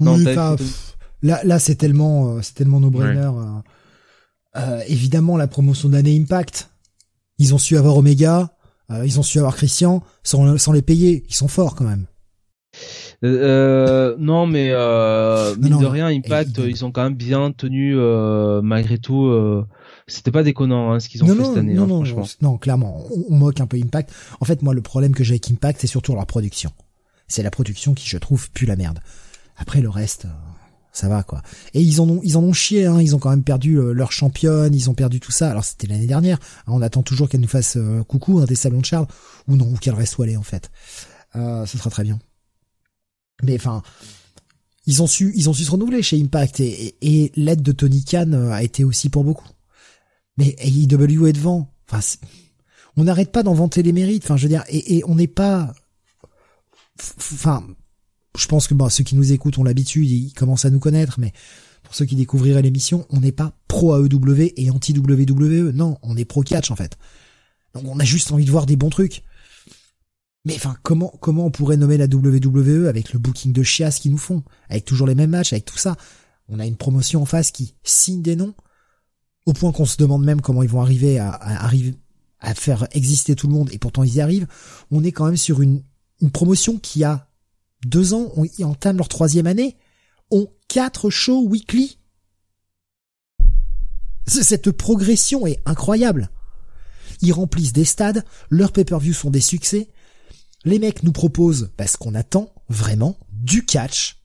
non, 0.00 0.16
Là, 1.22 1.40
là, 1.44 1.58
c'est 1.58 1.76
tellement, 1.76 2.28
euh, 2.28 2.42
c'est 2.42 2.54
tellement 2.54 2.80
no-brainer. 2.80 3.20
Euh, 3.20 3.60
euh, 4.56 4.82
évidemment, 4.88 5.36
la 5.36 5.46
promotion 5.46 5.88
d'année 5.88 6.18
Impact. 6.18 6.70
Ils 7.38 7.54
ont 7.54 7.58
su 7.58 7.76
avoir 7.76 7.96
Omega, 7.96 8.50
ils 9.04 9.18
ont 9.18 9.22
su 9.22 9.38
avoir 9.38 9.56
Christian 9.56 10.02
sans, 10.22 10.58
sans 10.58 10.72
les 10.72 10.82
payer. 10.82 11.24
Ils 11.28 11.34
sont 11.34 11.48
forts 11.48 11.74
quand 11.74 11.84
même. 11.84 12.06
Euh, 13.24 14.16
non, 14.18 14.46
mais 14.46 14.70
euh, 14.72 15.54
mine 15.56 15.78
de 15.78 15.86
rien, 15.86 16.06
Impact, 16.06 16.58
ils 16.66 16.84
ont 16.84 16.90
quand 16.90 17.04
même 17.04 17.14
bien 17.14 17.52
tenu 17.52 17.94
malgré 18.62 18.98
tout. 18.98 19.30
C'était 20.06 20.30
pas 20.30 20.42
déconnant 20.42 20.92
hein, 20.92 21.00
ce 21.00 21.08
qu'ils 21.08 21.22
ont 21.22 21.28
fait 21.28 21.44
cette 21.44 21.56
année, 21.56 21.74
non, 21.74 21.84
hein, 21.84 21.86
non, 21.86 22.04
franchement. 22.04 22.26
Non, 22.42 22.58
clairement, 22.58 23.04
on, 23.28 23.34
moque 23.36 23.60
un 23.60 23.66
peu 23.66 23.76
Impact. 23.76 24.12
En 24.40 24.44
fait, 24.44 24.62
moi, 24.62 24.74
le 24.74 24.82
problème 24.82 25.14
que 25.14 25.24
j'ai 25.24 25.34
avec 25.34 25.50
Impact, 25.50 25.80
c'est 25.80 25.86
surtout 25.86 26.14
leur 26.14 26.26
production. 26.26 26.72
C'est 27.28 27.42
la 27.42 27.50
production 27.50 27.94
qui, 27.94 28.08
je 28.08 28.18
trouve, 28.18 28.50
pue 28.50 28.66
la 28.66 28.76
merde. 28.76 28.98
Après, 29.56 29.80
le 29.80 29.88
reste, 29.88 30.26
ça 30.92 31.08
va 31.08 31.22
quoi. 31.22 31.42
Et 31.72 31.80
ils 31.80 32.00
en 32.00 32.08
ont 32.08 32.20
ils 32.22 32.36
en 32.36 32.42
ont 32.42 32.52
chié 32.52 32.84
hein, 32.84 33.00
ils 33.00 33.16
ont 33.16 33.18
quand 33.18 33.30
même 33.30 33.42
perdu 33.42 33.78
euh, 33.78 33.92
leur 33.92 34.12
championne, 34.12 34.74
ils 34.74 34.90
ont 34.90 34.94
perdu 34.94 35.20
tout 35.20 35.32
ça. 35.32 35.50
Alors 35.50 35.64
c'était 35.64 35.86
l'année 35.86 36.06
dernière, 36.06 36.38
hein, 36.66 36.72
on 36.72 36.82
attend 36.82 37.02
toujours 37.02 37.28
qu'elle 37.28 37.40
nous 37.40 37.48
fasse 37.48 37.76
euh, 37.76 38.02
coucou 38.04 38.38
hein, 38.38 38.44
des 38.44 38.54
salons 38.54 38.80
de 38.80 38.84
Charles 38.84 39.06
ou 39.48 39.56
non 39.56 39.66
ou 39.72 39.76
qu'elle 39.76 39.94
reste 39.94 40.18
où 40.18 40.24
elle 40.24 40.30
est 40.30 40.36
en 40.36 40.42
fait. 40.42 40.70
Euh, 41.34 41.64
ce 41.64 41.78
sera 41.78 41.90
très 41.90 42.04
bien. 42.04 42.18
Mais 43.42 43.56
enfin 43.56 43.82
ils 44.86 45.02
ont 45.02 45.06
su 45.06 45.32
ils 45.34 45.48
ont 45.48 45.54
su 45.54 45.64
se 45.64 45.70
renouveler 45.70 46.02
chez 46.02 46.20
Impact 46.20 46.60
et, 46.60 47.32
l'aide 47.36 47.62
de 47.62 47.72
Tony 47.72 48.04
Khan 48.04 48.32
euh, 48.32 48.50
a 48.50 48.62
été 48.62 48.84
aussi 48.84 49.08
pour 49.08 49.24
beaucoup. 49.24 49.48
Mais 50.36 50.56
AEW 50.58 51.26
est 51.26 51.32
devant. 51.32 51.72
Enfin 51.90 52.00
on 52.96 53.04
n'arrête 53.04 53.32
pas 53.32 53.42
d'en 53.42 53.54
vanter 53.54 53.82
les 53.82 53.92
mérites. 53.92 54.24
Enfin 54.24 54.36
je 54.36 54.42
veux 54.42 54.50
dire 54.50 54.64
et 54.68 55.02
on 55.06 55.14
n'est 55.14 55.26
pas 55.26 55.72
enfin 57.18 57.66
je 58.36 58.46
pense 58.46 58.66
que 58.66 58.74
bah, 58.74 58.88
ceux 58.90 59.04
qui 59.04 59.14
nous 59.14 59.32
écoutent 59.32 59.58
ont 59.58 59.64
l'habitude, 59.64 60.10
ils 60.10 60.32
commencent 60.32 60.64
à 60.64 60.70
nous 60.70 60.78
connaître, 60.78 61.18
mais 61.18 61.32
pour 61.82 61.94
ceux 61.94 62.06
qui 62.06 62.16
découvriraient 62.16 62.62
l'émission, 62.62 63.06
on 63.10 63.20
n'est 63.20 63.32
pas 63.32 63.52
pro 63.68 63.94
AEW 63.96 64.52
et 64.56 64.70
anti 64.70 64.96
WWE. 64.96 65.72
Non, 65.72 65.98
on 66.02 66.16
est 66.16 66.24
pro 66.24 66.42
catch 66.42 66.70
en 66.70 66.76
fait. 66.76 66.96
Donc 67.74 67.84
on 67.86 67.98
a 67.98 68.04
juste 68.04 68.32
envie 68.32 68.44
de 68.44 68.50
voir 68.50 68.66
des 68.66 68.76
bons 68.76 68.90
trucs. 68.90 69.24
Mais 70.44 70.54
enfin, 70.56 70.76
comment 70.82 71.12
comment 71.20 71.46
on 71.46 71.50
pourrait 71.50 71.76
nommer 71.76 71.96
la 71.96 72.06
WWE 72.06 72.86
avec 72.88 73.12
le 73.12 73.18
booking 73.18 73.52
de 73.52 73.62
chiasse 73.62 74.00
qu'ils 74.00 74.10
nous 74.10 74.18
font, 74.18 74.42
avec 74.68 74.84
toujours 74.84 75.06
les 75.06 75.14
mêmes 75.14 75.30
matchs, 75.30 75.52
avec 75.52 75.64
tout 75.64 75.78
ça? 75.78 75.96
On 76.48 76.58
a 76.58 76.66
une 76.66 76.76
promotion 76.76 77.22
en 77.22 77.26
face 77.26 77.50
qui 77.50 77.74
signe 77.84 78.22
des 78.22 78.36
noms, 78.36 78.54
au 79.46 79.52
point 79.52 79.72
qu'on 79.72 79.84
se 79.84 79.96
demande 79.96 80.24
même 80.24 80.40
comment 80.40 80.62
ils 80.62 80.68
vont 80.68 80.80
arriver 80.80 81.18
à, 81.18 81.38
faire 82.54 82.88
exister 82.90 83.36
tout 83.36 83.46
le 83.46 83.52
monde, 83.52 83.70
et 83.72 83.78
pourtant 83.78 84.02
ils 84.02 84.16
y 84.16 84.20
arrivent. 84.20 84.48
On 84.90 85.04
est 85.04 85.12
quand 85.12 85.26
même 85.26 85.36
sur 85.36 85.62
une 85.62 85.82
promotion 86.32 86.78
qui 86.78 87.04
a 87.04 87.28
deux 87.84 88.14
ans, 88.14 88.32
ils 88.58 88.64
entament 88.64 88.98
leur 88.98 89.08
troisième 89.08 89.46
année, 89.46 89.76
ont 90.30 90.48
quatre 90.68 91.10
shows 91.10 91.46
weekly. 91.46 91.98
Cette 94.26 94.70
progression 94.70 95.46
est 95.46 95.60
incroyable. 95.66 96.30
Ils 97.20 97.32
remplissent 97.32 97.72
des 97.72 97.84
stades, 97.84 98.24
leurs 98.50 98.72
pay-per-view 98.72 99.12
sont 99.12 99.30
des 99.30 99.40
succès. 99.40 99.90
Les 100.64 100.78
mecs 100.78 101.02
nous 101.02 101.12
proposent, 101.12 101.72
parce 101.76 101.96
qu'on 101.96 102.14
attend 102.14 102.52
vraiment, 102.68 103.18
du 103.30 103.64
catch. 103.64 104.22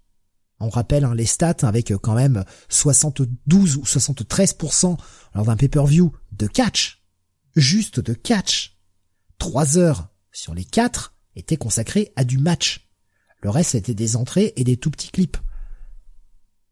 On 0.59 0.69
rappelle 0.69 1.05
hein, 1.05 1.13
les 1.13 1.25
stats 1.25 1.55
avec 1.61 1.91
euh, 1.91 1.97
quand 1.97 2.15
même 2.15 2.43
72 2.69 3.77
ou 3.77 3.83
73% 3.83 4.97
lors 5.35 5.45
d'un 5.45 5.55
pay-per-view 5.55 6.11
de 6.31 6.47
catch. 6.47 7.03
Juste 7.55 7.99
de 7.99 8.13
catch. 8.13 8.77
Trois 9.37 9.77
heures 9.77 10.09
sur 10.31 10.55
les 10.55 10.65
quatre 10.65 11.15
étaient 11.35 11.57
consacrées 11.57 12.11
à 12.15 12.23
du 12.23 12.37
match. 12.39 12.86
Le 13.47 13.51
reste, 13.51 13.71
c'était 13.71 13.93
des 13.93 14.17
entrées 14.17 14.51
et 14.57 14.65
des 14.65 14.75
tout 14.75 14.91
petits 14.91 15.09
clips. 15.09 15.37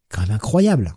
Quand 0.10 0.19
même 0.23 0.31
incroyable. 0.31 0.93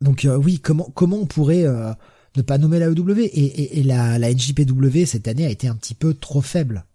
Donc 0.00 0.24
euh, 0.24 0.38
oui, 0.38 0.60
comment 0.60 0.90
comment 0.94 1.18
on 1.18 1.26
pourrait 1.26 1.66
euh, 1.66 1.92
ne 2.36 2.40
pas 2.40 2.56
nommer 2.56 2.78
la 2.78 2.86
EW 2.86 3.20
et, 3.20 3.78
et, 3.78 3.82
la, 3.82 4.18
la 4.18 4.32
NJPW 4.32 5.04
cette 5.04 5.28
année 5.28 5.44
a 5.44 5.50
été 5.50 5.68
un 5.68 5.76
petit 5.76 5.92
peu 5.92 6.14
trop 6.14 6.40
faible. 6.40 6.86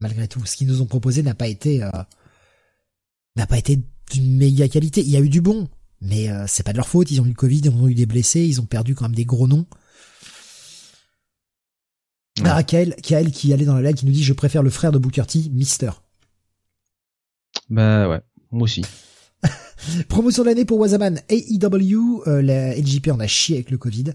Malgré 0.00 0.28
tout, 0.28 0.44
ce 0.44 0.56
qu'ils 0.56 0.66
nous 0.66 0.82
ont 0.82 0.86
proposé 0.86 1.22
n'a 1.22 1.34
pas 1.34 1.48
été 1.48 1.82
euh, 1.82 1.90
n'a 3.34 3.46
pas 3.46 3.56
été 3.56 3.80
d'une 4.10 4.36
méga 4.36 4.68
qualité. 4.68 5.00
Il 5.00 5.08
y 5.08 5.16
a 5.16 5.20
eu 5.20 5.30
du 5.30 5.40
bon, 5.40 5.70
mais 6.02 6.28
c'est 6.46 6.64
pas 6.64 6.72
de 6.72 6.76
leur 6.76 6.88
faute. 6.88 7.10
Ils 7.10 7.22
ont 7.22 7.24
eu 7.24 7.30
le 7.30 7.34
Covid, 7.34 7.62
ils 7.64 7.70
ont 7.70 7.88
eu 7.88 7.94
des 7.94 8.04
blessés, 8.04 8.42
ils 8.42 8.60
ont 8.60 8.66
perdu 8.66 8.94
quand 8.94 9.06
même 9.06 9.16
des 9.16 9.24
gros 9.24 9.48
noms. 9.48 9.64
Ouais. 12.40 12.44
Ah, 12.44 12.62
Kael, 12.62 12.94
Kael 12.96 13.30
qui 13.30 13.54
allait 13.54 13.64
dans 13.64 13.74
la 13.74 13.80
live 13.80 13.94
qui 13.94 14.04
nous 14.04 14.12
dit 14.12 14.22
je 14.22 14.34
préfère 14.34 14.62
le 14.62 14.68
frère 14.68 14.92
de 14.92 14.98
Booker 14.98 15.24
T, 15.26 15.48
Mister. 15.48 15.92
Bah 17.70 18.08
ouais, 18.08 18.20
moi 18.50 18.64
aussi. 18.64 18.82
Promotion 20.08 20.42
de 20.42 20.48
l'année 20.48 20.64
pour 20.64 20.78
Wazaman 20.78 21.20
AEW. 21.28 22.22
Euh, 22.26 22.42
la 22.42 22.74
LJP 22.76 23.08
en 23.08 23.20
a 23.20 23.26
chié 23.26 23.56
avec 23.56 23.70
le 23.70 23.78
Covid. 23.78 24.12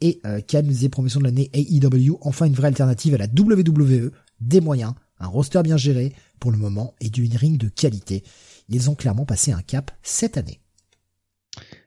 Et 0.00 0.20
euh, 0.26 0.40
nous 0.54 0.62
disait 0.62 0.88
promotion 0.88 1.20
de 1.20 1.24
l'année 1.24 1.50
AEW. 1.54 2.18
Enfin 2.20 2.46
une 2.46 2.52
vraie 2.52 2.68
alternative 2.68 3.14
à 3.14 3.18
la 3.18 3.26
WWE. 3.26 4.10
Des 4.40 4.60
moyens, 4.60 4.92
un 5.18 5.26
roster 5.26 5.62
bien 5.62 5.78
géré 5.78 6.12
pour 6.38 6.50
le 6.50 6.58
moment 6.58 6.94
et 7.00 7.08
du 7.08 7.26
ring 7.34 7.56
de 7.56 7.68
qualité. 7.68 8.22
Ils 8.68 8.90
ont 8.90 8.94
clairement 8.94 9.24
passé 9.24 9.52
un 9.52 9.62
cap 9.62 9.90
cette 10.02 10.36
année. 10.36 10.60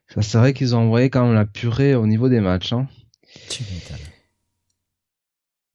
Ça 0.08 0.24
c'est 0.24 0.38
vrai 0.40 0.54
qu'ils 0.54 0.76
ont 0.76 0.80
envoyé 0.80 1.12
quand 1.12 1.26
même 1.26 1.36
la 1.36 1.46
purée 1.46 1.94
au 1.94 2.08
niveau 2.08 2.30
des 2.30 2.40
matchs. 2.40 2.74
Hein. 2.74 2.88
Tu 3.50 3.64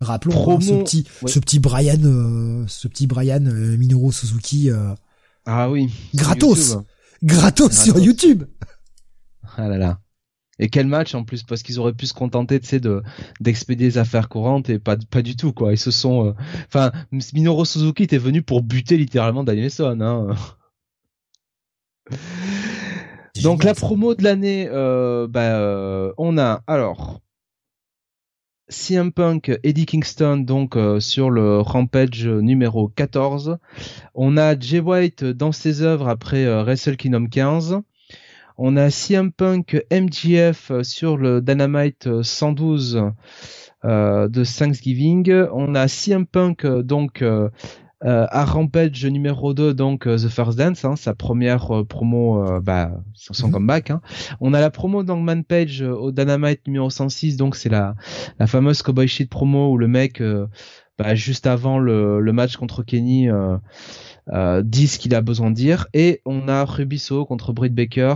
Rappelons 0.01 0.57
hein, 0.57 0.61
ce 0.61 0.73
petit, 0.83 1.07
ce 1.25 1.39
petit 1.39 1.61
Brian, 1.61 2.03
euh, 2.03 2.65
ce 2.67 2.89
petit 2.89 3.07
Brian 3.07 3.47
euh, 3.47 3.77
Minoru 3.77 4.13
Suzuki. 4.13 4.71
Euh, 5.47 5.53
ah 5.53 5.71
oui. 5.71 5.93
Gratos, 6.15 6.79
gratos, 7.23 7.73
sur 7.73 7.99
YouTube. 7.99 8.45
Ah 9.57 9.69
là 9.69 9.79
là. 9.79 10.01
Et 10.59 10.69
quel 10.69 10.87
match 10.87 11.15
en 11.15 11.25
plus 11.25 11.43
parce 11.43 11.63
qu'ils 11.63 11.81
auraient 11.81 11.95
pu 11.95 12.07
se 12.07 12.15
contenter 12.15 12.61
tu 12.61 12.67
sais 12.69 12.79
de 12.79 13.03
d'expédier 13.41 13.89
les 13.89 13.99
affaires 13.99 14.29
courantes 14.29 14.71
et 14.71 14.79
pas 14.79 14.97
pas 14.97 15.21
du 15.21 15.35
tout 15.37 15.53
quoi. 15.53 15.73
Ils 15.73 15.79
se 15.79 15.91
sont 15.91 16.35
enfin 16.69 16.93
Minoru 17.33 17.67
Suzuki 17.67 18.05
était 18.05 18.19
venu 18.19 18.43
pour 18.43 18.63
buter 18.63 18.97
littéralement 18.97 19.43
Danielson 19.43 19.99
hein. 20.01 20.37
Donc 23.43 23.65
la 23.65 23.75
promo 23.75 24.15
de 24.15 24.23
l'année 24.23 24.69
bah, 25.29 26.13
on 26.19 26.39
a 26.39 26.63
alors 26.69 27.21
CM 28.69 29.13
Punk, 29.13 29.59
Eddie 29.63 29.87
Kingston 29.87 30.39
donc 30.39 30.77
euh, 30.77 30.99
sur 30.99 31.31
le 31.31 31.61
Rampage 31.61 32.27
numéro 32.27 32.89
14. 32.89 33.59
On 34.15 34.37
a 34.37 34.59
Jay 34.59 34.81
White 34.81 35.25
dans 35.25 35.53
ses 35.53 35.83
œuvres 35.83 36.09
après 36.09 36.45
euh, 36.45 36.63
Wrestle 36.63 36.97
Kingdom 36.97 37.27
15. 37.27 37.81
On 38.57 38.77
a 38.77 38.89
CM 38.91 39.33
Punk 39.33 39.85
MGF 39.91 40.73
sur 40.83 41.17
le 41.17 41.41
Dynamite 41.41 42.23
112 42.23 43.03
euh, 43.85 44.29
de 44.29 44.45
Thanksgiving. 44.45 45.31
On 45.53 45.75
a 45.75 45.89
CM 45.89 46.25
Punk 46.25 46.65
donc 46.67 47.21
euh, 47.21 47.51
à 48.05 48.45
Rampage 48.45 49.07
numéro 49.07 49.55
2, 49.55 49.73
donc 49.73 50.07
euh, 50.07 50.17
The 50.17 50.29
First 50.29 50.59
Dance, 50.59 50.85
hein, 50.85 50.95
sa 50.97 51.15
première 51.15 51.75
euh, 51.75 51.85
promo, 51.85 52.61
bah, 52.61 52.91
son 53.15 53.47
mhm. 53.47 53.53
comeback. 53.53 53.91
Hein. 53.91 54.01
On 54.41 54.53
a 54.53 54.61
la 54.61 54.71
promo 54.71 55.03
d'Angman 55.03 55.43
Page 55.43 55.83
au 55.83 56.13
Dynamite 56.13 56.67
numéro 56.67 56.91
106, 56.91 57.37
donc 57.37 57.57
c'est 57.57 57.71
la, 57.71 57.95
la 58.39 58.47
fameuse 58.47 58.83
Cowboy 58.83 59.09
Shit 59.09 59.31
promo 59.31 59.73
où 59.73 59.79
le 59.79 59.89
mec, 59.89 60.23
bah, 60.99 61.15
juste 61.15 61.47
avant 61.47 61.79
le, 61.79 62.21
le, 62.21 62.33
match 62.33 62.57
contre 62.57 62.83
Kenny, 62.83 63.29
dit 64.63 64.87
ce 64.87 64.99
qu'il 64.99 65.15
a 65.15 65.23
besoin 65.23 65.51
de 65.51 65.57
dire. 65.57 65.87
Et 65.95 66.21
on 66.27 66.49
a 66.49 66.65
Rubiso 66.65 67.25
contre 67.25 67.53
Britt 67.53 67.75
Baker. 67.75 68.15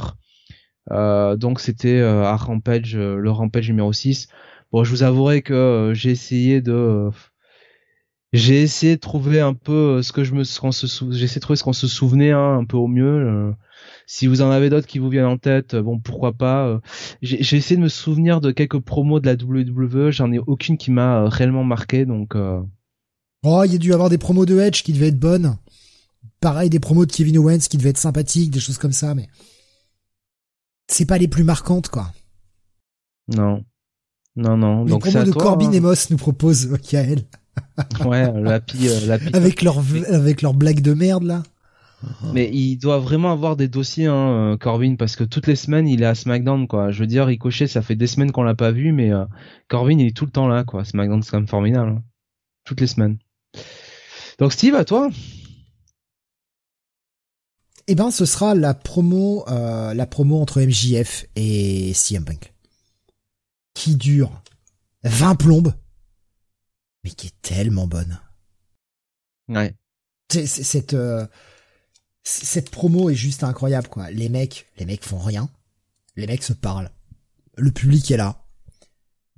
donc 0.90 1.60
c'était 1.60 2.01
à 2.01 2.36
Rampage, 2.36 2.97
le 2.97 3.31
Rampage 3.31 3.69
numéro 3.69 3.93
6. 3.93 4.28
Bon, 4.70 4.85
je 4.85 4.90
vous 4.90 5.02
avouerai 5.02 5.40
que 5.40 5.93
j'ai 5.94 6.10
essayé 6.10 6.60
de 6.60 7.10
j'ai 8.32 8.62
essayé 8.62 8.96
de 8.96 9.00
trouver 9.00 9.40
un 9.40 9.55
peu 9.55 9.98
euh, 9.98 10.02
ce 10.02 10.12
que 10.12 10.24
je 10.24 10.34
me 10.34 10.44
se 10.44 10.60
j'ai 11.10 11.24
essayé 11.24 11.36
de 11.36 11.40
trouver 11.40 11.56
ce 11.56 11.64
qu'on 11.64 11.72
se 11.72 11.86
souvenait 11.86 12.32
hein, 12.32 12.59
un 12.59 12.64
peu 12.64 12.76
au 12.76 12.86
mieux. 12.86 13.05
Euh. 13.05 13.52
si 14.06 14.26
vous 14.26 14.42
en 14.42 14.50
avez 14.50 14.68
d'autres 14.68 14.86
qui 14.86 14.98
vous 14.98 15.09
viennent 15.09 15.24
en 15.24 15.38
tête, 15.38 15.74
euh, 15.74 15.82
bon 15.82 15.98
pourquoi 15.98 16.32
pas. 16.32 16.80
J'ai 17.22 17.56
essayé 17.56 17.76
de 17.76 17.82
me 17.82 17.88
souvenir 17.88 18.40
de 18.40 18.50
quelques 18.50 18.80
promos 18.80 19.20
de 19.20 19.26
la 19.26 19.34
WWE, 19.34 20.10
j'en 20.10 20.30
ai 20.32 20.38
aucune 20.38 20.76
qui 20.76 20.90
m'a 20.90 21.28
réellement 21.28 21.64
marqué 21.64 22.05
donc. 22.05 22.34
Oh, 23.44 23.62
il 23.64 23.72
y 23.72 23.76
a 23.76 23.78
dû 23.78 23.94
avoir 23.94 24.10
des 24.10 24.18
promos 24.18 24.46
de 24.46 24.59
Edge 24.59 24.82
qui 24.82 24.92
devaient 24.92 25.09
être 25.09 25.18
bonnes. 25.18 25.56
Pareil, 26.40 26.70
des 26.70 26.80
promos 26.80 27.06
de 27.06 27.12
Kevin 27.12 27.38
Owens 27.38 27.60
qui 27.70 27.78
devaient 27.78 27.90
être 27.90 27.98
sympathiques, 27.98 28.50
des 28.50 28.60
choses 28.60 28.78
comme 28.78 28.92
ça, 28.92 29.14
mais 29.14 29.28
c'est 30.88 31.06
pas 31.06 31.18
les 31.18 31.28
plus 31.28 31.44
marquantes 31.44 31.88
quoi. 31.88 32.12
Non, 33.34 33.64
non, 34.36 34.56
non. 34.56 34.84
Les 34.84 34.90
donc 34.90 35.09
promos 35.09 35.24
de 35.24 35.32
Corbin 35.32 35.68
hein. 35.68 35.72
et 35.72 35.80
Moss 35.80 36.10
nous 36.10 36.16
propose 36.16 36.76
Kael 36.82 37.24
ouais, 38.05 38.30
la 38.40 38.60
pie, 38.60 38.89
euh, 38.89 39.06
la 39.06 39.18
avec 39.32 39.62
leur 39.62 39.78
avec 40.10 40.43
leur 40.43 40.55
blague 40.55 40.80
de 40.80 40.94
merde 40.94 41.24
là. 41.24 41.43
Mais 42.32 42.48
il 42.52 42.76
doit 42.76 43.01
vraiment 43.01 43.32
avoir 43.32 43.56
des 43.56 43.66
dossiers, 43.66 44.06
hein, 44.06 44.52
euh, 44.52 44.56
Corbin, 44.56 44.94
parce 44.94 45.16
que 45.16 45.24
toutes 45.24 45.48
les 45.48 45.56
semaines 45.56 45.89
il 45.89 46.02
est 46.02 46.06
à 46.06 46.14
SmackDown, 46.14 46.68
quoi. 46.68 46.93
Je 46.93 47.01
veux 47.01 47.09
dire, 47.09 47.26
Ricochet, 47.26 47.66
ça 47.66 47.82
fait 47.82 47.97
des 47.97 48.06
semaines 48.06 48.30
qu'on 48.30 48.44
l'a 48.44 48.55
pas 48.55 48.70
vu, 48.70 48.93
mais 48.93 49.12
euh, 49.12 49.24
Corbin 49.66 49.98
il 49.98 50.06
est 50.06 50.16
tout 50.16 50.24
le 50.24 50.30
temps 50.30 50.47
là, 50.47 50.62
quoi. 50.62 50.85
SmackDown 50.85 51.22
c'est 51.22 51.32
quand 51.32 51.39
même 51.39 51.48
formidable, 51.48 51.90
hein. 51.90 52.02
toutes 52.64 52.80
les 52.80 52.86
semaines. 52.86 53.18
Donc 54.39 54.52
Steve, 54.52 54.76
à 54.76 54.85
toi. 54.85 55.10
Eh 57.89 57.94
ben, 57.94 58.10
ce 58.10 58.26
sera 58.26 58.55
la 58.55 58.74
promo, 58.74 59.44
la 59.48 60.06
promo 60.06 60.40
entre 60.40 60.60
MJF 60.60 61.24
et 61.36 61.93
CM 61.94 62.24
Punk, 62.24 62.52
qui 63.74 63.97
dure 63.97 64.30
20 65.05 65.35
plombes 65.36 65.72
mais 67.04 67.10
qui 67.10 67.28
est 67.28 67.42
tellement 67.42 67.86
bonne. 67.86 68.20
Ouais. 69.48 69.74
cette 70.28 70.94
euh, 70.94 71.26
cette 72.24 72.70
promo 72.70 73.08
est 73.08 73.14
juste 73.14 73.44
incroyable 73.44 73.88
quoi. 73.88 74.10
Les 74.10 74.28
mecs, 74.28 74.66
les 74.78 74.84
mecs 74.84 75.04
font 75.04 75.18
rien. 75.18 75.48
Les 76.16 76.26
mecs 76.26 76.42
se 76.42 76.52
parlent. 76.52 76.90
Le 77.56 77.70
public 77.70 78.10
est 78.10 78.16
là. 78.16 78.44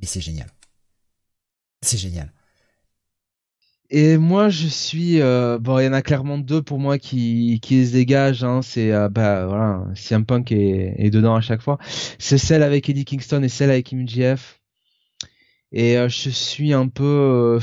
Mais 0.01 0.07
c'est 0.07 0.21
génial. 0.21 0.51
C'est 1.83 1.99
génial. 1.99 2.33
Et 3.93 4.19
moi, 4.19 4.49
je 4.51 4.69
suis 4.69 5.21
euh, 5.21 5.59
bon. 5.59 5.79
Il 5.81 5.85
y 5.85 5.89
en 5.89 5.93
a 5.93 6.03
clairement 6.03 6.39
deux 6.39 6.63
pour 6.63 6.79
moi 6.79 6.99
qui 6.99 7.59
qui 7.61 7.85
se 7.87 7.93
dégagent. 7.93 8.45
Hein. 8.45 8.63
C'est 8.63 8.93
euh, 8.93 9.09
bah 9.09 9.47
voilà, 9.47 9.85
CM 9.95 10.25
Punk 10.25 10.53
est, 10.53 10.95
est 10.97 11.11
dedans 11.11 11.35
à 11.35 11.41
chaque 11.41 11.61
fois. 11.61 11.79
C'est 12.19 12.39
celle 12.39 12.63
avec 12.63 12.89
Eddie 12.89 13.05
Kingston 13.05 13.43
et 13.43 13.49
celle 13.49 13.71
avec 13.71 13.93
MJF 13.93 14.60
et 15.73 15.97
je 16.09 16.31
suis 16.31 16.73
un 16.73 16.89
peu 16.89 17.59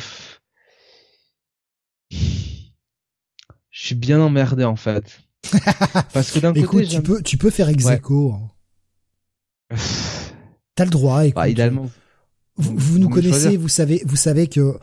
je 3.77 3.85
suis 3.85 3.95
bien 3.95 4.19
emmerdé 4.19 4.63
en 4.63 4.75
fait. 4.75 5.21
Parce 6.13 6.31
que 6.31 6.39
d'un 6.39 6.53
côté 6.53 6.87
tu 6.87 7.01
peux 7.01 7.21
tu 7.21 7.37
peux 7.37 7.49
faire 7.49 7.69
ex 7.69 7.85
aequo 7.85 8.33
hein. 8.33 9.75
t'as 10.75 10.85
le 10.85 10.89
droit 10.89 11.25
écoute. 11.25 11.53
Bah, 11.55 11.69
vous, 11.69 12.75
vous, 12.75 12.99
nous 12.99 13.09
connaissez 13.09 13.55
vous 13.55 13.69
savez 13.69 14.01
vous 14.05 14.15
savez 14.15 14.47
que 14.47 14.79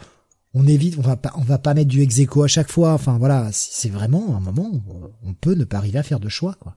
on 0.53 0.67
évite 0.67 0.97
on 0.99 1.03
va 1.03 1.17
pas 1.17 1.33
on 1.37 1.43
va 1.43 1.59
pas 1.59 1.75
mettre 1.75 1.89
du 1.89 2.03
ex 2.03 2.19
aequo 2.21 2.45
à 2.45 2.49
chaque 2.49 2.71
fois. 2.71 2.93
Enfin 2.93 3.19
voilà 3.19 3.51
c'est 3.53 3.91
vraiment 3.91 4.37
un 4.37 4.41
moment 4.41 4.71
où 4.71 5.11
on 5.23 5.35
peut 5.35 5.55
ne 5.55 5.65
pas 5.65 5.79
arriver 5.79 5.99
à 5.99 6.05
faire 6.05 6.21
de 6.21 6.29
choix 6.29 6.55
quoi 6.55 6.77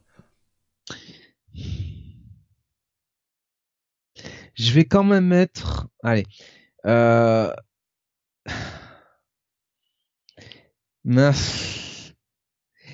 Je 4.58 4.72
vais 4.74 4.86
quand 4.86 5.04
même 5.04 5.28
mettre. 5.28 5.88
Allez. 6.04 6.26
Euh... 6.86 7.54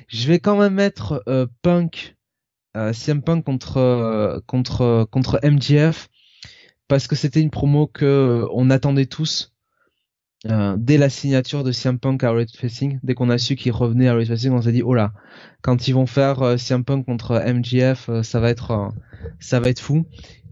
Je 0.07 0.27
vais 0.27 0.40
quand 0.40 0.57
même 0.57 0.76
mettre 0.76 1.23
euh, 1.27 1.48
Punk, 1.64 2.15
euh, 2.77 2.94
CM 2.94 3.23
Punk 3.23 3.44
contre 3.44 3.77
euh, 3.77 4.40
contre 4.45 5.40
parce 6.88 7.07
que 7.07 7.15
c'était 7.15 7.41
une 7.41 7.49
promo 7.49 7.88
que 7.88 8.45
on 8.52 8.69
attendait 8.69 9.07
tous 9.07 9.52
dès 10.45 10.98
la 10.98 11.10
signature 11.10 11.64
de 11.64 11.72
CM 11.72 11.98
Punk 11.98 12.23
à 12.23 12.31
Red 12.31 12.52
Facing. 12.52 12.99
Dès 13.02 13.15
qu'on 13.15 13.30
a 13.30 13.38
su 13.38 13.56
qu'il 13.56 13.72
revenait 13.72 14.10
à 14.10 14.14
Red 14.14 14.27
Facing, 14.27 14.52
on 14.52 14.61
s'est 14.61 14.73
dit 14.73 14.84
oh 14.84 14.94
là, 14.94 15.14
quand 15.61 15.88
ils 15.88 15.94
vont 15.94 16.06
faire 16.06 16.60
CM 16.60 16.84
Punk 16.84 17.06
contre 17.06 17.41
MJF, 17.41 18.10
ça 18.22 18.40
va 18.41 18.49
être 18.49 18.91
ça 19.40 19.60
va 19.60 19.69
être 19.69 19.80
fou 19.80 20.06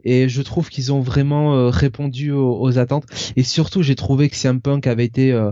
et 0.03 0.29
je 0.29 0.41
trouve 0.41 0.69
qu'ils 0.69 0.91
ont 0.91 1.01
vraiment 1.01 1.55
euh, 1.55 1.69
répondu 1.69 2.31
aux, 2.31 2.77
attentes. 2.77 3.05
Et 3.35 3.43
surtout 3.43 3.83
j'ai 3.83 3.95
trouvé 3.95 4.29
que 4.29 4.35
CM 4.35 4.61
Punk 4.61 4.87
avait 4.87 5.05
été 5.05 5.31
euh, 5.31 5.51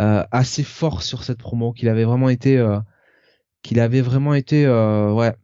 euh, 0.00 0.24
assez 0.30 0.62
fort 0.62 1.02
sur 1.02 1.24
cette 1.24 1.38
promo 1.38 1.72
qu'il 1.72 1.88
avait 1.88 2.04
vraiment 2.04 2.28
été 2.28 2.62
qu'il 3.62 3.80
avait 3.80 4.00
vraiment 4.00 4.34
été 4.34 4.66
ouais 4.68 5.34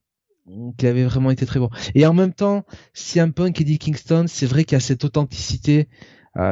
qu'il 0.79 0.89
avait 0.89 1.05
vraiment 1.05 1.31
été 1.31 1.47
très 1.47 1.61
bon. 1.61 1.71
Et 1.95 2.07
en 2.07 2.15
même 2.15 2.33
temps 2.33 2.65
CM 2.95 3.33
Punk 3.33 3.61
et 3.61 3.63
Eddie 3.63 3.79
Kingston 3.79 4.25
c'est 4.29 4.47
vrai 4.47 4.65
qu'il 4.65 4.77
y 4.77 4.77
a 4.77 4.81
cette 4.81 5.05
authenticité 5.05 5.89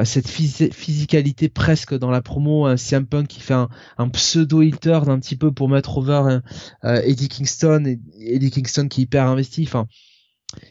cette 0.03 0.27
physicalité 0.27 1.49
presque 1.49 1.95
dans 1.95 2.11
la 2.11 2.21
promo 2.21 2.67
un 2.67 2.77
CM 2.77 3.07
Punk 3.07 3.29
qui 3.29 3.41
fait 3.41 3.55
un, 3.55 4.09
pseudo 4.09 4.63
heel 4.63 4.81
turn 4.81 5.09
un 5.09 5.21
petit 5.21 5.37
peu 5.37 5.53
pour 5.53 5.69
mettre 5.69 5.99
over 5.99 6.41
Eddie 6.83 7.29
Kingston 7.29 7.85
et 7.87 8.01
Eddie 8.35 8.51
Kingston 8.51 8.89
qui 8.89 9.03
est 9.03 9.05
hyper 9.05 9.27
investi. 9.27 9.65
Enfin 9.67 9.87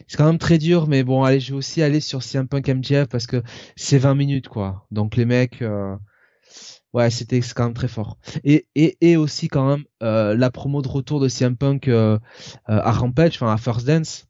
c'est 0.08 0.16
quand 0.16 0.26
même 0.26 0.38
très 0.38 0.58
dur, 0.58 0.86
mais 0.88 1.04
bon, 1.04 1.22
allez, 1.22 1.40
je 1.40 1.52
vais 1.52 1.58
aussi 1.58 1.82
aller 1.82 2.00
sur 2.00 2.22
CM 2.22 2.48
Punk 2.48 2.68
MJF 2.68 3.06
parce 3.08 3.26
que 3.26 3.42
c'est 3.76 3.98
20 3.98 4.14
minutes, 4.14 4.48
quoi. 4.48 4.86
Donc 4.90 5.16
les 5.16 5.24
mecs, 5.24 5.62
euh, 5.62 5.96
ouais, 6.92 7.10
c'était 7.10 7.40
quand 7.40 7.64
même 7.64 7.74
très 7.74 7.88
fort. 7.88 8.18
Et, 8.44 8.66
et, 8.74 8.96
et 9.00 9.16
aussi 9.16 9.48
quand 9.48 9.68
même 9.68 9.84
euh, 10.02 10.34
la 10.36 10.50
promo 10.50 10.82
de 10.82 10.88
retour 10.88 11.20
de 11.20 11.28
CM 11.28 11.56
Punk 11.56 11.88
euh, 11.88 12.18
à 12.66 12.92
Rampage, 12.92 13.36
enfin 13.36 13.52
à 13.52 13.56
First 13.56 13.86
Dance, 13.86 14.26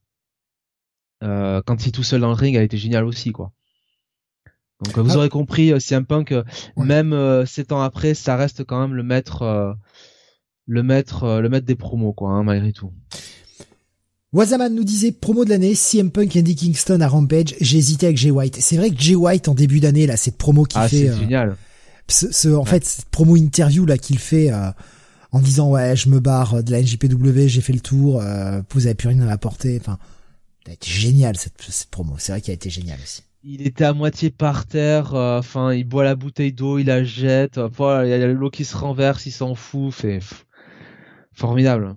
quand 1.21 1.85
il 1.85 1.89
est 1.89 1.93
tout 1.93 2.03
seul 2.03 2.21
dans 2.21 2.29
le 2.29 2.35
ring, 2.35 2.57
a 2.57 2.63
été 2.63 2.77
génial 2.77 3.05
aussi, 3.05 3.33
quoi. 3.33 3.53
Donc 4.85 4.99
vous 4.99 5.13
ah. 5.13 5.17
aurez 5.17 5.29
compris, 5.31 5.81
CM 5.81 6.05
Punk, 6.05 6.35
même 6.77 7.47
7 7.47 7.73
ans 7.73 7.81
après, 7.81 8.15
ça 8.15 8.37
reste 8.37 8.65
quand 8.65 8.81
même 8.81 8.95
le 8.95 9.03
maître, 9.03 9.77
le 10.67 10.83
maître, 10.83 11.41
le 11.41 11.49
maître 11.49 11.67
des 11.67 11.77
promos, 11.77 12.13
quoi, 12.13 12.33
hein, 12.33 12.43
malgré 12.43 12.73
tout. 12.73 12.93
Wazaman 14.37 14.75
nous 14.75 14.85
disait 14.85 15.13
promo 15.13 15.45
de 15.45 15.51
l'année, 15.51 15.75
CM 15.75 16.11
Punk 16.11 16.37
Andy 16.37 16.55
Kingston 16.55 17.01
à 17.01 17.09
Rampage. 17.09 17.55
Hésité 17.61 18.07
avec 18.07 18.19
Jay 18.19 18.31
White. 18.31 18.59
C'est 18.61 18.77
vrai 18.77 18.91
que 18.91 19.01
Jay 19.01 19.15
White 19.15 19.49
en 19.49 19.55
début 19.55 19.81
d'année 19.81 20.07
là, 20.07 20.17
cette 20.17 20.37
promo 20.37 20.65
qu'il 20.65 20.81
Ah, 20.81 20.89
fait, 20.89 20.97
c'est 21.05 21.09
euh, 21.09 21.19
génial. 21.19 21.57
ce, 22.09 22.31
ce- 22.31 22.49
en 22.55 22.65
fait 22.67 22.85
cette 22.85 23.07
promo 23.07 23.37
interview 23.37 23.87
là 23.87 23.97
qu'il 23.99 24.19
fait 24.19 24.53
euh, 24.53 24.71
en 25.33 25.41
disant 25.41 25.71
ouais 25.71 25.97
je 25.97 26.09
me 26.11 26.21
barre 26.21 26.63
de 26.63 26.71
la 26.71 26.83
NJPW, 26.83 27.47
j'ai 27.47 27.61
fait 27.63 27.73
le 27.73 27.81
tour, 27.81 28.21
euh, 28.21 28.61
vous 28.73 28.87
avez 28.87 28.95
plus 28.95 29.09
rien 29.09 29.21
à 29.21 29.25
m'apporter. 29.25 29.79
Enfin, 29.81 29.99
ça 30.67 30.71
a 30.71 30.75
été 30.75 30.91
génial 30.91 31.37
cette, 31.39 31.55
cette 31.69 31.89
promo. 31.89 32.17
C'est 32.19 32.33
vrai 32.33 32.41
qu'elle 32.43 32.53
a 32.53 32.57
été 32.57 32.69
géniale 32.71 32.99
aussi. 33.03 33.23
Il 33.43 33.67
était 33.67 33.85
à 33.85 33.93
moitié 33.95 34.31
par 34.31 34.67
terre, 34.67 35.15
euh, 35.15 35.39
enfin, 35.39 35.73
il 35.73 35.85
boit 35.85 36.05
la 36.05 36.15
bouteille 36.17 36.53
d'eau, 36.53 36.79
il 36.79 36.87
la 36.89 37.05
jette, 37.05 37.59
euh, 37.59 37.69
voilà, 37.75 38.05
il 38.05 38.11
y 38.11 38.23
a 38.23 38.27
l'eau 38.27 38.51
qui 38.51 38.65
se 38.65 38.77
renverse, 38.77 39.25
il 39.25 39.31
s'en 39.33 39.55
fout, 39.55 39.95
fait 39.95 40.19
pff, 40.19 40.45
formidable. 41.33 41.95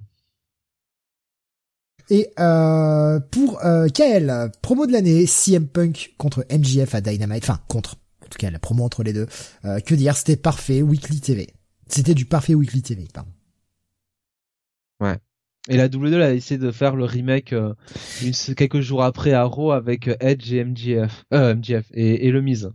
Et 2.11 2.29
euh, 2.39 3.19
pour 3.19 3.63
euh, 3.65 3.87
KL, 3.87 4.51
promo 4.61 4.85
de 4.87 4.91
l'année, 4.91 5.25
CM 5.27 5.67
Punk 5.67 6.13
contre 6.17 6.45
MJF 6.51 6.95
à 6.95 7.01
Dynamite, 7.01 7.43
enfin 7.43 7.59
contre, 7.67 7.97
en 8.25 8.27
tout 8.29 8.37
cas 8.39 8.49
la 8.49 8.57
promo 8.59 8.83
entre 8.83 9.03
les 9.03 9.13
deux. 9.13 9.27
Euh, 9.65 9.79
que 9.79 9.93
dire, 9.95 10.17
c'était 10.17 10.35
parfait, 10.35 10.81
Weekly 10.81 11.19
TV. 11.21 11.47
C'était 11.87 12.15
du 12.15 12.25
parfait 12.25 12.55
Weekly 12.55 12.81
TV, 12.81 13.07
pardon. 13.13 13.31
Et 15.67 15.77
la 15.77 15.87
W2 15.87 16.21
a 16.21 16.33
essayé 16.33 16.57
de 16.57 16.71
faire 16.71 16.95
le 16.95 17.05
remake 17.05 17.53
euh, 17.53 17.73
une- 18.23 18.33
quelques 18.55 18.79
jours 18.81 19.03
après 19.03 19.33
à 19.33 19.43
Raw 19.43 19.71
avec 19.71 20.07
euh, 20.07 20.15
Edge 20.19 20.51
et 20.51 20.63
MJF, 20.63 21.25
euh, 21.33 21.53
MJF 21.55 21.85
et, 21.93 22.27
et 22.27 22.31
le 22.31 22.41
Miz. 22.41 22.71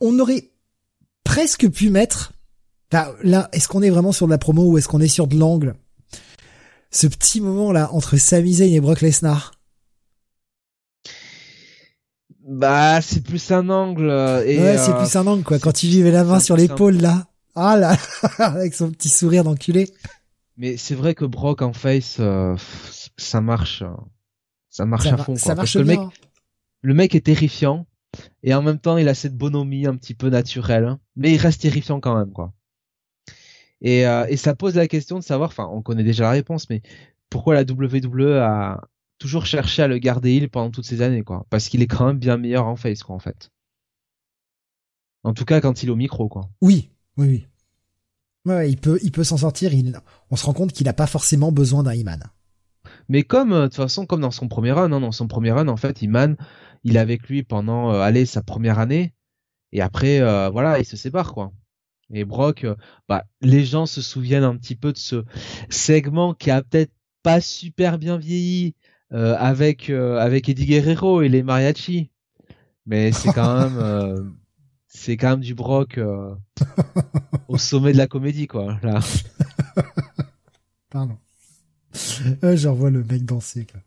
On 0.00 0.18
aurait 0.18 0.50
presque 1.24 1.68
pu 1.70 1.90
mettre, 1.90 2.32
là, 3.22 3.48
est-ce 3.52 3.68
qu'on 3.68 3.82
est 3.82 3.90
vraiment 3.90 4.12
sur 4.12 4.26
de 4.26 4.30
la 4.30 4.38
promo 4.38 4.70
ou 4.70 4.78
est-ce 4.78 4.88
qu'on 4.88 5.00
est 5.00 5.08
sur 5.08 5.26
de 5.26 5.36
l'angle? 5.36 5.74
Ce 6.90 7.06
petit 7.06 7.40
moment 7.40 7.72
là 7.72 7.92
entre 7.92 8.16
Sami 8.16 8.54
Zayn 8.54 8.72
et 8.72 8.80
Brock 8.80 9.00
Lesnar. 9.00 9.52
Bah, 12.48 13.00
c'est 13.02 13.22
plus 13.24 13.50
un 13.50 13.68
angle. 13.70 14.08
euh, 14.08 14.44
Et, 14.46 14.58
ouais, 14.58 14.78
c'est 14.78 14.92
euh, 14.92 14.98
plus 14.98 15.16
un 15.16 15.26
angle 15.26 15.42
quoi. 15.42 15.58
Quand 15.58 15.82
il 15.82 15.90
vivait 15.90 16.10
la 16.12 16.24
main 16.24 16.38
sur 16.40 16.56
l'épaule 16.56 16.96
là. 16.96 17.26
Ah 17.54 17.76
là, 17.76 17.96
avec 18.38 18.74
son 18.74 18.90
petit 18.90 19.08
sourire 19.08 19.42
d'enculé. 19.42 19.90
Mais 20.58 20.76
c'est 20.76 20.94
vrai 20.94 21.14
que 21.14 21.24
Brock 21.24 21.62
en 21.62 21.72
face, 21.72 22.16
euh, 22.20 22.52
pff, 22.54 23.10
ça 23.16 23.40
marche, 23.40 23.82
ça 24.70 24.84
marche 24.84 25.08
Ça, 25.08 25.14
à 25.14 25.16
fond. 25.16 25.36
ça 25.36 25.54
quoi. 25.54 25.54
marche 25.54 25.72
Parce 25.72 25.72
que 25.72 25.78
le 25.78 25.84
bien. 25.84 26.04
mec, 26.06 26.14
le 26.82 26.94
mec 26.94 27.14
est 27.14 27.22
terrifiant 27.24 27.86
et 28.42 28.54
en 28.54 28.62
même 28.62 28.78
temps 28.78 28.96
il 28.98 29.08
a 29.08 29.14
cette 29.14 29.36
bonhomie 29.36 29.86
un 29.86 29.96
petit 29.96 30.14
peu 30.14 30.28
naturelle, 30.28 30.84
hein. 30.84 31.00
mais 31.16 31.32
il 31.32 31.38
reste 31.38 31.62
terrifiant 31.62 31.98
quand 32.00 32.16
même 32.16 32.32
quoi. 32.32 32.52
Et, 33.82 34.06
euh, 34.06 34.26
et 34.28 34.36
ça 34.36 34.54
pose 34.54 34.74
la 34.74 34.88
question 34.88 35.18
de 35.18 35.24
savoir, 35.24 35.50
enfin 35.50 35.68
on 35.70 35.82
connaît 35.82 36.04
déjà 36.04 36.24
la 36.24 36.30
réponse, 36.30 36.68
mais 36.70 36.82
pourquoi 37.30 37.54
la 37.54 37.62
WWE 37.62 38.38
a 38.38 38.80
toujours 39.18 39.46
cherché 39.46 39.82
à 39.82 39.88
le 39.88 39.98
garder 39.98 40.34
il 40.34 40.48
pendant 40.48 40.70
toutes 40.70 40.86
ces 40.86 41.02
années 41.02 41.22
quoi? 41.22 41.46
Parce 41.50 41.68
qu'il 41.68 41.82
est 41.82 41.86
quand 41.86 42.06
même 42.06 42.18
bien 42.18 42.36
meilleur 42.36 42.66
en 42.66 42.76
face 42.76 43.02
quoi 43.02 43.14
en 43.14 43.18
fait. 43.18 43.50
En 45.24 45.34
tout 45.34 45.44
cas 45.44 45.60
quand 45.60 45.82
il 45.82 45.88
est 45.88 45.92
au 45.92 45.96
micro 45.96 46.28
quoi. 46.28 46.48
Oui, 46.60 46.90
oui, 47.16 47.26
oui. 47.28 47.46
Ouais, 48.46 48.70
il 48.70 48.76
peut, 48.76 48.98
il 49.02 49.10
peut 49.10 49.24
s'en 49.24 49.38
sortir. 49.38 49.74
Il, 49.74 50.00
on 50.30 50.36
se 50.36 50.46
rend 50.46 50.52
compte 50.52 50.72
qu'il 50.72 50.88
a 50.88 50.92
pas 50.92 51.08
forcément 51.08 51.50
besoin 51.50 51.82
d'un 51.82 51.94
Iman. 51.94 52.22
Mais 53.08 53.24
comme 53.24 53.52
euh, 53.52 53.62
de 53.62 53.66
toute 53.66 53.76
façon 53.76 54.06
comme 54.06 54.20
dans 54.20 54.30
son 54.30 54.48
premier 54.48 54.72
run, 54.72 54.92
hein, 54.92 55.00
dans 55.00 55.12
son 55.12 55.26
premier 55.26 55.50
run 55.50 55.68
en 55.68 55.76
fait, 55.76 56.00
Iman, 56.02 56.36
il 56.84 56.96
est 56.96 57.00
avec 57.00 57.28
lui 57.28 57.42
pendant 57.42 57.92
euh, 57.92 58.00
allez 58.00 58.24
sa 58.26 58.42
première 58.42 58.78
année 58.78 59.14
et 59.72 59.80
après 59.80 60.20
euh, 60.20 60.48
voilà, 60.48 60.78
il 60.78 60.84
se 60.84 60.96
sépare 60.96 61.34
quoi. 61.34 61.52
Et 62.12 62.24
Brock, 62.24 62.64
euh, 62.64 62.76
bah 63.08 63.24
les 63.40 63.64
gens 63.64 63.86
se 63.86 64.00
souviennent 64.00 64.44
un 64.44 64.56
petit 64.56 64.76
peu 64.76 64.92
de 64.92 64.98
ce 64.98 65.24
segment 65.70 66.34
qui 66.34 66.50
a 66.50 66.62
peut-être 66.62 66.92
pas 67.22 67.40
super 67.40 67.98
bien 67.98 68.16
vieilli 68.16 68.74
euh, 69.12 69.34
avec 69.38 69.90
euh, 69.90 70.18
avec 70.18 70.48
Eddie 70.48 70.66
Guerrero 70.66 71.22
et 71.22 71.28
les 71.28 71.42
mariachis, 71.42 72.10
mais 72.86 73.12
c'est 73.12 73.32
quand 73.32 73.58
même 73.60 73.78
euh, 73.78 74.22
c'est 74.86 75.16
quand 75.16 75.30
même 75.30 75.40
du 75.40 75.54
Brock 75.54 75.98
au 77.48 77.58
sommet 77.58 77.92
de 77.92 77.98
la 77.98 78.06
comédie 78.06 78.46
quoi. 78.46 78.78
Là. 78.82 79.00
Pardon. 80.90 81.16
Euh, 82.44 82.56
J'en 82.56 82.74
vois 82.74 82.90
le 82.90 83.02
mec 83.02 83.24
danser, 83.24 83.66
quoi. 83.66 83.80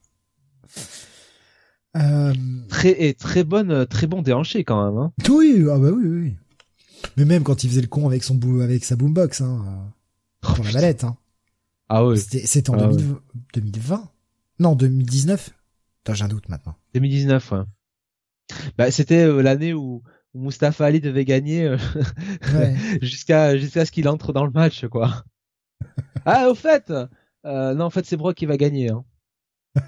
Très 2.69 3.07
et 3.07 3.13
très 3.13 3.43
bonne 3.43 3.85
très 3.87 4.07
bon 4.07 4.21
déhanché 4.21 4.63
quand 4.63 4.85
même. 4.85 4.97
Hein. 4.97 5.11
oui, 5.29 5.65
ah 5.71 5.77
bah 5.77 5.89
oui, 5.91 6.05
oui, 6.05 6.19
oui. 6.21 6.35
Mais 7.17 7.25
même 7.25 7.43
quand 7.43 7.63
il 7.63 7.69
faisait 7.69 7.81
le 7.81 7.87
con 7.87 8.07
avec 8.07 8.23
son 8.23 8.35
bou 8.35 8.61
avec 8.61 8.83
sa 8.83 8.95
boombox, 8.95 9.41
hein, 9.41 9.65
euh, 9.67 9.89
Oh, 10.47 10.53
pour 10.55 10.65
la 10.65 10.71
mallette, 10.71 11.03
hein. 11.03 11.17
Ah. 11.89 12.03
C'était, 12.15 12.69
en 12.69 12.75
Ah 12.75 12.87
2000 12.87 13.15
2020? 13.53 14.09
Non, 14.59 14.75
2019? 14.75 15.49
Attends, 16.03 16.13
j'ai 16.13 16.23
un 16.23 16.27
doute 16.27 16.47
maintenant. 16.49 16.75
2019, 16.93 17.51
ouais. 17.51 17.59
Bah, 18.77 18.91
c'était 18.91 19.25
euh, 19.25 19.41
l'année 19.41 19.73
où, 19.73 20.03
où 20.33 20.41
Mustafa 20.41 20.85
Ali 20.85 21.01
devait 21.01 21.25
gagner 21.25 21.65
euh, 21.65 21.77
Ouais. 22.53 22.75
jusqu'à 23.01 23.57
jusqu'à 23.57 23.85
ce 23.85 23.91
qu'il 23.91 24.07
entre 24.07 24.33
dans 24.33 24.45
le 24.45 24.51
match, 24.51 24.85
quoi. 24.87 25.23
ah, 26.25 26.49
au 26.49 26.55
fait, 26.55 26.91
euh, 27.45 27.73
non, 27.73 27.85
en 27.85 27.89
fait, 27.89 28.05
c'est 28.05 28.17
Brock 28.17 28.35
qui 28.35 28.45
va 28.45 28.57
gagner. 28.57 28.91
Hein. 28.91 29.03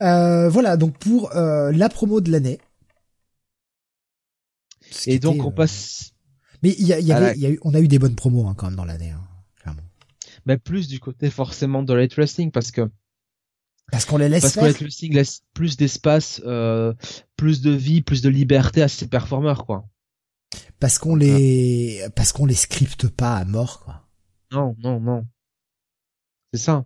Voilà, 0.00 0.76
donc 0.76 0.98
pour 0.98 1.30
la 1.34 1.88
promo 1.88 2.20
de 2.20 2.30
l'année. 2.30 2.60
Ce 4.90 5.10
Et 5.10 5.18
donc, 5.18 5.34
était, 5.36 5.44
on 5.44 5.48
euh, 5.48 5.54
passe 5.54 6.12
Mais 6.62 6.74
il 6.78 6.86
y, 6.86 6.92
a, 6.92 7.00
y 7.00 7.12
avait, 7.12 7.26
la- 7.26 7.36
y 7.36 7.46
a 7.46 7.50
eu, 7.50 7.58
on 7.62 7.74
a 7.74 7.80
eu 7.80 7.88
des 7.88 7.98
bonnes 7.98 8.16
promos 8.16 8.46
hein, 8.48 8.54
quand 8.56 8.66
même 8.66 8.76
dans 8.76 8.84
l'année, 8.84 9.10
hein, 9.10 9.22
clairement. 9.60 9.82
bah, 10.46 10.56
plus 10.58 10.88
du 10.88 11.00
côté 11.00 11.30
forcément 11.30 11.82
de 11.82 11.92
Light 11.94 12.14
Wrestling 12.14 12.50
parce 12.50 12.70
que 12.70 12.90
Parce 13.90 14.04
qu'on 14.04 14.16
les 14.18 14.28
laisse 14.28 14.42
parce 14.42 14.54
que 14.54 14.60
faire. 14.60 14.68
Light 14.68 14.80
Wrestling 14.80 15.14
laisse 15.14 15.42
plus 15.54 15.76
d'espace, 15.76 16.40
euh, 16.44 16.94
plus 17.36 17.60
de 17.60 17.70
vie, 17.70 18.02
plus 18.02 18.22
de 18.22 18.28
liberté 18.28 18.82
à 18.82 18.88
ses 18.88 19.08
performeurs, 19.08 19.64
quoi. 19.66 19.86
Parce 20.80 20.98
qu'on 20.98 21.14
les, 21.16 22.06
parce 22.16 22.32
qu'on 22.32 22.46
les 22.46 22.54
scripte 22.54 23.08
pas 23.08 23.36
à 23.36 23.44
mort, 23.44 23.80
quoi. 23.80 24.06
Non, 24.52 24.74
non, 24.78 25.00
non. 25.00 25.26
C'est 26.54 26.60
ça. 26.60 26.84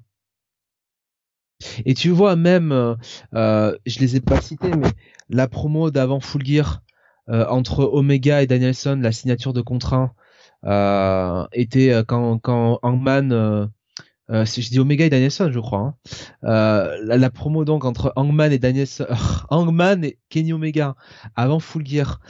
Et 1.85 1.95
tu 1.95 2.11
vois 2.11 2.35
même, 2.35 2.73
euh, 2.73 2.97
euh, 3.35 3.77
je 3.87 4.01
les 4.01 4.17
ai 4.17 4.21
pas 4.21 4.41
cités, 4.41 4.71
mais 4.75 4.91
la 5.29 5.47
promo 5.47 5.91
d'avant 5.93 6.19
Full 6.19 6.45
Gear 6.45 6.67
euh, 6.67 6.82
entre 7.29 7.85
Omega 7.85 8.43
et 8.43 8.47
Danielson, 8.47 8.99
la 9.03 9.13
signature 9.13 9.53
de 9.53 9.61
contrat, 9.61 10.15
euh, 10.65 11.45
était 11.53 11.93
euh, 11.93 12.05
quand 12.05 12.39
quand 12.39 12.79
Hangman, 12.83 13.33
euh, 13.33 13.67
euh, 14.31 14.45
je 14.45 14.69
dis 14.69 14.79
Omega 14.79 15.05
et 15.07 15.11
Danielson, 15.11 15.51
je 15.53 15.59
crois. 15.61 15.81
hein, 15.81 15.95
euh, 16.45 16.99
la, 17.05 17.31
promo 17.31 17.65
donc 17.65 17.85
entre 17.85 18.13
Hangman 18.17 18.53
et 18.53 18.59
Danielson, 18.59 19.07
Hangman 19.51 20.05
et 20.05 20.19
Kenny 20.29 20.53
Omega 20.53 20.95
avant 21.37 21.59
Full 21.59 21.87
Gear. 21.87 22.21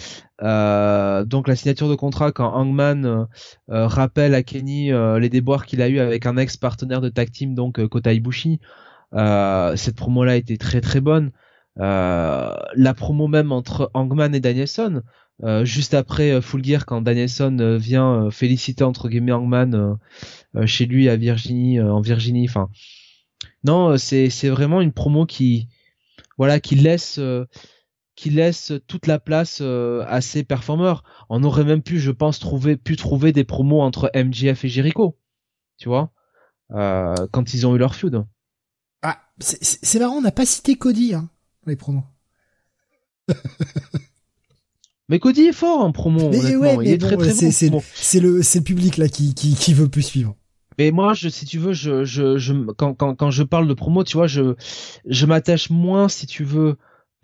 Euh, 0.43 1.25
donc 1.25 1.47
la 1.47 1.57
signature 1.57 1.89
de 1.89 1.95
contrat 1.95 2.33
quand 2.33 2.53
Hangman 2.55 3.05
euh, 3.05 3.25
euh, 3.71 3.87
rappelle 3.87 4.35
à 4.35 4.43
Kenny 4.43 4.93
euh, 4.93 5.19
les 5.21 5.29
déboires 5.29 5.67
qu'il 5.67 5.83
a 5.83 5.89
eu 5.89 5.99
avec 6.01 6.27
un 6.27 6.37
ex 6.37 6.57
partenaire 6.57 7.01
de 7.01 7.09
tag 7.11 7.31
team 7.31 7.55
donc 7.55 7.79
euh, 7.79 7.89
Kota 7.89 8.13
Ibushi. 8.13 8.61
Euh, 9.15 9.77
cette 9.77 9.97
promo 9.97 10.25
là 10.25 10.37
était 10.37 10.57
très 10.57 10.81
très 10.81 11.01
bonne. 11.01 11.33
Euh, 11.81 12.55
la 12.75 12.95
promo 12.95 13.29
même 13.29 13.51
entre 13.53 13.91
Hangman 13.95 14.35
et 14.35 14.41
Danielson, 14.41 15.03
euh, 15.43 15.65
juste 15.65 15.95
après 15.95 16.31
euh, 16.31 16.41
Full 16.41 16.65
Gear 16.65 16.85
quand 16.87 17.01
Danielson 17.01 17.77
vient 17.81 18.31
féliciter 18.31 18.85
entre 18.85 19.09
guillemets 19.09 19.33
Hangman 19.33 19.99
chez 20.67 20.87
lui 20.87 21.09
à 21.09 21.17
Virginie 21.17 21.81
en 21.81 22.01
Virginie. 22.01 22.47
Enfin, 22.49 22.69
non, 23.65 23.97
c'est 23.97 24.29
c'est 24.29 24.51
vraiment 24.51 24.81
une 24.81 24.93
promo 24.93 25.25
qui 25.25 25.69
voilà 26.37 26.61
qui 26.61 26.75
laisse 26.75 27.19
qui 28.15 28.31
laisse 28.31 28.73
toute 28.87 29.07
la 29.07 29.19
place 29.19 29.59
euh, 29.63 30.05
à 30.07 30.21
ses 30.21 30.45
performeurs. 30.45 31.03
On 31.29 31.43
aurait 31.45 31.65
même 31.65 31.83
pu, 31.83 31.99
je 31.99 32.11
pense, 32.11 32.39
trouver 32.39 32.77
pu 32.77 32.97
trouver 32.97 33.33
des 33.33 33.45
promos 33.45 33.81
entre 33.81 34.11
MJF 34.15 34.65
et 34.65 34.69
Jericho, 34.69 35.19
tu 35.79 35.89
vois, 35.89 36.13
euh, 36.73 37.15
quand 37.31 37.55
ils 37.55 37.67
ont 37.67 37.75
eu 37.75 37.79
leur 37.79 37.95
feud. 37.95 38.25
Ah, 39.03 39.19
c'est- 39.39 39.99
marrant, 39.99 40.17
on 40.17 40.21
n'a 40.21 40.31
pas 40.31 40.47
cité 40.47 40.77
Cody, 40.77 41.15
hein, 41.15 41.31
les 41.67 41.77
promos. 41.77 42.05
Mais 45.09 45.19
Cody 45.19 45.43
est 45.43 45.53
fort 45.53 45.81
en 45.81 45.93
promo, 45.93 46.31
Mais 46.31 46.57
ouais, 46.57 46.77
il 46.83 46.91
est 46.93 46.99
très 46.99 47.17
bon, 47.17 47.23
très 47.23 47.33
c'est- 47.35 47.71
bon. 47.71 47.83
c'est- 47.95 48.21
le, 48.21 48.43
c'est 48.43 48.59
le 48.61 48.65
public 48.65 48.97
là 48.97 49.09
qui, 49.09 49.35
qui, 49.35 49.55
qui 49.55 49.75
veut 49.75 49.89
plus 49.89 50.03
suivre. 50.03 50.37
Mais 50.79 50.91
moi, 50.91 51.13
je, 51.13 51.29
si 51.29 51.45
tu 51.45 51.59
veux, 51.59 51.75
je, 51.75 52.05
je, 52.05 52.39
je, 52.39 52.55
quand, 52.73 52.95
quand, 52.95 53.15
quand 53.15 53.31
je 53.31 53.43
parle 53.43 53.69
de 53.69 53.75
promo, 53.75 54.05
tu 54.05 54.17
vois, 54.17 54.27
je, 54.27 54.55
je 55.07 55.27
m'attache 55.27 55.69
moins, 55.69 56.09
si 56.09 56.27
tu 56.27 56.45
veux, 56.45 56.77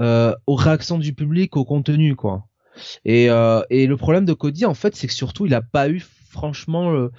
euh, 0.02 0.34
aux 0.46 0.54
réactions 0.54 0.98
du 0.98 1.14
public, 1.14 1.56
au 1.56 1.64
contenu, 1.64 2.14
quoi. 2.14 2.44
Et, 3.06 3.30
euh, 3.30 3.62
et 3.70 3.86
le 3.86 3.96
problème 3.96 4.26
de 4.26 4.34
Cody, 4.34 4.66
en 4.66 4.74
fait, 4.74 4.94
c'est 4.94 5.06
que 5.06 5.14
surtout, 5.14 5.46
il 5.46 5.54
a 5.54 5.62
pas 5.62 5.88
eu, 5.88 6.04
franchement, 6.28 6.92
euh, 6.92 7.10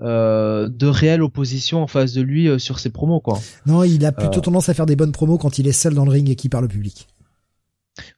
euh, 0.00 0.68
de 0.68 0.86
réelle 0.86 1.22
opposition 1.22 1.82
en 1.82 1.86
face 1.86 2.12
de 2.12 2.22
lui 2.22 2.48
euh, 2.48 2.58
sur 2.58 2.78
ses 2.78 2.90
promos, 2.90 3.20
quoi. 3.20 3.38
Non, 3.66 3.84
il 3.84 4.04
a 4.04 4.12
plutôt 4.12 4.40
tendance 4.40 4.68
à 4.68 4.74
faire 4.74 4.86
des 4.86 4.96
bonnes 4.96 5.12
promos 5.12 5.38
quand 5.38 5.58
il 5.58 5.68
est 5.68 5.72
seul 5.72 5.94
dans 5.94 6.04
le 6.04 6.10
ring 6.10 6.28
et 6.30 6.36
qu'il 6.36 6.50
parle 6.50 6.64
au 6.64 6.68
public. 6.68 7.08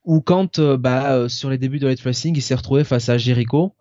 Ou 0.04 0.20
quand, 0.20 0.60
bah, 0.60 1.28
sur 1.28 1.50
les 1.50 1.58
débuts 1.58 1.78
de 1.78 1.86
Light 1.86 2.00
Wrestling, 2.00 2.34
il 2.36 2.42
s'est 2.42 2.54
retrouvé 2.54 2.84
face 2.84 3.08
à 3.08 3.18
Jericho 3.18 3.74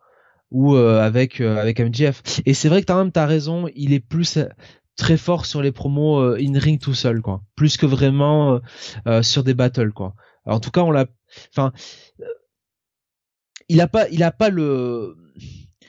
ou 0.52 0.76
avec 0.76 1.40
avec 1.40 1.80
MJF. 1.80 2.22
Et 2.46 2.54
c'est 2.54 2.68
vrai 2.68 2.82
que 2.82 2.86
t'as 2.88 2.98
même 2.98 3.14
t'as 3.14 3.26
raison, 3.26 3.70
il 3.76 3.94
est 3.94 4.02
plus 4.02 4.38
très 4.98 5.16
fort 5.16 5.46
sur 5.46 5.62
les 5.62 5.72
promos 5.72 6.36
in 6.36 6.60
ring 6.60 6.82
tout 6.82 6.94
seul 6.94 7.22
quoi, 7.22 7.44
plus 7.56 7.78
que 7.78 7.86
vraiment 7.86 8.60
sur 9.22 9.46
des 9.46 9.54
battles 9.54 9.94
quoi. 9.94 10.16
en 10.46 10.60
tout 10.60 10.72
cas, 10.72 10.82
on 10.82 10.92
l'a, 10.92 11.06
enfin, 11.50 11.72
il 13.70 13.80
a 13.80 13.88
pas, 13.88 14.10
il 14.10 14.22
a 14.24 14.32
pas 14.32 14.50
le 14.50 15.16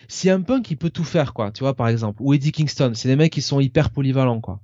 c'est 0.09 0.31
un 0.31 0.43
punk 0.43 0.65
qui 0.65 0.77
peut 0.77 0.91
tout 0.91 1.05
faire 1.05 1.35
quoi 1.35 1.51
tu 1.53 1.65
vois 1.65 1.75
par 1.75 1.89
exemple 1.89 2.23
ou 2.23 2.35
Eddie 2.35 2.53
Kingston 2.53 2.93
c'est 2.95 3.09
des 3.09 3.17
mecs 3.17 3.33
qui 3.33 3.43
sont 3.43 3.61
hyper 3.61 3.91
polyvalents 3.91 4.41
quoi 4.41 4.61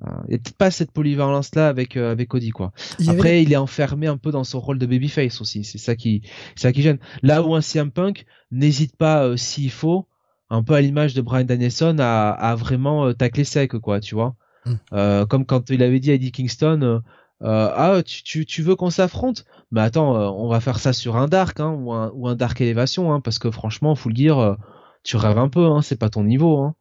il 0.00 0.28
n'y 0.28 0.34
a 0.34 0.38
peut-être 0.38 0.56
pas 0.56 0.70
cette 0.70 0.90
polyvalence 0.90 1.54
là 1.54 1.68
avec 1.68 1.96
euh, 1.96 2.12
avec 2.12 2.28
Cody 2.28 2.50
quoi. 2.50 2.72
Après 3.08 3.42
il 3.42 3.52
est 3.52 3.56
enfermé 3.56 4.06
un 4.06 4.18
peu 4.18 4.30
dans 4.30 4.44
son 4.44 4.60
rôle 4.60 4.78
de 4.78 4.84
babyface 4.84 5.40
aussi, 5.40 5.64
c'est 5.64 5.78
ça 5.78 5.96
qui 5.96 6.22
c'est 6.54 6.62
ça 6.68 6.72
qui 6.72 6.82
gêne. 6.82 6.98
Là 7.22 7.42
où 7.42 7.54
un 7.54 7.62
CM 7.62 7.90
Punk 7.90 8.26
n'hésite 8.50 8.94
pas 8.96 9.24
euh, 9.24 9.36
s'il 9.38 9.70
faut, 9.70 10.06
un 10.50 10.62
peu 10.62 10.74
à 10.74 10.82
l'image 10.82 11.14
de 11.14 11.22
Brian 11.22 11.44
Danielson 11.44 11.96
à, 11.98 12.30
à 12.30 12.54
vraiment 12.56 13.06
euh, 13.06 13.12
tacler 13.14 13.44
sec 13.44 13.72
quoi, 13.78 14.00
tu 14.00 14.14
vois. 14.14 14.36
Mm. 14.66 14.74
Euh, 14.92 15.26
comme 15.26 15.46
quand 15.46 15.70
il 15.70 15.82
avait 15.82 16.00
dit 16.00 16.10
à 16.10 16.14
Eddie 16.14 16.32
Kingston 16.32 17.00
ah 17.42 18.02
tu, 18.04 18.22
tu, 18.22 18.46
tu 18.46 18.62
veux 18.62 18.76
qu'on 18.76 18.90
s'affronte? 18.90 19.44
Mais 19.70 19.80
attends, 19.80 20.14
on 20.36 20.48
va 20.48 20.60
faire 20.60 20.78
ça 20.78 20.92
sur 20.92 21.16
un 21.16 21.28
dark 21.28 21.60
hein, 21.60 21.70
ou 21.70 21.92
un 21.92 22.10
ou 22.14 22.28
un 22.28 22.34
dark 22.36 22.60
élévation 22.60 23.12
hein, 23.12 23.20
parce 23.20 23.38
que 23.38 23.50
franchement, 23.50 23.94
faut 23.94 24.08
le 24.08 24.14
dire, 24.14 24.56
tu 25.02 25.16
rêves 25.16 25.38
un 25.38 25.48
peu 25.48 25.66
hein, 25.66 25.82
c'est 25.82 25.96
pas 25.96 26.10
ton 26.10 26.24
niveau 26.24 26.58
hein. 26.58 26.74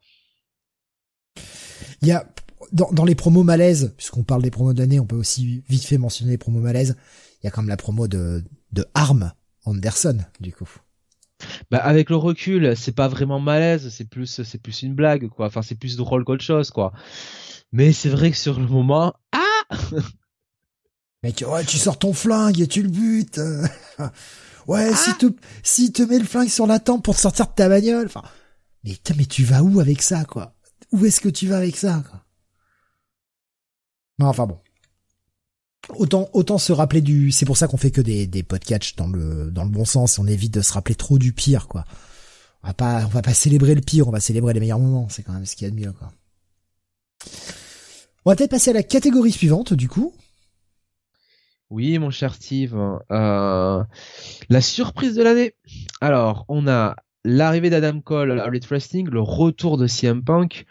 Il 2.01 2.07
y 2.07 2.11
a 2.11 2.25
dans, 2.71 2.91
dans 2.91 3.05
les 3.05 3.15
promos 3.15 3.43
malaises, 3.43 3.93
puisqu'on 3.97 4.23
parle 4.23 4.41
des 4.41 4.51
promos 4.51 4.73
d'année, 4.73 4.99
on 4.99 5.05
peut 5.05 5.15
aussi 5.15 5.63
vite 5.69 5.85
fait 5.85 5.97
mentionner 5.97 6.31
les 6.31 6.37
promos 6.37 6.59
malaises. 6.59 6.95
Il 7.41 7.45
y 7.45 7.47
a 7.47 7.51
quand 7.51 7.61
même 7.61 7.69
la 7.69 7.77
promo 7.77 8.07
de, 8.07 8.43
de 8.71 8.85
Arm 8.93 9.31
Anderson, 9.65 10.19
du 10.39 10.53
coup. 10.53 10.69
Bah 11.69 11.77
avec 11.79 12.09
le 12.09 12.15
recul, 12.15 12.75
c'est 12.77 12.93
pas 12.93 13.07
vraiment 13.07 13.39
malaise, 13.39 13.89
c'est 13.89 14.09
plus 14.09 14.41
c'est 14.43 14.57
plus 14.57 14.83
une 14.83 14.95
blague 14.95 15.27
quoi. 15.27 15.47
Enfin 15.47 15.61
c'est 15.61 15.75
plus 15.75 15.97
drôle 15.97 16.23
qu'autre 16.23 16.43
chose 16.43 16.71
quoi. 16.71 16.93
Mais 17.73 17.91
c'est 17.91 18.09
vrai 18.09 18.31
que 18.31 18.37
sur 18.37 18.57
le 18.59 18.67
moment, 18.67 19.13
ah 19.33 19.75
Tu, 21.33 21.45
ouais, 21.45 21.63
tu 21.63 21.77
sors 21.77 21.97
ton 21.97 22.13
flingue 22.13 22.59
et 22.59 22.67
tu 22.67 22.81
le 22.81 22.89
butes. 22.89 23.39
ouais, 24.67 24.93
si 24.95 25.11
ah. 25.11 25.17
tu 25.19 25.35
si 25.63 25.91
te 25.91 26.03
mets 26.03 26.19
le 26.19 26.25
flingue 26.25 26.49
sur 26.49 26.67
la 26.67 26.79
tempe 26.79 27.03
pour 27.03 27.15
te 27.15 27.21
sortir 27.21 27.47
de 27.47 27.53
ta 27.53 27.69
bagnole. 27.69 28.07
Enfin, 28.07 28.23
mais 28.83 28.97
mais 29.17 29.25
tu 29.25 29.43
vas 29.43 29.63
où 29.63 29.79
avec 29.79 30.01
ça 30.01 30.25
quoi? 30.25 30.53
Où 30.91 31.05
est-ce 31.05 31.19
que 31.19 31.29
tu 31.29 31.47
vas 31.47 31.57
avec 31.57 31.75
ça 31.75 32.03
quoi? 32.09 32.25
Non, 34.19 34.27
enfin 34.27 34.45
bon. 34.45 34.59
Autant, 35.89 36.29
autant 36.33 36.57
se 36.57 36.71
rappeler 36.71 37.01
du, 37.01 37.31
c'est 37.31 37.45
pour 37.45 37.57
ça 37.57 37.67
qu'on 37.67 37.77
fait 37.77 37.91
que 37.91 38.01
des, 38.01 38.25
des 38.25 38.41
podcasts 38.41 38.97
dans 38.97 39.07
le, 39.07 39.51
dans 39.51 39.63
le 39.63 39.69
bon 39.69 39.85
sens, 39.85 40.17
on 40.17 40.25
évite 40.25 40.53
de 40.53 40.61
se 40.61 40.73
rappeler 40.73 40.95
trop 40.95 41.19
du 41.19 41.31
pire, 41.31 41.67
quoi. 41.67 41.85
On 42.63 42.67
va 42.67 42.73
pas, 42.73 43.05
on 43.05 43.09
va 43.09 43.21
pas 43.21 43.35
célébrer 43.35 43.75
le 43.75 43.81
pire, 43.81 44.07
on 44.07 44.11
va 44.11 44.19
célébrer 44.19 44.53
les 44.53 44.59
meilleurs 44.59 44.79
moments, 44.79 45.07
c'est 45.09 45.21
quand 45.21 45.33
même 45.33 45.45
ce 45.45 45.55
qu'il 45.55 45.67
y 45.67 45.67
a 45.67 45.71
de 45.71 45.79
mieux, 45.79 45.91
quoi. 45.91 46.11
On 48.25 48.31
va 48.31 48.35
peut-être 48.35 48.49
passer 48.49 48.71
à 48.71 48.73
la 48.73 48.81
catégorie 48.81 49.31
suivante, 49.31 49.73
du 49.73 49.87
coup. 49.87 50.11
Oui, 51.69 51.97
mon 51.97 52.11
cher 52.11 52.35
Steve. 52.35 52.75
Euh, 53.11 53.83
la 54.49 54.61
surprise 54.61 55.15
de 55.15 55.23
l'année. 55.23 55.53
Alors, 55.99 56.45
on 56.47 56.67
a 56.67 56.95
l'arrivée 57.23 57.69
d'Adam 57.69 57.99
Cole 58.01 58.39
à 58.39 58.47
Elite 58.47 58.67
Wrestling, 58.67 59.09
le 59.09 59.21
retour 59.21 59.77
de 59.77 59.87
CM 59.87 60.23
Punk, 60.23 60.65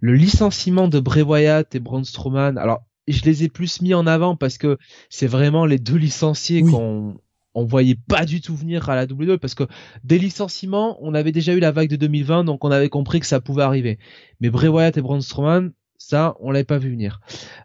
le 0.00 0.14
licenciement 0.14 0.88
de 0.88 1.00
Bray 1.00 1.22
Wyatt 1.22 1.74
et 1.74 1.80
Braun 1.80 2.04
Strowman. 2.04 2.56
Alors, 2.58 2.84
je 3.08 3.22
les 3.24 3.44
ai 3.44 3.48
plus 3.48 3.82
mis 3.82 3.92
en 3.92 4.06
avant 4.06 4.36
parce 4.36 4.56
que 4.56 4.78
c'est 5.08 5.26
vraiment 5.26 5.66
les 5.66 5.78
deux 5.78 5.96
licenciés 5.96 6.62
qu'on 6.62 7.16
on 7.54 7.64
voyait 7.64 7.96
pas 7.96 8.24
du 8.24 8.40
tout 8.40 8.54
venir 8.54 8.88
à 8.88 8.94
la 8.94 9.04
WWE 9.04 9.38
parce 9.38 9.56
que 9.56 9.64
des 10.04 10.18
licenciements, 10.18 10.96
on 11.00 11.14
avait 11.14 11.32
déjà 11.32 11.52
eu 11.52 11.58
la 11.58 11.72
vague 11.72 11.88
de 11.88 11.96
2020, 11.96 12.44
donc 12.44 12.64
on 12.64 12.70
avait 12.70 12.88
compris 12.88 13.18
que 13.18 13.26
ça 13.26 13.40
pouvait 13.40 13.64
arriver. 13.64 13.98
Mais 14.40 14.50
Bray 14.50 14.68
Wyatt 14.68 14.96
et 14.96 15.02
Braun 15.02 15.20
Strowman, 15.20 15.72
ça, 15.98 16.36
on 16.40 16.52
l'avait 16.52 16.64
pas 16.64 16.78
vu 16.78 16.90
venir. 16.90 17.20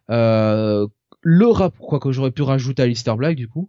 Euh, 0.09 0.87
le 1.27 1.47
rap, 1.47 1.75
quoi 1.79 1.99
que 1.99 2.11
j'aurais 2.11 2.29
pu 2.29 2.43
rajouter 2.43 2.83
à 2.83 2.85
Lister 2.85 3.13
Black 3.17 3.35
du 3.35 3.47
coup. 3.47 3.67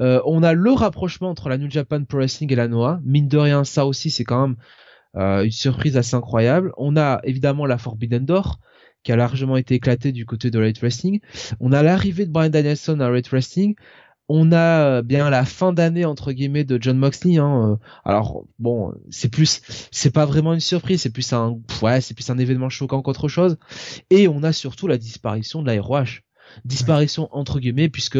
Euh, 0.00 0.20
on 0.26 0.42
a 0.42 0.52
le 0.52 0.70
rapprochement 0.70 1.30
entre 1.30 1.48
la 1.48 1.56
New 1.56 1.70
Japan 1.70 2.04
Pro 2.04 2.18
Wrestling 2.18 2.52
et 2.52 2.56
la 2.56 2.68
Noah. 2.68 3.00
Mine 3.04 3.26
de 3.26 3.38
rien, 3.38 3.64
ça 3.64 3.86
aussi, 3.86 4.10
c'est 4.10 4.24
quand 4.24 4.48
même 4.48 4.56
euh, 5.16 5.44
une 5.44 5.50
surprise 5.50 5.96
assez 5.96 6.14
incroyable. 6.14 6.72
On 6.76 6.98
a 6.98 7.22
évidemment 7.24 7.64
la 7.64 7.78
Forbidden 7.78 8.26
Door 8.26 8.60
qui 9.02 9.12
a 9.12 9.16
largement 9.16 9.56
été 9.56 9.76
éclatée 9.76 10.12
du 10.12 10.26
côté 10.26 10.50
de 10.50 10.58
Light 10.58 10.78
Wrestling. 10.80 11.20
On 11.58 11.72
a 11.72 11.82
l'arrivée 11.82 12.26
de 12.26 12.30
Brian 12.30 12.50
Danielson 12.50 13.00
à 13.00 13.08
Light 13.08 13.28
Wrestling. 13.30 13.76
On 14.28 14.52
a 14.52 14.98
euh, 14.98 15.02
bien 15.02 15.30
la 15.30 15.46
fin 15.46 15.72
d'année 15.72 16.04
entre 16.04 16.32
guillemets 16.32 16.64
de 16.64 16.76
John 16.78 16.98
Moxley. 16.98 17.38
Hein. 17.38 17.78
Alors 18.04 18.44
bon, 18.58 18.92
c'est 19.08 19.30
plus, 19.30 19.62
c'est 19.90 20.12
pas 20.12 20.26
vraiment 20.26 20.52
une 20.52 20.60
surprise, 20.60 21.00
c'est 21.00 21.10
plus 21.14 21.32
un, 21.32 21.58
ouais, 21.80 22.02
c'est 22.02 22.12
plus 22.12 22.28
un 22.28 22.36
événement 22.36 22.68
choquant 22.68 23.00
qu'autre 23.00 23.28
chose. 23.28 23.56
Et 24.10 24.28
on 24.28 24.42
a 24.42 24.52
surtout 24.52 24.86
la 24.86 24.98
disparition 24.98 25.62
de 25.62 25.66
la 25.66 25.80
ROH, 25.80 26.20
disparition 26.64 27.28
entre 27.32 27.60
guillemets 27.60 27.88
puisque 27.88 28.18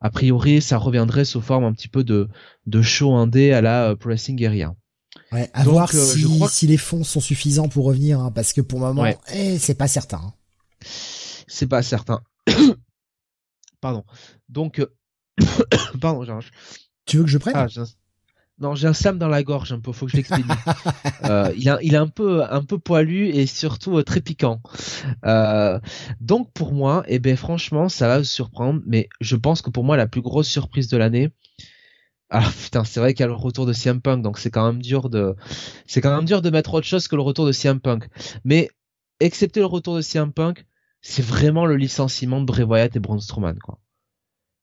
a 0.00 0.10
priori 0.10 0.60
ça 0.60 0.78
reviendrait 0.78 1.24
sous 1.24 1.40
forme 1.40 1.64
un 1.64 1.72
petit 1.72 1.88
peu 1.88 2.04
de 2.04 2.28
de 2.66 2.82
show 2.82 3.14
indé 3.14 3.52
à 3.52 3.60
la 3.60 3.94
Pro 3.96 4.08
Wrestling 4.08 4.36
Guerrilla. 4.36 4.74
Ouais, 5.30 5.50
à 5.52 5.64
voir 5.64 5.90
euh, 5.94 5.98
si, 5.98 6.26
si, 6.48 6.66
les 6.66 6.76
fonds 6.76 7.04
sont 7.04 7.20
suffisants 7.20 7.68
pour 7.68 7.84
revenir, 7.84 8.20
hein, 8.20 8.30
parce 8.30 8.52
que 8.52 8.60
pour 8.60 8.80
le 8.80 8.86
moment, 8.86 9.06
eh, 9.32 9.58
c'est 9.58 9.74
pas 9.74 9.88
certain. 9.88 10.18
Hein. 10.18 10.32
C'est 11.46 11.66
pas 11.66 11.82
certain. 11.82 12.20
Pardon. 13.80 14.04
Donc, 14.48 14.78
euh, 14.78 14.86
pardon, 16.00 16.24
j'ai 16.24 16.32
Tu 17.04 17.18
veux 17.18 17.24
que 17.24 17.30
je 17.30 17.38
prenne? 17.38 17.56
Ah, 17.56 17.66
Non, 18.58 18.74
j'ai 18.74 18.86
un 18.86 18.92
Sam 18.92 19.18
dans 19.18 19.28
la 19.28 19.42
gorge 19.42 19.72
un 19.72 19.80
peu, 19.80 19.92
faut 19.92 20.06
que 20.06 20.12
je 20.12 20.16
l'explique. 20.16 20.46
euh, 21.24 21.52
il, 21.56 21.68
a, 21.68 21.78
il 21.82 21.94
est 21.94 21.98
un 21.98 22.06
peu, 22.06 22.44
un 22.44 22.62
peu 22.62 22.78
poilu 22.78 23.28
et 23.28 23.46
surtout 23.46 23.98
euh, 23.98 24.02
très 24.04 24.20
piquant. 24.20 24.60
donc 26.20 26.52
pour 26.52 26.72
moi, 26.72 27.02
eh 27.08 27.18
ben 27.18 27.36
franchement, 27.36 27.88
ça 27.88 28.08
va 28.08 28.18
vous 28.18 28.24
surprendre, 28.24 28.80
mais 28.86 29.08
je 29.20 29.36
pense 29.36 29.62
que 29.62 29.70
pour 29.70 29.84
moi 29.84 29.96
la 29.96 30.06
plus 30.06 30.20
grosse 30.20 30.48
surprise 30.48 30.88
de 30.88 30.96
l'année, 30.96 31.32
ah 32.34 32.48
putain, 32.62 32.82
c'est 32.84 32.98
vrai 32.98 33.12
qu'il 33.12 33.20
y 33.20 33.24
a 33.24 33.26
le 33.26 33.34
retour 33.34 33.66
de 33.66 33.74
CM 33.74 34.00
Punk, 34.00 34.22
donc 34.22 34.38
c'est 34.38 34.50
quand 34.50 34.66
même 34.66 34.80
dur 34.80 35.10
de, 35.10 35.36
c'est 35.86 36.00
quand 36.00 36.14
même 36.16 36.24
dur 36.24 36.40
de 36.40 36.48
mettre 36.48 36.72
autre 36.72 36.86
chose 36.86 37.06
que 37.06 37.14
le 37.14 37.20
retour 37.22 37.46
de 37.46 37.52
CM 37.52 37.78
Punk. 37.78 38.08
Mais 38.44 38.70
excepté 39.20 39.60
le 39.60 39.66
retour 39.66 39.96
de 39.96 40.00
CM 40.00 40.32
Punk, 40.32 40.64
c'est 41.02 41.24
vraiment 41.24 41.66
le 41.66 41.76
licenciement 41.76 42.40
de 42.40 42.46
Bray 42.46 42.64
Wyatt 42.64 42.96
et 42.96 43.00
Braun 43.00 43.20
Strowman, 43.20 43.58
quoi 43.58 43.78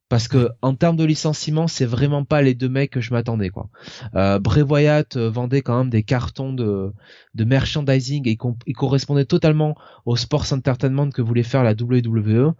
parce 0.09 0.27
que 0.27 0.49
en 0.63 0.73
termes 0.73 0.97
de 0.97 1.03
licenciement, 1.03 1.67
c'est 1.67 1.85
vraiment 1.85 2.25
pas 2.25 2.41
les 2.41 2.55
deux 2.55 2.67
mecs 2.67 2.89
que 2.89 2.99
je 2.99 3.13
m'attendais 3.13 3.49
quoi. 3.49 3.69
Euh, 4.15 4.39
Bray 4.39 4.63
Wyatt 4.63 5.15
euh, 5.15 5.29
vendait 5.29 5.61
quand 5.61 5.77
même 5.77 5.91
des 5.91 6.01
cartons 6.01 6.51
de, 6.51 6.91
de 7.35 7.43
merchandising 7.43 8.27
et 8.27 8.37
il 8.65 8.75
correspondait 8.75 9.25
totalement 9.25 9.75
au 10.05 10.15
sports 10.15 10.51
entertainment 10.51 11.11
que 11.11 11.21
voulait 11.21 11.43
faire 11.43 11.63
la 11.63 11.73
WWE. 11.73 12.53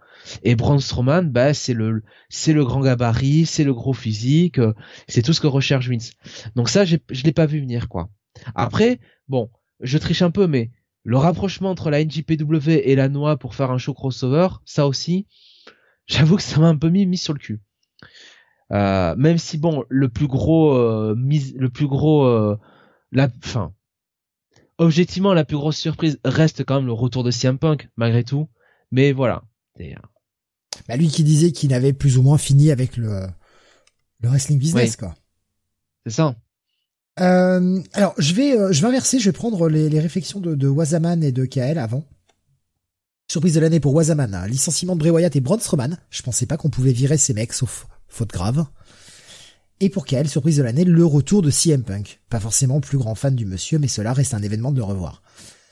Et 0.44 0.54
Braun 0.54 0.78
Strowman, 0.78 1.24
bah 1.24 1.52
c'est 1.52 1.74
le 1.74 2.04
c'est 2.28 2.52
le 2.52 2.64
grand 2.64 2.80
gabarit, 2.80 3.46
c'est 3.46 3.64
le 3.64 3.74
gros 3.74 3.94
physique, 3.94 4.60
euh, 4.60 4.72
c'est 5.08 5.22
tout 5.22 5.32
ce 5.32 5.40
que 5.40 5.48
recherche 5.48 5.88
Vince. 5.88 6.12
Donc 6.54 6.68
ça, 6.68 6.84
je 6.84 6.98
l'ai 7.24 7.32
pas 7.32 7.46
vu 7.46 7.60
venir 7.60 7.88
quoi. 7.88 8.10
Après, 8.54 9.00
bon, 9.28 9.50
je 9.80 9.98
triche 9.98 10.22
un 10.22 10.30
peu, 10.30 10.46
mais 10.46 10.70
le 11.02 11.16
rapprochement 11.16 11.70
entre 11.70 11.90
la 11.90 12.04
NJPW 12.04 12.70
et 12.84 12.94
la 12.94 13.08
Noix 13.08 13.38
pour 13.38 13.56
faire 13.56 13.72
un 13.72 13.78
show 13.78 13.92
crossover, 13.92 14.48
ça 14.64 14.86
aussi 14.86 15.26
j'avoue 16.10 16.36
que 16.36 16.42
ça 16.42 16.60
m'a 16.60 16.68
un 16.68 16.76
peu 16.76 16.88
mis, 16.88 17.06
mis 17.06 17.16
sur 17.16 17.32
le 17.32 17.38
cul. 17.38 17.60
Euh, 18.72 19.14
même 19.16 19.38
si 19.38 19.58
bon, 19.58 19.84
le 19.88 20.08
plus 20.08 20.26
gros, 20.26 20.74
euh, 20.74 21.14
le 21.16 21.68
plus 21.68 21.86
gros, 21.86 22.24
euh, 22.24 22.56
la, 23.10 23.28
fin, 23.40 23.72
objectivement, 24.78 25.34
la 25.34 25.44
plus 25.44 25.56
grosse 25.56 25.76
surprise 25.76 26.18
reste 26.24 26.64
quand 26.64 26.76
même 26.76 26.86
le 26.86 26.92
retour 26.92 27.24
de 27.24 27.30
CM 27.30 27.58
Punk, 27.58 27.88
malgré 27.96 28.24
tout. 28.24 28.48
Mais 28.92 29.12
voilà. 29.12 29.42
Bah 30.88 30.96
lui 30.96 31.08
qui 31.08 31.24
disait 31.24 31.52
qu'il 31.52 31.72
avait 31.72 31.92
plus 31.92 32.18
ou 32.18 32.22
moins 32.22 32.38
fini 32.38 32.70
avec 32.70 32.96
le, 32.96 33.26
le 34.20 34.28
wrestling 34.28 34.58
business, 34.58 34.96
quoi. 34.96 35.14
C'est 36.04 36.12
ça. 36.12 36.36
alors, 37.16 38.14
je 38.18 38.34
vais, 38.34 38.72
je 38.72 38.80
vais 38.80 38.88
inverser, 38.88 39.18
je 39.18 39.26
vais 39.26 39.32
prendre 39.32 39.68
les, 39.68 39.88
les 39.88 40.00
réflexions 40.00 40.40
de, 40.40 40.54
de 40.54 40.68
Wazaman 40.68 41.22
et 41.22 41.32
de 41.32 41.44
KL 41.44 41.78
avant. 41.78 42.04
Surprise 43.30 43.54
de 43.54 43.60
l'année 43.60 43.78
pour 43.78 43.94
Wazaman, 43.94 44.34
hein. 44.34 44.48
licenciement 44.48 44.96
de 44.96 44.98
Bray 44.98 45.12
Wyatt 45.12 45.36
et 45.36 45.40
Braun 45.40 45.60
Strowman. 45.60 45.98
Je 46.10 46.20
pensais 46.22 46.46
pas 46.46 46.56
qu'on 46.56 46.68
pouvait 46.68 46.90
virer 46.90 47.16
ces 47.16 47.32
mecs, 47.32 47.52
sauf 47.52 47.86
faute 48.08 48.32
grave. 48.32 48.66
Et 49.78 49.88
pour 49.88 50.04
Kael, 50.04 50.28
surprise 50.28 50.56
de 50.56 50.64
l'année, 50.64 50.84
le 50.84 51.04
retour 51.04 51.40
de 51.40 51.48
CM 51.48 51.84
Punk. 51.84 52.20
Pas 52.28 52.40
forcément 52.40 52.80
plus 52.80 52.98
grand 52.98 53.14
fan 53.14 53.36
du 53.36 53.46
monsieur, 53.46 53.78
mais 53.78 53.86
cela 53.86 54.14
reste 54.14 54.34
un 54.34 54.42
événement 54.42 54.72
de 54.72 54.78
le 54.78 54.82
revoir. 54.82 55.22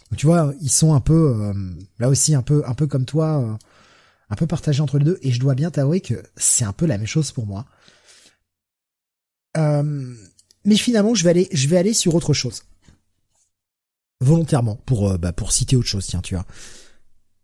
Donc 0.08 0.20
tu 0.20 0.26
vois, 0.26 0.54
ils 0.60 0.70
sont 0.70 0.94
un 0.94 1.00
peu, 1.00 1.34
euh, 1.34 1.52
là 1.98 2.08
aussi 2.08 2.32
un 2.36 2.42
peu, 2.42 2.62
un 2.64 2.74
peu 2.74 2.86
comme 2.86 3.06
toi, 3.06 3.40
euh, 3.42 3.56
un 4.30 4.36
peu 4.36 4.46
partagés 4.46 4.80
entre 4.80 5.00
les 5.00 5.04
deux. 5.04 5.18
Et 5.22 5.32
je 5.32 5.40
dois 5.40 5.56
bien 5.56 5.72
t'avouer 5.72 6.00
que 6.00 6.22
c'est 6.36 6.64
un 6.64 6.72
peu 6.72 6.86
la 6.86 6.96
même 6.96 7.08
chose 7.08 7.32
pour 7.32 7.46
moi. 7.46 7.66
Euh, 9.56 10.14
mais 10.64 10.76
finalement, 10.76 11.12
je 11.12 11.24
vais 11.24 11.30
aller, 11.30 11.48
je 11.50 11.66
vais 11.66 11.78
aller 11.78 11.92
sur 11.92 12.14
autre 12.14 12.34
chose. 12.34 12.62
Volontairement, 14.20 14.76
pour, 14.76 15.18
bah, 15.18 15.32
pour 15.32 15.50
citer 15.50 15.74
autre 15.74 15.88
chose, 15.88 16.06
tiens, 16.06 16.20
tu 16.20 16.36
vois. 16.36 16.46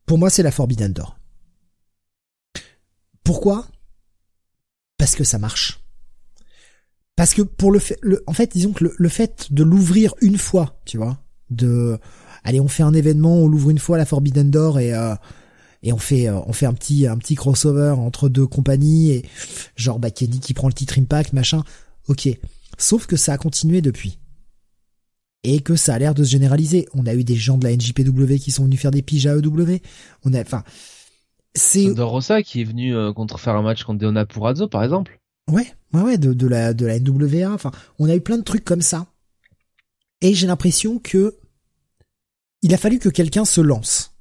Pour 0.07 0.19
moi, 0.19 0.31
c'est 0.31 0.43
la 0.43 0.51
Forbidden 0.51 0.93
Door. 0.93 1.19
Pourquoi? 3.25 3.67
Parce 4.99 5.17
que 5.17 5.25
ça 5.25 5.39
marche. 5.39 5.81
Parce 7.17 7.33
que 7.33 7.43
pour 7.43 7.73
le 7.73 7.79
fait, 7.79 7.99
le, 8.03 8.23
en 8.27 8.33
fait, 8.33 8.53
disons 8.53 8.73
que 8.73 8.85
le, 8.97 9.09
fait 9.09 9.53
de 9.53 9.63
l'ouvrir 9.63 10.15
une 10.21 10.39
fois, 10.39 10.81
tu 10.85 10.99
vois, 10.99 11.19
de 11.51 11.99
allez, 12.43 12.61
on 12.61 12.69
fait 12.69 12.83
un 12.83 12.93
événement, 12.93 13.37
on 13.37 13.49
l'ouvre 13.49 13.71
une 13.71 13.79
fois 13.79 13.97
la 13.97 14.05
Forbidden 14.05 14.51
Door 14.51 14.81
et 14.81 14.93
euh, 14.93 15.15
et 15.83 15.93
on 15.93 15.99
fait 15.99 16.29
euh, 16.29 16.41
on 16.47 16.53
fait 16.53 16.67
un 16.67 16.73
petit 16.73 17.07
un 17.07 17.17
petit 17.17 17.37
crossover 17.37 17.95
entre 17.97 18.29
deux 18.29 18.47
compagnies 18.47 19.13
et 19.13 19.25
genre 19.77 19.99
bah 19.99 20.11
Kenny 20.11 20.41
qui 20.41 20.55
prend 20.55 20.69
le 20.69 20.75
titre 20.75 20.99
Impact 20.99 21.33
machin. 21.33 21.63
Ok. 22.09 22.29
Sauf 22.79 23.07
que 23.07 23.17
ça 23.17 23.33
a 23.35 23.39
continué 23.39 23.81
depuis. 23.81 24.19
Et 25.45 25.61
que 25.61 25.77
ça 25.77 25.95
a 25.95 25.99
l'air 25.99 26.15
de 26.15 26.25
se 26.25 26.31
généraliser. 26.31 26.89
On 26.95 27.07
a 27.07 27.15
eu 27.15 27.23
des 27.23 27.37
gens 27.37 27.59
de 27.59 27.65
la 27.65 27.77
NJPW 27.77 28.37
qui 28.37 28.51
sont 28.51 28.65
venus 28.65 28.81
faire 28.81 28.91
des 28.91 29.03
piges 29.03 29.27
à 29.27 29.37
EW. 29.37 29.81
On 30.25 30.33
a, 30.33 30.41
enfin, 30.41 30.65
c'est. 31.55 31.89
Rosa 31.99 32.43
qui 32.43 32.63
est 32.63 32.65
venu 32.65 32.97
euh, 32.97 33.13
contre 33.13 33.39
faire 33.39 33.55
un 33.55 33.63
match 33.63 33.85
contre 33.85 34.01
Deonna 34.01 34.25
Purazzo, 34.27 34.69
par 34.69 34.83
exemple. 34.83 35.21
Ouais, 35.51 35.67
ouais, 35.93 36.03
ouais, 36.03 36.19
de, 36.19 36.33
de 36.33 36.47
la, 36.47 36.73
de 36.73 36.87
la 36.87 36.99
NWA. 36.99 37.53
Enfin, 37.53 37.71
on 37.99 38.09
a 38.09 38.17
eu 38.17 38.21
plein 38.21 38.39
de 38.39 38.43
trucs 38.43 38.65
comme 38.65 38.81
ça. 38.81 39.07
Et 40.23 40.35
j'ai 40.35 40.47
l'impression 40.47 40.99
que 40.99 41.37
il 42.63 42.73
a 42.73 42.79
fallu 42.79 42.99
que 42.99 43.11
quelqu'un 43.11 43.45
se 43.45 43.61
lance 43.61 44.15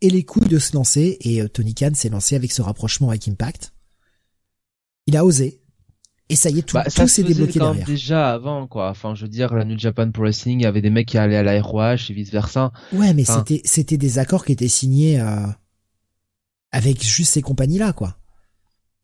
et 0.00 0.10
les 0.10 0.22
couilles 0.22 0.48
de 0.48 0.58
se 0.58 0.74
lancer, 0.74 1.16
et 1.22 1.40
euh, 1.40 1.48
Tony 1.48 1.74
Khan 1.74 1.90
s'est 1.94 2.10
lancé 2.10 2.36
avec 2.36 2.52
ce 2.52 2.62
rapprochement 2.62 3.08
avec 3.08 3.26
Impact. 3.26 3.72
Il 5.06 5.16
a 5.16 5.24
osé, 5.24 5.60
et 6.30 6.36
ça 6.36 6.50
y 6.50 6.58
est, 6.58 6.62
tout, 6.62 6.74
bah, 6.74 6.84
tout 6.84 7.08
s'est 7.08 7.22
débloqué 7.22 7.58
derrière. 7.58 7.86
Déjà 7.86 8.32
avant, 8.32 8.66
quoi. 8.66 8.90
Enfin, 8.90 9.14
je 9.14 9.22
veux 9.22 9.28
dire, 9.28 9.54
la 9.54 9.64
New 9.64 9.78
Japan 9.78 10.10
Pro 10.10 10.24
Wrestling, 10.24 10.60
il 10.60 10.64
y 10.64 10.66
avait 10.66 10.82
des 10.82 10.90
mecs 10.90 11.08
qui 11.08 11.16
allaient 11.16 11.36
à 11.36 11.42
la 11.42 11.60
ROH 11.60 12.10
et 12.10 12.12
vice 12.12 12.30
versa. 12.30 12.72
Ouais, 12.92 13.14
mais 13.14 13.24
c'était, 13.24 13.62
c'était 13.64 13.96
des 13.96 14.18
accords 14.18 14.44
qui 14.44 14.52
étaient 14.52 14.68
signés 14.68 15.20
euh, 15.20 15.46
avec 16.70 17.02
juste 17.02 17.32
ces 17.32 17.42
compagnies-là, 17.42 17.94
quoi. 17.94 18.16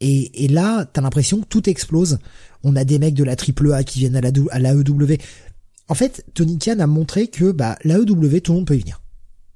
Et, 0.00 0.44
et 0.44 0.48
là, 0.48 0.84
t'as 0.84 1.00
l'impression 1.00 1.40
que 1.40 1.46
tout 1.46 1.68
explose. 1.70 2.18
On 2.62 2.76
a 2.76 2.84
des 2.84 2.98
mecs 2.98 3.14
de 3.14 3.24
la 3.24 3.36
AAA 3.36 3.84
qui 3.84 4.00
viennent 4.00 4.16
à 4.16 4.20
la, 4.20 4.30
à 4.50 4.58
la 4.58 4.74
EW. 4.74 5.16
En 5.88 5.94
fait, 5.94 6.26
Tony 6.34 6.58
Khan 6.58 6.78
a 6.78 6.86
montré 6.86 7.28
que 7.28 7.52
bah 7.52 7.78
la 7.84 7.96
EW, 7.96 8.40
tout 8.40 8.52
le 8.52 8.58
monde 8.58 8.66
peut 8.66 8.76
y 8.76 8.80
venir. 8.80 9.00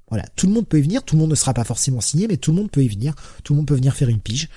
Voilà, 0.09 0.25
tout 0.35 0.47
le 0.47 0.53
monde 0.53 0.67
peut 0.67 0.79
y 0.79 0.81
venir, 0.81 1.03
tout 1.03 1.15
le 1.15 1.21
monde 1.21 1.29
ne 1.29 1.35
sera 1.35 1.53
pas 1.53 1.63
forcément 1.63 2.01
signé, 2.01 2.27
mais 2.27 2.37
tout 2.37 2.51
le 2.51 2.57
monde 2.57 2.71
peut 2.71 2.83
y 2.83 2.87
venir, 2.87 3.13
tout 3.43 3.53
le 3.53 3.57
monde 3.57 3.67
peut 3.67 3.75
venir 3.75 3.93
faire 3.93 4.09
une 4.09 4.19
pige. 4.19 4.49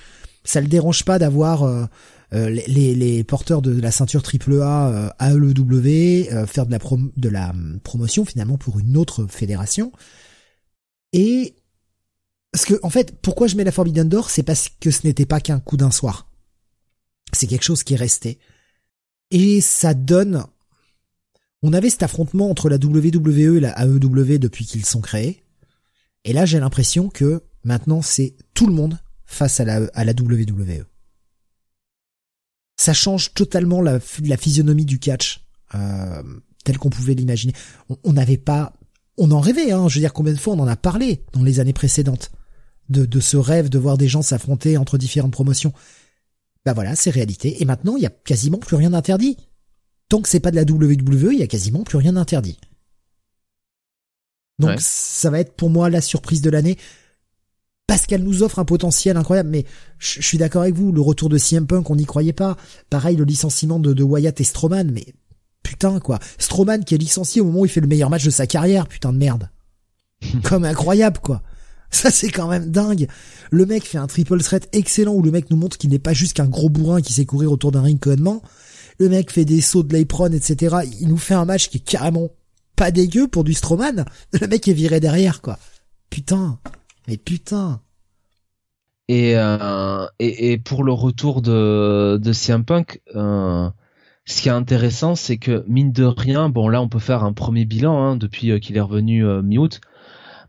Ça 0.43 0.61
le 0.61 0.67
dérange 0.67 1.05
pas 1.05 1.19
d'avoir 1.19 1.63
euh, 1.63 1.83
euh, 1.83 1.87
les, 2.33 2.95
les, 2.95 3.23
porteurs 3.23 3.61
de 3.61 3.79
la 3.79 3.91
ceinture 3.91 4.23
AAA 4.23 4.89
euh, 4.89 5.09
AEW 5.19 6.31
euh, 6.31 6.45
faire 6.45 6.65
de 6.65 6.71
la, 6.71 6.79
de 7.17 7.29
la 7.29 7.49
hum, 7.51 7.79
promotion 7.83 8.25
finalement 8.25 8.57
pour 8.57 8.79
une 8.79 8.97
autre 8.97 9.27
fédération. 9.27 9.91
Et 11.11 11.55
parce 12.51 12.65
que 12.65 12.79
en 12.83 12.89
fait, 12.89 13.15
pourquoi 13.21 13.47
je 13.47 13.55
mets 13.55 13.63
la 13.63 13.71
Forbidden 13.71 14.09
Door, 14.09 14.29
c'est 14.29 14.43
parce 14.43 14.69
que 14.79 14.91
ce 14.91 15.05
n'était 15.05 15.25
pas 15.25 15.41
qu'un 15.41 15.59
coup 15.59 15.77
d'un 15.77 15.91
soir. 15.91 16.27
C'est 17.33 17.47
quelque 17.47 17.63
chose 17.63 17.83
qui 17.83 17.93
est 17.93 17.97
resté. 17.97 18.39
Et 19.31 19.61
ça 19.61 19.93
donne 19.93 20.45
on 21.63 21.71
avait 21.71 21.89
cet 21.89 22.03
affrontement 22.03 22.49
entre 22.49 22.69
la 22.69 22.75
WWE 22.75 23.55
et 23.55 23.59
la 23.61 23.81
AEW 23.81 24.37
depuis 24.37 24.65
qu'ils 24.65 24.85
sont 24.85 24.99
créés. 24.99 25.43
Et 26.25 26.33
là, 26.33 26.45
j'ai 26.45 26.59
l'impression 26.59 27.07
que 27.07 27.41
maintenant, 27.63 28.01
c'est 28.01 28.35
tout 28.53 28.67
le 28.67 28.73
monde 28.73 28.99
face 29.25 29.61
à 29.61 29.65
la, 29.65 29.89
à 29.93 30.03
la 30.03 30.11
WWE. 30.11 30.83
Ça 32.75 32.93
change 32.93 33.33
totalement 33.33 33.81
la, 33.81 33.99
la 34.23 34.37
physionomie 34.37 34.85
du 34.85 34.99
catch, 34.99 35.45
euh, 35.75 36.23
tel 36.63 36.77
qu'on 36.77 36.89
pouvait 36.89 37.13
l'imaginer. 37.13 37.53
On 38.03 38.13
n'avait 38.13 38.37
pas, 38.37 38.73
on 39.17 39.31
en 39.31 39.39
rêvait, 39.39 39.71
hein. 39.71 39.87
Je 39.87 39.95
veux 39.95 40.01
dire, 40.01 40.13
combien 40.13 40.33
de 40.33 40.39
fois 40.39 40.53
on 40.53 40.59
en 40.59 40.67
a 40.67 40.75
parlé 40.75 41.23
dans 41.33 41.43
les 41.43 41.59
années 41.59 41.73
précédentes 41.73 42.31
de, 42.89 43.05
de 43.05 43.19
ce 43.19 43.37
rêve 43.37 43.69
de 43.69 43.77
voir 43.77 43.97
des 43.97 44.07
gens 44.07 44.21
s'affronter 44.21 44.77
entre 44.77 44.97
différentes 44.97 45.31
promotions. 45.31 45.73
Bah 46.65 46.73
voilà, 46.73 46.95
c'est 46.95 47.09
réalité. 47.09 47.61
Et 47.61 47.65
maintenant, 47.65 47.95
il 47.95 48.03
y 48.03 48.07
a 48.07 48.09
quasiment 48.09 48.57
plus 48.57 48.75
rien 48.75 48.89
d'interdit 48.89 49.37
tant 50.13 50.21
que 50.21 50.29
c'est 50.29 50.39
pas 50.39 50.51
de 50.51 50.55
la 50.55 50.61
WWE, 50.61 51.33
il 51.33 51.39
y 51.39 51.43
a 51.43 51.47
quasiment 51.47 51.83
plus 51.83 51.97
rien 51.97 52.13
d'interdit. 52.13 52.59
Donc 54.59 54.79
ça 54.79 55.31
va 55.31 55.39
être 55.39 55.55
pour 55.55 55.71
moi 55.71 55.89
la 55.89 56.01
surprise 56.01 56.43
de 56.43 56.51
l'année 56.51 56.77
parce 57.87 58.05
qu'elle 58.05 58.23
nous 58.23 58.43
offre 58.43 58.59
un 58.59 58.65
potentiel 58.65 59.17
incroyable. 59.17 59.49
Mais 59.49 59.65
je 59.99 60.21
suis 60.21 60.37
d'accord 60.37 60.63
avec 60.63 60.75
vous, 60.75 60.91
le 60.91 61.01
retour 61.01 61.29
de 61.29 61.37
CM 61.37 61.67
Punk, 61.67 61.89
on 61.89 61.95
n'y 61.95 62.05
croyait 62.05 62.33
pas. 62.33 62.57
Pareil, 62.89 63.15
le 63.15 63.25
licenciement 63.25 63.79
de, 63.79 63.93
de 63.93 64.03
Wyatt 64.03 64.39
et 64.39 64.43
Strowman, 64.43 64.91
mais 64.91 65.05
putain 65.63 65.99
quoi. 65.99 66.19
Strowman 66.37 66.83
qui 66.83 66.95
est 66.95 66.97
licencié 66.97 67.41
au 67.41 67.45
moment 67.45 67.61
où 67.61 67.65
il 67.65 67.71
fait 67.71 67.81
le 67.81 67.87
meilleur 67.87 68.09
match 68.09 68.23
de 68.23 68.29
sa 68.29 68.47
carrière, 68.47 68.87
putain 68.87 69.13
de 69.13 69.17
merde. 69.17 69.49
Comme 70.43 70.65
incroyable 70.65 71.19
quoi. 71.19 71.41
Ça 71.89 72.09
c'est 72.09 72.29
quand 72.29 72.47
même 72.47 72.71
dingue. 72.71 73.07
Le 73.51 73.65
mec 73.65 73.83
fait 73.83 73.99
un 73.99 74.07
triple 74.07 74.41
threat 74.41 74.67
excellent 74.71 75.13
où 75.13 75.21
le 75.21 75.31
mec 75.31 75.51
nous 75.51 75.57
montre 75.57 75.77
qu'il 75.77 75.91
n'est 75.91 75.99
pas 75.99 76.13
juste 76.13 76.33
qu'un 76.33 76.47
gros 76.47 76.69
bourrin 76.69 77.01
qui 77.01 77.13
sait 77.13 77.25
courir 77.25 77.51
autour 77.51 77.71
d'un 77.71 77.83
ring 77.83 77.99
connement. 77.99 78.41
Le 78.99 79.09
mec 79.09 79.31
fait 79.31 79.45
des 79.45 79.61
sauts 79.61 79.83
de 79.83 79.95
l'apron, 79.95 80.31
etc. 80.31 80.77
Il 80.99 81.07
nous 81.07 81.17
fait 81.17 81.33
un 81.33 81.45
match 81.45 81.69
qui 81.69 81.77
est 81.77 81.81
carrément 81.81 82.29
pas 82.75 82.91
dégueu 82.91 83.27
pour 83.27 83.43
du 83.43 83.53
Strowman. 83.53 84.05
Le 84.39 84.47
mec 84.47 84.67
est 84.67 84.73
viré 84.73 84.99
derrière, 84.99 85.41
quoi. 85.41 85.59
Putain. 86.09 86.59
Mais 87.07 87.17
putain. 87.17 87.81
Et, 89.09 89.33
euh, 89.35 90.07
et, 90.19 90.57
pour 90.57 90.83
le 90.83 90.93
retour 90.93 91.41
de, 91.41 92.17
de 92.21 92.33
CM 92.33 92.63
Punk, 92.63 93.01
euh, 93.15 93.69
ce 94.25 94.41
qui 94.41 94.47
est 94.47 94.51
intéressant, 94.51 95.15
c'est 95.15 95.37
que 95.37 95.65
mine 95.67 95.91
de 95.91 96.05
rien, 96.05 96.47
bon 96.49 96.69
là 96.69 96.81
on 96.81 96.87
peut 96.87 96.99
faire 96.99 97.23
un 97.23 97.33
premier 97.33 97.65
bilan 97.65 98.01
hein, 98.01 98.15
depuis 98.15 98.51
euh, 98.51 98.59
qu'il 98.59 98.77
est 98.77 98.81
revenu 98.81 99.25
mi-août. 99.43 99.81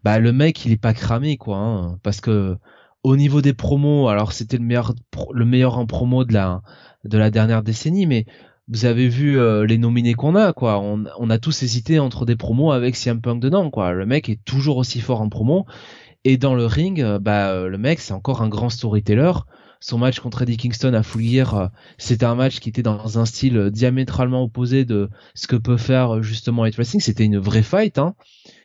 Bah 0.04 0.18
le 0.20 0.32
mec 0.32 0.64
il 0.64 0.72
est 0.72 0.76
pas 0.76 0.94
cramé 0.94 1.36
quoi, 1.36 1.56
hein, 1.58 1.98
parce 2.02 2.20
que 2.20 2.56
au 3.02 3.16
niveau 3.16 3.42
des 3.42 3.54
promos, 3.54 4.08
alors 4.08 4.32
c'était 4.32 4.58
le 4.58 4.64
meilleur 4.64 4.94
le 5.32 5.44
meilleur 5.44 5.78
en 5.78 5.86
promo 5.86 6.24
de 6.24 6.32
la 6.32 6.62
de 7.04 7.18
la 7.18 7.30
dernière 7.30 7.62
décennie, 7.62 8.06
mais 8.06 8.26
vous 8.68 8.84
avez 8.86 9.08
vu 9.08 9.38
les 9.66 9.76
nominés 9.78 10.14
qu'on 10.14 10.36
a, 10.36 10.52
quoi. 10.54 10.80
On, 10.80 11.04
on, 11.18 11.28
a 11.28 11.38
tous 11.38 11.62
hésité 11.62 11.98
entre 11.98 12.24
des 12.24 12.36
promos 12.36 12.72
avec 12.72 12.96
CM 12.96 13.20
Punk 13.20 13.42
dedans, 13.42 13.70
quoi. 13.70 13.92
Le 13.92 14.06
mec 14.06 14.30
est 14.30 14.42
toujours 14.42 14.78
aussi 14.78 15.00
fort 15.00 15.20
en 15.20 15.28
promo. 15.28 15.66
Et 16.24 16.36
dans 16.38 16.54
le 16.54 16.66
ring, 16.66 17.00
euh, 17.00 17.18
bah, 17.18 17.50
euh, 17.50 17.68
le 17.68 17.78
mec, 17.78 18.00
c'est 18.00 18.14
encore 18.14 18.42
un 18.42 18.48
grand 18.48 18.70
storyteller. 18.70 19.32
Son 19.80 19.98
match 19.98 20.18
contre 20.20 20.42
Eddie 20.42 20.56
Kingston 20.56 20.94
à 20.94 21.02
Full 21.02 21.22
Gear, 21.22 21.70
c'était 21.98 22.24
un 22.24 22.34
match 22.34 22.58
qui 22.58 22.70
était 22.70 22.82
dans 22.82 23.18
un 23.18 23.26
style 23.26 23.68
diamétralement 23.70 24.42
opposé 24.42 24.86
de 24.86 25.10
ce 25.34 25.46
que 25.46 25.56
peut 25.56 25.76
faire 25.76 26.22
justement 26.22 26.62
Hate 26.62 26.76
Wrestling. 26.76 27.02
C'était 27.02 27.24
une 27.24 27.36
vraie 27.36 27.62
fight, 27.62 27.98
hein. 27.98 28.14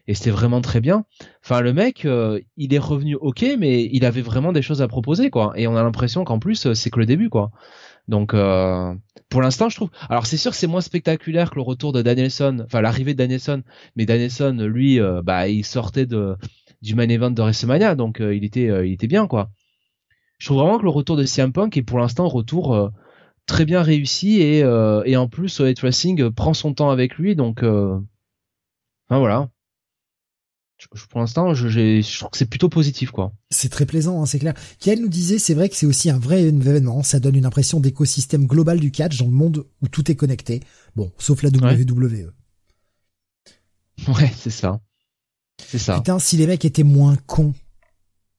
Et 0.07 0.13
c'était 0.13 0.29
vraiment 0.29 0.61
très 0.61 0.79
bien. 0.79 1.03
Enfin, 1.43 1.59
le 1.59 1.73
mec, 1.73 2.07
il 2.55 2.73
est 2.73 2.79
revenu 2.79 3.15
ok, 3.15 3.45
mais 3.59 3.89
il 3.91 4.05
avait 4.05 4.21
vraiment 4.21 4.53
des 4.53 4.61
choses 4.61 4.81
à 4.81 4.87
proposer, 4.87 5.29
quoi. 5.29 5.51
Et 5.57 5.67
on 5.67 5.75
a 5.75 5.83
l'impression 5.83 6.23
qu'en 6.23 6.39
plus, 6.39 6.71
c'est 6.73 6.89
que 6.89 6.99
le 6.99 7.05
début, 7.05 7.29
quoi. 7.29 7.51
Donc 8.09 8.33
euh, 8.33 8.93
pour 9.29 9.41
l'instant, 9.41 9.69
je 9.69 9.75
trouve. 9.75 9.89
Alors 10.09 10.25
c'est 10.25 10.35
sûr 10.35 10.55
c'est 10.55 10.65
moins 10.65 10.81
spectaculaire 10.81 11.51
que 11.51 11.55
le 11.55 11.61
retour 11.61 11.93
de 11.93 12.01
Danielson, 12.01 12.63
enfin 12.65 12.81
l'arrivée 12.81 13.13
de 13.13 13.19
Danielson, 13.19 13.61
mais 13.95 14.05
Danielson, 14.05 14.57
lui, 14.67 14.99
euh, 14.99 15.21
bah 15.21 15.47
il 15.47 15.63
sortait 15.63 16.07
de 16.07 16.35
du 16.81 16.95
main 16.95 17.09
event 17.09 17.31
de 17.31 17.41
WrestleMania, 17.41 17.95
donc 17.95 18.21
euh, 18.21 18.35
il 18.35 18.43
était 18.43 18.65
il 18.85 18.93
était 18.93 19.07
bien 19.07 19.27
quoi. 19.27 19.49
Je 20.37 20.47
trouve 20.47 20.59
vraiment 20.59 20.77
que 20.77 20.83
le 20.83 20.89
retour 20.89 21.17
de 21.17 21.25
CM 21.25 21.51
Punk 21.51 21.75
est 21.77 21.83
pour 21.83 21.99
l'instant 21.99 22.27
retour 22.27 22.91
très 23.45 23.65
bien 23.65 23.81
réussi 23.81 24.41
et 24.41 24.59
et 24.59 25.17
en 25.17 25.27
plus 25.27 25.59
Hate 25.59 25.79
Wrestling 25.81 26.29
prend 26.31 26.53
son 26.53 26.73
temps 26.73 26.91
avec 26.91 27.15
lui, 27.15 27.35
donc 27.35 27.59
enfin 27.63 29.19
voilà 29.19 29.49
pour 31.09 31.19
l'instant, 31.19 31.53
je, 31.53 31.67
je, 31.67 32.17
trouve 32.17 32.29
que 32.29 32.37
c'est 32.37 32.45
plutôt 32.49 32.69
positif, 32.69 33.11
quoi. 33.11 33.33
C'est 33.49 33.69
très 33.69 33.85
plaisant, 33.85 34.21
hein, 34.21 34.25
c'est 34.25 34.39
clair. 34.39 34.53
Kiel 34.79 35.01
nous 35.01 35.09
disait, 35.09 35.37
c'est 35.37 35.53
vrai 35.53 35.67
que 35.69 35.75
c'est 35.75 35.85
aussi 35.85 36.09
un 36.09 36.19
vrai 36.19 36.43
événement. 36.43 37.03
Ça 37.03 37.19
donne 37.19 37.35
une 37.35 37.45
impression 37.45 37.79
d'écosystème 37.79 38.45
global 38.45 38.79
du 38.79 38.91
catch 38.91 39.17
dans 39.17 39.25
le 39.25 39.31
monde 39.31 39.65
où 39.81 39.87
tout 39.87 40.09
est 40.09 40.15
connecté. 40.15 40.61
Bon, 40.95 41.11
sauf 41.17 41.43
la 41.43 41.49
WWE. 41.49 42.31
Ouais, 44.07 44.31
c'est 44.33 44.49
ça. 44.49 44.79
C'est 45.67 45.77
ça. 45.77 45.97
Putain, 45.97 46.19
si 46.19 46.37
les 46.37 46.47
mecs 46.47 46.65
étaient 46.65 46.83
moins 46.83 47.15
cons. 47.27 47.53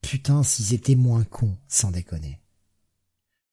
Putain, 0.02 0.42
s'ils 0.42 0.74
étaient 0.74 0.94
moins 0.94 1.24
cons, 1.24 1.56
sans 1.68 1.90
déconner. 1.90 2.40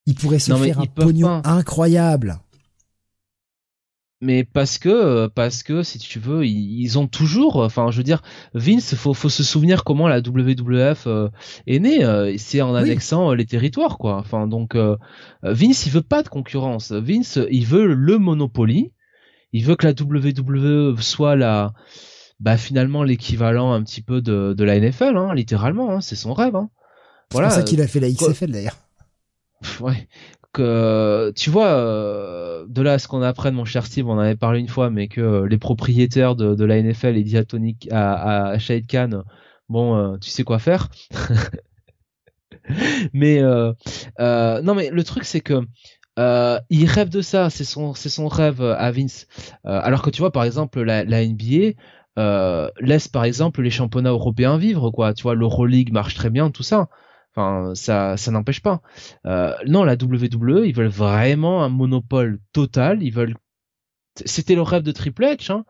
Ils 0.06 0.16
pourraient 0.16 0.40
se 0.40 0.54
faire 0.56 0.80
un 0.80 0.86
pognon 0.86 1.42
incroyable 1.44 2.40
mais 4.22 4.44
parce 4.44 4.80
que 4.80 4.90
euh, 4.90 5.30
parce 5.34 5.64
que 5.64 5.84
si 5.84 6.00
tu 6.00 6.20
veux 6.20 6.46
ils, 6.46 6.98
ont 6.98 7.08
toujours 7.08 7.58
enfin 7.58 7.92
je 7.92 7.98
veux 7.98 8.04
dire 8.04 8.22
Vince 8.54 8.96
faut 8.96 9.14
faut 9.14 9.30
se 9.30 9.44
souvenir 9.44 9.84
comment 9.84 10.08
la 10.08 10.20
WWF 10.20 11.06
euh, 11.06 11.30
est 11.68 11.80
née 11.80 12.04
euh, 12.04 12.34
c'est 12.38 12.62
en 12.62 12.74
annexant 12.74 13.34
les 13.34 13.46
territoires 13.46 13.98
quoi 13.98 14.18
enfin 14.18 14.48
donc 14.48 14.76
Vince 15.44 15.86
il 15.86 15.92
veut 15.92 16.02
pas 16.02 16.24
de 16.24 16.30
concurrence 16.30 16.92
Vince 16.92 17.40
il 17.52 17.66
veut 17.66 17.94
le 17.94 18.18
Monopoly 18.18 18.92
il 19.54 19.66
veut 19.66 19.76
que 19.76 19.86
la 19.86 19.94
WWE 19.94 21.00
soit 21.00 21.36
la 21.36 21.74
bah 22.40 22.58
finalement 22.58 23.04
l'équivalent 23.04 23.74
un 23.74 23.84
petit 23.84 24.02
peu 24.02 24.22
de, 24.22 24.54
de 24.54 24.64
la 24.64 24.80
NFL 24.80 25.18
hein, 25.18 25.34
littéralement 25.34 25.92
hein, 25.92 26.02
c'est 26.02 26.16
son 26.16 26.34
rêve 26.34 26.56
hein. 26.56 26.70
voilà 27.32 27.50
c'est 27.50 27.62
pour 27.62 27.68
ça 27.68 27.70
qu'il 27.70 27.82
a 27.82 27.88
fait 27.88 28.00
la 28.00 28.10
XFL 28.10 28.52
d'ailleurs 28.52 28.78
ouais 29.80 30.08
tu 31.36 31.50
vois, 31.50 31.68
euh, 31.68 32.66
de 32.68 32.82
là 32.82 32.94
à 32.94 33.00
ce 33.00 33.08
qu'on 33.08 33.22
apprenne, 33.22 33.54
mon 33.54 33.66
cher 33.66 33.86
Steve, 33.86 34.08
on 34.08 34.14
en 34.14 34.20
avait 34.20 34.36
parlé 34.36 34.60
une 34.60 34.68
fois, 34.68 34.90
mais 34.90 35.08
que 35.08 35.22
euh, 35.22 35.48
les 35.48 35.58
propriétaires 35.58 36.36
de, 36.36 36.66
la 36.66 36.82
NFL 36.82 37.18
et 37.18 37.24
diatoniques 37.24 37.88
à, 37.92 38.50
à 38.50 38.60
Shahid 38.60 38.88
Khan, 38.88 39.24
bon, 39.70 39.96
euh, 39.96 40.18
tu 40.18 40.30
sais 40.30 40.44
quoi 40.44 40.60
faire. 40.60 40.90
mais 43.14 43.42
non, 43.42 44.76
mais 44.76 44.90
le 44.90 45.04
truc 45.04 45.26
c'est 45.26 45.42
que 45.42 45.62
il 46.70 46.86
rêve 46.86 47.10
de 47.10 47.22
ça, 47.22 47.50
c'est 47.50 47.64
son 47.64 47.94
c'est 47.94 48.10
son 48.10 48.28
rêve 48.28 48.62
à 48.62 48.92
Vince. 48.92 49.28
alors 49.64 50.02
que 50.02 50.10
tu 50.10 50.22
vois, 50.22 50.32
par 50.32 50.44
exemple, 50.44 50.82
la, 50.82 51.04
la 51.04 51.26
NBA, 51.26 51.74
euh, 52.18 52.70
laisse 52.80 53.08
par 53.08 53.24
exemple 53.26 53.62
les 53.62 53.70
championnats 53.70 54.10
européens 54.10 54.58
vivre, 54.58 54.92
quoi. 54.92 55.14
Tu 55.14 55.24
vois, 55.24 55.36
l'Euroleague 55.36 55.92
marche 55.92 56.16
très 56.16 56.30
bien, 56.30 56.50
tout 56.50 56.64
ça. 56.64 56.90
Enfin, 57.36 57.76
ça, 57.76 58.18
ça 58.18 58.32
n'empêche 58.32 58.62
pas. 58.62 58.82
Euh, 59.28 59.54
non, 59.68 59.84
la 59.84 59.94
WWE, 59.94 60.66
ils 60.66 60.74
veulent 60.74 60.88
vraiment 60.88 61.64
un 61.64 61.70
monopole 61.70 62.40
total. 62.52 63.04
Ils 63.04 63.14
veulent. 63.14 63.36
C'était 64.26 64.56
le 64.56 64.64
rêve 64.64 64.82
de 64.82 64.92
Triple 64.92 65.24
H, 65.24 65.52
hein. 65.52 65.64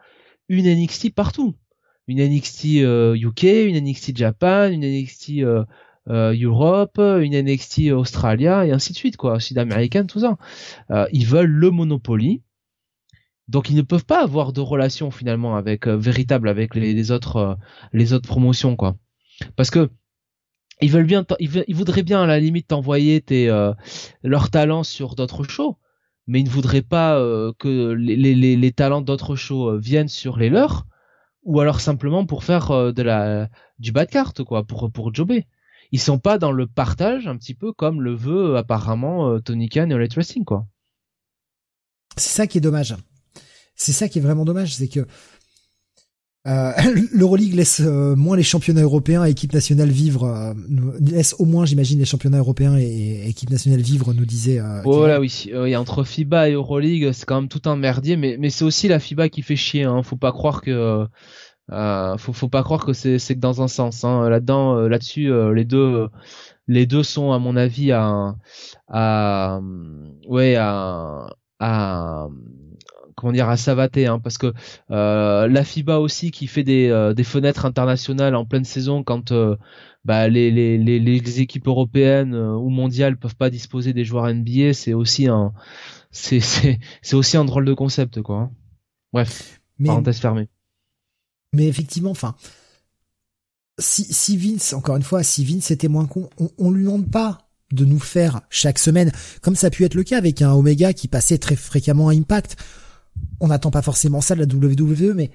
Une 0.47 0.65
NXT 0.65 1.13
partout. 1.13 1.55
Une 2.07 2.25
NXT 2.25 2.63
UK, 2.63 2.83
euh, 2.83 3.15
une 3.67 3.83
NXT 3.83 4.15
Japan, 4.15 4.69
une 4.69 4.85
NXT 4.85 5.41
euh, 5.41 5.65
Europe, 6.07 6.99
une 6.99 7.37
NXT 7.37 7.91
Australia 7.91 8.65
et 8.65 8.71
ainsi 8.71 8.93
de 8.93 8.97
suite, 8.97 9.17
quoi. 9.17 9.41
Sud-américaine, 9.41 10.07
tout 10.07 10.21
ça. 10.21 10.37
ils 11.11 11.25
veulent 11.25 11.47
le 11.47 11.69
monopoly. 11.69 12.43
Donc 13.47 13.69
ils 13.69 13.75
ne 13.75 13.81
peuvent 13.81 14.05
pas 14.05 14.21
avoir 14.21 14.51
de 14.53 14.61
relation 14.61 15.11
finalement 15.11 15.55
avec 15.55 15.87
véritable 15.87 16.49
avec 16.49 16.75
les, 16.75 17.11
autres 17.11 17.57
les 17.93 18.13
autres 18.13 18.27
promotions 18.27 18.75
quoi. 18.75 18.95
Parce 19.55 19.71
que 19.71 19.89
ils 20.81 20.91
veulent 20.91 21.05
bien, 21.05 21.25
ils, 21.39 21.75
voudraient 21.75 22.03
bien 22.03 22.21
à 22.21 22.27
la 22.27 22.39
limite 22.39 22.67
t'envoyer 22.67 23.21
tes 23.21 23.49
euh, 23.49 23.73
leurs 24.23 24.51
talents 24.51 24.83
sur 24.83 25.15
d'autres 25.15 25.43
shows, 25.43 25.77
mais 26.27 26.39
ils 26.39 26.45
ne 26.45 26.49
voudraient 26.49 26.83
pas 26.83 27.17
euh, 27.17 27.51
que 27.57 27.91
les, 27.93 28.35
les, 28.35 28.71
talents 28.71 29.01
d'autres 29.01 29.35
shows 29.35 29.71
euh, 29.71 29.77
viennent 29.79 30.07
sur 30.07 30.37
les 30.37 30.49
leurs, 30.49 30.85
ou 31.43 31.59
alors 31.61 31.79
simplement 31.81 32.25
pour 32.25 32.43
faire 32.43 32.93
de 32.93 33.01
la 33.01 33.49
du 33.79 33.91
bas 33.91 34.05
de 34.05 34.11
carte 34.11 34.43
quoi, 34.43 34.63
pour 34.63 34.91
pour 34.91 35.13
jobber. 35.13 35.47
Ils 35.91 35.99
sont 36.01 36.19
pas 36.19 36.37
dans 36.37 36.51
le 36.51 36.67
partage 36.67 37.27
un 37.27 37.37
petit 37.37 37.53
peu 37.53 37.71
comme 37.71 38.01
le 38.01 38.13
veut 38.13 38.57
apparemment 38.57 39.39
Tony 39.39 39.69
Khan 39.69 39.89
et 39.89 39.93
Elite 39.93 40.13
Wrestling 40.15 40.45
quoi. 40.45 40.67
C'est 42.17 42.35
ça 42.35 42.47
qui 42.47 42.57
est 42.57 42.61
dommage. 42.61 42.95
C'est 43.77 43.93
ça 43.93 44.09
qui 44.09 44.19
est 44.19 44.21
vraiment 44.21 44.43
dommage, 44.43 44.75
c'est 44.75 44.89
que 44.89 45.05
euh, 46.47 46.71
L'Euroleague 47.13 47.53
laisse 47.53 47.81
euh, 47.81 48.15
moins 48.15 48.37
les 48.37 48.43
championnats 48.43 48.81
européens 48.81 49.25
et 49.25 49.31
équipe 49.31 49.53
nationale 49.53 49.89
vivre, 49.89 50.23
euh, 50.23 50.53
laisse 50.99 51.35
au 51.39 51.45
moins, 51.45 51.65
j'imagine, 51.65 51.99
les 51.99 52.05
championnats 52.05 52.39
européens 52.39 52.77
et, 52.77 53.27
équipe 53.27 53.49
nationale 53.49 53.81
vivre, 53.81 54.13
nous 54.13 54.25
disait. 54.25 54.59
Euh, 54.59 54.81
oh 54.85 55.05
là 55.05 55.19
oui, 55.19 55.51
oui, 55.53 55.75
entre 55.75 56.03
FIBA 56.03 56.49
et 56.49 56.53
Euroleague, 56.53 57.11
c'est 57.11 57.25
quand 57.25 57.41
même 57.41 57.49
tout 57.49 57.69
un 57.69 57.75
merdier, 57.75 58.15
mais, 58.15 58.37
mais 58.39 58.49
c'est 58.49 58.65
aussi 58.65 58.87
la 58.87 58.99
FIBA 58.99 59.29
qui 59.29 59.41
fait 59.41 59.55
chier. 59.55 59.83
Hein. 59.83 60.01
Faut 60.03 60.15
pas 60.15 60.31
croire 60.31 60.61
que, 60.61 61.05
faut, 61.69 62.33
faut 62.33 62.49
pas 62.49 62.63
croire 62.63 62.85
que 62.85 62.93
c'est 62.93 63.19
c'est 63.19 63.35
que 63.35 63.41
dans 63.41 63.61
un 63.61 63.67
sens. 63.67 64.03
Hein. 64.03 64.29
Là-dedans, 64.29 64.87
là-dessus, 64.87 65.29
les 65.53 65.65
deux, 65.65 66.07
les 66.67 66.85
deux 66.85 67.03
sont 67.03 67.33
à 67.33 67.39
mon 67.39 67.57
avis 67.57 67.91
à, 67.91 68.35
à, 68.87 69.59
ouais, 70.27 70.55
à, 70.55 71.27
à 71.59 72.27
comment 73.17 73.33
dire 73.33 73.49
à 73.49 73.57
savater 73.57 74.05
hein, 74.05 74.19
parce 74.19 74.37
que 74.37 74.53
euh, 74.91 75.47
la 75.47 75.63
FIBA 75.63 75.97
aussi 75.97 76.29
qui 76.31 76.45
fait 76.45 76.63
des, 76.63 76.87
euh, 76.87 77.13
des 77.13 77.23
fenêtres 77.23 77.65
internationales 77.65 78.35
en 78.35 78.45
pleine 78.45 78.63
saison 78.63 79.03
quand 79.03 79.31
euh, 79.31 79.57
bah, 80.05 80.29
les, 80.29 80.51
les, 80.51 80.77
les, 80.77 80.99
les, 80.99 81.41
équipes 81.41 81.67
européennes 81.67 82.35
ou 82.35 82.69
mondiales 82.69 83.17
peuvent 83.17 83.35
pas 83.35 83.49
disposer 83.49 83.91
des 83.91 84.05
joueurs 84.05 84.31
NBA 84.31 84.73
c'est 84.73 84.93
aussi 84.93 85.27
un 85.27 85.51
c'est 86.11 86.39
c'est 86.39 86.79
c'est 87.01 87.15
aussi 87.15 87.37
un 87.37 87.45
drôle 87.45 87.65
de 87.65 87.73
concept 87.73 88.21
quoi 88.21 88.37
hein. 88.37 88.51
bref 89.11 89.61
mais, 89.79 89.87
parenthèse 89.87 90.19
fermée 90.19 90.47
mais 91.53 91.67
effectivement 91.67 92.11
enfin 92.11 92.35
si, 93.79 94.03
si 94.05 94.37
Vince 94.37 94.73
encore 94.73 94.95
une 94.95 95.03
fois 95.03 95.23
si 95.23 95.43
Vince 95.43 95.71
était 95.71 95.87
moins 95.87 96.05
con 96.05 96.29
on, 96.39 96.49
on 96.59 96.69
lui 96.69 96.83
demande 96.83 97.09
pas 97.09 97.39
de 97.73 97.83
nous 97.83 97.99
faire 97.99 98.39
chaque 98.49 98.79
semaine, 98.79 99.11
comme 99.41 99.57
ça 99.57 99.67
a 99.67 99.69
pu 99.69 99.83
être 99.83 99.95
le 99.95 100.03
cas 100.03 100.17
avec 100.17 100.41
un 100.41 100.53
Omega 100.53 100.93
qui 100.93 101.09
passait 101.09 101.37
très 101.37 101.57
fréquemment 101.57 102.07
à 102.07 102.13
Impact 102.13 102.55
on 103.39 103.47
n'attend 103.47 103.71
pas 103.71 103.81
forcément 103.81 104.21
ça 104.21 104.35
de 104.35 104.41
la 104.41 104.45
WWE, 104.45 105.13
mais 105.13 105.31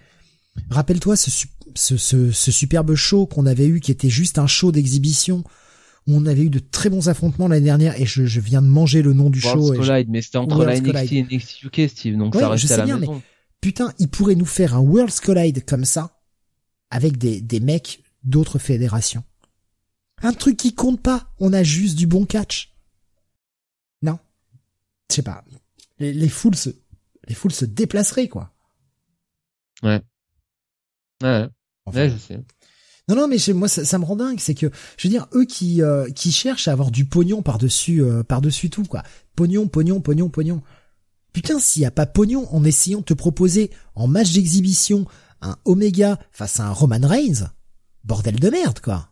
rappelle-toi 0.71 1.17
ce, 1.17 1.31
ce, 1.75 1.97
ce, 1.97 2.51
superbe 2.51 2.95
show 2.95 3.27
qu'on 3.27 3.47
avait 3.47 3.67
eu, 3.67 3.81
qui 3.81 3.91
était 3.91 4.11
juste 4.11 4.39
un 4.39 4.47
show 4.47 4.73
d'exhibition, 4.73 5.45
où 6.07 6.17
on 6.17 6.27
avait 6.27 6.43
eu 6.43 6.51
de 6.51 6.59
très 6.59 6.91
bons 6.91 7.09
affrontements 7.09 7.49
l'année 7.49 7.65
dernière, 7.65 8.01
et 8.01 8.07
je, 8.07 8.27
je, 8.27 8.41
viens 8.41 8.63
de 8.63 8.67
manger 8.67 9.03
le 9.03 9.13
nom 9.13 9.31
du 9.31 9.41
show. 9.41 9.73
Collide, 9.73 10.09
mais 10.11 10.23
c'était 10.23 10.39
entre 10.39 10.65
la 10.65 10.81
NXT 10.81 11.13
et 11.13 11.23
NXT 11.23 11.63
UK, 11.65 11.81
Steve, 11.89 12.17
donc 12.17 12.35
ça 12.35 12.49
restait 12.49 12.75
à 12.75 12.79
la 12.79 12.85
bien, 12.85 12.99
maison. 12.99 13.15
Mais, 13.17 13.23
putain, 13.61 13.93
il 13.99 14.09
pourrait 14.09 14.35
nous 14.35 14.47
faire 14.47 14.75
un 14.75 14.81
World's 14.81 15.21
Collide 15.21 15.65
comme 15.65 15.85
ça, 15.85 16.21
avec 16.91 17.19
des, 17.19 17.41
des 17.41 17.61
mecs 17.61 18.03
d'autres 18.25 18.59
fédérations. 18.59 19.25
Un 20.23 20.33
truc 20.33 20.57
qui 20.57 20.75
compte 20.75 21.01
pas, 21.01 21.33
on 21.41 21.53
a 21.53 21.63
juste 21.63 21.97
du 21.97 22.07
bon 22.07 22.27
catch. 22.27 22.73
Non? 24.03 24.19
Je 25.11 25.17
sais 25.17 25.23
pas. 25.23 25.45
Les, 25.99 26.13
les 26.13 26.29
foules 26.29 26.55
se, 26.55 26.71
les 27.29 27.35
foules 27.35 27.53
se 27.53 27.65
déplaceraient, 27.65 28.29
quoi. 28.29 28.53
Ouais. 29.83 30.03
Ouais. 31.23 31.49
ouais, 31.87 32.11
je 32.11 32.17
sais. 32.17 32.41
Non, 33.09 33.17
non, 33.17 33.29
mais 33.29 33.37
moi, 33.53 33.69
ça, 33.69 33.99
me 33.99 34.05
rend 34.05 34.17
dingue. 34.17 34.39
C'est 34.41 34.55
que, 34.55 34.71
je 34.97 35.09
veux 35.09 35.13
dire, 35.13 35.27
eux 35.35 35.45
qui 35.45 35.83
euh, 35.83 36.09
qui 36.11 36.31
cherchent 36.31 36.69
à 36.69 36.73
avoir 36.73 36.91
du 36.91 37.05
pognon 37.05 37.43
par 37.43 37.59
dessus 37.59 38.03
euh, 38.03 38.23
par 38.23 38.41
dessus 38.41 38.71
tout, 38.71 38.85
quoi. 38.85 39.03
Pognon, 39.35 39.69
pognon, 39.69 40.01
pognon, 40.01 40.29
pognon. 40.29 40.63
Putain, 41.33 41.59
s'il 41.59 41.83
y 41.83 41.87
a 41.87 41.91
pas 41.91 42.07
pognon 42.07 42.47
en 42.55 42.63
essayant 42.65 43.01
de 43.01 43.05
te 43.05 43.15
proposer 43.15 43.71
en 43.95 44.07
match 44.07 44.33
d'exhibition 44.33 45.07
un 45.41 45.57
Omega 45.65 46.19
face 46.31 46.61
à 46.61 46.67
un 46.67 46.73
Roman 46.73 47.07
Reigns, 47.07 47.51
bordel 48.05 48.39
de 48.39 48.51
merde, 48.51 48.81
quoi. 48.81 49.09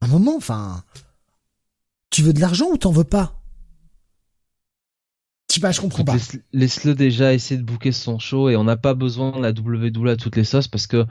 Un 0.00 0.08
moment, 0.08 0.36
enfin, 0.36 0.82
tu 2.10 2.22
veux 2.22 2.32
de 2.32 2.40
l'argent 2.40 2.68
ou 2.70 2.76
t'en 2.76 2.90
veux 2.90 3.04
pas? 3.04 3.43
Je 5.72 5.80
comprends 5.80 6.04
pas. 6.04 6.16
Laisse-le 6.52 6.94
déjà 6.94 7.32
essayer 7.32 7.58
de 7.58 7.64
bouquer 7.64 7.92
son 7.92 8.18
show 8.18 8.48
et 8.48 8.56
on 8.56 8.64
n'a 8.64 8.76
pas 8.76 8.94
besoin 8.94 9.32
de 9.32 9.42
la 9.42 9.50
WWE 9.50 10.08
à 10.08 10.16
toutes 10.16 10.36
les 10.36 10.44
sauces 10.44 10.68
parce 10.68 10.86
que, 10.86 11.06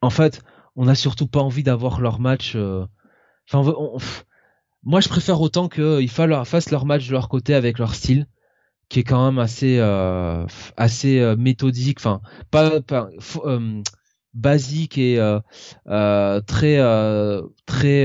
en 0.00 0.10
fait, 0.10 0.42
on 0.76 0.84
n'a 0.84 0.94
surtout 0.94 1.26
pas 1.26 1.40
envie 1.40 1.62
d'avoir 1.62 2.00
leur 2.00 2.20
match. 2.20 2.52
Euh, 2.54 2.86
enfin, 3.50 3.72
moi, 4.84 5.00
je 5.00 5.08
préfère 5.08 5.40
autant 5.40 5.68
qu'ils 5.68 6.10
fassent 6.10 6.70
leur 6.70 6.86
match 6.86 7.06
de 7.08 7.12
leur 7.12 7.28
côté 7.28 7.54
avec 7.54 7.78
leur 7.78 7.94
style, 7.94 8.26
qui 8.88 9.00
est 9.00 9.04
quand 9.04 9.24
même 9.24 9.38
assez, 9.38 9.78
euh, 9.78 10.46
assez 10.76 11.18
euh, 11.18 11.36
méthodique. 11.36 11.98
Enfin, 12.00 12.20
pas, 12.50 12.80
basique 14.34 14.98
et 14.98 15.16
très, 15.86 16.78
très. 17.66 18.02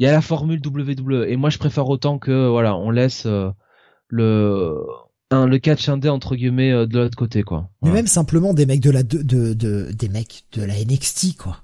Il 0.00 0.04
y 0.04 0.08
a 0.08 0.12
la 0.12 0.20
formule 0.20 0.60
WWE 0.66 1.28
et 1.28 1.36
moi, 1.36 1.50
je 1.50 1.58
préfère 1.58 1.88
autant 1.88 2.18
que 2.18 2.48
voilà, 2.48 2.74
on 2.76 2.90
laisse 2.90 3.28
le 4.14 4.86
un, 5.30 5.46
le 5.46 5.58
catch 5.58 5.88
indé 5.88 6.08
entre 6.08 6.36
guillemets 6.36 6.72
euh, 6.72 6.86
de 6.86 6.98
l'autre 6.98 7.16
côté 7.16 7.42
quoi. 7.42 7.70
Mais 7.82 7.90
même 7.90 8.06
simplement 8.06 8.54
des 8.54 8.66
mecs 8.66 8.80
de 8.80 8.90
la 8.90 9.02
de, 9.02 9.22
de, 9.22 9.90
des 9.92 10.08
mecs 10.08 10.44
de 10.52 10.62
la 10.62 10.74
NXT 10.74 11.36
quoi. 11.36 11.62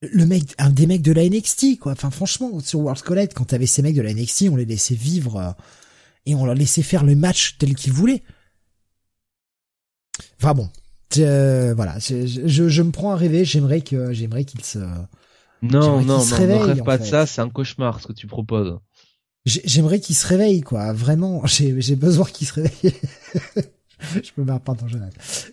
Le 0.00 0.26
mec 0.26 0.54
un 0.58 0.70
des 0.70 0.86
mecs 0.86 1.02
de 1.02 1.12
la 1.12 1.28
NXT 1.28 1.78
quoi. 1.78 1.92
Enfin 1.92 2.10
franchement 2.10 2.58
sur 2.60 2.80
World 2.80 3.02
Collide 3.02 3.34
quand 3.34 3.44
t'avais 3.44 3.66
ces 3.66 3.82
mecs 3.82 3.94
de 3.94 4.02
la 4.02 4.14
NXT 4.14 4.46
on 4.50 4.56
les 4.56 4.64
laissait 4.64 4.94
vivre 4.94 5.36
euh, 5.36 5.50
et 6.24 6.34
on 6.34 6.46
leur 6.46 6.54
laissait 6.54 6.82
faire 6.82 7.04
le 7.04 7.14
match 7.14 7.56
tel 7.58 7.74
qu'ils 7.74 7.92
voulaient. 7.92 8.22
Enfin 10.40 10.54
bon, 10.54 10.70
voilà, 11.74 11.98
je, 11.98 12.26
je, 12.26 12.68
je, 12.68 12.82
me 12.82 12.92
prends 12.92 13.12
à 13.12 13.16
rêver. 13.16 13.44
J'aimerais 13.44 13.80
que 13.82 14.12
j'aimerais 14.12 14.44
qu'il 14.44 14.64
se 14.64 14.78
non 14.78 16.02
non 16.02 16.02
non, 16.02 16.24
ne 16.24 16.64
rêve 16.64 16.82
pas 16.82 16.98
de 16.98 17.04
ça. 17.04 17.26
C'est 17.26 17.40
un 17.40 17.50
cauchemar 17.50 18.00
ce 18.00 18.06
que 18.06 18.12
tu 18.12 18.26
proposes 18.26 18.78
j'aimerais 19.44 20.00
qu'il 20.00 20.16
se 20.16 20.26
réveille, 20.26 20.60
quoi. 20.60 20.92
Vraiment, 20.92 21.42
j'ai, 21.46 21.96
besoin 21.96 22.26
qu'il 22.26 22.46
se 22.46 22.54
réveille. 22.54 22.94
je 24.00 24.30
me 24.36 24.44
marre 24.44 24.60
pas 24.60 24.74
dans 24.74 24.86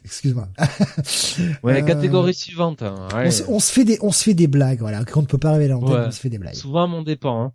Excuse-moi. 0.03 0.47
ouais, 1.63 1.81
euh, 1.81 1.85
catégorie 1.85 2.33
suivante. 2.33 2.81
Hein. 2.81 3.07
On, 3.47 3.59
se 3.59 3.71
fait 3.71 3.83
des, 3.83 3.97
on 4.01 4.11
se 4.11 4.23
fait 4.23 4.33
des 4.33 4.47
blagues, 4.47 4.79
voilà. 4.79 5.03
Quand 5.05 5.19
on 5.19 5.23
ne 5.23 5.27
peut 5.27 5.37
pas 5.37 5.51
révéler 5.51 5.73
en 5.73 5.81
tête, 5.81 6.07
on 6.07 6.11
se 6.11 6.19
fait 6.19 6.29
des 6.29 6.39
blagues. 6.39 6.55
Souvent 6.55 6.83
à 6.83 6.87
mon 6.87 7.01
dépend. 7.01 7.45
Hein. 7.45 7.53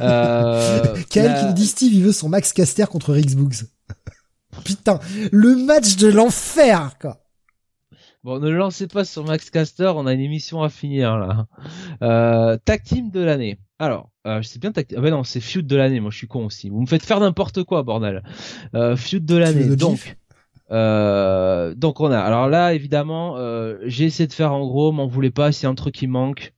euh, 0.00 0.96
qui 1.08 1.20
nous 1.20 1.52
dit 1.52 1.66
Steve, 1.66 1.92
il 1.92 2.04
veut 2.04 2.12
son 2.12 2.28
Max 2.28 2.52
Caster 2.52 2.86
contre 2.86 3.12
Rix 3.12 3.34
Boogs. 3.34 3.66
Putain, 4.64 4.98
le 5.30 5.54
match 5.56 5.96
de 5.96 6.08
l'enfer, 6.08 6.96
quoi. 7.00 7.24
Bon, 8.24 8.40
ne 8.40 8.48
le 8.48 8.56
lancez 8.56 8.88
pas 8.88 9.04
sur 9.04 9.24
Max 9.24 9.48
Caster, 9.48 9.92
on 9.94 10.06
a 10.06 10.12
une 10.12 10.20
émission 10.20 10.62
à 10.62 10.68
finir 10.68 11.16
là. 11.16 11.46
Euh, 12.02 12.56
tag 12.64 12.82
team 12.82 13.10
de 13.10 13.20
l'année. 13.20 13.58
Alors, 13.78 14.10
euh, 14.26 14.42
je 14.42 14.48
sais 14.48 14.58
bien 14.58 14.72
tag... 14.72 14.86
Ah 14.96 15.00
ben 15.00 15.10
non, 15.10 15.22
c'est 15.22 15.40
feud 15.40 15.66
de 15.66 15.76
l'année, 15.76 16.00
moi 16.00 16.10
je 16.10 16.16
suis 16.16 16.26
con 16.26 16.46
aussi. 16.46 16.68
Vous 16.68 16.80
me 16.80 16.86
faites 16.86 17.04
faire 17.04 17.20
n'importe 17.20 17.62
quoi, 17.62 17.82
bordel. 17.84 18.22
Euh, 18.74 18.96
feud 18.96 19.24
de 19.24 19.36
l'année. 19.36 19.76
Donc, 19.76 20.16
euh, 20.70 21.74
donc 21.74 22.00
on 22.00 22.10
a. 22.10 22.18
Alors 22.18 22.48
là, 22.48 22.74
évidemment, 22.74 23.36
euh, 23.36 23.78
j'ai 23.84 24.04
essayé 24.06 24.26
de 24.26 24.32
faire 24.32 24.52
en 24.52 24.66
gros, 24.66 24.90
m'en 24.90 25.06
voulez 25.06 25.30
pas, 25.30 25.50
a 25.50 25.66
un 25.66 25.74
truc 25.74 25.94
qui 25.94 26.08
manque, 26.08 26.54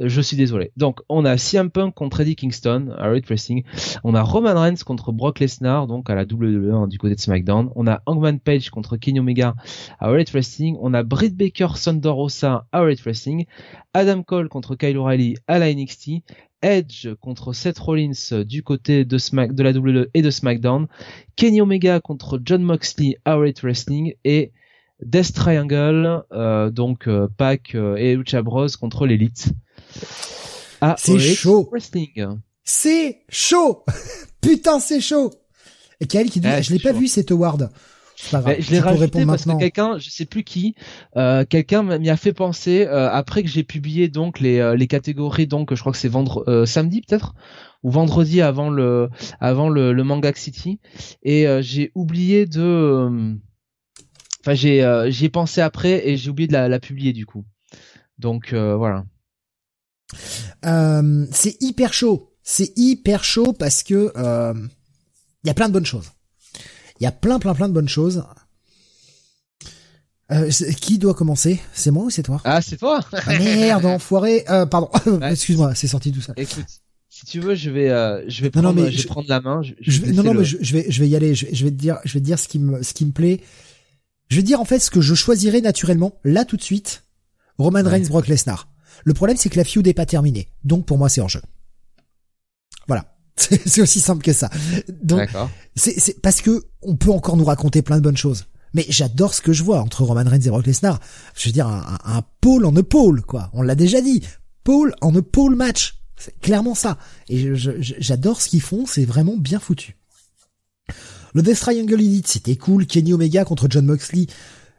je 0.00 0.20
suis 0.20 0.36
désolé. 0.36 0.72
Donc, 0.76 1.00
on 1.08 1.24
a 1.24 1.36
CM 1.36 1.70
Punk 1.70 1.94
contre 1.94 2.20
Eddie 2.20 2.36
Kingston 2.36 2.94
à 2.98 3.08
Red 3.08 3.26
Wrestling. 3.26 3.64
On 4.04 4.14
a 4.14 4.22
Roman 4.22 4.60
Reigns 4.60 4.82
contre 4.84 5.12
Brock 5.12 5.40
Lesnar, 5.40 5.86
donc 5.86 6.10
à 6.10 6.14
la 6.14 6.22
WWE 6.22 6.72
hein, 6.74 6.88
du 6.88 6.98
côté 6.98 7.14
de 7.14 7.20
SmackDown. 7.20 7.70
On 7.74 7.86
a 7.86 8.02
Hangman 8.06 8.38
Page 8.38 8.70
contre 8.70 8.96
Kenny 8.96 9.20
Omega 9.20 9.54
à 9.98 10.08
Red 10.08 10.30
Wrestling. 10.30 10.76
On 10.80 10.94
a 10.94 11.02
Britt 11.02 11.36
Baker, 11.36 11.68
Thunder 11.82 12.10
Rosa 12.10 12.66
à 12.72 12.80
Red 12.80 13.00
Wrestling. 13.00 13.46
Adam 13.94 14.22
Cole 14.22 14.48
contre 14.48 14.76
Kyle 14.76 14.98
O'Reilly 14.98 15.36
à 15.46 15.58
la 15.58 15.72
NXT. 15.72 16.22
Edge 16.62 17.08
contre 17.20 17.52
Seth 17.52 17.78
Rollins 17.78 18.42
du 18.44 18.62
côté 18.62 19.04
de, 19.04 19.18
la 19.62 19.72
WWE 19.72 20.08
et 20.14 20.22
de 20.22 20.30
SmackDown. 20.30 20.86
Kenny 21.36 21.60
Omega 21.60 22.00
contre 22.00 22.40
John 22.44 22.62
Moxley 22.62 23.16
à 23.24 23.36
Red 23.36 23.60
Wrestling. 23.62 24.14
Et 24.24 24.52
Death 25.02 25.34
Triangle, 25.34 26.24
euh, 26.32 26.70
donc 26.70 27.06
euh, 27.06 27.28
Pac 27.36 27.74
euh, 27.74 27.96
et 27.96 28.16
Lucha 28.16 28.42
Bros 28.42 28.66
contre 28.80 29.06
l'élite. 29.06 29.52
C'est 30.98 31.18
chaud. 31.18 31.70
C'est 32.64 33.22
chaud. 33.28 33.84
Putain, 34.40 34.80
c'est 34.80 35.00
chaud. 35.00 35.32
Et 36.00 36.06
Kael 36.06 36.30
qui 36.30 36.40
dit, 36.40 36.48
je 36.60 36.72
l'ai 36.72 36.78
pas 36.78 36.92
vu 36.92 37.06
cet 37.06 37.30
award. 37.30 37.70
je 38.16 38.70
l'ai 38.70 38.80
rajouté 38.80 39.24
parce 39.26 39.44
que 39.44 39.58
quelqu'un, 39.58 39.98
je 39.98 40.10
sais 40.10 40.24
plus 40.24 40.42
qui, 40.42 40.74
euh, 41.16 41.44
quelqu'un 41.44 41.82
m'y 41.98 42.10
a 42.10 42.16
fait 42.16 42.32
penser 42.32 42.86
euh, 42.86 43.10
après 43.10 43.42
que 43.42 43.48
j'ai 43.48 43.62
publié 43.62 44.08
donc 44.08 44.40
les, 44.40 44.58
euh, 44.58 44.74
les 44.74 44.86
catégories 44.86 45.46
donc 45.46 45.74
je 45.74 45.80
crois 45.80 45.92
que 45.92 45.98
c'est 45.98 46.08
vendre 46.08 46.64
samedi 46.66 47.02
peut-être? 47.02 47.34
Ou 47.82 47.90
vendredi 47.90 48.40
avant 48.40 48.70
le 48.70 49.10
avant 49.38 49.68
le, 49.68 49.92
le 49.92 50.02
Manga 50.02 50.32
City 50.34 50.80
et 51.22 51.46
j'ai 51.60 51.92
oublié 51.94 52.46
de 52.46 53.36
enfin 54.40 54.54
j'ai 54.54 55.06
j'y 55.08 55.26
ai 55.26 55.28
pensé 55.28 55.60
après 55.60 56.08
et 56.08 56.16
j'ai 56.16 56.30
oublié 56.30 56.48
de 56.48 56.52
la, 56.52 56.68
la, 56.68 56.80
publier 56.80 57.12
du 57.12 57.26
coup. 57.26 57.44
Donc 58.18 58.54
voilà. 58.54 59.04
C'est 60.12 61.56
hyper 61.60 61.92
chaud. 61.92 62.32
C'est 62.42 62.72
hyper 62.76 63.24
chaud 63.24 63.52
parce 63.52 63.82
que 63.82 64.12
il 64.16 65.48
y 65.48 65.50
a 65.50 65.54
plein 65.54 65.68
de 65.68 65.72
bonnes 65.72 65.86
choses. 65.86 66.10
Il 67.00 67.04
y 67.04 67.06
a 67.06 67.12
plein, 67.12 67.38
plein, 67.38 67.54
plein 67.54 67.68
de 67.68 67.74
bonnes 67.74 67.88
choses. 67.88 68.24
Euh, 70.32 70.50
qui 70.50 70.98
doit 70.98 71.14
commencer? 71.14 71.60
C'est 71.72 71.92
moi 71.92 72.04
ou 72.04 72.10
c'est 72.10 72.24
toi? 72.24 72.40
Ah, 72.44 72.60
c'est 72.60 72.76
toi? 72.76 73.00
Ah, 73.12 73.38
Merde, 73.38 73.84
enfoiré. 73.84 74.44
Euh, 74.50 74.66
pardon. 74.66 74.90
Excuse-moi, 75.22 75.74
c'est 75.74 75.86
sorti 75.86 76.10
tout 76.10 76.20
ça. 76.20 76.32
Écoute, 76.36 76.64
si 77.08 77.26
tu 77.26 77.38
veux, 77.38 77.54
je 77.54 77.70
vais, 77.70 77.90
euh, 77.90 78.28
je 78.28 78.42
vais 78.42 78.50
prendre, 78.50 78.68
non, 78.68 78.74
mais 78.74 78.90
je, 78.90 79.02
vais 79.02 79.06
prendre 79.06 79.28
la 79.28 79.40
main. 79.40 79.62
Je, 79.62 80.00
vais, 80.00 80.12
non, 80.12 80.24
non, 80.24 80.34
mais 80.34 80.44
je, 80.44 80.56
vais, 80.72 80.86
je 80.88 81.00
vais 81.00 81.08
y 81.08 81.14
aller. 81.14 81.34
Je, 81.34 81.46
vais 81.46 81.70
te 81.70 81.76
dire, 81.76 81.98
je 82.04 82.14
vais 82.14 82.20
te 82.20 82.24
dire 82.24 82.38
ce 82.38 82.48
qui 82.48 82.58
me, 82.58 82.82
ce 82.82 82.92
qui 82.92 83.06
me 83.06 83.12
plaît. 83.12 83.40
Je 84.28 84.36
vais 84.36 84.42
te 84.42 84.46
dire 84.46 84.60
en 84.60 84.64
fait 84.64 84.80
ce 84.80 84.90
que 84.90 85.00
je 85.00 85.14
choisirais 85.14 85.60
naturellement 85.60 86.18
là 86.24 86.44
tout 86.44 86.56
de 86.56 86.62
suite. 86.62 87.04
Roman 87.58 87.84
Reigns, 87.84 88.08
Brock 88.08 88.26
Lesnar. 88.26 88.68
Le 89.04 89.14
problème, 89.14 89.36
c'est 89.36 89.48
que 89.48 89.56
la 89.56 89.64
feud 89.64 89.86
n'est 89.86 89.94
pas 89.94 90.06
terminée. 90.06 90.48
Donc 90.64 90.86
pour 90.86 90.98
moi, 90.98 91.08
c'est 91.08 91.20
en 91.20 91.28
jeu. 91.28 91.42
Voilà. 92.86 93.16
c'est 93.36 93.82
aussi 93.82 94.00
simple 94.00 94.22
que 94.22 94.32
ça. 94.32 94.50
Donc, 95.02 95.28
c'est 95.74 96.20
parce 96.22 96.40
que 96.40 96.64
on 96.82 96.96
peut 96.96 97.10
encore 97.10 97.36
nous 97.36 97.44
raconter 97.44 97.82
plein 97.82 97.96
de 97.96 98.02
bonnes 98.02 98.16
choses. 98.16 98.46
Mais 98.74 98.84
j'adore 98.88 99.34
ce 99.34 99.40
que 99.40 99.52
je 99.52 99.62
vois 99.62 99.80
entre 99.80 100.04
Roman 100.04 100.28
Reigns 100.28 100.40
et 100.40 100.50
Brock 100.50 100.66
Lesnar. 100.66 101.00
Je 101.34 101.48
veux 101.48 101.52
dire, 101.52 101.66
un, 101.66 101.98
un, 102.04 102.22
pôle 102.40 102.66
en 102.66 102.72
pôle, 102.82 103.22
quoi. 103.22 103.50
On 103.54 103.62
l'a 103.62 103.74
déjà 103.74 104.00
dit. 104.00 104.22
Pôle 104.64 104.94
en 105.00 105.12
pôle 105.22 105.54
match. 105.54 105.98
C'est 106.16 106.38
clairement 106.40 106.74
ça. 106.74 106.98
Et 107.28 107.54
j'adore 107.54 108.40
ce 108.40 108.48
qu'ils 108.48 108.60
font. 108.62 108.84
C'est 108.86 109.04
vraiment 109.04 109.36
bien 109.36 109.60
foutu. 109.60 109.96
Le 111.34 111.42
Death 111.42 111.60
Triangle 111.60 111.94
Elite, 112.00 112.28
c'était 112.28 112.56
cool. 112.56 112.86
Kenny 112.86 113.12
Omega 113.12 113.44
contre 113.44 113.66
John 113.70 113.86
Moxley. 113.86 114.26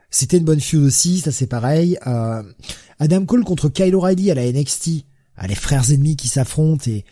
C'était 0.10 0.38
une 0.38 0.46
bonne 0.46 0.62
feud 0.62 0.84
aussi, 0.84 1.20
ça 1.20 1.32
c'est 1.32 1.48
pareil. 1.48 2.00
Euh, 2.08 2.42
Adam 3.00 3.26
Cole 3.26 3.44
contre 3.44 3.70
Kyle 3.70 3.96
O'Reilly 3.96 4.32
à 4.32 4.36
la 4.36 4.52
NXT. 4.52 5.06
Ah, 5.36 5.48
les 5.48 5.56
frères 5.56 5.92
ennemis 5.92 6.16
qui 6.16 6.28
s'affrontent 6.28 6.90
et 6.90 7.06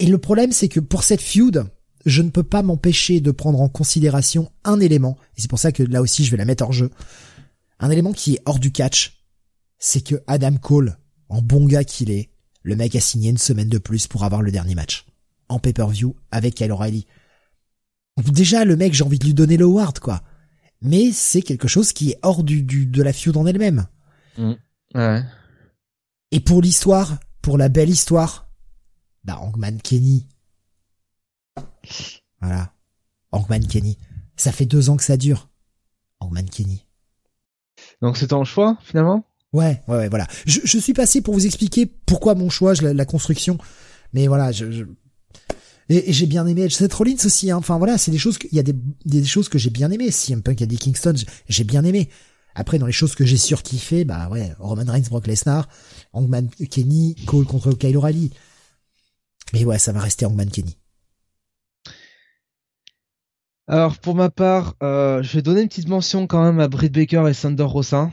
et 0.00 0.06
le 0.06 0.18
problème, 0.18 0.52
c'est 0.52 0.68
que 0.68 0.80
pour 0.80 1.04
cette 1.04 1.20
feud, 1.20 1.64
je 2.04 2.22
ne 2.22 2.30
peux 2.30 2.42
pas 2.42 2.62
m'empêcher 2.62 3.20
de 3.20 3.30
prendre 3.30 3.60
en 3.60 3.68
considération 3.68 4.50
un 4.64 4.80
élément, 4.80 5.16
et 5.36 5.40
c'est 5.40 5.48
pour 5.48 5.58
ça 5.58 5.72
que 5.72 5.82
là 5.82 6.02
aussi 6.02 6.24
je 6.24 6.30
vais 6.30 6.36
la 6.36 6.44
mettre 6.44 6.64
hors 6.64 6.72
jeu, 6.72 6.90
un 7.78 7.90
élément 7.90 8.12
qui 8.12 8.34
est 8.34 8.40
hors 8.44 8.58
du 8.58 8.72
catch, 8.72 9.24
c'est 9.78 10.02
que 10.02 10.16
Adam 10.26 10.56
Cole, 10.56 10.98
en 11.28 11.42
bon 11.42 11.66
gars 11.66 11.84
qu'il 11.84 12.10
est, 12.10 12.30
le 12.62 12.76
mec 12.76 12.96
a 12.96 13.00
signé 13.00 13.30
une 13.30 13.38
semaine 13.38 13.68
de 13.68 13.78
plus 13.78 14.06
pour 14.06 14.24
avoir 14.24 14.42
le 14.42 14.50
dernier 14.50 14.74
match, 14.74 15.06
en 15.48 15.58
pay-per-view 15.58 16.16
avec 16.30 16.56
Kyle 16.56 16.72
O'Reilly. 16.72 17.06
Déjà, 18.16 18.64
le 18.64 18.76
mec, 18.76 18.94
j'ai 18.94 19.04
envie 19.04 19.18
de 19.18 19.24
lui 19.24 19.34
donner 19.34 19.56
le 19.56 19.64
award, 19.64 19.98
quoi. 19.98 20.22
Mais 20.80 21.12
c'est 21.12 21.42
quelque 21.42 21.68
chose 21.68 21.92
qui 21.92 22.10
est 22.10 22.18
hors 22.22 22.42
du, 22.42 22.62
du 22.62 22.86
de 22.86 23.02
la 23.02 23.12
feud 23.12 23.36
en 23.36 23.46
elle-même. 23.46 23.86
Mmh. 24.38 24.52
Ouais. 24.94 25.22
Et 26.30 26.40
pour 26.40 26.62
l'histoire, 26.62 27.18
pour 27.42 27.58
la 27.58 27.68
belle 27.68 27.90
histoire, 27.90 28.48
bah, 29.24 29.38
Hangman 29.40 29.80
Kenny. 29.80 30.28
Voilà. 32.40 32.72
Hangman 33.32 33.66
Kenny. 33.66 33.98
Ça 34.36 34.52
fait 34.52 34.66
deux 34.66 34.90
ans 34.90 34.96
que 34.96 35.04
ça 35.04 35.16
dure. 35.16 35.48
Hangman 36.20 36.48
Kenny. 36.48 36.86
Donc 38.02 38.16
c'est 38.16 38.28
ton 38.28 38.44
choix, 38.44 38.78
finalement? 38.82 39.24
Ouais, 39.52 39.82
ouais, 39.86 39.96
ouais, 39.96 40.08
voilà. 40.08 40.26
Je, 40.46 40.60
je, 40.64 40.78
suis 40.78 40.94
passé 40.94 41.20
pour 41.20 41.34
vous 41.34 41.46
expliquer 41.46 41.86
pourquoi 41.86 42.34
mon 42.34 42.50
choix, 42.50 42.74
la, 42.74 42.92
la 42.92 43.04
construction. 43.04 43.58
Mais 44.12 44.26
voilà, 44.26 44.50
je, 44.50 44.70
je... 44.70 44.84
et, 45.88 46.12
j'ai 46.12 46.26
bien 46.26 46.46
aimé 46.46 46.68
Seth 46.68 46.92
Rollins 46.92 47.14
aussi. 47.24 47.50
Hein. 47.50 47.58
Enfin 47.58 47.78
voilà, 47.78 47.96
c'est 47.96 48.10
des 48.10 48.18
choses. 48.18 48.38
Il 48.50 48.56
y 48.56 48.60
a 48.60 48.64
des, 48.64 48.74
des 49.04 49.24
choses 49.24 49.48
que 49.48 49.58
j'ai 49.58 49.70
bien 49.70 49.90
aimé. 49.90 50.10
CM 50.10 50.42
Punk 50.42 50.60
a 50.60 50.66
dit 50.66 50.78
Kingston, 50.78 51.14
j'ai 51.48 51.64
bien 51.64 51.84
aimé. 51.84 52.10
Après, 52.54 52.78
dans 52.78 52.86
les 52.86 52.92
choses 52.92 53.14
que 53.14 53.24
j'ai 53.24 53.36
surkiffé, 53.36 54.04
bah 54.04 54.28
ouais, 54.28 54.52
Roman 54.58 54.90
Reigns, 54.90 55.08
Brock 55.08 55.26
Lesnar, 55.26 55.68
Hangman 56.12 56.48
Kenny, 56.70 57.16
Cole 57.26 57.46
contre 57.46 57.72
Kyle 57.72 57.96
O'Reilly. 57.96 58.30
Mais 59.52 59.64
ouais, 59.64 59.78
ça 59.78 59.92
va 59.92 60.00
rester 60.00 60.24
Hangman 60.24 60.50
Kenny. 60.50 60.76
Alors 63.66 63.98
pour 63.98 64.14
ma 64.14 64.28
part, 64.30 64.74
euh, 64.82 65.22
je 65.22 65.36
vais 65.36 65.42
donner 65.42 65.62
une 65.62 65.68
petite 65.68 65.88
mention 65.88 66.26
quand 66.26 66.44
même 66.44 66.60
à 66.60 66.68
Britt 66.68 66.92
Baker 66.92 67.24
et 67.28 67.32
Sander 67.32 67.62
Rosa, 67.62 68.10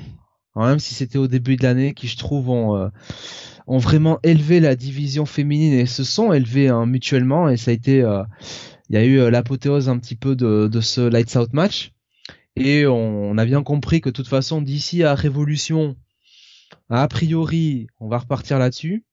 même 0.56 0.80
si 0.80 0.94
c'était 0.94 1.18
au 1.18 1.28
début 1.28 1.58
de 1.58 1.64
l'année, 1.64 1.94
qui 1.94 2.08
je 2.08 2.18
trouve 2.18 2.50
ont, 2.50 2.78
euh, 2.78 2.88
ont 3.68 3.78
vraiment 3.78 4.18
élevé 4.24 4.62
la 4.62 4.78
division 4.78 5.26
féminine 5.26 5.74
et 5.74 5.86
se 5.86 6.06
sont 6.06 6.32
élevés 6.32 6.70
hein, 6.70 6.86
mutuellement 6.86 7.50
et 7.50 7.58
ça 7.58 7.72
a 7.72 7.74
été, 7.74 8.02
euh, 8.02 8.24
il 8.90 8.96
y 8.96 8.98
a 8.98 9.04
eu 9.04 9.30
l'apothéose 9.30 9.90
un 9.90 10.00
petit 10.00 10.16
peu 10.16 10.38
de, 10.38 10.70
de 10.72 10.82
ce 10.82 11.02
Lights 11.02 11.36
Out 11.36 11.52
match 11.52 11.92
et 12.56 12.86
on, 12.86 13.38
a 13.38 13.46
bien 13.46 13.64
compris 13.64 14.02
que 14.02 14.10
de 14.10 14.14
toute 14.14 14.28
façon 14.28 14.62
d'ici 14.62 15.04
à 15.04 15.16
Révolution, 15.16 15.96
a 16.90 17.08
priori, 17.08 17.88
on 18.00 18.08
va 18.08 18.20
repartir 18.20 18.60
là-dessus. 18.60 19.06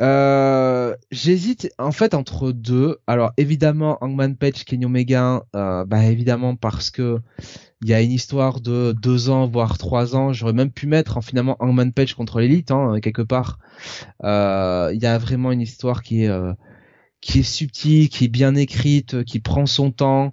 Euh, 0.00 0.96
j'hésite 1.10 1.70
en 1.78 1.92
fait 1.92 2.14
entre 2.14 2.50
deux. 2.50 2.98
Alors 3.06 3.32
évidemment 3.36 3.98
Hangman 4.00 4.36
Page, 4.36 4.64
Kenny 4.64 4.86
Omega, 4.86 5.44
euh, 5.54 5.84
bah 5.84 6.06
évidemment 6.06 6.56
parce 6.56 6.90
que 6.90 7.20
il 7.82 7.90
y 7.90 7.94
a 7.94 8.00
une 8.00 8.10
histoire 8.10 8.60
de 8.60 8.94
deux 9.00 9.28
ans 9.28 9.46
voire 9.46 9.76
trois 9.76 10.16
ans. 10.16 10.32
J'aurais 10.32 10.54
même 10.54 10.70
pu 10.70 10.86
mettre 10.86 11.18
en 11.18 11.20
finalement 11.20 11.56
Hangman 11.60 11.92
Page 11.92 12.14
contre 12.14 12.40
l'élite 12.40 12.70
hein, 12.70 13.00
quelque 13.00 13.22
part. 13.22 13.58
Euh, 14.24 14.90
il 14.94 15.02
y 15.02 15.06
a 15.06 15.18
vraiment 15.18 15.52
une 15.52 15.60
histoire 15.60 16.02
qui 16.02 16.24
est 16.24 16.30
qui 17.20 17.40
est 17.40 17.44
subtile, 17.44 18.08
qui 18.08 18.24
est 18.24 18.28
bien 18.28 18.54
écrite, 18.54 19.24
qui 19.24 19.40
prend 19.40 19.66
son 19.66 19.92
temps, 19.92 20.32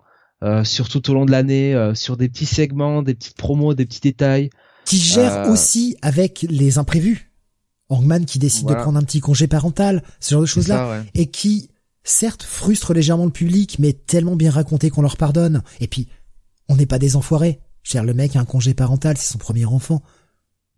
surtout 0.63 0.99
tout 0.99 1.11
au 1.11 1.13
long 1.13 1.25
de 1.25 1.31
l'année, 1.31 1.91
sur 1.95 2.17
des 2.17 2.29
petits 2.29 2.45
segments, 2.45 3.01
des 3.01 3.15
petites 3.15 3.37
promos, 3.37 3.73
des 3.73 3.85
petits 3.85 4.01
détails. 4.01 4.49
Qui 4.85 4.97
gère 4.97 5.49
aussi 5.49 5.97
avec 6.01 6.45
les 6.49 6.77
imprévus. 6.77 7.31
Hangman 7.89 8.25
qui 8.25 8.37
décide 8.39 8.67
de 8.67 8.75
prendre 8.75 8.99
un 8.99 9.03
petit 9.03 9.19
congé 9.19 9.47
parental, 9.47 10.03
ce 10.19 10.31
genre 10.31 10.41
de 10.41 10.45
choses-là, 10.45 11.03
et 11.15 11.27
qui, 11.27 11.69
certes, 12.03 12.43
frustre 12.43 12.93
légèrement 12.93 13.25
le 13.25 13.31
public, 13.31 13.77
mais 13.79 13.93
tellement 13.93 14.35
bien 14.35 14.51
raconté 14.51 14.89
qu'on 14.89 15.01
leur 15.01 15.17
pardonne. 15.17 15.63
Et 15.79 15.87
puis, 15.87 16.07
on 16.67 16.75
n'est 16.75 16.85
pas 16.85 16.99
des 16.99 17.15
enfoirés. 17.15 17.59
Cher 17.81 18.03
le 18.03 18.13
mec 18.13 18.35
a 18.35 18.39
un 18.39 18.45
congé 18.45 18.73
parental, 18.73 19.17
c'est 19.17 19.31
son 19.31 19.39
premier 19.39 19.65
enfant. 19.65 20.03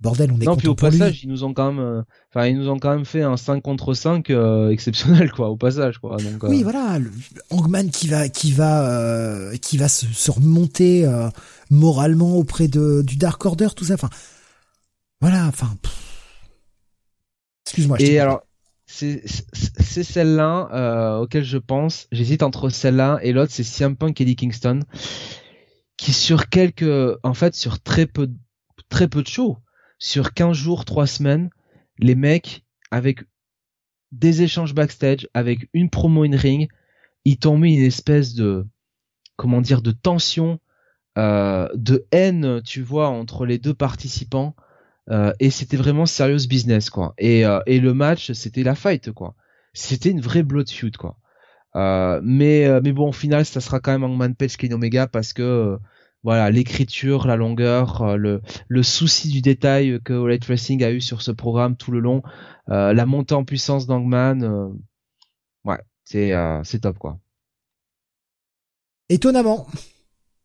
Bordel, 0.01 0.31
on 0.31 0.41
est 0.41 0.45
non, 0.45 0.55
puis 0.55 0.67
au 0.67 0.75
passage, 0.75 1.23
ils 1.23 1.30
nous 1.30 1.43
ont 1.43 1.53
quand 1.53 1.71
même, 1.71 1.83
euh, 1.83 2.01
enfin, 2.33 2.47
ils 2.47 2.57
nous 2.57 2.69
ont 2.69 2.80
quand 2.80 2.89
même 2.89 3.05
fait 3.05 3.21
un 3.21 3.38
5 3.38 3.61
contre 3.61 3.93
5 3.93 4.30
euh, 4.31 4.69
exceptionnel, 4.69 5.31
quoi, 5.31 5.49
au 5.49 5.57
passage, 5.57 5.99
quoi. 5.99 6.17
Donc, 6.17 6.43
euh, 6.43 6.47
Oui, 6.49 6.63
voilà, 6.63 6.97
le 6.97 7.11
Hangman 7.51 7.89
qui 7.91 8.07
va, 8.07 8.27
qui 8.27 8.51
va, 8.51 9.51
qui 9.61 9.77
va 9.77 9.88
se, 9.88 10.07
se 10.07 10.31
remonter 10.31 11.07
moralement 11.69 12.35
auprès 12.35 12.67
de 12.67 13.03
du 13.03 13.15
Dark 13.15 13.45
Order, 13.45 13.69
tout 13.75 13.85
ça. 13.85 13.93
Enfin, 13.93 14.09
voilà, 15.21 15.45
enfin. 15.45 15.69
Excuse-moi. 17.65 18.01
Et 18.01 18.19
alors, 18.19 18.41
c'est 18.91 20.03
celle-là 20.03 20.69
euh, 20.73 21.19
auquel 21.19 21.43
je 21.43 21.57
pense. 21.57 22.07
J'hésite 22.11 22.43
entre 22.43 22.69
celle-là 22.69 23.19
et 23.21 23.31
l'autre, 23.31 23.51
c'est 23.53 23.63
CM 23.63 23.95
Punk 23.95 24.19
et 24.19 24.23
Eddie 24.23 24.35
Kingston, 24.35 24.81
qui 25.97 26.13
sur 26.13 26.49
quelques, 26.49 27.17
en 27.23 27.33
fait, 27.33 27.55
sur 27.55 27.80
très 27.81 28.05
peu, 28.05 28.30
très 28.89 29.07
peu 29.07 29.21
de 29.21 29.27
shows, 29.27 29.57
sur 30.01 30.33
15 30.33 30.57
jours, 30.57 30.83
3 30.83 31.07
semaines, 31.07 31.51
les 31.99 32.15
mecs, 32.15 32.65
avec 32.89 33.23
des 34.11 34.41
échanges 34.41 34.73
backstage, 34.73 35.30
avec 35.33 35.69
une 35.73 35.89
promo 35.89 36.23
in 36.25 36.35
ring, 36.35 36.67
ils 37.23 37.38
t'ont 37.38 37.57
mis 37.57 37.75
une 37.75 37.85
espèce 37.85 38.33
de, 38.33 38.65
comment 39.38 39.61
dire, 39.61 39.81
de 39.81 39.91
tension, 39.91 40.59
euh, 41.17 41.69
de 41.75 42.05
haine, 42.11 42.61
tu 42.63 42.81
vois, 42.81 43.09
entre 43.09 43.45
les 43.45 43.59
deux 43.59 43.75
participants. 43.75 44.55
Euh, 45.09 45.33
et 45.39 45.49
c'était 45.49 45.77
vraiment 45.77 46.05
serious 46.05 46.47
business 46.47 46.89
quoi. 46.89 47.13
Et, 47.17 47.45
euh, 47.45 47.59
et 47.65 47.80
le 47.80 47.93
match 47.93 48.31
c'était 48.33 48.63
la 48.63 48.75
fight 48.75 49.11
quoi. 49.11 49.35
C'était 49.73 50.11
une 50.11 50.21
vraie 50.21 50.43
blood 50.43 50.69
feud 50.69 50.95
quoi. 50.95 51.17
Euh, 51.75 52.21
mais 52.23 52.67
mais 52.81 52.91
bon 52.91 53.09
au 53.09 53.11
final 53.11 53.43
ça 53.45 53.61
sera 53.61 53.80
quand 53.80 53.91
même 53.91 54.03
Hangman 54.03 54.35
Page 54.35 54.57
Kenny 54.57 54.73
Omega 54.75 55.07
parce 55.07 55.33
que 55.33 55.80
voilà 56.24 56.51
l'écriture, 56.51 57.27
la 57.27 57.35
longueur, 57.35 58.17
le 58.17 58.41
le 58.67 58.83
souci 58.83 59.30
du 59.30 59.41
détail 59.41 60.00
que 60.03 60.14
Light 60.14 60.45
Wrestling 60.45 60.83
a 60.83 60.91
eu 60.91 61.01
sur 61.01 61.22
ce 61.22 61.32
programme 61.32 61.75
tout 61.75 61.91
le 61.91 62.00
long, 62.00 62.22
la 62.67 63.06
montée 63.06 63.35
en 63.35 63.43
puissance 63.43 63.88
d'Hangman, 63.88 64.74
ouais 65.66 65.80
c'est 66.03 66.33
c'est 66.64 66.80
top 66.80 66.98
quoi. 67.00 67.19
Étonnamment, 69.09 69.67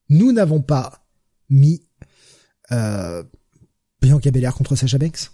nous 0.08 0.32
n'avons 0.32 0.60
pas 0.60 1.06
mis 1.48 1.86
euh, 2.72 3.22
Bianca 4.00 4.30
Belair 4.30 4.54
contre 4.54 4.74
Sasha 4.74 4.98
Banks 4.98 5.30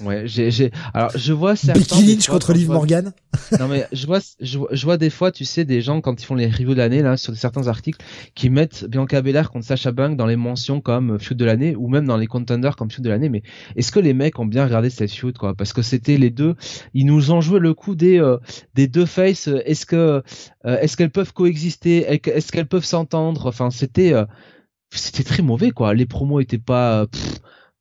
Ouais, 0.00 0.22
j'ai, 0.26 0.50
j'ai, 0.50 0.70
alors 0.94 1.10
je 1.14 1.32
vois 1.32 1.54
certains. 1.54 1.80
Becky 1.80 2.02
Lynch 2.04 2.28
contre 2.28 2.52
Liv 2.54 2.68
Morgan. 2.68 3.12
non 3.58 3.68
mais 3.68 3.86
je 3.92 4.06
vois, 4.06 4.20
je, 4.40 4.84
vois 4.84 4.96
des 4.96 5.10
fois, 5.10 5.30
tu 5.30 5.44
sais, 5.44 5.64
des 5.64 5.80
gens 5.80 6.00
quand 6.00 6.20
ils 6.20 6.24
font 6.24 6.34
les 6.34 6.46
reviews 6.46 6.72
de 6.72 6.78
l'année 6.78 7.02
là 7.02 7.16
sur 7.16 7.36
certains 7.36 7.68
articles, 7.68 8.02
qui 8.34 8.48
mettent 8.48 8.84
Bianca 8.84 9.20
Belair 9.20 9.50
contre 9.50 9.66
Sasha 9.66 9.92
Banks 9.92 10.16
dans 10.16 10.26
les 10.26 10.36
mentions 10.36 10.80
comme 10.80 11.18
feud 11.18 11.36
de 11.36 11.44
l'année 11.44 11.76
ou 11.76 11.88
même 11.88 12.06
dans 12.06 12.16
les 12.16 12.26
contenders 12.26 12.76
comme 12.76 12.90
feud 12.90 13.04
de 13.04 13.10
l'année. 13.10 13.28
Mais 13.28 13.42
est-ce 13.76 13.92
que 13.92 14.00
les 14.00 14.14
mecs 14.14 14.38
ont 14.38 14.46
bien 14.46 14.64
regardé 14.64 14.88
cette 14.88 15.12
feud 15.12 15.36
quoi? 15.36 15.54
Parce 15.54 15.72
que 15.72 15.82
c'était 15.82 16.16
les 16.16 16.30
deux, 16.30 16.54
ils 16.94 17.06
nous 17.06 17.30
ont 17.30 17.40
joué 17.40 17.60
le 17.60 17.74
coup 17.74 17.94
des 17.94 18.18
euh, 18.18 18.38
des 18.74 18.88
deux 18.88 19.06
faces. 19.06 19.48
Est-ce 19.48 19.84
que 19.84 19.96
euh, 20.64 20.78
est-ce 20.80 20.96
qu'elles 20.96 21.10
peuvent 21.10 21.32
coexister? 21.32 21.98
Est-ce 22.08 22.50
qu'elles 22.50 22.66
peuvent 22.66 22.84
s'entendre? 22.84 23.46
Enfin, 23.46 23.70
c'était 23.70 24.14
euh, 24.14 24.24
c'était 24.90 25.24
très 25.24 25.42
mauvais 25.42 25.70
quoi. 25.70 25.92
Les 25.94 26.06
promos 26.06 26.40
étaient 26.40 26.58
pas 26.58 27.06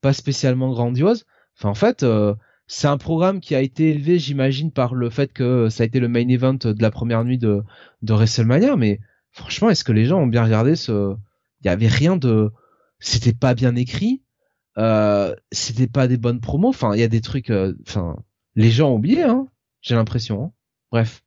pas 0.01 0.14
spécialement 0.14 0.72
grandioses. 0.72 1.25
Enfin, 1.61 1.69
en 1.69 1.75
fait, 1.75 2.01
euh, 2.01 2.33
c'est 2.65 2.88
un 2.88 2.98
programme 2.98 3.40
qui 3.40 3.53
a 3.53 3.61
été 3.61 3.90
élevé, 3.90 4.17
j'imagine, 4.17 4.72
par 4.72 4.95
le 4.95 5.11
fait 5.11 5.31
que 5.31 5.69
ça 5.69 5.83
a 5.83 5.85
été 5.85 5.99
le 5.99 6.07
main 6.07 6.27
event 6.27 6.56
de 6.56 6.81
la 6.81 6.90
première 6.90 7.23
nuit 7.23 7.38
de, 7.38 7.61
WrestleMania. 8.01 8.75
Mais 8.77 8.99
franchement, 9.30 9.69
est-ce 9.69 9.83
que 9.83 9.91
les 9.91 10.06
gens 10.06 10.22
ont 10.22 10.27
bien 10.27 10.43
regardé 10.43 10.75
ce 10.75 11.15
Il 11.61 11.67
y 11.67 11.69
avait 11.69 11.88
rien 11.88 12.17
de, 12.17 12.51
c'était 12.99 13.33
pas 13.33 13.53
bien 13.53 13.75
écrit, 13.75 14.23
euh, 14.80 15.35
c'était 15.51 15.88
pas 15.88 16.07
des 16.07 16.17
bonnes 16.17 16.41
promos. 16.41 16.69
Enfin, 16.69 16.95
il 16.95 16.99
y 16.99 17.03
a 17.03 17.07
des 17.07 17.22
trucs, 17.22 17.51
euh, 17.51 17.75
enfin, 17.88 18.15
les 18.56 18.72
gens 18.72 18.90
ont 18.90 18.95
oublié, 18.95 19.22
hein. 19.22 19.48
J'ai 19.81 19.93
l'impression. 19.93 20.45
Hein. 20.45 20.51
Bref. 20.91 21.23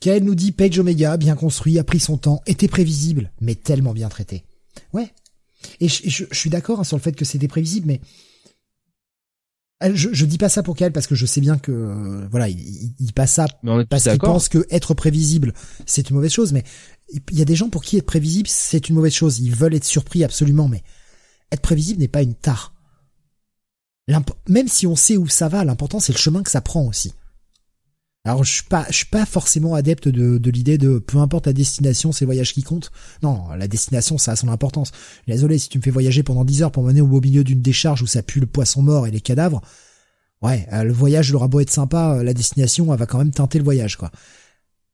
Kael 0.00 0.24
nous 0.24 0.34
dit 0.34 0.52
Page 0.52 0.78
Omega, 0.78 1.18
bien 1.18 1.36
construit, 1.36 1.78
a 1.78 1.84
pris 1.84 2.00
son 2.00 2.16
temps, 2.16 2.40
était 2.46 2.68
prévisible, 2.68 3.30
mais 3.40 3.54
tellement 3.54 3.92
bien 3.92 4.08
traité. 4.08 4.44
Ouais. 4.94 5.12
Et 5.80 5.88
je, 5.88 6.24
suis 6.30 6.50
d'accord 6.50 6.80
hein, 6.80 6.84
sur 6.84 6.96
le 6.96 7.02
fait 7.02 7.16
que 7.16 7.24
c'était 7.24 7.48
prévisible, 7.48 7.86
mais 7.86 8.00
je, 9.92 10.08
je 10.12 10.24
dis 10.24 10.38
pas 10.38 10.48
ça 10.48 10.62
pour 10.62 10.76
qu'elle 10.76 10.92
parce 10.92 11.06
que 11.06 11.14
je 11.14 11.26
sais 11.26 11.40
bien 11.40 11.58
que 11.58 11.72
euh, 11.72 12.26
voilà, 12.30 12.48
il, 12.48 12.94
il, 12.98 13.12
passe 13.12 13.32
ça 13.32 13.46
parce 13.88 14.04
qu'il 14.04 14.18
pense 14.18 14.48
que 14.48 14.66
être 14.70 14.94
prévisible 14.94 15.52
c'est 15.86 16.10
une 16.10 16.16
mauvaise 16.16 16.32
chose. 16.32 16.52
Mais 16.52 16.64
il 17.30 17.38
y 17.38 17.42
a 17.42 17.44
des 17.44 17.56
gens 17.56 17.68
pour 17.68 17.82
qui 17.82 17.96
être 17.96 18.06
prévisible 18.06 18.48
c'est 18.48 18.88
une 18.88 18.94
mauvaise 18.94 19.14
chose. 19.14 19.40
Ils 19.40 19.54
veulent 19.54 19.74
être 19.74 19.84
surpris 19.84 20.24
absolument, 20.24 20.68
mais 20.68 20.82
être 21.50 21.60
prévisible 21.62 22.00
n'est 22.00 22.08
pas 22.08 22.22
une 22.22 22.34
tare. 22.34 22.74
Même 24.48 24.68
si 24.68 24.86
on 24.86 24.96
sait 24.96 25.16
où 25.16 25.28
ça 25.28 25.48
va, 25.48 25.64
l'important 25.64 26.00
c'est 26.00 26.12
le 26.12 26.18
chemin 26.18 26.42
que 26.42 26.50
ça 26.50 26.60
prend 26.60 26.86
aussi. 26.86 27.12
Alors 28.26 28.42
je 28.42 28.52
suis 28.52 28.62
pas, 28.62 28.86
je 28.88 28.96
suis 28.96 29.06
pas 29.06 29.26
forcément 29.26 29.74
adepte 29.74 30.08
de, 30.08 30.38
de 30.38 30.50
l'idée 30.50 30.78
de 30.78 30.98
peu 30.98 31.18
importe 31.18 31.46
la 31.46 31.52
destination, 31.52 32.10
c'est 32.10 32.24
le 32.24 32.28
voyage 32.28 32.54
qui 32.54 32.62
compte. 32.62 32.90
Non, 33.22 33.50
la 33.50 33.68
destination 33.68 34.16
ça 34.16 34.32
a 34.32 34.36
son 34.36 34.48
importance. 34.48 34.92
Désolé 35.28 35.58
si 35.58 35.68
tu 35.68 35.76
me 35.76 35.82
fais 35.82 35.90
voyager 35.90 36.22
pendant 36.22 36.44
10 36.44 36.62
heures 36.62 36.72
pour 36.72 36.84
mener 36.84 37.02
au 37.02 37.06
beau 37.06 37.20
milieu 37.20 37.44
d'une 37.44 37.60
décharge 37.60 38.00
où 38.00 38.06
ça 38.06 38.22
pue 38.22 38.40
le 38.40 38.46
poisson 38.46 38.80
mort 38.80 39.06
et 39.06 39.10
les 39.10 39.20
cadavres. 39.20 39.60
Ouais, 40.40 40.66
euh, 40.72 40.84
le 40.84 40.92
voyage 40.92 41.30
l'aura 41.32 41.48
beau 41.48 41.60
être 41.60 41.70
sympa, 41.70 42.16
euh, 42.16 42.22
la 42.22 42.32
destination 42.32 42.90
elle 42.92 42.98
va 42.98 43.06
quand 43.06 43.18
même 43.18 43.30
teinter 43.30 43.58
le 43.58 43.64
voyage 43.64 43.96
quoi. 43.96 44.10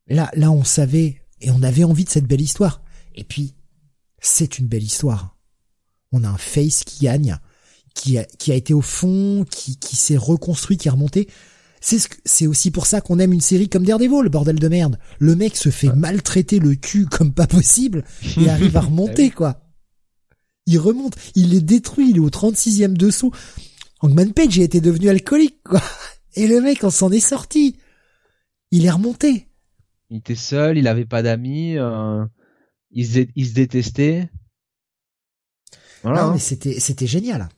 Là, 0.09 0.29
là 0.35 0.51
on 0.51 0.65
savait 0.65 1.23
et 1.41 1.53
on 1.53 1.63
avait 1.63 1.85
envie 1.85 2.05
de 2.05 2.11
cette 2.11 2.27
belle 2.27 2.41
histoire. 2.41 2.83
Et 3.15 3.23
puis 3.23 3.55
c'est 4.21 4.59
une 4.59 4.67
belle 4.67 4.83
histoire. 4.83 5.37
On 6.11 6.25
a 6.25 6.29
un 6.29 6.37
face 6.37 6.83
qui 6.83 7.05
gagne, 7.05 7.39
qui 7.95 8.19
a, 8.19 8.25
qui 8.25 8.51
a 8.51 8.57
été 8.57 8.75
au 8.75 8.83
fond, 8.83 9.47
qui, 9.49 9.77
qui 9.77 9.95
s'est 9.95 10.17
reconstruit, 10.17 10.77
qui 10.77 10.89
est 10.89 10.91
remonté. 10.91 11.29
C'est 11.81 11.99
c'est 12.27 12.47
aussi 12.47 12.71
pour 12.71 12.87
ça 12.87 13.01
qu'on 13.01 13.19
aime 13.19 13.33
une 13.33 13.41
série 13.41 13.69
comme 13.69 13.85
Daredevil, 13.85 14.23
le 14.23 14.29
bordel 14.29 14.59
de 14.59 14.69
merde. 14.69 14.99
Le 15.19 15.35
mec 15.35 15.57
se 15.57 15.71
fait 15.71 15.95
maltraiter 15.95 16.59
le 16.59 16.75
cul 16.75 17.07
comme 17.07 17.33
pas 17.33 17.47
possible 17.47 18.05
et 18.39 18.51
arrive 18.51 18.77
à 18.77 18.81
remonter, 18.83 19.31
quoi. 19.31 19.63
Il 20.67 20.79
remonte, 20.79 21.17
il 21.35 21.55
est 21.55 21.63
détruit, 21.63 22.11
il 22.11 22.17
est 22.17 22.21
au 22.21 22.29
36e 22.29 22.93
dessous. 22.93 23.33
Hangman 24.01 24.33
Page 24.33 24.59
a 24.59 24.63
été 24.63 24.81
devenu 24.81 25.09
alcoolique, 25.09 25.63
quoi. 25.65 25.83
Et 26.35 26.47
le 26.47 26.61
mec, 26.61 26.85
on 26.85 26.91
s'en 26.91 27.11
est 27.11 27.19
sorti. 27.19 27.77
Il 28.71 28.87
est 28.87 28.91
remonté. 28.91 29.49
Il 30.11 30.19
était 30.19 30.37
seul, 30.37 30.79
il 30.79 30.87
avait 30.87 31.07
pas 31.07 31.23
d'amis, 31.23 31.77
euh, 31.77 32.25
il, 32.91 33.07
se, 33.07 33.27
il 33.35 33.49
se 33.49 33.55
détestait. 33.55 34.31
Voilà. 36.03 36.25
Non, 36.25 36.33
mais 36.33 36.39
c'était, 36.39 36.79
c'était 36.79 37.07
génial. 37.07 37.49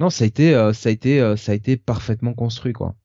Non, 0.00 0.10
ça 0.10 0.24
a 0.24 0.26
été, 0.26 0.54
euh, 0.54 0.72
ça 0.72 0.88
a 0.88 0.92
été, 0.92 1.20
euh, 1.20 1.36
ça 1.36 1.52
a 1.52 1.54
été 1.54 1.76
parfaitement 1.76 2.34
construit, 2.34 2.72
quoi. 2.72 2.96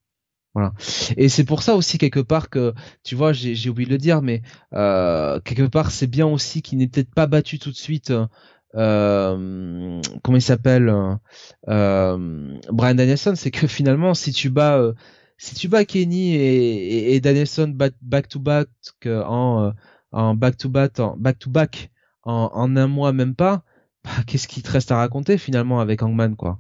Voilà. 0.55 0.73
Et 1.17 1.29
c'est 1.29 1.43
pour 1.43 1.61
ça 1.61 1.75
aussi 1.75 1.97
quelque 1.97 2.19
part 2.19 2.49
que, 2.49 2.73
tu 3.03 3.15
vois, 3.15 3.33
j'ai 3.33 3.69
oublié 3.69 3.85
de 3.87 3.91
le 3.91 3.97
dire, 3.99 4.21
mais 4.21 4.41
euh, 4.73 5.39
quelque 5.41 5.67
part 5.67 5.91
c'est 5.91 6.07
bien 6.07 6.25
aussi 6.25 6.61
qu'il 6.61 6.79
n'ait 6.79 6.87
peut-être 6.87 7.13
pas 7.13 7.27
battu 7.27 7.59
tout 7.59 7.69
de 7.71 7.75
suite. 7.75 8.11
Euh, 8.75 10.01
comment 10.23 10.37
il 10.37 10.41
s'appelle 10.41 10.91
euh, 11.67 12.57
Brian 12.71 12.95
Danielson, 12.95 13.33
c'est 13.35 13.51
que 13.51 13.67
finalement, 13.67 14.13
si 14.15 14.31
tu 14.31 14.49
bats, 14.49 14.81
si 15.37 15.55
tu 15.55 15.67
bats 15.67 15.85
Kenny 15.85 16.35
et, 16.35 17.15
et, 17.15 17.19
Danielson 17.21 17.73
back 18.01 18.27
to 18.27 18.39
back 18.39 18.67
en 19.05 19.73
en 20.11 20.35
back 20.35 20.57
to 20.57 20.69
back 20.69 20.99
en 20.99 21.15
back 21.17 21.39
to 21.39 21.49
back 21.49 21.91
en, 22.23 22.49
en 22.53 22.75
un 22.75 22.87
mois 22.87 23.13
même 23.13 23.35
pas, 23.35 23.63
bah, 24.03 24.11
qu'est-ce 24.27 24.47
qui 24.47 24.61
te 24.63 24.71
reste 24.71 24.91
à 24.91 24.97
raconter 24.97 25.37
finalement 25.37 25.79
avec 25.79 26.01
Hangman 26.03 26.35
quoi? 26.35 26.59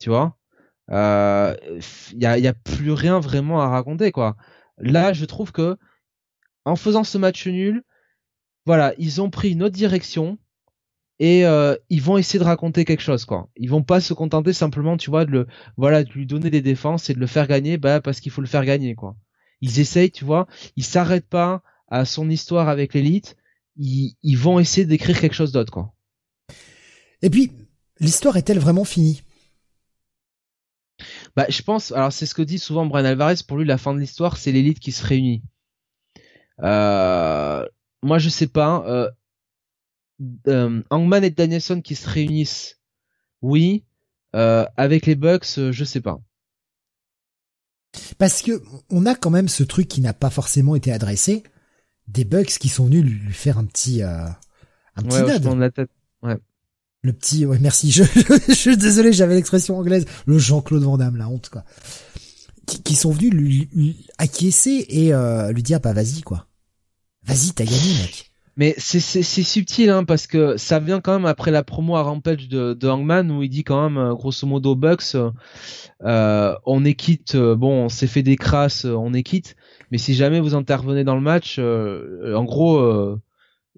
Tu 0.00 0.10
vois. 0.10 0.36
Il 0.88 0.94
euh, 0.96 1.54
y, 2.14 2.26
a, 2.26 2.36
y 2.38 2.48
a 2.48 2.52
plus 2.52 2.90
rien 2.90 3.20
vraiment 3.20 3.60
à 3.60 3.68
raconter 3.68 4.10
quoi. 4.10 4.36
Là, 4.78 5.12
je 5.12 5.24
trouve 5.24 5.52
que 5.52 5.76
en 6.64 6.74
faisant 6.74 7.04
ce 7.04 7.16
match 7.16 7.46
nul, 7.46 7.84
voilà, 8.66 8.92
ils 8.98 9.20
ont 9.20 9.30
pris 9.30 9.52
une 9.52 9.62
autre 9.62 9.76
direction 9.76 10.38
et 11.20 11.46
euh, 11.46 11.76
ils 11.90 12.02
vont 12.02 12.18
essayer 12.18 12.38
de 12.40 12.44
raconter 12.44 12.84
quelque 12.84 13.02
chose 13.02 13.24
quoi. 13.24 13.48
Ils 13.56 13.70
vont 13.70 13.84
pas 13.84 14.00
se 14.00 14.14
contenter 14.14 14.52
simplement, 14.52 14.96
tu 14.96 15.10
vois, 15.10 15.24
de 15.26 15.30
le 15.30 15.46
voilà, 15.76 16.02
de 16.02 16.10
lui 16.10 16.26
donner 16.26 16.50
des 16.50 16.62
défenses 16.62 17.08
et 17.08 17.14
de 17.14 17.20
le 17.20 17.26
faire 17.28 17.46
gagner, 17.46 17.76
bah 17.76 18.00
parce 18.00 18.18
qu'il 18.20 18.32
faut 18.32 18.40
le 18.40 18.48
faire 18.48 18.64
gagner 18.64 18.94
quoi. 18.96 19.16
Ils 19.60 19.78
essayent, 19.78 20.10
tu 20.10 20.24
vois, 20.24 20.48
ils 20.76 20.84
s'arrêtent 20.84 21.28
pas 21.28 21.62
à 21.88 22.04
son 22.04 22.30
histoire 22.30 22.68
avec 22.68 22.94
l'élite, 22.94 23.36
ils, 23.76 24.16
ils 24.22 24.38
vont 24.38 24.58
essayer 24.58 24.86
d'écrire 24.86 25.20
quelque 25.20 25.34
chose 25.34 25.52
d'autre 25.52 25.72
quoi. 25.72 25.92
Et 27.22 27.30
puis, 27.30 27.52
l'histoire 28.00 28.36
est-elle 28.36 28.58
vraiment 28.58 28.84
finie? 28.84 29.22
Bah, 31.36 31.46
je 31.48 31.62
pense, 31.62 31.92
alors 31.92 32.12
c'est 32.12 32.26
ce 32.26 32.34
que 32.34 32.42
dit 32.42 32.58
souvent 32.58 32.86
Brian 32.86 33.04
Alvarez, 33.04 33.36
pour 33.46 33.56
lui 33.56 33.64
la 33.64 33.78
fin 33.78 33.94
de 33.94 34.00
l'histoire 34.00 34.36
c'est 34.36 34.52
l'élite 34.52 34.80
qui 34.80 34.92
se 34.92 35.04
réunit. 35.04 35.42
Euh, 36.62 37.64
moi 38.02 38.18
je 38.18 38.28
sais 38.28 38.46
pas, 38.46 38.84
euh, 38.86 39.10
euh, 40.46 40.82
Hangman 40.90 41.24
et 41.24 41.30
Danielson 41.30 41.80
qui 41.80 41.94
se 41.94 42.08
réunissent, 42.08 42.80
oui, 43.42 43.84
euh, 44.34 44.66
avec 44.76 45.06
les 45.06 45.14
Bucks, 45.14 45.58
euh, 45.58 45.72
je 45.72 45.84
sais 45.84 46.00
pas. 46.00 46.20
Parce 48.18 48.42
que 48.42 48.62
on 48.90 49.06
a 49.06 49.14
quand 49.14 49.30
même 49.30 49.48
ce 49.48 49.64
truc 49.64 49.88
qui 49.88 50.00
n'a 50.00 50.12
pas 50.12 50.30
forcément 50.30 50.76
été 50.76 50.92
adressé, 50.92 51.42
des 52.06 52.24
Bucks 52.24 52.58
qui 52.58 52.68
sont 52.68 52.86
venus 52.86 53.04
lui 53.04 53.32
faire 53.32 53.58
un 53.58 53.64
petit, 53.64 54.02
euh, 54.02 54.26
un 54.96 55.02
petit 55.02 55.22
ouais, 55.22 55.56
la 55.56 55.70
tête. 55.70 55.90
Ouais. 56.22 56.36
Le 57.02 57.12
petit, 57.12 57.46
ouais, 57.46 57.58
merci. 57.60 57.90
Je, 57.92 58.04
suis 58.52 58.76
désolé, 58.76 59.12
j'avais 59.12 59.34
l'expression 59.34 59.78
anglaise. 59.78 60.04
Le 60.26 60.38
Jean-Claude 60.38 60.82
Van 60.82 60.98
Damme, 60.98 61.16
la 61.16 61.28
honte, 61.28 61.48
quoi. 61.48 61.64
Qui, 62.66 62.94
sont 62.94 63.10
venus 63.10 63.32
lui, 63.32 64.06
acquiescer 64.18 64.86
et 64.88 65.12
euh, 65.12 65.50
lui 65.50 65.62
dire, 65.62 65.80
bah 65.80 65.92
vas-y, 65.92 66.20
quoi. 66.20 66.46
Vas-y, 67.24 67.52
t'as 67.52 67.64
gagné, 67.64 67.94
mec. 68.00 68.30
Mais 68.56 68.74
c'est 68.76 69.22
subtil, 69.22 69.88
hein, 69.88 70.04
parce 70.04 70.26
que 70.26 70.56
ça 70.56 70.78
vient 70.78 71.00
quand 71.00 71.14
même 71.14 71.24
après 71.24 71.50
la 71.50 71.64
promo 71.64 71.96
à 71.96 72.02
Rampage 72.02 72.48
de, 72.48 72.88
Hangman 72.88 73.30
où 73.30 73.42
il 73.42 73.48
dit 73.48 73.64
quand 73.64 73.88
même, 73.88 73.98
euh, 73.98 74.14
grosso 74.14 74.46
modo, 74.46 74.76
Bucks, 74.76 75.16
euh, 76.02 76.54
on 76.66 76.84
est 76.84 76.94
quitte. 76.94 77.36
Bon, 77.36 77.84
on 77.84 77.88
s'est 77.88 78.06
fait 78.06 78.22
des 78.22 78.36
crasses, 78.36 78.84
on 78.84 79.14
est 79.14 79.22
quitte. 79.22 79.56
Mais 79.90 79.98
si 79.98 80.14
jamais 80.14 80.40
vous 80.40 80.54
intervenez 80.54 81.02
dans 81.02 81.16
le 81.16 81.22
match, 81.22 81.58
en 81.58 82.44
gros 82.44 83.18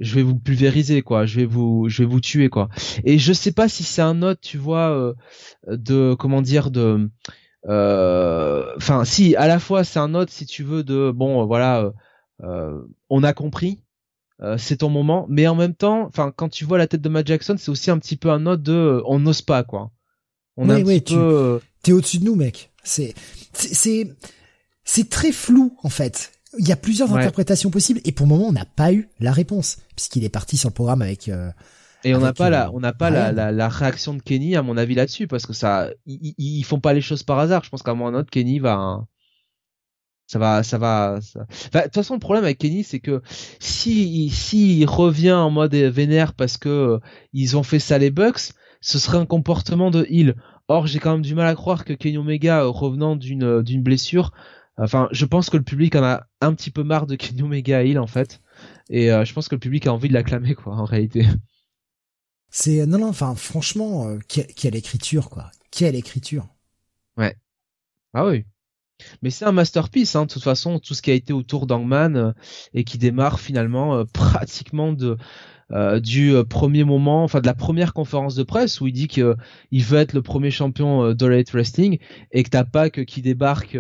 je 0.03 0.15
vais 0.17 0.23
vous 0.23 0.35
pulvériser 0.35 1.03
quoi, 1.03 1.27
je 1.27 1.41
vais 1.41 1.47
vous 1.47 1.89
je 1.89 2.03
vais 2.03 2.09
vous 2.09 2.21
tuer 2.21 2.49
quoi. 2.49 2.69
Et 3.05 3.19
je 3.19 3.33
sais 3.33 3.53
pas 3.53 3.69
si 3.69 3.85
c'est 3.85 4.03
un 4.03 4.15
note, 4.15 4.41
tu 4.41 4.59
vois 4.59 4.91
euh, 4.91 5.15
de 5.69 6.15
comment 6.19 6.43
dire 6.43 6.71
de 6.71 7.09
euh, 7.69 8.73
enfin 8.77 9.05
si 9.05 9.37
à 9.37 9.47
la 9.47 9.59
fois 9.59 9.85
c'est 9.85 10.01
un 10.01 10.09
note 10.09 10.31
si 10.31 10.47
tu 10.47 10.65
veux 10.65 10.83
de 10.83 11.13
bon 11.13 11.47
voilà 11.47 11.93
euh, 12.43 12.83
on 13.09 13.23
a 13.23 13.33
compris 13.33 13.81
c'est 14.57 14.79
ton 14.79 14.89
moment 14.89 15.25
mais 15.29 15.47
en 15.47 15.55
même 15.55 15.75
temps 15.75 16.05
enfin 16.05 16.33
quand 16.35 16.49
tu 16.49 16.65
vois 16.65 16.77
la 16.77 16.89
tête 16.89 17.01
de 17.01 17.09
Matt 17.09 17.29
Jackson 17.29 17.55
c'est 17.57 17.71
aussi 17.71 17.93
un 17.93 17.99
petit 18.01 18.17
peu 18.17 18.29
un 18.29 18.41
note 18.41 18.61
de 18.61 19.01
on 19.07 19.21
n'ose 19.21 19.43
pas 19.43 19.63
quoi. 19.63 19.93
On 20.57 20.69
oui, 20.69 20.83
oui, 20.83 21.03
tu 21.03 21.15
t'es 21.83 21.93
au-dessus 21.93 22.19
de 22.19 22.25
nous 22.25 22.35
mec. 22.35 22.73
C'est 22.83 23.15
c'est 23.53 24.13
c'est 24.83 25.09
très 25.09 25.31
flou 25.31 25.77
en 25.85 25.89
fait 25.89 26.33
il 26.59 26.69
y 26.69 26.73
a 26.73 26.77
plusieurs 26.77 27.15
interprétations 27.15 27.71
possibles 27.71 28.01
et 28.05 28.13
pour 28.13 28.27
le 28.27 28.33
moment 28.33 28.49
on 28.49 28.53
n'a 28.53 28.65
pas 28.65 28.93
eu 28.93 29.09
la 29.21 29.33
réponse 29.33 29.79
puisqu'il 29.97 30.25
est 30.25 30.29
parti 30.29 30.57
sur 30.57 30.69
le 30.69 30.75
programme 30.75 31.03
avec. 31.03 31.29
Euh, 31.29 31.51
et 32.05 32.15
on 32.15 32.21
n'a 32.21 32.33
pas 32.33 32.51
la, 32.51 32.67
euh, 32.67 32.71
on 32.75 32.81
n'a 32.81 32.93
pas 32.93 33.11
la, 33.11 33.33
la, 33.33 33.53
la, 33.53 33.69
réaction 33.69 34.15
de 34.15 34.23
Kenny 34.23 34.57
à 34.57 34.63
mon 34.63 34.77
avis 34.77 34.95
là-dessus 34.95 35.29
parce 35.29 35.47
que 35.47 35.53
ça, 35.53 35.91
ils, 36.07 36.65
font 36.65 36.81
pas 36.81 36.93
les 36.93 37.01
choses 37.01 37.23
par 37.23 37.39
hasard. 37.39 37.63
Je 37.65 37.71
pense 37.71 37.83
qu'à 37.83 37.93
un 37.93 37.95
moment 37.95 38.11
ou 38.11 38.17
un 38.17 38.21
autre 38.21 38.31
Kenny 38.31 38.59
va, 38.59 39.07
Ça 40.27 40.39
va, 40.39 40.63
ça 40.63 40.79
va. 40.79 41.21
de 41.21 41.83
toute 41.83 41.95
façon, 41.95 42.15
le 42.15 42.21
problème 42.21 42.45
avec 42.45 42.59
Kenny, 42.59 42.83
c'est 42.83 43.01
que 43.01 43.23
si 43.61 44.31
si 44.31 44.85
revient 44.85 45.33
en 45.33 45.51
mode 45.51 45.75
vénère 45.75 46.35
parce 46.35 46.59
que 46.59 46.69
euh, 46.69 46.99
ils 47.33 47.57
ont 47.57 47.63
fait 47.63 47.79
ça 47.79 47.99
les 47.99 48.11
Bucks, 48.11 48.53
ce 48.81 48.99
serait 48.99 49.19
un 49.19 49.27
comportement 49.27 49.91
de 49.91 50.05
heal. 50.11 50.35
Or, 50.69 50.87
j'ai 50.87 50.99
quand 50.99 51.13
même 51.13 51.23
du 51.23 51.35
mal 51.35 51.47
à 51.47 51.55
croire 51.55 51.85
que 51.85 51.93
Kenny 51.93 52.19
Omega, 52.19 52.63
euh, 52.63 52.69
revenant 52.69 53.15
d'une 53.15 53.63
d'une 53.63 53.83
blessure, 53.83 54.33
enfin, 54.77 55.09
je 55.13 55.25
pense 55.25 55.51
que 55.51 55.57
le 55.57 55.63
public 55.63 55.95
en 55.97 56.05
a 56.05 56.27
un 56.41 56.55
petit 56.55 56.71
peu 56.71 56.83
marre 56.83 57.07
de 57.07 57.17
Kenny 57.17 57.43
Omega 57.43 57.85
heal 57.85 57.99
en 57.99 58.07
fait, 58.07 58.41
et 58.91 59.09
je 59.09 59.33
pense 59.33 59.49
que 59.49 59.55
le 59.55 59.61
public 59.61 59.87
a 59.87 59.93
envie 59.93 60.09
de 60.09 60.15
l'acclamer 60.15 60.55
quoi, 60.55 60.75
en 60.75 60.85
réalité. 60.85 61.27
C'est 62.51 62.85
non 62.87 62.99
non, 62.99 63.09
enfin, 63.09 63.35
franchement, 63.35 64.19
quelle 64.29 64.77
écriture 64.77 65.31
quoi, 65.31 65.51
quelle 65.71 65.95
écriture. 65.95 66.49
Ouais. 67.17 67.37
Ah 68.15 68.27
oui. 68.27 68.45
Mais 69.23 69.31
c'est 69.31 69.45
un 69.45 69.53
masterpiece, 69.53 70.15
hein, 70.17 70.27
de 70.27 70.33
toute 70.33 70.43
façon, 70.43 70.79
tout 70.79 70.95
ce 70.95 71.03
qui 71.03 71.11
a 71.11 71.15
été 71.15 71.33
autour 71.33 71.67
d'Angman 71.67 72.17
euh, 72.17 72.33
et 72.75 72.85
qui 72.85 72.99
démarre 72.99 73.41
finalement 73.41 73.97
euh, 73.97 74.05
pratiquement 74.13 74.93
de 74.93 75.17
euh, 75.73 76.01
du 76.01 76.35
premier 76.51 76.85
moment, 76.85 77.25
enfin 77.25 77.41
de 77.41 77.47
la 77.47 77.55
première 77.55 77.95
conférence 77.95 78.35
de 78.35 78.43
presse 78.43 78.81
où 78.83 78.89
il 78.89 78.93
dit 78.93 79.09
que 79.09 79.37
il 79.71 79.83
veut 79.83 79.99
être 79.99 80.13
le 80.13 80.21
premier 80.21 80.51
champion 80.51 81.15
de 81.15 81.45
Wrestling 81.53 81.99
et 82.31 82.43
que 82.43 82.51
t'as 82.51 82.65
pas 82.65 82.91
que 82.91 83.01
qui 83.01 83.23
débarque 83.23 83.79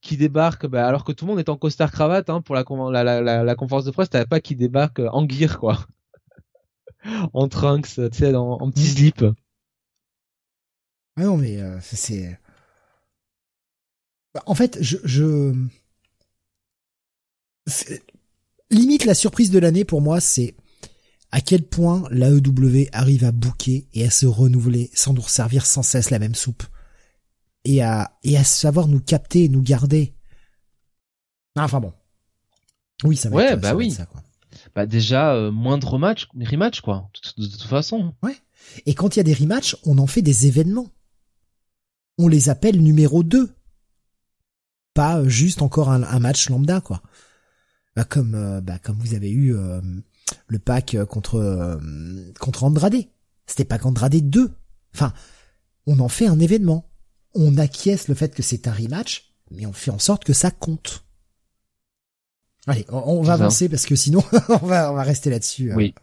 qui 0.00 0.16
débarque 0.16 0.66
bah, 0.66 0.86
alors 0.86 1.04
que 1.04 1.12
tout 1.12 1.24
le 1.24 1.30
monde 1.30 1.38
est 1.38 1.48
en 1.48 1.56
costard 1.56 1.92
cravate 1.92 2.30
hein, 2.30 2.40
pour 2.40 2.54
la, 2.54 2.64
la, 3.04 3.20
la, 3.20 3.44
la, 3.44 3.54
conférence 3.54 3.84
de 3.84 3.90
presse, 3.90 4.10
t'as 4.10 4.26
pas 4.26 4.40
qui 4.40 4.56
débarque 4.56 5.00
en 5.00 5.28
gear 5.28 5.58
quoi, 5.58 5.86
en 7.32 7.48
trunks, 7.48 7.94
tu 7.94 8.18
sais, 8.18 8.34
en, 8.34 8.52
en 8.52 8.70
petit 8.70 8.86
slip. 8.86 9.24
Ah 11.16 11.22
non 11.22 11.36
mais 11.36 11.60
c'est 11.80 12.36
bah, 14.34 14.42
en 14.46 14.54
fait, 14.54 14.78
je, 14.80 14.98
je... 15.04 15.54
limite 18.70 19.04
la 19.04 19.14
surprise 19.14 19.50
de 19.50 19.60
l'année 19.60 19.84
pour 19.84 20.00
moi, 20.00 20.20
c'est 20.20 20.54
à 21.30 21.40
quel 21.40 21.62
point 21.62 22.04
l'AEW 22.10 22.88
arrive 22.92 23.24
à 23.24 23.32
bouquer 23.32 23.86
et 23.94 24.04
à 24.04 24.10
se 24.10 24.26
renouveler 24.26 24.90
sans 24.92 25.14
nous 25.14 25.26
servir 25.26 25.66
sans 25.66 25.82
cesse 25.82 26.10
la 26.10 26.18
même 26.18 26.34
soupe 26.34 26.64
et 27.64 27.82
à 27.82 28.12
et 28.22 28.36
à 28.36 28.44
savoir 28.44 28.88
nous 28.88 29.00
capter, 29.00 29.48
nous 29.48 29.62
garder. 29.62 30.14
Enfin 31.56 31.80
bon. 31.80 31.92
Oui, 33.02 33.16
ça 33.16 33.28
va 33.28 33.36
ouais, 33.36 33.44
être, 33.52 33.60
bah 33.60 33.74
oui. 33.74 33.90
ça, 33.90 34.06
quoi. 34.06 34.22
Bah 34.74 34.86
déjà 34.86 35.34
euh, 35.34 35.50
moindre 35.50 35.98
match, 35.98 36.28
rematch 36.34 36.80
quoi, 36.80 37.10
de, 37.36 37.46
toute 37.46 37.62
façon. 37.62 38.14
Ouais. 38.22 38.36
Et 38.86 38.94
quand 38.94 39.14
il 39.14 39.18
y 39.18 39.20
a 39.20 39.24
des 39.24 39.34
rematchs, 39.34 39.76
on 39.84 39.98
en 39.98 40.06
fait 40.06 40.22
des 40.22 40.46
événements. 40.46 40.88
On 42.18 42.28
les 42.28 42.48
appelle 42.48 42.80
numéro 42.80 43.22
2 43.22 43.54
pas 44.94 45.26
juste 45.28 45.60
encore 45.60 45.90
un, 45.90 46.18
match 46.20 46.48
lambda 46.48 46.80
quoi. 46.80 47.02
Bah, 47.96 48.04
comme 48.04 48.34
euh, 48.34 48.60
bah, 48.60 48.78
comme 48.78 48.96
vous 48.98 49.14
avez 49.14 49.30
eu 49.30 49.54
euh, 49.54 49.80
le 50.46 50.58
pack 50.58 50.96
contre 51.08 51.34
euh, 51.36 51.76
contre 52.40 52.64
Andrade. 52.64 53.04
C'était 53.46 53.64
pas 53.64 53.78
qu'Andrade 53.78 54.14
2. 54.14 54.54
Enfin, 54.94 55.12
on 55.86 55.98
en 55.98 56.08
fait 56.08 56.26
un 56.26 56.38
événement. 56.38 56.88
On 57.34 57.58
acquiesce 57.58 58.08
le 58.08 58.14
fait 58.14 58.34
que 58.34 58.42
c'est 58.42 58.68
un 58.68 58.72
rematch, 58.72 59.32
mais 59.50 59.66
on 59.66 59.72
fait 59.72 59.90
en 59.90 59.98
sorte 59.98 60.24
que 60.24 60.32
ça 60.32 60.50
compte. 60.50 61.04
Allez, 62.66 62.86
on, 62.88 63.22
va 63.22 63.34
avancer 63.34 63.68
parce 63.68 63.84
que 63.84 63.94
sinon 63.94 64.22
on 64.48 64.66
va 64.66 64.90
on 64.90 64.94
va 64.94 65.02
rester 65.02 65.28
là-dessus. 65.30 65.74
Oui. 65.74 65.94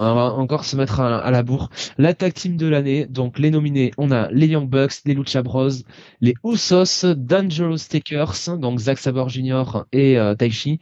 On 0.00 0.14
va 0.14 0.32
encore 0.32 0.64
se 0.64 0.76
mettre 0.76 1.00
à, 1.00 1.30
la 1.30 1.42
bourre. 1.42 1.70
La 1.98 2.14
tag 2.14 2.32
team 2.32 2.56
de 2.56 2.66
l'année, 2.66 3.06
donc 3.06 3.38
les 3.38 3.50
nominés, 3.50 3.90
on 3.98 4.12
a 4.12 4.30
les 4.30 4.46
Young 4.46 4.68
Bucks, 4.68 5.00
les 5.04 5.14
Lucha 5.14 5.42
Bros, 5.42 5.70
les 6.20 6.34
Usos, 6.44 7.04
Dangerous 7.16 7.88
Takers, 7.88 8.58
donc 8.58 8.78
Zack 8.78 8.98
Sabre 8.98 9.28
Jr. 9.28 9.84
et 9.90 10.16
euh, 10.16 10.36
Taichi, 10.36 10.78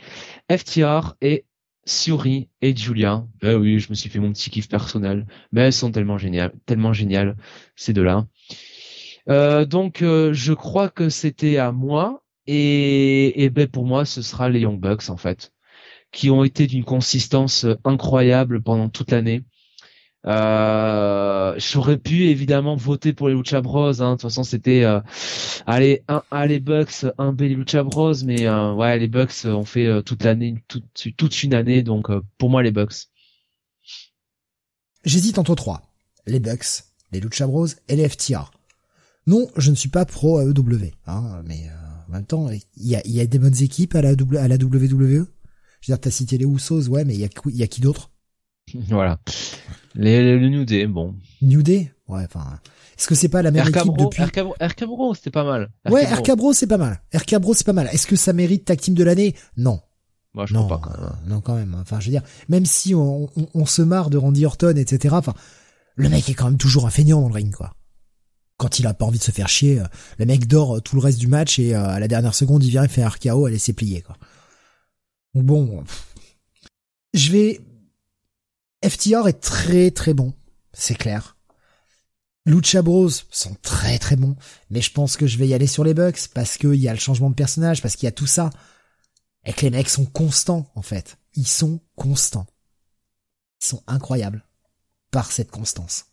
FTR 0.50 1.14
et 1.22 1.46
Suri 1.86 2.50
et 2.60 2.76
Julia. 2.76 3.24
Ben 3.40 3.56
oui, 3.56 3.78
je 3.78 3.88
me 3.88 3.94
suis 3.94 4.10
fait 4.10 4.18
mon 4.18 4.32
petit 4.32 4.50
kiff 4.50 4.68
personnel, 4.68 5.26
mais 5.50 5.62
elles 5.62 5.72
sont 5.72 5.90
tellement 5.90 6.18
géniales, 6.18 6.52
tellement 6.66 6.92
géniales 6.92 7.36
ces 7.74 7.94
deux-là. 7.94 8.26
Euh, 9.28 9.64
donc 9.64 10.02
euh, 10.02 10.32
je 10.32 10.52
crois 10.52 10.88
que 10.88 11.08
c'était 11.08 11.56
à 11.58 11.72
moi 11.72 12.22
et, 12.46 13.50
ben 13.52 13.66
pour 13.66 13.84
moi 13.84 14.04
ce 14.04 14.22
sera 14.22 14.48
les 14.48 14.60
Young 14.60 14.78
Bucks 14.78 15.10
en 15.10 15.16
fait 15.16 15.52
qui 16.12 16.30
ont 16.30 16.44
été 16.44 16.66
d'une 16.66 16.84
consistance 16.84 17.64
euh, 17.64 17.74
incroyable 17.84 18.62
pendant 18.62 18.88
toute 18.88 19.10
l'année. 19.10 19.42
Euh, 20.26 21.54
j'aurais 21.58 21.98
pu 21.98 22.24
évidemment 22.28 22.74
voter 22.74 23.12
pour 23.12 23.28
les 23.28 23.34
Lucha 23.34 23.60
Bros. 23.60 24.00
Hein. 24.02 24.10
De 24.10 24.14
toute 24.14 24.22
façon, 24.22 24.42
c'était 24.42 24.82
euh, 24.84 25.00
allez 25.66 26.02
un 26.08 26.22
A 26.30 26.46
les 26.46 26.58
Bucks, 26.58 27.06
un 27.18 27.32
B 27.32 27.42
les 27.42 27.54
Lucha 27.54 27.82
Bros. 27.84 28.14
Mais 28.24 28.46
euh, 28.46 28.72
ouais, 28.72 28.98
les 28.98 29.08
Bucks 29.08 29.44
ont 29.44 29.64
fait 29.64 30.02
toute 30.02 30.24
l'année, 30.24 30.56
toute, 30.68 31.16
toute 31.16 31.42
une 31.42 31.54
année. 31.54 31.82
Donc 31.82 32.08
pour 32.38 32.50
moi, 32.50 32.62
les 32.62 32.72
Bucks. 32.72 33.08
J'hésite 35.04 35.38
entre 35.38 35.54
trois 35.54 35.82
les 36.26 36.40
Bucks, 36.40 36.82
les 37.12 37.20
Lucha 37.20 37.46
Bros 37.46 37.68
et 37.88 37.96
les 37.96 38.08
FTR. 38.08 38.50
Non, 39.26 39.48
je 39.56 39.70
ne 39.70 39.76
suis 39.76 39.88
pas 39.88 40.04
pro 40.04 40.40
AEW, 40.40 40.92
hein, 41.06 41.42
mais 41.44 41.68
en 42.08 42.12
même 42.12 42.24
temps, 42.24 42.48
il 42.50 42.86
y 42.86 42.94
a, 42.94 43.06
y 43.06 43.20
a 43.20 43.26
des 43.26 43.38
bonnes 43.38 43.60
équipes 43.62 43.94
à 43.94 44.02
la, 44.02 44.10
à 44.10 44.48
la 44.48 44.56
WWE. 44.56 45.26
Je 45.80 45.92
veux 45.92 45.96
dire, 45.96 46.00
t'as 46.00 46.10
cité 46.10 46.38
les 46.38 46.44
Usos, 46.44 46.88
ouais, 46.88 47.04
mais 47.04 47.14
il 47.14 47.20
y 47.20 47.24
a, 47.24 47.28
y 47.46 47.62
a 47.62 47.66
qui 47.66 47.80
d'autre? 47.80 48.10
Voilà. 48.88 49.20
Les, 49.94 50.38
le 50.38 50.48
New 50.48 50.64
Day, 50.64 50.86
bon. 50.86 51.14
New 51.40 51.62
Day? 51.62 51.92
Ouais, 52.08 52.24
enfin... 52.24 52.60
Est-ce 52.98 53.08
que 53.08 53.14
c'est 53.14 53.28
pas 53.28 53.42
la 53.42 53.50
même 53.50 53.68
équipe 53.68 53.96
depuis? 53.98 54.22
RK 54.22 54.84
c'était 55.14 55.30
pas 55.30 55.44
mal. 55.44 55.70
ouais, 55.90 56.06
RK 56.06 56.32
c'est 56.54 56.66
pas 56.66 56.78
mal. 56.78 57.02
RK 57.14 57.36
c'est 57.54 57.66
pas 57.66 57.74
mal. 57.74 57.88
Est-ce 57.92 58.06
que 58.06 58.16
ça 58.16 58.32
mérite 58.32 58.64
tag 58.64 58.80
team 58.80 58.94
de 58.94 59.04
l'année? 59.04 59.34
Non. 59.56 59.80
Moi, 60.32 60.46
je 60.46 60.54
non, 60.54 60.64
crois 60.64 60.80
pas 60.80 60.88
quand 60.88 61.00
même. 61.00 61.16
Non, 61.26 61.40
quand 61.40 61.54
même. 61.54 61.76
Enfin, 61.80 62.00
je 62.00 62.06
veux 62.06 62.10
dire, 62.10 62.22
même 62.48 62.64
si 62.64 62.94
on, 62.94 63.28
on, 63.54 63.66
se 63.66 63.82
marre 63.82 64.08
de 64.08 64.16
Randy 64.16 64.46
Orton, 64.46 64.74
etc. 64.76 65.14
Enfin, 65.18 65.34
le 65.96 66.08
mec 66.08 66.28
est 66.28 66.34
quand 66.34 66.46
même 66.46 66.58
toujours 66.58 66.86
un 66.86 66.90
feignant 66.90 67.20
dans 67.20 67.28
le 67.28 67.34
ring, 67.34 67.54
quoi. 67.54 67.74
Quand 68.56 68.78
il 68.78 68.86
a 68.86 68.94
pas 68.94 69.04
envie 69.04 69.18
de 69.18 69.24
se 69.24 69.30
faire 69.30 69.48
chier, 69.48 69.80
euh, 69.80 69.86
le 70.18 70.26
mec 70.26 70.46
dort 70.46 70.76
euh, 70.76 70.80
tout 70.80 70.96
le 70.96 71.02
reste 71.02 71.18
du 71.18 71.26
match 71.26 71.58
et 71.58 71.74
euh, 71.74 71.84
à 71.84 72.00
la 72.00 72.08
dernière 72.08 72.34
seconde, 72.34 72.64
il 72.64 72.70
vient 72.70 72.84
et 72.84 72.88
fait 72.88 73.02
un 73.02 73.08
RKO 73.08 73.46
à 73.46 73.50
laisser 73.50 73.72
plier, 73.72 74.02
quoi. 74.02 74.16
Bon, 75.34 75.84
je 77.12 77.32
vais. 77.32 77.60
FTR 78.82 79.28
est 79.28 79.40
très 79.40 79.90
très 79.90 80.14
bon, 80.14 80.32
c'est 80.72 80.94
clair. 80.94 81.36
Lucha 82.46 82.80
Bros 82.80 83.10
sont 83.30 83.56
très 83.60 83.98
très 83.98 84.14
bons, 84.14 84.36
mais 84.70 84.80
je 84.80 84.92
pense 84.92 85.16
que 85.16 85.26
je 85.26 85.36
vais 85.36 85.48
y 85.48 85.54
aller 85.54 85.66
sur 85.66 85.82
les 85.82 85.94
Bucks 85.94 86.28
parce 86.32 86.56
qu'il 86.56 86.76
y 86.76 86.88
a 86.88 86.94
le 86.94 86.98
changement 86.98 87.28
de 87.28 87.34
personnage, 87.34 87.82
parce 87.82 87.96
qu'il 87.96 88.06
y 88.06 88.08
a 88.08 88.12
tout 88.12 88.26
ça. 88.26 88.50
Et 89.44 89.52
que 89.52 89.62
les 89.62 89.70
mecs 89.70 89.88
sont 89.88 90.06
constants, 90.06 90.70
en 90.74 90.82
fait. 90.82 91.18
Ils 91.34 91.46
sont 91.46 91.80
constants. 91.96 92.46
Ils 93.60 93.66
sont 93.66 93.82
incroyables. 93.86 94.44
Par 95.10 95.30
cette 95.30 95.50
constance. 95.50 96.06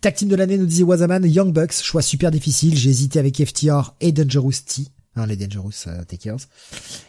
Tag 0.00 0.14
team 0.14 0.28
de 0.28 0.36
l'année 0.36 0.58
nous 0.58 0.66
disait 0.66 0.82
Wazaman, 0.82 1.24
Young 1.24 1.52
Bucks, 1.52 1.82
choix 1.82 2.02
super 2.02 2.30
difficile, 2.30 2.76
j'ai 2.76 2.90
hésité 2.90 3.18
avec 3.18 3.44
FTR 3.44 3.94
et 4.00 4.12
Dangerous 4.12 4.52
T. 4.66 4.82
Hein, 5.16 5.26
les 5.26 5.36
Dangerous 5.36 5.70
euh, 5.86 6.04
Takers. 6.04 6.40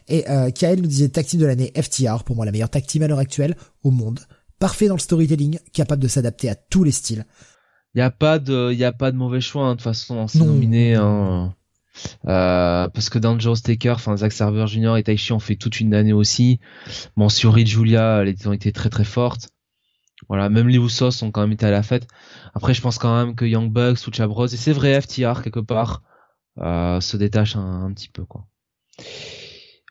Et 0.07 0.29
euh, 0.29 0.49
Kael 0.49 0.81
nous 0.81 0.87
disait 0.87 1.09
tag 1.09 1.25
team 1.25 1.41
de 1.41 1.45
l'année 1.45 1.73
FTR, 1.75 2.23
pour 2.23 2.37
moi 2.37 2.45
la 2.45 2.51
meilleure 2.51 2.69
tag 2.69 2.85
team 2.85 3.03
à 3.03 3.07
l'heure 3.07 3.19
actuelle 3.19 3.55
au 3.83 3.91
monde. 3.91 4.21
Parfait 4.59 4.87
dans 4.87 4.95
le 4.95 4.99
storytelling, 4.99 5.59
capable 5.73 6.01
de 6.01 6.07
s'adapter 6.07 6.49
à 6.49 6.55
tous 6.55 6.83
les 6.83 6.91
styles. 6.91 7.25
Il 7.93 7.99
y 7.99 8.01
a 8.01 8.09
pas 8.09 8.39
de, 8.39 8.71
il 8.71 8.77
y 8.77 8.85
a 8.85 8.93
pas 8.93 9.11
de 9.11 9.17
mauvais 9.17 9.41
choix 9.41 9.65
hein, 9.65 9.71
de 9.71 9.75
toute 9.75 9.83
façon 9.83 10.15
dans 10.15 10.27
ces 10.27 10.39
nominés. 10.39 10.95
Hein. 10.95 11.53
Euh, 12.27 12.87
parce 12.89 13.09
que 13.09 13.19
Dangerous 13.19 13.57
Taker, 13.57 13.91
enfin 13.91 14.15
Zack 14.17 14.31
Sabre 14.31 14.67
Jr. 14.67 14.97
et 14.97 15.03
Taichi 15.03 15.33
ont 15.33 15.39
fait 15.39 15.55
toute 15.55 15.79
une 15.79 15.93
année 15.93 16.13
aussi. 16.13 16.59
Bon, 17.15 17.29
sur 17.29 17.57
Julia, 17.57 18.21
elles 18.21 18.47
ont 18.47 18.53
été 18.53 18.71
très 18.71 18.89
très 18.89 19.03
fortes. 19.03 19.49
Voilà, 20.29 20.49
même 20.49 20.67
les 20.67 20.77
Usos 20.77 21.23
ont 21.23 21.31
quand 21.31 21.41
même 21.41 21.53
été 21.53 21.65
à 21.65 21.71
la 21.71 21.83
fête. 21.83 22.07
Après, 22.53 22.73
je 22.73 22.81
pense 22.81 22.97
quand 22.97 23.15
même 23.15 23.35
que 23.35 23.45
Young 23.45 23.71
Bucks 23.71 24.07
ou 24.07 24.11
Chabros, 24.13 24.47
et 24.47 24.57
c'est 24.57 24.73
vrai 24.73 24.99
FTR 24.99 25.41
quelque 25.41 25.59
part, 25.59 26.01
euh, 26.59 26.99
se 27.01 27.17
détache 27.17 27.55
un, 27.55 27.91
petit 27.93 28.09
peu 28.09 28.25
quoi. 28.25 28.45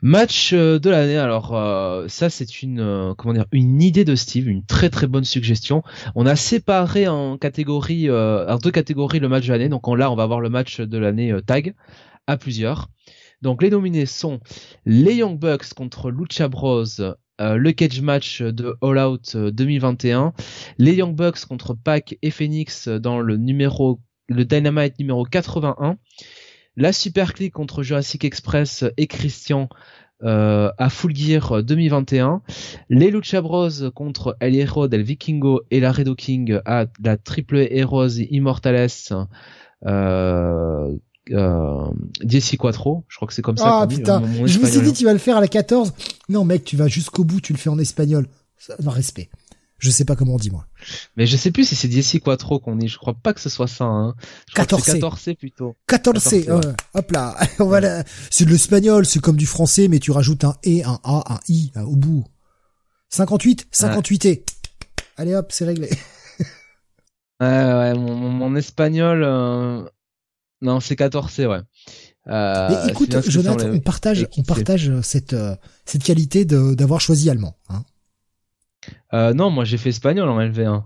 Match 0.02 0.52
euh, 0.52 0.78
de 0.78 0.90
l'année. 0.90 1.16
Alors 1.16 1.56
euh, 1.56 2.08
ça 2.08 2.28
c'est 2.28 2.62
une 2.62 3.14
comment 3.16 3.34
dire 3.34 3.46
une 3.52 3.80
idée 3.80 4.04
de 4.04 4.14
Steve, 4.16 4.48
une 4.48 4.64
très 4.64 4.90
très 4.90 5.06
bonne 5.06 5.24
suggestion. 5.24 5.82
On 6.16 6.26
a 6.26 6.36
séparé 6.36 7.08
en 7.08 7.38
catégorie 7.38 8.10
en 8.10 8.56
deux 8.58 8.72
catégories 8.72 9.20
le 9.20 9.28
match 9.28 9.46
de 9.46 9.52
l'année. 9.52 9.68
Donc 9.68 9.86
là 9.96 10.10
on 10.10 10.16
va 10.16 10.26
voir 10.26 10.40
le 10.40 10.50
match 10.50 10.80
de 10.80 10.98
l'année 10.98 11.34
tag 11.46 11.74
à 12.26 12.36
plusieurs. 12.36 12.88
Donc 13.42 13.62
les 13.62 13.70
nominés 13.70 14.06
sont 14.06 14.40
les 14.86 15.14
Young 15.14 15.38
Bucks 15.38 15.72
contre 15.74 16.10
Lucha 16.10 16.48
Bros, 16.48 16.84
le 17.38 17.70
cage 17.72 18.00
match 18.00 18.42
de 18.42 18.76
All 18.82 18.98
Out 18.98 19.36
2021, 19.36 20.32
les 20.78 20.94
Young 20.94 21.14
Bucks 21.14 21.44
contre 21.46 21.74
Pac 21.74 22.16
et 22.22 22.30
Phoenix 22.30 22.88
dans 22.88 23.20
le 23.20 23.36
numéro 23.36 24.00
le 24.28 24.44
Dynamite 24.44 24.98
numéro 24.98 25.24
81 25.24 25.98
la 26.76 26.92
Super 26.92 27.32
contre 27.52 27.82
Jurassic 27.82 28.24
Express 28.24 28.84
et 28.96 29.06
Christian 29.06 29.68
euh, 30.22 30.70
à 30.78 30.88
Full 30.88 31.14
Gear 31.14 31.62
2021, 31.62 32.42
les 32.88 33.10
Lucha 33.10 33.40
Bros 33.40 33.90
contre 33.94 34.36
El 34.40 34.54
Hero 34.54 34.88
del 34.88 35.02
Vikingo 35.02 35.62
et 35.70 35.80
la 35.80 35.92
Redo 35.92 36.14
King 36.14 36.60
à 36.64 36.86
la 37.02 37.16
Triple 37.16 37.66
Heroes 37.70 38.18
Immortales 38.30 38.88
euh, 39.86 40.96
euh, 41.32 41.86
Dieci 42.22 42.56
Quattro. 42.56 43.04
Je 43.08 43.16
crois 43.16 43.28
que 43.28 43.34
c'est 43.34 43.42
comme 43.42 43.56
ça. 43.56 43.80
Ah 43.82 43.86
dit, 43.86 43.96
putain, 43.96 44.20
mon- 44.20 44.26
mon 44.28 44.46
je 44.46 44.58
me 44.58 44.66
suis 44.66 44.80
dit 44.80 44.92
tu 44.92 45.04
vas 45.04 45.12
le 45.12 45.18
faire 45.18 45.36
à 45.36 45.40
la 45.40 45.48
14. 45.48 45.92
Non 46.28 46.44
mec, 46.44 46.64
tu 46.64 46.76
vas 46.76 46.88
jusqu'au 46.88 47.24
bout, 47.24 47.40
tu 47.40 47.52
le 47.52 47.58
fais 47.58 47.70
en 47.70 47.78
espagnol. 47.78 48.28
Ça, 48.58 48.74
non, 48.82 48.90
respect. 48.90 49.28
Je 49.78 49.90
sais 49.90 50.06
pas 50.06 50.16
comment 50.16 50.34
on 50.34 50.38
dit 50.38 50.50
moi. 50.50 50.66
Mais 51.18 51.26
je 51.26 51.36
sais 51.36 51.50
plus 51.50 51.68
si 51.68 51.76
c'est 51.76 51.88
Dieci 51.88 52.18
Quattro 52.20 52.58
qu'on 52.58 52.76
dit. 52.76 52.88
Je 52.88 52.96
crois 52.96 53.12
pas 53.12 53.34
que 53.34 53.40
ce 53.40 53.50
soit 53.50 53.66
ça. 53.66 53.84
Hein. 53.84 54.14
Je 54.48 54.54
crois 54.54 54.64
que 54.64 54.70
c'est 54.76 54.92
14. 55.00 55.14
14 55.22 55.36
plutôt. 55.38 55.76
14, 55.86 56.22
14, 56.24 56.48
euh, 56.66 56.72
hop 56.94 57.10
là. 57.12 57.36
On 57.58 57.66
va 57.66 57.80
la- 57.80 58.04
C'est 58.30 58.46
de 58.46 58.50
l'espagnol, 58.50 59.04
c'est 59.04 59.20
comme 59.20 59.36
du 59.36 59.44
français, 59.46 59.88
mais 59.88 59.98
tu 59.98 60.12
rajoutes 60.12 60.44
un 60.44 60.54
E, 60.66 60.82
un 60.86 60.98
A, 61.04 61.24
un 61.34 61.38
I 61.50 61.72
euh, 61.76 61.82
au 61.82 61.94
bout. 61.96 62.24
58, 63.10 63.66
58 63.70 64.24
et. 64.24 64.44
Allez 65.18 65.34
hop, 65.34 65.48
c'est 65.52 65.64
réglé. 65.66 65.90
Ouais, 67.38 67.46
ouais, 67.48 67.92
mon, 67.94 68.14
mon, 68.14 68.30
mon 68.30 68.56
espagnol, 68.56 69.22
euh, 69.22 69.82
non, 70.62 70.80
c'est 70.80 70.96
14, 70.96 71.38
ouais. 71.40 71.60
Euh, 72.28 72.68
Mais 72.68 72.90
écoute, 72.90 73.10
bien 73.10 73.20
Jonathan, 73.20 73.68
on 73.70 73.80
partage, 73.80 74.26
on 74.36 74.42
partage 74.42 74.88
euh, 74.88 75.02
cette 75.02 75.32
euh, 75.32 75.54
cette 75.84 76.02
qualité 76.02 76.44
d'avoir 76.44 77.00
choisi 77.00 77.30
allemand. 77.30 77.56
Hein. 77.68 77.84
Euh, 79.12 79.32
non, 79.32 79.50
moi 79.50 79.64
j'ai 79.64 79.78
fait 79.78 79.90
espagnol 79.90 80.28
en 80.28 80.40
LV1. 80.40 80.84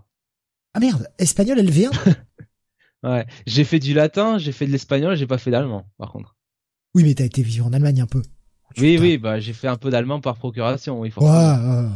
Ah 0.74 0.81
merde, 0.81 1.08
espagnol 1.18 1.58
LV1 1.58 1.90
Ouais, 3.02 3.26
j'ai 3.47 3.65
fait 3.65 3.78
du 3.78 3.94
latin, 3.94 4.36
j'ai 4.36 4.52
fait 4.52 4.66
de 4.66 4.73
l'espagnol, 4.73 5.16
j'ai 5.16 5.26
pas 5.26 5.39
fait 5.39 5.50
d'allemand, 5.50 5.86
par 5.97 6.12
contre. 6.12 6.36
Oui, 6.94 7.02
mais 7.05 7.15
t'as 7.15 7.24
été 7.24 7.42
vivre 7.42 7.66
en 7.66 7.73
Allemagne 7.73 8.02
un 8.02 8.07
peu. 8.07 8.20
Oui, 8.76 8.99
oui, 9.00 9.16
bah 9.16 9.40
j'ai 9.40 9.55
fait 9.55 9.68
un 9.68 9.76
peu 9.76 9.89
d'allemand 9.89 10.20
par 10.20 10.36
procuration, 10.36 11.00
oui, 11.00 11.10
voilà. 11.16 11.90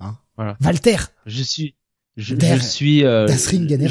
Hein. 0.00 0.18
Voilà. 0.36 0.56
Walter, 0.62 0.96
Je 1.24 1.42
suis, 1.42 1.74
je, 2.16 2.34
Der- 2.36 2.56
je 2.56 2.62
suis, 2.62 3.04
euh, 3.04 3.26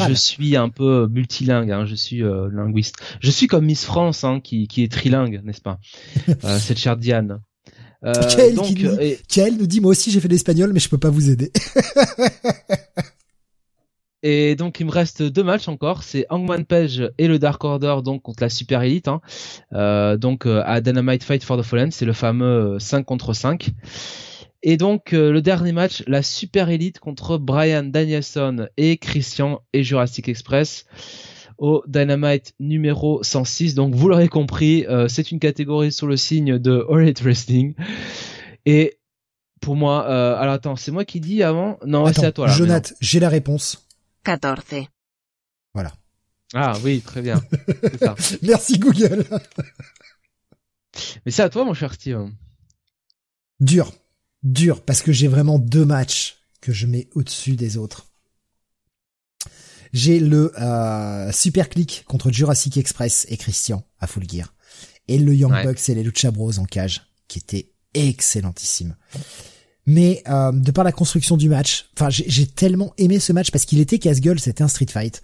je 0.09 0.13
suis 0.13 0.55
un 0.55 0.69
peu 0.69 1.07
multilingue, 1.11 1.71
hein, 1.71 1.85
je 1.85 1.95
suis 1.95 2.23
euh, 2.23 2.49
linguiste. 2.51 2.95
Je 3.19 3.29
suis 3.31 3.47
comme 3.47 3.65
Miss 3.65 3.83
France, 3.85 4.23
hein, 4.23 4.39
qui, 4.41 4.67
qui 4.67 4.83
est 4.83 4.91
trilingue, 4.91 5.41
n'est-ce 5.43 5.61
pas? 5.61 5.79
Euh, 6.43 6.57
Cette 6.59 6.77
chère 6.79 6.97
Diane. 6.97 7.39
Euh, 8.05 8.13
donc, 8.53 8.65
qui 8.65 8.73
dit- 8.75 8.87
euh, 8.87 8.97
et- 8.99 9.19
Kael 9.29 9.55
nous 9.57 9.65
dit 9.67 9.79
moi 9.79 9.91
aussi 9.91 10.11
j'ai 10.11 10.19
fait 10.19 10.27
l'espagnol, 10.27 10.71
mais 10.73 10.79
je 10.81 10.89
peux 10.89 10.97
pas 10.97 11.09
vous 11.09 11.29
aider. 11.29 11.51
Et 14.25 14.55
donc 14.55 14.79
il 14.79 14.85
me 14.85 14.91
reste 14.91 15.21
deux 15.21 15.43
matchs 15.43 15.67
encore, 15.67 16.01
c'est 16.03 16.25
Hangman 16.29 16.63
Page 16.63 17.11
et 17.17 17.27
le 17.27 17.39
Dark 17.39 17.61
Order 17.65 17.97
donc 18.05 18.21
contre 18.21 18.41
la 18.41 18.49
Super 18.49 18.81
Elite, 18.81 19.09
hein. 19.09 19.19
Euh, 19.73 20.15
donc 20.15 20.45
euh, 20.45 20.61
à 20.65 20.79
Dynamite 20.79 21.23
Fight 21.25 21.43
for 21.43 21.57
the 21.57 21.61
Fallen, 21.61 21.91
c'est 21.91 22.05
le 22.05 22.13
fameux 22.13 22.75
euh, 22.75 22.79
5 22.79 23.03
contre 23.03 23.33
5. 23.33 23.71
Et 24.65 24.77
donc 24.77 25.11
euh, 25.11 25.31
le 25.31 25.41
dernier 25.41 25.73
match, 25.73 26.03
la 26.07 26.23
Super 26.23 26.69
Elite 26.69 26.99
contre 26.99 27.37
Brian 27.37 27.83
Danielson 27.83 28.69
et 28.77 28.97
Christian 28.97 29.61
et 29.73 29.83
Jurassic 29.83 30.29
Express 30.29 30.85
au 31.57 31.83
Dynamite 31.85 32.53
numéro 32.61 33.21
106. 33.21 33.75
Donc 33.75 33.93
vous 33.93 34.07
l'aurez 34.07 34.29
compris, 34.29 34.85
euh, 34.87 35.09
c'est 35.09 35.31
une 35.31 35.39
catégorie 35.39 35.91
sous 35.91 36.07
le 36.07 36.15
signe 36.15 36.59
de 36.59 36.85
All 36.89 37.01
Elite 37.01 37.21
Wrestling. 37.21 37.75
Et 38.65 38.97
pour 39.59 39.75
moi, 39.75 40.07
euh, 40.09 40.37
alors 40.37 40.53
attends, 40.53 40.77
c'est 40.77 40.91
moi 40.91 41.03
qui 41.03 41.19
dis 41.19 41.43
avant? 41.43 41.77
Non, 41.85 42.11
c'est 42.13 42.25
à 42.25 42.31
toi 42.31 42.47
là. 42.47 42.53
Jonathan, 42.53 42.95
j'ai 43.01 43.19
la 43.19 43.29
réponse. 43.29 43.85
14. 44.23 44.63
Ah 46.53 46.73
oui, 46.83 47.01
très 47.01 47.21
bien. 47.21 47.41
Ça. 47.99 48.15
Merci 48.43 48.79
Google. 48.79 49.25
Mais 51.25 51.31
c'est 51.31 51.41
à 51.41 51.49
toi, 51.49 51.65
mon 51.65 51.73
cher 51.73 51.93
Steve. 51.93 52.29
Dur, 53.59 53.91
dur, 54.43 54.81
parce 54.81 55.01
que 55.01 55.11
j'ai 55.11 55.27
vraiment 55.27 55.59
deux 55.59 55.85
matchs 55.85 56.37
que 56.61 56.71
je 56.73 56.85
mets 56.87 57.07
au-dessus 57.13 57.55
des 57.55 57.77
autres. 57.77 58.07
J'ai 59.91 60.19
le 60.19 60.51
euh, 60.59 61.31
Super 61.31 61.69
Click 61.69 62.03
contre 62.07 62.31
Jurassic 62.31 62.77
Express 62.77 63.25
et 63.29 63.37
Christian 63.37 63.85
à 63.99 64.07
Full 64.07 64.27
Gear. 64.29 64.53
Et 65.07 65.19
le 65.19 65.35
Young 65.35 65.51
Ouais. 65.51 65.63
Bucks 65.63 65.89
et 65.89 65.95
les 65.95 66.03
Lucha 66.03 66.31
Bros 66.31 66.57
en 66.57 66.65
cage, 66.65 67.03
qui 67.27 67.39
était 67.39 67.69
excellentissime. 67.93 68.95
Mais 69.85 70.23
euh, 70.27 70.51
de 70.51 70.71
par 70.71 70.83
la 70.83 70.93
construction 70.93 71.37
du 71.37 71.49
match, 71.49 71.89
enfin 71.95 72.09
j'ai 72.09 72.47
tellement 72.47 72.93
aimé 72.97 73.19
ce 73.19 73.33
match 73.33 73.51
parce 73.51 73.65
qu'il 73.65 73.79
était 73.79 73.99
casse-gueule, 73.99 74.39
c'était 74.39 74.63
un 74.63 74.67
street 74.67 74.87
fight. 74.89 75.21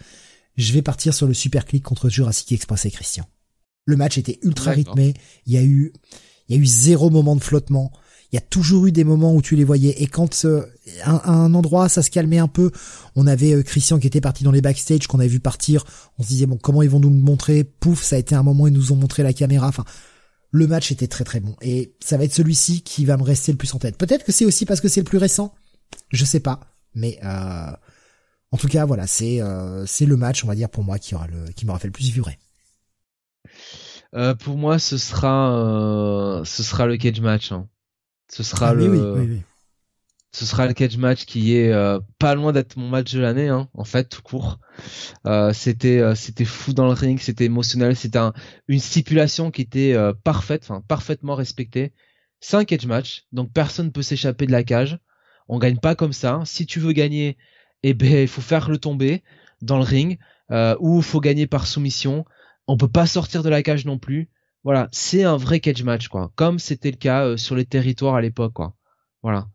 Je 0.57 0.73
vais 0.73 0.81
partir 0.81 1.13
sur 1.13 1.25
le 1.27 1.33
Super 1.33 1.65
Click 1.65 1.83
contre 1.83 2.09
Jurassic 2.09 2.51
Express 2.51 2.85
et 2.85 2.91
Christian. 2.91 3.25
Le 3.85 3.95
match 3.95 4.17
était 4.17 4.37
ultra 4.43 4.71
rythmé, 4.71 5.13
il 5.45 5.53
y 5.53 5.57
a 5.57 5.63
eu 5.63 5.93
il 6.49 6.55
y 6.55 6.59
a 6.59 6.61
eu 6.61 6.65
zéro 6.65 7.09
moment 7.09 7.35
de 7.35 7.41
flottement. 7.41 7.91
Il 8.31 8.35
y 8.35 8.37
a 8.37 8.41
toujours 8.41 8.85
eu 8.85 8.91
des 8.91 9.03
moments 9.03 9.33
où 9.33 9.41
tu 9.41 9.55
les 9.55 9.63
voyais. 9.63 10.01
Et 10.01 10.07
quand 10.07 10.45
euh, 10.45 10.65
un 11.05 11.53
endroit 11.53 11.89
ça 11.89 12.03
se 12.03 12.11
calmait 12.11 12.37
un 12.37 12.47
peu, 12.47 12.71
on 13.15 13.25
avait 13.27 13.53
euh, 13.53 13.63
Christian 13.63 13.99
qui 13.99 14.07
était 14.07 14.21
parti 14.21 14.43
dans 14.43 14.51
les 14.51 14.61
backstage, 14.61 15.07
qu'on 15.07 15.19
avait 15.19 15.27
vu 15.27 15.39
partir. 15.39 15.83
On 16.17 16.23
se 16.23 16.27
disait 16.29 16.45
bon 16.45 16.57
comment 16.57 16.81
ils 16.83 16.89
vont 16.89 16.99
nous 16.99 17.09
montrer? 17.09 17.63
Pouf, 17.63 18.03
ça 18.03 18.15
a 18.15 18.19
été 18.19 18.35
un 18.35 18.43
moment 18.43 18.67
ils 18.67 18.73
nous 18.73 18.91
ont 18.91 18.95
montré 18.95 19.23
la 19.23 19.33
caméra. 19.33 19.67
Enfin, 19.67 19.85
le 20.51 20.67
match 20.67 20.91
était 20.91 21.07
très 21.07 21.23
très 21.23 21.39
bon. 21.39 21.55
Et 21.61 21.95
ça 21.99 22.17
va 22.17 22.23
être 22.23 22.33
celui-ci 22.33 22.81
qui 22.81 23.05
va 23.05 23.17
me 23.17 23.23
rester 23.23 23.51
le 23.51 23.57
plus 23.57 23.73
en 23.73 23.79
tête. 23.79 23.97
Peut-être 23.97 24.25
que 24.25 24.31
c'est 24.31 24.45
aussi 24.45 24.65
parce 24.65 24.81
que 24.81 24.87
c'est 24.87 25.01
le 25.01 25.05
plus 25.05 25.17
récent. 25.17 25.53
Je 26.11 26.25
sais 26.25 26.39
pas. 26.39 26.59
Mais 26.95 27.19
euh, 27.23 27.71
en 28.51 28.57
tout 28.57 28.67
cas 28.67 28.85
voilà, 28.85 29.07
c'est 29.07 29.41
euh, 29.41 29.85
c'est 29.85 30.05
le 30.05 30.17
match 30.17 30.43
on 30.43 30.47
va 30.47 30.55
dire 30.55 30.69
pour 30.69 30.83
moi 30.83 30.99
qui 30.99 31.15
aura 31.15 31.27
le 31.27 31.51
qui 31.53 31.65
m'aura 31.65 31.79
fait 31.79 31.87
le 31.87 31.93
plus 31.93 32.11
vibrer. 32.11 32.37
Euh, 34.15 34.33
pour 34.33 34.57
moi, 34.57 34.79
ce 34.79 34.97
sera, 34.97 35.53
euh, 36.39 36.43
ce 36.43 36.63
sera 36.63 36.87
le 36.87 36.97
cage 36.97 37.21
match. 37.21 37.51
hein. 37.51 37.67
Ce 38.31 38.43
sera 38.43 38.69
Ah, 38.69 38.73
le, 38.73 38.89
oui, 38.89 38.99
oui, 38.99 39.27
oui. 39.35 39.41
ce 40.31 40.45
sera 40.45 40.67
le 40.67 40.73
cage 40.73 40.97
match 40.97 41.25
qui 41.25 41.55
est 41.55 41.71
euh, 41.71 41.99
pas 42.19 42.35
loin 42.35 42.51
d'être 42.53 42.77
mon 42.77 42.87
match 42.87 43.11
de 43.13 43.19
l'année, 43.19 43.47
hein, 43.49 43.67
en 43.73 43.83
fait, 43.83 44.05
tout 44.09 44.21
court. 44.21 44.59
Euh, 45.25 45.51
c'était, 45.53 45.99
euh, 45.99 46.15
c'était 46.15 46.45
fou 46.45 46.73
dans 46.73 46.85
le 46.85 46.93
ring, 46.93 47.19
c'était 47.19 47.45
émotionnel, 47.45 47.95
c'était 47.95 48.19
un- 48.19 48.33
une 48.67 48.79
stipulation 48.79 49.49
qui 49.51 49.61
était 49.61 49.93
euh, 49.93 50.13
parfaite, 50.23 50.63
enfin 50.63 50.81
parfaitement 50.87 51.35
respectée. 51.35 51.93
C'est 52.39 52.57
un 52.57 52.65
cage 52.65 52.85
match, 52.85 53.25
donc 53.31 53.51
personne 53.51 53.91
peut 53.91 54.03
s'échapper 54.03 54.45
de 54.45 54.51
la 54.51 54.63
cage. 54.63 54.99
On 55.47 55.57
gagne 55.57 55.77
pas 55.77 55.95
comme 55.95 56.13
ça. 56.13 56.41
Si 56.45 56.65
tu 56.67 56.79
veux 56.79 56.93
gagner, 56.93 57.37
eh 57.83 57.93
ben 57.93 58.21
il 58.21 58.27
faut 58.27 58.41
faire 58.41 58.69
le 58.69 58.77
tomber 58.77 59.23
dans 59.61 59.77
le 59.77 59.83
ring, 59.83 60.19
euh, 60.51 60.75
ou 60.79 60.97
il 60.97 61.03
faut 61.03 61.19
gagner 61.19 61.47
par 61.47 61.65
soumission. 61.67 62.23
On 62.67 62.77
peut 62.77 62.87
pas 62.87 63.07
sortir 63.07 63.41
de 63.43 63.49
la 63.49 63.63
cage 63.63 63.85
non 63.85 63.97
plus. 63.97 64.29
Voilà, 64.63 64.89
c'est 64.91 65.23
un 65.23 65.37
vrai 65.37 65.59
cage 65.59 65.83
match 65.83 66.07
quoi, 66.09 66.31
comme 66.35 66.59
c'était 66.59 66.91
le 66.91 66.97
cas 66.97 67.25
euh, 67.25 67.37
sur 67.37 67.55
les 67.55 67.65
territoires 67.65 68.15
à 68.15 68.21
l'époque 68.21 68.53
quoi. 68.53 68.75
Voilà. 69.23 69.47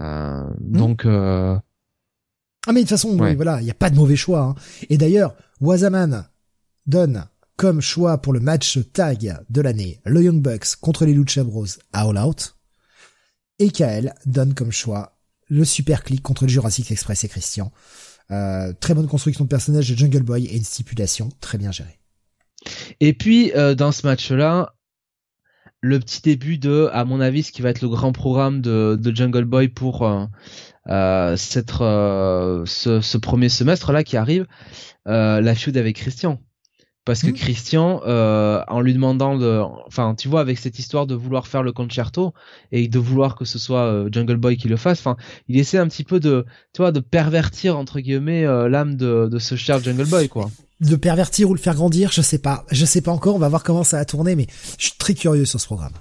Euh, 0.00 0.44
Donc 0.60 1.04
euh, 1.04 1.58
Ah 2.66 2.72
mais 2.72 2.80
de 2.80 2.80
toute 2.80 2.90
façon, 2.90 3.18
oui, 3.18 3.34
voilà, 3.34 3.60
il 3.60 3.64
n'y 3.64 3.70
a 3.70 3.74
pas 3.74 3.90
de 3.90 3.96
mauvais 3.96 4.16
choix. 4.16 4.40
hein. 4.42 4.54
Et 4.88 4.96
d'ailleurs, 4.98 5.34
Wazaman 5.60 6.28
donne 6.86 7.26
comme 7.56 7.80
choix 7.80 8.18
pour 8.18 8.32
le 8.32 8.40
match 8.40 8.78
tag 8.92 9.36
de 9.50 9.60
l'année 9.60 10.00
le 10.04 10.22
Young 10.22 10.40
Bucks 10.40 10.76
contre 10.80 11.04
les 11.04 11.12
Lucha 11.12 11.42
Bros 11.44 11.66
à 11.92 12.02
All 12.08 12.18
Out. 12.18 12.54
Et 13.58 13.70
Kael 13.70 14.14
donne 14.26 14.54
comme 14.54 14.70
choix 14.70 15.18
le 15.48 15.64
Super 15.64 16.04
Click 16.04 16.22
contre 16.22 16.44
le 16.44 16.48
Jurassic 16.50 16.90
Express 16.92 17.24
et 17.24 17.28
Christian. 17.28 17.72
Euh, 18.30 18.72
très 18.78 18.94
bonne 18.94 19.08
construction 19.08 19.44
de 19.44 19.48
personnage 19.48 19.88
de 19.90 19.96
Jungle 19.96 20.22
Boy 20.22 20.44
et 20.46 20.56
une 20.56 20.64
stipulation 20.64 21.30
très 21.40 21.58
bien 21.58 21.72
gérée. 21.72 21.97
Et 23.00 23.12
puis 23.12 23.52
euh, 23.54 23.74
dans 23.74 23.92
ce 23.92 24.06
match-là, 24.06 24.74
le 25.80 26.00
petit 26.00 26.20
début 26.22 26.58
de, 26.58 26.88
à 26.92 27.04
mon 27.04 27.20
avis, 27.20 27.44
ce 27.44 27.52
qui 27.52 27.62
va 27.62 27.70
être 27.70 27.82
le 27.82 27.88
grand 27.88 28.12
programme 28.12 28.60
de, 28.60 28.98
de 29.00 29.14
Jungle 29.14 29.44
Boy 29.44 29.68
pour 29.68 30.02
euh, 30.02 30.24
euh, 30.88 31.36
cette, 31.36 31.80
euh, 31.80 32.64
ce, 32.66 33.00
ce 33.00 33.18
premier 33.18 33.48
semestre-là 33.48 34.02
qui 34.02 34.16
arrive, 34.16 34.46
la 35.06 35.54
feud 35.54 35.76
avec 35.76 35.96
Christian. 35.96 36.40
Parce 37.04 37.22
que 37.22 37.28
Mhm. 37.28 37.34
Christian, 37.34 38.02
en 38.04 38.80
lui 38.82 38.92
demandant 38.92 39.38
de, 39.38 39.62
enfin, 39.86 40.14
tu 40.14 40.28
vois, 40.28 40.40
avec 40.40 40.58
cette 40.58 40.78
histoire 40.78 41.06
de 41.06 41.14
vouloir 41.14 41.46
faire 41.46 41.62
le 41.62 41.72
concerto 41.72 42.34
et 42.70 42.86
de 42.88 42.98
vouloir 42.98 43.34
que 43.34 43.46
ce 43.46 43.58
soit 43.58 44.04
Jungle 44.12 44.36
Boy 44.36 44.58
qui 44.58 44.68
le 44.68 44.76
fasse, 44.76 44.98
enfin, 44.98 45.16
il 45.46 45.58
essaie 45.58 45.78
un 45.78 45.88
petit 45.88 46.04
peu 46.04 46.20
de, 46.20 46.44
tu 46.74 46.82
vois, 46.82 46.92
de 46.92 47.00
pervertir 47.00 47.78
entre 47.78 48.00
guillemets 48.00 48.44
l'âme 48.68 48.96
de, 48.96 49.26
de 49.30 49.38
ce 49.38 49.54
cher 49.54 49.82
Jungle 49.82 50.04
Boy, 50.04 50.28
quoi. 50.28 50.50
De 50.80 50.94
pervertir 50.96 51.50
ou 51.50 51.54
le 51.54 51.58
faire 51.60 51.74
grandir, 51.74 52.12
je 52.12 52.22
sais 52.22 52.38
pas. 52.38 52.64
Je 52.70 52.84
sais 52.84 53.00
pas 53.00 53.10
encore, 53.10 53.34
on 53.34 53.40
va 53.40 53.48
voir 53.48 53.64
comment 53.64 53.82
ça 53.84 53.96
va 53.96 54.04
tourner, 54.04 54.36
mais 54.36 54.46
je 54.78 54.84
suis 54.86 54.96
très 54.98 55.14
curieux 55.14 55.44
sur 55.44 55.60
ce 55.60 55.66
programme. 55.66 55.92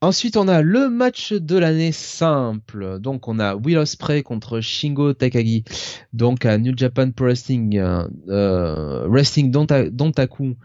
Ensuite, 0.00 0.36
on 0.36 0.46
a 0.46 0.62
le 0.62 0.88
match 0.88 1.32
de 1.32 1.58
l'année 1.58 1.90
simple. 1.90 3.00
Donc, 3.00 3.26
on 3.26 3.40
a 3.40 3.56
Will 3.56 3.78
Ospreay 3.78 4.22
contre 4.22 4.60
Shingo 4.60 5.12
Takagi. 5.12 5.64
Donc, 6.12 6.46
à 6.46 6.56
New 6.56 6.72
Japan 6.76 7.10
Pro 7.10 7.24
Wrestling, 7.26 7.76
euh, 7.78 8.06
euh, 8.28 9.06
Wrestling 9.08 9.50
Donta- 9.50 9.90
Dontaku, 9.90 10.56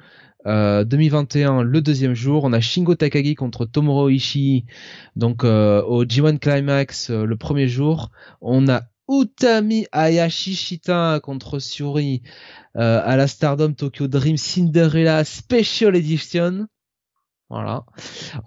euh, 0.45 0.83
2021, 0.83 1.63
le 1.63 1.81
deuxième 1.81 2.13
jour. 2.13 2.43
On 2.43 2.53
a 2.53 2.61
Shingo 2.61 2.93
Takagi 2.93 3.33
contre 3.33 3.65
Tomoro 3.65 4.07
Ishii. 4.09 4.65
Donc, 5.15 5.43
euh, 5.43 5.81
au 5.81 6.05
G1 6.05 6.37
Climax, 6.37 7.09
euh, 7.09 7.25
le 7.25 7.35
premier 7.35 7.67
jour. 7.67 8.11
On 8.39 8.67
a 8.69 8.83
Utami 9.21 9.85
Hayashishita 9.91 11.19
contre 11.21 11.59
Suri 11.59 12.23
euh, 12.75 13.01
à 13.03 13.15
la 13.15 13.27
Stardom 13.27 13.73
Tokyo 13.73 14.07
Dream 14.07 14.37
Cinderella 14.37 15.23
Special 15.23 15.95
Edition. 15.95 16.67
Voilà. 17.49 17.85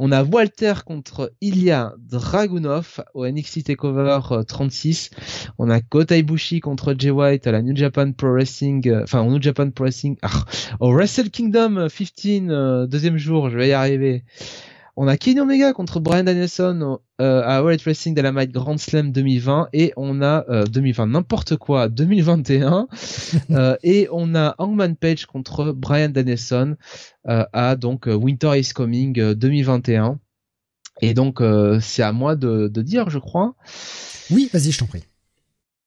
On 0.00 0.10
a 0.10 0.24
Walter 0.24 0.74
contre 0.84 1.32
Ilya 1.40 1.94
Dragunov 1.98 3.04
au 3.14 3.24
NXT 3.24 3.62
Takeover 3.64 4.18
36. 4.48 5.10
Euh, 5.12 5.52
On 5.58 5.70
a 5.70 5.80
Kota 5.80 6.16
Ibushi 6.16 6.58
contre 6.58 6.92
Jay 6.98 7.10
White 7.10 7.46
à 7.46 7.52
la 7.52 7.62
New 7.62 7.76
Japan 7.76 8.10
Pro 8.10 8.32
Wrestling, 8.32 8.88
euh, 8.88 9.04
enfin 9.04 9.20
au 9.22 9.30
New 9.30 9.40
Japan 9.40 9.70
Pro 9.70 9.84
Wrestling, 9.84 10.16
ah, 10.22 10.44
au 10.80 10.92
Wrestle 10.92 11.30
Kingdom 11.30 11.86
15, 11.88 12.50
euh, 12.50 12.86
deuxième 12.88 13.16
jour, 13.16 13.48
je 13.48 13.56
vais 13.56 13.68
y 13.68 13.72
arriver. 13.72 14.24
On 14.98 15.08
a 15.08 15.18
Kenny 15.18 15.40
Omega 15.40 15.74
contre 15.74 16.00
Brian 16.00 16.24
Danielson 16.24 17.00
euh, 17.20 17.42
à 17.44 17.60
World 17.60 17.82
Wrestling 17.82 18.14
Dynamite 18.14 18.50
Grand 18.50 18.78
Slam 18.78 19.12
2020 19.12 19.68
et 19.74 19.92
on 19.98 20.22
a 20.22 20.46
euh, 20.48 20.64
2020 20.64 21.08
n'importe 21.08 21.56
quoi 21.56 21.90
2021 21.90 22.88
euh, 23.50 23.76
et 23.82 24.08
on 24.10 24.34
a 24.34 24.54
Hangman 24.56 24.96
Page 24.96 25.26
contre 25.26 25.72
Brian 25.72 26.08
Danielson 26.08 26.76
euh, 27.28 27.44
à 27.52 27.76
donc 27.76 28.06
Winter 28.06 28.58
is 28.58 28.70
Coming 28.72 29.34
2021 29.34 30.18
et 31.02 31.12
donc 31.12 31.42
c'est 31.82 32.02
à 32.02 32.12
moi 32.12 32.34
de, 32.34 32.68
de, 32.68 32.80
dire 32.80 33.10
je 33.10 33.18
crois. 33.18 33.54
Oui, 34.30 34.48
vas-y, 34.50 34.70
je 34.70 34.78
t'en 34.78 34.86
prie. 34.86 35.04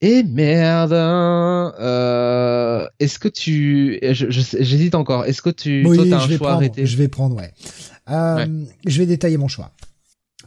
Et 0.02 0.24
merde, 0.24 0.94
euh, 0.94 2.88
est-ce 3.00 3.20
que 3.20 3.28
tu, 3.28 4.00
j'hésite 4.02 4.96
encore. 4.96 5.26
Est-ce 5.26 5.42
que 5.42 5.50
tu, 5.50 5.84
oui, 5.86 5.98
toi, 5.98 6.06
t'as 6.10 6.16
un 6.16 6.20
je 6.20 6.28
choix 6.28 6.38
prendre, 6.38 6.54
arrêté 6.54 6.86
Je 6.86 6.96
vais 6.96 7.10
prendre, 7.10 7.36
ouais. 7.36 7.52
Euh, 8.10 8.36
Ouais. 8.38 8.48
Je 8.86 9.00
vais 9.00 9.06
détailler 9.06 9.38
mon 9.38 9.48
choix. 9.48 9.72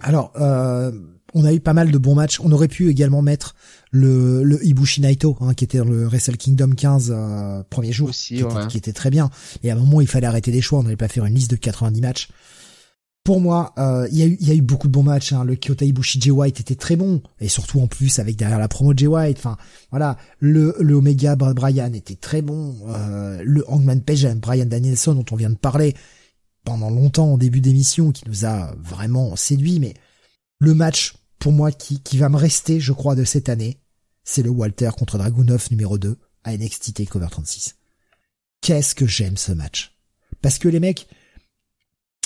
Alors, 0.00 0.32
euh, 0.40 0.90
on 1.34 1.44
a 1.44 1.52
eu 1.52 1.60
pas 1.60 1.72
mal 1.72 1.90
de 1.90 1.98
bons 1.98 2.14
matchs. 2.14 2.40
On 2.40 2.50
aurait 2.52 2.68
pu 2.68 2.88
également 2.90 3.22
mettre 3.22 3.54
le, 3.90 4.42
le 4.42 4.64
Ibushi 4.64 5.00
Naito, 5.00 5.36
hein, 5.40 5.54
qui 5.54 5.64
était 5.64 5.78
dans 5.78 5.84
le 5.84 6.06
Wrestle 6.06 6.36
Kingdom 6.36 6.70
15 6.70 7.12
euh, 7.14 7.62
premier 7.70 7.92
jour, 7.92 8.08
Aussi, 8.10 8.34
qui, 8.36 8.40
était, 8.40 8.52
ouais. 8.54 8.66
qui 8.68 8.78
était 8.78 8.92
très 8.92 9.10
bien. 9.10 9.30
Et 9.62 9.70
à 9.70 9.74
un 9.74 9.78
moment, 9.78 10.00
il 10.00 10.06
fallait 10.08 10.26
arrêter 10.26 10.50
des 10.50 10.60
choix. 10.60 10.80
On 10.80 10.82
n'allait 10.82 10.96
pas 10.96 11.08
faire 11.08 11.24
une 11.24 11.34
liste 11.34 11.50
de 11.50 11.56
90 11.56 12.00
matchs. 12.00 12.28
Pour 13.24 13.40
moi, 13.40 13.72
euh, 13.78 14.08
il 14.10 14.18
y, 14.18 14.22
a 14.22 14.26
eu, 14.26 14.36
il 14.40 14.48
y 14.48 14.50
a 14.50 14.54
eu 14.54 14.62
beaucoup 14.62 14.88
de 14.88 14.92
bons 14.92 15.04
matchs. 15.04 15.32
Hein. 15.32 15.44
Le 15.44 15.54
Kyoto 15.54 15.84
Ibushi 15.84 16.20
Jay 16.20 16.32
White 16.32 16.58
était 16.58 16.74
très 16.74 16.96
bon, 16.96 17.22
et 17.40 17.46
surtout 17.46 17.80
en 17.80 17.86
plus 17.86 18.18
avec 18.18 18.34
derrière 18.34 18.58
la 18.58 18.66
promo 18.66 18.92
Jay 18.96 19.06
White. 19.06 19.38
Enfin, 19.38 19.56
voilà, 19.90 20.16
le, 20.40 20.74
le 20.80 20.94
Omega 20.94 21.36
Brad 21.36 21.54
Bryan 21.54 21.94
était 21.94 22.16
très 22.16 22.42
bon. 22.42 22.74
Euh, 22.88 23.40
le 23.44 23.64
Hangman 23.70 24.00
Page, 24.00 24.26
Brian 24.34 24.66
Danielson 24.66 25.14
dont 25.14 25.24
on 25.30 25.36
vient 25.36 25.50
de 25.50 25.54
parler 25.54 25.94
pendant 26.64 26.90
longtemps 26.90 27.32
en 27.32 27.38
début 27.38 27.60
d'émission, 27.60 28.12
qui 28.12 28.24
nous 28.28 28.44
a 28.44 28.74
vraiment 28.78 29.36
séduit. 29.36 29.80
Mais 29.80 29.94
le 30.58 30.74
match 30.74 31.14
pour 31.38 31.52
moi 31.52 31.72
qui, 31.72 32.00
qui 32.00 32.18
va 32.18 32.28
me 32.28 32.36
rester, 32.36 32.78
je 32.78 32.92
crois, 32.92 33.14
de 33.14 33.24
cette 33.24 33.48
année, 33.48 33.80
c'est 34.24 34.42
le 34.42 34.50
Walter 34.50 34.90
contre 34.96 35.18
Dragunov 35.18 35.66
numéro 35.70 35.98
2 35.98 36.16
à 36.44 36.56
NXT 36.56 36.94
TakeOver 36.94 37.26
36. 37.30 37.76
Qu'est-ce 38.60 38.94
que 38.94 39.06
j'aime 39.06 39.36
ce 39.36 39.50
match? 39.50 39.96
Parce 40.40 40.58
que 40.58 40.68
les 40.68 40.78
mecs, 40.78 41.08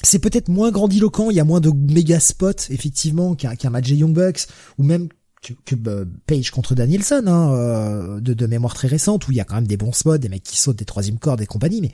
c'est 0.03 0.19
peut-être 0.19 0.49
moins 0.49 0.71
grandiloquent, 0.71 1.31
il 1.31 1.37
y 1.37 1.41
a 1.41 1.45
moins 1.45 1.61
de 1.61 1.71
méga 1.71 2.21
spots, 2.21 2.69
effectivement, 2.71 3.35
qu'un 3.35 3.57
qu'un 3.57 3.71
match 3.71 3.89
des 3.89 3.97
Young 3.97 4.13
Bucks, 4.13 4.47
ou 4.77 4.83
même 4.83 5.09
que, 5.43 5.75
euh, 5.87 6.05
Page 6.27 6.51
contre 6.51 6.75
Danielson, 6.75 7.25
hein, 7.27 7.55
euh, 7.55 8.21
de, 8.21 8.35
de 8.35 8.47
mémoire 8.47 8.75
très 8.75 8.89
récente, 8.89 9.27
où 9.29 9.33
il 9.33 9.37
y 9.37 9.41
a 9.41 9.45
quand 9.45 9.55
même 9.55 9.67
des 9.67 9.77
bons 9.77 9.93
spots, 9.93 10.19
des 10.19 10.29
mecs 10.29 10.43
qui 10.43 10.59
sautent 10.59 10.77
des 10.77 10.85
troisième 10.85 11.19
cordes 11.19 11.41
et 11.41 11.47
compagnie, 11.47 11.81
mais 11.81 11.93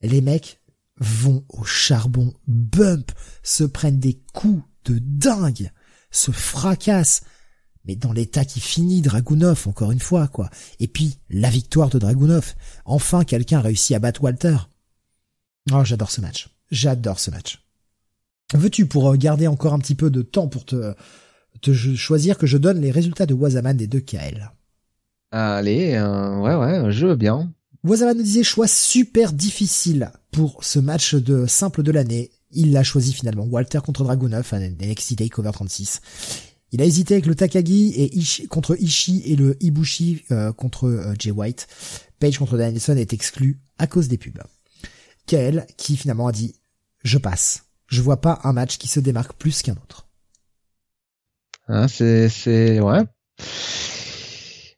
les 0.00 0.20
mecs 0.20 0.60
vont 0.98 1.44
au 1.48 1.64
charbon, 1.64 2.34
bump, 2.46 3.12
se 3.42 3.64
prennent 3.64 3.98
des 3.98 4.20
coups 4.32 4.62
de 4.84 4.98
dingue, 4.98 5.70
se 6.10 6.30
fracassent, 6.30 7.22
mais 7.84 7.96
dans 7.96 8.12
l'état 8.12 8.44
qui 8.44 8.60
finit 8.60 9.02
Dragunov, 9.02 9.66
encore 9.68 9.92
une 9.92 10.00
fois, 10.00 10.28
quoi. 10.28 10.48
Et 10.80 10.88
puis, 10.88 11.18
la 11.28 11.50
victoire 11.50 11.90
de 11.90 11.98
Dragunov. 11.98 12.54
Enfin, 12.84 13.24
quelqu'un 13.24 13.58
a 13.58 13.62
réussi 13.62 13.94
à 13.94 13.98
battre 13.98 14.22
Walter. 14.22 14.56
Oh, 15.72 15.84
j'adore 15.84 16.10
ce 16.10 16.20
match. 16.20 16.48
J'adore 16.70 17.18
ce 17.18 17.30
match. 17.30 17.62
Veux-tu, 18.54 18.86
pour 18.86 19.10
euh, 19.10 19.16
garder 19.16 19.46
encore 19.46 19.74
un 19.74 19.78
petit 19.78 19.94
peu 19.94 20.10
de 20.10 20.22
temps 20.22 20.48
pour 20.48 20.64
te, 20.64 20.94
te 21.60 21.72
choisir 21.72 22.38
que 22.38 22.46
je 22.46 22.58
donne 22.58 22.80
les 22.80 22.90
résultats 22.90 23.26
de 23.26 23.34
Wazaman 23.34 23.76
des 23.76 23.86
deux 23.86 24.00
KL 24.00 24.50
Allez, 25.30 25.94
euh, 25.94 26.38
ouais, 26.38 26.54
ouais, 26.54 26.92
je 26.92 27.06
veux 27.06 27.16
bien. 27.16 27.52
Wazaman 27.84 28.16
nous 28.16 28.22
disait 28.22 28.42
choix 28.42 28.66
super 28.66 29.34
difficile 29.34 30.10
pour 30.32 30.64
ce 30.64 30.78
match 30.78 31.14
de 31.14 31.44
simple 31.46 31.82
de 31.82 31.92
l'année. 31.92 32.30
Il 32.50 32.72
l'a 32.72 32.82
choisi 32.82 33.12
finalement. 33.12 33.44
Walter 33.44 33.80
contre 33.84 34.04
Dragunov 34.04 34.48
à 34.52 34.58
NXT 34.58 35.16
Takeover 35.16 35.50
36. 35.52 36.00
Il 36.72 36.80
a 36.80 36.86
hésité 36.86 37.14
avec 37.14 37.26
le 37.26 37.34
Takagi 37.34 37.92
et 37.94 38.16
Ishi, 38.16 38.48
contre 38.48 38.74
Ishii 38.80 39.22
et 39.26 39.36
le 39.36 39.62
Ibushi 39.62 40.24
euh, 40.30 40.52
contre 40.52 40.88
euh, 40.88 41.14
Jay 41.18 41.30
White. 41.30 41.68
Page 42.18 42.38
contre 42.38 42.56
Danielson 42.56 42.96
est 42.96 43.12
exclu 43.12 43.60
à 43.78 43.86
cause 43.86 44.08
des 44.08 44.16
pubs. 44.16 44.42
Kael 45.26 45.66
qui 45.76 45.98
finalement 45.98 46.26
a 46.26 46.32
dit 46.32 46.54
je 47.02 47.18
passe. 47.18 47.64
Je 47.86 48.00
vois 48.00 48.20
pas 48.20 48.40
un 48.44 48.54
match 48.54 48.78
qui 48.78 48.88
se 48.88 48.98
démarque 48.98 49.34
plus 49.34 49.62
qu'un 49.62 49.74
autre. 49.74 50.08
C'est, 51.88 52.28
c'est, 52.28 52.80
ouais. 52.80 53.02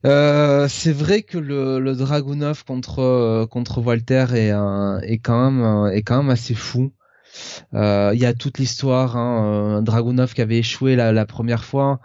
Euh, 0.07 0.69
c'est 0.69 0.93
vrai 0.93 1.23
que 1.23 1.37
le, 1.39 1.81
le 1.81 1.95
Dragunov 1.97 2.65
contre 2.65 3.01
euh, 3.01 3.47
contre 3.47 3.81
Walter 3.83 4.27
est 4.35 4.51
est 5.11 5.19
quand 5.19 5.51
même 5.51 5.65
euh, 5.65 5.91
est 5.91 6.03
quand 6.03 6.19
même 6.19 6.31
assez 6.31 6.55
fou. 6.55 6.93
Euh, 7.75 8.13
Il 8.15 8.21
y 8.21 8.27
a 8.27 8.35
toute 8.35 8.59
l'histoire, 8.59 9.17
hein, 9.17 9.79
euh, 9.79 9.83
Dragunov 9.83 10.35
qui 10.35 10.43
avait 10.43 10.59
échoué 10.59 10.97
la, 10.97 11.13
la 11.13 11.27
première 11.27 11.65
fois, 11.65 12.01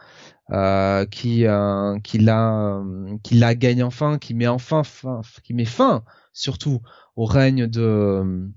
euh, 0.51 1.05
qui 1.05 1.45
euh, 1.47 1.99
qui 2.01 2.19
l'a 2.19 2.77
euh, 2.80 3.17
qui 3.23 3.35
la 3.35 3.55
gagne 3.55 3.83
enfin, 3.83 4.17
qui 4.19 4.33
met 4.35 4.47
enfin 4.47 4.83
fin, 4.83 5.21
qui 5.43 5.53
met 5.53 5.65
fin 5.65 6.03
surtout 6.33 6.81
au 7.17 7.25
règne 7.25 7.67
de 7.67 8.51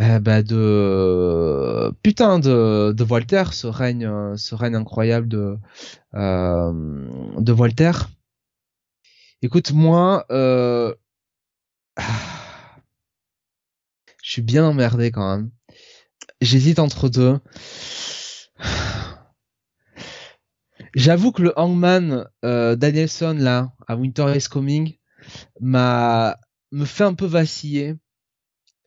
euh, 0.00 0.18
bah 0.20 0.42
de 0.42 1.92
putain 2.02 2.38
de 2.40 2.92
de 2.96 3.04
Walter, 3.04 3.44
ce 3.52 3.66
règne 3.68 4.06
euh, 4.06 4.36
ce 4.36 4.54
règne 4.54 4.74
incroyable 4.76 5.28
de 5.28 5.58
euh, 6.14 6.72
de 7.38 7.52
Walter. 7.52 7.92
Écoute, 9.44 9.72
moi, 9.72 10.24
euh... 10.30 10.94
je 11.98 12.02
suis 14.22 14.40
bien 14.40 14.64
emmerdé 14.64 15.10
quand 15.10 15.36
même. 15.36 15.50
J'hésite 16.40 16.78
entre 16.78 17.10
deux. 17.10 17.38
J'avoue 20.94 21.30
que 21.30 21.42
le 21.42 21.52
Hangman 21.58 22.26
euh, 22.42 22.74
Danielson 22.74 23.36
là, 23.38 23.74
à 23.86 23.96
Winter 23.96 24.32
is 24.34 24.48
Coming, 24.48 24.96
m'a 25.60 26.38
me 26.72 26.86
fait 26.86 27.04
un 27.04 27.12
peu 27.12 27.26
vaciller. 27.26 27.96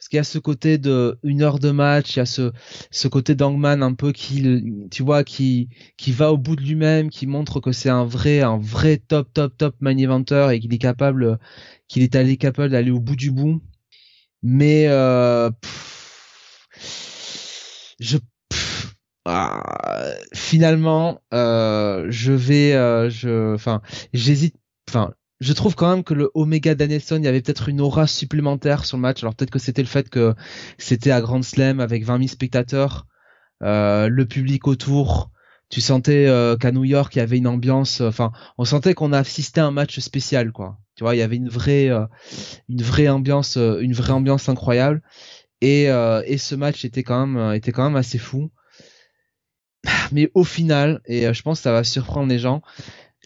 Parce 0.08 0.12
qu'il 0.12 0.18
y 0.18 0.20
a 0.22 0.24
ce 0.24 0.40
côté 0.40 0.78
de 0.78 1.20
une 1.22 1.42
heure 1.42 1.60
de 1.60 1.70
match, 1.70 2.16
il 2.16 2.20
y 2.20 2.22
a 2.22 2.26
ce 2.26 3.08
côté 3.10 3.36
d'Hangman 3.36 3.82
un 3.82 3.94
peu 3.94 4.14
qui, 4.14 4.64
tu 4.90 5.04
vois, 5.04 5.26
qui 5.26 5.68
qui 5.98 6.14
va 6.14 6.32
au 6.32 6.38
bout 6.38 6.56
de 6.56 6.62
lui-même, 6.62 7.10
qui 7.10 7.28
montre 7.28 7.60
que 7.60 7.74
c'est 7.74 7.90
un 7.90 8.06
vrai 8.06 8.40
un 8.40 8.58
vrai 8.58 8.98
top 9.06 9.34
top 9.34 9.58
top 9.58 9.76
main 9.82 9.98
eventer 9.98 10.48
et 10.54 10.62
qu'il 10.62 10.74
est 10.74 10.78
capable 10.78 11.38
qu'il 11.90 12.04
est 12.04 12.16
allé 12.16 12.38
capable 12.38 12.70
d'aller 12.70 12.92
au 12.92 13.02
bout 13.02 13.18
du 13.18 13.32
bout. 13.32 13.62
Mais 14.42 14.88
euh, 14.88 15.50
je 18.00 18.18
ah, 19.26 20.14
finalement 20.34 21.20
euh, 21.34 22.08
je 22.10 22.32
vais 22.32 22.74
euh, 22.76 23.10
je 23.10 23.54
enfin 23.56 23.82
j'hésite 24.14 24.56
enfin 24.90 25.12
je 25.40 25.54
trouve 25.54 25.76
quand 25.76 25.90
même 25.90 26.04
que 26.04 26.14
le 26.14 26.32
Omega 26.34 26.74
Danielson, 26.76 27.18
il 27.18 27.26
y 27.26 27.28
avait 27.28 27.42
peut-être 27.42 27.70
une 27.70 27.82
aura 27.82 28.08
supplémentaire 28.08 28.86
sur 28.86 28.98
le 28.98 29.02
match. 29.02 29.24
Alors 29.24 29.36
peut-être 29.36 29.52
que 29.52 29.60
c'était 29.60 29.84
le 29.84 29.88
fait 29.88 30.10
que 30.10 30.34
c'était 30.78 31.12
à 31.12 31.22
Grand 31.22 31.44
Slam 31.44 31.80
avec 31.80 32.04
20 32.04 32.18
000 32.18 32.28
spectateurs, 32.28 33.06
euh, 33.64 34.10
le 34.10 34.26
public 34.26 34.68
autour. 34.68 35.30
Tu 35.70 35.82
sentais 35.82 36.28
euh, 36.28 36.56
qu'à 36.56 36.72
New 36.72 36.86
York, 36.86 37.16
il 37.16 37.20
y 37.20 37.22
avait 37.22 37.38
une 37.38 37.48
ambiance. 37.48 38.02
euh, 38.02 38.08
Enfin, 38.08 38.32
on 38.58 38.64
sentait 38.66 38.94
qu'on 38.94 39.12
assistait 39.14 39.60
à 39.60 39.66
un 39.66 39.72
match 39.72 40.00
spécial, 40.00 40.52
quoi. 40.52 40.78
Tu 40.96 41.04
vois, 41.04 41.14
il 41.14 41.20
y 41.20 41.22
avait 41.22 41.36
une 41.36 41.50
vraie, 41.50 41.90
euh, 41.90 42.06
une 42.70 42.82
vraie 42.82 43.10
ambiance, 43.10 43.58
une 43.58 43.94
vraie 43.94 44.14
ambiance 44.14 44.50
incroyable. 44.50 45.02
Et, 45.62 45.86
et 45.86 46.38
ce 46.38 46.56
match 46.56 46.86
était 46.86 47.04
quand 47.04 47.26
même, 47.28 47.54
était 47.54 47.72
quand 47.72 47.84
même 47.84 47.96
assez 47.96 48.18
fou. 48.18 48.52
Mais 50.12 50.32
au 50.34 50.44
final, 50.44 51.02
et 51.06 51.34
je 51.34 51.42
pense 51.42 51.60
que 51.60 51.64
ça 51.64 51.72
va 51.72 51.84
surprendre 51.84 52.30
les 52.30 52.40
gens, 52.40 52.62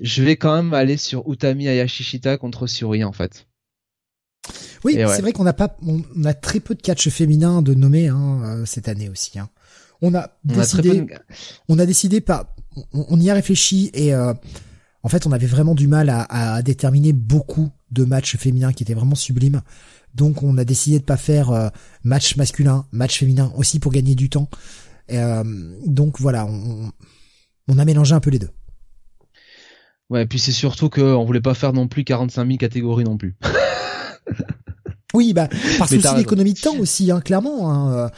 je 0.02 0.24
vais 0.24 0.36
quand 0.36 0.56
même 0.56 0.74
aller 0.74 0.98
sur 0.98 1.24
Utami 1.32 1.68
Ayashishita 1.68 2.38
contre 2.38 2.68
Suri 2.68 3.04
en 3.04 3.12
fait. 3.14 3.48
Oui, 4.84 4.96
ouais. 4.96 5.08
c'est 5.08 5.22
vrai 5.22 5.32
qu'on 5.34 5.44
n'a 5.44 5.54
pas, 5.54 5.78
on 5.86 6.02
a 6.26 6.34
très 6.34 6.60
peu 6.60 6.74
de 6.74 6.82
catch 6.82 7.08
féminin 7.10 7.62
de 7.62 7.74
nommer 7.76 8.08
hein, 8.08 8.42
euh, 8.44 8.66
cette 8.66 8.88
année 8.88 9.10
aussi. 9.10 9.38
Hein. 9.38 9.50
On 10.02 10.16
a 10.16 10.32
On 10.50 10.54
a 10.54 10.56
décidé, 10.56 11.02
de- 11.02 11.08
on 11.70 11.78
a 11.78 11.86
décidé 11.86 12.24
on, 12.94 13.06
on 13.10 13.20
y 13.20 13.30
a 13.30 13.36
réfléchi 13.36 13.92
et 13.94 14.14
euh, 14.16 14.34
en 15.04 15.10
fait 15.10 15.28
on 15.28 15.32
avait 15.32 15.46
vraiment 15.46 15.76
du 15.76 15.88
mal 15.88 16.10
à, 16.10 16.24
à 16.56 16.62
déterminer 16.64 17.14
beaucoup 17.14 17.70
de 17.92 18.04
matchs 18.04 18.36
féminins 18.38 18.74
qui 18.74 18.82
étaient 18.84 18.96
vraiment 18.96 19.16
sublimes. 19.16 19.62
Donc 20.16 20.42
on 20.42 20.58
a 20.58 20.66
décidé 20.66 20.98
de 21.00 21.04
pas 21.06 21.18
faire 21.18 21.52
euh, 21.52 21.70
match 22.04 22.36
masculin, 22.36 22.86
match 22.92 23.20
féminin 23.20 23.52
aussi 23.56 23.80
pour 23.80 23.92
gagner 23.92 24.16
du 24.16 24.30
temps. 24.30 24.50
Et, 25.08 25.20
euh, 25.20 25.44
donc 25.86 26.20
voilà, 26.20 26.46
on, 26.48 26.92
on 27.68 27.78
a 27.78 27.86
mélangé 27.86 28.16
un 28.16 28.20
peu 28.20 28.32
les 28.32 28.40
deux. 28.40 28.50
Ouais, 30.12 30.26
puis 30.26 30.40
c'est 30.40 30.52
surtout 30.52 30.90
que 30.90 31.02
on 31.02 31.24
voulait 31.24 31.42
pas 31.42 31.54
faire 31.54 31.72
non 31.72 31.88
plus 31.88 32.04
45 32.04 32.46
000 32.46 32.58
catégories 32.58 33.06
non 33.06 33.18
plus. 33.18 33.36
Oui, 35.14 35.34
bah 35.34 35.50
par 35.78 35.90
souci 35.90 36.16
d'économie 36.16 36.54
de 36.54 36.60
temps 36.62 36.78
aussi, 36.78 37.12
hein, 37.12 37.20
clairement. 37.20 37.70
Hein. 37.70 38.10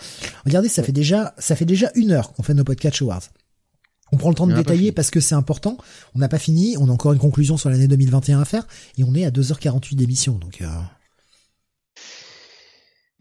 Regardez, 0.45 0.69
ça 0.69 0.83
fait 0.83 0.91
déjà 0.91 1.33
ça 1.39 1.55
fait 1.55 1.65
déjà 1.65 1.89
une 1.95 2.11
heure 2.11 2.33
qu'on 2.33 2.43
fait 2.43 2.53
nos 2.53 2.63
podcasts 2.63 3.01
Awards. 3.01 3.23
On 4.11 4.17
prend 4.17 4.29
le 4.29 4.35
temps 4.35 4.45
de 4.45 4.53
détailler 4.53 4.91
parce 4.91 5.09
que 5.09 5.19
c'est 5.19 5.33
important. 5.33 5.77
On 6.13 6.19
n'a 6.19 6.29
pas 6.29 6.37
fini. 6.37 6.75
On 6.77 6.89
a 6.89 6.91
encore 6.91 7.13
une 7.13 7.19
conclusion 7.19 7.57
sur 7.57 7.71
l'année 7.71 7.87
2021 7.87 8.41
à 8.41 8.45
faire 8.45 8.67
et 8.99 9.03
on 9.03 9.15
est 9.15 9.25
à 9.25 9.31
2h48 9.31 9.95
d'émission. 9.95 10.33
Donc. 10.33 10.61
Euh... 10.61 10.67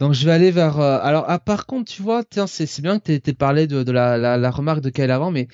Donc 0.01 0.12
je 0.12 0.26
vais 0.26 0.33
aller 0.33 0.51
vers. 0.51 0.78
Euh, 0.78 0.99
alors 1.01 1.25
ah, 1.28 1.39
par 1.39 1.65
contre, 1.65 1.91
tu 1.91 2.02
vois, 2.02 2.25
tiens, 2.25 2.47
c'est 2.47 2.83
bien 2.83 2.99
que 2.99 3.17
tu 3.17 3.31
aies 3.31 3.33
parlé 3.33 3.67
de, 3.67 3.83
de 3.84 3.92
la, 3.92 4.18
la, 4.18 4.36
la, 4.36 4.51
remarque 4.51 4.83
de 4.83 4.91
Kyle 4.91 5.10
avant, 5.10 5.31
mais 5.31 5.49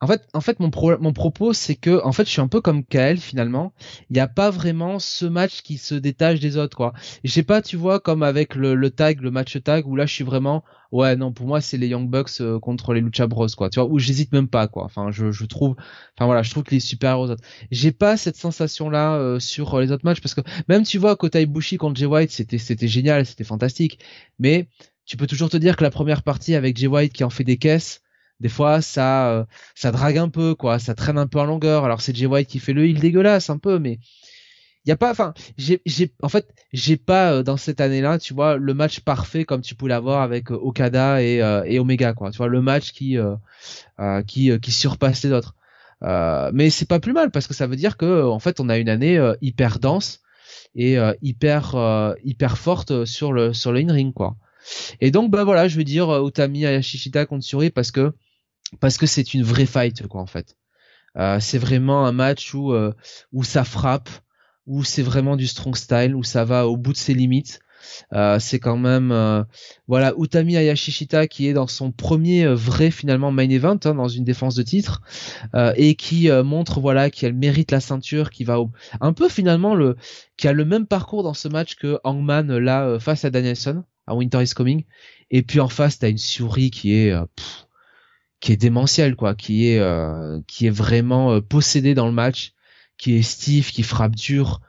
en 0.00 0.06
fait, 0.06 0.28
en 0.32 0.40
fait, 0.40 0.60
mon, 0.60 0.70
mon 1.00 1.12
propos, 1.12 1.52
c'est 1.52 1.74
que, 1.74 2.04
en 2.04 2.12
fait, 2.12 2.24
je 2.24 2.30
suis 2.30 2.40
un 2.40 2.46
peu 2.46 2.60
comme 2.60 2.84
Kael 2.84 3.18
finalement. 3.18 3.72
Il 4.10 4.14
n'y 4.14 4.20
a 4.20 4.28
pas 4.28 4.50
vraiment 4.50 5.00
ce 5.00 5.26
match 5.26 5.62
qui 5.62 5.76
se 5.76 5.94
détache 5.96 6.38
des 6.38 6.56
autres, 6.56 6.76
quoi. 6.76 6.92
Je 7.24 7.32
sais 7.32 7.42
pas, 7.42 7.62
tu 7.62 7.76
vois, 7.76 7.98
comme 7.98 8.22
avec 8.22 8.54
le, 8.54 8.76
le, 8.76 8.90
tag, 8.90 9.20
le 9.20 9.32
match 9.32 9.60
tag, 9.62 9.86
où 9.88 9.96
là, 9.96 10.06
je 10.06 10.14
suis 10.14 10.22
vraiment, 10.22 10.62
ouais, 10.92 11.16
non, 11.16 11.32
pour 11.32 11.48
moi, 11.48 11.60
c'est 11.60 11.78
les 11.78 11.88
Young 11.88 12.08
Bucks 12.08 12.40
euh, 12.40 12.60
contre 12.60 12.94
les 12.94 13.00
Lucha 13.00 13.26
Bros, 13.26 13.48
quoi. 13.56 13.70
Tu 13.70 13.80
vois, 13.80 13.88
où 13.88 13.98
j'hésite 13.98 14.32
même 14.32 14.46
pas, 14.46 14.68
quoi. 14.68 14.84
Enfin, 14.84 15.10
je, 15.10 15.32
je 15.32 15.44
trouve, 15.46 15.74
enfin 16.16 16.26
voilà, 16.26 16.42
je 16.42 16.50
trouve 16.50 16.62
est 16.70 16.80
supérieur 16.80 17.18
aux 17.20 17.30
autres. 17.30 17.44
J'ai 17.72 17.90
pas 17.90 18.16
cette 18.16 18.36
sensation-là 18.36 19.16
euh, 19.16 19.40
sur 19.40 19.80
les 19.80 19.90
autres 19.90 20.04
matchs 20.04 20.20
parce 20.20 20.34
que 20.34 20.42
même, 20.68 20.84
tu 20.84 20.98
vois, 20.98 21.16
Kota 21.16 21.40
Ibushi 21.40 21.76
contre 21.76 21.98
Jay 21.98 22.06
White, 22.06 22.30
c'était, 22.30 22.58
c'était 22.58 22.88
génial, 22.88 23.26
c'était 23.26 23.44
fantastique. 23.44 23.98
Mais 24.38 24.68
tu 25.06 25.16
peux 25.16 25.26
toujours 25.26 25.50
te 25.50 25.56
dire 25.56 25.76
que 25.76 25.82
la 25.82 25.90
première 25.90 26.22
partie 26.22 26.54
avec 26.54 26.76
Jay 26.76 26.86
White 26.86 27.12
qui 27.12 27.24
en 27.24 27.30
fait 27.30 27.44
des 27.44 27.56
caisses 27.56 28.02
des 28.40 28.48
fois 28.48 28.80
ça 28.80 29.30
euh, 29.30 29.44
ça 29.74 29.90
drague 29.92 30.18
un 30.18 30.28
peu 30.28 30.54
quoi. 30.54 30.78
Ça 30.78 30.94
traîne 30.94 31.18
un 31.18 31.26
peu 31.26 31.40
en 31.40 31.44
longueur. 31.44 31.84
Alors 31.84 32.00
c'est 32.00 32.14
Jay 32.16 32.26
White 32.26 32.48
qui 32.48 32.58
fait 32.60 32.72
le 32.72 32.86
heal 32.86 33.00
dégueulasse 33.00 33.50
un 33.50 33.58
peu 33.58 33.78
mais 33.78 33.98
y 34.86 34.92
a 34.92 34.96
pas 34.96 35.10
enfin 35.10 35.34
j'ai 35.56 35.82
j'ai 35.86 36.12
en 36.22 36.28
fait 36.28 36.54
j'ai 36.72 36.96
pas 36.96 37.32
euh, 37.32 37.42
dans 37.42 37.56
cette 37.56 37.80
année 37.80 38.00
là 38.00 38.18
tu 38.18 38.32
vois 38.32 38.56
le 38.56 38.74
match 38.74 39.00
parfait 39.00 39.44
comme 39.44 39.60
tu 39.60 39.74
pouvais 39.74 39.90
l'avoir 39.90 40.22
avec 40.22 40.50
euh, 40.50 40.54
Okada 40.54 41.22
et 41.22 41.38
et 41.66 41.78
Omega 41.78 42.12
quoi. 42.14 42.30
Tu 42.30 42.38
vois 42.38 42.48
le 42.48 42.62
match 42.62 42.92
qui 42.92 43.16
qui 44.26 44.60
qui 44.60 44.72
surpasse 44.72 45.24
les 45.24 45.32
autres 45.32 45.54
mais 46.52 46.70
c'est 46.70 46.88
pas 46.88 47.00
plus 47.00 47.12
mal 47.12 47.30
parce 47.30 47.46
que 47.46 47.54
ça 47.54 47.66
veut 47.66 47.76
dire 47.76 47.96
que 47.96 48.22
en 48.24 48.38
fait 48.38 48.60
on 48.60 48.68
a 48.68 48.78
une 48.78 48.88
année 48.88 49.20
hyper 49.42 49.80
dense 49.80 50.20
et 50.76 50.96
hyper 51.22 52.14
hyper 52.24 52.56
forte 52.56 53.04
sur 53.04 53.32
le 53.32 53.52
sur 53.52 53.72
le 53.72 53.80
in 53.80 53.92
ring 53.92 54.14
quoi. 54.14 54.36
Et 55.00 55.10
donc 55.10 55.30
bah 55.30 55.44
voilà 55.44 55.66
je 55.66 55.76
veux 55.76 55.84
dire 55.84 56.24
Utami 56.24 56.66
Ayashishita 56.66 57.26
contre 57.26 57.44
Suri 57.44 57.70
parce 57.70 57.90
que 57.90 58.12
parce 58.80 58.98
que 58.98 59.06
c'est 59.06 59.34
une 59.34 59.42
vraie 59.42 59.66
fight 59.66 60.06
quoi 60.06 60.20
en 60.20 60.26
fait. 60.26 60.56
Euh, 61.16 61.40
c'est 61.40 61.58
vraiment 61.58 62.06
un 62.06 62.12
match 62.12 62.54
où 62.54 62.72
euh, 62.72 62.92
où 63.32 63.44
ça 63.44 63.64
frappe, 63.64 64.10
où 64.66 64.84
c'est 64.84 65.02
vraiment 65.02 65.36
du 65.36 65.46
strong 65.46 65.76
style, 65.76 66.14
où 66.14 66.22
ça 66.22 66.44
va 66.44 66.68
au 66.68 66.76
bout 66.76 66.92
de 66.92 66.98
ses 66.98 67.14
limites. 67.14 67.60
Euh, 68.12 68.38
c'est 68.38 68.58
quand 68.58 68.76
même 68.76 69.12
euh, 69.12 69.42
voilà 69.86 70.12
Utami 70.18 70.56
Ayashishita 70.56 71.26
qui 71.26 71.48
est 71.48 71.52
dans 71.52 71.66
son 71.66 71.92
premier 71.92 72.44
euh, 72.44 72.54
vrai 72.54 72.90
finalement 72.90 73.30
main 73.30 73.48
event 73.48 73.78
hein, 73.84 73.94
dans 73.94 74.08
une 74.08 74.24
défense 74.24 74.54
de 74.54 74.62
titre 74.62 75.02
et 75.76 75.94
qui 75.94 76.28
montre 76.44 76.80
voilà 76.80 77.10
qu'elle 77.10 77.34
mérite 77.34 77.70
la 77.70 77.80
ceinture, 77.80 78.30
qui 78.30 78.44
va 78.44 78.58
un 79.00 79.12
peu 79.12 79.28
finalement 79.28 79.74
le 79.74 79.96
qui 80.36 80.48
a 80.48 80.52
le 80.52 80.64
même 80.64 80.86
parcours 80.86 81.22
dans 81.22 81.34
ce 81.34 81.48
match 81.48 81.76
que 81.76 81.98
Hangman 82.04 82.56
là 82.58 82.98
face 82.98 83.24
à 83.24 83.30
Danielson 83.30 83.84
à 84.06 84.14
Winter 84.14 84.42
is 84.42 84.50
Coming 84.54 84.84
et 85.30 85.42
puis 85.42 85.60
en 85.60 85.68
face 85.68 85.98
t'as 85.98 86.10
une 86.10 86.18
souris 86.18 86.70
qui 86.70 86.94
est 86.94 87.14
qui 88.40 88.52
est 88.52 88.56
démentiel 88.56 89.16
quoi, 89.16 89.34
qui 89.34 89.68
est 89.68 89.78
euh, 89.78 90.40
qui 90.46 90.66
est 90.66 90.70
vraiment 90.70 91.32
euh, 91.32 91.40
possédé 91.40 91.94
dans 91.94 92.06
le 92.06 92.12
match, 92.12 92.52
qui 92.96 93.16
est 93.16 93.22
Steve, 93.22 93.70
qui 93.70 93.82
frappe 93.82 94.14
dur, 94.14 94.60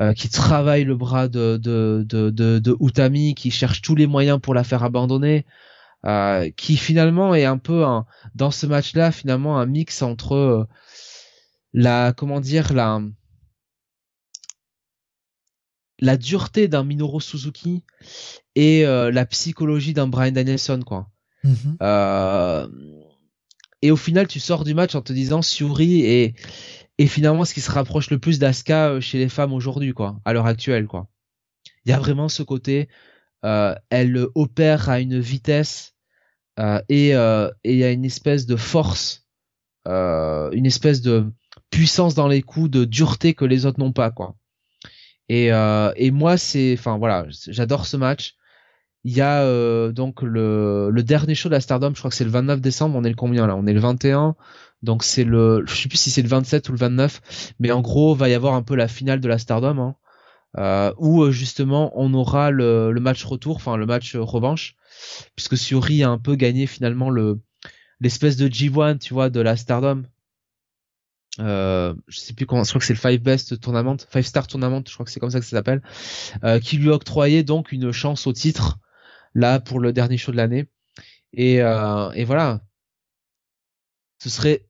euh, 0.00 0.12
qui 0.12 0.28
travaille 0.28 0.84
le 0.84 0.96
bras 0.96 1.28
de 1.28 1.56
de, 1.56 2.04
de 2.08 2.30
de 2.30 2.58
de 2.58 2.76
Utami, 2.80 3.34
qui 3.34 3.50
cherche 3.50 3.82
tous 3.82 3.94
les 3.94 4.06
moyens 4.06 4.40
pour 4.40 4.54
la 4.54 4.64
faire 4.64 4.82
abandonner, 4.82 5.46
qui 6.56 6.76
finalement 6.76 7.34
est 7.34 7.44
un 7.44 7.58
peu 7.58 7.84
un, 7.84 8.06
dans 8.34 8.50
ce 8.50 8.66
match-là 8.66 9.12
finalement 9.12 9.58
un 9.58 9.66
mix 9.66 10.02
entre 10.02 10.66
la 11.72 12.12
comment 12.16 12.40
dire 12.40 12.72
la 12.72 13.00
la 16.00 16.16
dureté 16.16 16.66
d'un 16.66 16.82
Minoru 16.82 17.20
Suzuki 17.20 17.84
et 18.56 18.82
la 18.82 19.26
psychologie 19.26 19.92
d'un 19.92 20.08
Brian 20.08 20.32
Danielson 20.32 20.80
quoi. 20.84 21.08
Mm-hmm. 21.44 21.76
Euh, 21.82 22.68
et 23.82 23.90
au 23.90 23.96
final 23.96 24.26
tu 24.26 24.40
sors 24.40 24.64
du 24.64 24.74
match 24.74 24.94
en 24.94 25.02
te 25.02 25.12
disant 25.12 25.42
Suri 25.42 26.02
est, 26.02 26.34
et 26.98 27.06
finalement 27.06 27.44
ce 27.44 27.54
qui 27.54 27.60
se 27.60 27.70
rapproche 27.70 28.10
le 28.10 28.18
plus 28.18 28.38
d'Asuka 28.38 28.90
euh, 28.90 29.00
chez 29.00 29.18
les 29.18 29.28
femmes 29.28 29.52
aujourd'hui 29.52 29.92
quoi 29.92 30.20
à 30.24 30.32
l'heure 30.32 30.46
actuelle 30.46 30.86
quoi. 30.86 31.08
Il 31.84 31.90
y 31.90 31.92
a 31.92 31.98
vraiment 31.98 32.28
ce 32.28 32.42
côté 32.42 32.88
euh, 33.44 33.74
elle 33.90 34.26
opère 34.36 34.88
à 34.88 35.00
une 35.00 35.18
vitesse 35.18 35.94
euh, 36.60 36.80
et 36.88 37.14
euh, 37.16 37.50
il 37.64 37.76
y 37.76 37.84
a 37.84 37.90
une 37.90 38.04
espèce 38.04 38.46
de 38.46 38.56
force 38.56 39.26
une 39.84 40.64
espèce 40.64 41.00
de 41.00 41.26
puissance 41.70 42.14
dans 42.14 42.28
les 42.28 42.40
coups 42.40 42.70
de 42.70 42.84
dureté 42.84 43.34
que 43.34 43.44
les 43.44 43.66
autres 43.66 43.80
n'ont 43.80 43.92
pas 43.92 44.12
quoi. 44.12 44.36
Et, 45.28 45.46
et 45.46 46.10
moi 46.12 46.36
c'est 46.36 46.76
enfin 46.78 46.98
voilà 46.98 47.26
j'adore 47.48 47.86
ce 47.86 47.96
match 47.96 48.36
il 49.04 49.14
y 49.14 49.20
a 49.20 49.42
euh, 49.42 49.92
donc 49.92 50.22
le, 50.22 50.90
le, 50.90 51.02
dernier 51.02 51.34
show 51.34 51.48
de 51.48 51.54
la 51.54 51.60
Stardom, 51.60 51.92
je 51.94 51.98
crois 51.98 52.10
que 52.10 52.16
c'est 52.16 52.24
le 52.24 52.30
29 52.30 52.60
décembre, 52.60 52.96
on 52.96 53.04
est 53.04 53.08
le 53.08 53.14
combien 53.14 53.46
là? 53.46 53.56
On 53.56 53.66
est 53.66 53.72
le 53.72 53.80
21, 53.80 54.36
donc 54.82 55.02
c'est 55.02 55.24
le, 55.24 55.64
je 55.66 55.74
sais 55.74 55.88
plus 55.88 55.98
si 55.98 56.10
c'est 56.10 56.22
le 56.22 56.28
27 56.28 56.68
ou 56.68 56.72
le 56.72 56.78
29, 56.78 57.54
mais 57.58 57.72
en 57.72 57.80
gros 57.80 58.14
va 58.14 58.28
y 58.28 58.34
avoir 58.34 58.54
un 58.54 58.62
peu 58.62 58.76
la 58.76 58.88
finale 58.88 59.20
de 59.20 59.28
la 59.28 59.38
Stardom, 59.38 59.78
hein, 59.78 59.96
euh, 60.58 60.92
où 60.98 61.22
euh, 61.22 61.30
justement 61.32 61.92
on 61.96 62.14
aura 62.14 62.50
le, 62.50 62.92
le 62.92 63.00
match 63.00 63.24
retour, 63.24 63.56
enfin 63.56 63.76
le 63.76 63.86
match 63.86 64.14
revanche, 64.16 64.76
puisque 65.34 65.56
Suri 65.56 66.04
a 66.04 66.10
un 66.10 66.18
peu 66.18 66.36
gagné 66.36 66.66
finalement 66.66 67.10
le 67.10 67.40
l'espèce 68.00 68.36
de 68.36 68.48
G1, 68.48 68.98
tu 68.98 69.14
vois, 69.14 69.30
de 69.30 69.40
la 69.40 69.56
Stardom. 69.56 70.02
Euh, 71.40 71.94
je 72.08 72.20
sais 72.20 72.34
plus 72.34 72.44
comment, 72.44 72.62
je 72.62 72.68
crois 72.68 72.80
que 72.80 72.84
c'est 72.84 72.92
le 72.92 72.98
Five 72.98 73.22
Best 73.22 73.58
Tournament, 73.60 73.96
Five 74.10 74.24
Star 74.24 74.46
Tournament, 74.46 74.82
je 74.86 74.92
crois 74.92 75.06
que 75.06 75.10
c'est 75.10 75.20
comme 75.20 75.30
ça 75.30 75.40
que 75.40 75.46
ça 75.46 75.56
s'appelle, 75.56 75.82
euh, 76.44 76.60
qui 76.60 76.76
lui 76.76 76.90
octroyait 76.90 77.42
donc 77.42 77.72
une 77.72 77.90
chance 77.90 78.26
au 78.26 78.32
titre 78.32 78.78
là 79.34 79.60
pour 79.60 79.80
le 79.80 79.92
dernier 79.92 80.16
show 80.16 80.32
de 80.32 80.36
l'année. 80.36 80.66
Et, 81.32 81.62
euh, 81.62 82.10
et 82.12 82.24
voilà. 82.24 82.60
Ce 84.18 84.28
serait, 84.28 84.66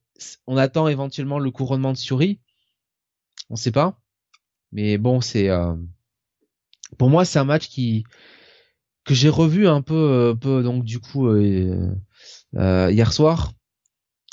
on 0.47 0.57
attend 0.57 0.87
éventuellement 0.87 1.39
le 1.39 1.51
couronnement 1.51 1.91
de 1.91 1.97
Suri. 1.97 2.39
On 3.49 3.55
sait 3.55 3.71
pas. 3.71 3.99
Mais 4.71 4.97
bon, 4.97 5.21
c'est, 5.21 5.49
euh, 5.49 5.75
pour 6.97 7.09
moi, 7.09 7.25
c'est 7.25 7.39
un 7.39 7.43
match 7.43 7.67
qui, 7.67 8.03
que 9.03 9.13
j'ai 9.13 9.29
revu 9.29 9.67
un 9.67 9.81
peu, 9.81 9.93
euh, 9.93 10.35
peu 10.35 10.63
donc 10.63 10.83
du 10.83 10.99
coup, 10.99 11.27
euh, 11.27 11.93
euh, 12.55 12.91
hier 12.91 13.13
soir. 13.13 13.53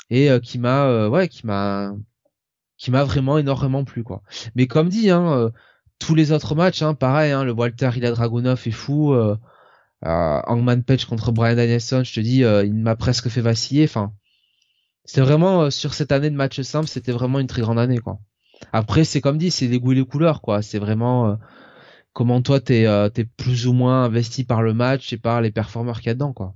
Et 0.09 0.29
qui 0.43 0.59
m'a, 0.59 1.07
ouais, 1.07 1.29
qui 1.29 1.45
m'a, 1.47 1.93
qui 2.77 2.91
m'a 2.91 3.05
vraiment 3.05 3.37
énormément 3.37 3.85
plu, 3.85 4.03
quoi. 4.03 4.23
Mais 4.55 4.67
comme 4.67 4.89
dit, 4.89 5.09
hein, 5.09 5.51
tous 5.99 6.15
les 6.15 6.33
autres 6.33 6.53
matchs, 6.53 6.81
hein, 6.81 6.95
pareil, 6.95 7.31
hein, 7.31 7.45
le 7.45 7.53
Walter 7.53 7.91
Ila 7.95 8.11
Dragunov 8.11 8.61
est 8.65 8.71
fou, 8.71 9.15
euh, 10.05 10.41
Hangman 10.47 10.83
Page 10.83 11.05
contre 11.05 11.31
Brian 11.31 11.55
Danielson, 11.55 12.03
je 12.03 12.13
te 12.13 12.19
dis, 12.19 12.43
euh, 12.43 12.65
il 12.65 12.73
m'a 12.75 12.95
presque 12.95 13.29
fait 13.29 13.41
vaciller. 13.41 13.83
Enfin, 13.85 14.13
c'était 15.05 15.21
vraiment 15.21 15.63
euh, 15.63 15.69
sur 15.69 15.93
cette 15.93 16.11
année 16.11 16.29
de 16.29 16.35
match 16.35 16.61
simple, 16.61 16.87
c'était 16.87 17.11
vraiment 17.11 17.39
une 17.39 17.47
très 17.47 17.61
grande 17.61 17.79
année, 17.79 17.99
quoi. 17.99 18.19
Après, 18.73 19.03
c'est 19.03 19.21
comme 19.21 19.37
dit, 19.37 19.51
c'est 19.51 19.67
les 19.67 19.79
goûts 19.79 19.91
et 19.93 19.95
les 19.95 20.05
couleurs, 20.05 20.41
quoi. 20.41 20.61
C'est 20.61 20.79
vraiment 20.79 21.29
euh, 21.29 21.35
comment 22.13 22.41
toi 22.41 22.59
t'es 22.59 22.83
es 22.83 23.25
plus 23.37 23.67
ou 23.67 23.73
moins 23.73 24.05
investi 24.05 24.43
par 24.43 24.61
le 24.61 24.73
match 24.73 25.13
et 25.13 25.17
par 25.17 25.41
les 25.41 25.51
performeurs 25.51 25.99
qu'il 25.99 26.07
y 26.07 26.11
a 26.11 26.15
dedans, 26.15 26.33
quoi. 26.33 26.55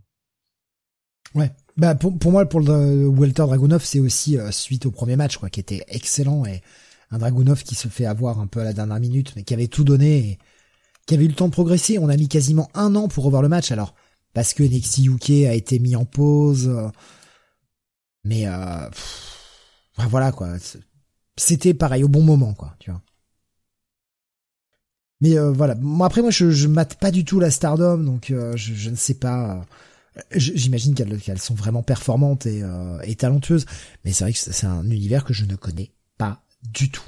Ouais. 1.34 1.52
Bah 1.78 1.94
pour, 1.94 2.32
moi, 2.32 2.46
pour 2.46 2.62
le 2.62 3.08
Walter 3.08 3.44
Dragunov, 3.44 3.84
c'est 3.84 4.00
aussi 4.00 4.38
suite 4.52 4.86
au 4.86 4.92
premier 4.92 5.18
match, 5.18 5.38
quoi, 5.38 5.50
qui 5.50 5.60
était 5.60 5.84
excellent 5.90 6.46
et 6.46 6.62
un 7.12 7.18
Dragunov 7.18 7.64
qui 7.64 7.76
se 7.76 7.90
fait 7.90 8.06
avoir 8.06 8.40
un 8.40 8.48
peu 8.48 8.62
à 8.62 8.64
la 8.64 8.74
dernière 8.74 9.00
minute, 9.00 9.34
mais 9.36 9.44
qui 9.44 9.54
avait 9.54 9.68
tout 9.68 9.84
donné. 9.84 10.40
Qui 11.06 11.16
avait 11.16 11.26
eu 11.26 11.30
le 11.30 11.36
temps 11.36 11.48
de 11.48 11.54
progresser. 11.54 12.00
On 12.00 12.10
a 12.10 12.18
mis 12.18 12.28
quasiment 12.28 12.70
un 12.74 12.96
an 12.96 13.08
pour 13.08 13.24
revoir 13.24 13.42
le 13.42 13.50
match. 13.50 13.72
Alors, 13.72 13.94
parce 14.34 14.54
que 14.54 14.64
NXT 14.64 15.06
UK 15.06 15.30
a 15.48 15.54
été 15.54 15.80
mis 15.80 15.96
en 15.96 16.06
pause. 16.06 16.68
Euh, 16.68 16.90
mais 18.26 18.48
euh, 18.48 18.90
voilà 20.10 20.32
quoi. 20.32 20.50
C'était 21.38 21.74
pareil 21.74 22.04
au 22.04 22.10
bon 22.10 22.24
moment 22.24 22.54
quoi, 22.54 22.76
tu 22.80 22.90
vois. 22.92 23.02
Mais 25.22 25.38
euh, 25.38 25.52
voilà. 25.52 25.76
Moi 25.76 26.08
après 26.08 26.22
moi 26.22 26.32
je 26.32 26.50
je 26.52 26.68
mate 26.68 26.96
pas 27.00 27.12
du 27.12 27.24
tout 27.24 27.40
la 27.40 27.52
Stardom 27.52 28.00
donc 28.00 28.32
euh, 28.32 28.58
je, 28.58 28.90
ne 28.90 28.96
sais 28.96 29.14
pas. 29.14 29.66
J'imagine 30.32 30.96
qu'elles 30.96 31.40
sont 31.40 31.56
vraiment 31.56 31.84
performantes 31.84 32.46
et, 32.46 32.64
et 33.04 33.16
talentueuses, 33.16 33.66
mais 34.04 34.14
c'est 34.14 34.24
vrai 34.24 34.34
que 34.34 34.40
c'est 34.40 34.66
un 34.66 34.90
univers 34.90 35.26
que 35.26 35.34
je 35.34 35.46
ne 35.46 35.56
connais 35.56 35.92
pas 36.18 36.42
du 36.64 36.90
tout. 36.90 37.04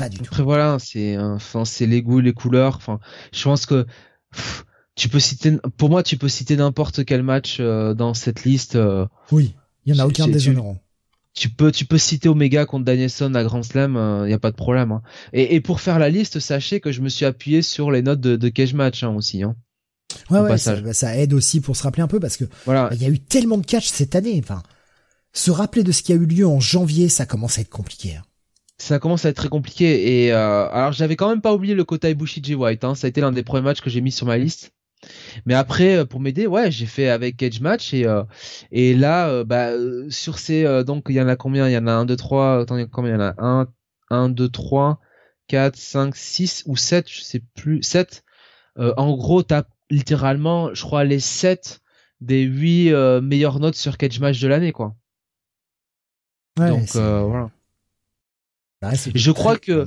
Après 0.00 0.42
voilà, 0.42 0.78
c'est 0.78 1.18
enfin 1.18 1.64
c'est 1.64 1.86
les 1.86 2.02
goûts, 2.02 2.20
les 2.20 2.32
couleurs. 2.32 2.76
Enfin, 2.76 3.00
je 3.32 3.42
pense 3.44 3.66
que 3.66 3.86
tu 5.00 5.08
peux 5.08 5.20
citer, 5.20 5.56
pour 5.76 5.88
moi, 5.88 6.02
tu 6.02 6.16
peux 6.16 6.28
citer 6.28 6.56
n'importe 6.56 7.04
quel 7.04 7.22
match 7.22 7.56
euh, 7.60 7.94
dans 7.94 8.12
cette 8.14 8.44
liste. 8.44 8.76
Euh, 8.76 9.06
oui, 9.32 9.54
il 9.86 9.94
y 9.94 9.98
en 9.98 10.04
a 10.04 10.06
aucun 10.06 10.28
déshonorant. 10.28 10.78
tu 11.32 11.48
peux 11.48 11.72
tu 11.72 11.86
peux 11.86 11.96
citer 11.96 12.28
Omega 12.28 12.66
contre 12.66 12.84
Danielson 12.84 13.34
à 13.34 13.42
Grand 13.42 13.62
Slam, 13.62 13.92
il 13.94 13.98
euh, 13.98 14.28
y 14.28 14.34
a 14.34 14.38
pas 14.38 14.50
de 14.50 14.56
problème. 14.56 14.92
Hein. 14.92 15.02
Et, 15.32 15.54
et, 15.54 15.60
pour 15.60 15.80
faire 15.80 15.98
la 15.98 16.10
liste, 16.10 16.38
sachez 16.38 16.80
que 16.80 16.92
je 16.92 17.00
me 17.00 17.08
suis 17.08 17.24
appuyé 17.24 17.62
sur 17.62 17.90
les 17.90 18.02
notes 18.02 18.20
de, 18.20 18.36
de 18.36 18.48
Cage 18.50 18.74
Match 18.74 19.02
hein, 19.02 19.14
aussi. 19.16 19.42
Hein, 19.42 19.56
ouais, 20.30 20.40
ouais 20.40 20.58
ça, 20.58 20.76
bah, 20.76 20.92
ça, 20.92 21.16
aide 21.16 21.32
aussi 21.32 21.60
pour 21.60 21.76
se 21.76 21.84
rappeler 21.84 22.02
un 22.02 22.08
peu 22.08 22.20
parce 22.20 22.36
que 22.36 22.44
voilà, 22.66 22.90
il 22.92 23.00
y 23.00 23.06
a 23.06 23.08
eu 23.08 23.20
tellement 23.20 23.56
de 23.56 23.64
catch 23.64 23.88
cette 23.88 24.14
année. 24.14 24.38
Enfin, 24.42 24.62
se 25.32 25.50
rappeler 25.50 25.82
de 25.82 25.92
ce 25.92 26.02
qui 26.02 26.12
a 26.12 26.16
eu 26.16 26.26
lieu 26.26 26.46
en 26.46 26.60
janvier, 26.60 27.08
ça 27.08 27.24
commence 27.24 27.56
à 27.56 27.62
être 27.62 27.70
compliqué. 27.70 28.16
Hein. 28.16 28.22
Ça 28.80 28.98
commence 28.98 29.26
à 29.26 29.28
être 29.28 29.36
très 29.36 29.50
compliqué. 29.50 30.24
Et 30.24 30.32
euh, 30.32 30.68
alors 30.70 30.92
j'avais 30.92 31.14
quand 31.14 31.28
même 31.28 31.42
pas 31.42 31.52
oublié 31.52 31.74
le 31.74 31.84
Kota 31.84 32.08
Ibushi 32.08 32.40
J 32.42 32.54
White. 32.54 32.82
Hein. 32.82 32.94
Ça 32.94 33.06
a 33.06 33.08
été 33.08 33.20
l'un 33.20 33.30
des 33.30 33.42
premiers 33.42 33.62
matchs 33.62 33.82
que 33.82 33.90
j'ai 33.90 34.00
mis 34.00 34.10
sur 34.10 34.26
ma 34.26 34.38
liste. 34.38 34.72
Mais 35.46 35.54
après, 35.54 35.96
euh, 35.96 36.04
pour 36.06 36.20
m'aider, 36.20 36.46
ouais, 36.46 36.70
j'ai 36.70 36.86
fait 36.86 37.08
avec 37.08 37.42
Edge 37.42 37.60
Match 37.60 37.92
et 37.92 38.06
euh, 38.06 38.22
et 38.70 38.94
là, 38.94 39.28
euh, 39.28 39.44
bah 39.44 39.70
sur 40.08 40.38
ces 40.38 40.64
donc 40.84 41.06
il 41.10 41.14
y 41.14 41.20
en 41.20 41.28
a 41.28 41.36
combien? 41.36 41.68
Il 41.68 41.72
y 41.72 41.78
en 41.78 41.86
a 41.86 41.92
un, 41.92 42.06
deux, 42.06 42.16
trois. 42.16 42.60
Attends, 42.62 42.82
combien 42.90 43.12
il 43.12 43.14
y 43.14 43.18
en 43.18 43.26
a? 43.26 43.34
Un, 43.38 43.68
un, 44.10 44.28
deux, 44.30 44.48
trois, 44.48 44.98
quatre, 45.46 45.76
cinq, 45.76 46.16
six 46.16 46.62
ou 46.66 46.76
sept, 46.76 47.06
je 47.10 47.20
sais 47.20 47.42
plus, 47.54 47.82
sept. 47.82 48.24
en 48.76 49.14
gros, 49.14 49.42
t'as 49.42 49.64
littéralement, 49.90 50.72
je 50.72 50.82
crois, 50.82 51.04
les 51.04 51.20
sept 51.20 51.80
des 52.22 52.42
huit 52.42 52.92
meilleures 53.22 53.60
notes 53.60 53.76
sur 53.76 53.98
Cage 53.98 54.20
Match 54.20 54.40
de 54.40 54.48
l'année, 54.48 54.72
quoi. 54.72 54.96
donc 56.56 56.88
voilà. 56.94 57.50
Bah, 58.82 58.92
je 59.14 59.30
crois 59.30 59.58
que 59.58 59.84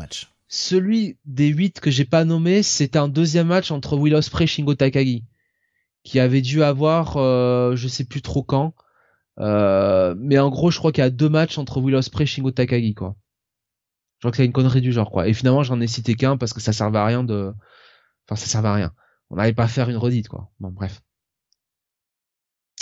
celui 0.47 1.17
des 1.25 1.47
8 1.47 1.79
que 1.79 1.89
j'ai 1.89 2.05
pas 2.05 2.25
nommé, 2.25 2.61
c'est 2.61 2.95
un 2.95 3.07
deuxième 3.07 3.47
match 3.47 3.71
entre 3.71 3.97
Will 3.97 4.13
Ospreay 4.13 4.43
et 4.43 4.47
Shingo 4.47 4.75
Takagi, 4.75 5.25
qui 6.03 6.19
avait 6.19 6.41
dû 6.41 6.63
avoir, 6.63 7.17
euh, 7.17 7.75
je 7.75 7.87
sais 7.87 8.03
plus 8.03 8.21
trop 8.21 8.43
quand, 8.43 8.73
euh, 9.39 10.15
mais 10.17 10.37
en 10.39 10.49
gros, 10.49 10.71
je 10.71 10.77
crois 10.77 10.91
qu'il 10.91 11.03
y 11.03 11.07
a 11.07 11.09
deux 11.09 11.29
matchs 11.29 11.57
entre 11.57 11.81
Will 11.81 11.95
Ospreay 11.95 12.23
et 12.23 12.27
Shingo 12.27 12.51
Takagi, 12.51 12.93
quoi. 12.93 13.15
Je 14.19 14.27
crois 14.27 14.31
que 14.31 14.37
c'est 14.37 14.45
une 14.45 14.53
connerie 14.53 14.81
du 14.81 14.91
genre, 14.91 15.11
quoi. 15.11 15.27
Et 15.27 15.33
finalement, 15.33 15.63
j'en 15.63 15.81
ai 15.81 15.87
cité 15.87 16.15
qu'un 16.15 16.37
parce 16.37 16.53
que 16.53 16.61
ça 16.61 16.71
servait 16.71 16.99
à 16.99 17.05
rien 17.05 17.23
de, 17.23 17.53
enfin, 18.27 18.39
ça 18.39 18.47
servait 18.47 18.69
à 18.69 18.73
rien. 18.73 18.93
On 19.29 19.35
n'allait 19.35 19.53
pas 19.53 19.67
faire 19.67 19.89
une 19.89 19.97
redite, 19.97 20.29
quoi. 20.29 20.51
Bon, 20.59 20.69
bref. 20.69 21.02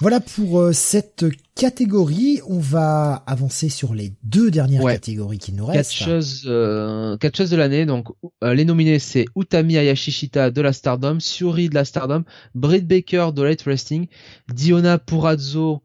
Voilà 0.01 0.19
pour 0.19 0.59
euh, 0.59 0.73
cette 0.73 1.25
catégorie. 1.53 2.41
On 2.47 2.57
va 2.57 3.23
avancer 3.27 3.69
sur 3.69 3.93
les 3.93 4.13
deux 4.23 4.49
dernières 4.49 4.83
catégories 4.83 5.37
qui 5.37 5.53
nous 5.53 5.63
restent. 5.63 5.91
Quatre 5.91 6.09
choses, 6.09 6.43
euh, 6.47 7.17
quatre 7.17 7.37
choses 7.37 7.51
de 7.51 7.55
l'année. 7.55 7.85
Donc 7.85 8.07
euh, 8.43 8.55
les 8.55 8.65
nominés 8.65 8.97
c'est 8.97 9.25
Utami 9.35 9.77
Ayashishita 9.77 10.49
de 10.49 10.59
la 10.59 10.73
Stardom, 10.73 11.19
Suri 11.19 11.69
de 11.69 11.75
la 11.75 11.85
Stardom, 11.85 12.23
Britt 12.55 12.87
Baker 12.87 13.29
de 13.35 13.43
Light 13.43 13.61
Wrestling, 13.61 14.07
Diona 14.51 14.97
Purazzo 14.97 15.83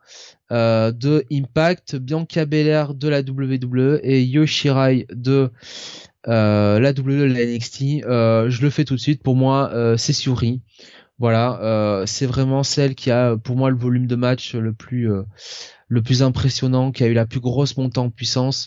de 0.51 1.25
Impact, 1.31 1.97
Bianca 1.97 2.47
Belair 2.47 2.95
de 2.95 3.09
la 3.09 3.21
WWE 3.21 4.01
et 4.03 4.25
Yoshirai 4.25 5.07
de 5.13 5.51
la 6.27 6.93
WWE 6.97 7.27
la 7.27 7.45
NXT. 7.45 7.81
je 8.01 8.63
le 8.63 8.71
fais 8.71 8.87
tout 8.87 8.95
de 8.95 9.01
suite. 9.01 9.23
Pour 9.23 9.37
moi, 9.37 9.71
c'est 9.99 10.15
Suri. 10.15 10.63
Voilà, 11.19 11.59
euh, 11.63 12.05
c'est 12.05 12.27
vraiment 12.27 12.63
celle 12.63 12.95
qui 12.95 13.11
a 13.11 13.37
pour 13.39 13.57
moi 13.57 13.71
le 13.71 13.77
volume 13.77 14.07
de 14.07 14.17
match 14.17 14.55
le 14.55 14.75
plus 14.75 15.11
euh, 15.11 15.23
le 15.89 16.03
plus 16.03 16.23
impressionnant, 16.23 16.93
qui 16.93 17.05
a 17.05 17.07
eu 17.07 17.15
la 17.15 17.25
plus 17.27 17.41
grosse 17.41 17.77
montée 17.79 18.01
en 18.01 18.11
puissance. 18.11 18.67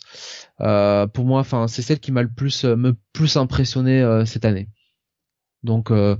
Euh, 0.61 1.05
pour 1.05 1.25
moi, 1.25 1.41
enfin, 1.41 1.67
c'est 1.67 1.83
celle 1.83 1.99
qui 1.99 2.11
m'a 2.11 2.23
le 2.23 2.29
plus 2.29 2.63
me 2.63 2.95
plus 3.13 3.37
impressionné 3.37 4.23
cette 4.25 4.45
année. 4.45 4.67
Donc 5.63 5.91
euh, 5.91 6.17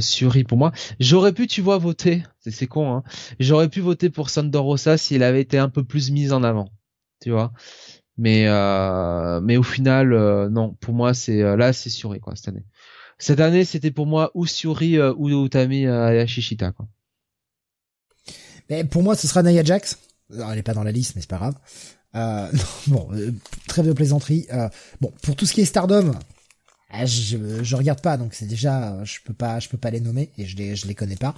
Suri 0.00 0.44
pour 0.44 0.56
moi. 0.56 0.72
J'aurais 0.98 1.32
pu, 1.32 1.46
tu 1.46 1.60
vois, 1.60 1.76
voter. 1.78 2.22
C'est 2.40 2.66
con, 2.66 2.94
hein. 2.94 3.02
J'aurais 3.38 3.68
pu 3.68 3.80
voter 3.80 4.08
pour 4.08 4.30
Sandor 4.30 4.64
Rosa 4.64 4.96
s'il 4.96 5.22
avait 5.22 5.42
été 5.42 5.58
un 5.58 5.68
peu 5.68 5.84
plus 5.84 6.10
mis 6.10 6.32
en 6.32 6.42
avant. 6.42 6.70
Tu 7.20 7.30
vois. 7.30 7.52
Mais 8.16 8.46
mais 9.42 9.56
au 9.58 9.62
final, 9.62 10.48
non. 10.50 10.74
Pour 10.80 10.94
moi, 10.94 11.12
c'est 11.12 11.42
là, 11.56 11.72
c'est 11.74 11.90
Suri 11.90 12.20
quoi 12.20 12.34
cette 12.36 12.48
année 12.48 12.64
cette 13.20 13.40
année, 13.40 13.66
c'était 13.66 13.90
pour 13.90 14.06
moi 14.06 14.30
ou 14.34 14.46
euh, 14.46 15.14
ou 15.16 15.44
Utami 15.44 15.86
euh, 15.86 16.06
Ayashishita. 16.06 16.72
Quoi. 16.72 16.88
Mais 18.70 18.82
pour 18.82 19.02
moi, 19.02 19.14
ce 19.14 19.28
sera 19.28 19.42
Naya 19.42 19.62
Jax. 19.62 19.98
elle 20.30 20.58
est 20.58 20.62
pas 20.62 20.72
dans 20.72 20.82
la 20.82 20.90
liste, 20.90 21.14
mais 21.14 21.20
c'est 21.20 21.28
pas 21.28 21.36
grave. 21.36 21.54
Euh, 22.14 22.50
bon, 22.86 23.08
euh, 23.12 23.30
trêve 23.68 23.86
de 23.86 23.92
plaisanterie. 23.92 24.48
bon, 25.02 25.12
pour 25.22 25.36
tout 25.36 25.44
ce 25.44 25.52
qui 25.52 25.60
est 25.60 25.66
Stardom, 25.66 26.12
je, 27.04 27.62
je 27.62 27.76
regarde 27.76 28.00
pas, 28.00 28.16
donc 28.16 28.32
c'est 28.32 28.46
déjà, 28.46 29.04
je 29.04 29.18
peux 29.24 29.34
pas, 29.34 29.60
je 29.60 29.68
peux 29.68 29.78
pas 29.78 29.90
les 29.90 30.00
nommer 30.00 30.30
et 30.38 30.46
je 30.46 30.56
les, 30.56 30.74
je 30.74 30.86
les 30.86 30.94
connais 30.94 31.16
pas. 31.16 31.34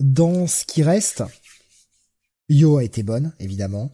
Dans 0.00 0.48
ce 0.48 0.64
qui 0.64 0.82
reste, 0.82 1.22
Yo 2.48 2.76
a 2.78 2.84
été 2.84 3.04
bonne, 3.04 3.32
évidemment. 3.38 3.92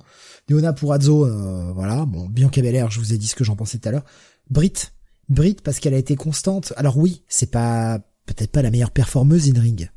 Leona 0.48 0.72
Purazzo, 0.72 1.74
voilà. 1.74 2.06
Bon, 2.06 2.28
Bianca 2.30 2.62
Belair, 2.62 2.90
je 2.90 2.98
vous 2.98 3.12
ai 3.12 3.18
dit 3.18 3.26
ce 3.26 3.36
que 3.36 3.44
j'en 3.44 3.56
pensais 3.56 3.78
tout 3.78 3.88
à 3.90 3.92
l'heure. 3.92 4.04
Brit, 4.50 4.90
Brit 5.28 5.56
parce 5.62 5.78
qu'elle 5.78 5.94
a 5.94 5.98
été 5.98 6.16
constante. 6.16 6.72
Alors 6.76 6.96
oui, 6.98 7.22
c'est 7.28 7.50
pas 7.50 8.00
peut-être 8.26 8.50
pas 8.50 8.62
la 8.62 8.70
meilleure 8.70 8.90
performeuse 8.90 9.48
in 9.48 9.60
ring, 9.60 9.90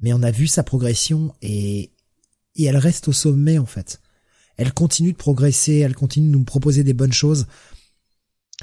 mais 0.00 0.12
on 0.12 0.22
a 0.22 0.30
vu 0.30 0.46
sa 0.46 0.62
progression 0.62 1.34
et 1.42 1.92
et 2.54 2.64
elle 2.64 2.76
reste 2.76 3.08
au 3.08 3.12
sommet 3.12 3.58
en 3.58 3.66
fait. 3.66 4.00
Elle 4.56 4.72
continue 4.72 5.12
de 5.12 5.16
progresser, 5.16 5.78
elle 5.78 5.94
continue 5.94 6.28
de 6.28 6.32
nous 6.32 6.44
proposer 6.44 6.84
des 6.84 6.92
bonnes 6.92 7.12
choses. 7.12 7.46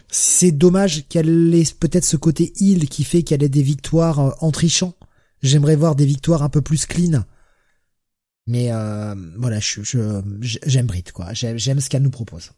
C'est 0.10 0.52
dommage 0.52 1.08
qu'elle 1.08 1.54
ait 1.54 1.74
peut-être 1.80 2.06
ce 2.06 2.18
côté 2.18 2.54
heal 2.60 2.88
qui 2.88 3.04
fait 3.04 3.24
qu'elle 3.24 3.44
ait 3.44 3.50
des 3.50 3.64
victoires 3.64 4.20
euh, 4.20 4.32
en 4.40 4.52
trichant. 4.52 4.94
J'aimerais 5.42 5.76
voir 5.76 5.96
des 5.96 6.06
victoires 6.06 6.44
un 6.44 6.50
peu 6.50 6.62
plus 6.62 6.86
clean. 6.86 7.24
Mais 8.48 8.72
euh, 8.72 9.16
voilà, 9.38 9.60
je, 9.60 9.82
j'aime 10.42 10.88
Brit 10.88 11.04
quoi. 11.14 11.34
J'aime 11.34 11.80
ce 11.80 11.90
qu'elle 11.90 12.02
nous 12.02 12.10
propose. 12.10 12.52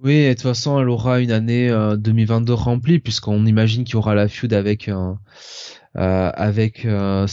Oui, 0.00 0.12
et 0.12 0.28
de 0.28 0.34
toute 0.34 0.42
façon, 0.42 0.80
elle 0.80 0.88
aura 0.88 1.20
une 1.20 1.32
année 1.32 1.68
2022 1.98 2.52
euh, 2.52 2.56
remplie 2.56 3.00
puisqu'on 3.00 3.44
imagine 3.46 3.82
qu'il 3.82 3.94
y 3.94 3.96
aura 3.96 4.14
la 4.14 4.28
feud 4.28 4.52
avec 4.52 4.88
euh, 4.88 5.12
euh 5.96 6.30
avec 6.34 6.84
euh, 6.84 7.26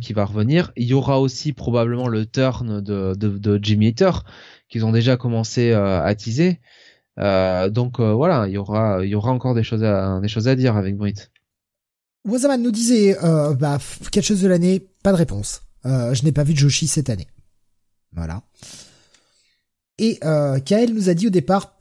qui 0.00 0.12
va 0.12 0.24
revenir. 0.24 0.70
Il 0.76 0.86
y 0.86 0.94
aura 0.94 1.20
aussi 1.20 1.52
probablement 1.52 2.06
le 2.06 2.24
turn 2.24 2.80
de, 2.80 3.14
de, 3.14 3.38
de 3.38 3.58
Jimmy 3.60 3.88
Hater 3.88 4.12
qu'ils 4.68 4.84
ont 4.84 4.92
déjà 4.92 5.16
commencé 5.16 5.72
à 5.72 6.14
teaser. 6.14 6.60
donc 7.16 8.00
voilà, 8.00 8.46
il 8.46 8.52
y 8.52 8.58
aura 8.58 9.04
il 9.04 9.08
y 9.08 9.14
aura 9.16 9.32
encore 9.32 9.54
des 9.54 9.64
choses 9.64 9.82
à 9.82 10.20
des 10.20 10.28
choses 10.28 10.46
à 10.46 10.54
dire 10.54 10.76
avec 10.76 10.96
Brit. 10.96 11.14
Wazaman 12.24 12.62
nous 12.62 12.70
disait 12.70 13.16
bah 13.58 13.78
quelque 14.12 14.24
chose 14.24 14.42
de 14.42 14.48
l'année, 14.48 14.86
pas 15.02 15.10
de 15.10 15.16
réponse. 15.16 15.62
je 15.84 16.22
n'ai 16.22 16.32
pas 16.32 16.44
vu 16.44 16.52
de 16.52 16.58
Joshi 16.58 16.86
cette 16.86 17.10
année. 17.10 17.26
Voilà. 18.12 18.42
Et 19.98 20.18
euh, 20.24 20.60
Kael 20.60 20.94
nous 20.94 21.08
a 21.08 21.14
dit 21.14 21.26
au 21.26 21.30
départ, 21.30 21.76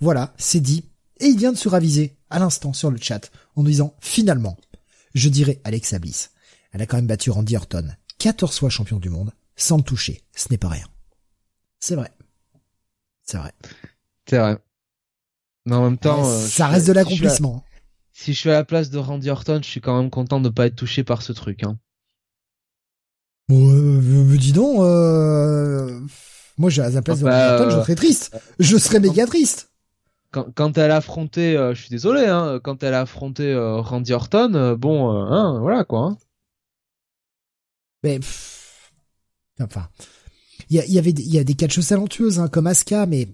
voilà, 0.00 0.34
c'est 0.38 0.60
dit. 0.60 0.84
Et 1.20 1.26
il 1.26 1.38
vient 1.38 1.52
de 1.52 1.56
se 1.56 1.68
raviser 1.68 2.16
à 2.30 2.38
l'instant 2.38 2.72
sur 2.72 2.90
le 2.90 2.98
chat 2.98 3.30
en 3.56 3.62
nous 3.62 3.70
disant 3.70 3.94
finalement, 4.00 4.56
je 5.14 5.28
dirais 5.28 5.60
Alexa 5.64 5.98
Bliss. 5.98 6.30
Elle 6.72 6.82
a 6.82 6.86
quand 6.86 6.96
même 6.96 7.06
battu 7.06 7.30
Randy 7.30 7.56
Orton, 7.56 7.88
14 8.18 8.58
fois 8.58 8.68
champion 8.68 8.98
du 8.98 9.08
monde, 9.08 9.32
sans 9.56 9.78
le 9.78 9.82
toucher. 9.82 10.22
Ce 10.36 10.48
n'est 10.50 10.58
pas 10.58 10.68
rien. 10.68 10.86
C'est 11.80 11.96
vrai. 11.96 12.12
C'est 13.24 13.38
vrai. 13.38 13.52
C'est 14.28 14.38
vrai. 14.38 14.58
Mais 15.64 15.74
en 15.74 15.84
même 15.84 15.98
temps, 15.98 16.26
euh, 16.26 16.46
ça 16.46 16.68
reste 16.68 16.86
de 16.86 16.92
l'accomplissement. 16.92 17.64
Si, 18.12 18.32
je 18.32 18.38
suis 18.38 18.50
à 18.50 18.54
la 18.54 18.64
place 18.64 18.90
de 18.90 18.98
Randy 18.98 19.30
Orton, 19.30 19.60
je 19.62 19.68
suis 19.68 19.80
quand 19.80 19.96
même 20.00 20.10
content 20.10 20.40
de 20.40 20.48
ne 20.48 20.52
pas 20.52 20.66
être 20.66 20.76
touché 20.76 21.04
par 21.04 21.22
ce 21.22 21.32
truc. 21.32 21.62
Hein. 21.62 21.78
Euh, 23.50 24.36
dis 24.36 24.52
donc, 24.52 24.80
euh... 24.80 26.00
moi 26.58 26.70
à 26.78 26.90
la 26.90 27.02
place 27.02 27.20
de 27.20 27.24
Randy 27.24 27.52
Orton, 27.52 27.70
je 27.70 27.76
euh, 27.76 27.82
serais 27.82 27.94
triste. 27.94 28.36
Je 28.58 28.76
serais 28.76 29.00
méga 29.00 29.26
triste 29.26 29.68
quand, 30.30 30.46
quand 30.54 30.78
elle 30.78 30.90
a 30.90 30.96
affronté, 30.96 31.56
euh, 31.56 31.74
je 31.74 31.80
suis 31.80 31.90
désolé, 31.90 32.26
hein, 32.26 32.60
quand 32.62 32.82
elle 32.82 32.94
a 32.94 33.02
affronté 33.02 33.44
euh, 33.44 33.80
Randy 33.80 34.12
Orton, 34.12 34.54
euh, 34.54 34.76
bon, 34.76 35.10
hein, 35.10 35.58
voilà 35.60 35.84
quoi. 35.84 36.00
Hein. 36.00 36.18
Mais 38.04 38.20
enfin, 39.60 39.88
il 40.70 40.80
y, 40.80 40.92
y, 40.92 40.98
avait, 40.98 41.10
il 41.10 41.34
y 41.34 41.38
a 41.38 41.44
des 41.44 41.54
catcheuses 41.54 41.88
talentueuses 41.88 42.38
hein, 42.38 42.48
comme 42.48 42.66
Asuka, 42.66 43.06
mais 43.06 43.28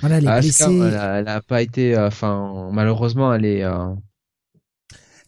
voilà, 0.00 0.18
elle 0.18 0.28
est 0.28 0.40
blessée. 0.40 0.78
Elle 0.78 1.28
a, 1.28 1.40
pas 1.40 1.62
été, 1.62 1.96
enfin, 1.96 2.70
malheureusement, 2.72 3.32
elle 3.34 3.44
est. 3.44 3.64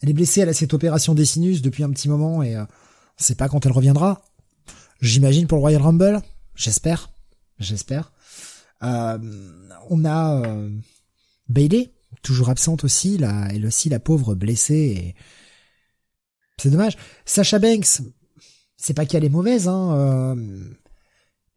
Elle 0.01 0.09
est 0.09 0.13
blessée, 0.13 0.41
elle 0.41 0.49
a 0.49 0.53
cette 0.53 0.73
opération 0.73 1.13
des 1.13 1.25
sinus 1.25 1.61
depuis 1.61 1.83
un 1.83 1.91
petit 1.91 2.09
moment 2.09 2.41
et 2.41 2.57
on 2.57 2.67
sait 3.17 3.35
pas 3.35 3.47
quand 3.49 3.65
elle 3.65 3.71
reviendra. 3.71 4.21
J'imagine 4.99 5.45
pour 5.45 5.57
le 5.57 5.61
Royal 5.61 5.81
Rumble, 5.81 6.21
j'espère, 6.55 7.11
j'espère. 7.59 8.11
Euh, 8.83 9.19
on 9.89 10.05
a 10.05 10.41
euh, 10.41 10.69
Bailey, 11.47 11.93
toujours 12.21 12.49
absente 12.49 12.83
aussi, 12.83 13.17
là, 13.17 13.47
elle 13.51 13.65
aussi 13.65 13.89
la 13.89 13.99
pauvre 13.99 14.35
blessée. 14.35 15.15
C'est 16.57 16.69
dommage. 16.69 16.97
Sacha 17.25 17.59
Banks, 17.59 18.01
c'est 18.77 18.93
pas 18.93 19.05
qu'elle 19.05 19.23
est 19.23 19.29
mauvaise, 19.29 19.67
hein. 19.67 19.95
Euh, 19.95 20.75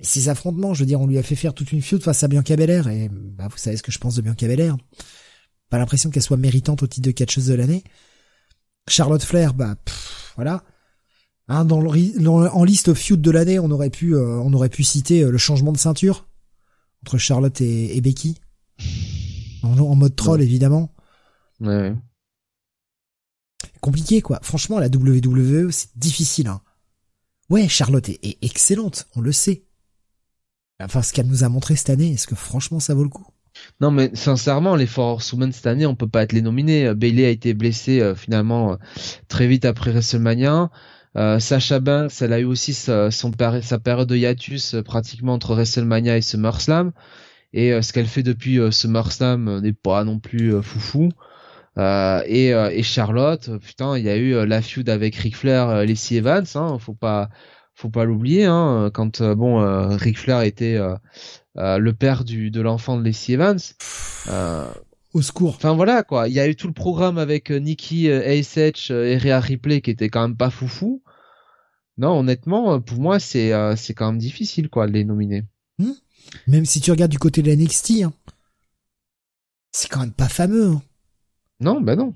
ses 0.00 0.28
affrontements, 0.28 0.74
je 0.74 0.80
veux 0.80 0.86
dire, 0.86 1.00
on 1.00 1.06
lui 1.06 1.18
a 1.18 1.22
fait 1.22 1.36
faire 1.36 1.54
toute 1.54 1.72
une 1.72 1.80
feud 1.80 2.02
face 2.02 2.22
à 2.22 2.28
Bianca 2.28 2.56
Belair, 2.56 2.88
et 2.88 3.08
bah, 3.10 3.48
vous 3.48 3.56
savez 3.56 3.76
ce 3.76 3.82
que 3.82 3.92
je 3.92 3.98
pense 3.98 4.16
de 4.16 4.22
Bianca 4.22 4.46
Belair. 4.46 4.76
Pas 5.70 5.78
l'impression 5.78 6.10
qu'elle 6.10 6.22
soit 6.22 6.36
méritante 6.36 6.82
au 6.82 6.86
titre 6.86 7.06
de 7.06 7.12
catcheuse 7.12 7.46
de 7.46 7.54
l'année. 7.54 7.84
Charlotte 8.88 9.22
Flair, 9.22 9.54
bah 9.54 9.76
voilà. 10.36 10.62
Hein, 11.48 11.64
dans 11.64 11.80
le, 11.80 12.22
dans- 12.22 12.46
en 12.46 12.64
liste 12.64 12.94
feud 12.94 13.20
de 13.20 13.30
l'année, 13.30 13.58
on 13.58 13.70
aurait 13.70 13.90
pu, 13.90 14.14
euh, 14.14 14.38
on 14.40 14.52
aurait 14.54 14.70
pu 14.70 14.82
citer 14.82 15.22
euh, 15.24 15.30
le 15.30 15.38
changement 15.38 15.72
de 15.72 15.78
ceinture 15.78 16.26
entre 17.02 17.18
Charlotte 17.18 17.60
et, 17.60 17.96
et 17.96 18.00
Becky. 18.00 18.40
En, 19.62 19.78
en 19.78 19.94
mode 19.94 20.16
troll, 20.16 20.40
évidemment. 20.42 20.94
Ouais. 21.60 21.94
Compliqué, 23.80 24.22
quoi. 24.22 24.38
Franchement, 24.42 24.78
la 24.78 24.88
WWE, 24.88 25.70
c'est 25.70 25.96
difficile, 25.96 26.48
hein. 26.48 26.60
Ouais, 27.50 27.68
Charlotte 27.68 28.08
est, 28.08 28.18
est 28.24 28.38
excellente, 28.42 29.06
on 29.16 29.20
le 29.20 29.32
sait. 29.32 29.64
Enfin, 30.82 31.02
ce 31.02 31.12
qu'elle 31.12 31.26
nous 31.26 31.44
a 31.44 31.48
montré 31.50 31.76
cette 31.76 31.90
année, 31.90 32.12
est-ce 32.12 32.26
que 32.26 32.34
franchement 32.34 32.80
ça 32.80 32.94
vaut 32.94 33.04
le 33.04 33.10
coup? 33.10 33.26
Non, 33.80 33.90
mais 33.90 34.10
sincèrement, 34.14 34.74
les 34.76 34.86
For 34.86 35.04
Horsewomen 35.12 35.52
cette 35.52 35.66
année, 35.66 35.86
on 35.86 35.94
peut 35.94 36.08
pas 36.08 36.22
être 36.22 36.32
les 36.32 36.42
nominer. 36.42 36.86
Euh, 36.86 36.94
Bailey 36.94 37.26
a 37.26 37.28
été 37.30 37.54
blessée 37.54 38.00
euh, 38.00 38.14
finalement 38.14 38.72
euh, 38.72 38.76
très 39.28 39.46
vite 39.46 39.64
après 39.66 39.92
WrestleMania. 39.92 40.70
Euh, 41.16 41.38
Sacha 41.38 41.78
Banks, 41.80 42.22
elle 42.22 42.32
a 42.32 42.40
eu 42.40 42.44
aussi 42.44 42.74
sa, 42.74 43.10
son 43.10 43.30
sa 43.62 43.78
période 43.78 44.08
de 44.08 44.16
hiatus 44.16 44.74
euh, 44.74 44.82
pratiquement 44.82 45.34
entre 45.34 45.54
WrestleMania 45.54 46.16
et 46.16 46.22
SummerSlam. 46.22 46.92
Et 47.52 47.72
euh, 47.72 47.82
ce 47.82 47.92
qu'elle 47.92 48.06
fait 48.06 48.24
depuis 48.24 48.58
euh, 48.58 48.72
SummerSlam 48.72 49.48
euh, 49.48 49.60
n'est 49.60 49.72
pas 49.72 50.02
non 50.04 50.18
plus 50.18 50.60
foufou. 50.62 51.10
Euh, 51.78 52.22
et, 52.26 52.52
euh, 52.54 52.70
et 52.70 52.82
Charlotte, 52.82 53.58
putain, 53.58 53.96
il 53.96 54.04
y 54.04 54.08
a 54.08 54.16
eu 54.16 54.44
la 54.46 54.62
feud 54.62 54.88
avec 54.88 55.14
Ric 55.16 55.36
Flair, 55.36 55.84
Lacey 55.84 56.16
Evans, 56.16 56.44
hein, 56.56 56.78
faut 56.78 56.94
pas, 56.94 57.30
faut 57.74 57.90
pas 57.90 58.04
l'oublier, 58.04 58.44
hein, 58.44 58.90
quand 58.92 59.22
bon, 59.22 59.60
euh, 59.60 59.96
Ric 59.96 60.18
Flair 60.18 60.42
était 60.42 60.78
le 61.56 61.92
père 61.92 62.24
du 62.24 62.50
de 62.50 62.60
l'enfant 62.60 62.96
de 62.96 63.04
Lacey 63.04 63.34
Evans. 63.34 63.58
Euh, 64.30 64.66
Au 65.12 65.22
secours. 65.22 65.54
Enfin 65.56 65.74
voilà 65.74 66.02
quoi, 66.02 66.28
il 66.28 66.34
y 66.34 66.40
a 66.40 66.48
eu 66.48 66.56
tout 66.56 66.66
le 66.66 66.72
programme 66.72 67.18
avec 67.18 67.50
Nikki, 67.50 68.10
ASH 68.10 68.90
et 68.90 69.16
Rhea 69.16 69.38
Ripley 69.38 69.80
qui 69.80 69.90
était 69.90 70.08
quand 70.08 70.22
même 70.22 70.36
pas 70.36 70.50
foufou. 70.50 71.03
Non, 71.96 72.18
honnêtement, 72.18 72.74
euh, 72.74 72.78
pour 72.80 72.98
moi 72.98 73.20
c'est 73.20 73.52
euh, 73.52 73.76
c'est 73.76 73.94
quand 73.94 74.10
même 74.10 74.18
difficile 74.20 74.68
quoi 74.68 74.86
de 74.86 74.92
les 74.92 75.04
nominer. 75.04 75.44
Même 76.46 76.64
si 76.64 76.80
tu 76.80 76.90
regardes 76.90 77.10
du 77.12 77.18
côté 77.18 77.42
de 77.42 77.48
la 77.48 77.56
NXT, 77.56 78.02
hein, 78.02 78.12
c'est 79.72 79.88
quand 79.88 80.00
même 80.00 80.12
pas 80.12 80.28
fameux. 80.28 80.70
hein. 80.70 80.82
Non, 81.60 81.80
bah 81.80 81.96
non. 81.96 82.14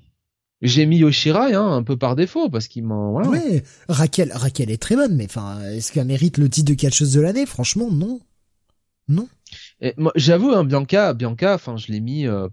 J'ai 0.60 0.86
mis 0.86 0.98
Yoshirai 0.98 1.54
hein, 1.54 1.66
un 1.66 1.82
peu 1.84 1.96
par 1.96 2.16
défaut 2.16 2.48
parce 2.50 2.66
qu'il 2.66 2.84
m'en 2.84 3.12
voilà. 3.12 3.28
Ouais, 3.28 3.62
Raquel, 3.88 4.32
Raquel 4.32 4.70
est 4.70 4.82
très 4.82 4.96
bonne, 4.96 5.14
mais 5.14 5.26
enfin, 5.26 5.60
est-ce 5.70 5.92
qu'elle 5.92 6.06
mérite 6.06 6.38
le 6.38 6.48
titre 6.50 6.70
de 6.72 6.74
catcheuse 6.74 7.12
de 7.12 7.20
l'année? 7.20 7.46
Franchement, 7.46 7.90
non. 7.92 8.20
Non. 9.06 9.28
J'avoue, 10.16 10.50
hein, 10.50 10.64
Bianca, 10.64 11.14
Bianca, 11.14 11.54
enfin, 11.54 11.76
je 11.76 11.92
l'ai 11.92 12.00
mis, 12.00 12.26
euh, 12.26 12.48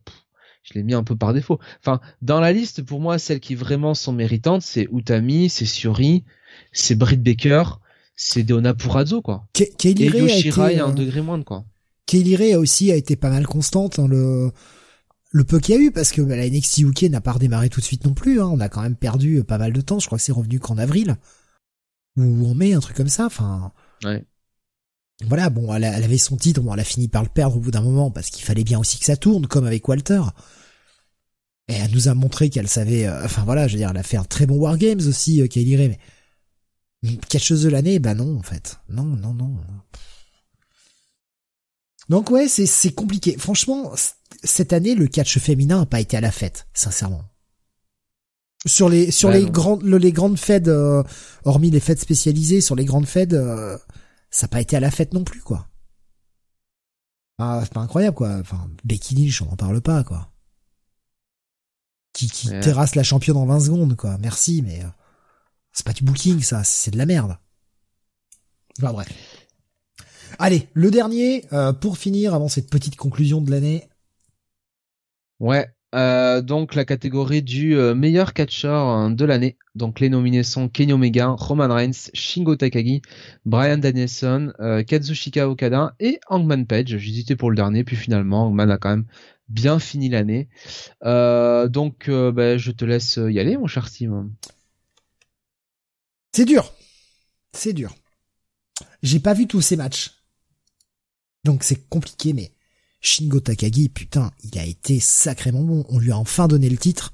je 0.64 0.74
l'ai 0.76 0.84
mis 0.84 0.94
un 0.94 1.04
peu 1.04 1.16
par 1.16 1.34
défaut. 1.34 1.60
Enfin, 1.82 2.00
dans 2.22 2.40
la 2.40 2.54
liste, 2.54 2.84
pour 2.84 3.00
moi, 3.02 3.18
celles 3.18 3.40
qui 3.40 3.56
vraiment 3.56 3.96
sont 3.96 4.14
méritantes, 4.14 4.62
c'est 4.62 4.88
Utami, 4.92 5.50
c'est 5.50 5.66
Suri, 5.66 6.24
c'est 6.72 6.96
Britt 6.96 7.22
Baker, 7.24 7.64
c'est 8.16 8.44
Deonna 8.44 8.74
Purazzo, 8.74 9.22
quoi. 9.22 9.48
Et 9.60 10.10
Ray 10.10 10.32
a 10.32 10.38
été, 10.38 10.80
un 10.80 10.90
euh, 10.90 10.94
degré 10.94 11.22
moindre, 11.22 11.44
quoi. 11.46 11.66
Kaylee 12.06 12.36
Ray 12.36 12.54
a 12.54 12.60
aussi 12.60 12.92
a 12.92 12.96
été 12.96 13.16
pas 13.16 13.30
mal 13.30 13.46
constante 13.48 13.98
hein, 14.00 14.08
le 14.08 14.52
le 15.32 15.44
peu 15.44 15.60
qu'il 15.60 15.76
y 15.76 15.78
a 15.78 15.82
eu 15.82 15.92
parce 15.92 16.12
que 16.12 16.22
bah, 16.22 16.38
la 16.38 16.48
NXT 16.50 16.78
UK 16.80 17.04
n'a 17.04 17.20
pas 17.20 17.34
redémarré 17.34 17.68
tout 17.70 17.82
de 17.82 17.86
suite 17.86 18.06
non 18.06 18.14
plus. 18.14 18.40
Hein, 18.42 18.46
on 18.54 18.60
a 18.62 18.70
quand 18.70 18.82
même 18.82 18.96
perdu 18.96 19.40
euh, 19.40 19.44
pas 19.44 19.58
mal 19.58 19.74
de 19.74 19.82
temps. 19.82 20.00
Je 20.00 20.06
crois 20.06 20.18
que 20.18 20.24
c'est 20.24 20.32
revenu 20.32 20.60
qu'en 20.60 20.78
avril 20.78 21.18
ou 22.18 22.48
en 22.50 22.54
mai, 22.56 22.74
un 22.74 22.80
truc 22.80 22.96
comme 22.96 23.10
ça. 23.10 23.26
Enfin, 23.26 23.74
Ouais. 24.06 24.24
voilà. 25.28 25.50
Bon, 25.50 25.74
elle, 25.74 25.84
a- 25.84 25.98
elle 25.98 26.04
avait 26.06 26.18
son 26.18 26.38
titre. 26.38 26.62
Bon, 26.62 26.74
elle 26.74 26.80
a 26.80 26.84
fini 26.86 27.10
par 27.10 27.22
le 27.24 27.28
perdre 27.28 27.58
au 27.58 27.60
bout 27.60 27.72
d'un 27.72 27.82
moment 27.82 28.12
parce 28.12 28.30
qu'il 28.30 28.46
fallait 28.46 28.64
bien 28.64 28.80
aussi 28.80 28.98
que 28.98 29.04
ça 29.06 29.18
tourne, 29.18 29.46
comme 29.48 29.66
avec 29.66 29.86
Walter. 29.90 30.22
Et 31.68 31.74
elle 31.74 31.92
nous 31.92 32.08
a 32.08 32.14
montré 32.14 32.50
qu'elle 32.50 32.68
savait. 32.70 33.06
euh, 33.08 33.26
enfin 33.26 33.44
voilà, 33.44 33.68
je 33.68 33.74
veux 33.74 33.80
dire, 33.80 33.90
elle 33.90 33.98
a 33.98 34.04
fait 34.04 34.18
un 34.18 34.24
très 34.24 34.46
bon 34.46 34.56
War 34.58 34.78
Games 34.78 35.02
aussi, 35.08 35.42
euh, 35.42 35.48
Kaylee 35.48 35.76
Ray. 35.76 35.90
Mais 35.90 36.00
catcheuse 37.30 37.64
de 37.64 37.70
l'année, 37.70 38.00
bah 38.00 38.14
non, 38.14 38.38
en 38.38 38.42
fait. 38.44 38.78
Non, 38.90 39.04
non, 39.04 39.34
non. 39.34 39.58
Donc 42.10 42.30
ouais, 42.30 42.48
c'est 42.48 42.66
c'est 42.68 42.92
compliqué. 42.94 43.38
Franchement, 43.38 43.92
cette 44.44 44.74
année, 44.74 44.96
le 44.96 45.08
catch 45.08 45.40
féminin 45.40 45.82
a 45.82 45.86
pas 45.86 46.00
été 46.00 46.18
à 46.18 46.22
la 46.22 46.32
fête, 46.32 46.68
sincèrement. 46.74 47.24
Sur 48.68 48.90
les 48.90 49.12
sur 49.12 49.30
Ouais, 49.30 49.40
les 49.40 49.46
non. 49.46 49.52
grandes 49.52 49.84
le- 49.84 49.98
les 49.98 50.12
grandes 50.12 50.38
fêtes, 50.40 50.68
euh, 50.68 51.04
hormis 51.46 51.72
les 51.72 51.80
fêtes 51.80 52.00
spécialisées, 52.00 52.62
sur 52.62 52.76
les 52.76 52.86
grandes 52.86 53.08
fêtes, 53.08 53.34
euh, 53.34 53.78
ça 54.30 54.46
a 54.46 54.48
pas 54.48 54.62
été 54.62 54.76
à 54.76 54.80
la 54.80 54.92
fête 54.92 55.14
non 55.14 55.24
plus, 55.24 55.42
quoi. 55.42 55.68
Ah, 57.38 57.60
c'est 57.64 57.74
pas 57.74 57.82
incroyable, 57.82 58.16
quoi. 58.16 58.30
Enfin, 58.40 58.70
Becky 58.84 59.16
Lynch, 59.16 59.42
on 59.42 59.50
en 59.52 59.56
parle 59.56 59.82
pas, 59.82 60.04
quoi. 60.04 60.32
Qui 62.14 62.28
qui 62.30 62.50
Ouais. 62.50 62.60
terrasse 62.62 62.96
la 62.96 63.04
championne 63.04 63.38
en 63.38 63.46
20 63.46 63.60
secondes, 63.60 63.96
quoi. 63.96 64.18
Merci, 64.20 64.62
mais 64.62 64.82
euh, 64.84 64.88
c'est 65.76 65.86
pas 65.86 65.94
du 65.94 66.04
booking, 66.04 66.42
ça. 66.42 66.64
C'est 66.64 66.92
de 66.92 66.98
la 66.98 67.06
merde. 67.06 67.38
Enfin 68.80 68.94
bref. 68.94 69.10
Allez, 70.40 70.68
le 70.74 70.90
dernier, 70.90 71.46
euh, 71.54 71.74
pour 71.74 71.98
finir, 71.98 72.34
avant 72.34 72.48
cette 72.48 72.70
petite 72.70 72.96
conclusion 72.96 73.42
de 73.42 73.52
l'année. 73.52 73.88
Ouais. 75.40 75.68
Euh, 75.94 76.42
donc 76.42 76.76
la 76.76 76.84
catégorie 76.84 77.42
du 77.42 77.78
euh, 77.78 77.96
meilleur 77.96 78.34
catcheur 78.34 78.86
hein, 78.86 79.12
de 79.12 79.24
l'année. 79.24 79.58
Donc 79.76 80.02
les 80.02 80.10
nominés 80.10 80.44
sont 80.44 80.68
Kenny 80.68 80.92
Omega, 80.92 81.30
Roman 81.30 81.74
Reigns, 81.74 82.10
Shingo 82.14 82.56
Takagi, 82.56 83.02
Brian 83.46 83.78
Danielson, 83.78 84.52
euh, 84.60 84.84
Kazushika 84.84 85.48
Okada 85.48 85.96
et 86.02 86.20
Hangman 86.28 86.66
Page. 86.66 86.98
J'hésitais 86.98 87.38
pour 87.38 87.50
le 87.50 87.56
dernier, 87.56 87.86
puis 87.86 87.96
finalement 87.96 88.48
Hangman 88.48 88.72
a 88.72 88.78
quand 88.78 88.90
même 88.90 89.06
bien 89.48 89.80
fini 89.80 90.10
l'année. 90.10 90.50
Donc 91.02 92.10
ben, 92.10 92.58
je 92.58 92.72
te 92.72 92.84
laisse 92.84 93.18
y 93.18 93.40
aller, 93.40 93.58
mon 93.58 93.68
cher 93.68 93.90
Tim. 93.90 94.30
C'est 96.36 96.44
dur. 96.44 96.74
C'est 97.54 97.72
dur. 97.72 97.96
J'ai 99.02 99.22
pas 99.22 99.34
vu 99.34 99.48
tous 99.48 99.62
ces 99.62 99.78
matchs. 99.78 100.22
Donc 101.46 101.64
c'est 101.64 101.88
compliqué, 101.88 102.34
mais 102.34 102.54
Shingo 103.00 103.40
Takagi, 103.40 103.88
putain, 103.88 104.34
il 104.44 104.60
a 104.60 104.66
été 104.66 105.00
sacrément 105.00 105.64
bon. 105.64 105.86
On 105.88 105.98
lui 105.98 106.12
a 106.12 106.18
enfin 106.18 106.50
donné 106.50 106.70
le 106.70 106.76
titre, 106.76 107.14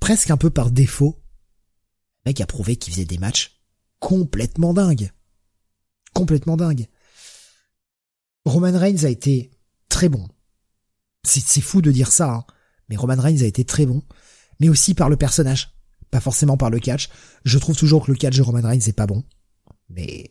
presque 0.00 0.30
un 0.30 0.38
peu 0.38 0.48
par 0.48 0.70
défaut. 0.70 1.22
Le 2.24 2.30
mec 2.30 2.40
a 2.40 2.46
prouvé 2.46 2.76
qu'il 2.76 2.94
faisait 2.94 3.04
des 3.04 3.18
matchs 3.18 3.60
complètement 3.98 4.72
dingues. 4.72 5.12
Complètement 6.14 6.56
dingues. 6.56 6.86
Roman 8.46 8.78
Reigns 8.78 9.04
a 9.04 9.10
été 9.10 9.50
très 9.90 10.08
bon. 10.08 10.26
C'est 11.22 11.60
fou 11.60 11.82
de 11.82 11.92
dire 11.92 12.10
ça, 12.10 12.32
hein, 12.32 12.46
mais 12.88 12.96
Roman 12.96 13.20
Reigns 13.20 13.42
a 13.42 13.46
été 13.46 13.66
très 13.66 13.84
bon, 13.84 14.02
mais 14.58 14.70
aussi 14.70 14.94
par 14.94 15.10
le 15.10 15.18
personnage, 15.18 15.77
pas 16.10 16.20
forcément 16.20 16.56
par 16.56 16.70
le 16.70 16.78
catch. 16.78 17.08
Je 17.44 17.58
trouve 17.58 17.76
toujours 17.76 18.06
que 18.06 18.10
le 18.12 18.16
catch 18.16 18.36
de 18.36 18.42
Roman 18.42 18.60
Reigns 18.68 18.80
est 18.86 18.92
pas 18.96 19.06
bon, 19.06 19.24
mais 19.90 20.30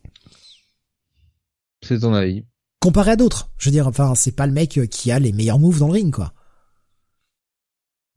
C'est 1.84 2.00
ton 2.00 2.14
avis. 2.14 2.46
comparé 2.80 3.12
à 3.12 3.16
d'autres, 3.16 3.52
je 3.58 3.66
veux 3.70 3.72
dire, 3.74 3.88
enfin, 3.88 4.16
c'est 4.16 4.32
pas 4.36 4.48
le 4.48 4.54
mec 4.54 4.78
euh, 4.78 4.86
qui 4.86 5.12
a 5.12 5.20
les 5.20 5.32
meilleurs 5.32 5.60
moves 5.60 5.80
dans 5.80 5.88
le 5.88 5.94
ring, 5.94 6.14
quoi. 6.14 6.34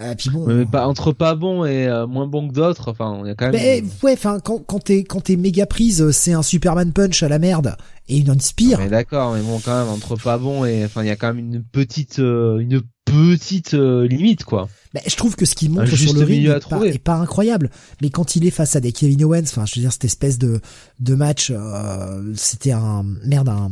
Et 0.00 0.14
puis 0.14 0.30
bon. 0.30 0.46
Mais, 0.46 0.54
mais 0.54 0.66
pas 0.66 0.86
entre 0.86 1.12
pas 1.12 1.34
bon 1.34 1.64
et 1.64 1.86
euh, 1.86 2.06
moins 2.06 2.26
bon 2.26 2.48
que 2.48 2.54
d'autres. 2.54 2.90
Enfin, 2.90 3.20
il 3.24 3.28
y 3.28 3.30
a 3.30 3.34
quand 3.34 3.46
même. 3.50 3.54
Mais 3.54 3.84
ouais, 4.02 4.12
enfin, 4.14 4.38
quand, 4.40 4.58
quand 4.58 4.78
t'es 4.80 5.04
quand 5.04 5.20
t'es 5.20 5.36
méga 5.36 5.66
prise, 5.66 6.10
c'est 6.10 6.32
un 6.32 6.42
Superman 6.42 6.92
punch 6.92 7.22
à 7.22 7.28
la 7.28 7.38
merde 7.38 7.76
et 8.08 8.18
une 8.18 8.30
Unspire. 8.30 8.78
Mais 8.78 8.88
d'accord, 8.88 9.34
mais 9.34 9.42
bon, 9.42 9.60
quand 9.64 9.78
même 9.78 9.92
entre 9.92 10.16
pas 10.16 10.38
bon 10.38 10.64
et 10.64 10.84
enfin, 10.84 11.02
il 11.02 11.08
y 11.08 11.10
a 11.10 11.16
quand 11.16 11.28
même 11.28 11.38
une 11.38 11.62
petite, 11.62 12.18
euh, 12.18 12.58
une 12.58 12.82
petite 13.04 13.74
euh, 13.74 14.06
limite 14.06 14.44
quoi. 14.44 14.68
Ben, 14.94 15.02
je 15.06 15.14
trouve 15.16 15.36
que 15.36 15.44
ce 15.44 15.54
qu'il 15.54 15.70
montre 15.70 15.94
sur 15.94 16.14
le 16.14 16.24
ring 16.24 16.48
est 16.48 16.68
pas, 16.68 16.82
est 16.84 16.98
pas 16.98 17.16
incroyable. 17.16 17.70
Mais 18.02 18.10
quand 18.10 18.36
il 18.36 18.46
est 18.46 18.50
face 18.50 18.74
à 18.76 18.80
des 18.80 18.92
Kevin 18.92 19.22
Owens, 19.24 19.44
enfin, 19.44 19.66
je 19.66 19.76
veux 19.76 19.82
dire, 19.82 19.92
cette 19.92 20.04
espèce 20.04 20.38
de 20.38 20.60
de 20.98 21.14
match, 21.14 21.52
euh, 21.54 22.32
c'était 22.34 22.72
un 22.72 23.04
merde, 23.24 23.48
un 23.48 23.70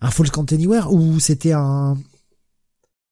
un 0.00 0.10
Falls 0.10 0.30
Count 0.30 0.46
Anywhere 0.52 0.92
ou 0.92 1.18
c'était 1.20 1.52
un 1.52 1.96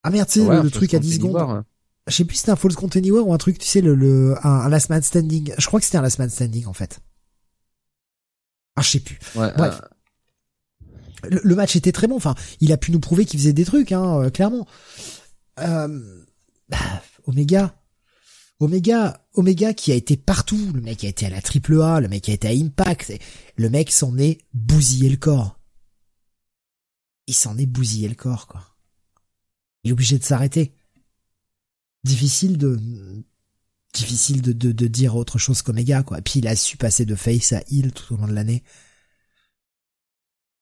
ah 0.03 0.11
merde, 0.11 0.29
tu 0.29 0.41
sais, 0.41 0.47
Ouais, 0.47 0.63
le, 0.63 0.71
truc 0.71 0.93
à 0.93 0.99
10 0.99 1.19
compter 1.19 1.33
secondes. 1.33 1.51
hein. 1.51 1.65
Je 2.07 2.15
sais 2.15 2.25
plus 2.25 2.35
si 2.35 2.41
c'était 2.41 2.53
un 2.53 2.57
Falls 2.57 2.75
Count 2.75 2.89
Anywhere 2.97 3.27
ou 3.27 3.33
un 3.33 3.39
truc, 3.39 3.59
tu 3.59 3.67
sais, 3.67 3.81
le, 3.81 3.95
le 3.95 4.37
un, 4.47 4.51
un 4.51 4.69
Last 4.69 4.91
Man 4.91 5.03
Standing. 5.03 5.55
Je 5.57 5.67
crois 5.67 5.81
que 5.81 5.87
c'était 5.87 5.99
un 5.99 6.03
Last 6.03 6.19
Man 6.19 6.29
Standing 6.31 6.67
en 6.67 6.73
fait. 6.75 7.01
Ah, 8.77 8.83
je 8.83 8.91
sais 8.91 9.01
plus. 9.01 9.19
Ouais, 9.37 9.53
Bref. 9.57 9.81
euh, 9.83 11.29
Le, 11.31 11.41
le 11.43 11.55
match 11.55 11.77
était 11.77 11.93
très 11.93 12.07
bon. 12.07 12.17
Enfin, 12.17 12.35
il 12.61 12.73
a 12.73 12.77
pu 12.77 12.91
nous 12.93 13.01
prouver 13.01 13.25
qu'il 13.25 13.41
faisait 13.41 13.53
des 13.53 13.65
trucs, 13.65 13.93
hein, 13.93 14.21
euh, 14.23 14.31
clairement. 14.31 14.67
Euh, 15.61 16.25
bah, 16.69 16.77
Omega, 17.27 17.75
Omega, 18.61 19.25
Omega 19.35 19.73
qui 19.73 19.91
a 19.93 19.95
été 19.95 20.17
partout. 20.19 20.73
Le 20.75 20.81
mec 20.83 21.05
a 21.05 21.09
été 21.09 21.25
à 21.25 21.31
la 21.31 21.41
Triple 21.41 21.81
A, 21.81 22.01
le 22.01 22.09
mec 22.09 22.29
a 22.29 22.33
été 22.33 22.49
à 22.49 22.51
Impact. 22.51 23.15
Le 23.57 23.71
mec 23.71 23.91
s'en 23.91 24.19
est 24.19 24.39
bousillé 24.53 25.09
le 25.09 25.17
corps. 25.17 25.59
Il 27.27 27.35
s'en 27.35 27.57
est 27.57 27.67
bousillé 27.67 28.09
le 28.09 28.15
corps, 28.15 28.47
quoi. 28.47 28.63
Il 29.85 29.89
est 29.89 29.93
obligé 29.93 30.19
de 30.19 30.25
s'arrêter. 30.25 30.75
Difficile 32.05 32.59
de, 32.59 32.79
difficile 33.95 34.43
de, 34.43 34.53
de, 34.53 34.73
de 34.73 34.87
dire 34.87 35.17
autre 35.17 35.39
chose 35.39 35.63
qu'Omega, 35.63 36.03
quoi. 36.03 36.19
Et 36.19 36.23
puis 36.23 36.41
il 36.41 36.49
a 36.49 36.57
su 36.57 36.77
passer 36.77 37.07
de 37.07 37.15
face 37.15 37.53
à 37.53 37.63
heel 37.71 37.93
tout 37.93 38.15
au 38.15 38.17
long 38.17 38.27
de 38.27 38.33
l'année. 38.33 38.63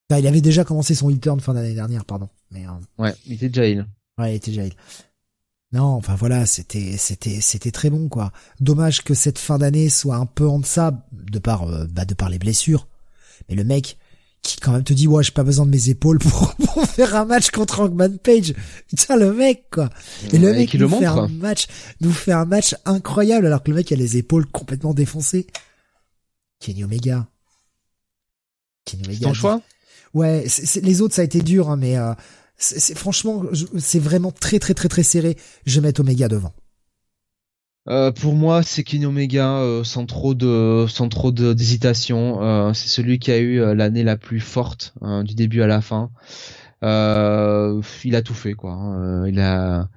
Enfin, 0.09 0.21
il 0.21 0.27
avait 0.27 0.41
déjà 0.41 0.65
commencé 0.65 0.95
son 0.95 1.11
heel 1.11 1.21
turn 1.21 1.41
fin 1.41 1.55
d'année 1.55 1.75
dernière, 1.75 2.05
pardon. 2.05 2.29
Mais 2.51 2.67
euh, 2.67 2.71
ouais, 2.99 3.15
il 3.27 3.35
était 3.35 3.49
déjà 3.49 3.67
il. 3.67 3.87
ouais, 4.19 4.33
il 4.33 4.37
était 4.37 4.51
déjà 4.51 4.65
heel. 4.67 4.75
Non, 5.73 5.85
enfin 5.85 6.15
voilà, 6.15 6.45
c'était 6.45 6.99
c'était 6.99 7.41
c'était 7.41 7.71
très 7.71 7.89
bon 7.89 8.11
quoi. 8.11 8.31
Dommage 8.61 9.03
que 9.03 9.15
cette 9.15 9.39
fin 9.39 9.57
d'année 9.57 9.89
soit 9.89 10.17
un 10.17 10.27
peu 10.27 10.47
en 10.47 10.59
deçà 10.59 11.09
de 11.13 11.39
par 11.39 11.63
euh, 11.63 11.87
bah, 11.87 12.05
de 12.05 12.13
par 12.15 12.29
les 12.29 12.39
blessures. 12.39 12.89
Mais 13.49 13.55
le 13.55 13.65
mec 13.65 13.97
qui 14.43 14.57
quand 14.57 14.73
même 14.73 14.85
te 14.85 14.93
dit 14.93 15.07
ouais 15.07 15.23
j'ai 15.23 15.31
pas 15.31 15.45
besoin 15.45 15.67
de 15.67 15.71
mes 15.71 15.89
épaules 15.89 16.19
pour, 16.21 16.55
pour 16.57 16.85
faire 16.87 17.15
un 17.17 17.25
match 17.25 17.51
contre 17.51 17.81
Hangman 17.81 18.19
Page. 18.19 18.55
Putain 18.89 19.17
le 19.17 19.33
mec 19.33 19.65
quoi. 19.71 19.89
Et 20.33 20.39
le 20.39 20.53
mec 20.53 20.71
qui 20.71 20.79
nous 20.79 20.89
le 20.89 20.97
fait 20.97 21.07
un 21.07 21.29
match 21.29 21.67
nous 22.01 22.13
fait 22.13 22.33
un 22.33 22.45
match 22.45 22.75
incroyable 22.85 23.47
alors 23.47 23.63
que 23.63 23.71
le 23.71 23.77
mec 23.77 23.93
a 23.93 23.97
les 23.97 24.17
épaules 24.17 24.47
complètement 24.47 24.95
défoncées. 24.95 25.47
Kenny 26.61 26.85
Omega. 26.85 27.29
Kenny 28.85 29.05
Omega. 29.07 29.29
Ton 29.29 29.35
choix 29.35 29.63
Ouais, 30.15 30.45
les 30.83 31.01
autres 31.01 31.15
ça 31.15 31.23
a 31.23 31.25
été 31.25 31.41
dur 31.41 31.71
hein, 31.71 31.77
mais 31.77 31.97
euh, 31.97 32.13
c'est 32.63 32.97
franchement, 32.97 33.43
c'est 33.79 33.99
vraiment 33.99 34.31
très 34.31 34.59
très 34.59 34.75
très 34.75 34.89
très 34.89 35.03
serré. 35.03 35.37
Je 35.67 35.81
vais 35.81 35.89
mettre 35.89 36.01
Omega 36.01 36.29
devant. 36.29 36.53
Euh, 37.89 38.13
pour 38.13 38.35
moi, 38.35 38.63
c'est 38.63 38.85
Kenny 38.85 39.07
Omega 39.07 39.57
euh, 39.57 39.83
sans 39.83 40.07
trop 40.07 40.35
de 40.35 40.87
sans 40.89 41.09
trop 41.09 41.33
d'hésitation. 41.33 42.43
Euh, 42.43 42.73
c'est 42.73 42.89
celui 42.89 43.19
qui 43.19 43.33
a 43.33 43.39
eu 43.39 43.75
l'année 43.75 44.05
la 44.05 44.17
plus 44.17 44.41
forte 44.41 44.95
hein, 45.01 45.25
du 45.25 45.35
début 45.35 45.63
à 45.63 45.67
la 45.67 45.81
fin. 45.81 46.11
il 46.83 48.17
a 48.17 48.23
tout 48.23 48.35
fait 48.35 48.55
quoi. 48.55 48.73
Hein. 48.73 49.27
il 49.27 49.41
a 49.41 49.89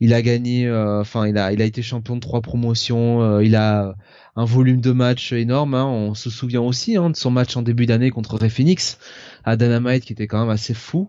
il 0.00 0.14
a 0.14 0.22
gagné. 0.22 0.70
Enfin, 0.72 1.26
il 1.26 1.36
a 1.38 1.52
il 1.52 1.60
a 1.62 1.64
été 1.64 1.82
champion 1.82 2.16
de 2.16 2.20
trois 2.20 2.42
promotions. 2.42 3.40
il 3.40 3.56
a 3.56 3.96
un 4.36 4.44
volume 4.44 4.80
de 4.80 4.92
match 4.92 5.32
énorme. 5.32 5.74
Hein. 5.74 5.86
On 5.86 6.14
se 6.14 6.30
souvient 6.30 6.62
aussi 6.62 6.94
de 6.94 7.16
son 7.16 7.30
match 7.30 7.56
en 7.56 7.62
début 7.62 7.86
d'année 7.86 8.10
contre 8.10 8.36
Ray 8.36 8.50
Phoenix 8.50 8.98
à 9.44 9.56
Dynamite 9.56 10.04
qui 10.04 10.12
était 10.12 10.26
quand 10.28 10.40
même 10.40 10.50
assez 10.50 10.74
fou. 10.74 11.08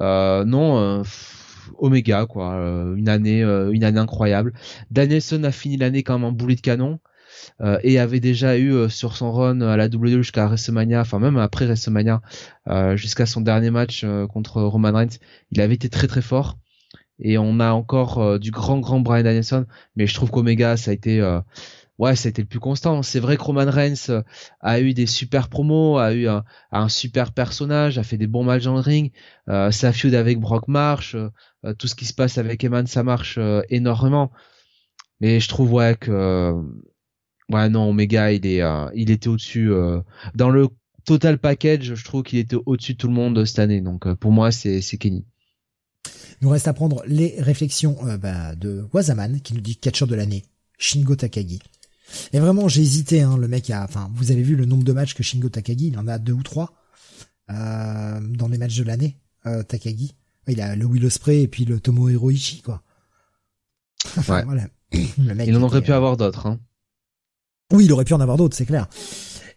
Euh, 0.00 0.44
non, 0.44 0.78
euh, 0.78 1.02
Omega 1.78 2.26
quoi, 2.26 2.54
euh, 2.54 2.94
une 2.96 3.08
année, 3.08 3.42
une 3.42 3.84
année 3.84 3.98
incroyable. 3.98 4.52
Danielson 4.90 5.44
a 5.44 5.52
fini 5.52 5.76
l'année 5.76 6.02
comme 6.02 6.24
un 6.24 6.32
boulet 6.32 6.56
de 6.56 6.60
canon. 6.60 7.00
et 7.82 7.98
avait 7.98 8.20
déjà 8.20 8.58
eu 8.58 8.88
sur 8.88 9.16
son 9.16 9.32
run 9.32 9.60
à 9.60 9.76
la 9.76 9.86
WWE 9.86 10.22
jusqu'à 10.22 10.46
WrestleMania, 10.46 11.00
enfin 11.00 11.18
même 11.18 11.36
après 11.36 11.66
WrestleMania, 11.66 12.22
jusqu'à 12.94 13.26
son 13.26 13.40
dernier 13.40 13.70
match 13.70 14.06
contre 14.28 14.62
Roman 14.62 14.92
Reigns, 14.92 15.18
il 15.52 15.60
avait 15.60 15.74
été 15.74 15.88
très 15.88 16.06
très 16.06 16.22
fort. 16.22 16.58
Et 17.18 17.38
on 17.38 17.60
a 17.60 17.72
encore 17.72 18.38
du 18.38 18.50
grand 18.50 18.78
grand 18.78 19.00
Brian 19.00 19.24
Danielson, 19.24 19.66
mais 19.96 20.06
je 20.06 20.14
trouve 20.14 20.30
qu'Omega 20.30 20.76
ça 20.76 20.90
a 20.90 20.94
été 20.94 21.20
ouais, 21.98 22.16
ça 22.16 22.28
a 22.28 22.30
été 22.30 22.42
le 22.42 22.48
plus 22.48 22.60
constant. 22.60 23.02
C'est 23.02 23.20
vrai 23.20 23.36
que 23.36 23.42
Roman 23.42 23.70
Reigns 23.70 24.10
euh, 24.10 24.22
a 24.60 24.80
eu 24.80 24.94
des 24.94 25.06
super 25.06 25.48
promos, 25.48 25.98
a 25.98 26.12
eu 26.14 26.28
un, 26.28 26.88
super 26.88 27.32
personnage, 27.32 27.98
a 27.98 28.02
fait 28.02 28.18
des 28.18 28.26
bons 28.26 28.44
matchs 28.44 28.64
dans 28.64 28.74
le 28.74 28.80
ring. 28.80 29.12
Euh, 29.48 29.70
sa 29.70 29.92
feud 29.92 30.14
avec 30.14 30.38
Brock 30.38 30.64
euh, 30.68 31.30
tout 31.74 31.88
ce 31.88 31.94
qui 31.94 32.04
se 32.04 32.14
passe 32.14 32.38
avec 32.38 32.64
Eman, 32.64 32.86
ça 32.86 33.02
marche 33.02 33.38
énormément. 33.68 34.30
Mais 35.20 35.40
je 35.40 35.48
trouve 35.48 35.70
que 35.96 36.54
ouais 37.50 37.68
non 37.68 37.90
Omega 37.90 38.32
il 38.32 39.10
était 39.10 39.28
au-dessus 39.28 39.70
dans 40.34 40.50
le 40.50 40.68
total 41.04 41.38
package, 41.38 41.94
je 41.94 42.04
trouve 42.04 42.22
qu'il 42.22 42.38
était 42.38 42.56
au-dessus 42.66 42.94
de 42.94 42.98
tout 42.98 43.08
le 43.08 43.14
monde 43.14 43.44
cette 43.44 43.58
année. 43.58 43.80
Donc 43.80 44.12
pour 44.14 44.32
moi 44.32 44.50
c'est 44.52 44.82
Kenny. 44.98 45.24
Nous 46.42 46.50
reste 46.50 46.68
à 46.68 46.74
prendre 46.74 47.02
les 47.06 47.34
réflexions 47.38 47.96
bah, 48.20 48.54
de 48.54 48.86
Wazaman 48.92 49.40
qui 49.40 49.54
nous 49.54 49.62
dit 49.62 49.76
catcher 49.76 50.06
de 50.06 50.14
l'année 50.14 50.44
Shingo 50.78 51.16
Takagi. 51.16 51.60
Et 52.32 52.38
vraiment, 52.38 52.68
j'ai 52.68 52.82
hésité. 52.82 53.22
Hein, 53.22 53.36
le 53.36 53.48
mec 53.48 53.70
a, 53.70 53.84
enfin, 53.84 54.10
vous 54.14 54.30
avez 54.30 54.42
vu 54.42 54.56
le 54.56 54.64
nombre 54.64 54.84
de 54.84 54.92
matchs 54.92 55.14
que 55.14 55.22
Shingo 55.22 55.48
Takagi, 55.48 55.88
il 55.88 55.98
en 55.98 56.06
a 56.06 56.18
deux 56.18 56.32
ou 56.32 56.42
trois 56.42 56.74
euh, 57.50 58.20
dans 58.20 58.48
les 58.48 58.58
matchs 58.58 58.76
de 58.76 58.84
l'année. 58.84 59.16
Euh, 59.46 59.62
Takagi, 59.62 60.14
il 60.52 60.60
a 60.60 60.76
le 60.76 61.10
Spray 61.10 61.42
et 61.42 61.48
puis 61.48 61.64
le 61.64 61.80
Tomo 61.80 62.08
Hiroichi, 62.08 62.62
quoi. 62.62 62.82
Enfin, 64.16 64.42
voilà. 64.44 64.68
Le 64.92 65.34
mec 65.34 65.48
il 65.48 65.56
en 65.56 65.62
aurait 65.62 65.82
pu 65.82 65.90
euh, 65.90 65.96
avoir 65.96 66.16
d'autres. 66.16 66.46
Hein. 66.46 66.60
Oui, 67.72 67.86
il 67.86 67.92
aurait 67.92 68.04
pu 68.04 68.14
en 68.14 68.20
avoir 68.20 68.36
d'autres, 68.36 68.56
c'est 68.56 68.66
clair. 68.66 68.88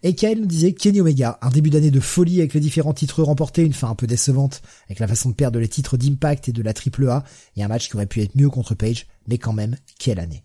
Et 0.01 0.15
Kael 0.15 0.39
nous 0.39 0.47
disait 0.47 0.73
Kenny 0.73 1.01
Omega, 1.01 1.37
un 1.41 1.49
début 1.49 1.69
d'année 1.69 1.91
de 1.91 1.99
folie 1.99 2.39
avec 2.39 2.53
les 2.53 2.59
différents 2.59 2.93
titres 2.93 3.21
remportés, 3.21 3.63
une 3.63 3.73
fin 3.73 3.89
un 3.89 3.95
peu 3.95 4.07
décevante 4.07 4.61
avec 4.87 4.99
la 4.99 5.07
façon 5.07 5.29
de 5.29 5.35
perdre 5.35 5.59
les 5.59 5.67
titres 5.67 5.97
d'Impact 5.97 6.49
et 6.49 6.51
de 6.53 6.63
la 6.63 6.73
Triple 6.73 7.07
A, 7.09 7.23
et 7.55 7.63
un 7.63 7.67
match 7.67 7.89
qui 7.89 7.95
aurait 7.95 8.07
pu 8.07 8.21
être 8.21 8.35
mieux 8.35 8.49
contre 8.49 8.75
Page, 8.75 9.07
mais 9.27 9.37
quand 9.37 9.53
même, 9.53 9.75
quelle 9.99 10.19
année. 10.19 10.43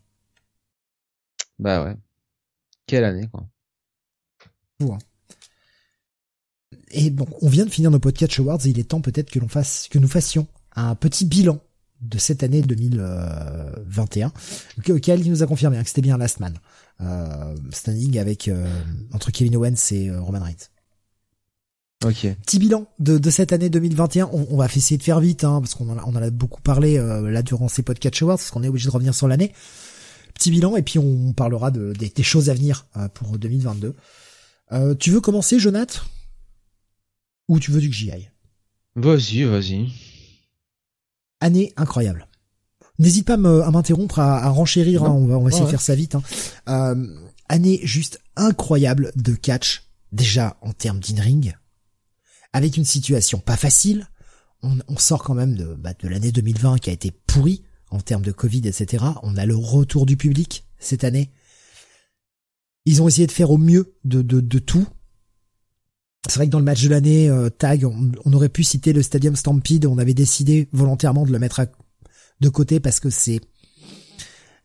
Bah 1.58 1.84
ouais. 1.84 1.94
Quelle 2.86 3.04
année, 3.04 3.28
quoi. 3.28 3.46
Et 6.90 7.10
bon, 7.10 7.26
on 7.40 7.48
vient 7.48 7.64
de 7.64 7.70
finir 7.70 7.90
nos 7.90 7.98
podcasts 7.98 8.38
awards 8.38 8.60
et 8.64 8.70
il 8.70 8.78
est 8.78 8.88
temps 8.88 9.00
peut-être 9.00 9.30
que 9.30 9.38
l'on 9.38 9.48
fasse, 9.48 9.88
que 9.90 9.98
nous 9.98 10.08
fassions 10.08 10.46
un 10.76 10.94
petit 10.94 11.24
bilan 11.24 11.60
de 12.00 12.18
cette 12.18 12.42
année 12.42 12.60
2021, 12.60 14.32
auquel 14.90 15.20
il 15.20 15.30
nous 15.30 15.42
a 15.42 15.46
confirmé 15.46 15.78
hein, 15.78 15.82
que 15.82 15.88
c'était 15.88 16.02
bien 16.02 16.18
Last 16.18 16.40
Man, 16.40 16.54
euh, 17.00 17.54
standing 17.70 18.18
avec 18.18 18.48
euh, 18.48 18.66
entre 19.12 19.30
Kevin 19.30 19.56
Owens 19.56 19.74
et 19.92 20.10
euh, 20.10 20.20
Roman 20.20 20.40
Reigns. 20.40 20.68
Ok. 22.04 22.26
Petit 22.44 22.58
bilan 22.58 22.86
de, 22.98 23.16
de 23.16 23.30
cette 23.30 23.54
année 23.54 23.70
2021. 23.70 24.28
On, 24.32 24.46
on 24.50 24.56
va 24.58 24.66
essayer 24.66 24.98
de 24.98 25.02
faire 25.02 25.20
vite, 25.20 25.44
hein, 25.44 25.60
parce 25.60 25.74
qu'on 25.74 25.88
en, 25.88 25.96
en 25.96 26.16
a 26.16 26.28
beaucoup 26.28 26.60
parlé 26.60 26.98
euh, 26.98 27.30
là 27.30 27.42
durant 27.42 27.68
ces 27.68 27.82
podcasts 27.82 28.20
awards, 28.22 28.36
parce 28.36 28.50
qu'on 28.50 28.62
est 28.62 28.68
obligé 28.68 28.86
de 28.88 28.92
revenir 28.92 29.14
sur 29.14 29.28
l'année 29.28 29.52
petit 30.34 30.50
bilan 30.50 30.76
et 30.76 30.82
puis 30.82 30.98
on 30.98 31.32
parlera 31.32 31.70
de, 31.70 31.92
des, 31.92 32.22
choses 32.22 32.50
à 32.50 32.54
venir 32.54 32.86
euh, 32.96 33.08
pour 33.08 33.38
2022. 33.38 33.94
Euh, 34.72 34.94
tu 34.94 35.10
veux 35.10 35.20
commencer, 35.20 35.58
Jonath? 35.58 36.04
Ou 37.48 37.60
tu 37.60 37.70
veux 37.70 37.80
que 37.80 37.90
j'y 37.90 38.10
aille 38.10 38.30
Vas-y, 38.96 39.44
vas-y. 39.44 39.88
Année 41.40 41.72
incroyable. 41.76 42.28
N'hésite 42.98 43.26
pas 43.26 43.34
à 43.34 43.70
m'interrompre, 43.70 44.20
à, 44.20 44.44
à, 44.44 44.48
renchérir, 44.50 45.04
hein, 45.04 45.10
on 45.10 45.26
va, 45.26 45.36
on 45.36 45.42
va 45.42 45.50
essayer 45.50 45.64
de 45.64 45.70
faire 45.70 45.80
ça 45.80 45.96
vite. 45.96 46.14
Hein. 46.14 46.22
Euh, 46.68 47.06
année 47.48 47.80
juste 47.82 48.20
incroyable 48.36 49.12
de 49.16 49.34
catch, 49.34 49.88
déjà 50.12 50.56
en 50.62 50.72
termes 50.72 51.00
d'in-ring, 51.00 51.56
avec 52.52 52.76
une 52.76 52.84
situation 52.84 53.40
pas 53.40 53.56
facile. 53.56 54.08
On, 54.62 54.78
on 54.86 54.96
sort 54.96 55.24
quand 55.24 55.34
même 55.34 55.56
de, 55.56 55.74
bah, 55.74 55.92
de 55.98 56.08
l'année 56.08 56.30
2020 56.30 56.78
qui 56.78 56.90
a 56.90 56.92
été 56.92 57.10
pourrie, 57.10 57.64
en 57.90 58.00
termes 58.00 58.22
de 58.22 58.32
Covid, 58.32 58.62
etc. 58.66 59.04
On 59.22 59.36
a 59.36 59.46
le 59.46 59.56
retour 59.56 60.06
du 60.06 60.16
public 60.16 60.66
cette 60.78 61.04
année. 61.04 61.30
Ils 62.84 63.02
ont 63.02 63.08
essayé 63.08 63.26
de 63.26 63.32
faire 63.32 63.50
au 63.50 63.58
mieux 63.58 63.96
de, 64.04 64.22
de, 64.22 64.40
de 64.40 64.58
tout. 64.58 64.86
C'est 66.26 66.36
vrai 66.36 66.46
que 66.46 66.50
dans 66.50 66.58
le 66.58 66.64
match 66.64 66.82
de 66.82 66.88
l'année, 66.88 67.28
euh, 67.28 67.50
tag, 67.50 67.84
on, 67.84 68.32
aurait 68.32 68.48
pu 68.48 68.64
citer 68.64 68.92
le 68.92 69.02
Stadium 69.02 69.36
Stampede. 69.36 69.86
On 69.86 69.98
avait 69.98 70.14
décidé 70.14 70.68
volontairement 70.72 71.24
de 71.24 71.32
le 71.32 71.38
mettre 71.38 71.66
de 72.40 72.48
côté 72.48 72.80
parce 72.80 72.98
que 72.98 73.10
c'est 73.10 73.40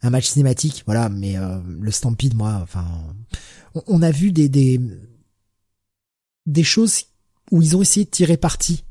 un 0.01 0.09
match 0.09 0.27
cinématique, 0.27 0.83
voilà. 0.85 1.09
Mais 1.09 1.37
euh, 1.37 1.59
le 1.67 1.91
Stampede, 1.91 2.33
moi, 2.33 2.59
enfin, 2.63 2.85
on, 3.75 3.83
on, 3.87 4.01
a 4.01 4.11
vu 4.11 4.31
des, 4.31 4.47
des 4.47 4.79
des 6.45 6.63
choses 6.63 7.03
où 7.51 7.61
ils 7.61 7.75
ont 7.75 7.81
essayé 7.81 8.05
de 8.05 8.09
tirer 8.09 8.37
parti 8.37 8.85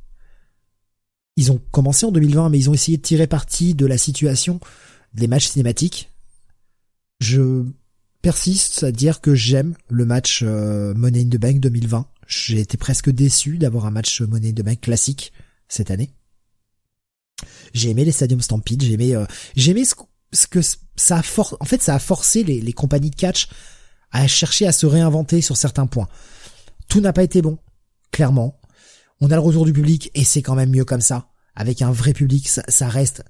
ils 1.38 1.52
ont 1.52 1.60
commencé 1.70 2.04
en 2.04 2.10
2020, 2.10 2.48
mais 2.48 2.58
ils 2.58 2.68
ont 2.68 2.74
essayé 2.74 2.96
de 2.96 3.02
tirer 3.02 3.28
parti 3.28 3.76
de 3.76 3.86
la 3.86 3.96
situation 3.96 4.58
des 5.14 5.28
matchs 5.28 5.46
cinématiques. 5.46 6.10
Je 7.20 7.64
persiste 8.22 8.82
à 8.82 8.90
dire 8.90 9.20
que 9.20 9.36
j'aime 9.36 9.76
le 9.88 10.04
match 10.04 10.42
euh, 10.42 10.94
Money 10.94 11.20
in 11.20 11.28
the 11.28 11.36
Bank 11.36 11.60
2020. 11.60 12.08
J'ai 12.28 12.60
été 12.60 12.76
presque 12.76 13.08
déçu 13.08 13.56
d'avoir 13.56 13.86
un 13.86 13.90
match 13.90 14.20
Money 14.20 14.50
in 14.50 14.52
the 14.52 14.62
Bank 14.62 14.82
classique 14.82 15.32
cette 15.66 15.90
année. 15.90 16.10
J'ai 17.72 17.88
aimé 17.88 18.04
les 18.04 18.12
Stadium 18.12 18.42
Stampede, 18.42 18.82
j'ai 18.82 18.92
aimé, 18.92 19.16
euh, 19.16 19.24
j'ai 19.56 19.70
aimé 19.70 19.84
ce, 19.84 20.46
que 20.46 20.60
ça 20.96 21.18
a 21.18 21.22
for 21.22 21.56
en 21.58 21.64
fait 21.64 21.82
ça 21.82 21.94
a 21.94 21.98
forcé 21.98 22.44
les, 22.44 22.72
compagnies 22.74 23.08
de 23.10 23.16
catch 23.16 23.48
à 24.10 24.26
chercher 24.26 24.66
à 24.66 24.72
se 24.72 24.84
réinventer 24.84 25.40
sur 25.40 25.56
certains 25.56 25.86
points. 25.86 26.08
Tout 26.88 27.00
n'a 27.00 27.14
pas 27.14 27.22
été 27.22 27.40
bon, 27.40 27.58
clairement. 28.10 28.60
On 29.20 29.30
a 29.30 29.34
le 29.34 29.40
retour 29.40 29.64
du 29.64 29.72
public 29.72 30.10
et 30.14 30.24
c'est 30.24 30.42
quand 30.42 30.54
même 30.54 30.70
mieux 30.70 30.84
comme 30.84 31.00
ça. 31.00 31.30
Avec 31.54 31.80
un 31.80 31.90
vrai 31.90 32.12
public, 32.12 32.48
ça, 32.48 32.88
reste 32.88 33.24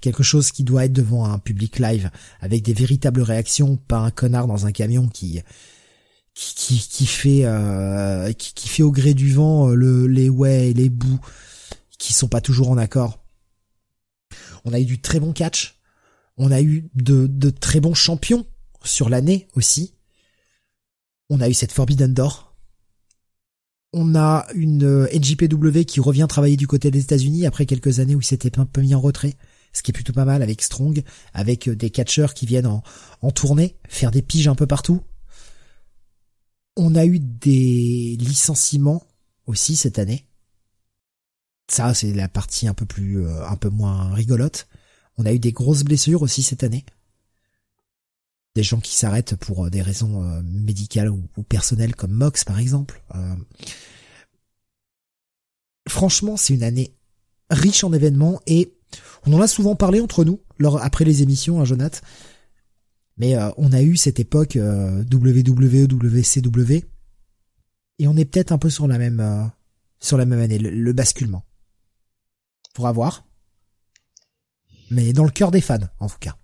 quelque 0.00 0.22
chose 0.22 0.52
qui 0.52 0.62
doit 0.62 0.84
être 0.84 0.92
devant 0.92 1.24
un 1.24 1.38
public 1.38 1.78
live 1.78 2.10
avec 2.40 2.62
des 2.62 2.74
véritables 2.74 3.22
réactions, 3.22 3.76
pas 3.76 3.98
un 3.98 4.10
connard 4.10 4.46
dans 4.46 4.66
un 4.66 4.72
camion 4.72 5.08
qui 5.08 5.40
qui, 6.34 7.06
fait 7.06 7.44
euh, 7.44 8.32
qui, 8.32 8.68
fait 8.68 8.82
au 8.82 8.90
gré 8.90 9.14
du 9.14 9.32
vent 9.32 9.70
euh, 9.70 9.74
le 9.74 10.06
les 10.06 10.28
ouais 10.28 10.70
et 10.70 10.74
les 10.74 10.88
bouts 10.88 11.20
qui 11.98 12.12
sont 12.12 12.28
pas 12.28 12.40
toujours 12.40 12.70
en 12.70 12.78
accord. 12.78 13.18
On 14.64 14.72
a 14.72 14.80
eu 14.80 14.84
du 14.84 15.00
très 15.00 15.20
bon 15.20 15.32
catch, 15.32 15.80
on 16.36 16.50
a 16.50 16.62
eu 16.62 16.88
de, 16.94 17.26
de 17.26 17.50
très 17.50 17.80
bons 17.80 17.94
champions 17.94 18.46
sur 18.84 19.08
l'année 19.08 19.48
aussi. 19.54 19.94
On 21.28 21.40
a 21.40 21.48
eu 21.48 21.54
cette 21.54 21.72
Forbidden 21.72 22.14
Door 22.14 22.52
on 23.92 24.14
a 24.14 24.46
une 24.54 24.84
euh, 24.84 25.08
NJPW 25.14 25.84
qui 25.84 26.00
revient 26.00 26.26
travailler 26.28 26.56
du 26.56 26.66
côté 26.66 26.90
des 26.90 27.00
États-Unis 27.00 27.46
après 27.46 27.66
quelques 27.66 28.00
années 28.00 28.14
où 28.14 28.20
il 28.20 28.26
s'était 28.26 28.58
un 28.58 28.64
peu 28.64 28.80
mis 28.80 28.94
en 28.94 29.00
retrait, 29.00 29.34
ce 29.72 29.82
qui 29.82 29.90
est 29.90 29.94
plutôt 29.94 30.12
pas 30.12 30.24
mal 30.24 30.42
avec 30.42 30.62
Strong, 30.62 31.02
avec 31.34 31.68
des 31.68 31.90
catcheurs 31.90 32.34
qui 32.34 32.46
viennent 32.46 32.66
en, 32.66 32.82
en 33.20 33.30
tournée, 33.30 33.76
faire 33.88 34.10
des 34.10 34.22
piges 34.22 34.48
un 34.48 34.54
peu 34.54 34.66
partout. 34.66 35.02
On 36.76 36.94
a 36.94 37.04
eu 37.04 37.18
des 37.18 38.16
licenciements 38.18 39.02
aussi 39.46 39.76
cette 39.76 39.98
année. 39.98 40.26
Ça, 41.68 41.94
c'est 41.94 42.12
la 42.12 42.28
partie 42.28 42.68
un 42.68 42.74
peu 42.74 42.86
plus, 42.86 43.24
euh, 43.24 43.46
un 43.46 43.56
peu 43.56 43.68
moins 43.68 44.12
rigolote. 44.14 44.68
On 45.18 45.26
a 45.26 45.32
eu 45.32 45.38
des 45.38 45.52
grosses 45.52 45.84
blessures 45.84 46.22
aussi 46.22 46.42
cette 46.42 46.64
année. 46.64 46.84
Des 48.54 48.62
gens 48.62 48.80
qui 48.80 48.96
s'arrêtent 48.96 49.36
pour 49.36 49.70
des 49.70 49.80
raisons 49.80 50.42
médicales 50.42 51.10
ou, 51.10 51.26
personnelles 51.48 51.94
comme 51.94 52.12
Mox 52.12 52.44
par 52.44 52.58
exemple. 52.58 53.02
Franchement, 55.88 56.36
c'est 56.36 56.54
une 56.54 56.62
année 56.62 56.94
riche 57.50 57.84
en 57.84 57.92
événements 57.92 58.40
et 58.46 58.74
on 59.26 59.32
en 59.32 59.40
a 59.40 59.48
souvent 59.48 59.74
parlé 59.74 60.00
entre 60.00 60.24
nous 60.24 60.40
après 60.80 61.04
les 61.04 61.22
émissions, 61.22 61.60
hein, 61.60 61.64
Jonath. 61.64 62.02
Mais 63.22 63.36
euh, 63.36 63.50
on 63.56 63.72
a 63.72 63.82
eu 63.82 63.94
cette 63.94 64.18
époque 64.18 64.56
euh, 64.56 65.04
WWE, 65.04 65.86
WCW, 65.86 66.82
et 68.00 68.08
on 68.08 68.16
est 68.16 68.24
peut-être 68.24 68.50
un 68.50 68.58
peu 68.58 68.68
sur 68.68 68.88
la 68.88 68.98
même 68.98 69.20
euh, 69.20 69.44
sur 70.00 70.16
la 70.16 70.26
même 70.26 70.40
année, 70.40 70.58
le, 70.58 70.92
basculement. 70.92 71.44
Pour 72.74 72.92
voir. 72.92 73.24
Mais 74.90 75.12
dans 75.12 75.22
le 75.22 75.30
cœur 75.30 75.52
des 75.52 75.60
fans, 75.60 75.78
en 76.00 76.08
tout 76.08 76.18
cas. 76.18 76.34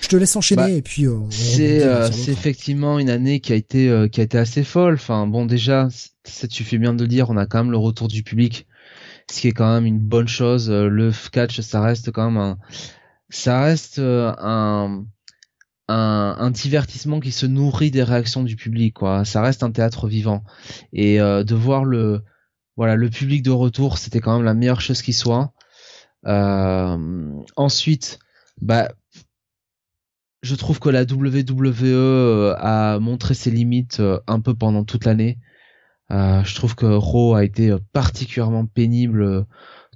Je 0.00 0.08
te 0.08 0.16
laisse 0.16 0.34
enchaîner 0.36 0.62
bah, 0.62 0.70
et 0.70 0.80
puis 0.80 1.04
c'est 1.28 2.10
c'est 2.10 2.32
effectivement 2.32 2.98
une 2.98 3.10
année 3.10 3.40
qui 3.40 3.52
a 3.52 3.56
été 3.56 4.08
qui 4.10 4.22
a 4.22 4.24
été 4.24 4.38
assez 4.38 4.64
folle. 4.64 4.94
Enfin 4.94 5.26
bon 5.26 5.44
déjà, 5.44 5.88
ça 6.24 6.48
tu 6.48 6.64
fais 6.64 6.78
bien 6.78 6.94
de 6.94 7.02
le 7.02 7.08
dire, 7.08 7.28
on 7.28 7.36
a 7.36 7.44
quand 7.44 7.58
même 7.58 7.72
le 7.72 7.76
retour 7.76 8.08
du 8.08 8.22
public 8.22 8.66
ce 9.30 9.40
qui 9.40 9.48
est 9.48 9.52
quand 9.52 9.72
même 9.72 9.86
une 9.86 9.98
bonne 9.98 10.28
chose. 10.28 10.70
Euh, 10.70 10.88
le 10.88 11.12
catch, 11.32 11.60
ça 11.60 11.80
reste 11.80 12.10
quand 12.10 12.30
même 12.30 12.40
un, 12.40 12.58
ça 13.30 13.62
reste 13.62 13.98
euh, 13.98 14.32
un, 14.38 15.04
un, 15.88 16.50
divertissement 16.50 17.20
qui 17.20 17.32
se 17.32 17.46
nourrit 17.46 17.90
des 17.90 18.02
réactions 18.02 18.42
du 18.42 18.56
public, 18.56 18.94
quoi. 18.94 19.24
Ça 19.24 19.42
reste 19.42 19.62
un 19.62 19.70
théâtre 19.70 20.08
vivant. 20.08 20.44
Et 20.92 21.20
euh, 21.20 21.44
de 21.44 21.54
voir 21.54 21.84
le, 21.84 22.22
voilà, 22.76 22.96
le 22.96 23.10
public 23.10 23.42
de 23.42 23.50
retour, 23.50 23.98
c'était 23.98 24.20
quand 24.20 24.36
même 24.36 24.44
la 24.44 24.54
meilleure 24.54 24.80
chose 24.80 25.02
qui 25.02 25.12
soit. 25.12 25.52
ensuite, 27.56 28.18
bah, 28.60 28.92
je 30.42 30.54
trouve 30.54 30.78
que 30.78 30.90
la 30.90 31.02
WWE 31.04 32.54
a 32.58 32.98
montré 33.00 33.34
ses 33.34 33.50
limites 33.50 34.02
un 34.26 34.40
peu 34.40 34.54
pendant 34.54 34.84
toute 34.84 35.04
l'année. 35.04 35.38
Euh, 36.10 36.44
je 36.44 36.54
trouve 36.54 36.74
que 36.74 36.86
Raw 36.86 37.34
a 37.34 37.44
été 37.44 37.70
euh, 37.70 37.78
particulièrement 37.92 38.66
pénible 38.66 39.22
euh, 39.22 39.42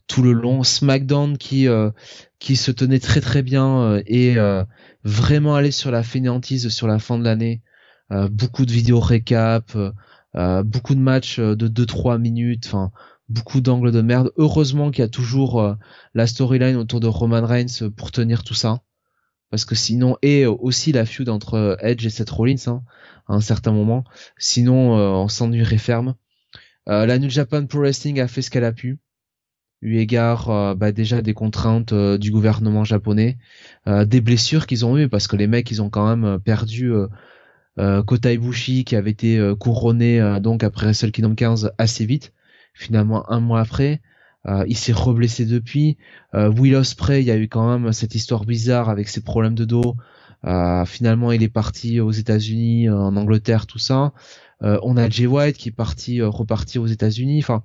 tout 0.08 0.22
le 0.22 0.32
long. 0.32 0.64
SmackDown 0.64 1.38
qui 1.38 1.66
qui 2.38 2.56
se 2.56 2.70
tenait 2.70 2.98
très 2.98 3.20
très 3.20 3.42
bien 3.42 4.00
et 4.06 4.36
vraiment 5.04 5.54
allé 5.54 5.70
sur 5.70 5.90
la 5.90 6.02
fainéantise 6.02 6.68
sur 6.68 6.88
la 6.88 6.98
fin 6.98 7.18
de 7.18 7.24
l'année. 7.24 7.62
beaucoup 8.30 8.66
de 8.66 8.72
vidéos 8.72 9.00
récap, 9.00 9.76
beaucoup 10.34 10.94
de 10.94 11.00
matchs 11.00 11.38
de 11.38 11.68
2-3 11.68 12.18
minutes, 12.18 12.66
enfin 12.66 12.90
beaucoup 13.28 13.60
d'angles 13.60 13.92
de 13.92 14.00
merde. 14.00 14.32
Heureusement 14.36 14.90
qu'il 14.90 15.02
y 15.02 15.06
a 15.06 15.08
toujours 15.08 15.76
la 16.14 16.26
storyline 16.26 16.76
autour 16.76 17.00
de 17.00 17.06
Roman 17.06 17.46
Reigns 17.46 17.90
pour 17.96 18.10
tenir 18.10 18.42
tout 18.42 18.54
ça. 18.54 18.80
Parce 19.50 19.64
que 19.64 19.74
sinon, 19.74 20.16
et 20.20 20.44
aussi 20.46 20.92
la 20.92 21.06
feud 21.06 21.28
entre 21.28 21.78
Edge 21.80 22.04
et 22.04 22.10
Seth 22.10 22.30
Rollins, 22.30 22.66
hein, 22.66 22.82
à 23.28 23.34
un 23.34 23.40
certain 23.40 23.72
moment. 23.72 24.04
Sinon, 24.38 24.98
euh, 24.98 25.08
on 25.10 25.28
s'ennuierait 25.28 25.78
ferme. 25.78 26.14
Euh, 26.88 27.06
la 27.06 27.18
New 27.18 27.30
Japan 27.30 27.66
Pro 27.66 27.80
Wrestling 27.80 28.20
a 28.20 28.28
fait 28.28 28.42
ce 28.42 28.50
qu'elle 28.50 28.64
a 28.64 28.72
pu 28.72 28.98
eu 29.81 29.98
égard 29.98 30.50
euh, 30.50 30.74
bah, 30.74 30.92
déjà 30.92 31.23
des 31.23 31.34
contraintes 31.34 31.94
du 31.94 32.31
gouvernement 32.31 32.84
japonais, 32.84 33.39
des 33.86 34.20
blessures 34.20 34.66
qu'ils 34.66 34.84
ont 34.84 34.97
eues 34.98 35.08
parce 35.08 35.26
que 35.28 35.36
les 35.36 35.47
mecs 35.47 35.70
ils 35.70 35.81
ont 35.82 35.90
quand 35.90 36.15
même 36.15 36.39
perdu 36.40 36.92
Kota 37.76 38.32
Ibushi 38.32 38.84
qui 38.84 38.97
avait 38.97 39.10
été 39.10 39.52
couronné 39.58 40.39
donc 40.42 40.62
après 40.62 40.86
Wrestle 40.86 41.10
Kingdom 41.10 41.34
15 41.34 41.73
assez 41.78 42.05
vite, 42.05 42.32
finalement 42.74 43.31
un 43.31 43.40
mois 43.40 43.60
après. 43.60 44.02
il 44.66 44.76
s'est 44.76 44.92
reblessé 44.92 45.47
depuis. 45.47 45.97
Will 46.34 46.74
Ospreay, 46.74 47.23
il 47.23 47.26
y 47.26 47.31
a 47.31 47.36
eu 47.36 47.48
quand 47.48 47.78
même 47.78 47.92
cette 47.92 48.15
histoire 48.15 48.44
bizarre 48.44 48.90
avec 48.90 49.08
ses 49.08 49.23
problèmes 49.23 49.55
de 49.55 49.65
dos. 49.65 49.97
Euh, 50.47 50.84
finalement, 50.84 51.32
il 51.32 51.42
est 51.42 51.48
parti 51.48 52.00
aux 52.00 52.12
États-Unis, 52.12 52.89
en 52.90 53.16
Angleterre, 53.16 53.66
tout 53.66 53.78
ça. 53.78 54.12
Euh, 54.62 54.78
on 54.82 54.97
a 54.97 55.08
Jay 55.08 55.26
White 55.26 55.57
qui 55.57 55.68
est 55.68 55.73
parti 55.73 56.20
euh, 56.20 56.28
reparti 56.28 56.78
aux 56.78 56.86
États-Unis. 56.86 57.40
Enfin, 57.42 57.62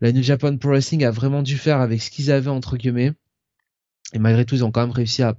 la 0.00 0.12
New 0.12 0.22
Japan 0.22 0.56
Pro 0.56 0.70
Wrestling 0.70 1.04
a 1.04 1.10
vraiment 1.10 1.42
dû 1.42 1.56
faire 1.56 1.80
avec 1.80 2.02
ce 2.02 2.10
qu'ils 2.10 2.30
avaient 2.30 2.50
entre 2.50 2.76
guillemets. 2.76 3.12
Et 4.12 4.18
malgré 4.18 4.44
tout, 4.44 4.54
ils 4.54 4.64
ont 4.64 4.70
quand 4.70 4.82
même 4.82 4.90
réussi 4.90 5.22
à 5.22 5.36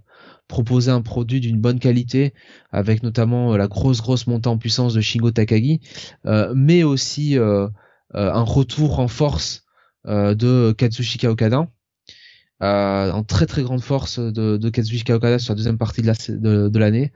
proposer 0.47 0.91
un 0.91 1.01
produit 1.01 1.39
d'une 1.39 1.59
bonne 1.59 1.79
qualité, 1.79 2.33
avec 2.71 3.03
notamment 3.03 3.55
la 3.55 3.67
grosse 3.67 4.01
grosse 4.01 4.27
montée 4.27 4.49
en 4.49 4.57
puissance 4.57 4.93
de 4.93 5.01
Shingo 5.01 5.31
Takagi, 5.31 5.79
mais 6.53 6.83
aussi 6.83 7.37
un 7.37 8.41
retour 8.43 8.99
en 8.99 9.07
force 9.07 9.65
de 10.05 10.73
Katsushika 10.77 11.31
Okada 11.31 11.67
euh, 12.63 13.11
en 13.11 13.23
très 13.23 13.45
très 13.45 13.61
grande 13.63 13.81
force 13.81 14.19
de, 14.19 14.57
de 14.57 14.69
Kazuchika 14.69 15.15
Okada 15.15 15.39
sur 15.39 15.53
la 15.53 15.57
deuxième 15.57 15.77
partie 15.77 16.01
de 16.01 16.79
l'année. 16.79 17.11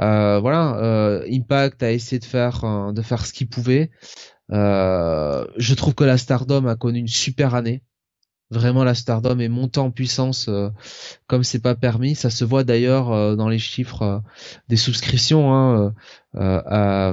Euh, 0.00 0.38
voilà, 0.40 0.76
euh, 0.76 1.26
Impact 1.30 1.82
a 1.82 1.90
essayé 1.90 2.18
de 2.18 2.24
faire 2.24 2.64
euh, 2.64 2.92
de 2.92 3.00
faire 3.00 3.24
ce 3.24 3.32
qu'il 3.32 3.48
pouvait. 3.48 3.90
Euh, 4.52 5.46
je 5.56 5.74
trouve 5.74 5.94
que 5.94 6.04
la 6.04 6.18
Stardom 6.18 6.66
a 6.66 6.76
connu 6.76 6.98
une 6.98 7.08
super 7.08 7.54
année. 7.54 7.82
Vraiment, 8.50 8.84
la 8.84 8.94
Stardom 8.94 9.40
est 9.40 9.48
montée 9.48 9.80
en 9.80 9.90
puissance 9.90 10.48
comme 11.26 11.42
c'est 11.42 11.58
pas 11.58 11.74
permis. 11.74 12.14
Ça 12.14 12.30
se 12.30 12.44
voit 12.44 12.62
d'ailleurs 12.62 13.36
dans 13.36 13.48
les 13.48 13.58
chiffres 13.58 14.22
des 14.68 14.76
souscriptions. 14.76 15.52
Hein, 15.52 15.92
à, 16.34 17.12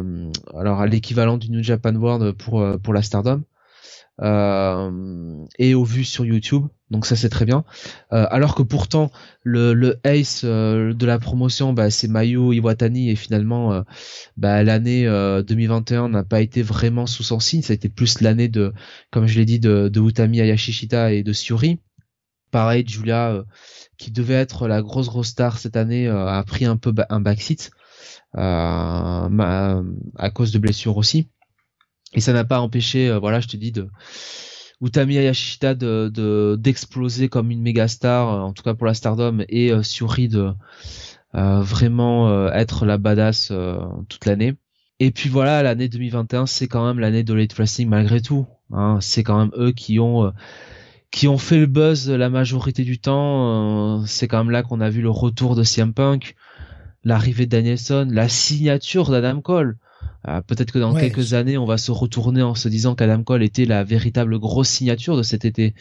alors 0.56 0.80
à 0.80 0.86
l'équivalent 0.86 1.38
du 1.38 1.50
New 1.50 1.64
Japan 1.64 1.96
World 1.96 2.34
pour 2.34 2.64
pour 2.84 2.94
la 2.94 3.02
Stardom. 3.02 3.42
Euh, 4.22 5.46
et 5.58 5.74
au 5.74 5.84
vu 5.84 6.04
sur 6.04 6.26
YouTube. 6.26 6.68
Donc 6.92 7.06
ça 7.06 7.16
c'est 7.16 7.30
très 7.30 7.46
bien. 7.46 7.64
Euh, 8.12 8.28
alors 8.30 8.54
que 8.54 8.62
pourtant 8.62 9.12
le, 9.42 9.74
le 9.74 10.00
ace 10.04 10.42
euh, 10.44 10.94
de 10.94 11.06
la 11.06 11.18
promotion, 11.18 11.74
bah, 11.74 11.90
c'est 11.90 12.08
Mayu 12.08 12.54
Iwatani 12.54 13.10
et 13.10 13.16
finalement 13.16 13.84
bah, 14.38 14.64
l'année 14.64 15.06
2021 15.06 16.10
n'a 16.10 16.24
pas 16.24 16.42
été 16.42 16.62
vraiment 16.62 17.08
sous 17.08 17.24
son 17.24 17.40
signe. 17.40 17.62
Ça 17.62 17.74
a 17.74 17.76
été 17.76 17.90
plus 17.90 18.22
l'année 18.22 18.50
de, 18.50 18.74
comme 19.12 19.28
je 19.28 19.40
l'ai 19.40 19.46
dit, 19.46 19.60
de, 19.60 19.90
de 19.90 20.02
Utami 20.02 20.42
Ayashishita 20.42 21.14
et 21.14 21.24
de 21.24 21.34
Suri. 21.34 21.80
Pareil, 22.52 22.86
Julia 22.88 23.44
qui 23.98 24.12
devait 24.12 24.34
être 24.36 24.68
la 24.68 24.82
grosse 24.82 25.08
grosse 25.08 25.30
star 25.30 25.58
cette 25.58 25.78
année 25.78 26.08
a 26.08 26.44
pris 26.44 26.66
un 26.66 26.78
peu 26.78 26.94
un 27.10 27.20
backseat 27.20 27.72
à 28.34 29.30
cause 30.34 30.52
de 30.52 30.60
blessures 30.60 30.98
aussi 30.98 31.30
et 32.14 32.22
ça 32.22 32.34
n'a 32.34 32.44
pas 32.44 32.60
empêché, 32.60 33.10
euh, 33.10 33.20
voilà, 33.20 33.40
je 33.40 33.48
te 33.48 33.58
dis, 33.58 33.72
de 33.72 33.90
Utami 34.84 35.18
Ayashita 35.18 35.76
de 35.76 36.58
d'exploser 36.60 37.30
comme 37.30 37.52
une 37.52 37.62
méga 37.62 37.88
star, 37.88 38.30
euh, 38.30 38.40
en 38.42 38.52
tout 38.54 38.64
cas 38.64 38.74
pour 38.74 38.86
la 38.86 38.94
Stardom, 38.94 39.40
et 39.48 39.72
euh, 39.72 39.82
Suri 39.82 40.28
de 40.28 40.52
euh, 41.36 41.62
vraiment 41.62 42.50
être 42.52 42.86
la 42.86 42.98
badass 42.98 43.52
toute 44.10 44.26
l'année. 44.26 44.56
Et 45.00 45.12
puis 45.12 45.30
voilà, 45.30 45.64
l'année 45.64 45.88
2021, 45.90 46.46
c'est 46.46 46.68
quand 46.68 46.86
même 46.86 47.00
l'année 47.00 47.24
de 47.24 47.34
Late 47.34 47.54
Wrestling 47.54 47.90
malgré 47.90 48.22
tout. 48.22 48.46
Hein, 48.72 49.00
c'est 49.02 49.24
quand 49.24 49.40
même 49.40 49.52
eux 49.58 49.72
qui 49.72 50.00
ont 50.00 50.32
qui 51.12 51.28
ont 51.28 51.38
fait 51.38 51.60
le 51.60 51.66
buzz 51.66 52.10
la 52.10 52.30
majorité 52.30 52.84
du 52.84 53.00
temps. 53.00 54.06
c'est 54.06 54.28
quand 54.28 54.40
même 54.40 54.52
là 54.52 54.64
qu'on 54.64 54.82
a 54.82 54.90
vu 54.90 55.02
le 55.02 55.10
retour 55.10 55.56
de 55.56 55.64
CM 55.64 55.94
Punk, 55.94 56.36
l'arrivée 57.04 57.46
de 57.46 57.52
Danielson, 57.52 58.08
la 58.12 58.30
signature 58.30 59.10
d'Adam 59.10 59.42
Cole. 59.42 59.78
Euh, 60.28 60.42
peut-être 60.42 60.72
que 60.72 60.80
dans 60.80 60.94
quelques 60.94 61.34
années, 61.34 61.58
on 61.58 61.66
va 61.66 61.78
se 61.78 61.92
retourner 61.92 62.42
en 62.42 62.56
se 62.56 62.70
disant 62.70 62.96
qu'Adam 62.96 63.24
Cole 63.24 63.44
était 63.44 63.66
la 63.66 63.84
véritable 63.84 64.40
grosse 64.40 64.70
signature 64.70 65.18
de 65.18 65.24
cet 65.24 65.44
été 65.44 65.74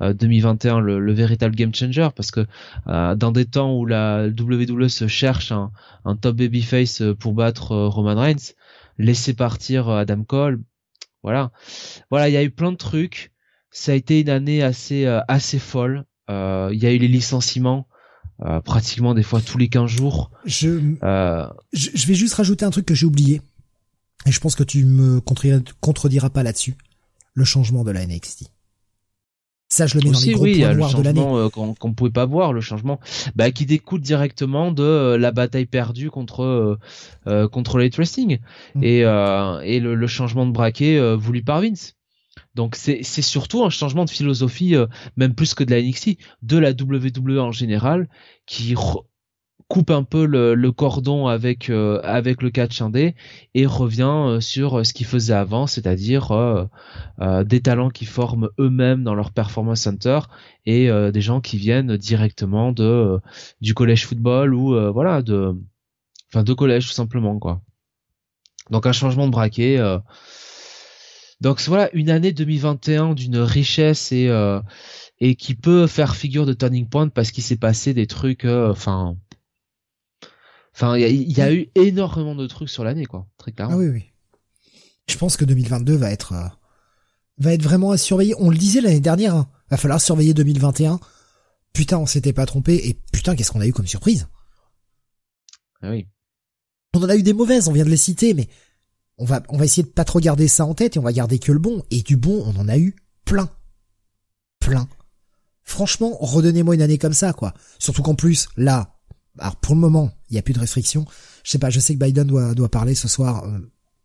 2021, 0.00 0.78
euh, 0.78 0.98
le, 0.98 1.12
véritable 1.12 1.54
game 1.54 1.74
changer, 1.74 2.08
parce 2.14 2.30
que 2.30 2.46
euh, 2.88 3.14
dans 3.14 3.32
des 3.32 3.46
temps 3.46 3.74
où 3.74 3.86
la 3.86 4.26
WWE 4.26 4.88
se 4.88 5.08
cherche 5.08 5.50
un, 5.52 5.70
un 6.04 6.16
top 6.16 6.36
babyface 6.36 7.02
pour 7.18 7.32
battre 7.32 7.74
Roman 7.74 8.20
Reigns, 8.20 8.52
laisser 8.98 9.32
partir 9.32 9.88
Adam 9.88 10.24
Cole, 10.24 10.60
voilà, 11.22 11.50
voilà, 12.10 12.28
il 12.28 12.32
y 12.32 12.36
a 12.36 12.42
eu 12.42 12.50
plein 12.50 12.72
de 12.72 12.76
trucs. 12.76 13.32
Ça 13.70 13.92
a 13.92 13.94
été 13.94 14.20
une 14.20 14.30
année 14.30 14.62
assez 14.62 15.06
assez 15.28 15.58
folle. 15.58 16.04
Il 16.28 16.78
y 16.78 16.86
a 16.86 16.92
eu 16.92 16.98
les 16.98 17.08
licenciements. 17.08 17.88
pratiquement 18.64 19.12
des 19.12 19.22
fois 19.22 19.40
tous 19.40 19.58
les 19.58 19.68
15 19.68 19.90
jours. 19.90 20.30
Je, 20.44 20.78
je 21.72 22.06
vais 22.06 22.14
juste 22.14 22.34
rajouter 22.34 22.64
un 22.64 22.70
truc 22.70 22.86
que 22.86 22.94
j'ai 22.94 23.06
oublié. 23.06 23.42
Et 24.26 24.32
je 24.32 24.40
pense 24.40 24.54
que 24.54 24.64
tu 24.64 24.84
me 24.84 25.20
contrediras 25.20 26.30
pas 26.30 26.42
là-dessus. 26.42 26.76
Le 27.34 27.44
changement 27.44 27.84
de 27.84 27.90
la 27.90 28.06
NXT. 28.06 28.50
Ça, 29.68 29.86
je 29.86 29.98
le 29.98 30.04
mets 30.04 30.10
dans 30.12 30.20
les 30.20 30.32
gros 30.32 30.44
oui, 30.44 30.60
points 30.60 30.74
noirs 30.74 30.94
de 30.94 31.02
l'année. 31.02 31.20
Euh, 31.20 31.48
qu'on 31.48 31.88
ne 31.88 31.94
pouvait 31.94 32.10
pas 32.10 32.24
voir, 32.24 32.52
le 32.52 32.60
changement, 32.60 33.00
bah, 33.34 33.50
qui 33.50 33.66
découle 33.66 34.00
directement 34.00 34.70
de 34.70 34.82
euh, 34.82 35.18
la 35.18 35.32
bataille 35.32 35.66
perdue 35.66 36.08
contre 36.08 36.44
euh, 36.44 36.78
euh 37.26 37.48
contre 37.48 37.78
les 37.78 37.90
wrestling 37.90 38.38
mm. 38.76 38.84
et 38.84 38.98
et 39.00 39.80
le, 39.80 39.94
le, 39.94 40.06
changement 40.06 40.46
de 40.46 40.52
braquet 40.52 41.16
voulu 41.16 41.42
par 41.42 41.62
Vince. 41.62 41.94
Donc 42.54 42.76
c'est 42.76 43.00
c'est 43.02 43.22
surtout 43.22 43.64
un 43.64 43.70
changement 43.70 44.04
de 44.04 44.10
philosophie, 44.10 44.76
même 45.16 45.34
plus 45.34 45.54
que 45.54 45.64
de 45.64 45.72
la 45.74 45.82
NXT, 45.82 46.16
de 46.42 46.58
la 46.58 46.70
WWE 46.70 47.40
en 47.40 47.52
général, 47.52 48.08
qui 48.46 48.74
coupe 49.68 49.90
un 49.90 50.04
peu 50.04 50.26
le, 50.26 50.72
cordon 50.72 51.26
avec 51.26 51.70
avec 51.70 52.42
le 52.42 52.50
catch 52.50 52.80
indé 52.82 53.14
et 53.54 53.66
revient 53.66 54.38
sur 54.40 54.86
ce 54.86 54.92
qu'il 54.92 55.06
faisait 55.06 55.34
avant, 55.34 55.66
c'est-à-dire 55.66 56.68
des 57.44 57.60
talents 57.60 57.90
qui 57.90 58.04
forment 58.04 58.48
eux-mêmes 58.58 59.02
dans 59.02 59.14
leur 59.14 59.32
performance 59.32 59.80
center 59.80 60.20
et 60.66 60.88
des 61.12 61.20
gens 61.20 61.40
qui 61.40 61.56
viennent 61.56 61.96
directement 61.96 62.72
de 62.72 63.18
du 63.60 63.74
collège 63.74 64.06
football 64.06 64.54
ou 64.54 64.76
voilà 64.92 65.22
de 65.22 65.56
enfin 66.32 66.44
de 66.44 66.52
collège 66.52 66.86
tout 66.86 66.94
simplement 66.94 67.38
quoi. 67.38 67.60
Donc 68.70 68.86
un 68.86 68.92
changement 68.92 69.26
de 69.26 69.32
braquet. 69.32 69.78
Euh. 69.78 69.98
Donc 71.40 71.60
voilà 71.62 71.90
une 71.92 72.10
année 72.10 72.32
2021 72.32 73.14
d'une 73.14 73.38
richesse 73.38 74.10
et 74.12 74.28
euh, 74.28 74.60
et 75.20 75.34
qui 75.34 75.54
peut 75.54 75.86
faire 75.86 76.16
figure 76.16 76.46
de 76.46 76.52
turning 76.52 76.88
point 76.88 77.08
parce 77.08 77.30
qu'il 77.30 77.44
s'est 77.44 77.56
passé 77.56 77.94
des 77.94 78.06
trucs. 78.06 78.44
Euh, 78.44 78.70
enfin, 78.70 79.16
enfin 80.76 80.96
il 80.96 81.32
y, 81.32 81.40
a 81.40 81.52
eu 81.52 81.68
énormément 81.74 82.36
de 82.36 82.46
trucs 82.46 82.68
sur 82.68 82.84
l'année 82.84 83.06
quoi, 83.06 83.26
très 83.38 83.50
clairement. 83.50 83.74
Ah 83.74 83.78
oui 83.78 83.88
oui. 83.88 84.04
Je 85.08 85.16
pense 85.16 85.36
que 85.36 85.44
2022 85.44 85.96
va 85.96 86.10
être 86.10 86.34
va 87.38 87.52
être 87.52 87.62
vraiment 87.62 87.90
à 87.90 87.98
surveiller. 87.98 88.34
On 88.38 88.50
le 88.50 88.56
disait 88.56 88.80
l'année 88.80 89.00
dernière. 89.00 89.34
Hein. 89.34 89.48
Va 89.70 89.76
falloir 89.76 90.00
surveiller 90.00 90.34
2021. 90.34 91.00
Putain, 91.72 91.98
on 91.98 92.06
s'était 92.06 92.32
pas 92.32 92.46
trompé 92.46 92.88
et 92.88 92.94
putain, 93.12 93.36
qu'est-ce 93.36 93.50
qu'on 93.50 93.60
a 93.60 93.66
eu 93.66 93.72
comme 93.72 93.86
surprise? 93.86 94.28
Ah 95.82 95.90
oui. 95.90 96.08
On 96.94 97.02
en 97.02 97.08
a 97.08 97.16
eu 97.16 97.22
des 97.22 97.34
mauvaises, 97.34 97.68
on 97.68 97.72
vient 97.72 97.84
de 97.84 97.90
les 97.90 97.98
citer, 97.98 98.32
mais 98.32 98.48
on 99.18 99.24
va, 99.24 99.42
on 99.48 99.58
va 99.58 99.66
essayer 99.66 99.82
de 99.82 99.88
pas 99.88 100.04
trop 100.04 100.20
garder 100.20 100.48
ça 100.48 100.64
en 100.64 100.74
tête 100.74 100.96
et 100.96 100.98
on 100.98 101.02
va 101.02 101.12
garder 101.12 101.38
que 101.38 101.52
le 101.52 101.58
bon. 101.58 101.84
Et 101.90 102.02
du 102.02 102.16
bon, 102.16 102.42
on 102.46 102.58
en 102.58 102.68
a 102.68 102.78
eu 102.78 102.96
plein. 103.24 103.50
Plein. 104.58 104.88
Franchement, 105.64 106.16
redonnez-moi 106.20 106.74
une 106.74 106.82
année 106.82 106.98
comme 106.98 107.12
ça, 107.12 107.32
quoi. 107.32 107.52
Surtout 107.78 108.02
qu'en 108.02 108.14
plus, 108.14 108.48
là, 108.56 108.95
alors 109.38 109.56
pour 109.56 109.74
le 109.74 109.80
moment, 109.80 110.10
il 110.30 110.34
n'y 110.34 110.38
a 110.38 110.42
plus 110.42 110.54
de 110.54 110.60
restrictions. 110.60 111.04
Je 111.44 111.50
sais 111.50 111.58
pas, 111.58 111.70
je 111.70 111.80
sais 111.80 111.94
que 111.94 112.04
Biden 112.04 112.26
doit, 112.26 112.54
doit 112.54 112.70
parler 112.70 112.94
ce 112.94 113.08
soir. 113.08 113.44
Euh, 113.44 113.58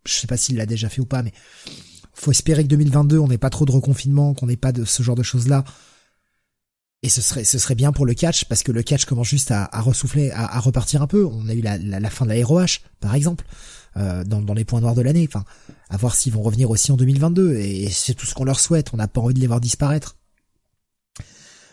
je 0.05 0.13
sais 0.13 0.27
pas 0.27 0.37
s'il 0.37 0.57
l'a 0.57 0.65
déjà 0.65 0.89
fait 0.89 1.01
ou 1.01 1.05
pas, 1.05 1.23
mais 1.23 1.33
faut 2.13 2.31
espérer 2.31 2.63
que 2.63 2.69
2022, 2.69 3.17
on 3.19 3.27
n'ait 3.27 3.37
pas 3.37 3.49
trop 3.49 3.65
de 3.65 3.71
reconfinement, 3.71 4.33
qu'on 4.33 4.47
n'ait 4.47 4.57
pas 4.57 4.71
de 4.71 4.85
ce 4.85 5.03
genre 5.03 5.15
de 5.15 5.23
choses-là. 5.23 5.63
Et 7.03 7.09
ce 7.09 7.21
serait, 7.21 7.43
ce 7.43 7.57
serait 7.57 7.73
bien 7.73 7.91
pour 7.91 8.05
le 8.05 8.13
catch, 8.13 8.45
parce 8.45 8.61
que 8.61 8.71
le 8.71 8.83
catch 8.83 9.05
commence 9.05 9.27
juste 9.27 9.49
à, 9.49 9.67
à 9.71 9.81
ressouffler, 9.81 10.29
à, 10.31 10.55
à, 10.55 10.59
repartir 10.59 11.01
un 11.01 11.07
peu. 11.07 11.25
On 11.25 11.49
a 11.49 11.53
eu 11.53 11.61
la, 11.61 11.77
la, 11.77 12.09
fin 12.11 12.25
de 12.25 12.31
la 12.31 12.45
ROH, 12.45 12.81
par 12.99 13.15
exemple, 13.15 13.45
euh, 13.97 14.23
dans, 14.23 14.41
dans 14.41 14.53
les 14.53 14.65
points 14.65 14.81
noirs 14.81 14.93
de 14.93 15.01
l'année. 15.01 15.27
Enfin, 15.27 15.43
à 15.89 15.97
voir 15.97 16.13
s'ils 16.13 16.31
vont 16.33 16.43
revenir 16.43 16.69
aussi 16.69 16.91
en 16.91 16.97
2022. 16.97 17.55
Et 17.55 17.89
c'est 17.89 18.13
tout 18.13 18.27
ce 18.27 18.35
qu'on 18.35 18.43
leur 18.43 18.59
souhaite. 18.59 18.93
On 18.93 18.97
n'a 18.97 19.07
pas 19.07 19.19
envie 19.19 19.33
de 19.33 19.39
les 19.39 19.47
voir 19.47 19.59
disparaître. 19.59 20.17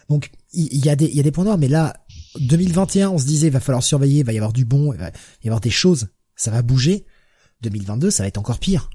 Donc, 0.08 0.30
il 0.54 0.62
y, 0.62 0.78
il 0.78 0.84
y 0.86 0.88
a 0.88 0.96
des 0.96 1.30
points 1.30 1.44
noirs, 1.44 1.58
mais 1.58 1.68
là, 1.68 1.94
2021, 2.39 3.10
on 3.10 3.18
se 3.18 3.26
disait, 3.26 3.50
va 3.50 3.60
falloir 3.60 3.82
surveiller, 3.82 4.20
il 4.20 4.26
va 4.26 4.32
y 4.32 4.39
avoir 4.39 4.52
du 4.52 4.65
bon, 4.65 4.92
il 4.92 4.98
va 4.98 5.10
y 5.42 5.48
avoir 5.48 5.60
des 5.60 5.70
choses, 5.70 6.08
ça 6.36 6.50
va 6.50 6.62
bouger. 6.62 7.07
2022, 7.62 8.10
ça 8.10 8.23
va 8.23 8.28
être 8.28 8.39
encore 8.39 8.58
pire. 8.58 8.90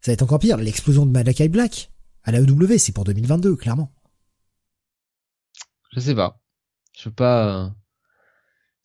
Ça 0.00 0.10
va 0.10 0.14
être 0.14 0.22
encore 0.22 0.38
pire. 0.38 0.56
L'explosion 0.56 1.04
de 1.04 1.10
Malakai 1.10 1.48
Black 1.48 1.92
à 2.22 2.32
la 2.32 2.40
EW, 2.40 2.78
c'est 2.78 2.92
pour 2.92 3.04
2022, 3.04 3.56
clairement. 3.56 3.92
Je 5.92 6.00
sais 6.00 6.14
pas. 6.14 6.40
Je 6.96 7.08
veux 7.08 7.14
pas. 7.14 7.74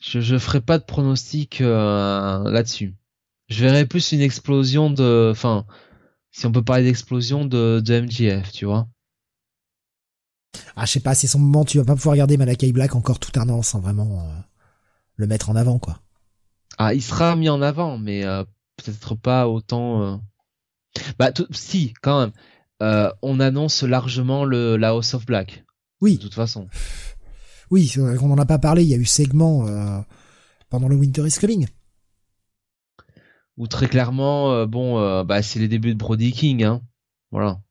Je, 0.04 0.20
je 0.20 0.38
ferai 0.38 0.62
pas 0.62 0.78
de 0.78 0.84
pronostic 0.84 1.62
euh, 1.62 2.50
là-dessus. 2.50 2.96
Je 3.48 3.64
verrai 3.64 3.86
plus 3.86 4.12
une 4.12 4.22
explosion 4.22 4.90
de. 4.90 5.30
Enfin, 5.32 5.66
si 6.32 6.46
on 6.46 6.52
peut 6.52 6.64
parler 6.64 6.84
d'explosion 6.84 7.46
de, 7.46 7.82
de 7.84 8.02
MGF, 8.02 8.52
tu 8.52 8.66
vois. 8.66 8.88
Ah, 10.76 10.86
je 10.86 10.92
sais 10.92 11.00
pas, 11.00 11.16
c'est 11.16 11.28
son 11.28 11.40
moment. 11.40 11.66
Tu 11.66 11.78
vas 11.78 11.86
pas 11.86 11.96
pouvoir 11.96 12.14
regarder 12.14 12.38
Malakai 12.38 12.72
Black 12.72 12.96
encore 12.96 13.20
tout 13.20 13.38
un 13.40 13.50
an 13.50 13.62
sans 13.62 13.80
vraiment 13.80 14.22
euh, 14.22 14.40
le 15.16 15.28
mettre 15.28 15.50
en 15.50 15.56
avant, 15.56 15.80
quoi. 15.80 16.00
Ah, 16.78 16.94
il 16.94 17.02
sera 17.02 17.36
mis 17.36 17.50
en 17.50 17.62
avant, 17.62 17.98
mais 17.98 18.26
euh, 18.26 18.44
peut-être 18.78 19.16
pas 19.16 19.48
autant. 19.48 20.22
Bah, 21.20 21.32
si, 21.52 21.94
quand 22.02 22.32
même. 22.80 23.16
on 23.22 23.40
annonce 23.40 23.84
largement 23.84 24.46
le 24.46 24.78
la 24.78 24.90
House 24.90 25.14
of 25.14 25.26
Black. 25.26 25.66
Oui. 26.02 26.18
De 26.18 26.22
toute 26.22 26.34
façon. 26.34 26.68
Oui, 27.72 27.94
on 27.98 28.28
n'en 28.28 28.38
a 28.38 28.46
pas 28.46 28.60
parlé, 28.60 28.84
il 28.84 28.90
y 28.90 28.94
a 28.94 28.98
eu 28.98 29.06
segment 29.06 29.68
euh, 29.68 30.00
pendant 30.70 30.88
le 30.88 30.96
Winter 30.96 31.26
is 31.26 31.38
Coming. 31.40 31.68
Ou 33.58 33.68
très 33.68 33.88
clairement, 33.88 34.52
euh, 34.52 34.66
bon, 34.66 35.00
euh, 35.00 35.24
bah, 35.24 35.42
c'est 35.42 35.60
les 35.60 35.68
débuts 35.68 35.94
de 35.94 35.98
Brody 35.98 36.32
King, 36.32 36.64
hein. 36.64 36.82
Voilà. 37.32 37.62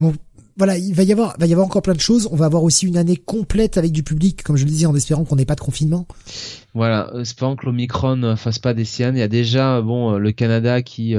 Bon, 0.00 0.14
voilà, 0.58 0.76
il 0.76 0.94
va 0.94 1.04
y 1.04 1.12
avoir, 1.12 1.36
va 1.38 1.46
y 1.46 1.52
avoir 1.52 1.66
encore 1.66 1.82
plein 1.82 1.94
de 1.94 2.00
choses. 2.00 2.28
On 2.30 2.36
va 2.36 2.46
avoir 2.46 2.62
aussi 2.62 2.86
une 2.86 2.98
année 2.98 3.16
complète 3.16 3.78
avec 3.78 3.92
du 3.92 4.02
public, 4.02 4.42
comme 4.42 4.56
je 4.56 4.64
le 4.64 4.70
disais, 4.70 4.86
en 4.86 4.94
espérant 4.94 5.24
qu'on 5.24 5.36
n'ait 5.36 5.46
pas 5.46 5.54
de 5.54 5.60
confinement. 5.60 6.06
Voilà, 6.74 7.10
espérant 7.18 7.56
que 7.56 7.64
l'Omicron 7.64 8.36
fasse 8.36 8.58
pas 8.58 8.74
des 8.74 8.84
siennes. 8.84 9.16
Il 9.16 9.20
y 9.20 9.22
a 9.22 9.28
déjà, 9.28 9.80
bon, 9.80 10.18
le 10.18 10.32
Canada 10.32 10.82
qui 10.82 11.16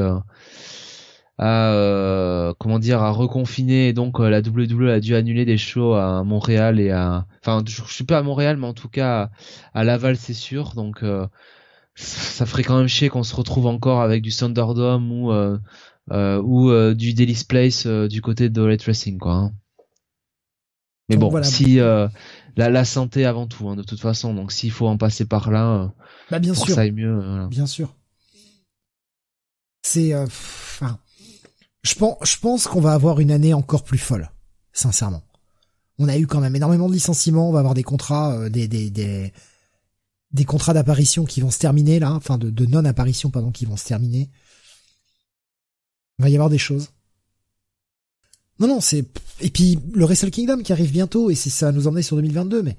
à 1.39 1.71
euh, 1.71 2.53
comment 2.59 2.79
dire 2.79 3.01
à 3.01 3.11
reconfiner 3.11 3.87
et 3.87 3.93
donc 3.93 4.19
euh, 4.19 4.29
la 4.29 4.41
WWE 4.41 4.89
a 4.89 4.99
dû 4.99 5.15
annuler 5.15 5.45
des 5.45 5.57
shows 5.57 5.93
à 5.93 6.21
Montréal 6.25 6.81
et 6.81 6.91
à 6.91 7.25
enfin 7.41 7.63
je, 7.65 7.81
suis 7.85 8.03
pas 8.03 8.17
à 8.17 8.21
Montréal 8.23 8.57
mais 8.57 8.67
en 8.67 8.73
tout 8.73 8.89
cas 8.89 9.29
à, 9.73 9.83
Laval 9.85 10.17
c'est 10.17 10.33
sûr 10.33 10.73
donc 10.75 11.01
euh, 11.01 11.25
ça 11.95 12.45
ferait 12.45 12.63
quand 12.63 12.77
même 12.77 12.89
chier 12.89 13.07
qu'on 13.07 13.23
se 13.23 13.33
retrouve 13.33 13.67
encore 13.67 14.01
avec 14.01 14.21
du 14.21 14.31
Thunderdome 14.31 15.11
ou 15.13 15.31
ou 16.11 16.93
du 16.93 17.13
Daily's 17.13 17.43
Place 17.43 17.85
du 17.85 18.21
côté 18.21 18.49
de 18.49 18.61
Red 18.61 18.81
Racing 18.81 19.17
quoi 19.17 19.33
hein. 19.33 19.53
mais 21.09 21.17
bon 21.17 21.43
si 21.43 21.75
la, 21.75 22.09
la 22.55 22.85
santé 22.85 23.25
avant 23.25 23.47
tout 23.47 23.69
hein, 23.69 23.75
de 23.75 23.83
toute 23.83 23.99
façon 23.99 24.33
donc 24.33 24.51
s'il 24.51 24.71
faut 24.71 24.87
en 24.87 24.97
passer 24.97 25.25
par 25.25 25.51
là 25.51 25.93
bah 26.29 26.39
bien 26.39 26.53
pour 26.53 26.65
sûr 26.65 26.75
ça 26.75 26.81
aille 26.81 26.91
mieux 26.91 27.47
bien 27.49 27.65
sûr 27.67 27.93
c'est 29.81 30.15
enfin 30.15 30.99
je 31.83 31.95
pense, 31.95 32.17
je 32.23 32.37
pense 32.37 32.67
qu'on 32.67 32.81
va 32.81 32.93
avoir 32.93 33.19
une 33.19 33.31
année 33.31 33.53
encore 33.53 33.83
plus 33.83 33.97
folle, 33.97 34.29
sincèrement. 34.73 35.23
On 35.97 36.07
a 36.07 36.17
eu 36.17 36.27
quand 36.27 36.41
même 36.41 36.55
énormément 36.55 36.87
de 36.87 36.93
licenciements, 36.93 37.49
on 37.49 37.51
va 37.51 37.59
avoir 37.59 37.73
des 37.73 37.83
contrats, 37.83 38.33
euh, 38.33 38.49
des, 38.49 38.67
des, 38.67 38.89
des, 38.89 39.33
des 40.31 40.45
contrats 40.45 40.73
d'apparition 40.73 41.25
qui 41.25 41.41
vont 41.41 41.51
se 41.51 41.59
terminer 41.59 41.99
là, 41.99 42.13
enfin 42.13 42.37
de, 42.37 42.49
de 42.49 42.65
non-apparition 42.65 43.29
pardon, 43.29 43.51
qui 43.51 43.65
vont 43.65 43.77
se 43.77 43.85
terminer. 43.85 44.29
Il 46.19 46.23
va 46.23 46.29
y 46.29 46.35
avoir 46.35 46.49
des 46.49 46.57
choses. 46.57 46.89
Non, 48.59 48.67
non, 48.67 48.81
c'est 48.81 49.05
et 49.39 49.49
puis 49.49 49.79
le 49.93 50.03
Wrestle 50.03 50.31
Kingdom 50.31 50.63
qui 50.63 50.73
arrive 50.73 50.91
bientôt 50.91 51.29
et 51.29 51.35
c'est 51.35 51.49
ça 51.49 51.67
va 51.67 51.71
nous 51.71 51.87
emmener 51.87 52.01
sur 52.01 52.17
2022, 52.17 52.61
mais 52.61 52.75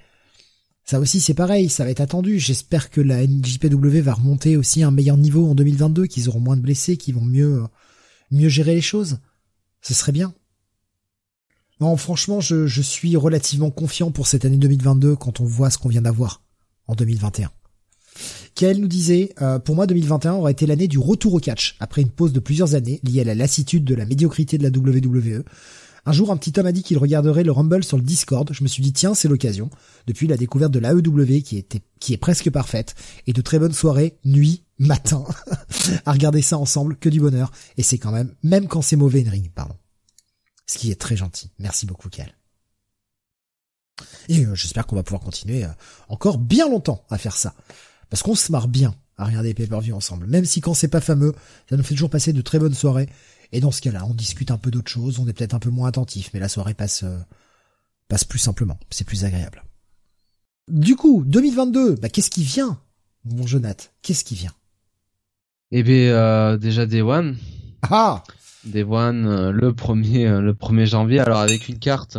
ça 0.84 1.00
aussi 1.00 1.20
c'est 1.20 1.34
pareil, 1.34 1.70
ça 1.70 1.84
va 1.84 1.90
être 1.90 2.02
attendu. 2.02 2.38
J'espère 2.38 2.90
que 2.90 3.00
la 3.00 3.26
NJPW 3.26 4.00
va 4.00 4.12
remonter 4.12 4.58
aussi 4.58 4.82
à 4.82 4.88
un 4.88 4.90
meilleur 4.90 5.16
niveau 5.16 5.48
en 5.48 5.54
2022, 5.54 6.06
qu'ils 6.06 6.28
auront 6.28 6.40
moins 6.40 6.56
de 6.56 6.62
blessés, 6.62 6.98
qu'ils 6.98 7.14
vont 7.14 7.24
mieux 7.24 7.62
mieux 8.30 8.50
gérer 8.50 8.74
les 8.74 8.82
choses. 8.82 9.18
Ce 9.80 9.94
serait 9.94 10.12
bien. 10.12 10.34
Non, 11.80 11.96
franchement, 11.96 12.42
je, 12.42 12.66
je 12.66 12.82
suis 12.82 13.16
relativement 13.16 13.70
confiant 13.70 14.10
pour 14.10 14.26
cette 14.26 14.44
année 14.44 14.58
2022 14.58 15.16
quand 15.16 15.40
on 15.40 15.44
voit 15.44 15.70
ce 15.70 15.78
qu'on 15.78 15.88
vient 15.88 16.02
d'avoir 16.02 16.42
en 16.88 16.94
2021. 16.94 17.50
Kael 18.54 18.78
nous 18.78 18.88
disait, 18.88 19.32
euh, 19.40 19.58
pour 19.58 19.74
moi 19.74 19.86
2021 19.86 20.34
aurait 20.34 20.52
été 20.52 20.66
l'année 20.66 20.88
du 20.88 20.98
retour 20.98 21.34
au 21.34 21.40
catch, 21.40 21.76
après 21.80 22.02
une 22.02 22.10
pause 22.10 22.32
de 22.32 22.40
plusieurs 22.40 22.74
années 22.74 23.00
liée 23.02 23.20
à 23.20 23.24
la 23.24 23.34
lassitude 23.34 23.84
de 23.84 23.94
la 23.94 24.04
médiocrité 24.04 24.58
de 24.58 24.62
la 24.62 24.70
WWE. 24.70 25.44
Un 26.06 26.12
jour, 26.12 26.30
un 26.30 26.36
petit 26.36 26.58
homme 26.58 26.66
a 26.66 26.72
dit 26.72 26.82
qu'il 26.82 26.98
regarderait 26.98 27.44
le 27.44 27.52
Rumble 27.52 27.84
sur 27.84 27.96
le 27.96 28.02
Discord. 28.02 28.50
Je 28.52 28.62
me 28.62 28.68
suis 28.68 28.82
dit, 28.82 28.92
tiens, 28.92 29.14
c'est 29.14 29.28
l'occasion. 29.28 29.68
Depuis 30.06 30.26
la 30.26 30.36
découverte 30.36 30.72
de 30.72 30.78
l'AEW 30.78 31.42
qui 31.42 31.58
était, 31.58 31.82
qui 31.98 32.14
est 32.14 32.18
presque 32.18 32.50
parfaite, 32.50 32.94
et 33.26 33.32
de 33.32 33.40
très 33.42 33.58
bonnes 33.58 33.72
soirées, 33.72 34.16
nuit, 34.24 34.64
matin, 34.78 35.24
à 36.06 36.12
regarder 36.12 36.40
ça 36.40 36.56
ensemble, 36.56 36.96
que 36.96 37.10
du 37.10 37.20
bonheur. 37.20 37.52
Et 37.76 37.82
c'est 37.82 37.98
quand 37.98 38.12
même, 38.12 38.34
même 38.42 38.66
quand 38.66 38.82
c'est 38.82 38.96
mauvais, 38.96 39.20
une 39.20 39.28
ring, 39.28 39.50
pardon. 39.54 39.74
Ce 40.66 40.78
qui 40.78 40.90
est 40.90 41.00
très 41.00 41.16
gentil. 41.16 41.50
Merci 41.58 41.84
beaucoup, 41.84 42.08
Cal. 42.08 42.34
Et 44.28 44.46
euh, 44.46 44.54
j'espère 44.54 44.86
qu'on 44.86 44.96
va 44.96 45.02
pouvoir 45.02 45.22
continuer 45.22 45.64
euh, 45.64 45.68
encore 46.08 46.38
bien 46.38 46.68
longtemps 46.68 47.04
à 47.10 47.18
faire 47.18 47.36
ça. 47.36 47.54
Parce 48.10 48.22
qu'on 48.22 48.34
se 48.34 48.52
marre 48.52 48.68
bien 48.68 48.94
à 49.16 49.24
regarder 49.26 49.54
pay-per-view 49.54 49.94
ensemble. 49.94 50.26
Même 50.26 50.44
si 50.44 50.60
quand 50.60 50.74
c'est 50.74 50.88
pas 50.88 51.00
fameux, 51.00 51.32
ça 51.68 51.76
nous 51.76 51.82
fait 51.82 51.94
toujours 51.94 52.10
passer 52.10 52.32
de 52.32 52.40
très 52.40 52.58
bonnes 52.58 52.74
soirées. 52.74 53.08
Et 53.52 53.60
dans 53.60 53.70
ce 53.70 53.80
cas-là, 53.80 54.04
on 54.06 54.14
discute 54.14 54.50
un 54.50 54.58
peu 54.58 54.70
d'autres 54.70 54.90
choses, 54.90 55.18
on 55.18 55.28
est 55.28 55.32
peut-être 55.32 55.54
un 55.54 55.58
peu 55.58 55.70
moins 55.70 55.88
attentif, 55.88 56.30
mais 56.32 56.40
la 56.40 56.48
soirée 56.48 56.74
passe, 56.74 57.02
euh, 57.02 57.18
passe 58.08 58.24
plus 58.24 58.38
simplement. 58.38 58.78
C'est 58.90 59.06
plus 59.06 59.24
agréable. 59.24 59.64
Du 60.68 60.96
coup, 60.96 61.24
2022, 61.26 61.96
bah, 61.96 62.08
qu'est-ce 62.08 62.30
qui 62.30 62.44
vient, 62.44 62.78
mon 63.24 63.46
Jonathan 63.46 63.88
Qu'est-ce 64.02 64.24
qui 64.24 64.36
vient? 64.36 64.54
Eh 65.72 65.82
bien, 65.82 66.14
euh, 66.14 66.56
déjà 66.56 66.86
Day 66.86 67.02
One. 67.02 67.36
Ah 67.82 68.22
Day 68.64 68.84
One, 68.84 69.26
euh, 69.26 69.52
le 69.52 69.72
premier, 69.74 70.28
le 70.28 70.52
1er 70.52 70.86
janvier. 70.86 71.20
Alors 71.20 71.38
avec 71.38 71.68
une 71.68 71.78
carte 71.78 72.16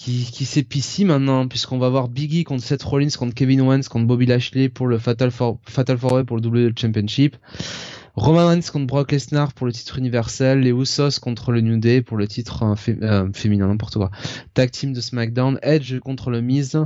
qui, 0.00 0.44
s'épicie 0.46 1.04
maintenant, 1.04 1.46
puisqu'on 1.46 1.78
va 1.78 1.90
voir 1.90 2.08
Biggie 2.08 2.44
contre 2.44 2.64
Seth 2.64 2.82
Rollins, 2.82 3.10
contre 3.18 3.34
Kevin 3.34 3.60
Owens, 3.60 3.82
contre 3.90 4.06
Bobby 4.06 4.24
Lashley 4.24 4.70
pour 4.70 4.86
le 4.86 4.98
Fatal 4.98 5.30
Four, 5.30 5.60
Fatal 5.68 5.98
Four 5.98 6.24
pour 6.24 6.36
le 6.36 6.42
W 6.42 6.72
Championship. 6.74 7.36
Roman 8.14 8.48
Reigns 8.48 8.70
contre 8.72 8.86
Brock 8.86 9.12
Lesnar 9.12 9.52
pour 9.52 9.66
le 9.66 9.72
titre 9.72 9.98
universel, 9.98 10.60
les 10.60 10.70
Usos 10.70 11.20
contre 11.20 11.52
le 11.52 11.60
New 11.60 11.78
Day 11.78 12.00
pour 12.02 12.16
le 12.16 12.26
titre 12.26 12.64
euh, 12.64 12.92
euh, 13.02 13.28
féminin, 13.32 13.68
n'importe 13.68 13.94
quoi. 13.94 14.10
Tag 14.54 14.70
team 14.70 14.92
de 14.94 15.00
SmackDown, 15.00 15.58
Edge 15.62 15.98
contre 16.00 16.30
le 16.30 16.40
Miz, 16.40 16.78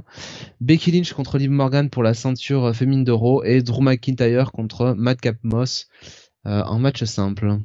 Becky 0.61 0.91
Lynch 0.91 1.13
contre 1.13 1.39
Liv 1.39 1.51
Morgan 1.51 1.91
pour 1.91 2.03
la 2.03 2.15
ceinture 2.15 2.67
euh, 2.67 2.73
féminine 2.73 3.05
de 3.05 3.13
Raw 3.13 3.45
et 3.45 3.63
Drew 3.63 3.81
McIntyre 3.81 4.51
contre 4.53 4.95
Madcap 4.97 5.37
Moss 5.43 5.87
en 6.45 6.79
match 6.79 7.03
simple. 7.05 7.59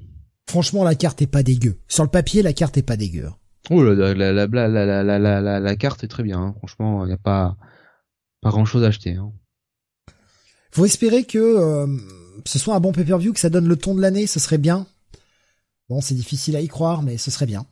Franchement, 0.47 0.85
la 0.85 0.95
carte 0.95 1.21
est 1.21 1.27
pas 1.27 1.43
dégueu. 1.43 1.79
Sur 1.89 2.03
le 2.03 2.09
papier, 2.09 2.41
la 2.41 2.53
carte 2.53 2.77
est 2.77 2.81
pas 2.81 2.95
dégueu. 2.95 3.27
Oh 3.69 3.83
la 3.83 3.93
la 3.93 4.31
la 4.31 4.47
la 4.47 4.67
la 4.67 5.03
la 5.03 5.41
la, 5.41 5.59
la, 5.59 5.75
carte 5.75 6.03
est 6.03 6.07
très 6.07 6.23
bien. 6.23 6.39
Hein. 6.39 6.53
Franchement, 6.57 7.05
il 7.05 7.09
y 7.09 7.13
a 7.13 7.17
pas 7.17 7.55
pas 8.41 8.49
grand 8.49 8.65
chose 8.65 8.83
à 8.83 8.87
acheter. 8.87 9.15
Hein. 9.15 9.31
Faut 10.71 10.85
espérer 10.85 11.23
que 11.23 11.87
ce 12.45 12.59
soit 12.59 12.75
un 12.75 12.79
bon 12.79 12.91
pay-per-view, 12.91 13.33
que 13.33 13.39
ça 13.39 13.49
donne 13.49 13.67
le 13.67 13.75
ton 13.75 13.95
de 13.95 14.01
l'année, 14.01 14.27
ce 14.27 14.39
serait 14.39 14.57
bien. 14.57 14.87
Bon, 15.89 16.01
c'est 16.01 16.13
difficile 16.13 16.55
à 16.55 16.61
y 16.61 16.67
croire, 16.67 17.01
mais 17.01 17.17
ce 17.17 17.31
serait 17.31 17.47
bien. 17.47 17.65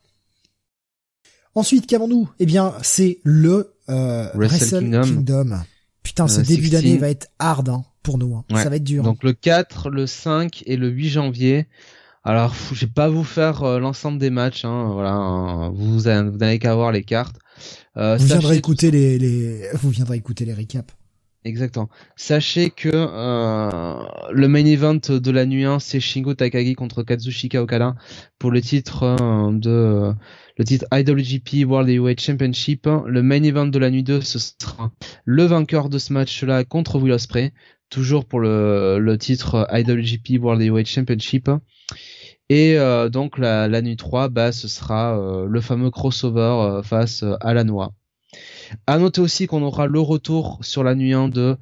Ensuite, 1.56 1.88
qu'avons-nous? 1.88 2.30
Eh 2.40 2.46
bien, 2.46 2.74
c'est 2.82 3.20
le 3.24 3.76
euh, 3.90 4.30
Wrestle, 4.34 4.90
Kingdom. 4.92 5.62
Putain, 6.04 6.28
ce 6.28 6.42
euh, 6.42 6.44
début 6.44 6.70
d'année 6.70 6.98
va 6.98 7.10
être 7.10 7.30
hard 7.40 7.70
hein, 7.70 7.86
pour 8.04 8.18
nous. 8.18 8.36
Hein. 8.36 8.46
Ça 8.56 8.70
va 8.70 8.76
être 8.76 8.84
dur. 8.84 9.04
Donc 9.04 9.24
le 9.24 9.34
4, 9.34 9.90
le 9.90 10.08
5 10.08 10.64
et 10.66 10.78
le 10.78 10.90
8 10.90 11.10
janvier. 11.10 11.68
Alors, 12.28 12.54
je 12.74 12.82
vais 12.82 12.92
pas 12.92 13.08
vous 13.08 13.24
faire 13.24 13.64
euh, 13.64 13.80
l'ensemble 13.80 14.20
des 14.20 14.30
matchs. 14.30 14.66
Hein, 14.66 14.90
voilà, 14.92 15.72
vous, 15.74 15.98
vous 15.98 16.02
n'avez 16.02 16.60
qu'à 16.60 16.76
voir 16.76 16.92
les 16.92 17.04
cartes. 17.04 17.38
Euh, 17.96 18.18
vous 18.18 18.26
viendrez 18.26 18.58
écouter 18.58 18.92
les, 18.92 19.18
les, 19.18 19.70
vous 19.76 19.90
viendrez 19.92 20.18
écouter 20.18 20.44
les 20.44 20.52
récaps. 20.52 20.94
Exactement. 21.46 21.88
Sachez 22.18 22.70
que 22.70 22.90
euh, 22.92 24.04
le 24.30 24.48
main 24.50 24.66
event 24.66 25.00
de 25.10 25.32
la 25.32 25.46
nuit 25.46 25.64
1, 25.64 25.80
c'est 25.80 26.02
Shingo 26.02 26.34
Takagi 26.34 26.74
contre 26.74 27.02
Kazushika 27.02 27.62
Okada 27.62 27.96
pour 28.40 28.52
le 28.52 28.60
titre 28.60 29.16
de 29.54 30.14
le 30.58 30.64
titre 30.66 30.86
IWGP 30.92 31.66
World 31.66 31.88
Heavyweight 31.88 32.20
Championship. 32.20 32.90
Le 33.06 33.24
main 33.24 33.42
event 33.42 33.68
de 33.68 33.80
la 33.80 33.90
nuit 33.90 34.04
2, 34.04 34.20
ce 34.20 34.38
sera 34.38 34.92
le 35.24 35.46
vainqueur 35.46 35.88
de 35.88 35.98
ce 35.98 36.12
match-là 36.12 36.66
contre 36.66 37.00
Will 37.00 37.14
Ospreay, 37.14 37.54
toujours 37.90 38.26
pour 38.26 38.42
le, 38.42 39.00
le 39.00 39.18
titre 39.18 39.66
IWGP 39.72 40.44
World 40.44 40.62
Heavyweight 40.62 40.88
Championship. 40.88 41.50
Et 42.50 42.78
euh, 42.78 43.10
donc 43.10 43.38
la, 43.38 43.68
la, 43.68 43.82
nuit 43.82 43.98
3, 43.98 44.30
bah, 44.30 44.52
ce 44.52 44.68
sera 44.68 45.20
le 45.48 45.62
fameux 45.62 45.92
crossover 45.92 46.82
face 46.84 47.24
à 47.42 47.54
la 47.54 47.64
noix. 47.64 47.94
À 48.86 48.98
noter 48.98 49.22
aussi 49.22 49.48
qu'on 49.48 49.64
aura 49.64 49.88
le 49.88 50.00
retour 50.00 50.60
sur 50.62 50.84
la 50.84 50.96
nuit 50.96 51.14
1 51.14 51.30
de 51.30 51.58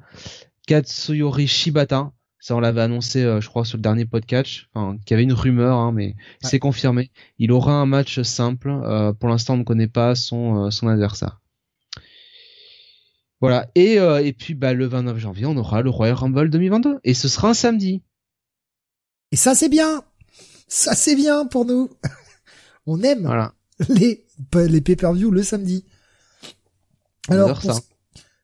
Katsuyori 0.66 1.46
Shibata. 1.46 2.12
Ça, 2.46 2.54
on 2.54 2.60
l'avait 2.60 2.82
annoncé, 2.82 3.24
euh, 3.24 3.40
je 3.40 3.48
crois, 3.48 3.64
sur 3.64 3.76
le 3.76 3.82
dernier 3.82 4.04
podcast, 4.04 4.66
enfin, 4.72 4.96
qu'il 4.98 5.10
y 5.10 5.14
avait 5.14 5.24
une 5.24 5.32
rumeur, 5.32 5.78
hein, 5.78 5.90
mais 5.90 6.14
c'est 6.42 6.60
confirmé. 6.60 7.10
Il 7.40 7.50
aura 7.50 7.72
un 7.72 7.86
match 7.86 8.20
simple. 8.22 8.70
Euh, 8.70 9.12
pour 9.12 9.28
l'instant, 9.28 9.54
on 9.54 9.56
ne 9.56 9.64
connaît 9.64 9.88
pas 9.88 10.14
son, 10.14 10.66
euh, 10.66 10.70
son 10.70 10.86
adversaire. 10.86 11.40
Voilà. 13.40 13.68
Et, 13.74 13.94
et 13.96 14.32
puis, 14.32 14.54
bah, 14.54 14.74
le 14.74 14.86
29 14.86 15.18
janvier, 15.18 15.46
on 15.46 15.56
aura 15.56 15.82
le 15.82 15.90
Royal 15.90 16.14
Rumble 16.14 16.48
2022. 16.48 17.00
Et 17.02 17.14
ce 17.14 17.28
sera 17.28 17.48
un 17.48 17.54
samedi. 17.54 18.02
Et 19.32 19.36
ça, 19.36 19.56
c'est 19.56 19.68
bien. 19.68 20.04
Ça, 20.68 20.94
c'est 20.94 21.14
bien 21.14 21.46
pour 21.46 21.64
nous. 21.64 21.90
on 22.86 23.02
aime 23.02 23.22
voilà. 23.22 23.54
les, 23.88 24.26
les 24.54 24.80
pay-per-view 24.80 25.30
le 25.30 25.42
samedi. 25.42 25.84
Alors, 27.28 27.60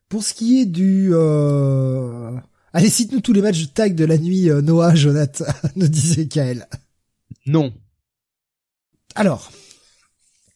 pour, 0.09 0.23
ce 0.23 0.35
qui 0.35 0.61
est 0.61 0.67
du... 0.67 1.11
Euh... 1.13 2.37
Allez, 2.73 2.91
cite-nous 2.91 3.21
tous 3.21 3.33
les 3.33 3.43
matchs 3.43 3.63
de 3.63 3.67
tag 3.67 3.95
de 3.95 4.05
la 4.05 4.19
nuit, 4.19 4.51
euh, 4.51 4.63
Noah, 4.63 4.95
Jonathan, 4.95 5.45
nous 5.77 5.89
disait 5.89 6.27
Kael. 6.27 6.67
Non. 7.47 7.73
Alors, 9.15 9.53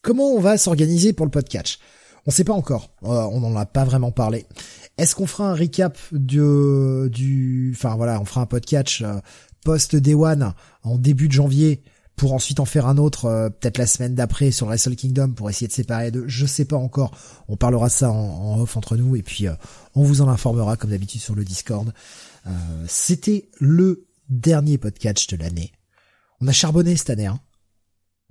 comment 0.01 0.31
on 0.31 0.39
va 0.39 0.57
s'organiser 0.57 1.13
pour 1.13 1.25
le 1.25 1.31
podcast? 1.31 1.79
On 2.25 2.31
sait 2.31 2.43
pas 2.43 2.53
encore. 2.53 2.89
Euh, 3.03 3.07
on 3.07 3.39
n'en 3.39 3.55
a 3.55 3.65
pas 3.65 3.85
vraiment 3.85 4.11
parlé. 4.11 4.45
Est-ce 4.97 5.15
qu'on 5.15 5.27
fera 5.27 5.51
un 5.51 5.55
recap 5.55 5.97
du, 6.11 6.41
du, 7.09 7.71
enfin 7.75 7.95
voilà, 7.95 8.19
on 8.19 8.25
fera 8.25 8.41
un 8.41 8.45
podcast 8.47 9.03
euh, 9.67 9.73
post 9.73 9.95
Day 9.95 10.13
One 10.13 10.53
en 10.83 10.97
début 10.97 11.27
de 11.27 11.33
janvier 11.33 11.83
pour 12.17 12.33
ensuite 12.33 12.59
en 12.59 12.65
faire 12.65 12.87
un 12.87 12.97
autre 12.97 13.25
euh, 13.25 13.49
peut-être 13.49 13.77
la 13.77 13.85
semaine 13.85 14.15
d'après 14.15 14.51
sur 14.51 14.65
Wrestle 14.67 14.95
Kingdom 14.95 15.31
pour 15.33 15.49
essayer 15.49 15.67
de 15.67 15.71
séparer 15.71 16.11
deux. 16.11 16.27
Je 16.27 16.45
sais 16.45 16.65
pas 16.65 16.75
encore. 16.75 17.15
On 17.47 17.55
parlera 17.55 17.89
ça 17.89 18.11
en, 18.11 18.59
off 18.59 18.75
entre 18.75 18.97
nous 18.97 19.15
et 19.15 19.21
puis 19.21 19.47
euh, 19.47 19.53
on 19.95 20.03
vous 20.03 20.21
en 20.21 20.27
informera 20.27 20.75
comme 20.75 20.89
d'habitude 20.89 21.21
sur 21.21 21.35
le 21.35 21.45
Discord. 21.45 21.93
Euh, 22.47 22.49
C'était 22.87 23.49
le 23.59 24.07
dernier 24.29 24.77
podcast 24.77 25.29
de 25.29 25.37
l'année. 25.37 25.71
On 26.41 26.47
a 26.47 26.51
charbonné 26.51 26.97
cette 26.97 27.11
année. 27.11 27.27
Hein. 27.27 27.39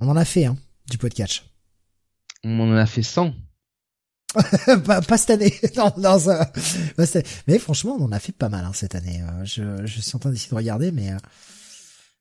On 0.00 0.08
en 0.08 0.16
a 0.16 0.24
fait 0.24 0.44
hein, 0.44 0.56
du 0.90 0.98
podcast. 0.98 1.44
On 2.42 2.60
en 2.60 2.72
a 2.72 2.86
fait 2.86 3.02
100. 3.02 3.32
pas, 4.84 5.00
pas, 5.00 5.18
cette 5.18 5.30
année. 5.30 5.54
non, 5.76 5.92
non, 5.98 6.18
ça, 6.18 6.50
mais 7.46 7.58
franchement, 7.58 7.96
on 7.98 8.04
en 8.04 8.12
a 8.12 8.18
fait 8.18 8.32
pas 8.32 8.48
mal 8.48 8.64
hein, 8.64 8.72
cette 8.74 8.94
année. 8.94 9.22
Euh, 9.22 9.44
je, 9.44 9.86
je, 9.86 10.00
suis 10.00 10.16
en 10.16 10.18
train 10.18 10.30
d'essayer 10.30 10.50
de 10.50 10.56
regarder, 10.56 10.92
mais 10.92 11.12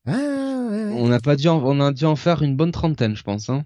ah, 0.07 0.11
On 0.11 1.07
n'a 1.07 1.19
pas 1.19 1.35
dû, 1.35 1.47
en, 1.47 1.57
on 1.63 1.79
a 1.79 1.91
dû 1.91 2.05
en 2.05 2.15
faire 2.15 2.41
une 2.41 2.55
bonne 2.55 2.71
trentaine, 2.71 3.15
je 3.15 3.23
pense. 3.23 3.49
Hein. 3.49 3.65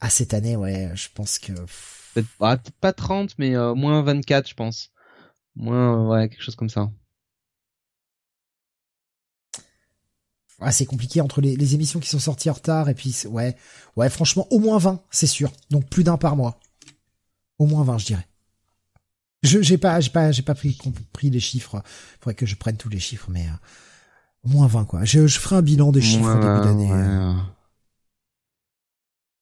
Ah 0.00 0.10
cette 0.10 0.34
année, 0.34 0.56
ouais, 0.56 0.90
je 0.94 1.08
pense 1.14 1.38
que. 1.38 1.52
Peut-être 2.14 2.28
ah, 2.40 2.58
pas 2.80 2.92
30, 2.92 3.38
mais 3.38 3.56
euh, 3.56 3.74
moins 3.74 4.02
24, 4.02 4.48
je 4.48 4.54
pense. 4.54 4.90
Moins, 5.56 6.08
ouais, 6.08 6.28
quelque 6.28 6.42
chose 6.42 6.56
comme 6.56 6.68
ça. 6.68 6.90
Ah, 10.60 10.72
c'est 10.72 10.86
compliqué 10.86 11.20
entre 11.20 11.40
les, 11.40 11.56
les, 11.56 11.74
émissions 11.74 12.00
qui 12.00 12.08
sont 12.08 12.18
sorties 12.18 12.48
en 12.48 12.54
retard 12.54 12.88
et 12.88 12.94
puis 12.94 13.14
ouais, 13.28 13.56
ouais, 13.96 14.08
franchement, 14.08 14.46
au 14.50 14.58
moins 14.60 14.78
20, 14.78 15.02
c'est 15.10 15.26
sûr. 15.26 15.52
Donc 15.70 15.88
plus 15.88 16.04
d'un 16.04 16.16
par 16.16 16.36
mois. 16.36 16.58
Au 17.58 17.66
moins 17.66 17.84
20, 17.84 17.98
je 17.98 18.06
dirais. 18.06 18.26
Je 19.42 19.60
j'ai 19.60 19.76
pas 19.76 20.00
j'ai 20.00 20.10
pas 20.10 20.32
j'ai 20.32 20.42
pas 20.42 20.54
pris 20.54 20.74
compris 20.74 21.28
les 21.30 21.40
chiffres. 21.40 21.82
Faudrait 22.20 22.34
que 22.34 22.46
je 22.46 22.56
prenne 22.56 22.76
tous 22.76 22.88
les 22.88 22.98
chiffres, 22.98 23.28
mais 23.30 23.46
euh, 23.46 23.56
Moins 24.44 24.66
20, 24.66 24.84
quoi. 24.84 25.04
Je, 25.04 25.26
je 25.26 25.38
ferai 25.38 25.56
un 25.56 25.62
bilan 25.62 25.90
des 25.90 26.02
chiffres 26.02 26.28
au 26.28 26.34
début 26.34 26.66
d'année. 26.66 26.90
Euh. 26.92 27.32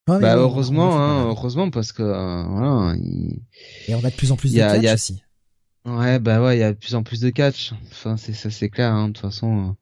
bah, 0.07 0.37
heureusement, 0.37 0.97
hein, 0.97 1.27
heureusement, 1.27 1.71
parce 1.71 1.93
que, 1.93 2.03
euh, 2.03 2.45
voilà. 2.45 2.95
Et 3.89 3.95
on 3.97 4.05
a 4.05 4.11
de 4.11 4.15
plus 4.15 4.31
en 4.31 4.37
plus 4.37 4.53
de 4.53 4.59
catch 4.59 4.95
aussi. 4.95 5.23
Ouais, 5.85 6.21
bah 6.21 6.41
ouais, 6.41 6.57
il 6.57 6.61
y 6.61 6.63
a 6.63 6.73
de 6.73 6.79
plus 6.79 6.95
en 6.95 7.03
plus 7.03 7.21
de 7.21 7.31
catch. 7.31 7.73
Enfin, 7.91 8.17
c'est 8.17 8.33
ça, 8.33 8.51
c'est 8.51 8.71
clair, 8.71 8.93
hein, 8.93 9.09
de 9.09 9.15
toute 9.15 9.23
façon. 9.23 9.75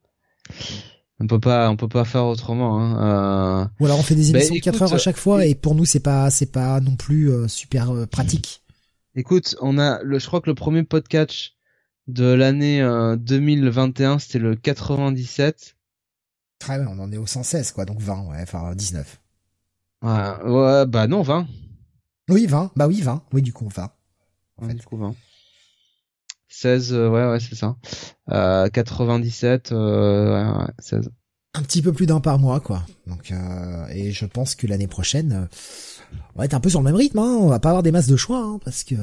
On 1.20 1.26
peut 1.26 1.40
pas, 1.40 1.70
on 1.70 1.76
peut 1.76 1.88
pas 1.88 2.04
faire 2.04 2.24
autrement. 2.24 2.80
Hein. 2.80 3.62
Euh... 3.62 3.66
Ou 3.80 3.84
alors 3.86 3.98
on 3.98 4.02
fait 4.02 4.14
des 4.14 4.32
bah, 4.32 4.38
émissions 4.38 4.54
de 4.54 4.60
4 4.60 4.82
heures 4.82 4.94
à 4.94 4.98
chaque 4.98 5.18
fois 5.18 5.44
et 5.44 5.54
pour 5.54 5.74
nous 5.74 5.84
c'est 5.84 6.00
pas, 6.00 6.30
c'est 6.30 6.50
pas 6.50 6.80
non 6.80 6.96
plus 6.96 7.30
euh, 7.30 7.46
super 7.46 7.92
pratique. 8.10 8.62
Écoute, 9.14 9.56
on 9.60 9.78
a, 9.78 10.02
le, 10.02 10.18
je 10.18 10.26
crois 10.26 10.40
que 10.40 10.48
le 10.48 10.54
premier 10.54 10.84
podcast 10.84 11.52
de 12.06 12.24
l'année 12.24 12.80
2021, 13.18 14.14
euh, 14.14 14.18
c'était 14.18 14.38
le 14.38 14.54
97. 14.54 15.76
Très 16.58 16.78
bien, 16.78 16.88
on 16.88 16.98
en 16.98 17.10
est 17.10 17.16
au 17.16 17.26
116, 17.26 17.72
quoi, 17.72 17.84
donc 17.84 18.00
20, 18.00 18.26
ouais, 18.28 18.42
enfin 18.42 18.74
19. 18.74 19.20
Ouais, 20.02 20.10
ouais, 20.44 20.86
bah 20.86 21.06
non, 21.06 21.22
20. 21.22 21.46
Oui, 22.28 22.46
20, 22.46 22.72
bah 22.76 22.86
oui, 22.86 23.00
20, 23.00 23.24
oui, 23.32 23.42
du 23.42 23.52
coup, 23.52 23.68
20. 23.68 23.90
En 24.58 24.68
fait. 24.68 24.74
Du 24.74 24.86
coup, 24.86 24.96
20. 24.96 25.14
16, 26.50 26.92
euh, 26.92 27.08
ouais, 27.08 27.30
ouais, 27.30 27.40
c'est 27.40 27.54
ça. 27.54 27.76
Euh, 28.30 28.68
97, 28.68 29.72
euh, 29.72 30.58
ouais, 30.58 30.66
16. 30.78 31.10
Un 31.54 31.62
petit 31.62 31.80
peu 31.80 31.92
plus 31.92 32.06
d'un 32.06 32.20
par 32.20 32.38
mois, 32.38 32.60
quoi. 32.60 32.84
Donc, 33.06 33.32
euh, 33.32 33.86
et 33.88 34.12
je 34.12 34.26
pense 34.26 34.54
que 34.54 34.66
l'année 34.66 34.86
prochaine, 34.86 35.48
on 36.34 36.38
va 36.38 36.44
être 36.44 36.54
un 36.54 36.60
peu 36.60 36.68
sur 36.68 36.80
le 36.80 36.84
même 36.84 36.96
rythme, 36.96 37.18
hein. 37.18 37.38
On 37.40 37.48
va 37.48 37.60
pas 37.60 37.70
avoir 37.70 37.82
des 37.82 37.92
masses 37.92 38.06
de 38.06 38.16
choix, 38.16 38.42
hein, 38.42 38.58
parce 38.64 38.84
que 38.84 38.94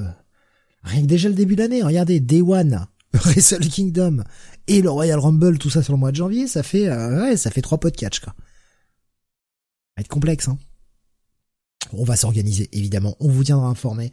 rien 0.84 1.01
que 1.01 1.08
déjà 1.08 1.30
le 1.30 1.35
début 1.35 1.56
de 1.56 1.61
l'année, 1.61 1.82
regardez, 1.84 2.19
Day 2.19 2.42
One, 2.42 2.85
Wrestle 3.14 3.67
Kingdom 3.67 4.24
et 4.67 4.82
le 4.82 4.90
Royal 4.90 5.19
Rumble, 5.19 5.58
tout 5.58 5.69
ça 5.69 5.82
sur 5.82 5.93
le 5.93 6.00
mois 6.00 6.11
de 6.11 6.17
janvier, 6.17 6.48
ça 6.48 6.64
fait 6.64 6.88
euh, 6.88 7.22
ouais, 7.22 7.38
ça 7.38 7.51
fait 7.51 7.61
trois 7.61 7.80
podcasts 7.80 8.19
quoi. 8.19 8.34
Ça 8.34 8.43
va 9.98 10.01
être 10.01 10.08
complexe 10.08 10.48
hein. 10.48 10.58
On 11.93 12.03
va 12.03 12.17
s'organiser 12.17 12.69
évidemment, 12.74 13.16
on 13.19 13.30
vous 13.30 13.43
tiendra 13.45 13.67
informé. 13.67 14.11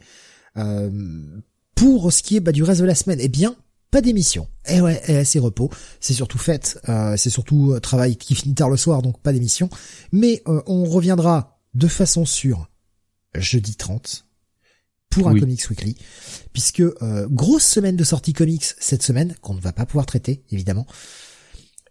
Euh, 0.57 1.41
pour 1.75 2.11
ce 2.11 2.23
qui 2.23 2.37
est 2.37 2.39
bah, 2.39 2.51
du 2.51 2.63
reste 2.63 2.81
de 2.81 2.85
la 2.85 2.95
semaine, 2.95 3.19
eh 3.21 3.29
bien 3.29 3.55
pas 3.91 4.01
d'émission. 4.01 4.49
Eh 4.67 4.81
ouais, 4.81 5.01
eh, 5.07 5.23
c'est 5.23 5.39
repos. 5.39 5.69
C'est 6.01 6.13
surtout 6.13 6.37
fête. 6.37 6.81
Euh, 6.89 7.15
c'est 7.15 7.29
surtout 7.29 7.71
euh, 7.71 7.79
travail 7.79 8.17
qui 8.17 8.35
finit 8.35 8.53
tard 8.53 8.69
le 8.69 8.75
soir, 8.75 9.01
donc 9.01 9.21
pas 9.21 9.31
d'émission. 9.31 9.69
Mais 10.11 10.43
on 10.45 10.83
reviendra 10.83 11.61
de 11.75 11.87
façon 11.87 12.25
sûre 12.25 12.67
jeudi 13.35 13.75
30 13.75 14.25
pour 15.09 15.29
un 15.29 15.39
Comics 15.39 15.69
Weekly, 15.69 15.95
puisque 16.51 16.81
euh, 16.81 17.27
grosse 17.29 17.63
semaine 17.63 17.95
de 17.95 18.03
sortie 18.03 18.33
comics 18.33 18.65
cette 18.79 19.03
semaine 19.03 19.35
qu'on 19.41 19.53
ne 19.53 19.61
va 19.61 19.71
pas 19.71 19.85
pouvoir 19.85 20.05
traiter 20.05 20.43
évidemment, 20.51 20.85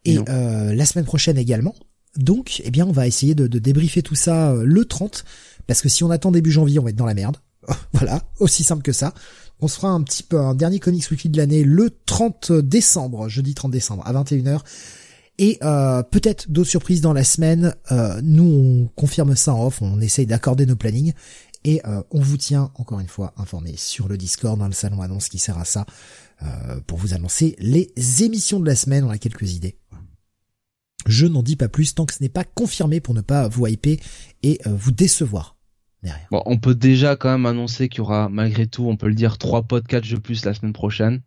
et 0.05 0.19
euh, 0.29 0.75
la 0.75 0.85
semaine 0.85 1.07
prochaine 1.07 1.39
également. 1.39 1.75
Donc, 2.17 2.63
eh 2.65 2.71
bien, 2.71 2.87
on 2.87 2.93
va 2.93 3.07
essayer 3.09 3.35
de, 3.35 3.47
de 3.47 3.59
débriefer 3.59 4.03
tout 4.03 4.15
ça 4.15 4.53
euh, 4.53 4.65
le 4.65 4.85
30, 4.85 5.25
parce 5.67 5.81
que 5.81 5.89
si 5.89 6.05
on 6.05 6.11
attend 6.11 6.31
début 6.31 6.53
janvier, 6.53 6.79
on 6.79 6.85
va 6.85 6.91
être 6.91 6.97
dans 6.97 7.07
la 7.07 7.15
merde. 7.15 7.39
voilà, 7.93 8.23
aussi 8.41 8.63
simple 8.63 8.83
que 8.83 8.93
ça. 8.93 9.15
On 9.61 9.69
se 9.69 9.77
fera 9.77 9.89
un 9.89 10.03
petit 10.03 10.23
peu 10.23 10.39
un 10.41 10.55
dernier 10.55 10.79
Comics 10.79 11.11
Weekly 11.11 11.31
de 11.31 11.37
l'année 11.39 11.65
le 11.65 11.91
30 12.07 12.53
décembre, 12.53 13.29
jeudi 13.29 13.55
30 13.55 13.71
décembre 13.71 14.03
à 14.07 14.13
21h. 14.13 14.61
Et 15.39 15.59
euh, 15.63 16.03
peut-être 16.03 16.51
d'autres 16.51 16.71
surprises 16.71 17.01
dans 17.01 17.13
la 17.13 17.25
semaine. 17.25 17.75
Euh, 17.91 18.21
nous, 18.23 18.45
on 18.45 18.87
confirme 18.95 19.35
ça 19.35 19.55
en 19.55 19.67
off, 19.67 19.83
on 19.83 20.01
essaye 20.01 20.27
d'accorder 20.27 20.67
nos 20.67 20.77
plannings. 20.77 21.13
Et 21.65 21.81
euh, 21.87 22.03
on 22.11 22.21
vous 22.21 22.37
tient 22.37 22.71
encore 22.75 23.01
une 23.01 23.09
fois 23.09 23.33
informé 23.37 23.75
sur 23.77 24.07
le 24.07 24.19
Discord 24.19 24.59
dans 24.59 24.67
le 24.67 24.75
salon 24.75 25.01
annonce 25.01 25.29
qui 25.29 25.39
sert 25.39 25.59
à 25.59 25.65
ça 25.65 25.87
pour 26.87 26.99
vous 26.99 27.15
annoncer 27.15 27.57
les 27.59 27.91
émissions 28.23 28.61
de 28.61 28.67
la 28.67 28.77
semaine. 28.77 29.05
On 29.05 29.09
a 29.09 29.17
quelques 29.17 29.55
idées. 29.55 29.79
Je 31.07 31.27
n'en 31.27 31.43
dis 31.43 31.57
pas 31.57 31.69
plus 31.69 31.95
tant 31.95 32.05
que 32.05 32.13
ce 32.13 32.23
n'est 32.23 32.29
pas 32.29 32.45
confirmé 32.45 33.01
pour 33.01 33.15
ne 33.15 33.23
pas 33.23 33.49
vous 33.49 33.67
hyper 33.67 33.97
et 34.43 34.61
vous 34.67 34.93
décevoir. 34.93 35.57
Derrière. 36.05 36.29
Bon, 36.31 36.43
on 36.45 36.59
peut 36.59 36.75
déjà 36.75 37.17
quand 37.17 37.31
même 37.31 37.47
annoncer 37.47 37.89
qu'il 37.89 37.99
y 37.99 38.01
aura 38.03 38.29
malgré 38.29 38.67
tout, 38.67 38.87
on 38.87 38.97
peut 38.97 39.09
le 39.09 39.15
dire, 39.15 39.39
trois 39.39 39.63
podcasts 39.63 40.11
de 40.11 40.19
plus 40.19 40.45
la 40.45 40.53
semaine 40.53 40.75
prochaine. 40.75 41.23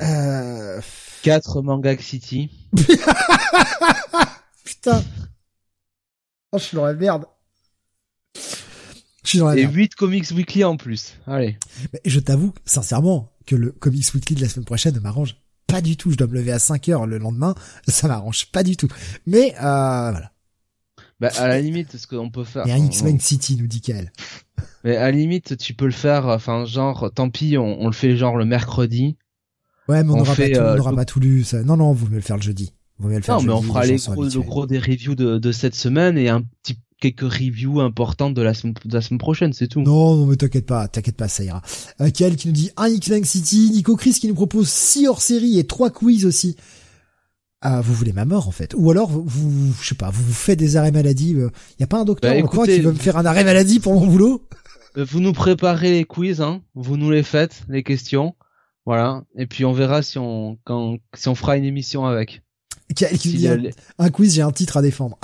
Euh... 0.00 0.80
4 1.22 1.62
Manga 1.62 1.96
City. 1.98 2.50
Putain. 4.64 5.02
Oh, 6.50 6.58
je 6.58 6.64
suis 6.64 6.76
dans 6.76 6.84
la 6.84 6.94
merde. 6.94 7.24
Je 8.34 9.28
suis 9.28 9.38
dans 9.38 9.48
la 9.48 9.56
Et 9.56 9.64
8 9.64 9.94
Comics 9.94 10.30
Weekly 10.32 10.64
en 10.64 10.76
plus. 10.76 11.14
Allez. 11.26 11.56
Mais 11.92 12.00
je 12.04 12.20
t'avoue, 12.20 12.52
sincèrement, 12.64 13.32
que 13.46 13.54
le 13.54 13.70
Comics 13.70 14.12
Weekly 14.14 14.34
de 14.36 14.40
la 14.42 14.48
semaine 14.48 14.66
prochaine 14.66 14.94
ne 14.94 15.00
m'arrange 15.00 15.36
pas 15.66 15.80
du 15.80 15.96
tout. 15.96 16.10
Je 16.10 16.16
dois 16.16 16.26
me 16.26 16.34
lever 16.34 16.52
à 16.52 16.58
5 16.58 16.88
heures 16.88 17.06
le 17.06 17.18
lendemain. 17.18 17.54
Ça 17.86 18.08
m'arrange 18.08 18.50
pas 18.50 18.64
du 18.64 18.76
tout. 18.76 18.88
Mais, 19.26 19.54
euh, 19.54 20.10
voilà. 20.10 20.32
Bah, 21.22 21.30
à 21.38 21.46
la 21.46 21.60
limite, 21.60 21.96
ce 21.96 22.08
qu'on 22.08 22.30
peut 22.30 22.42
faire. 22.42 22.64
Il 22.66 22.70
y 22.70 22.72
a 22.72 22.74
un 22.74 22.84
X-Men 22.84 23.20
City, 23.20 23.56
nous 23.56 23.68
dit 23.68 23.80
qu'elle. 23.80 24.12
Mais 24.82 24.96
à 24.96 25.02
la 25.02 25.12
limite, 25.12 25.56
tu 25.56 25.72
peux 25.72 25.84
le 25.84 25.92
faire, 25.92 26.26
enfin, 26.26 26.64
genre, 26.64 27.12
tant 27.14 27.30
pis, 27.30 27.56
on, 27.56 27.80
on 27.80 27.86
le 27.86 27.92
fait 27.92 28.16
genre 28.16 28.36
le 28.36 28.44
mercredi. 28.44 29.16
Ouais, 29.88 30.02
mais 30.02 30.10
on 30.10 30.16
n'aura 30.16 30.34
pas, 30.34 30.48
tout, 30.48 30.58
euh, 30.58 30.92
pas 30.92 31.04
tout 31.04 31.20
lu. 31.20 31.44
Ça. 31.44 31.62
Non, 31.62 31.76
non, 31.76 31.92
vous 31.92 32.08
me 32.08 32.16
le 32.16 32.20
faire 32.20 32.36
le 32.36 32.42
jeudi. 32.42 32.72
Vous 32.98 33.08
me 33.08 33.14
le 33.14 33.22
faire 33.22 33.36
non, 33.36 33.42
mais 33.42 33.52
on 33.52 33.62
fera 33.62 33.86
les 33.86 33.96
gros, 33.96 34.24
le 34.24 34.40
gros 34.40 34.66
des 34.66 34.80
reviews 34.80 35.14
de, 35.14 35.38
de 35.38 35.52
cette 35.52 35.76
semaine 35.76 36.18
et 36.18 36.28
un 36.28 36.42
petit 36.42 36.76
quelques 37.00 37.32
reviews 37.32 37.80
importantes 37.80 38.34
de 38.34 38.42
la 38.42 38.54
semaine, 38.54 38.74
de 38.84 38.94
la 38.94 39.00
semaine 39.00 39.18
prochaine, 39.18 39.52
c'est 39.52 39.68
tout. 39.68 39.80
Non, 39.80 40.16
non, 40.16 40.26
mais 40.26 40.36
t'inquiète 40.36 40.66
pas, 40.66 40.86
t'inquiète 40.88 41.16
pas, 41.16 41.28
ça 41.28 41.44
ira. 41.44 41.62
Euh, 42.00 42.10
qui 42.10 42.46
nous 42.46 42.52
dit 42.52 42.70
un 42.76 42.88
X-Lang 42.88 43.24
City, 43.24 43.70
Nico 43.72 43.96
Chris 43.96 44.14
qui 44.14 44.28
nous 44.28 44.34
propose 44.34 44.68
6 44.68 45.08
hors-série 45.08 45.58
et 45.58 45.64
trois 45.64 45.90
quiz 45.90 46.26
aussi. 46.26 46.56
Ah, 47.64 47.80
vous 47.80 47.94
voulez 47.94 48.12
ma 48.12 48.24
mort 48.24 48.48
en 48.48 48.50
fait 48.50 48.74
Ou 48.76 48.90
alors 48.90 49.08
vous, 49.08 49.22
vous 49.24 49.72
je 49.80 49.88
sais 49.88 49.94
pas, 49.94 50.10
vous 50.10 50.24
vous 50.24 50.32
faites 50.32 50.58
des 50.58 50.76
arrêts 50.76 50.90
maladie. 50.90 51.30
Il 51.30 51.38
euh, 51.38 51.50
y 51.78 51.84
a 51.84 51.86
pas 51.86 51.98
un 51.98 52.04
docteur 52.04 52.34
bah, 52.34 52.66
qui 52.66 52.80
veut 52.80 52.90
me 52.90 52.98
faire 52.98 53.16
un 53.16 53.24
arrêt 53.24 53.44
maladie 53.44 53.78
pour 53.78 53.94
mon 53.94 54.04
boulot? 54.04 54.48
Euh, 54.96 55.04
Vous 55.04 55.20
nous 55.20 55.32
préparez 55.32 55.92
les 55.92 56.04
quiz, 56.04 56.40
hein 56.40 56.62
Vous 56.74 56.96
nous 56.96 57.10
les 57.10 57.22
faites, 57.22 57.62
les 57.68 57.84
questions. 57.84 58.34
Voilà. 58.84 59.22
Et 59.36 59.46
puis 59.46 59.64
on 59.64 59.72
verra 59.72 60.02
si 60.02 60.18
on 60.18 60.58
quand 60.64 60.98
si 61.14 61.28
on 61.28 61.36
fera 61.36 61.56
une 61.56 61.64
émission 61.64 62.04
avec. 62.04 62.42
Un 63.98 64.10
quiz, 64.10 64.34
j'ai 64.34 64.42
un 64.42 64.50
titre 64.50 64.76
à 64.76 64.82
défendre. 64.82 65.18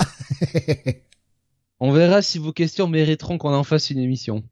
on 1.81 1.91
verra 1.91 2.21
si 2.21 2.39
vos 2.39 2.53
questions 2.53 2.87
mériteront 2.87 3.37
qu'on 3.37 3.53
en 3.53 3.65
fasse 3.65 3.89
une 3.89 3.99
émission. 3.99 4.43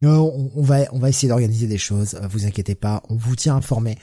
Non, 0.00 0.50
on, 0.56 0.62
va 0.62 0.80
on 0.92 0.98
va 0.98 1.10
essayer 1.10 1.28
d'organiser 1.28 1.68
des 1.68 1.78
choses. 1.78 2.14
Euh, 2.14 2.26
vous 2.26 2.44
inquiétez 2.44 2.74
pas, 2.74 3.02
on 3.08 3.14
vous 3.14 3.36
tient 3.36 3.54
informé. 3.54 3.98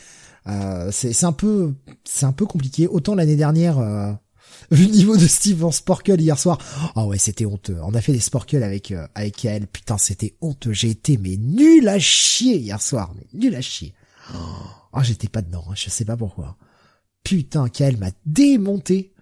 Euh, 0.48 0.90
c'est 0.92 1.24
un 1.24 1.32
peu 1.32 1.74
c'est 2.04 2.26
un 2.26 2.32
peu 2.32 2.46
compliqué. 2.46 2.88
Autant 2.88 3.16
l'année 3.16 3.36
dernière. 3.36 3.80
Euh, 3.80 4.12
vu 4.72 4.86
le 4.88 4.92
niveau 4.92 5.18
de 5.18 5.28
Steve 5.28 5.64
en 5.64 5.72
Sporkle 5.72 6.20
hier 6.20 6.40
soir. 6.40 6.58
Oh 6.96 7.04
ouais, 7.04 7.18
c'était 7.18 7.46
honteux. 7.46 7.78
On 7.84 7.94
a 7.94 8.02
fait 8.02 8.14
des 8.14 8.20
Sporkle 8.20 8.64
avec 8.64 8.92
euh, 8.92 9.08
avec 9.16 9.44
elle. 9.46 9.68
Putain, 9.68 9.98
c'était 9.98 10.36
honteux. 10.42 10.74
J'ai 10.74 10.90
été 10.90 11.18
mais 11.18 11.38
nul 11.38 11.88
à 11.88 12.00
chier 12.00 12.58
hier 12.58 12.82
soir, 12.82 13.14
mais 13.16 13.28
nul 13.34 13.56
à 13.56 13.62
chier. 13.62 13.94
Oh, 14.94 15.00
j'étais 15.02 15.28
pas 15.28 15.42
dedans. 15.42 15.66
Hein. 15.70 15.74
Je 15.76 15.90
sais 15.90 16.06
pas 16.06 16.18
pourquoi. 16.18 16.58
Putain, 17.24 17.68
Kael 17.70 17.98
m'a 17.98 18.12
démonté. 18.26 19.14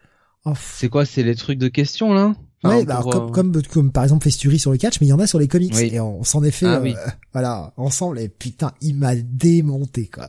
Oh, 0.46 0.54
c'est 0.78 0.90
quoi 0.90 1.06
C'est 1.06 1.24
les 1.24 1.36
trucs 1.36 1.60
de 1.60 1.68
questions 1.68 2.14
là? 2.14 2.36
Ouais, 2.64 2.86
bah, 2.86 3.02
comme, 3.04 3.32
comme, 3.32 3.62
comme, 3.64 3.92
par 3.92 4.04
exemple 4.04 4.24
Festuri 4.24 4.58
sur 4.58 4.72
le 4.72 4.78
catch, 4.78 5.00
mais 5.00 5.08
il 5.08 5.10
y 5.12 5.14
en 5.14 5.20
a 5.20 5.28
sur 5.28 5.40
les 5.40 5.48
comics 5.48 5.76
et 5.76 6.00
on, 6.00 6.24
s'en 6.24 6.44
est 6.44 6.52
fait, 6.52 6.66
ah 6.66 6.82
euh, 6.82 6.94
voilà, 7.34 7.74
ensemble. 7.78 8.20
Et 8.20 8.30
putain, 8.30 8.72
il 8.82 8.96
m'a 8.96 9.16
démonté 9.16 10.08
quoi. 10.08 10.28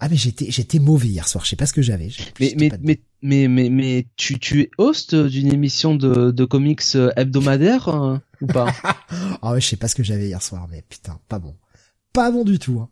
Ah 0.00 0.08
mais 0.08 0.16
j'étais 0.16 0.50
j'étais 0.50 0.78
mauvais 0.78 1.08
hier 1.08 1.26
soir, 1.26 1.44
je 1.44 1.50
sais 1.50 1.56
pas 1.56 1.66
ce 1.66 1.72
que 1.72 1.82
j'avais. 1.82 2.10
Mais 2.38 2.54
mais, 2.56 2.70
mais 2.80 3.00
mais 3.20 3.48
mais 3.48 3.68
mais 3.68 4.06
tu 4.16 4.38
tu 4.38 4.60
es 4.62 4.70
host 4.78 5.14
d'une 5.14 5.52
émission 5.52 5.96
de 5.96 6.30
de 6.30 6.44
comics 6.44 6.82
euh, 6.94 7.10
hebdomadaire 7.16 7.88
euh, 7.88 8.18
ou 8.40 8.46
pas? 8.46 8.72
Ah 9.42 9.52
ouais, 9.52 9.60
je 9.60 9.66
sais 9.66 9.76
pas 9.76 9.88
ce 9.88 9.94
que 9.96 10.02
j'avais 10.04 10.28
hier 10.28 10.42
soir, 10.42 10.68
mais 10.70 10.82
putain, 10.88 11.18
pas 11.28 11.38
bon, 11.38 11.56
pas 12.12 12.30
bon 12.30 12.44
du 12.44 12.58
tout. 12.58 12.80
Hein. 12.80 12.88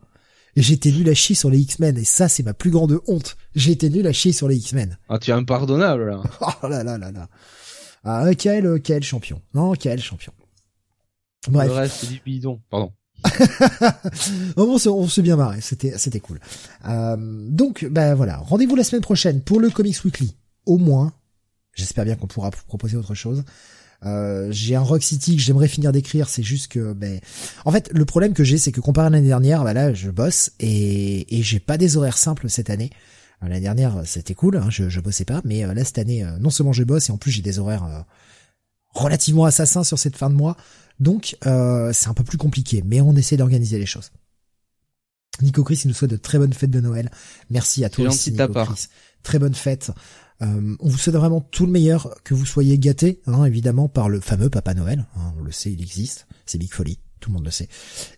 J'étais 0.56 0.90
nul 0.90 1.08
à 1.08 1.14
chier 1.14 1.36
sur 1.36 1.50
les 1.50 1.58
X-Men 1.60 1.98
et 1.98 2.04
ça 2.04 2.28
c'est 2.28 2.42
ma 2.42 2.54
plus 2.54 2.70
grande 2.70 3.00
honte. 3.06 3.36
Été 3.54 3.90
nul 3.90 4.06
à 4.06 4.12
chier 4.12 4.32
sur 4.32 4.48
les 4.48 4.56
X-Men. 4.56 4.98
Ah 5.08 5.18
tu 5.18 5.30
es 5.30 5.34
impardonnable 5.34 6.10
là. 6.10 6.22
oh 6.62 6.68
là 6.68 6.82
là 6.82 6.98
là 6.98 7.12
là. 7.12 7.28
Ah 8.02 8.34
quel 8.36 8.80
quel 8.82 9.04
champion. 9.04 9.40
Non 9.54 9.74
quel 9.74 10.00
champion. 10.00 10.32
Bref. 11.48 11.68
Le 11.68 11.74
reste 11.74 11.96
c'est 12.00 12.08
du 12.08 12.20
bidon. 12.24 12.60
Pardon. 12.70 12.92
on 14.56 15.08
s'est 15.08 15.22
bien 15.22 15.36
marré, 15.36 15.60
c'était 15.60 15.96
c'était 15.98 16.20
cool. 16.20 16.40
Euh, 16.88 17.16
donc 17.18 17.84
ben 17.90 18.14
voilà, 18.14 18.38
rendez-vous 18.38 18.76
la 18.76 18.84
semaine 18.84 19.02
prochaine 19.02 19.40
pour 19.40 19.60
le 19.60 19.70
Comics 19.70 20.04
Weekly. 20.04 20.34
Au 20.66 20.78
moins, 20.78 21.12
j'espère 21.74 22.04
bien 22.04 22.16
qu'on 22.16 22.26
pourra 22.26 22.50
proposer 22.50 22.96
autre 22.96 23.14
chose. 23.14 23.44
Euh, 24.04 24.48
j'ai 24.50 24.76
un 24.76 24.80
Rock 24.80 25.02
City 25.02 25.36
que 25.36 25.42
j'aimerais 25.42 25.68
finir 25.68 25.90
d'écrire, 25.90 26.28
c'est 26.28 26.42
juste 26.42 26.68
que 26.68 26.92
ben 26.92 27.20
en 27.64 27.72
fait 27.72 27.90
le 27.92 28.04
problème 28.04 28.34
que 28.34 28.44
j'ai 28.44 28.58
c'est 28.58 28.72
que 28.72 28.80
comparé 28.80 29.06
à 29.06 29.10
l'année 29.10 29.26
dernière, 29.26 29.64
ben 29.64 29.72
là 29.72 29.94
je 29.94 30.10
bosse 30.10 30.52
et, 30.60 31.26
j'ai 31.30 31.60
pas 31.60 31.78
des 31.78 31.96
horaires 31.96 32.18
simples 32.18 32.50
cette 32.50 32.70
année. 32.70 32.90
Euh, 33.42 33.48
l'année 33.48 33.62
dernière 33.62 34.02
c'était 34.04 34.34
cool, 34.34 34.58
hein, 34.58 34.68
je, 34.68 34.88
je 34.88 35.00
bossais 35.00 35.24
pas, 35.24 35.40
mais 35.44 35.62
là 35.66 35.84
cette 35.84 35.98
année 35.98 36.26
non 36.40 36.50
seulement 36.50 36.72
je 36.72 36.84
bosse 36.84 37.08
et 37.08 37.12
en 37.12 37.16
plus 37.16 37.30
j'ai 37.30 37.42
des 37.42 37.58
horaires 37.58 38.04
relativement 38.92 39.44
assassins 39.44 39.84
sur 39.84 39.98
cette 39.98 40.16
fin 40.16 40.30
de 40.30 40.34
mois. 40.34 40.56
Donc 41.00 41.36
euh, 41.46 41.92
c'est 41.92 42.08
un 42.08 42.14
peu 42.14 42.24
plus 42.24 42.38
compliqué, 42.38 42.82
mais 42.84 43.00
on 43.00 43.14
essaie 43.14 43.36
d'organiser 43.36 43.78
les 43.78 43.86
choses. 43.86 44.10
Nico 45.42 45.62
Chris, 45.64 45.80
il 45.84 45.88
nous 45.88 45.94
souhaite 45.94 46.10
de 46.10 46.16
très 46.16 46.38
bonnes 46.38 46.54
fêtes 46.54 46.70
de 46.70 46.80
Noël. 46.80 47.10
Merci 47.50 47.84
à 47.84 47.90
toi 47.90 48.08
aussi, 48.08 48.32
Nico 48.32 48.52
Chris. 48.52 48.86
Très 49.22 49.38
bonne 49.38 49.54
fête. 49.54 49.90
Euh, 50.42 50.76
on 50.80 50.88
vous 50.88 50.98
souhaite 50.98 51.16
vraiment 51.16 51.40
tout 51.40 51.66
le 51.66 51.72
meilleur, 51.72 52.14
que 52.22 52.34
vous 52.34 52.46
soyez 52.46 52.78
gâtés, 52.78 53.20
hein, 53.26 53.44
évidemment, 53.44 53.88
par 53.88 54.08
le 54.08 54.20
fameux 54.20 54.50
Papa 54.50 54.74
Noël. 54.74 55.06
Hein, 55.16 55.32
on 55.38 55.42
le 55.42 55.52
sait, 55.52 55.72
il 55.72 55.80
existe. 55.80 56.26
C'est 56.44 56.58
Big 56.58 56.72
Folly 56.72 56.98
tout 57.20 57.30
le 57.30 57.34
monde 57.34 57.44
le 57.44 57.50
sait. 57.50 57.68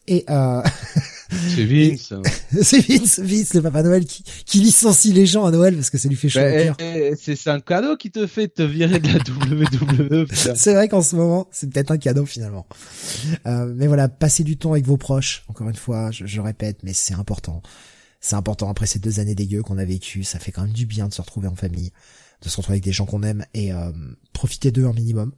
Et 0.07 0.25
euh... 0.28 0.62
c'est 1.31 1.65
Vince. 1.65 2.12
c'est 2.62 2.81
Vince, 2.81 3.20
Vince 3.20 3.55
le 3.55 3.62
Papa 3.62 3.83
Noël 3.83 4.05
qui, 4.05 4.25
qui 4.44 4.60
licencie 4.60 5.12
les 5.12 5.27
gens 5.27 5.44
à 5.44 5.51
Noël 5.51 5.75
parce 5.75 5.91
que 5.91 5.99
ça 5.99 6.09
lui 6.09 6.17
fait 6.17 6.28
chaud 6.28 6.41
au 6.41 6.43
bah. 6.43 6.77
Eh, 6.81 7.12
eh, 7.12 7.17
c'est 7.17 7.51
un 7.51 7.60
cadeau 7.60 7.97
qui 7.97 8.10
te 8.10 8.27
fait 8.27 8.49
te 8.49 8.62
virer 8.62 9.01
de 9.01 9.09
la 9.09 9.18
WWE. 10.23 10.27
c'est 10.31 10.75
vrai 10.75 10.89
qu'en 10.89 11.02
ce 11.02 11.17
moment, 11.17 11.49
c'est 11.51 11.70
peut-être 11.70 11.91
un 11.91 11.99
cadeau 11.99 12.27
finalement. 12.27 12.67
Euh, 13.47 13.73
mais 13.77 13.86
voilà, 13.86 14.09
passez 14.09 14.44
du 14.44 14.57
temps 14.57 14.73
avec 14.73 14.86
vos 14.86 14.97
proches. 14.97 15.44
Encore 15.49 15.68
une 15.68 15.77
fois, 15.77 16.10
je, 16.10 16.27
je 16.27 16.41
répète, 16.41 16.78
mais 16.83 16.93
c'est 16.93 17.15
important. 17.15 17.62
C'est 18.20 18.36
important 18.36 18.68
après 18.68 18.86
ces 18.86 18.99
deux 18.99 19.20
années 19.20 19.35
dégueu 19.35 19.62
qu'on 19.62 19.78
a 19.78 19.85
vécues. 19.85 20.25
Ça 20.25 20.39
fait 20.39 20.52
quand 20.52 20.62
même 20.62 20.73
du 20.73 20.86
bien 20.86 21.09
de 21.09 21.15
se 21.15 21.20
retrouver 21.20 21.49
en 21.49 21.55
famille, 21.55 21.93
de 22.43 22.49
se 22.49 22.57
retrouver 22.57 22.75
avec 22.75 22.85
des 22.85 22.93
gens 22.93 23.07
qu'on 23.07 23.23
aime 23.23 23.44
et 23.55 23.73
euh, 23.73 23.93
profiter 24.33 24.70
d'eux 24.70 24.86
un 24.86 24.93
minimum. 24.93 25.33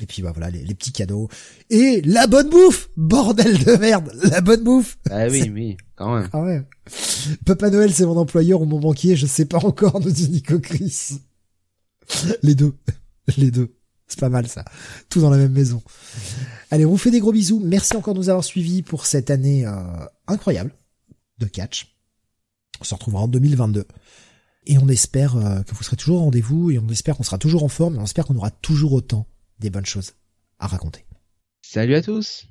Et 0.00 0.06
puis 0.06 0.22
bah 0.22 0.32
voilà 0.32 0.50
les, 0.50 0.74
petits 0.74 0.92
cadeaux 0.92 1.28
et 1.68 2.00
la 2.02 2.26
bonne 2.26 2.48
bouffe, 2.48 2.88
bordel 2.96 3.62
de 3.62 3.76
merde, 3.76 4.10
la 4.24 4.40
bonne 4.40 4.64
bouffe. 4.64 4.96
Ah 5.10 5.26
oui 5.28 5.50
oui, 5.52 5.76
quand 5.96 6.16
même. 6.16 6.28
Ah 6.32 6.40
ouais. 6.40 6.62
Papa 7.44 7.68
Noël 7.68 7.92
c'est 7.92 8.06
mon 8.06 8.16
employeur 8.16 8.62
ou 8.62 8.64
mon 8.64 8.80
banquier, 8.80 9.16
je 9.16 9.26
sais 9.26 9.44
pas 9.44 9.58
encore, 9.58 10.00
nous 10.00 10.10
dit 10.10 10.30
Nico 10.30 10.58
Chris. 10.58 11.20
Les 12.42 12.54
deux, 12.54 12.74
les 13.36 13.50
deux, 13.50 13.74
c'est 14.08 14.18
pas 14.18 14.30
mal 14.30 14.48
ça. 14.48 14.64
Tout 15.10 15.20
dans 15.20 15.30
la 15.30 15.36
même 15.36 15.52
maison. 15.52 15.82
Allez, 16.70 16.86
on 16.86 16.90
vous 16.90 16.98
fait 16.98 17.10
des 17.10 17.20
gros 17.20 17.32
bisous. 17.32 17.60
Merci 17.62 17.94
encore 17.96 18.14
de 18.14 18.18
nous 18.18 18.28
avoir 18.30 18.44
suivis 18.44 18.82
pour 18.82 19.04
cette 19.04 19.30
année 19.30 19.66
euh, 19.66 19.74
incroyable 20.26 20.74
de 21.38 21.46
catch. 21.46 21.94
On 22.80 22.84
se 22.84 22.94
retrouvera 22.94 23.22
en 23.22 23.28
2022. 23.28 23.86
Et 24.66 24.78
on 24.78 24.88
espère 24.88 25.36
euh, 25.36 25.62
que 25.62 25.74
vous 25.74 25.82
serez 25.82 25.96
toujours 25.96 26.18
au 26.18 26.24
rendez-vous 26.24 26.70
et 26.70 26.78
on 26.78 26.88
espère 26.88 27.16
qu'on 27.16 27.22
sera 27.22 27.38
toujours 27.38 27.62
en 27.62 27.68
forme 27.68 27.96
et 27.96 27.98
on 27.98 28.04
espère 28.04 28.26
qu'on 28.26 28.36
aura 28.36 28.50
toujours 28.50 28.92
autant 28.92 29.26
des 29.62 29.70
bonnes 29.70 29.86
choses 29.86 30.12
à 30.58 30.66
raconter. 30.66 31.06
Salut 31.62 31.94
à 31.94 32.02
tous 32.02 32.46